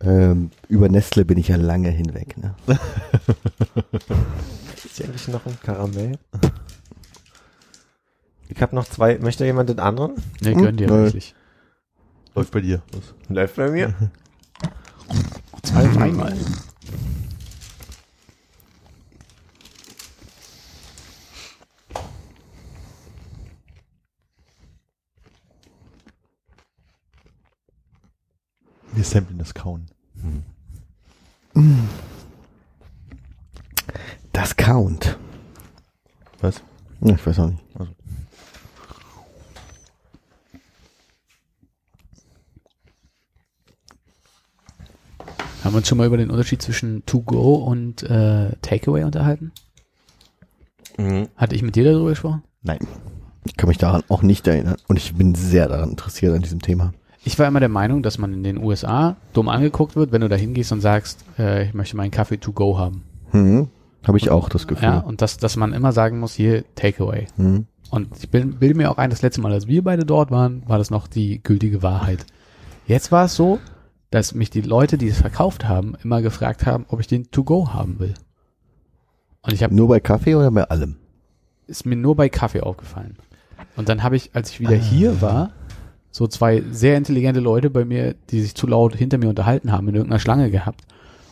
Ähm, 0.03 0.51
über 0.69 0.89
Nestle 0.89 1.25
bin 1.25 1.37
ich 1.39 1.49
ja 1.49 1.57
lange 1.57 1.91
hinweg. 1.91 2.37
Ne? 2.39 2.55
Ist 4.85 4.97
hier 4.97 5.07
eigentlich 5.07 5.29
noch 5.29 5.45
ein 5.45 5.59
Karamell? 5.63 6.19
Ich 8.49 8.61
habe 8.63 8.75
noch 8.75 8.87
zwei. 8.89 9.19
Möchte 9.19 9.45
jemand 9.45 9.69
den 9.69 9.79
anderen? 9.79 10.15
Nee, 10.41 10.55
gönn 10.55 10.77
dir 10.77 10.89
Hm? 10.89 11.05
wirklich. 11.05 11.35
Läuft 12.35 12.53
bei 12.53 12.61
dir. 12.61 12.83
Was? 12.93 13.15
Läuft 13.29 13.57
bei 13.57 13.71
mir. 13.71 13.95
Zwei 15.63 15.87
auf 15.87 15.99
einmal. 15.99 16.35
Wir 28.93 29.05
samplen 29.05 29.39
das 29.39 29.55
Kauen. 29.55 29.87
Das 34.33 34.57
Count. 34.57 35.19
Was? 36.41 36.63
Ich 37.01 37.27
weiß 37.27 37.39
auch 37.39 37.49
nicht. 37.49 37.65
Also. 37.79 37.93
Haben 45.63 45.75
wir 45.75 45.79
uns 45.79 45.89
schon 45.89 45.99
mal 45.99 46.07
über 46.07 46.17
den 46.17 46.31
Unterschied 46.31 46.63
zwischen 46.63 47.05
To-Go 47.07 47.55
und 47.55 48.03
äh, 48.03 48.51
Takeaway 48.63 49.05
unterhalten? 49.05 49.53
Mhm. 50.97 51.29
Hatte 51.37 51.55
ich 51.55 51.63
mit 51.63 51.77
dir 51.77 51.85
darüber 51.85 52.11
gesprochen? 52.11 52.43
Nein. 52.63 52.79
Ich 53.45 53.57
kann 53.57 53.69
mich 53.69 53.79
daran 53.79 54.03
auch 54.09 54.23
nicht 54.23 54.47
erinnern. 54.47 54.77
Und 54.89 54.97
ich 54.97 55.15
bin 55.15 55.35
sehr 55.35 55.69
daran 55.69 55.91
interessiert 55.91 56.35
an 56.35 56.43
diesem 56.43 56.61
Thema. 56.61 56.93
Ich 57.25 57.39
war 57.39 57.47
immer 57.47 57.61
der 57.61 57.69
Meinung, 57.69 58.03
dass 58.03 58.19
man 58.19 58.33
in 58.33 58.43
den 58.43 58.59
USA 58.59 59.17
dumm 59.35 59.49
angeguckt 59.49 59.97
wird, 59.97 60.13
wenn 60.13 60.23
du 60.23 60.29
da 60.29 60.37
hingehst 60.37 60.73
und 60.73 60.81
sagst, 60.81 61.25
äh, 61.39 61.67
ich 61.67 61.75
möchte 61.75 61.97
meinen 61.97 62.11
Kaffee 62.11 62.39
to 62.39 62.53
go 62.53 62.79
haben. 62.79 63.05
Hm. 63.31 63.69
Habe 64.07 64.17
ich 64.17 64.31
auch 64.31 64.49
das 64.49 64.67
Gefühl. 64.67 64.89
Ja, 64.89 64.99
und 65.01 65.21
dass, 65.21 65.37
dass 65.37 65.57
man 65.57 65.75
immer 65.75 65.93
sagen 65.93 66.21
muss, 66.21 66.33
hier 66.33 66.65
Takeaway. 66.75 67.27
Hm. 67.37 67.67
Und 67.91 68.09
ich 68.19 68.31
bilde 68.31 68.49
bild 68.49 68.77
mir 68.77 68.91
auch 68.91 68.97
ein, 68.97 69.11
das 69.11 69.21
letzte 69.21 69.43
Mal, 69.43 69.53
als 69.53 69.67
wir 69.67 69.85
beide 69.85 70.07
dort 70.07 70.31
waren, 70.31 70.63
war 70.67 70.79
das 70.79 70.91
noch 70.91 71.07
die 71.07 71.43
gültige 71.43 71.83
Wahrheit. 71.83 72.25
Jetzt 72.87 73.13
war 73.13 73.27
es 73.27 73.35
so, 73.35 73.59
dass 74.11 74.35
mich 74.35 74.51
die 74.51 74.63
Leute, 74.63 74.99
die 74.99 75.09
es 75.09 75.21
verkauft 75.21 75.69
haben, 75.69 75.97
immer 76.03 76.23
gefragt 76.23 76.67
haben, 76.67 76.85
ob 76.89 77.01
ich 77.01 77.07
den 77.07 77.31
to 77.31 77.45
go 77.45 77.73
haben 77.73 77.99
will. 77.99 78.15
Und 79.43 79.53
ich 79.53 79.63
habe 79.63 79.75
Nur 79.75 79.89
bei 79.89 80.01
Kaffee 80.01 80.35
oder 80.35 80.51
bei 80.51 80.65
allem? 80.65 80.97
ist 81.71 81.87
mir 81.87 81.97
nur 81.97 82.17
bei 82.17 82.29
Kaffee 82.29 82.61
aufgefallen. 82.61 83.17
Und 83.77 83.89
dann 83.89 84.03
habe 84.03 84.17
ich, 84.17 84.31
als 84.35 84.51
ich 84.51 84.61
wieder 84.61 84.75
hier 84.75 85.23
war, 85.23 85.53
so 86.11 86.27
zwei 86.27 86.63
sehr 86.71 86.97
intelligente 86.97 87.41
Leute 87.41 87.71
bei 87.71 87.85
mir, 87.85 88.15
die 88.31 88.43
sich 88.43 88.57
zu 88.57 88.67
laut 88.67 88.97
hinter 88.97 89.19
mir 89.19 89.29
unterhalten 89.29 89.71
haben, 89.71 89.89
in 89.89 89.95
irgendeiner 89.95 90.19
Schlange 90.19 90.51
gehabt. 90.51 90.85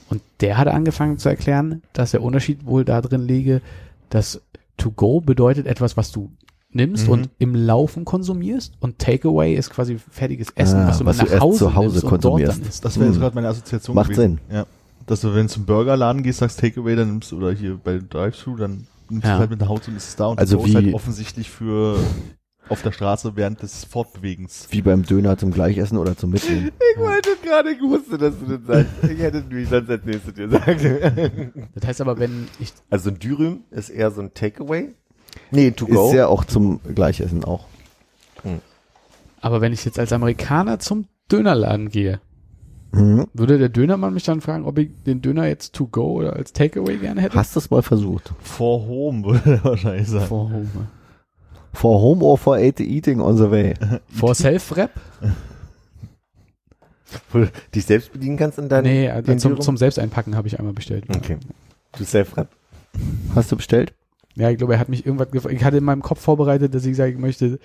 Und 0.08 0.22
der 0.40 0.56
hatte 0.56 0.72
angefangen 0.72 1.18
zu 1.18 1.28
erklären, 1.28 1.82
dass 1.92 2.12
der 2.12 2.22
Unterschied 2.22 2.64
wohl 2.64 2.84
da 2.84 3.00
drin 3.00 3.26
liege, 3.26 3.60
dass 4.08 4.40
to 4.76 4.92
go 4.92 5.20
bedeutet 5.20 5.66
etwas, 5.66 5.96
was 5.96 6.12
du 6.12 6.30
nimmst 6.70 7.06
Mhm. 7.06 7.12
und 7.12 7.30
im 7.38 7.54
Laufen 7.54 8.04
konsumierst 8.04 8.74
und 8.80 8.98
Takeaway 8.98 9.54
ist 9.54 9.70
quasi 9.70 9.98
fertiges 10.10 10.48
Essen, 10.54 10.80
Ah, 10.80 10.88
was 10.88 10.98
du 10.98 11.06
was 11.06 11.16
du 11.18 11.24
nach 11.24 11.30
erst 11.32 11.42
Hause, 11.42 11.58
zu 11.58 11.74
Hause 11.74 11.88
nimmst 11.88 12.04
und 12.04 12.10
dort 12.10 12.22
konsumierst. 12.22 12.60
dann 12.62 12.68
isst. 12.68 12.84
Das 12.84 12.96
wäre 12.96 13.06
jetzt 13.06 13.14
Hm. 13.16 13.20
gerade 13.22 13.34
meine 13.34 13.48
Assoziation 13.48 13.94
Macht 13.96 14.10
gewesen. 14.10 14.40
Ja. 14.52 14.66
Dass 15.06 15.22
du, 15.22 15.34
wenn 15.34 15.46
du 15.46 15.52
zum 15.52 15.64
Burgerladen 15.64 16.22
gehst, 16.22 16.40
sagst 16.40 16.60
Takeaway, 16.60 16.94
dann 16.96 17.08
nimmst 17.08 17.32
du, 17.32 17.38
oder 17.38 17.52
hier 17.52 17.78
bei 17.82 17.98
Drive-Thru, 17.98 18.56
dann 18.56 18.86
nimmst 19.08 19.26
Ja. 19.26 19.34
du 19.34 19.38
halt 19.40 19.50
mit 19.50 19.60
nach 19.60 19.68
Hause 19.70 19.90
und 19.90 19.96
ist 19.96 20.08
es 20.08 20.16
da 20.16 20.26
und 20.26 20.38
Also 20.38 20.58
das 20.58 20.68
ist 20.68 20.74
halt 20.74 20.92
offensichtlich 20.94 21.50
für 21.50 21.96
auf 22.68 22.82
der 22.82 22.92
Straße 22.92 23.32
während 23.34 23.62
des 23.62 23.84
Fortbewegens. 23.86 24.68
Wie 24.70 24.82
beim 24.82 25.02
Döner 25.02 25.38
zum 25.38 25.50
Gleichessen 25.52 25.96
oder 25.96 26.14
zum 26.18 26.28
Mitnehmen. 26.32 26.70
Ich 26.94 27.00
wollte 27.00 27.30
gerade, 27.42 27.70
ich 27.70 27.80
wusste, 27.80 28.18
dass 28.18 28.34
du 28.38 28.58
das 28.58 28.66
sagst. 28.66 29.10
Ich 29.10 29.18
hätte 29.18 29.38
es 29.38 29.44
nämlich 29.46 29.70
sonst 29.70 29.88
als 29.88 30.04
nächstes 30.04 30.34
dir 30.34 30.50
sagen. 30.50 31.70
Das 31.74 31.86
heißt 31.86 32.00
aber, 32.02 32.18
wenn 32.18 32.46
ich, 32.60 32.74
Also 32.90 33.08
ein 33.08 33.18
Dürüm 33.18 33.60
ist 33.70 33.88
eher 33.88 34.10
so 34.10 34.20
ein 34.20 34.34
Takeaway. 34.34 34.94
Nee, 35.50 35.70
to 35.70 35.86
go. 35.86 36.08
Ist 36.08 36.14
ja 36.14 36.26
auch 36.26 36.44
zum 36.44 36.80
Gleichessen 36.94 37.44
auch. 37.44 37.64
aber 39.40 39.60
wenn 39.60 39.72
ich 39.72 39.84
jetzt 39.84 39.98
als 39.98 40.12
Amerikaner 40.12 40.78
zum 40.78 41.06
Dönerladen 41.30 41.88
gehe, 41.90 42.20
Mhm. 42.90 43.26
würde 43.34 43.58
der 43.58 43.68
Dönermann 43.68 44.14
mich 44.14 44.24
dann 44.24 44.40
fragen, 44.40 44.64
ob 44.64 44.78
ich 44.78 44.88
den 45.04 45.20
Döner 45.20 45.46
jetzt 45.46 45.74
to 45.74 45.86
go 45.86 46.12
oder 46.12 46.32
als 46.34 46.54
Takeaway 46.54 46.96
gerne 46.96 47.20
hätte? 47.20 47.36
Hast 47.36 47.54
du 47.54 47.60
es 47.60 47.68
mal 47.70 47.82
versucht? 47.82 48.32
For 48.40 48.80
home 48.86 49.24
würde 49.44 49.56
er 49.56 49.64
wahrscheinlich 49.64 50.08
sagen. 50.08 50.24
For 50.26 50.50
home. 50.50 50.68
For 51.74 52.00
home 52.00 52.24
or 52.24 52.38
for 52.38 52.58
eating 52.58 53.20
on 53.20 53.36
the 53.36 53.50
way? 53.50 53.74
For 54.08 54.34
Self-Rap? 54.34 54.90
Wo 57.30 57.38
du 57.40 57.50
dich 57.74 57.84
selbst 57.84 58.12
bedienen 58.12 58.36
kannst 58.38 58.58
in 58.58 58.68
deinem 58.68 58.84
Nee, 58.84 59.22
den 59.22 59.38
zum, 59.38 59.60
zum 59.60 59.76
Selbsteinpacken 59.76 60.34
habe 60.34 60.48
ich 60.48 60.58
einmal 60.58 60.74
bestellt. 60.74 61.04
Okay. 61.14 61.36
Du 61.96 62.04
self-rap. 62.04 62.48
Hast 63.34 63.52
du 63.52 63.56
bestellt? 63.56 63.92
Ja, 64.38 64.50
ich 64.50 64.58
glaube, 64.58 64.74
er 64.74 64.78
hat 64.78 64.88
mich 64.88 65.04
irgendwas 65.04 65.30
gefragt. 65.30 65.54
Ich 65.54 65.64
hatte 65.64 65.78
in 65.78 65.84
meinem 65.84 66.02
Kopf 66.02 66.20
vorbereitet, 66.20 66.74
dass 66.74 66.86
ich 66.86 66.96
sage, 66.96 67.12
ich 67.12 67.18
möchte 67.18 67.58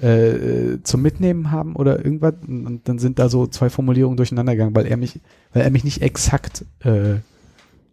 äh, 0.00 0.30
äh, 0.30 0.82
zum 0.82 1.02
Mitnehmen 1.02 1.50
haben 1.50 1.76
oder 1.76 2.04
irgendwas. 2.04 2.34
Und, 2.46 2.82
dann 2.84 2.98
sind 2.98 3.18
da 3.18 3.28
so 3.28 3.46
zwei 3.46 3.68
Formulierungen 3.68 4.16
durcheinander 4.16 4.52
gegangen, 4.52 4.74
weil 4.74 4.86
er 4.86 4.96
mich, 4.96 5.20
weil 5.52 5.62
er 5.62 5.70
mich 5.70 5.84
nicht 5.84 6.00
exakt 6.00 6.64
äh, 6.80 7.16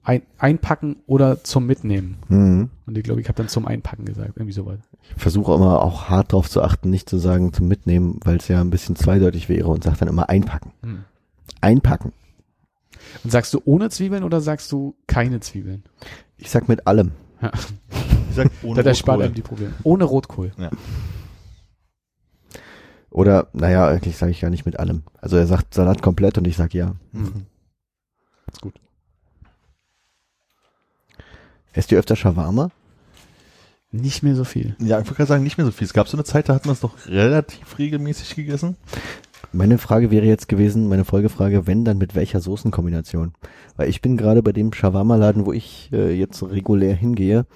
ein, 0.04 0.22
einpacken 0.38 0.98
oder 1.08 1.44
zum 1.44 1.66
Mitnehmen. 1.66 2.18
Mhm. 2.30 2.70
Und 2.86 2.98
ich 2.98 3.04
glaube, 3.04 3.22
ich 3.22 3.28
habe 3.28 3.38
dann 3.38 3.50
zum 3.50 3.68
Einpacken 3.68 4.06
gesagt, 4.06 4.34
irgendwie 4.38 4.54
sowas. 4.54 4.80
Ich 5.16 5.22
versuche 5.22 5.54
immer 5.54 5.84
auch 5.84 6.10
hart 6.10 6.34
darauf 6.34 6.50
zu 6.50 6.62
achten, 6.62 6.90
nicht 6.90 7.10
zu 7.10 7.18
sagen 7.18 7.52
zum 7.52 7.68
Mitnehmen, 7.68 8.20
weil 8.24 8.38
es 8.38 8.48
ja 8.48 8.62
ein 8.62 8.70
bisschen 8.70 8.96
zweideutig 8.96 9.50
wäre 9.50 9.68
und 9.68 9.84
sage 9.84 9.98
dann 10.00 10.08
immer 10.08 10.30
einpacken. 10.30 10.72
Hm. 10.82 11.04
Einpacken. 11.62 12.14
Und 13.24 13.32
sagst 13.32 13.54
du 13.54 13.62
ohne 13.66 13.90
Zwiebeln 13.90 14.24
oder 14.24 14.40
sagst 14.40 14.72
du 14.72 14.96
keine 15.08 15.42
Zwiebeln? 15.42 15.84
Ich 16.38 16.50
sag 16.50 16.70
mit 16.70 16.88
allem. 16.88 17.12
Ich 17.42 17.50
sag 18.44 18.52
ohne 18.64 18.76
Das 18.78 18.86
erspart 18.86 19.16
Rotkohl. 19.18 19.26
einem 19.26 19.36
die 19.36 19.42
Probleme. 19.42 19.74
Ohne 19.84 20.04
Rotkohl. 20.04 20.52
Oder, 23.12 23.48
naja, 23.54 23.88
eigentlich 23.88 24.18
sage 24.18 24.32
ich 24.32 24.42
gar 24.42 24.50
nicht 24.50 24.66
mit 24.66 24.80
allem. 24.80 25.04
Also 25.20 25.38
er 25.38 25.48
sagt 25.48 25.74
Salat 25.74 26.02
komplett 26.02 26.38
und 26.38 26.46
ich 26.48 26.56
sag 26.56 26.74
ja. 26.74 26.96
Hm. 27.14 27.46
Ist 28.52 28.62
gut. 28.62 28.80
Esst 31.74 31.92
ihr 31.92 32.00
öfter 32.00 32.16
Shawarma? 32.16 32.70
Nicht 33.92 34.22
mehr 34.22 34.36
so 34.36 34.44
viel. 34.44 34.76
Ja, 34.80 35.00
ich 35.00 35.06
wollte 35.06 35.16
gerade 35.16 35.28
sagen, 35.28 35.44
nicht 35.44 35.58
mehr 35.58 35.66
so 35.66 35.72
viel. 35.72 35.86
Es 35.86 35.94
gab 35.94 36.08
so 36.08 36.16
eine 36.16 36.24
Zeit, 36.24 36.48
da 36.48 36.54
hat 36.54 36.66
man 36.66 36.74
es 36.74 36.80
doch 36.82 37.08
relativ 37.08 37.80
regelmäßig 37.80 38.36
gegessen. 38.36 38.76
Meine 39.52 39.80
Frage 39.80 40.12
wäre 40.12 40.28
jetzt 40.28 40.48
gewesen, 40.48 40.88
meine 40.88 41.06
Folgefrage, 41.06 41.66
wenn, 41.66 41.86
dann 41.86 41.98
mit 41.98 42.14
welcher 42.14 42.40
Soßenkombination? 42.40 43.34
Weil 43.78 43.90
ich 43.90 44.02
bin 44.02 44.16
gerade 44.16 44.44
bei 44.44 44.52
dem 44.52 44.74
Shawarma-Laden, 44.74 45.48
wo 45.48 45.54
ich 45.54 45.90
äh, 45.92 46.12
jetzt 46.14 46.44
regulär 46.44 46.94
hingehe, 46.94 47.48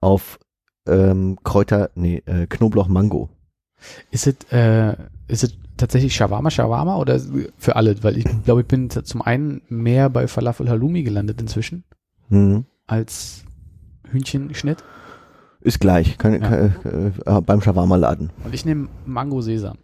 auf 0.00 0.38
ähm, 0.86 1.38
Kräuter, 1.42 1.90
nee, 1.94 2.22
äh, 2.26 2.46
Knoblauch-Mango. 2.46 3.28
Ist 4.10 4.26
es 4.26 4.36
äh, 4.52 4.94
ist 5.28 5.44
es 5.44 5.56
tatsächlich 5.76 6.14
Shawarma 6.14 6.50
Shawarma 6.50 6.96
oder 6.96 7.20
für 7.58 7.76
alle? 7.76 8.02
Weil 8.02 8.16
ich 8.18 8.24
glaube, 8.44 8.62
ich 8.62 8.66
bin 8.66 8.88
zum 8.90 9.22
einen 9.22 9.62
mehr 9.68 10.08
bei 10.10 10.26
Falafel 10.28 10.68
Halloumi 10.68 11.02
gelandet 11.02 11.40
inzwischen 11.40 11.84
Mhm. 12.28 12.64
als 12.86 13.44
Hühnchenschnitt. 14.10 14.82
Ist 15.60 15.80
gleich, 15.80 16.18
kann, 16.18 16.32
Ja. 16.34 16.38
kann, 16.68 17.12
äh, 17.24 17.38
äh, 17.38 17.40
beim 17.40 17.60
Shawarma-Laden. 17.60 18.30
Und 18.44 18.54
ich 18.54 18.64
nehme 18.64 18.88
Mango 19.04 19.40
Sesam. 19.40 19.78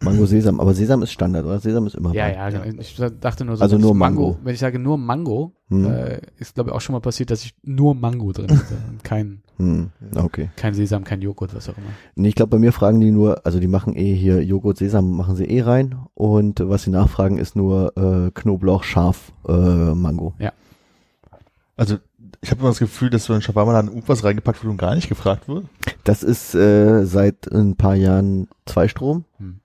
Mango 0.00 0.26
Sesam, 0.26 0.60
aber 0.60 0.74
Sesam 0.74 1.02
ist 1.02 1.12
Standard, 1.12 1.44
oder? 1.44 1.58
Sesam 1.58 1.86
ist 1.86 1.94
immer 1.94 2.12
Ja, 2.14 2.26
bei. 2.26 2.34
ja, 2.34 2.50
genau. 2.50 2.80
ich 2.80 2.94
dachte 3.20 3.44
nur 3.44 3.56
so. 3.56 3.62
Also 3.62 3.78
nur 3.78 3.94
Mango. 3.94 4.36
Wenn 4.42 4.54
ich 4.54 4.60
sage 4.60 4.78
nur 4.78 4.98
Mango, 4.98 5.52
Hm. 5.70 5.86
äh, 5.86 6.20
ist 6.38 6.54
glaube 6.54 6.70
ich 6.70 6.76
auch 6.76 6.80
schon 6.80 6.92
mal 6.94 7.00
passiert, 7.00 7.30
dass 7.30 7.44
ich 7.44 7.54
nur 7.62 7.94
Mango 7.94 8.32
drin 8.32 8.50
hatte 8.50 8.74
und 8.90 9.02
kein, 9.04 9.42
Hm. 9.56 9.90
Okay. 10.14 10.50
kein 10.56 10.74
Sesam, 10.74 11.04
kein 11.04 11.20
Joghurt, 11.20 11.54
was 11.54 11.68
auch 11.68 11.76
immer. 11.76 11.88
Nee, 12.14 12.28
ich 12.28 12.34
glaube, 12.34 12.50
bei 12.50 12.58
mir 12.58 12.72
fragen 12.72 13.00
die 13.00 13.10
nur, 13.10 13.44
also 13.44 13.58
die 13.60 13.66
machen 13.66 13.96
eh 13.96 14.14
hier 14.14 14.42
Joghurt, 14.44 14.76
Sesam 14.78 15.16
machen 15.16 15.34
sie 15.36 15.44
eh 15.46 15.62
rein 15.62 15.96
und 16.14 16.60
was 16.68 16.82
sie 16.84 16.90
nachfragen 16.90 17.38
ist 17.38 17.56
nur 17.56 17.92
äh, 17.96 18.30
Knoblauch, 18.32 18.84
Schaf, 18.84 19.32
äh, 19.48 19.52
Mango. 19.94 20.34
Also 21.76 21.96
ich 22.40 22.50
habe 22.50 22.60
immer 22.60 22.70
das 22.70 22.78
Gefühl, 22.78 23.10
dass 23.10 23.24
so 23.24 23.32
ein 23.32 23.42
Shawarma 23.42 23.72
dann 23.72 23.88
irgendwas 23.88 24.24
reingepackt 24.24 24.62
wird 24.62 24.70
und 24.70 24.76
gar 24.78 24.94
nicht 24.94 25.08
gefragt 25.08 25.48
wird. 25.48 25.66
Das 26.04 26.22
ist 26.22 26.54
äh, 26.54 27.04
seit 27.04 27.46
ein 27.52 27.76
paar 27.76 27.94
Jahren 27.94 28.48
Zweistrom. 28.66 29.24
Hm. 29.38 29.60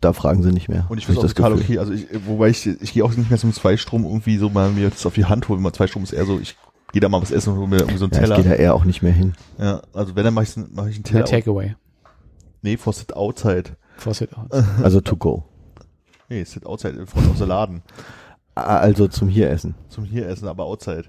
Da 0.00 0.12
fragen 0.12 0.42
sie 0.42 0.52
nicht 0.52 0.68
mehr. 0.68 0.86
Und 0.90 0.98
ich 0.98 1.06
finde 1.06 1.22
das 1.22 1.32
total 1.34 1.52
Gefühl. 1.56 1.64
okay. 1.64 1.78
Also 1.78 1.92
ich, 1.92 2.06
wobei 2.26 2.48
ich, 2.48 2.66
ich 2.66 2.92
gehe 2.92 3.04
auch 3.04 3.14
nicht 3.16 3.30
mehr 3.30 3.38
zum 3.38 3.52
Zweistrom 3.52 4.04
irgendwie 4.04 4.36
so 4.36 4.50
mal 4.50 4.70
mir 4.70 4.90
das 4.90 5.06
auf 5.06 5.14
die 5.14 5.24
Hand 5.24 5.48
holen. 5.48 5.62
Mal 5.62 5.72
Zweistrom 5.72 6.02
ist 6.02 6.12
eher 6.12 6.26
so, 6.26 6.38
ich 6.38 6.56
gehe 6.92 7.00
da 7.00 7.08
mal 7.08 7.22
was 7.22 7.30
essen 7.30 7.52
und 7.54 7.58
hole 7.58 7.68
mir 7.68 7.78
irgendwie 7.78 7.96
so 7.98 8.04
einen 8.04 8.12
Ja, 8.12 8.20
ich 8.20 8.28
Teller. 8.28 8.36
gehe 8.42 8.50
da 8.50 8.56
eher 8.56 8.74
auch 8.74 8.84
nicht 8.84 9.02
mehr 9.02 9.12
hin. 9.12 9.32
Ja, 9.58 9.80
also 9.94 10.14
wenn, 10.14 10.24
dann 10.24 10.34
mache 10.34 10.44
ich, 10.44 10.54
mach 10.56 10.86
ich 10.86 10.96
einen 10.96 11.04
Der 11.04 11.12
Teller. 11.12 11.24
Takeaway. 11.24 11.74
nee, 12.62 12.76
for 12.76 12.92
sit 12.92 13.14
outside. 13.16 13.76
For 13.96 14.12
sit 14.12 14.36
out. 14.36 14.50
Also 14.82 15.00
to 15.00 15.16
go. 15.16 15.44
Nee, 16.28 16.44
sit 16.44 16.66
outside 16.66 16.98
in 16.98 17.06
front 17.06 17.28
of 17.30 17.38
the 17.38 17.44
Laden. 17.44 17.82
Also 18.54 19.08
zum 19.08 19.28
hier 19.28 19.50
essen. 19.50 19.74
Zum 19.88 20.04
hier 20.04 20.28
essen, 20.28 20.48
aber 20.48 20.64
outside. 20.64 21.04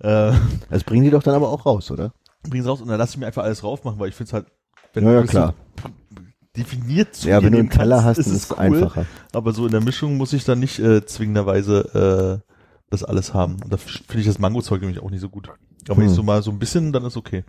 Äh, 0.00 0.32
Das 0.70 0.84
bringen 0.84 1.04
die 1.04 1.10
doch 1.10 1.22
dann 1.22 1.34
aber 1.34 1.48
auch 1.50 1.64
raus, 1.66 1.90
oder? 1.90 2.12
bring's 2.48 2.66
raus 2.66 2.82
und 2.82 2.88
dann 2.88 2.98
lass 2.98 3.10
ich 3.12 3.16
mir 3.16 3.26
einfach 3.26 3.42
alles 3.44 3.60
drauf 3.60 3.84
machen, 3.84 3.98
weil 3.98 4.10
ich 4.10 4.14
finde 4.14 4.28
es 4.28 4.32
halt, 4.34 4.46
wenn 4.92 5.04
Ja, 5.04 5.12
ja, 5.12 5.20
du 5.22 5.26
klar. 5.28 5.54
definiert 6.56 7.14
zu 7.14 7.28
Ja, 7.28 7.42
wenn 7.42 7.52
du 7.52 7.58
einen 7.58 7.70
Teller 7.70 8.02
kannst, 8.02 8.18
hast, 8.20 8.26
ist 8.26 8.26
ist 8.26 8.32
es 8.34 8.44
es 8.44 8.50
cool. 8.52 8.58
einfacher. 8.58 9.06
Aber 9.32 9.52
so 9.52 9.64
in 9.66 9.72
der 9.72 9.80
Mischung 9.80 10.16
muss 10.18 10.32
ich 10.34 10.44
dann 10.44 10.60
nicht 10.60 10.78
äh, 10.78 11.04
zwingenderweise 11.06 12.42
äh, 12.44 12.50
das 12.90 13.02
alles 13.02 13.32
haben. 13.32 13.56
Und 13.64 13.72
da 13.72 13.76
finde 13.78 14.20
ich 14.20 14.26
das 14.26 14.38
Mango-Zeug 14.38 14.80
nämlich 14.82 15.00
auch 15.00 15.10
nicht 15.10 15.20
so 15.22 15.28
gut. 15.30 15.48
Aber 15.88 15.96
wenn 15.96 16.04
Hm. 16.04 16.10
ich 16.10 16.14
so 16.14 16.22
mal 16.22 16.42
so 16.42 16.50
ein 16.50 16.58
bisschen, 16.58 16.92
dann 16.92 17.04
ist 17.06 17.16
okay. 17.16 17.44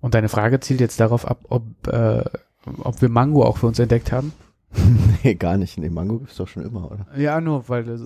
Und 0.00 0.14
deine 0.14 0.28
Frage 0.28 0.60
zielt 0.60 0.80
jetzt 0.80 1.00
darauf 1.00 1.26
ab, 1.26 1.40
ob, 1.48 1.64
äh, 1.88 2.24
ob 2.82 3.00
wir 3.00 3.08
Mango 3.08 3.42
auch 3.44 3.56
für 3.56 3.66
uns 3.66 3.78
entdeckt 3.78 4.12
haben? 4.12 4.32
nee, 5.24 5.34
gar 5.34 5.56
nicht. 5.56 5.78
Nee, 5.78 5.88
Mango 5.88 6.18
gibt's 6.18 6.36
doch 6.36 6.48
schon 6.48 6.64
immer, 6.64 6.90
oder? 6.90 7.06
Ja, 7.16 7.40
nur 7.40 7.68
weil 7.68 7.88
äh, 7.88 7.98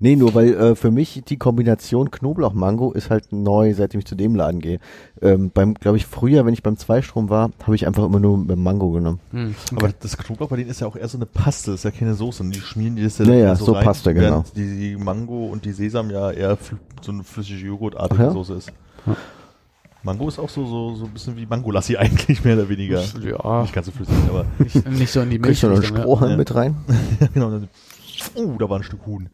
Nee, 0.00 0.16
nur 0.16 0.34
weil 0.34 0.54
äh, 0.54 0.74
für 0.76 0.90
mich 0.90 1.22
die 1.26 1.36
Kombination 1.36 2.10
Knoblauch-Mango 2.10 2.92
ist 2.92 3.10
halt 3.10 3.32
neu, 3.32 3.74
seitdem 3.74 4.00
ich 4.00 4.06
zu 4.06 4.14
dem 4.14 4.34
Laden 4.34 4.60
gehe. 4.60 4.78
Ähm, 5.22 5.50
beim, 5.52 5.74
glaube 5.74 5.96
ich, 5.96 6.06
früher, 6.06 6.44
wenn 6.46 6.52
ich 6.54 6.62
beim 6.62 6.76
Zweistrom 6.76 7.30
war, 7.30 7.50
habe 7.62 7.74
ich 7.74 7.86
einfach 7.86 8.04
immer 8.04 8.20
nur 8.20 8.38
mit 8.38 8.56
Mango 8.58 8.90
genommen. 8.90 9.20
hm, 9.32 9.54
Aber 9.76 9.86
okay. 9.86 9.94
das 10.00 10.16
Knoblauch 10.16 10.48
bei 10.48 10.56
denen 10.56 10.70
ist 10.70 10.80
ja 10.80 10.86
auch 10.86 10.96
eher 10.96 11.08
so 11.08 11.18
eine 11.18 11.26
Paste, 11.26 11.70
das 11.72 11.80
ist 11.80 11.84
ja 11.84 11.90
keine 11.90 12.14
Soße. 12.14 12.42
Und 12.42 12.54
die 12.54 12.60
schmieren 12.60 12.96
die 12.96 13.02
das 13.02 13.18
Ja, 13.18 13.32
ja, 13.34 13.54
so 13.56 13.66
so 13.66 13.72
rein, 13.72 13.84
Paste, 13.84 14.14
genau. 14.14 14.44
Die, 14.54 14.78
die 14.78 14.96
Mango 14.96 15.46
und 15.46 15.64
die 15.64 15.72
Sesam 15.72 16.10
ja 16.10 16.30
eher 16.30 16.58
so 17.02 17.12
eine 17.12 17.24
flüssige 17.24 17.66
Joghurtartige 17.66 18.22
ja? 18.22 18.30
Soße 18.30 18.54
ist. 18.54 18.72
Ja. 19.06 19.16
Mango 20.02 20.28
ist 20.28 20.38
auch 20.38 20.48
so, 20.48 20.64
so, 20.66 20.94
so 20.94 21.04
ein 21.06 21.10
bisschen 21.10 21.36
wie 21.36 21.46
Mangolassi 21.46 21.96
eigentlich, 21.98 22.44
mehr 22.44 22.54
oder 22.54 22.68
weniger. 22.68 23.02
ja, 23.24 23.62
Nicht 23.62 23.74
ganz 23.74 23.86
so 23.86 23.92
flüssig, 23.92 24.14
aber 24.28 24.44
nicht, 24.58 24.88
nicht 24.88 25.10
so 25.10 25.20
in 25.20 25.30
die 25.30 25.38
Milch. 25.38 25.60
Kriegst 25.60 25.62
du 25.64 25.68
noch 25.68 25.76
einen 25.76 25.84
Strohhalm 25.84 26.30
Ja. 26.32 26.36
mit 26.36 26.54
rein? 26.54 26.76
ja, 27.20 27.26
genau. 27.34 27.60
Oh, 28.34 28.56
da 28.58 28.68
war 28.68 28.78
ein 28.78 28.82
Stück 28.82 29.06
Huhn. 29.06 29.28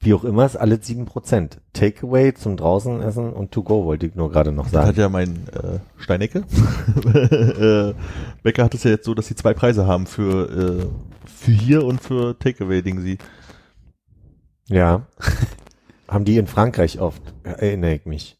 Wie 0.00 0.14
auch 0.14 0.24
immer, 0.24 0.44
ist 0.44 0.56
alles 0.56 0.80
7%. 0.80 1.58
Takeaway 1.72 2.34
zum 2.34 2.56
draußen 2.56 3.00
essen 3.00 3.32
und 3.32 3.52
to 3.52 3.62
go 3.62 3.84
wollte 3.84 4.06
ich 4.06 4.14
nur 4.14 4.30
gerade 4.30 4.52
noch 4.52 4.70
Das 4.70 4.86
hat 4.86 4.96
sagen. 4.96 5.00
ja 5.00 5.08
mein 5.08 5.48
äh, 5.48 5.78
Steinecke. 5.96 6.40
äh, 7.14 7.94
Bäcker 8.42 8.64
hat 8.64 8.74
es 8.74 8.84
ja 8.84 8.90
jetzt 8.90 9.06
so, 9.06 9.14
dass 9.14 9.26
sie 9.26 9.34
zwei 9.34 9.54
Preise 9.54 9.86
haben 9.86 10.06
für, 10.06 10.82
äh, 10.82 10.86
für 11.26 11.52
hier 11.52 11.84
und 11.84 12.02
für 12.02 12.38
Takeaway-Ding 12.38 13.00
sie. 13.00 13.18
Ja. 14.68 15.06
Haben 16.08 16.26
die 16.26 16.36
in 16.36 16.46
Frankreich 16.46 17.00
oft, 17.00 17.22
erinnere 17.42 17.94
ich 17.94 18.04
mich. 18.04 18.38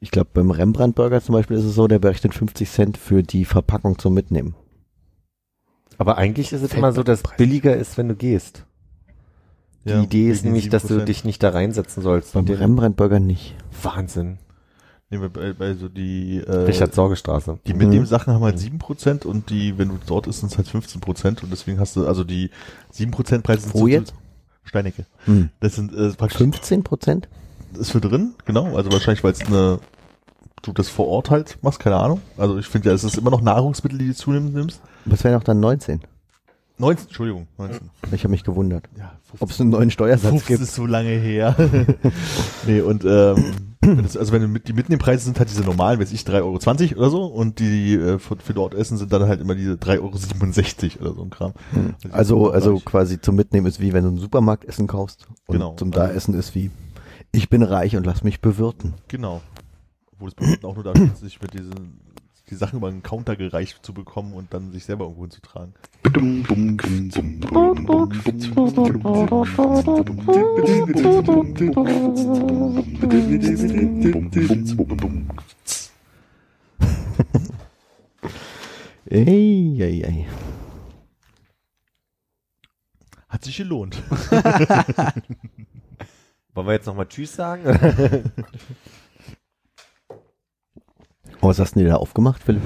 Ich 0.00 0.10
glaube, 0.10 0.30
beim 0.32 0.50
Rembrandt 0.50 0.94
Burger 0.94 1.20
zum 1.20 1.34
Beispiel 1.34 1.56
ist 1.56 1.64
es 1.64 1.74
so, 1.74 1.88
der 1.88 1.98
berechnet 1.98 2.34
50 2.34 2.70
Cent 2.70 2.96
für 2.96 3.22
die 3.22 3.44
Verpackung 3.44 3.98
zum 3.98 4.14
Mitnehmen. 4.14 4.54
Aber 6.02 6.18
eigentlich 6.18 6.52
ist 6.52 6.62
es 6.62 6.74
immer 6.74 6.92
so, 6.92 7.04
dass 7.04 7.22
billiger 7.36 7.76
ist, 7.76 7.96
wenn 7.96 8.08
du 8.08 8.16
gehst. 8.16 8.64
Die 9.84 9.90
Ja, 9.90 10.02
Idee 10.02 10.30
ist 10.30 10.44
nämlich, 10.44 10.68
dass 10.68 10.82
du 10.82 10.94
7%. 10.98 11.04
dich 11.04 11.24
nicht 11.24 11.40
da 11.44 11.50
reinsetzen 11.50 12.02
sollst. 12.02 12.32
Beim 12.32 12.40
Und 12.40 12.48
den 12.48 12.56
Rembrandt 12.56 12.96
Burger 12.96 13.20
nicht. 13.20 13.54
Wahnsinn. 13.82 14.38
Nehmen 15.10 15.22
wir 15.22 15.28
bei, 15.30 15.52
bei 15.52 15.74
so 15.74 15.88
die, 15.88 16.38
äh, 16.44 16.50
Richard 16.50 16.92
Sorgestraße. 16.92 17.60
die 17.68 17.74
mit 17.74 17.92
dem 17.92 18.00
Mhm. 18.00 18.06
Sachen 18.06 18.34
haben 18.34 18.42
halt 18.42 18.58
7% 18.58 19.24
und 19.26 19.48
die, 19.50 19.78
wenn 19.78 19.90
du 19.90 19.98
dort 20.04 20.26
isst, 20.26 20.40
sind 20.40 20.50
es 20.50 20.58
halt 20.58 20.66
15% 20.66 21.44
und 21.44 21.52
deswegen 21.52 21.78
hast 21.78 21.94
du, 21.94 22.04
also 22.06 22.24
die 22.24 22.50
7% 22.90 23.44
Preise 23.44 23.62
sind 23.62 23.74
Wo 23.74 23.78
so- 23.80 23.86
jetzt? 23.86 24.12
Steinecke. 24.64 25.06
Hm. 25.26 25.50
Das 25.60 25.76
sind 25.76 25.92
äh, 25.94 26.10
praktisch 26.10 26.38
15 26.38 26.82
Prozent? 26.82 27.28
ist 27.78 27.92
für 27.92 28.00
drin, 28.00 28.34
genau. 28.44 28.74
Also 28.76 28.90
wahrscheinlich, 28.92 29.22
weil 29.24 29.32
es 29.32 29.40
eine, 29.46 29.78
du 30.62 30.72
das 30.72 30.88
vor 30.88 31.08
Ort 31.08 31.30
halt 31.30 31.58
machst, 31.62 31.78
keine 31.80 31.96
Ahnung. 31.96 32.20
Also 32.36 32.58
ich 32.58 32.66
finde 32.66 32.88
ja, 32.90 32.94
es 32.94 33.04
ist 33.04 33.16
immer 33.16 33.30
noch 33.30 33.40
Nahrungsmittel, 33.40 33.98
die 33.98 34.08
du 34.08 34.14
zunehmend 34.14 34.54
nimmst. 34.54 34.80
Was 35.04 35.24
wären 35.24 35.34
auch 35.36 35.44
dann 35.44 35.60
19? 35.60 36.00
19, 36.78 37.06
Entschuldigung, 37.06 37.46
19. 37.58 37.90
Ich 38.12 38.24
habe 38.24 38.30
mich 38.30 38.44
gewundert. 38.44 38.88
Ja, 38.98 39.12
Ob 39.38 39.50
es 39.50 39.60
einen 39.60 39.70
neuen 39.70 39.90
Steuersatz 39.90 40.30
15 40.30 40.46
gibt. 40.56 40.62
ist 40.68 40.74
so 40.74 40.86
lange 40.86 41.10
her. 41.10 41.54
nee, 42.66 42.80
und 42.80 43.04
ähm, 43.04 43.54
Das, 44.02 44.16
also 44.16 44.32
wenn 44.32 44.50
mit, 44.50 44.68
die 44.68 44.72
Mitnehmpreise 44.72 45.24
sind 45.24 45.38
halt 45.38 45.50
diese 45.50 45.62
normalen, 45.62 46.00
weiß 46.00 46.12
ich, 46.12 46.22
3,20 46.22 46.40
Euro 46.96 47.00
oder 47.00 47.10
so 47.10 47.24
und 47.26 47.58
die 47.58 47.94
äh, 47.94 48.18
für, 48.18 48.36
für 48.36 48.54
dort 48.54 48.74
Essen 48.74 48.96
sind 48.96 49.12
dann 49.12 49.24
halt 49.28 49.40
immer 49.40 49.54
diese 49.54 49.74
3,67 49.74 51.00
Euro 51.00 51.04
oder 51.10 51.14
so 51.16 51.22
ein 51.24 51.30
Kram. 51.30 51.52
Also, 52.10 52.50
also 52.50 52.78
quasi 52.80 53.20
zum 53.20 53.34
Mitnehmen 53.36 53.66
ist 53.66 53.80
wie 53.80 53.92
wenn 53.92 54.04
du 54.04 54.10
im 54.10 54.18
Supermarkt 54.18 54.64
Essen 54.64 54.86
kaufst. 54.86 55.26
Und 55.46 55.54
Genau. 55.54 55.74
zum 55.74 55.90
da 55.90 56.08
essen 56.08 56.34
ist 56.34 56.54
wie 56.54 56.70
ich 57.32 57.48
bin 57.48 57.62
reich 57.62 57.96
und 57.96 58.04
lass 58.06 58.22
mich 58.24 58.40
bewirten. 58.40 58.94
Genau. 59.08 59.40
Obwohl 60.12 60.28
es 60.28 60.34
bei 60.34 60.46
uns 60.46 60.64
auch 60.64 60.74
nur 60.74 60.84
darum 60.84 61.00
geht, 61.08 61.16
sich 61.16 61.40
mit 61.40 61.52
diesen 61.54 62.00
die 62.52 62.56
Sachen 62.56 62.76
über 62.76 62.88
einen 62.88 63.02
Counter 63.02 63.34
gereicht 63.34 63.78
zu 63.82 63.94
bekommen 63.94 64.34
und 64.34 64.52
dann 64.52 64.72
sich 64.72 64.84
selber 64.84 65.06
irgendwo 65.06 65.22
hinzutragen. 65.22 65.72
Ey, 79.06 79.78
ey, 79.80 80.02
ey. 80.02 80.26
Hat 83.28 83.44
sich 83.44 83.56
gelohnt. 83.56 83.96
Wollen 86.54 86.66
wir 86.66 86.74
jetzt 86.74 86.86
nochmal 86.86 87.08
Tschüss 87.08 87.34
sagen? 87.34 87.64
Oh, 91.42 91.48
was 91.48 91.58
hast 91.58 91.74
du 91.74 91.80
denn 91.80 91.88
da 91.88 91.96
aufgemacht, 91.96 92.42
Philipp? 92.42 92.62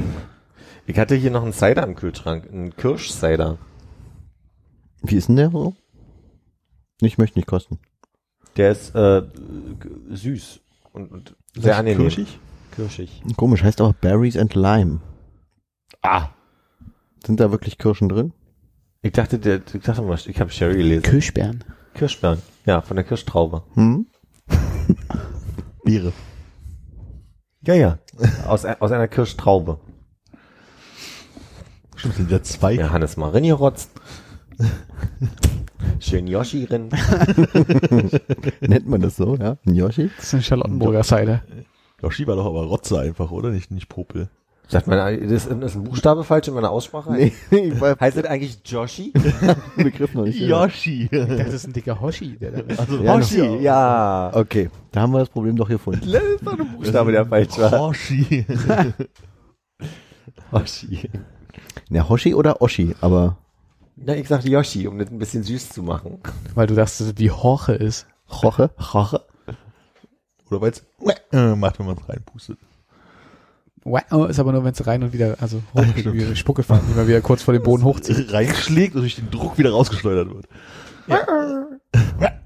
ich 0.86 0.98
hatte 0.98 1.15
hier 1.15 1.31
noch 1.31 1.43
einen 1.43 1.55
Cider 1.55 1.82
im 1.82 1.97
Kühlschrank, 1.97 2.47
einen 2.53 2.77
Kirsch-Cider. 2.77 3.57
Wie 5.03 5.16
ist 5.16 5.28
denn 5.28 5.36
der 5.36 5.51
so? 5.51 5.74
Ich 7.01 7.16
möchte 7.16 7.39
nicht 7.39 7.48
kosten. 7.48 7.78
Der 8.57 8.73
ist 8.73 8.94
äh, 8.94 9.23
süß 10.11 10.61
und, 10.93 11.11
und 11.11 11.36
sehr 11.55 11.78
angenehm. 11.78 12.03
Kirschig? 12.03 12.39
Kirschig. 12.73 13.23
Komisch, 13.36 13.62
heißt 13.62 13.81
auch 13.81 13.94
Berries 13.94 14.36
and 14.36 14.55
Lime. 14.55 15.01
Ah, 16.03 16.28
Sind 17.24 17.40
da 17.40 17.51
wirklich 17.51 17.78
Kirschen 17.78 18.11
drin? 18.11 18.32
ich 19.03 19.12
dachte, 19.12 19.39
der, 19.39 19.62
ich 19.73 19.82
dachte 19.82 20.03
mal, 20.03 20.19
ich 20.23 20.40
habe 20.40 20.51
Sherry 20.51 20.77
gelesen. 20.77 21.03
Kirschbeeren. 21.03 21.65
Kirschbeeren. 21.94 22.43
Ja, 22.66 22.82
von 22.82 22.97
der 22.97 23.05
Kirschtraube. 23.05 23.62
Hm? 23.74 24.07
Beere. 25.85 26.12
Ja, 27.62 27.74
ja. 27.74 27.98
Aus, 28.47 28.65
aus 28.65 28.93
einer 28.93 29.09
Kirschtraube. 29.09 29.79
Stimmt, 31.97 32.15
sind 32.15 32.31
ja 32.31 32.43
zwei. 32.43 32.75
Ja, 32.75 32.91
Hannes 32.91 33.17
mal 33.17 33.31
rotzt. 33.53 33.91
Schön 35.99 36.27
Yoshi 36.27 36.65
rin. 36.65 36.89
Nennt 38.61 38.87
man 38.87 39.01
das 39.01 39.17
so, 39.17 39.37
ja? 39.37 39.57
Ein 39.67 39.75
Yoshi? 39.75 40.11
Das 40.17 40.27
ist 40.27 40.35
ein 40.35 40.43
Charlottenburger 40.43 41.03
Cider. 41.03 41.43
Yoshi 42.03 42.27
war 42.27 42.37
doch 42.37 42.47
aber 42.47 42.65
Rotze 42.65 43.01
einfach, 43.01 43.31
oder? 43.31 43.51
Nicht, 43.51 43.71
nicht 43.71 43.89
Popel. 43.89 44.29
Sagt 44.69 44.89
man, 44.89 45.15
ist, 45.15 45.47
ist 45.47 45.77
ein 45.77 45.85
Buchstabe 45.85 46.25
falsch 46.25 46.49
in 46.49 46.55
meiner 46.55 46.71
Aussprache? 46.71 47.13
Nee, 47.13 47.33
Heißt 48.01 48.17
das 48.17 48.25
eigentlich 48.25 48.59
Joshi? 48.65 49.13
Begriff 49.77 50.13
noch 50.15 50.25
nicht. 50.25 50.41
Yoshi. 50.41 51.09
Das 51.11 51.53
ist 51.53 51.69
ein 51.69 51.73
dicker 51.73 52.01
Hoshi, 52.01 52.37
der 52.37 52.51
da. 52.51 52.75
Also 52.77 53.03
Ja, 53.03 53.15
Hoshi, 53.15 53.57
ja. 53.59 54.31
Okay, 54.35 54.69
da 54.91 55.03
haben 55.03 55.13
wir 55.13 55.21
das 55.21 55.29
Problem 55.29 55.55
doch 55.55 55.69
gefunden. 55.69 56.11
Das 56.11 56.23
ist 56.23 56.45
doch 56.45 56.59
ein 56.59 56.77
Buchstabe, 56.77 57.13
der 57.13 57.25
falsch 57.27 57.57
war. 57.59 57.79
Hoshi. 57.79 58.45
Hoshi. 60.53 61.11
Ja, 61.89 62.09
Hoshi 62.09 62.35
oder 62.35 62.61
Oshi, 62.61 62.97
aber 63.01 63.39
Na, 63.95 64.17
ich 64.17 64.27
sag 64.27 64.45
Yoshi, 64.45 64.89
um 64.89 64.99
das 64.99 65.11
ein 65.11 65.19
bisschen 65.19 65.45
süß 65.45 65.69
zu 65.69 65.85
machen. 65.85 66.19
Weil 66.57 66.67
du 66.67 66.75
dachtest, 66.75 67.17
wie 67.21 67.31
Horche 67.31 67.75
ist. 67.75 68.09
Roche? 68.43 68.71
Hoche. 68.79 69.25
Oder 70.51 70.61
weil 70.61 70.73
es 70.73 70.85
äh, 71.33 71.55
macht, 71.55 71.79
wenn 71.79 71.87
man 71.87 71.97
es 71.97 72.09
reinpustet. 72.09 72.59
Wow, 73.89 74.29
ist 74.29 74.41
aber 74.41 74.51
nur, 74.51 74.65
wenn 74.65 74.73
es 74.73 74.85
rein 74.85 75.05
und 75.05 75.13
wieder, 75.13 75.37
also 75.41 75.63
hochgeht, 75.73 76.13
wie 76.13 76.35
Spucke 76.35 76.65
fahren, 76.65 76.83
die 76.91 76.97
man 76.97 77.07
wieder 77.07 77.21
kurz 77.21 77.43
vor 77.43 77.55
dem 77.55 77.63
Boden 77.63 77.85
hochzieht. 77.85 78.33
Reinschlägt 78.33 78.97
und 78.97 79.03
durch 79.03 79.15
den 79.15 79.31
Druck 79.31 79.59
wieder 79.59 79.71
rausgeschleudert 79.71 80.29
wird. 80.29 80.49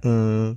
Äh, 0.05 0.51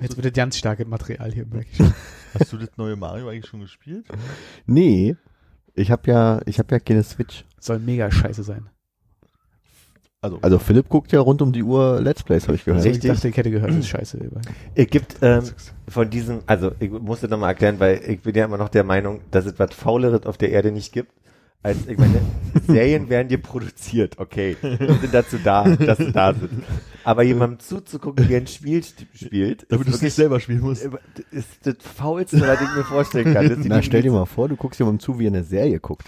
Jetzt 0.00 0.16
wird 0.16 0.26
das 0.26 0.32
ganz 0.34 0.58
starkes 0.58 0.86
Material 0.86 1.32
hier 1.32 1.46
merke 1.46 1.68
ich. 1.72 1.80
hast 2.38 2.52
du 2.52 2.58
das 2.58 2.76
neue 2.76 2.96
Mario 2.96 3.30
eigentlich 3.30 3.46
schon 3.46 3.60
gespielt? 3.60 4.06
Nee. 4.66 5.16
Ich 5.74 5.90
habe 5.90 6.10
ja, 6.10 6.42
ich 6.44 6.58
habe 6.58 6.74
ja 6.74 6.78
keine 6.78 7.02
Switch. 7.02 7.46
Soll 7.58 7.78
mega 7.78 8.10
scheiße 8.10 8.42
sein. 8.42 8.68
Also, 10.22 10.38
Also 10.42 10.58
Philipp 10.58 10.88
guckt 10.90 11.12
ja 11.12 11.20
rund 11.20 11.40
um 11.40 11.50
die 11.52 11.62
Uhr 11.62 11.98
Let's 12.00 12.22
Plays, 12.22 12.46
habe 12.46 12.54
ich 12.54 12.64
gehört. 12.64 12.78
Also 12.78 12.90
ich 12.90 12.96
Richtig. 12.96 13.10
dachte, 13.10 13.28
ich 13.28 13.36
hätte 13.36 13.50
gehört, 13.50 13.70
das 13.70 13.78
ist 13.78 13.88
scheiße. 13.88 14.18
Es 14.74 14.86
gibt 14.88 15.16
ähm, 15.22 15.44
von 15.88 16.10
diesem, 16.10 16.40
also 16.46 16.72
ich 16.78 16.90
muss 16.90 17.20
das 17.20 17.30
nochmal 17.30 17.50
erklären, 17.50 17.80
weil 17.80 18.02
ich 18.06 18.20
bin 18.20 18.34
ja 18.34 18.44
immer 18.44 18.58
noch 18.58 18.68
der 18.68 18.84
Meinung, 18.84 19.20
dass 19.30 19.46
es 19.46 19.58
was 19.58 19.72
Fauleres 19.72 20.26
auf 20.26 20.36
der 20.36 20.50
Erde 20.50 20.72
nicht 20.72 20.92
gibt. 20.92 21.10
Als, 21.62 21.86
ich 21.86 21.96
meine, 21.96 22.20
Serien 22.66 23.08
werden 23.08 23.28
dir 23.28 23.38
produziert, 23.38 24.18
okay, 24.18 24.56
sind 24.62 25.12
dazu 25.12 25.36
da, 25.42 25.64
dass 25.64 25.98
sie 25.98 26.12
da 26.12 26.32
sind. 26.34 26.64
Aber 27.04 27.22
jemandem 27.22 27.58
zuzugucken, 27.58 28.28
wie 28.28 28.36
ein 28.36 28.46
Spiel 28.46 28.82
spielt, 28.82 29.66
damit 29.70 29.86
du 29.86 29.90
ist 29.90 29.96
es 29.96 30.02
nicht 30.02 30.14
selber 30.14 30.40
spielen 30.40 30.60
musst. 30.60 30.86
ist 31.30 31.66
das 31.66 31.76
Faulste, 31.80 32.40
was 32.40 32.60
ich 32.60 32.76
mir 32.76 32.84
vorstellen 32.84 33.32
kann. 33.34 33.62
Na, 33.64 33.82
stell 33.82 34.02
dir 34.02 34.12
mal 34.12 34.26
vor, 34.26 34.48
du 34.48 34.56
guckst 34.56 34.80
jemandem 34.80 35.00
zu, 35.00 35.18
wie 35.18 35.26
er 35.26 35.32
eine 35.32 35.44
Serie 35.44 35.80
guckt. 35.80 36.06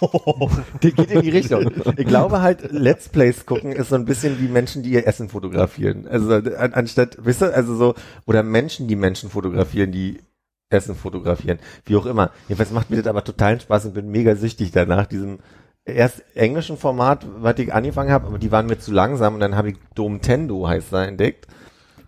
Der 0.82 0.90
geht 0.92 1.10
in 1.10 1.22
die 1.22 1.30
Richtung. 1.30 1.70
Ich 1.96 2.06
glaube 2.06 2.40
halt, 2.40 2.70
Let's 2.72 3.08
Plays 3.08 3.46
gucken 3.46 3.72
ist 3.72 3.90
so 3.90 3.94
ein 3.94 4.04
bisschen 4.04 4.40
wie 4.40 4.48
Menschen, 4.48 4.82
die 4.82 4.90
ihr 4.90 5.06
Essen 5.06 5.28
fotografieren. 5.28 6.06
Also 6.06 6.32
an, 6.32 6.72
anstatt, 6.72 7.18
wisst 7.20 7.42
ihr, 7.42 7.54
also 7.54 7.74
so, 7.74 7.94
oder 8.26 8.42
Menschen, 8.42 8.88
die 8.88 8.96
Menschen 8.96 9.30
fotografieren, 9.30 9.92
die 9.92 10.18
Essen 10.70 10.94
fotografieren. 10.94 11.58
Wie 11.84 11.96
auch 11.96 12.06
immer. 12.06 12.30
Jedenfalls 12.48 12.72
macht 12.72 12.90
mir 12.90 12.96
das 12.96 13.06
aber 13.06 13.24
totalen 13.24 13.60
Spaß 13.60 13.86
und 13.86 13.94
bin 13.94 14.10
mega 14.10 14.36
süchtig 14.36 14.70
danach, 14.70 15.06
diesem 15.06 15.38
erst 15.84 16.22
englischen 16.34 16.76
Format, 16.76 17.26
was 17.40 17.58
ich 17.58 17.72
angefangen 17.72 18.10
habe, 18.10 18.26
aber 18.26 18.38
die 18.38 18.52
waren 18.52 18.66
mir 18.66 18.78
zu 18.78 18.92
langsam 18.92 19.34
und 19.34 19.40
dann 19.40 19.56
habe 19.56 19.70
ich 19.70 19.76
Domtendo 19.94 20.68
heißt 20.68 20.92
er 20.92 21.08
entdeckt. 21.08 21.46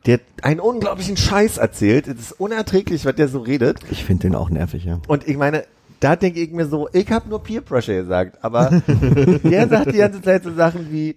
Der 0.06 0.20
einen 0.42 0.60
unglaublichen 0.60 1.16
Scheiß 1.16 1.58
erzählt. 1.58 2.06
Es 2.06 2.18
ist 2.18 2.32
unerträglich, 2.32 3.04
was 3.04 3.14
der 3.16 3.28
so 3.28 3.40
redet. 3.40 3.80
Ich 3.90 4.04
finde 4.04 4.28
den 4.28 4.34
auch 4.34 4.48
nervig, 4.48 4.84
ja. 4.84 5.00
Und 5.08 5.28
ich 5.28 5.36
meine, 5.36 5.64
da 6.00 6.16
denke 6.16 6.40
ich 6.40 6.50
mir 6.50 6.66
so, 6.66 6.88
ich 6.92 7.10
habe 7.10 7.28
nur 7.28 7.42
Peer 7.42 7.60
Pressure 7.60 7.94
gesagt, 7.94 8.42
aber 8.42 8.70
der 9.44 9.68
sagt 9.68 9.92
die 9.92 9.98
ganze 9.98 10.22
Zeit 10.22 10.42
so 10.42 10.52
Sachen 10.52 10.90
wie, 10.90 11.16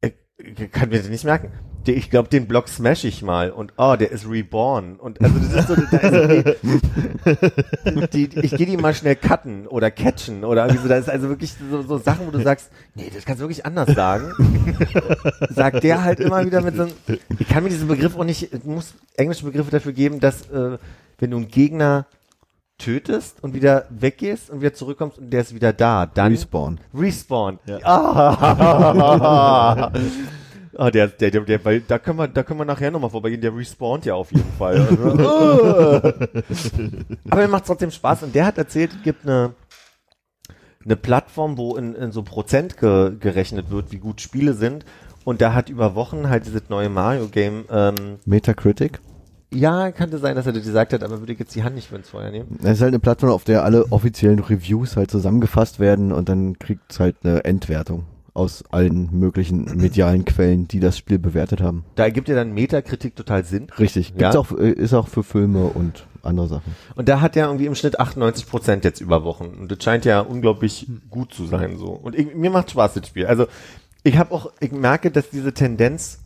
ich, 0.00 0.14
ich 0.38 0.72
kann 0.72 0.88
mir 0.88 0.98
das 0.98 1.08
nicht 1.08 1.24
merken. 1.24 1.52
Ich 1.88 2.10
glaube, 2.10 2.28
den 2.28 2.48
Block 2.48 2.68
smash 2.68 3.04
ich 3.04 3.22
mal 3.22 3.52
und 3.52 3.74
oh, 3.76 3.94
der 3.96 4.10
ist 4.10 4.28
reborn 4.28 4.96
und 4.96 5.20
also 5.20 5.38
das 5.38 5.54
ist 5.54 5.68
so, 5.68 5.76
da 5.76 5.98
ist 5.98 6.56
okay, 7.84 8.08
die, 8.12 8.28
die, 8.28 8.40
ich 8.40 8.56
gehe 8.56 8.66
die 8.66 8.76
mal 8.76 8.92
schnell 8.92 9.14
cutten 9.14 9.68
oder 9.68 9.92
catchen 9.92 10.42
oder 10.42 10.64
irgendwie 10.64 10.82
so, 10.82 10.88
da 10.88 10.96
ist 10.96 11.08
also 11.08 11.28
wirklich 11.28 11.54
so, 11.70 11.82
so 11.82 11.98
Sachen, 11.98 12.26
wo 12.26 12.32
du 12.32 12.42
sagst, 12.42 12.72
nee, 12.96 13.08
das 13.14 13.24
kannst 13.24 13.40
du 13.40 13.44
wirklich 13.44 13.64
anders 13.64 13.94
sagen. 13.94 14.32
Sagt 15.50 15.84
der 15.84 16.02
halt 16.02 16.18
immer 16.18 16.44
wieder 16.44 16.60
mit 16.60 16.74
so 16.74 16.82
einem, 16.82 16.92
ich 17.38 17.48
kann 17.48 17.62
mir 17.62 17.70
diesen 17.70 17.86
Begriff 17.86 18.16
auch 18.16 18.24
nicht, 18.24 18.52
ich 18.52 18.64
muss 18.64 18.94
englische 19.16 19.44
Begriffe 19.44 19.70
dafür 19.70 19.92
geben, 19.92 20.18
dass 20.18 20.50
äh, 20.50 20.78
wenn 21.18 21.30
du 21.30 21.36
einen 21.36 21.48
Gegner 21.48 22.06
tötest 22.78 23.42
und 23.42 23.54
wieder 23.54 23.86
weggehst 23.90 24.50
und 24.50 24.60
wieder 24.60 24.74
zurückkommst 24.74 25.18
und 25.18 25.30
der 25.30 25.40
ist 25.40 25.54
wieder 25.54 25.72
da, 25.72 26.06
dann 26.06 26.32
Respawn. 26.32 26.78
Respawn. 26.94 27.58
Ja. 27.66 27.78
Ah. 27.84 29.92
Ah, 30.78 30.90
der, 30.90 31.08
der, 31.08 31.30
der, 31.30 31.40
der, 31.42 31.64
weil 31.64 31.80
da 31.80 31.98
können 31.98 32.18
wir, 32.18 32.28
da 32.28 32.42
können 32.42 32.60
wir 32.60 32.66
nachher 32.66 32.90
nochmal 32.90 33.10
vorbeigehen. 33.10 33.40
Der 33.40 33.56
respawnt 33.56 34.04
ja 34.04 34.14
auf 34.14 34.30
jeden 34.30 34.52
Fall. 34.58 34.78
Also, 34.78 35.06
Aber 37.30 37.40
er 37.40 37.48
macht 37.48 37.66
trotzdem 37.66 37.90
Spaß 37.90 38.24
und 38.24 38.34
der 38.34 38.44
hat 38.44 38.58
erzählt, 38.58 38.90
es 38.94 39.02
gibt 39.02 39.24
eine, 39.24 39.54
eine 40.84 40.96
Plattform, 40.96 41.56
wo 41.56 41.76
in, 41.76 41.94
in 41.94 42.12
so 42.12 42.22
Prozent 42.22 42.76
ge, 42.76 43.16
gerechnet 43.18 43.70
wird, 43.70 43.90
wie 43.90 43.98
gut 43.98 44.20
Spiele 44.20 44.52
sind. 44.52 44.84
Und 45.24 45.40
da 45.40 45.54
hat 45.54 45.70
über 45.70 45.94
Wochen 45.94 46.28
halt 46.28 46.46
dieses 46.46 46.68
neue 46.68 46.88
Mario-Game, 46.88 47.64
ähm, 47.70 48.18
Metacritic. 48.26 49.00
Ja, 49.52 49.92
könnte 49.92 50.18
sein, 50.18 50.34
dass 50.36 50.46
er 50.46 50.52
das 50.52 50.64
gesagt 50.64 50.92
hat, 50.92 51.02
aber 51.02 51.20
würde 51.20 51.32
ich 51.32 51.38
jetzt 51.38 51.54
die 51.54 51.62
Hand 51.62 51.74
nicht 51.76 51.88
für 51.88 51.96
ins 51.96 52.08
Feuer 52.10 52.30
nehmen. 52.30 52.58
Das 52.62 52.72
ist 52.72 52.80
halt 52.82 52.88
eine 52.90 52.98
Plattform, 52.98 53.30
auf 53.30 53.44
der 53.44 53.64
alle 53.64 53.90
offiziellen 53.92 54.40
Reviews 54.40 54.96
halt 54.96 55.10
zusammengefasst 55.10 55.78
werden 55.80 56.12
und 56.12 56.28
dann 56.28 56.58
kriegt's 56.58 56.98
halt 57.00 57.16
eine 57.22 57.44
Endwertung 57.44 58.04
aus 58.34 58.64
allen 58.70 59.08
möglichen 59.18 59.64
medialen 59.76 60.24
Quellen, 60.24 60.68
die 60.68 60.80
das 60.80 60.98
Spiel 60.98 61.18
bewertet 61.18 61.60
haben. 61.62 61.84
Da 61.94 62.04
ergibt 62.04 62.28
ja 62.28 62.34
dann 62.34 62.52
Metakritik 62.52 63.16
total 63.16 63.44
Sinn. 63.44 63.68
Richtig. 63.78 64.08
Gibt's 64.16 64.34
Ja. 64.34 64.40
auch, 64.40 64.52
äh, 64.52 64.70
ist 64.72 64.92
auch 64.94 65.08
für 65.08 65.22
Filme 65.22 65.66
und 65.66 66.06
andere 66.22 66.48
Sachen. 66.48 66.74
Und 66.96 67.08
da 67.08 67.20
hat 67.20 67.36
er 67.36 67.46
irgendwie 67.46 67.66
im 67.66 67.74
Schnitt 67.76 68.00
98 68.00 68.48
Prozent 68.48 68.84
jetzt 68.84 69.00
über 69.00 69.22
Wochen. 69.24 69.46
Und 69.60 69.70
das 69.70 69.82
scheint 69.82 70.04
ja 70.04 70.20
unglaublich 70.20 70.86
gut 71.08 71.32
zu 71.32 71.46
sein, 71.46 71.78
so. 71.78 71.86
Und 71.92 72.14
ich, 72.18 72.34
mir 72.34 72.50
macht 72.50 72.72
Spaß, 72.72 72.94
das 72.94 73.06
Spiel. 73.06 73.26
Also, 73.26 73.46
ich 74.02 74.18
habe 74.18 74.34
auch, 74.34 74.50
ich 74.60 74.72
merke, 74.72 75.10
dass 75.12 75.30
diese 75.30 75.52
Tendenz, 75.54 76.18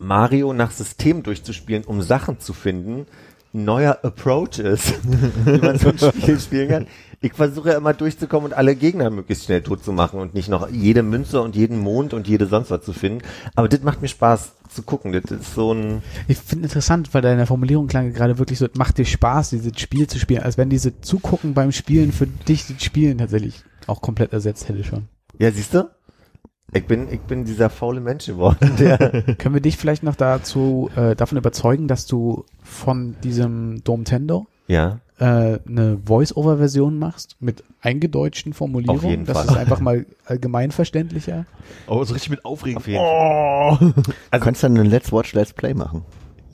Mario 0.00 0.52
nach 0.54 0.70
System 0.70 1.22
durchzuspielen, 1.22 1.84
um 1.84 2.00
Sachen 2.00 2.40
zu 2.40 2.54
finden, 2.54 3.06
ein 3.52 3.64
neuer 3.64 3.98
Approach 4.02 4.58
ist, 4.58 4.94
wie 5.44 5.58
man 5.58 5.78
so 5.78 5.90
ein 5.90 5.98
Spiel 5.98 6.40
spielen 6.40 6.68
kann. 6.68 6.86
Ich 7.20 7.34
versuche 7.34 7.70
ja 7.70 7.76
immer 7.76 7.92
durchzukommen 7.92 8.50
und 8.50 8.56
alle 8.56 8.76
Gegner 8.76 9.10
möglichst 9.10 9.44
schnell 9.44 9.60
tot 9.60 9.84
zu 9.84 9.92
machen 9.92 10.18
und 10.18 10.32
nicht 10.32 10.48
noch 10.48 10.70
jede 10.70 11.02
Münze 11.02 11.42
und 11.42 11.54
jeden 11.54 11.78
Mond 11.78 12.14
und 12.14 12.26
jede 12.26 12.46
sonst 12.46 12.70
was 12.70 12.82
zu 12.82 12.94
finden. 12.94 13.22
Aber 13.54 13.68
das 13.68 13.82
macht 13.82 14.00
mir 14.00 14.08
Spaß 14.08 14.52
zu 14.70 14.82
gucken. 14.82 15.12
Das 15.12 15.24
ist 15.24 15.54
so 15.54 15.74
ein, 15.74 16.02
Ich 16.28 16.38
finde 16.38 16.64
interessant, 16.64 17.12
weil 17.12 17.20
deine 17.20 17.44
Formulierung 17.46 17.88
klang 17.88 18.14
gerade 18.14 18.38
wirklich 18.38 18.58
so, 18.58 18.68
macht 18.74 18.96
dir 18.96 19.04
Spaß, 19.04 19.50
dieses 19.50 19.78
Spiel 19.78 20.06
zu 20.06 20.18
spielen, 20.18 20.42
als 20.42 20.56
wenn 20.56 20.70
diese 20.70 20.98
Zugucken 21.02 21.52
beim 21.52 21.72
Spielen 21.72 22.12
für 22.12 22.26
dich 22.26 22.66
das 22.68 22.82
Spielen 22.82 23.18
tatsächlich 23.18 23.64
auch 23.86 24.00
komplett 24.00 24.32
ersetzt 24.32 24.68
hätte 24.68 24.84
schon. 24.84 25.08
ja, 25.38 25.50
siehst 25.50 25.74
du? 25.74 25.90
Ich 26.72 26.86
bin, 26.86 27.12
ich 27.12 27.20
bin 27.20 27.44
dieser 27.44 27.68
faule 27.70 28.00
Mensch 28.00 28.26
geworden, 28.26 28.72
der, 28.78 28.98
Können 29.38 29.54
wir 29.54 29.60
dich 29.60 29.76
vielleicht 29.76 30.02
noch 30.02 30.14
dazu 30.16 30.90
äh, 30.96 31.16
davon 31.16 31.36
überzeugen, 31.38 31.88
dass 31.88 32.06
du 32.06 32.44
von 32.62 33.16
diesem 33.24 33.82
Domtendo 33.84 34.46
ja, 34.68 35.00
äh, 35.18 35.58
eine 35.66 35.98
Voice-Over-Version 36.06 36.96
machst 36.98 37.36
mit 37.40 37.64
eingedeutschten 37.80 38.52
Formulierungen? 38.52 39.04
Auf 39.04 39.10
jeden 39.10 39.24
das 39.26 39.36
Fall. 39.38 39.46
ist 39.46 39.56
einfach 39.56 39.80
mal 39.80 40.06
allgemeinverständlicher. 40.26 41.46
Oh, 41.88 42.04
so 42.04 42.12
richtig 42.14 42.30
mit 42.30 42.44
Aufregung. 42.44 42.82
Auf 42.82 42.88
oh. 42.88 43.76
Du 43.80 44.02
Also- 44.30 44.44
kannst 44.44 44.62
dann 44.62 44.76
ein 44.76 44.86
Let's 44.86 45.12
Watch 45.12 45.32
Let's 45.32 45.52
Play 45.52 45.74
machen. 45.74 46.04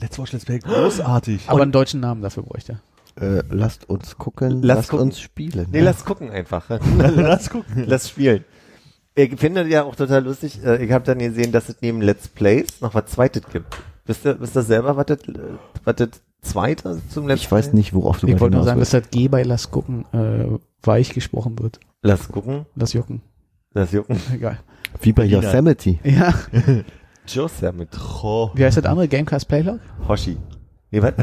Let's 0.01 0.19
Watch 0.19 0.33
Let's 0.33 0.45
Play, 0.45 0.59
großartig. 0.61 1.43
Aber 1.49 1.63
einen 1.63 1.73
deutschen 1.73 2.01
Namen 2.01 2.23
dafür 2.23 2.43
bräuchte. 2.43 2.81
Äh, 3.21 3.43
lasst 3.51 3.89
uns 3.89 4.19
gucken, 4.19 4.63
Lass 4.63 4.77
lasst 4.77 4.89
gucken. 4.91 5.07
uns 5.07 5.21
spielen. 5.21 5.67
nee, 5.73 5.81
lass 5.81 6.05
gucken 6.05 6.31
einfach. 6.31 6.69
Lass 6.99 7.49
gucken. 7.49 7.85
Lass 7.87 8.11
spielen. 8.11 8.45
Ich 9.19 9.35
finde 9.41 9.67
ja 9.67 9.83
auch 9.85 9.97
total 9.97 10.23
lustig, 10.25 10.63
äh, 10.63 10.85
ich 10.85 10.93
habe 10.93 11.05
dann 11.05 11.19
gesehen, 11.19 11.51
dass 11.51 11.69
es 11.71 11.77
neben 11.81 12.03
Let's 12.03 12.29
Plays 12.29 12.81
noch 12.83 12.95
was 12.95 13.07
Zweites 13.07 13.43
gibt. 13.51 13.75
Wisst 14.05 14.27
ihr, 14.27 14.39
wisst 14.39 14.55
ihr 14.57 14.63
selber, 14.63 14.97
was 14.97 15.07
das, 15.07 15.21
äh, 15.27 15.33
was 15.85 15.97
das 15.97 16.09
Zweite 16.43 17.01
zum 17.09 17.27
Let's 17.27 17.43
Ich 17.43 17.51
weiß 17.51 17.73
nicht, 17.73 17.95
worauf 17.95 18.21
du 18.21 18.29
Ich 18.29 18.39
wollte 18.39 18.57
nur 18.57 18.65
sagen, 18.65 18.79
willst. 18.79 18.93
dass 18.93 19.03
das 19.03 19.11
G 19.11 19.29
bei 19.29 19.43
Lass 19.43 19.71
gucken 19.71 20.05
äh, 20.13 20.59
weich 20.87 21.15
gesprochen 21.15 21.59
wird. 21.59 21.81
Lass 22.03 22.29
gucken, 22.29 22.67
Lass 22.77 22.93
jucken. 22.93 23.23
das 23.73 23.91
Jucken. 23.93 24.21
Egal. 24.35 24.61
Wie 25.01 25.13
bei. 25.13 25.25
Yosemite. 25.25 25.99
Ja. 26.05 26.35
Josia 27.27 27.73
mit 27.73 27.89
Oh. 28.23 28.51
Wie 28.55 28.65
heißt 28.65 28.77
das 28.77 28.85
andere? 28.85 29.09
Gamecast 29.09 29.49
Playlog? 29.49 29.81
Hoshi. 30.07 30.37
Nee, 30.93 31.03
was? 31.03 31.15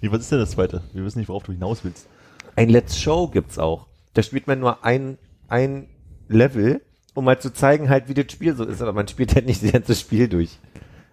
Nee, 0.00 0.10
was 0.10 0.20
ist 0.20 0.32
denn 0.32 0.38
das 0.38 0.52
zweite? 0.52 0.80
Wir 0.94 1.04
wissen 1.04 1.18
nicht, 1.18 1.28
worauf 1.28 1.42
du 1.42 1.52
hinaus 1.52 1.84
willst. 1.84 2.08
Ein 2.56 2.70
Let's 2.70 2.96
Show 2.98 3.26
gibt's 3.28 3.58
auch. 3.58 3.88
Da 4.14 4.22
spielt 4.22 4.46
man 4.46 4.60
nur 4.60 4.84
ein, 4.84 5.18
ein 5.48 5.88
Level, 6.28 6.80
um 7.14 7.24
mal 7.24 7.38
zu 7.40 7.52
zeigen 7.52 7.88
halt, 7.90 8.08
wie 8.08 8.14
das 8.14 8.30
Spiel 8.32 8.54
so 8.56 8.64
ist, 8.64 8.80
aber 8.82 8.92
man 8.92 9.08
spielt 9.08 9.34
halt 9.34 9.46
nicht 9.46 9.62
das 9.64 9.72
ganze 9.72 9.94
Spiel 9.94 10.28
durch. 10.28 10.58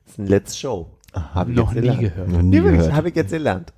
Das 0.05 0.13
ist 0.13 0.19
ein 0.19 0.27
Let's 0.27 0.57
Show. 0.57 0.88
Hab 1.13 1.49
ich 1.49 1.55
Noch 1.55 1.73
jetzt 1.73 1.76
nie 1.84 1.89
gelernt. 1.89 1.99
gehört. 2.01 2.27
Noch 2.30 2.41
nie 2.41 2.61
gehört. 2.61 2.93
habe 2.93 3.09
ich 3.09 3.15
jetzt 3.15 3.31
gelernt. 3.31 3.73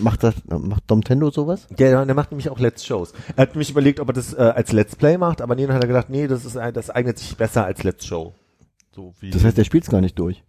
Macht 0.00 0.22
das, 0.22 0.34
macht 0.46 0.84
Domtendo 0.86 1.30
sowas? 1.30 1.66
Ja, 1.76 2.02
der 2.04 2.14
macht 2.14 2.30
nämlich 2.30 2.48
auch 2.48 2.58
Let's 2.58 2.86
Shows. 2.86 3.12
Er 3.36 3.42
hat 3.42 3.54
mich 3.54 3.68
überlegt, 3.70 4.00
ob 4.00 4.08
er 4.08 4.14
das 4.14 4.32
äh, 4.32 4.38
als 4.38 4.72
Let's 4.72 4.96
Play 4.96 5.18
macht, 5.18 5.42
aber 5.42 5.54
nee, 5.56 5.66
dann 5.66 5.74
hat 5.76 5.84
er 5.84 5.88
gedacht, 5.88 6.08
nee, 6.08 6.26
das 6.26 6.46
ist 6.46 6.56
ein- 6.56 6.72
das 6.72 6.88
eignet 6.88 7.18
sich 7.18 7.36
besser 7.36 7.66
als 7.66 7.82
Let's 7.84 8.06
Show. 8.06 8.32
So 8.94 9.12
wie 9.20 9.28
Das 9.30 9.44
heißt, 9.44 9.58
der 9.58 9.64
spielt's 9.64 9.90
gar 9.90 10.00
nicht 10.00 10.18
durch. 10.18 10.42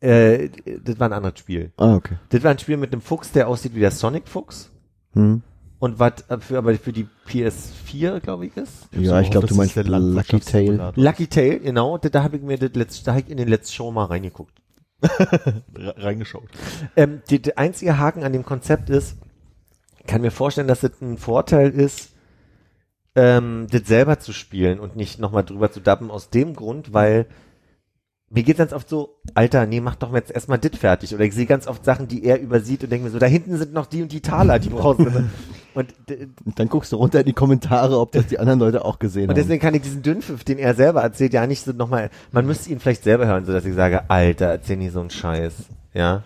Äh, 0.00 0.48
das 0.84 0.98
war 0.98 1.08
ein 1.08 1.12
anderes 1.12 1.38
Spiel. 1.38 1.72
Ah, 1.76 1.94
okay. 1.94 2.16
Das 2.30 2.42
war 2.42 2.50
ein 2.52 2.58
Spiel 2.58 2.76
mit 2.76 2.92
einem 2.92 3.02
Fuchs, 3.02 3.32
der 3.32 3.48
aussieht 3.48 3.74
wie 3.74 3.80
der 3.80 3.90
Sonic 3.90 4.28
Fuchs 4.28 4.70
Hm. 5.14 5.42
Und 5.78 5.98
was 5.98 6.24
äh, 6.28 6.38
für 6.38 6.58
aber 6.58 6.74
für 6.74 6.92
die 6.92 7.06
PS4, 7.28 8.20
glaube 8.20 8.46
ich, 8.46 8.56
ist. 8.56 8.88
Ja, 8.92 9.20
ich 9.20 9.30
glaube, 9.30 9.46
du 9.46 9.54
meinst 9.54 9.76
Lucky 9.76 10.40
Tail. 10.40 10.92
Lucky 10.96 11.26
Tail, 11.26 11.60
genau. 11.60 11.98
Da, 11.98 12.08
da 12.08 12.22
habe 12.22 12.36
ich 12.36 12.42
mir 12.42 12.58
das 12.58 12.70
Let's, 12.74 13.02
da 13.02 13.12
habe 13.12 13.20
ich 13.22 13.30
in 13.30 13.36
den 13.36 13.48
Let's 13.48 13.72
Show 13.72 13.90
mal 13.90 14.06
reingeguckt. 14.06 14.60
Re- 15.02 15.94
reingeschaut. 15.96 16.48
Ähm, 16.96 17.22
die, 17.30 17.40
der 17.40 17.58
einzige 17.58 17.98
Haken 17.98 18.24
an 18.24 18.32
dem 18.32 18.44
Konzept 18.44 18.90
ist, 18.90 19.16
ich 20.00 20.06
kann 20.06 20.22
mir 20.22 20.30
vorstellen, 20.32 20.66
dass 20.68 20.80
das 20.80 21.00
ein 21.00 21.18
Vorteil 21.18 21.70
ist, 21.70 22.10
ähm, 23.14 23.66
das 23.70 23.82
selber 23.86 24.18
zu 24.18 24.32
spielen 24.32 24.80
und 24.80 24.96
nicht 24.96 25.18
nochmal 25.20 25.44
drüber 25.44 25.70
zu 25.70 25.80
dappen, 25.80 26.10
aus 26.10 26.30
dem 26.30 26.54
Grund, 26.54 26.92
weil 26.92 27.26
mir 28.30 28.42
geht 28.42 28.58
ganz 28.58 28.72
oft 28.72 28.88
so, 28.88 29.16
Alter, 29.34 29.66
nee, 29.66 29.80
mach 29.80 29.96
doch 29.96 30.12
jetzt 30.14 30.30
erstmal 30.30 30.58
dit 30.58 30.76
fertig. 30.76 31.14
Oder 31.14 31.24
ich 31.24 31.34
sehe 31.34 31.46
ganz 31.46 31.66
oft 31.66 31.84
Sachen, 31.84 32.08
die 32.08 32.24
er 32.24 32.40
übersieht 32.40 32.84
und 32.84 32.90
denke 32.90 33.06
mir 33.06 33.10
so, 33.10 33.18
da 33.18 33.26
hinten 33.26 33.56
sind 33.56 33.72
noch 33.72 33.86
die 33.86 34.02
und 34.02 34.12
die 34.12 34.20
Taler, 34.20 34.58
die 34.58 34.68
brauchst 34.68 35.00
du. 35.00 35.06
Und, 35.74 35.94
Und 36.44 36.58
dann 36.58 36.68
guckst 36.68 36.90
du 36.90 36.96
runter 36.96 37.20
in 37.20 37.26
die 37.26 37.34
Kommentare, 37.34 38.00
ob 38.00 38.10
das 38.10 38.26
die 38.26 38.40
anderen 38.40 38.58
Leute 38.58 38.84
auch 38.84 38.98
gesehen 38.98 39.24
und 39.24 39.30
haben. 39.30 39.36
deswegen 39.36 39.60
kann 39.60 39.74
ich 39.74 39.82
diesen 39.82 40.02
Dünnpfiff, 40.02 40.42
den 40.42 40.58
er 40.58 40.74
selber 40.74 41.02
erzählt, 41.02 41.32
ja 41.32 41.46
nicht 41.46 41.62
so 41.62 41.70
nochmal, 41.70 42.10
man 42.32 42.46
müsste 42.46 42.72
ihn 42.72 42.80
vielleicht 42.80 43.04
selber 43.04 43.26
hören, 43.26 43.44
so 43.44 43.52
dass 43.52 43.64
ich 43.64 43.74
sage, 43.74 44.10
Alter, 44.10 44.46
erzähl 44.46 44.76
nicht 44.76 44.92
so 44.92 44.98
einen 45.00 45.10
Scheiß. 45.10 45.54
Ja. 45.94 46.24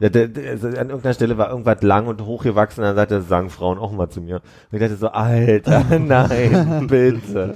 Der, 0.00 0.10
der, 0.10 0.28
der, 0.28 0.50
also 0.50 0.66
an 0.66 0.74
irgendeiner 0.74 1.14
Stelle 1.14 1.38
war 1.38 1.48
irgendwas 1.48 1.80
lang 1.80 2.06
und 2.06 2.20
hochgewachsen, 2.22 2.82
dann 2.82 2.96
sagte, 2.96 3.22
sagen 3.22 3.48
Frauen 3.48 3.78
auch 3.78 3.92
mal 3.92 4.10
zu 4.10 4.20
mir. 4.20 4.36
Und 4.36 4.42
ich 4.72 4.80
dachte 4.80 4.96
so, 4.96 5.08
Alter, 5.08 5.84
nein, 5.98 6.86
bitte. 6.86 7.54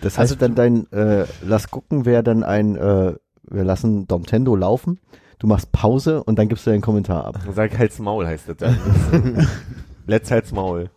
Das 0.00 0.18
heißt 0.18 0.40
dann 0.40 0.54
dein 0.54 0.90
äh, 0.92 1.26
Lass 1.42 1.70
gucken 1.70 2.04
wäre 2.04 2.22
dann 2.22 2.42
ein 2.42 2.76
äh, 2.76 3.14
wir 3.50 3.64
lassen 3.64 4.06
Domtendo 4.06 4.54
laufen. 4.54 5.00
Du 5.38 5.46
machst 5.46 5.72
Pause 5.72 6.22
und 6.22 6.38
dann 6.38 6.48
gibst 6.48 6.66
du 6.66 6.70
deinen 6.70 6.82
Kommentar 6.82 7.24
ab. 7.24 7.40
Sag 7.54 7.76
halt's 7.78 7.98
Maul 7.98 8.26
heißt 8.26 8.48
das 8.48 8.56
dann. 8.58 9.46
Let's 10.06 10.30
halt's 10.30 10.52
Maul. 10.52 10.90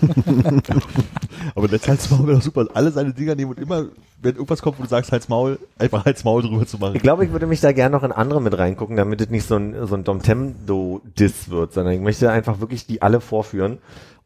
Aber 1.54 1.68
der 1.68 1.80
Halt's 1.80 2.10
Maul 2.10 2.26
wäre 2.26 2.36
doch 2.36 2.42
super. 2.42 2.66
Alle 2.74 2.90
seine 2.90 3.12
Dinger 3.12 3.34
nehmen 3.34 3.50
und 3.50 3.58
immer, 3.58 3.86
wenn 4.22 4.34
irgendwas 4.34 4.62
kommt, 4.62 4.78
wo 4.78 4.82
du 4.82 4.88
sagst 4.88 5.12
Halt's 5.12 5.28
Maul, 5.28 5.58
einfach 5.78 6.04
Halt's 6.04 6.24
Maul 6.24 6.42
drüber 6.42 6.66
zu 6.66 6.78
machen. 6.78 6.94
Ich 6.96 7.02
glaube, 7.02 7.24
ich 7.24 7.32
würde 7.32 7.46
mich 7.46 7.60
da 7.60 7.72
gerne 7.72 7.96
noch 7.96 8.04
in 8.04 8.12
andere 8.12 8.40
mit 8.40 8.56
reingucken, 8.56 8.96
damit 8.96 9.20
es 9.20 9.30
nicht 9.30 9.46
so 9.46 9.56
ein, 9.56 9.86
so 9.86 9.94
ein 9.94 10.04
Domtendo-Diss 10.04 11.50
wird, 11.50 11.72
sondern 11.72 11.94
ich 11.94 12.00
möchte 12.00 12.30
einfach 12.30 12.60
wirklich 12.60 12.86
die 12.86 13.02
alle 13.02 13.20
vorführen 13.20 13.78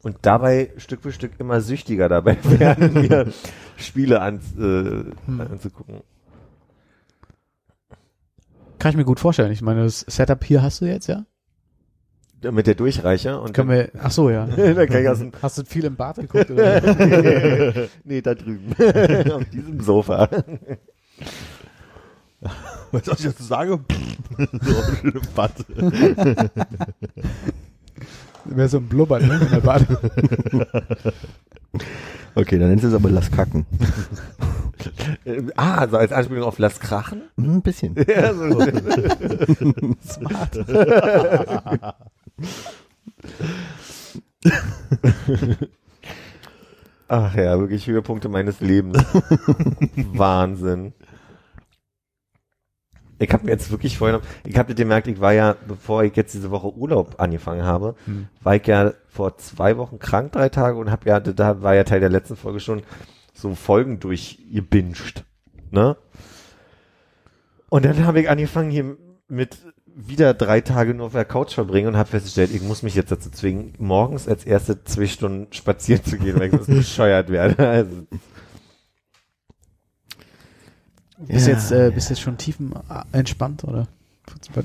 und 0.02 0.18
dabei 0.22 0.70
Stück 0.76 1.02
für 1.02 1.12
Stück 1.12 1.32
immer 1.38 1.60
süchtiger 1.60 2.08
dabei 2.08 2.36
werden, 2.44 2.92
mir 2.92 3.32
Spiele 3.76 4.20
an, 4.20 4.40
äh, 4.58 5.32
anzugucken. 5.42 6.02
Kann 8.78 8.90
ich 8.90 8.96
mir 8.96 9.04
gut 9.04 9.20
vorstellen. 9.20 9.52
Ich 9.52 9.62
meine, 9.62 9.84
das 9.84 10.00
Setup 10.00 10.42
hier 10.44 10.60
hast 10.60 10.80
du 10.80 10.86
jetzt, 10.86 11.06
ja? 11.06 11.24
Mit 12.50 12.66
der 12.66 12.74
Durchreiche 12.74 13.40
und 13.40 13.52
Können 13.54 13.70
wir, 13.70 13.90
ach 13.98 14.10
so, 14.10 14.30
ja. 14.30 14.46
dann, 14.46 14.74
dann 14.76 14.88
kann 14.88 15.02
ich 15.02 15.08
aus 15.08 15.18
dem, 15.18 15.32
Hast 15.42 15.58
du 15.58 15.64
viel 15.64 15.84
im 15.84 15.96
Bad 15.96 16.16
geguckt 16.16 16.50
oder? 16.50 16.80
nee, 18.04 18.20
da 18.20 18.34
drüben, 18.34 18.74
auf 19.30 19.44
diesem 19.50 19.80
Sofa. 19.80 20.28
Was 22.90 23.04
soll 23.04 23.14
ich 23.18 23.24
dazu 23.24 23.42
sagen? 23.42 23.84
so, 24.60 24.74
im 25.04 25.20
Bad. 25.34 25.52
Wäre 28.44 28.68
so 28.68 28.78
ein 28.78 28.88
Blubber, 28.88 29.20
ne? 29.20 29.40
In 29.40 29.50
der 29.50 29.60
Bad. 29.60 29.86
Okay, 32.34 32.58
dann 32.58 32.70
nennst 32.70 32.84
du 32.84 32.88
es 32.88 32.94
aber 32.94 33.10
Lass 33.10 33.30
kacken. 33.30 33.66
Äh, 35.24 35.42
ah, 35.56 35.76
also 35.76 35.96
als 35.98 36.12
Anspielung 36.12 36.44
auf 36.44 36.58
Lass 36.58 36.80
Krachen? 36.80 37.22
Hm, 37.36 37.56
Ein 37.56 37.62
bisschen. 37.62 37.94
Ja, 38.08 38.34
so. 38.34 38.58
Ach 47.08 47.34
ja, 47.34 47.58
wirklich 47.58 47.86
Höhepunkte 47.86 48.28
meines 48.28 48.60
Lebens. 48.60 48.98
Wahnsinn. 49.96 50.94
Ich 53.18 53.32
habe 53.32 53.44
mir 53.44 53.52
jetzt 53.52 53.70
wirklich 53.70 53.98
vorgenommen, 53.98 54.24
ich 54.44 54.56
habe 54.58 54.74
gemerkt, 54.74 55.06
ich 55.06 55.20
war 55.20 55.32
ja, 55.32 55.54
bevor 55.68 56.02
ich 56.02 56.16
jetzt 56.16 56.34
diese 56.34 56.50
Woche 56.50 56.74
Urlaub 56.74 57.20
angefangen 57.20 57.62
habe, 57.62 57.94
Hm. 58.06 58.26
war 58.42 58.56
ich 58.56 58.66
ja 58.66 58.94
vor 59.06 59.36
zwei 59.36 59.76
Wochen 59.76 60.00
krank, 60.00 60.32
drei 60.32 60.48
Tage 60.48 60.76
und 60.76 60.90
habe 60.90 61.08
ja, 61.08 61.20
da 61.20 61.62
war 61.62 61.74
ja 61.74 61.84
Teil 61.84 62.00
der 62.00 62.08
letzten 62.08 62.34
Folge 62.34 62.58
schon 62.58 62.82
so 63.32 63.54
Folgen 63.54 64.00
durchgebinged, 64.00 65.24
ne? 65.70 65.96
Und 67.68 67.84
dann 67.84 68.04
habe 68.04 68.20
ich 68.20 68.28
angefangen 68.28 68.70
hier 68.70 68.96
mit 69.28 69.58
wieder 69.94 70.34
drei 70.34 70.60
Tage 70.60 70.94
nur 70.94 71.06
auf 71.06 71.12
der 71.12 71.24
Couch 71.24 71.54
verbringen 71.54 71.88
und 71.88 71.96
habe 71.96 72.08
festgestellt, 72.08 72.50
ich 72.54 72.62
muss 72.62 72.82
mich 72.82 72.94
jetzt 72.94 73.12
dazu 73.12 73.30
zwingen, 73.30 73.74
morgens 73.78 74.26
als 74.28 74.44
erste 74.44 74.82
zwei 74.84 75.06
Stunden 75.06 75.52
spazieren 75.52 76.04
zu 76.04 76.16
gehen, 76.18 76.36
weil 76.38 76.46
ich 76.46 76.52
sonst 76.52 76.66
bescheuert 76.78 77.28
werde. 77.30 77.68
Also, 77.68 78.06
Bist 81.18 81.46
Ja. 81.46 81.52
jetzt, 81.54 81.70
äh, 81.72 81.90
bist 81.94 82.10
jetzt 82.10 82.20
schon 82.20 82.36
tiefen 82.36 82.72
äh, 82.88 83.16
entspannt 83.16 83.64
oder? 83.64 83.86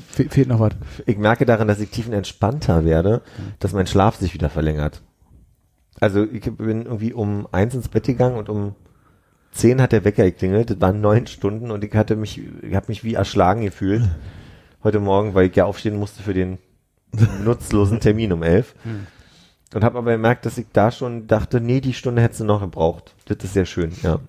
Fe 0.07 0.27
fehlt 0.29 0.47
noch 0.47 0.59
was? 0.59 0.73
ich 1.05 1.17
merke 1.17 1.45
daran, 1.45 1.67
dass 1.67 1.79
ich 1.79 1.89
tiefenentspannter 1.89 2.85
werde, 2.85 3.21
dass 3.59 3.73
mein 3.73 3.87
Schlaf 3.87 4.15
sich 4.15 4.33
wieder 4.33 4.49
verlängert. 4.49 5.01
Also 5.99 6.23
ich 6.23 6.43
bin 6.43 6.85
irgendwie 6.85 7.11
um 7.13 7.47
eins 7.51 7.73
ins 7.73 7.89
Bett 7.89 8.05
gegangen 8.05 8.37
und 8.37 8.49
um 8.49 8.75
zehn 9.51 9.81
hat 9.81 9.91
der 9.91 10.05
Wecker 10.05 10.23
geklingelt. 10.23 10.69
Das 10.69 10.81
waren 10.81 11.01
neun 11.01 11.25
Stunden 11.27 11.71
und 11.71 11.83
ich 11.83 11.93
hatte 11.95 12.15
mich, 12.15 12.39
ich 12.61 12.75
habe 12.75 12.85
mich 12.89 13.03
wie 13.03 13.15
erschlagen 13.15 13.61
gefühlt 13.61 14.03
heute 14.83 14.99
Morgen, 14.99 15.33
weil 15.33 15.47
ich 15.49 15.55
ja 15.55 15.65
aufstehen 15.65 15.97
musste 15.97 16.23
für 16.23 16.33
den 16.33 16.57
nutzlosen 17.43 17.99
Termin 17.99 18.33
um 18.33 18.43
elf. 18.43 18.75
Und 19.73 19.83
habe 19.83 19.97
aber 19.97 20.11
gemerkt, 20.11 20.45
dass 20.45 20.57
ich 20.57 20.67
da 20.71 20.91
schon 20.91 21.27
dachte, 21.27 21.59
nee, 21.59 21.81
die 21.81 21.93
Stunde 21.93 22.21
hättest 22.21 22.41
du 22.41 22.45
noch 22.45 22.61
gebraucht. 22.61 23.15
Das 23.25 23.37
ist 23.43 23.53
sehr 23.53 23.65
schön, 23.65 23.91
ja. 24.01 24.19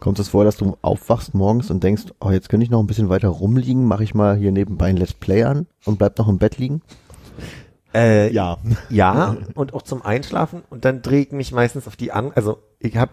Kommt 0.00 0.18
es 0.18 0.28
vor, 0.28 0.44
dass 0.44 0.56
du 0.56 0.76
aufwachst 0.82 1.34
morgens 1.34 1.70
und 1.70 1.82
denkst, 1.84 2.04
oh, 2.20 2.30
jetzt 2.30 2.48
könnte 2.48 2.64
ich 2.64 2.70
noch 2.70 2.80
ein 2.80 2.86
bisschen 2.88 3.08
weiter 3.08 3.28
rumliegen, 3.28 3.86
mache 3.86 4.02
ich 4.02 4.14
mal 4.14 4.36
hier 4.36 4.50
nebenbei 4.50 4.86
ein 4.86 4.96
Let's 4.96 5.14
Play 5.14 5.44
an 5.44 5.66
und 5.84 5.98
bleib 5.98 6.18
noch 6.18 6.28
im 6.28 6.38
Bett 6.38 6.58
liegen? 6.58 6.82
Äh, 7.94 8.32
Ja. 8.32 8.58
Ja, 8.90 9.36
und 9.54 9.74
auch 9.74 9.82
zum 9.82 10.02
Einschlafen. 10.02 10.62
Und 10.70 10.84
dann 10.84 11.02
drehe 11.02 11.22
ich 11.22 11.32
mich 11.32 11.52
meistens 11.52 11.86
auf 11.86 11.96
die 11.96 12.10
an. 12.10 12.32
Also 12.34 12.58
ich 12.80 12.96
habe, 12.96 13.12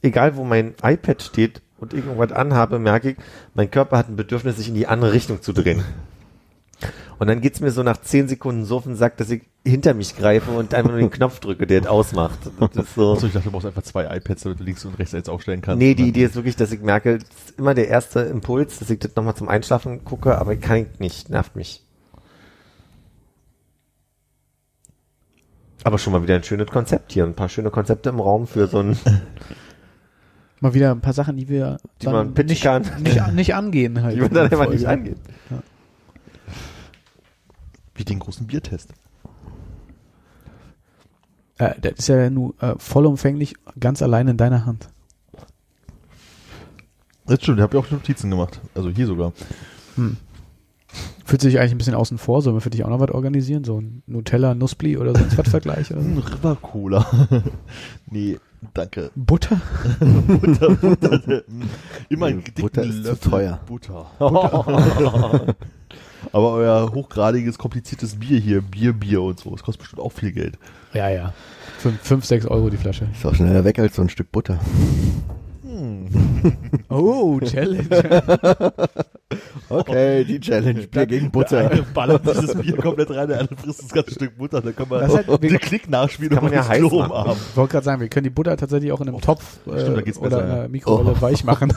egal 0.00 0.36
wo 0.36 0.44
mein 0.44 0.74
iPad 0.82 1.22
steht 1.22 1.60
und 1.82 1.92
irgendwas 1.92 2.30
anhabe, 2.30 2.78
merke 2.78 3.10
ich, 3.10 3.16
mein 3.54 3.70
Körper 3.70 3.98
hat 3.98 4.08
ein 4.08 4.14
Bedürfnis, 4.14 4.56
sich 4.56 4.68
in 4.68 4.74
die 4.74 4.86
andere 4.86 5.12
Richtung 5.12 5.42
zu 5.42 5.52
drehen. 5.52 5.82
Und 7.18 7.26
dann 7.26 7.40
geht's 7.40 7.60
mir 7.60 7.70
so 7.70 7.82
nach 7.82 8.00
zehn 8.00 8.28
Sekunden 8.28 8.64
so 8.64 8.76
auf 8.76 8.84
den 8.84 8.96
Sack, 8.96 9.16
dass 9.16 9.30
ich 9.30 9.42
hinter 9.64 9.92
mich 9.94 10.16
greife 10.16 10.52
und 10.52 10.74
einfach 10.74 10.90
nur 10.90 11.00
den 11.00 11.10
Knopf 11.10 11.40
drücke, 11.40 11.66
der 11.66 11.80
es 11.80 11.86
ausmacht. 11.86 12.38
Das 12.58 12.86
ist 12.86 12.94
so. 12.94 13.12
Achso, 13.12 13.26
ich 13.26 13.32
dachte, 13.32 13.46
du 13.46 13.52
brauchst 13.52 13.66
einfach 13.66 13.82
zwei 13.82 14.16
iPads, 14.16 14.42
damit 14.42 14.60
du 14.60 14.64
links 14.64 14.84
und 14.84 14.98
rechts 14.98 15.14
eins 15.14 15.28
aufstellen 15.28 15.60
kannst. 15.60 15.78
Nee, 15.78 15.94
die 15.94 16.08
Idee 16.08 16.24
ist 16.24 16.34
wirklich, 16.36 16.56
dass 16.56 16.72
ich 16.72 16.80
merke, 16.80 17.18
das 17.18 17.28
ist 17.46 17.58
immer 17.58 17.74
der 17.74 17.88
erste 17.88 18.20
Impuls, 18.20 18.78
dass 18.78 18.90
ich 18.90 18.98
das 18.98 19.14
nochmal 19.14 19.34
zum 19.34 19.48
Einschlafen 19.48 20.04
gucke, 20.04 20.38
aber 20.38 20.56
kann 20.56 20.78
ich 20.78 21.00
nicht, 21.00 21.30
nervt 21.30 21.54
mich. 21.54 21.84
Aber 25.84 25.98
schon 25.98 26.12
mal 26.12 26.22
wieder 26.22 26.36
ein 26.36 26.44
schönes 26.44 26.68
Konzept 26.68 27.12
hier, 27.12 27.24
ein 27.24 27.34
paar 27.34 27.48
schöne 27.48 27.70
Konzepte 27.70 28.08
im 28.08 28.20
Raum 28.20 28.46
für 28.46 28.68
so 28.68 28.78
ein, 28.78 28.96
Mal 30.62 30.74
wieder 30.74 30.92
ein 30.92 31.00
paar 31.00 31.12
Sachen, 31.12 31.36
die 31.36 31.48
wir 31.48 31.78
die 32.00 32.04
dann 32.04 32.32
man 32.32 32.46
nicht, 32.46 32.62
kann, 32.62 32.84
nicht, 33.02 33.20
nicht 33.32 33.54
angehen 33.56 34.00
halt. 34.00 34.14
die 34.14 34.20
man 34.20 34.32
dann 34.32 34.44
einfach 34.44 34.70
nicht 34.70 34.84
Folge. 34.84 34.88
angeht. 34.88 35.16
Wie 37.96 38.04
den 38.04 38.20
großen 38.20 38.46
Biertest. 38.46 38.94
Äh, 41.58 41.74
das 41.80 41.94
ist 41.98 42.08
ja 42.08 42.30
nur 42.30 42.54
äh, 42.62 42.74
vollumfänglich 42.78 43.56
ganz 43.80 44.02
allein 44.02 44.28
in 44.28 44.36
deiner 44.36 44.64
Hand. 44.64 44.88
Das 47.26 47.42
stimmt, 47.42 47.58
ich 47.58 47.62
habe 47.64 47.76
ja 47.76 47.82
auch 47.82 47.90
Notizen 47.90 48.30
gemacht. 48.30 48.60
Also 48.76 48.88
hier 48.90 49.06
sogar. 49.06 49.32
Hm. 49.96 50.16
Fühlt 51.24 51.42
sich 51.42 51.58
eigentlich 51.58 51.72
ein 51.72 51.78
bisschen 51.78 51.94
außen 51.96 52.18
vor, 52.18 52.40
sollen 52.40 52.54
wir 52.54 52.60
für 52.60 52.70
dich 52.70 52.84
auch 52.84 52.88
noch 52.88 53.00
was 53.00 53.10
organisieren? 53.10 53.64
So 53.64 53.80
ein 53.80 54.04
Nutella, 54.06 54.54
Nuspli 54.54 54.96
oder 54.96 55.12
sonst 55.12 55.36
was 55.36 55.48
Vergleich? 55.50 55.90
Oder 55.90 56.02
Ein? 56.02 56.18
River 56.18 56.56
Cola. 56.62 57.04
nee, 58.06 58.38
danke. 58.74 59.10
Butter? 59.14 59.60
Butter, 60.00 60.70
Butter. 60.76 61.44
Immer 62.08 62.32
dicken 62.32 62.62
Butter 62.62 62.82
ist 62.82 63.02
zu 63.02 63.10
Löffel 63.10 63.30
teuer. 63.30 63.60
Butter. 63.66 64.06
Aber 66.32 66.52
euer 66.52 66.92
hochgradiges, 66.94 67.58
kompliziertes 67.58 68.18
Bier 68.18 68.38
hier, 68.38 68.62
Bier, 68.62 68.92
Bier 68.92 69.22
und 69.22 69.40
so, 69.40 69.50
das 69.50 69.62
kostet 69.62 69.80
bestimmt 69.80 70.02
auch 70.02 70.12
viel 70.12 70.32
Geld. 70.32 70.58
Ja, 70.94 71.08
ja. 71.08 71.34
Fünf, 71.78 72.00
fünf, 72.00 72.24
sechs 72.24 72.46
Euro 72.46 72.70
die 72.70 72.76
Flasche. 72.76 73.08
Ist 73.12 73.26
auch 73.26 73.34
schneller 73.34 73.64
weg 73.64 73.78
als 73.78 73.96
so 73.96 74.02
ein 74.02 74.08
Stück 74.08 74.30
Butter. 74.30 74.60
Oh, 76.88 77.40
Challenge. 77.40 77.86
Okay, 79.70 80.24
die 80.24 80.38
Challenge. 80.40 80.86
Bier 80.88 81.06
gegen 81.06 81.30
Butter. 81.30 81.60
Der 81.62 81.70
eine 81.70 81.82
ballert 81.82 82.26
dieses 82.26 82.54
Bier 82.54 82.76
komplett 82.82 83.10
rein, 83.10 83.28
der 83.28 83.40
andere 83.40 83.56
frisst 83.56 83.82
das 83.82 83.88
ganze 83.90 84.10
Stück 84.10 84.36
Butter, 84.36 84.60
dann 84.60 84.76
können 84.76 84.90
wir 84.90 85.00
Das 85.00 85.14
ist 85.14 85.26
halt- 85.26 85.42
den 85.42 85.58
Klick 85.58 85.88
nachspielen 85.88 86.34
kann 86.34 86.44
man 86.44 86.50
und 86.52 86.56
ja 86.56 86.60
das 86.60 86.68
heiß 86.68 86.78
Klo 86.80 87.06
machen. 87.06 87.32
Ich 87.50 87.56
wollte 87.56 87.72
gerade 87.72 87.84
sagen, 87.84 88.00
wir 88.02 88.08
können 88.08 88.24
die 88.24 88.30
Butter 88.30 88.54
tatsächlich 88.58 88.92
auch 88.92 89.00
in 89.00 89.08
einem 89.08 89.20
Topf 89.22 89.60
äh, 89.66 89.80
stimmt, 89.80 89.96
da 89.96 90.00
geht's 90.02 90.18
oder 90.18 90.28
besser, 90.30 90.44
in 90.44 90.50
einer 90.50 90.68
Mikrowelle 90.68 91.18
weich 91.22 91.44
machen. 91.44 91.72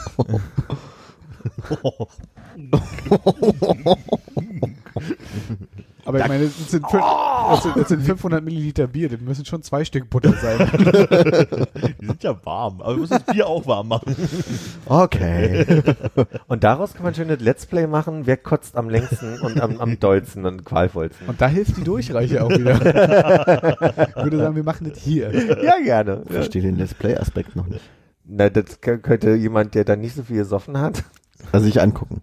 Aber 6.06 6.20
ich 6.20 6.28
meine, 6.28 6.44
das 6.44 6.70
sind, 6.70 6.84
das 6.84 7.62
sind, 7.62 7.88
sind 7.88 8.02
500 8.02 8.42
Milliliter 8.42 8.86
Bier, 8.86 9.08
das 9.08 9.20
müssen 9.20 9.44
schon 9.44 9.62
zwei 9.62 9.84
Stück 9.84 10.08
Butter 10.08 10.32
sein. 10.34 10.58
Die 12.00 12.06
sind 12.06 12.22
ja 12.22 12.36
warm, 12.44 12.80
aber 12.80 12.94
wir 12.94 13.00
müssen 13.00 13.14
das 13.14 13.24
Bier 13.24 13.46
auch 13.46 13.66
warm 13.66 13.88
machen. 13.88 14.14
Okay. 14.86 15.82
Und 16.46 16.64
daraus 16.64 16.94
kann 16.94 17.02
man 17.02 17.14
schön 17.14 17.28
das 17.28 17.40
Let's 17.40 17.66
Play 17.66 17.86
machen, 17.86 18.26
wer 18.26 18.36
kotzt 18.36 18.76
am 18.76 18.88
längsten 18.88 19.40
und 19.40 19.60
am, 19.60 19.78
am 19.80 19.98
dollsten 19.98 20.44
und 20.46 20.64
qualvollsten. 20.64 21.28
Und 21.28 21.40
da 21.40 21.48
hilft 21.48 21.76
die 21.76 21.84
Durchreiche 21.84 22.44
auch 22.44 22.50
wieder. 22.50 22.76
Ich 24.16 24.22
würde 24.24 24.38
sagen, 24.38 24.56
wir 24.56 24.64
machen 24.64 24.88
das 24.88 24.98
hier. 24.98 25.32
Ja, 25.62 25.78
gerne. 25.78 26.22
Ich 26.26 26.32
verstehe 26.32 26.62
den 26.62 26.76
Let's 26.76 26.94
Play-Aspekt 26.94 27.54
noch 27.56 27.66
nicht. 27.66 27.82
Na, 28.24 28.48
das 28.48 28.80
könnte 28.80 29.34
jemand, 29.34 29.74
der 29.74 29.84
dann 29.84 30.00
nicht 30.00 30.14
so 30.16 30.22
viel 30.22 30.38
gesoffen 30.38 30.78
hat, 30.78 31.04
Also 31.52 31.66
sich 31.66 31.80
angucken. 31.80 32.22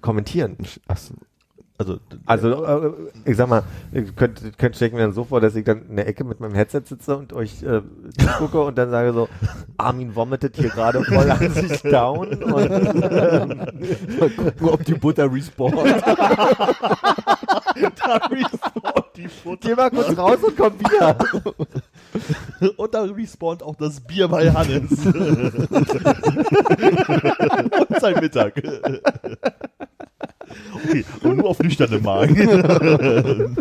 kommentieren. 0.00 0.56
Ach 0.88 0.96
so. 0.96 1.14
Also, 1.80 1.98
Also, 2.26 2.64
äh, 2.66 2.90
ich 3.24 3.38
sag 3.38 3.48
mal, 3.48 3.62
ich 3.90 4.14
könnte, 4.14 4.52
könnte 4.52 4.76
stellen 4.76 4.92
mir 4.92 5.00
dann 5.00 5.14
so 5.14 5.24
vor, 5.24 5.40
dass 5.40 5.56
ich 5.56 5.64
dann 5.64 5.86
in 5.88 5.96
der 5.96 6.06
Ecke 6.06 6.24
mit 6.24 6.38
meinem 6.38 6.54
Headset 6.54 6.82
sitze 6.84 7.16
und 7.16 7.32
euch 7.32 7.62
äh, 7.62 7.80
gucke 8.36 8.60
und 8.60 8.76
dann 8.76 8.90
sage 8.90 9.14
so, 9.14 9.30
Armin 9.78 10.14
vomitet 10.14 10.56
hier 10.56 10.68
gerade 10.68 11.02
voll 11.02 11.30
an 11.30 11.50
sich 11.50 11.80
down 11.80 12.28
und 12.28 12.40
Gucken, 14.36 14.68
ob 14.68 14.84
die 14.84 14.92
Butter 14.92 15.24
respawnt. 15.32 15.74
die 19.16 19.28
Butter. 19.42 19.68
geh 19.68 19.74
mal 19.74 19.90
kurz 19.90 20.18
raus 20.18 20.38
und 20.42 20.54
komm 20.58 20.78
wieder. 20.78 21.16
Und 22.76 22.92
da 22.92 23.04
respawnt 23.04 23.62
auch 23.62 23.76
das 23.76 24.00
Bier 24.00 24.28
bei 24.28 24.52
Hannes. 24.52 24.90
und 25.06 25.70
sein 28.00 28.20
Mittag. 28.20 28.60
Okay, 30.74 31.04
aber 31.22 31.34
nur 31.34 31.48
auf 31.50 31.58
nüchternem 31.60 32.02
Magen. 32.02 33.56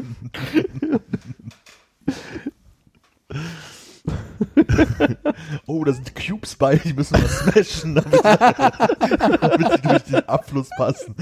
Oh, 5.65 5.83
da 5.83 5.93
sind 5.93 6.15
Cubes 6.15 6.55
bei, 6.55 6.75
die 6.75 6.93
müssen 6.93 7.19
wir 7.19 7.27
smashen, 7.27 7.95
damit, 7.95 8.23
damit 8.23 9.71
sie 9.71 9.81
durch 9.81 10.03
den 10.03 10.29
Abfluss 10.29 10.69
passen. 10.77 11.15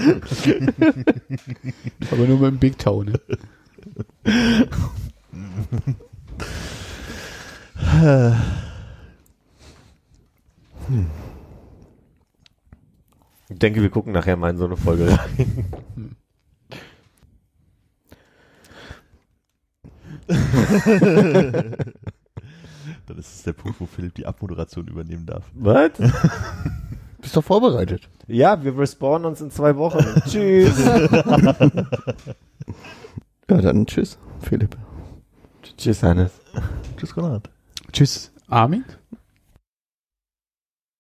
Aber 2.12 2.26
nur 2.26 2.40
mit 2.40 2.52
dem 2.52 2.60
Big 2.60 2.78
Toe, 2.78 3.06
ne? 3.06 3.20
Ich 13.50 13.60
denke, 13.60 13.82
wir 13.82 13.90
gucken 13.90 14.12
nachher 14.14 14.36
mal 14.36 14.50
in 14.50 14.58
so 14.58 14.66
eine 14.66 14.76
Folge 14.78 15.18
rein. 15.18 15.76
Dann 23.08 23.18
ist 23.18 23.36
es 23.36 23.44
der 23.44 23.54
Punkt, 23.54 23.80
wo 23.80 23.86
Philipp 23.86 24.16
die 24.16 24.26
Abmoderation 24.26 24.88
übernehmen 24.88 25.26
darf. 25.26 25.46
Was? 25.54 25.92
Bist 27.22 27.36
doch 27.36 27.44
vorbereitet. 27.44 28.10
Ja, 28.28 28.64
wir 28.64 28.78
respawnen 28.78 29.26
uns 29.26 29.42
in 29.42 29.50
zwei 29.50 29.76
Wochen. 29.78 30.06
Tschüss. 30.28 30.78
Ja, 33.50 33.62
dann 33.62 33.86
tschüss, 33.86 34.18
Philipp. 34.42 34.78
Tschüss, 35.78 36.04
Hannes. 36.04 36.32
Tschüss, 36.98 37.14
Konrad. 37.14 37.50
Tschüss, 37.94 38.32
Armin. 38.48 38.84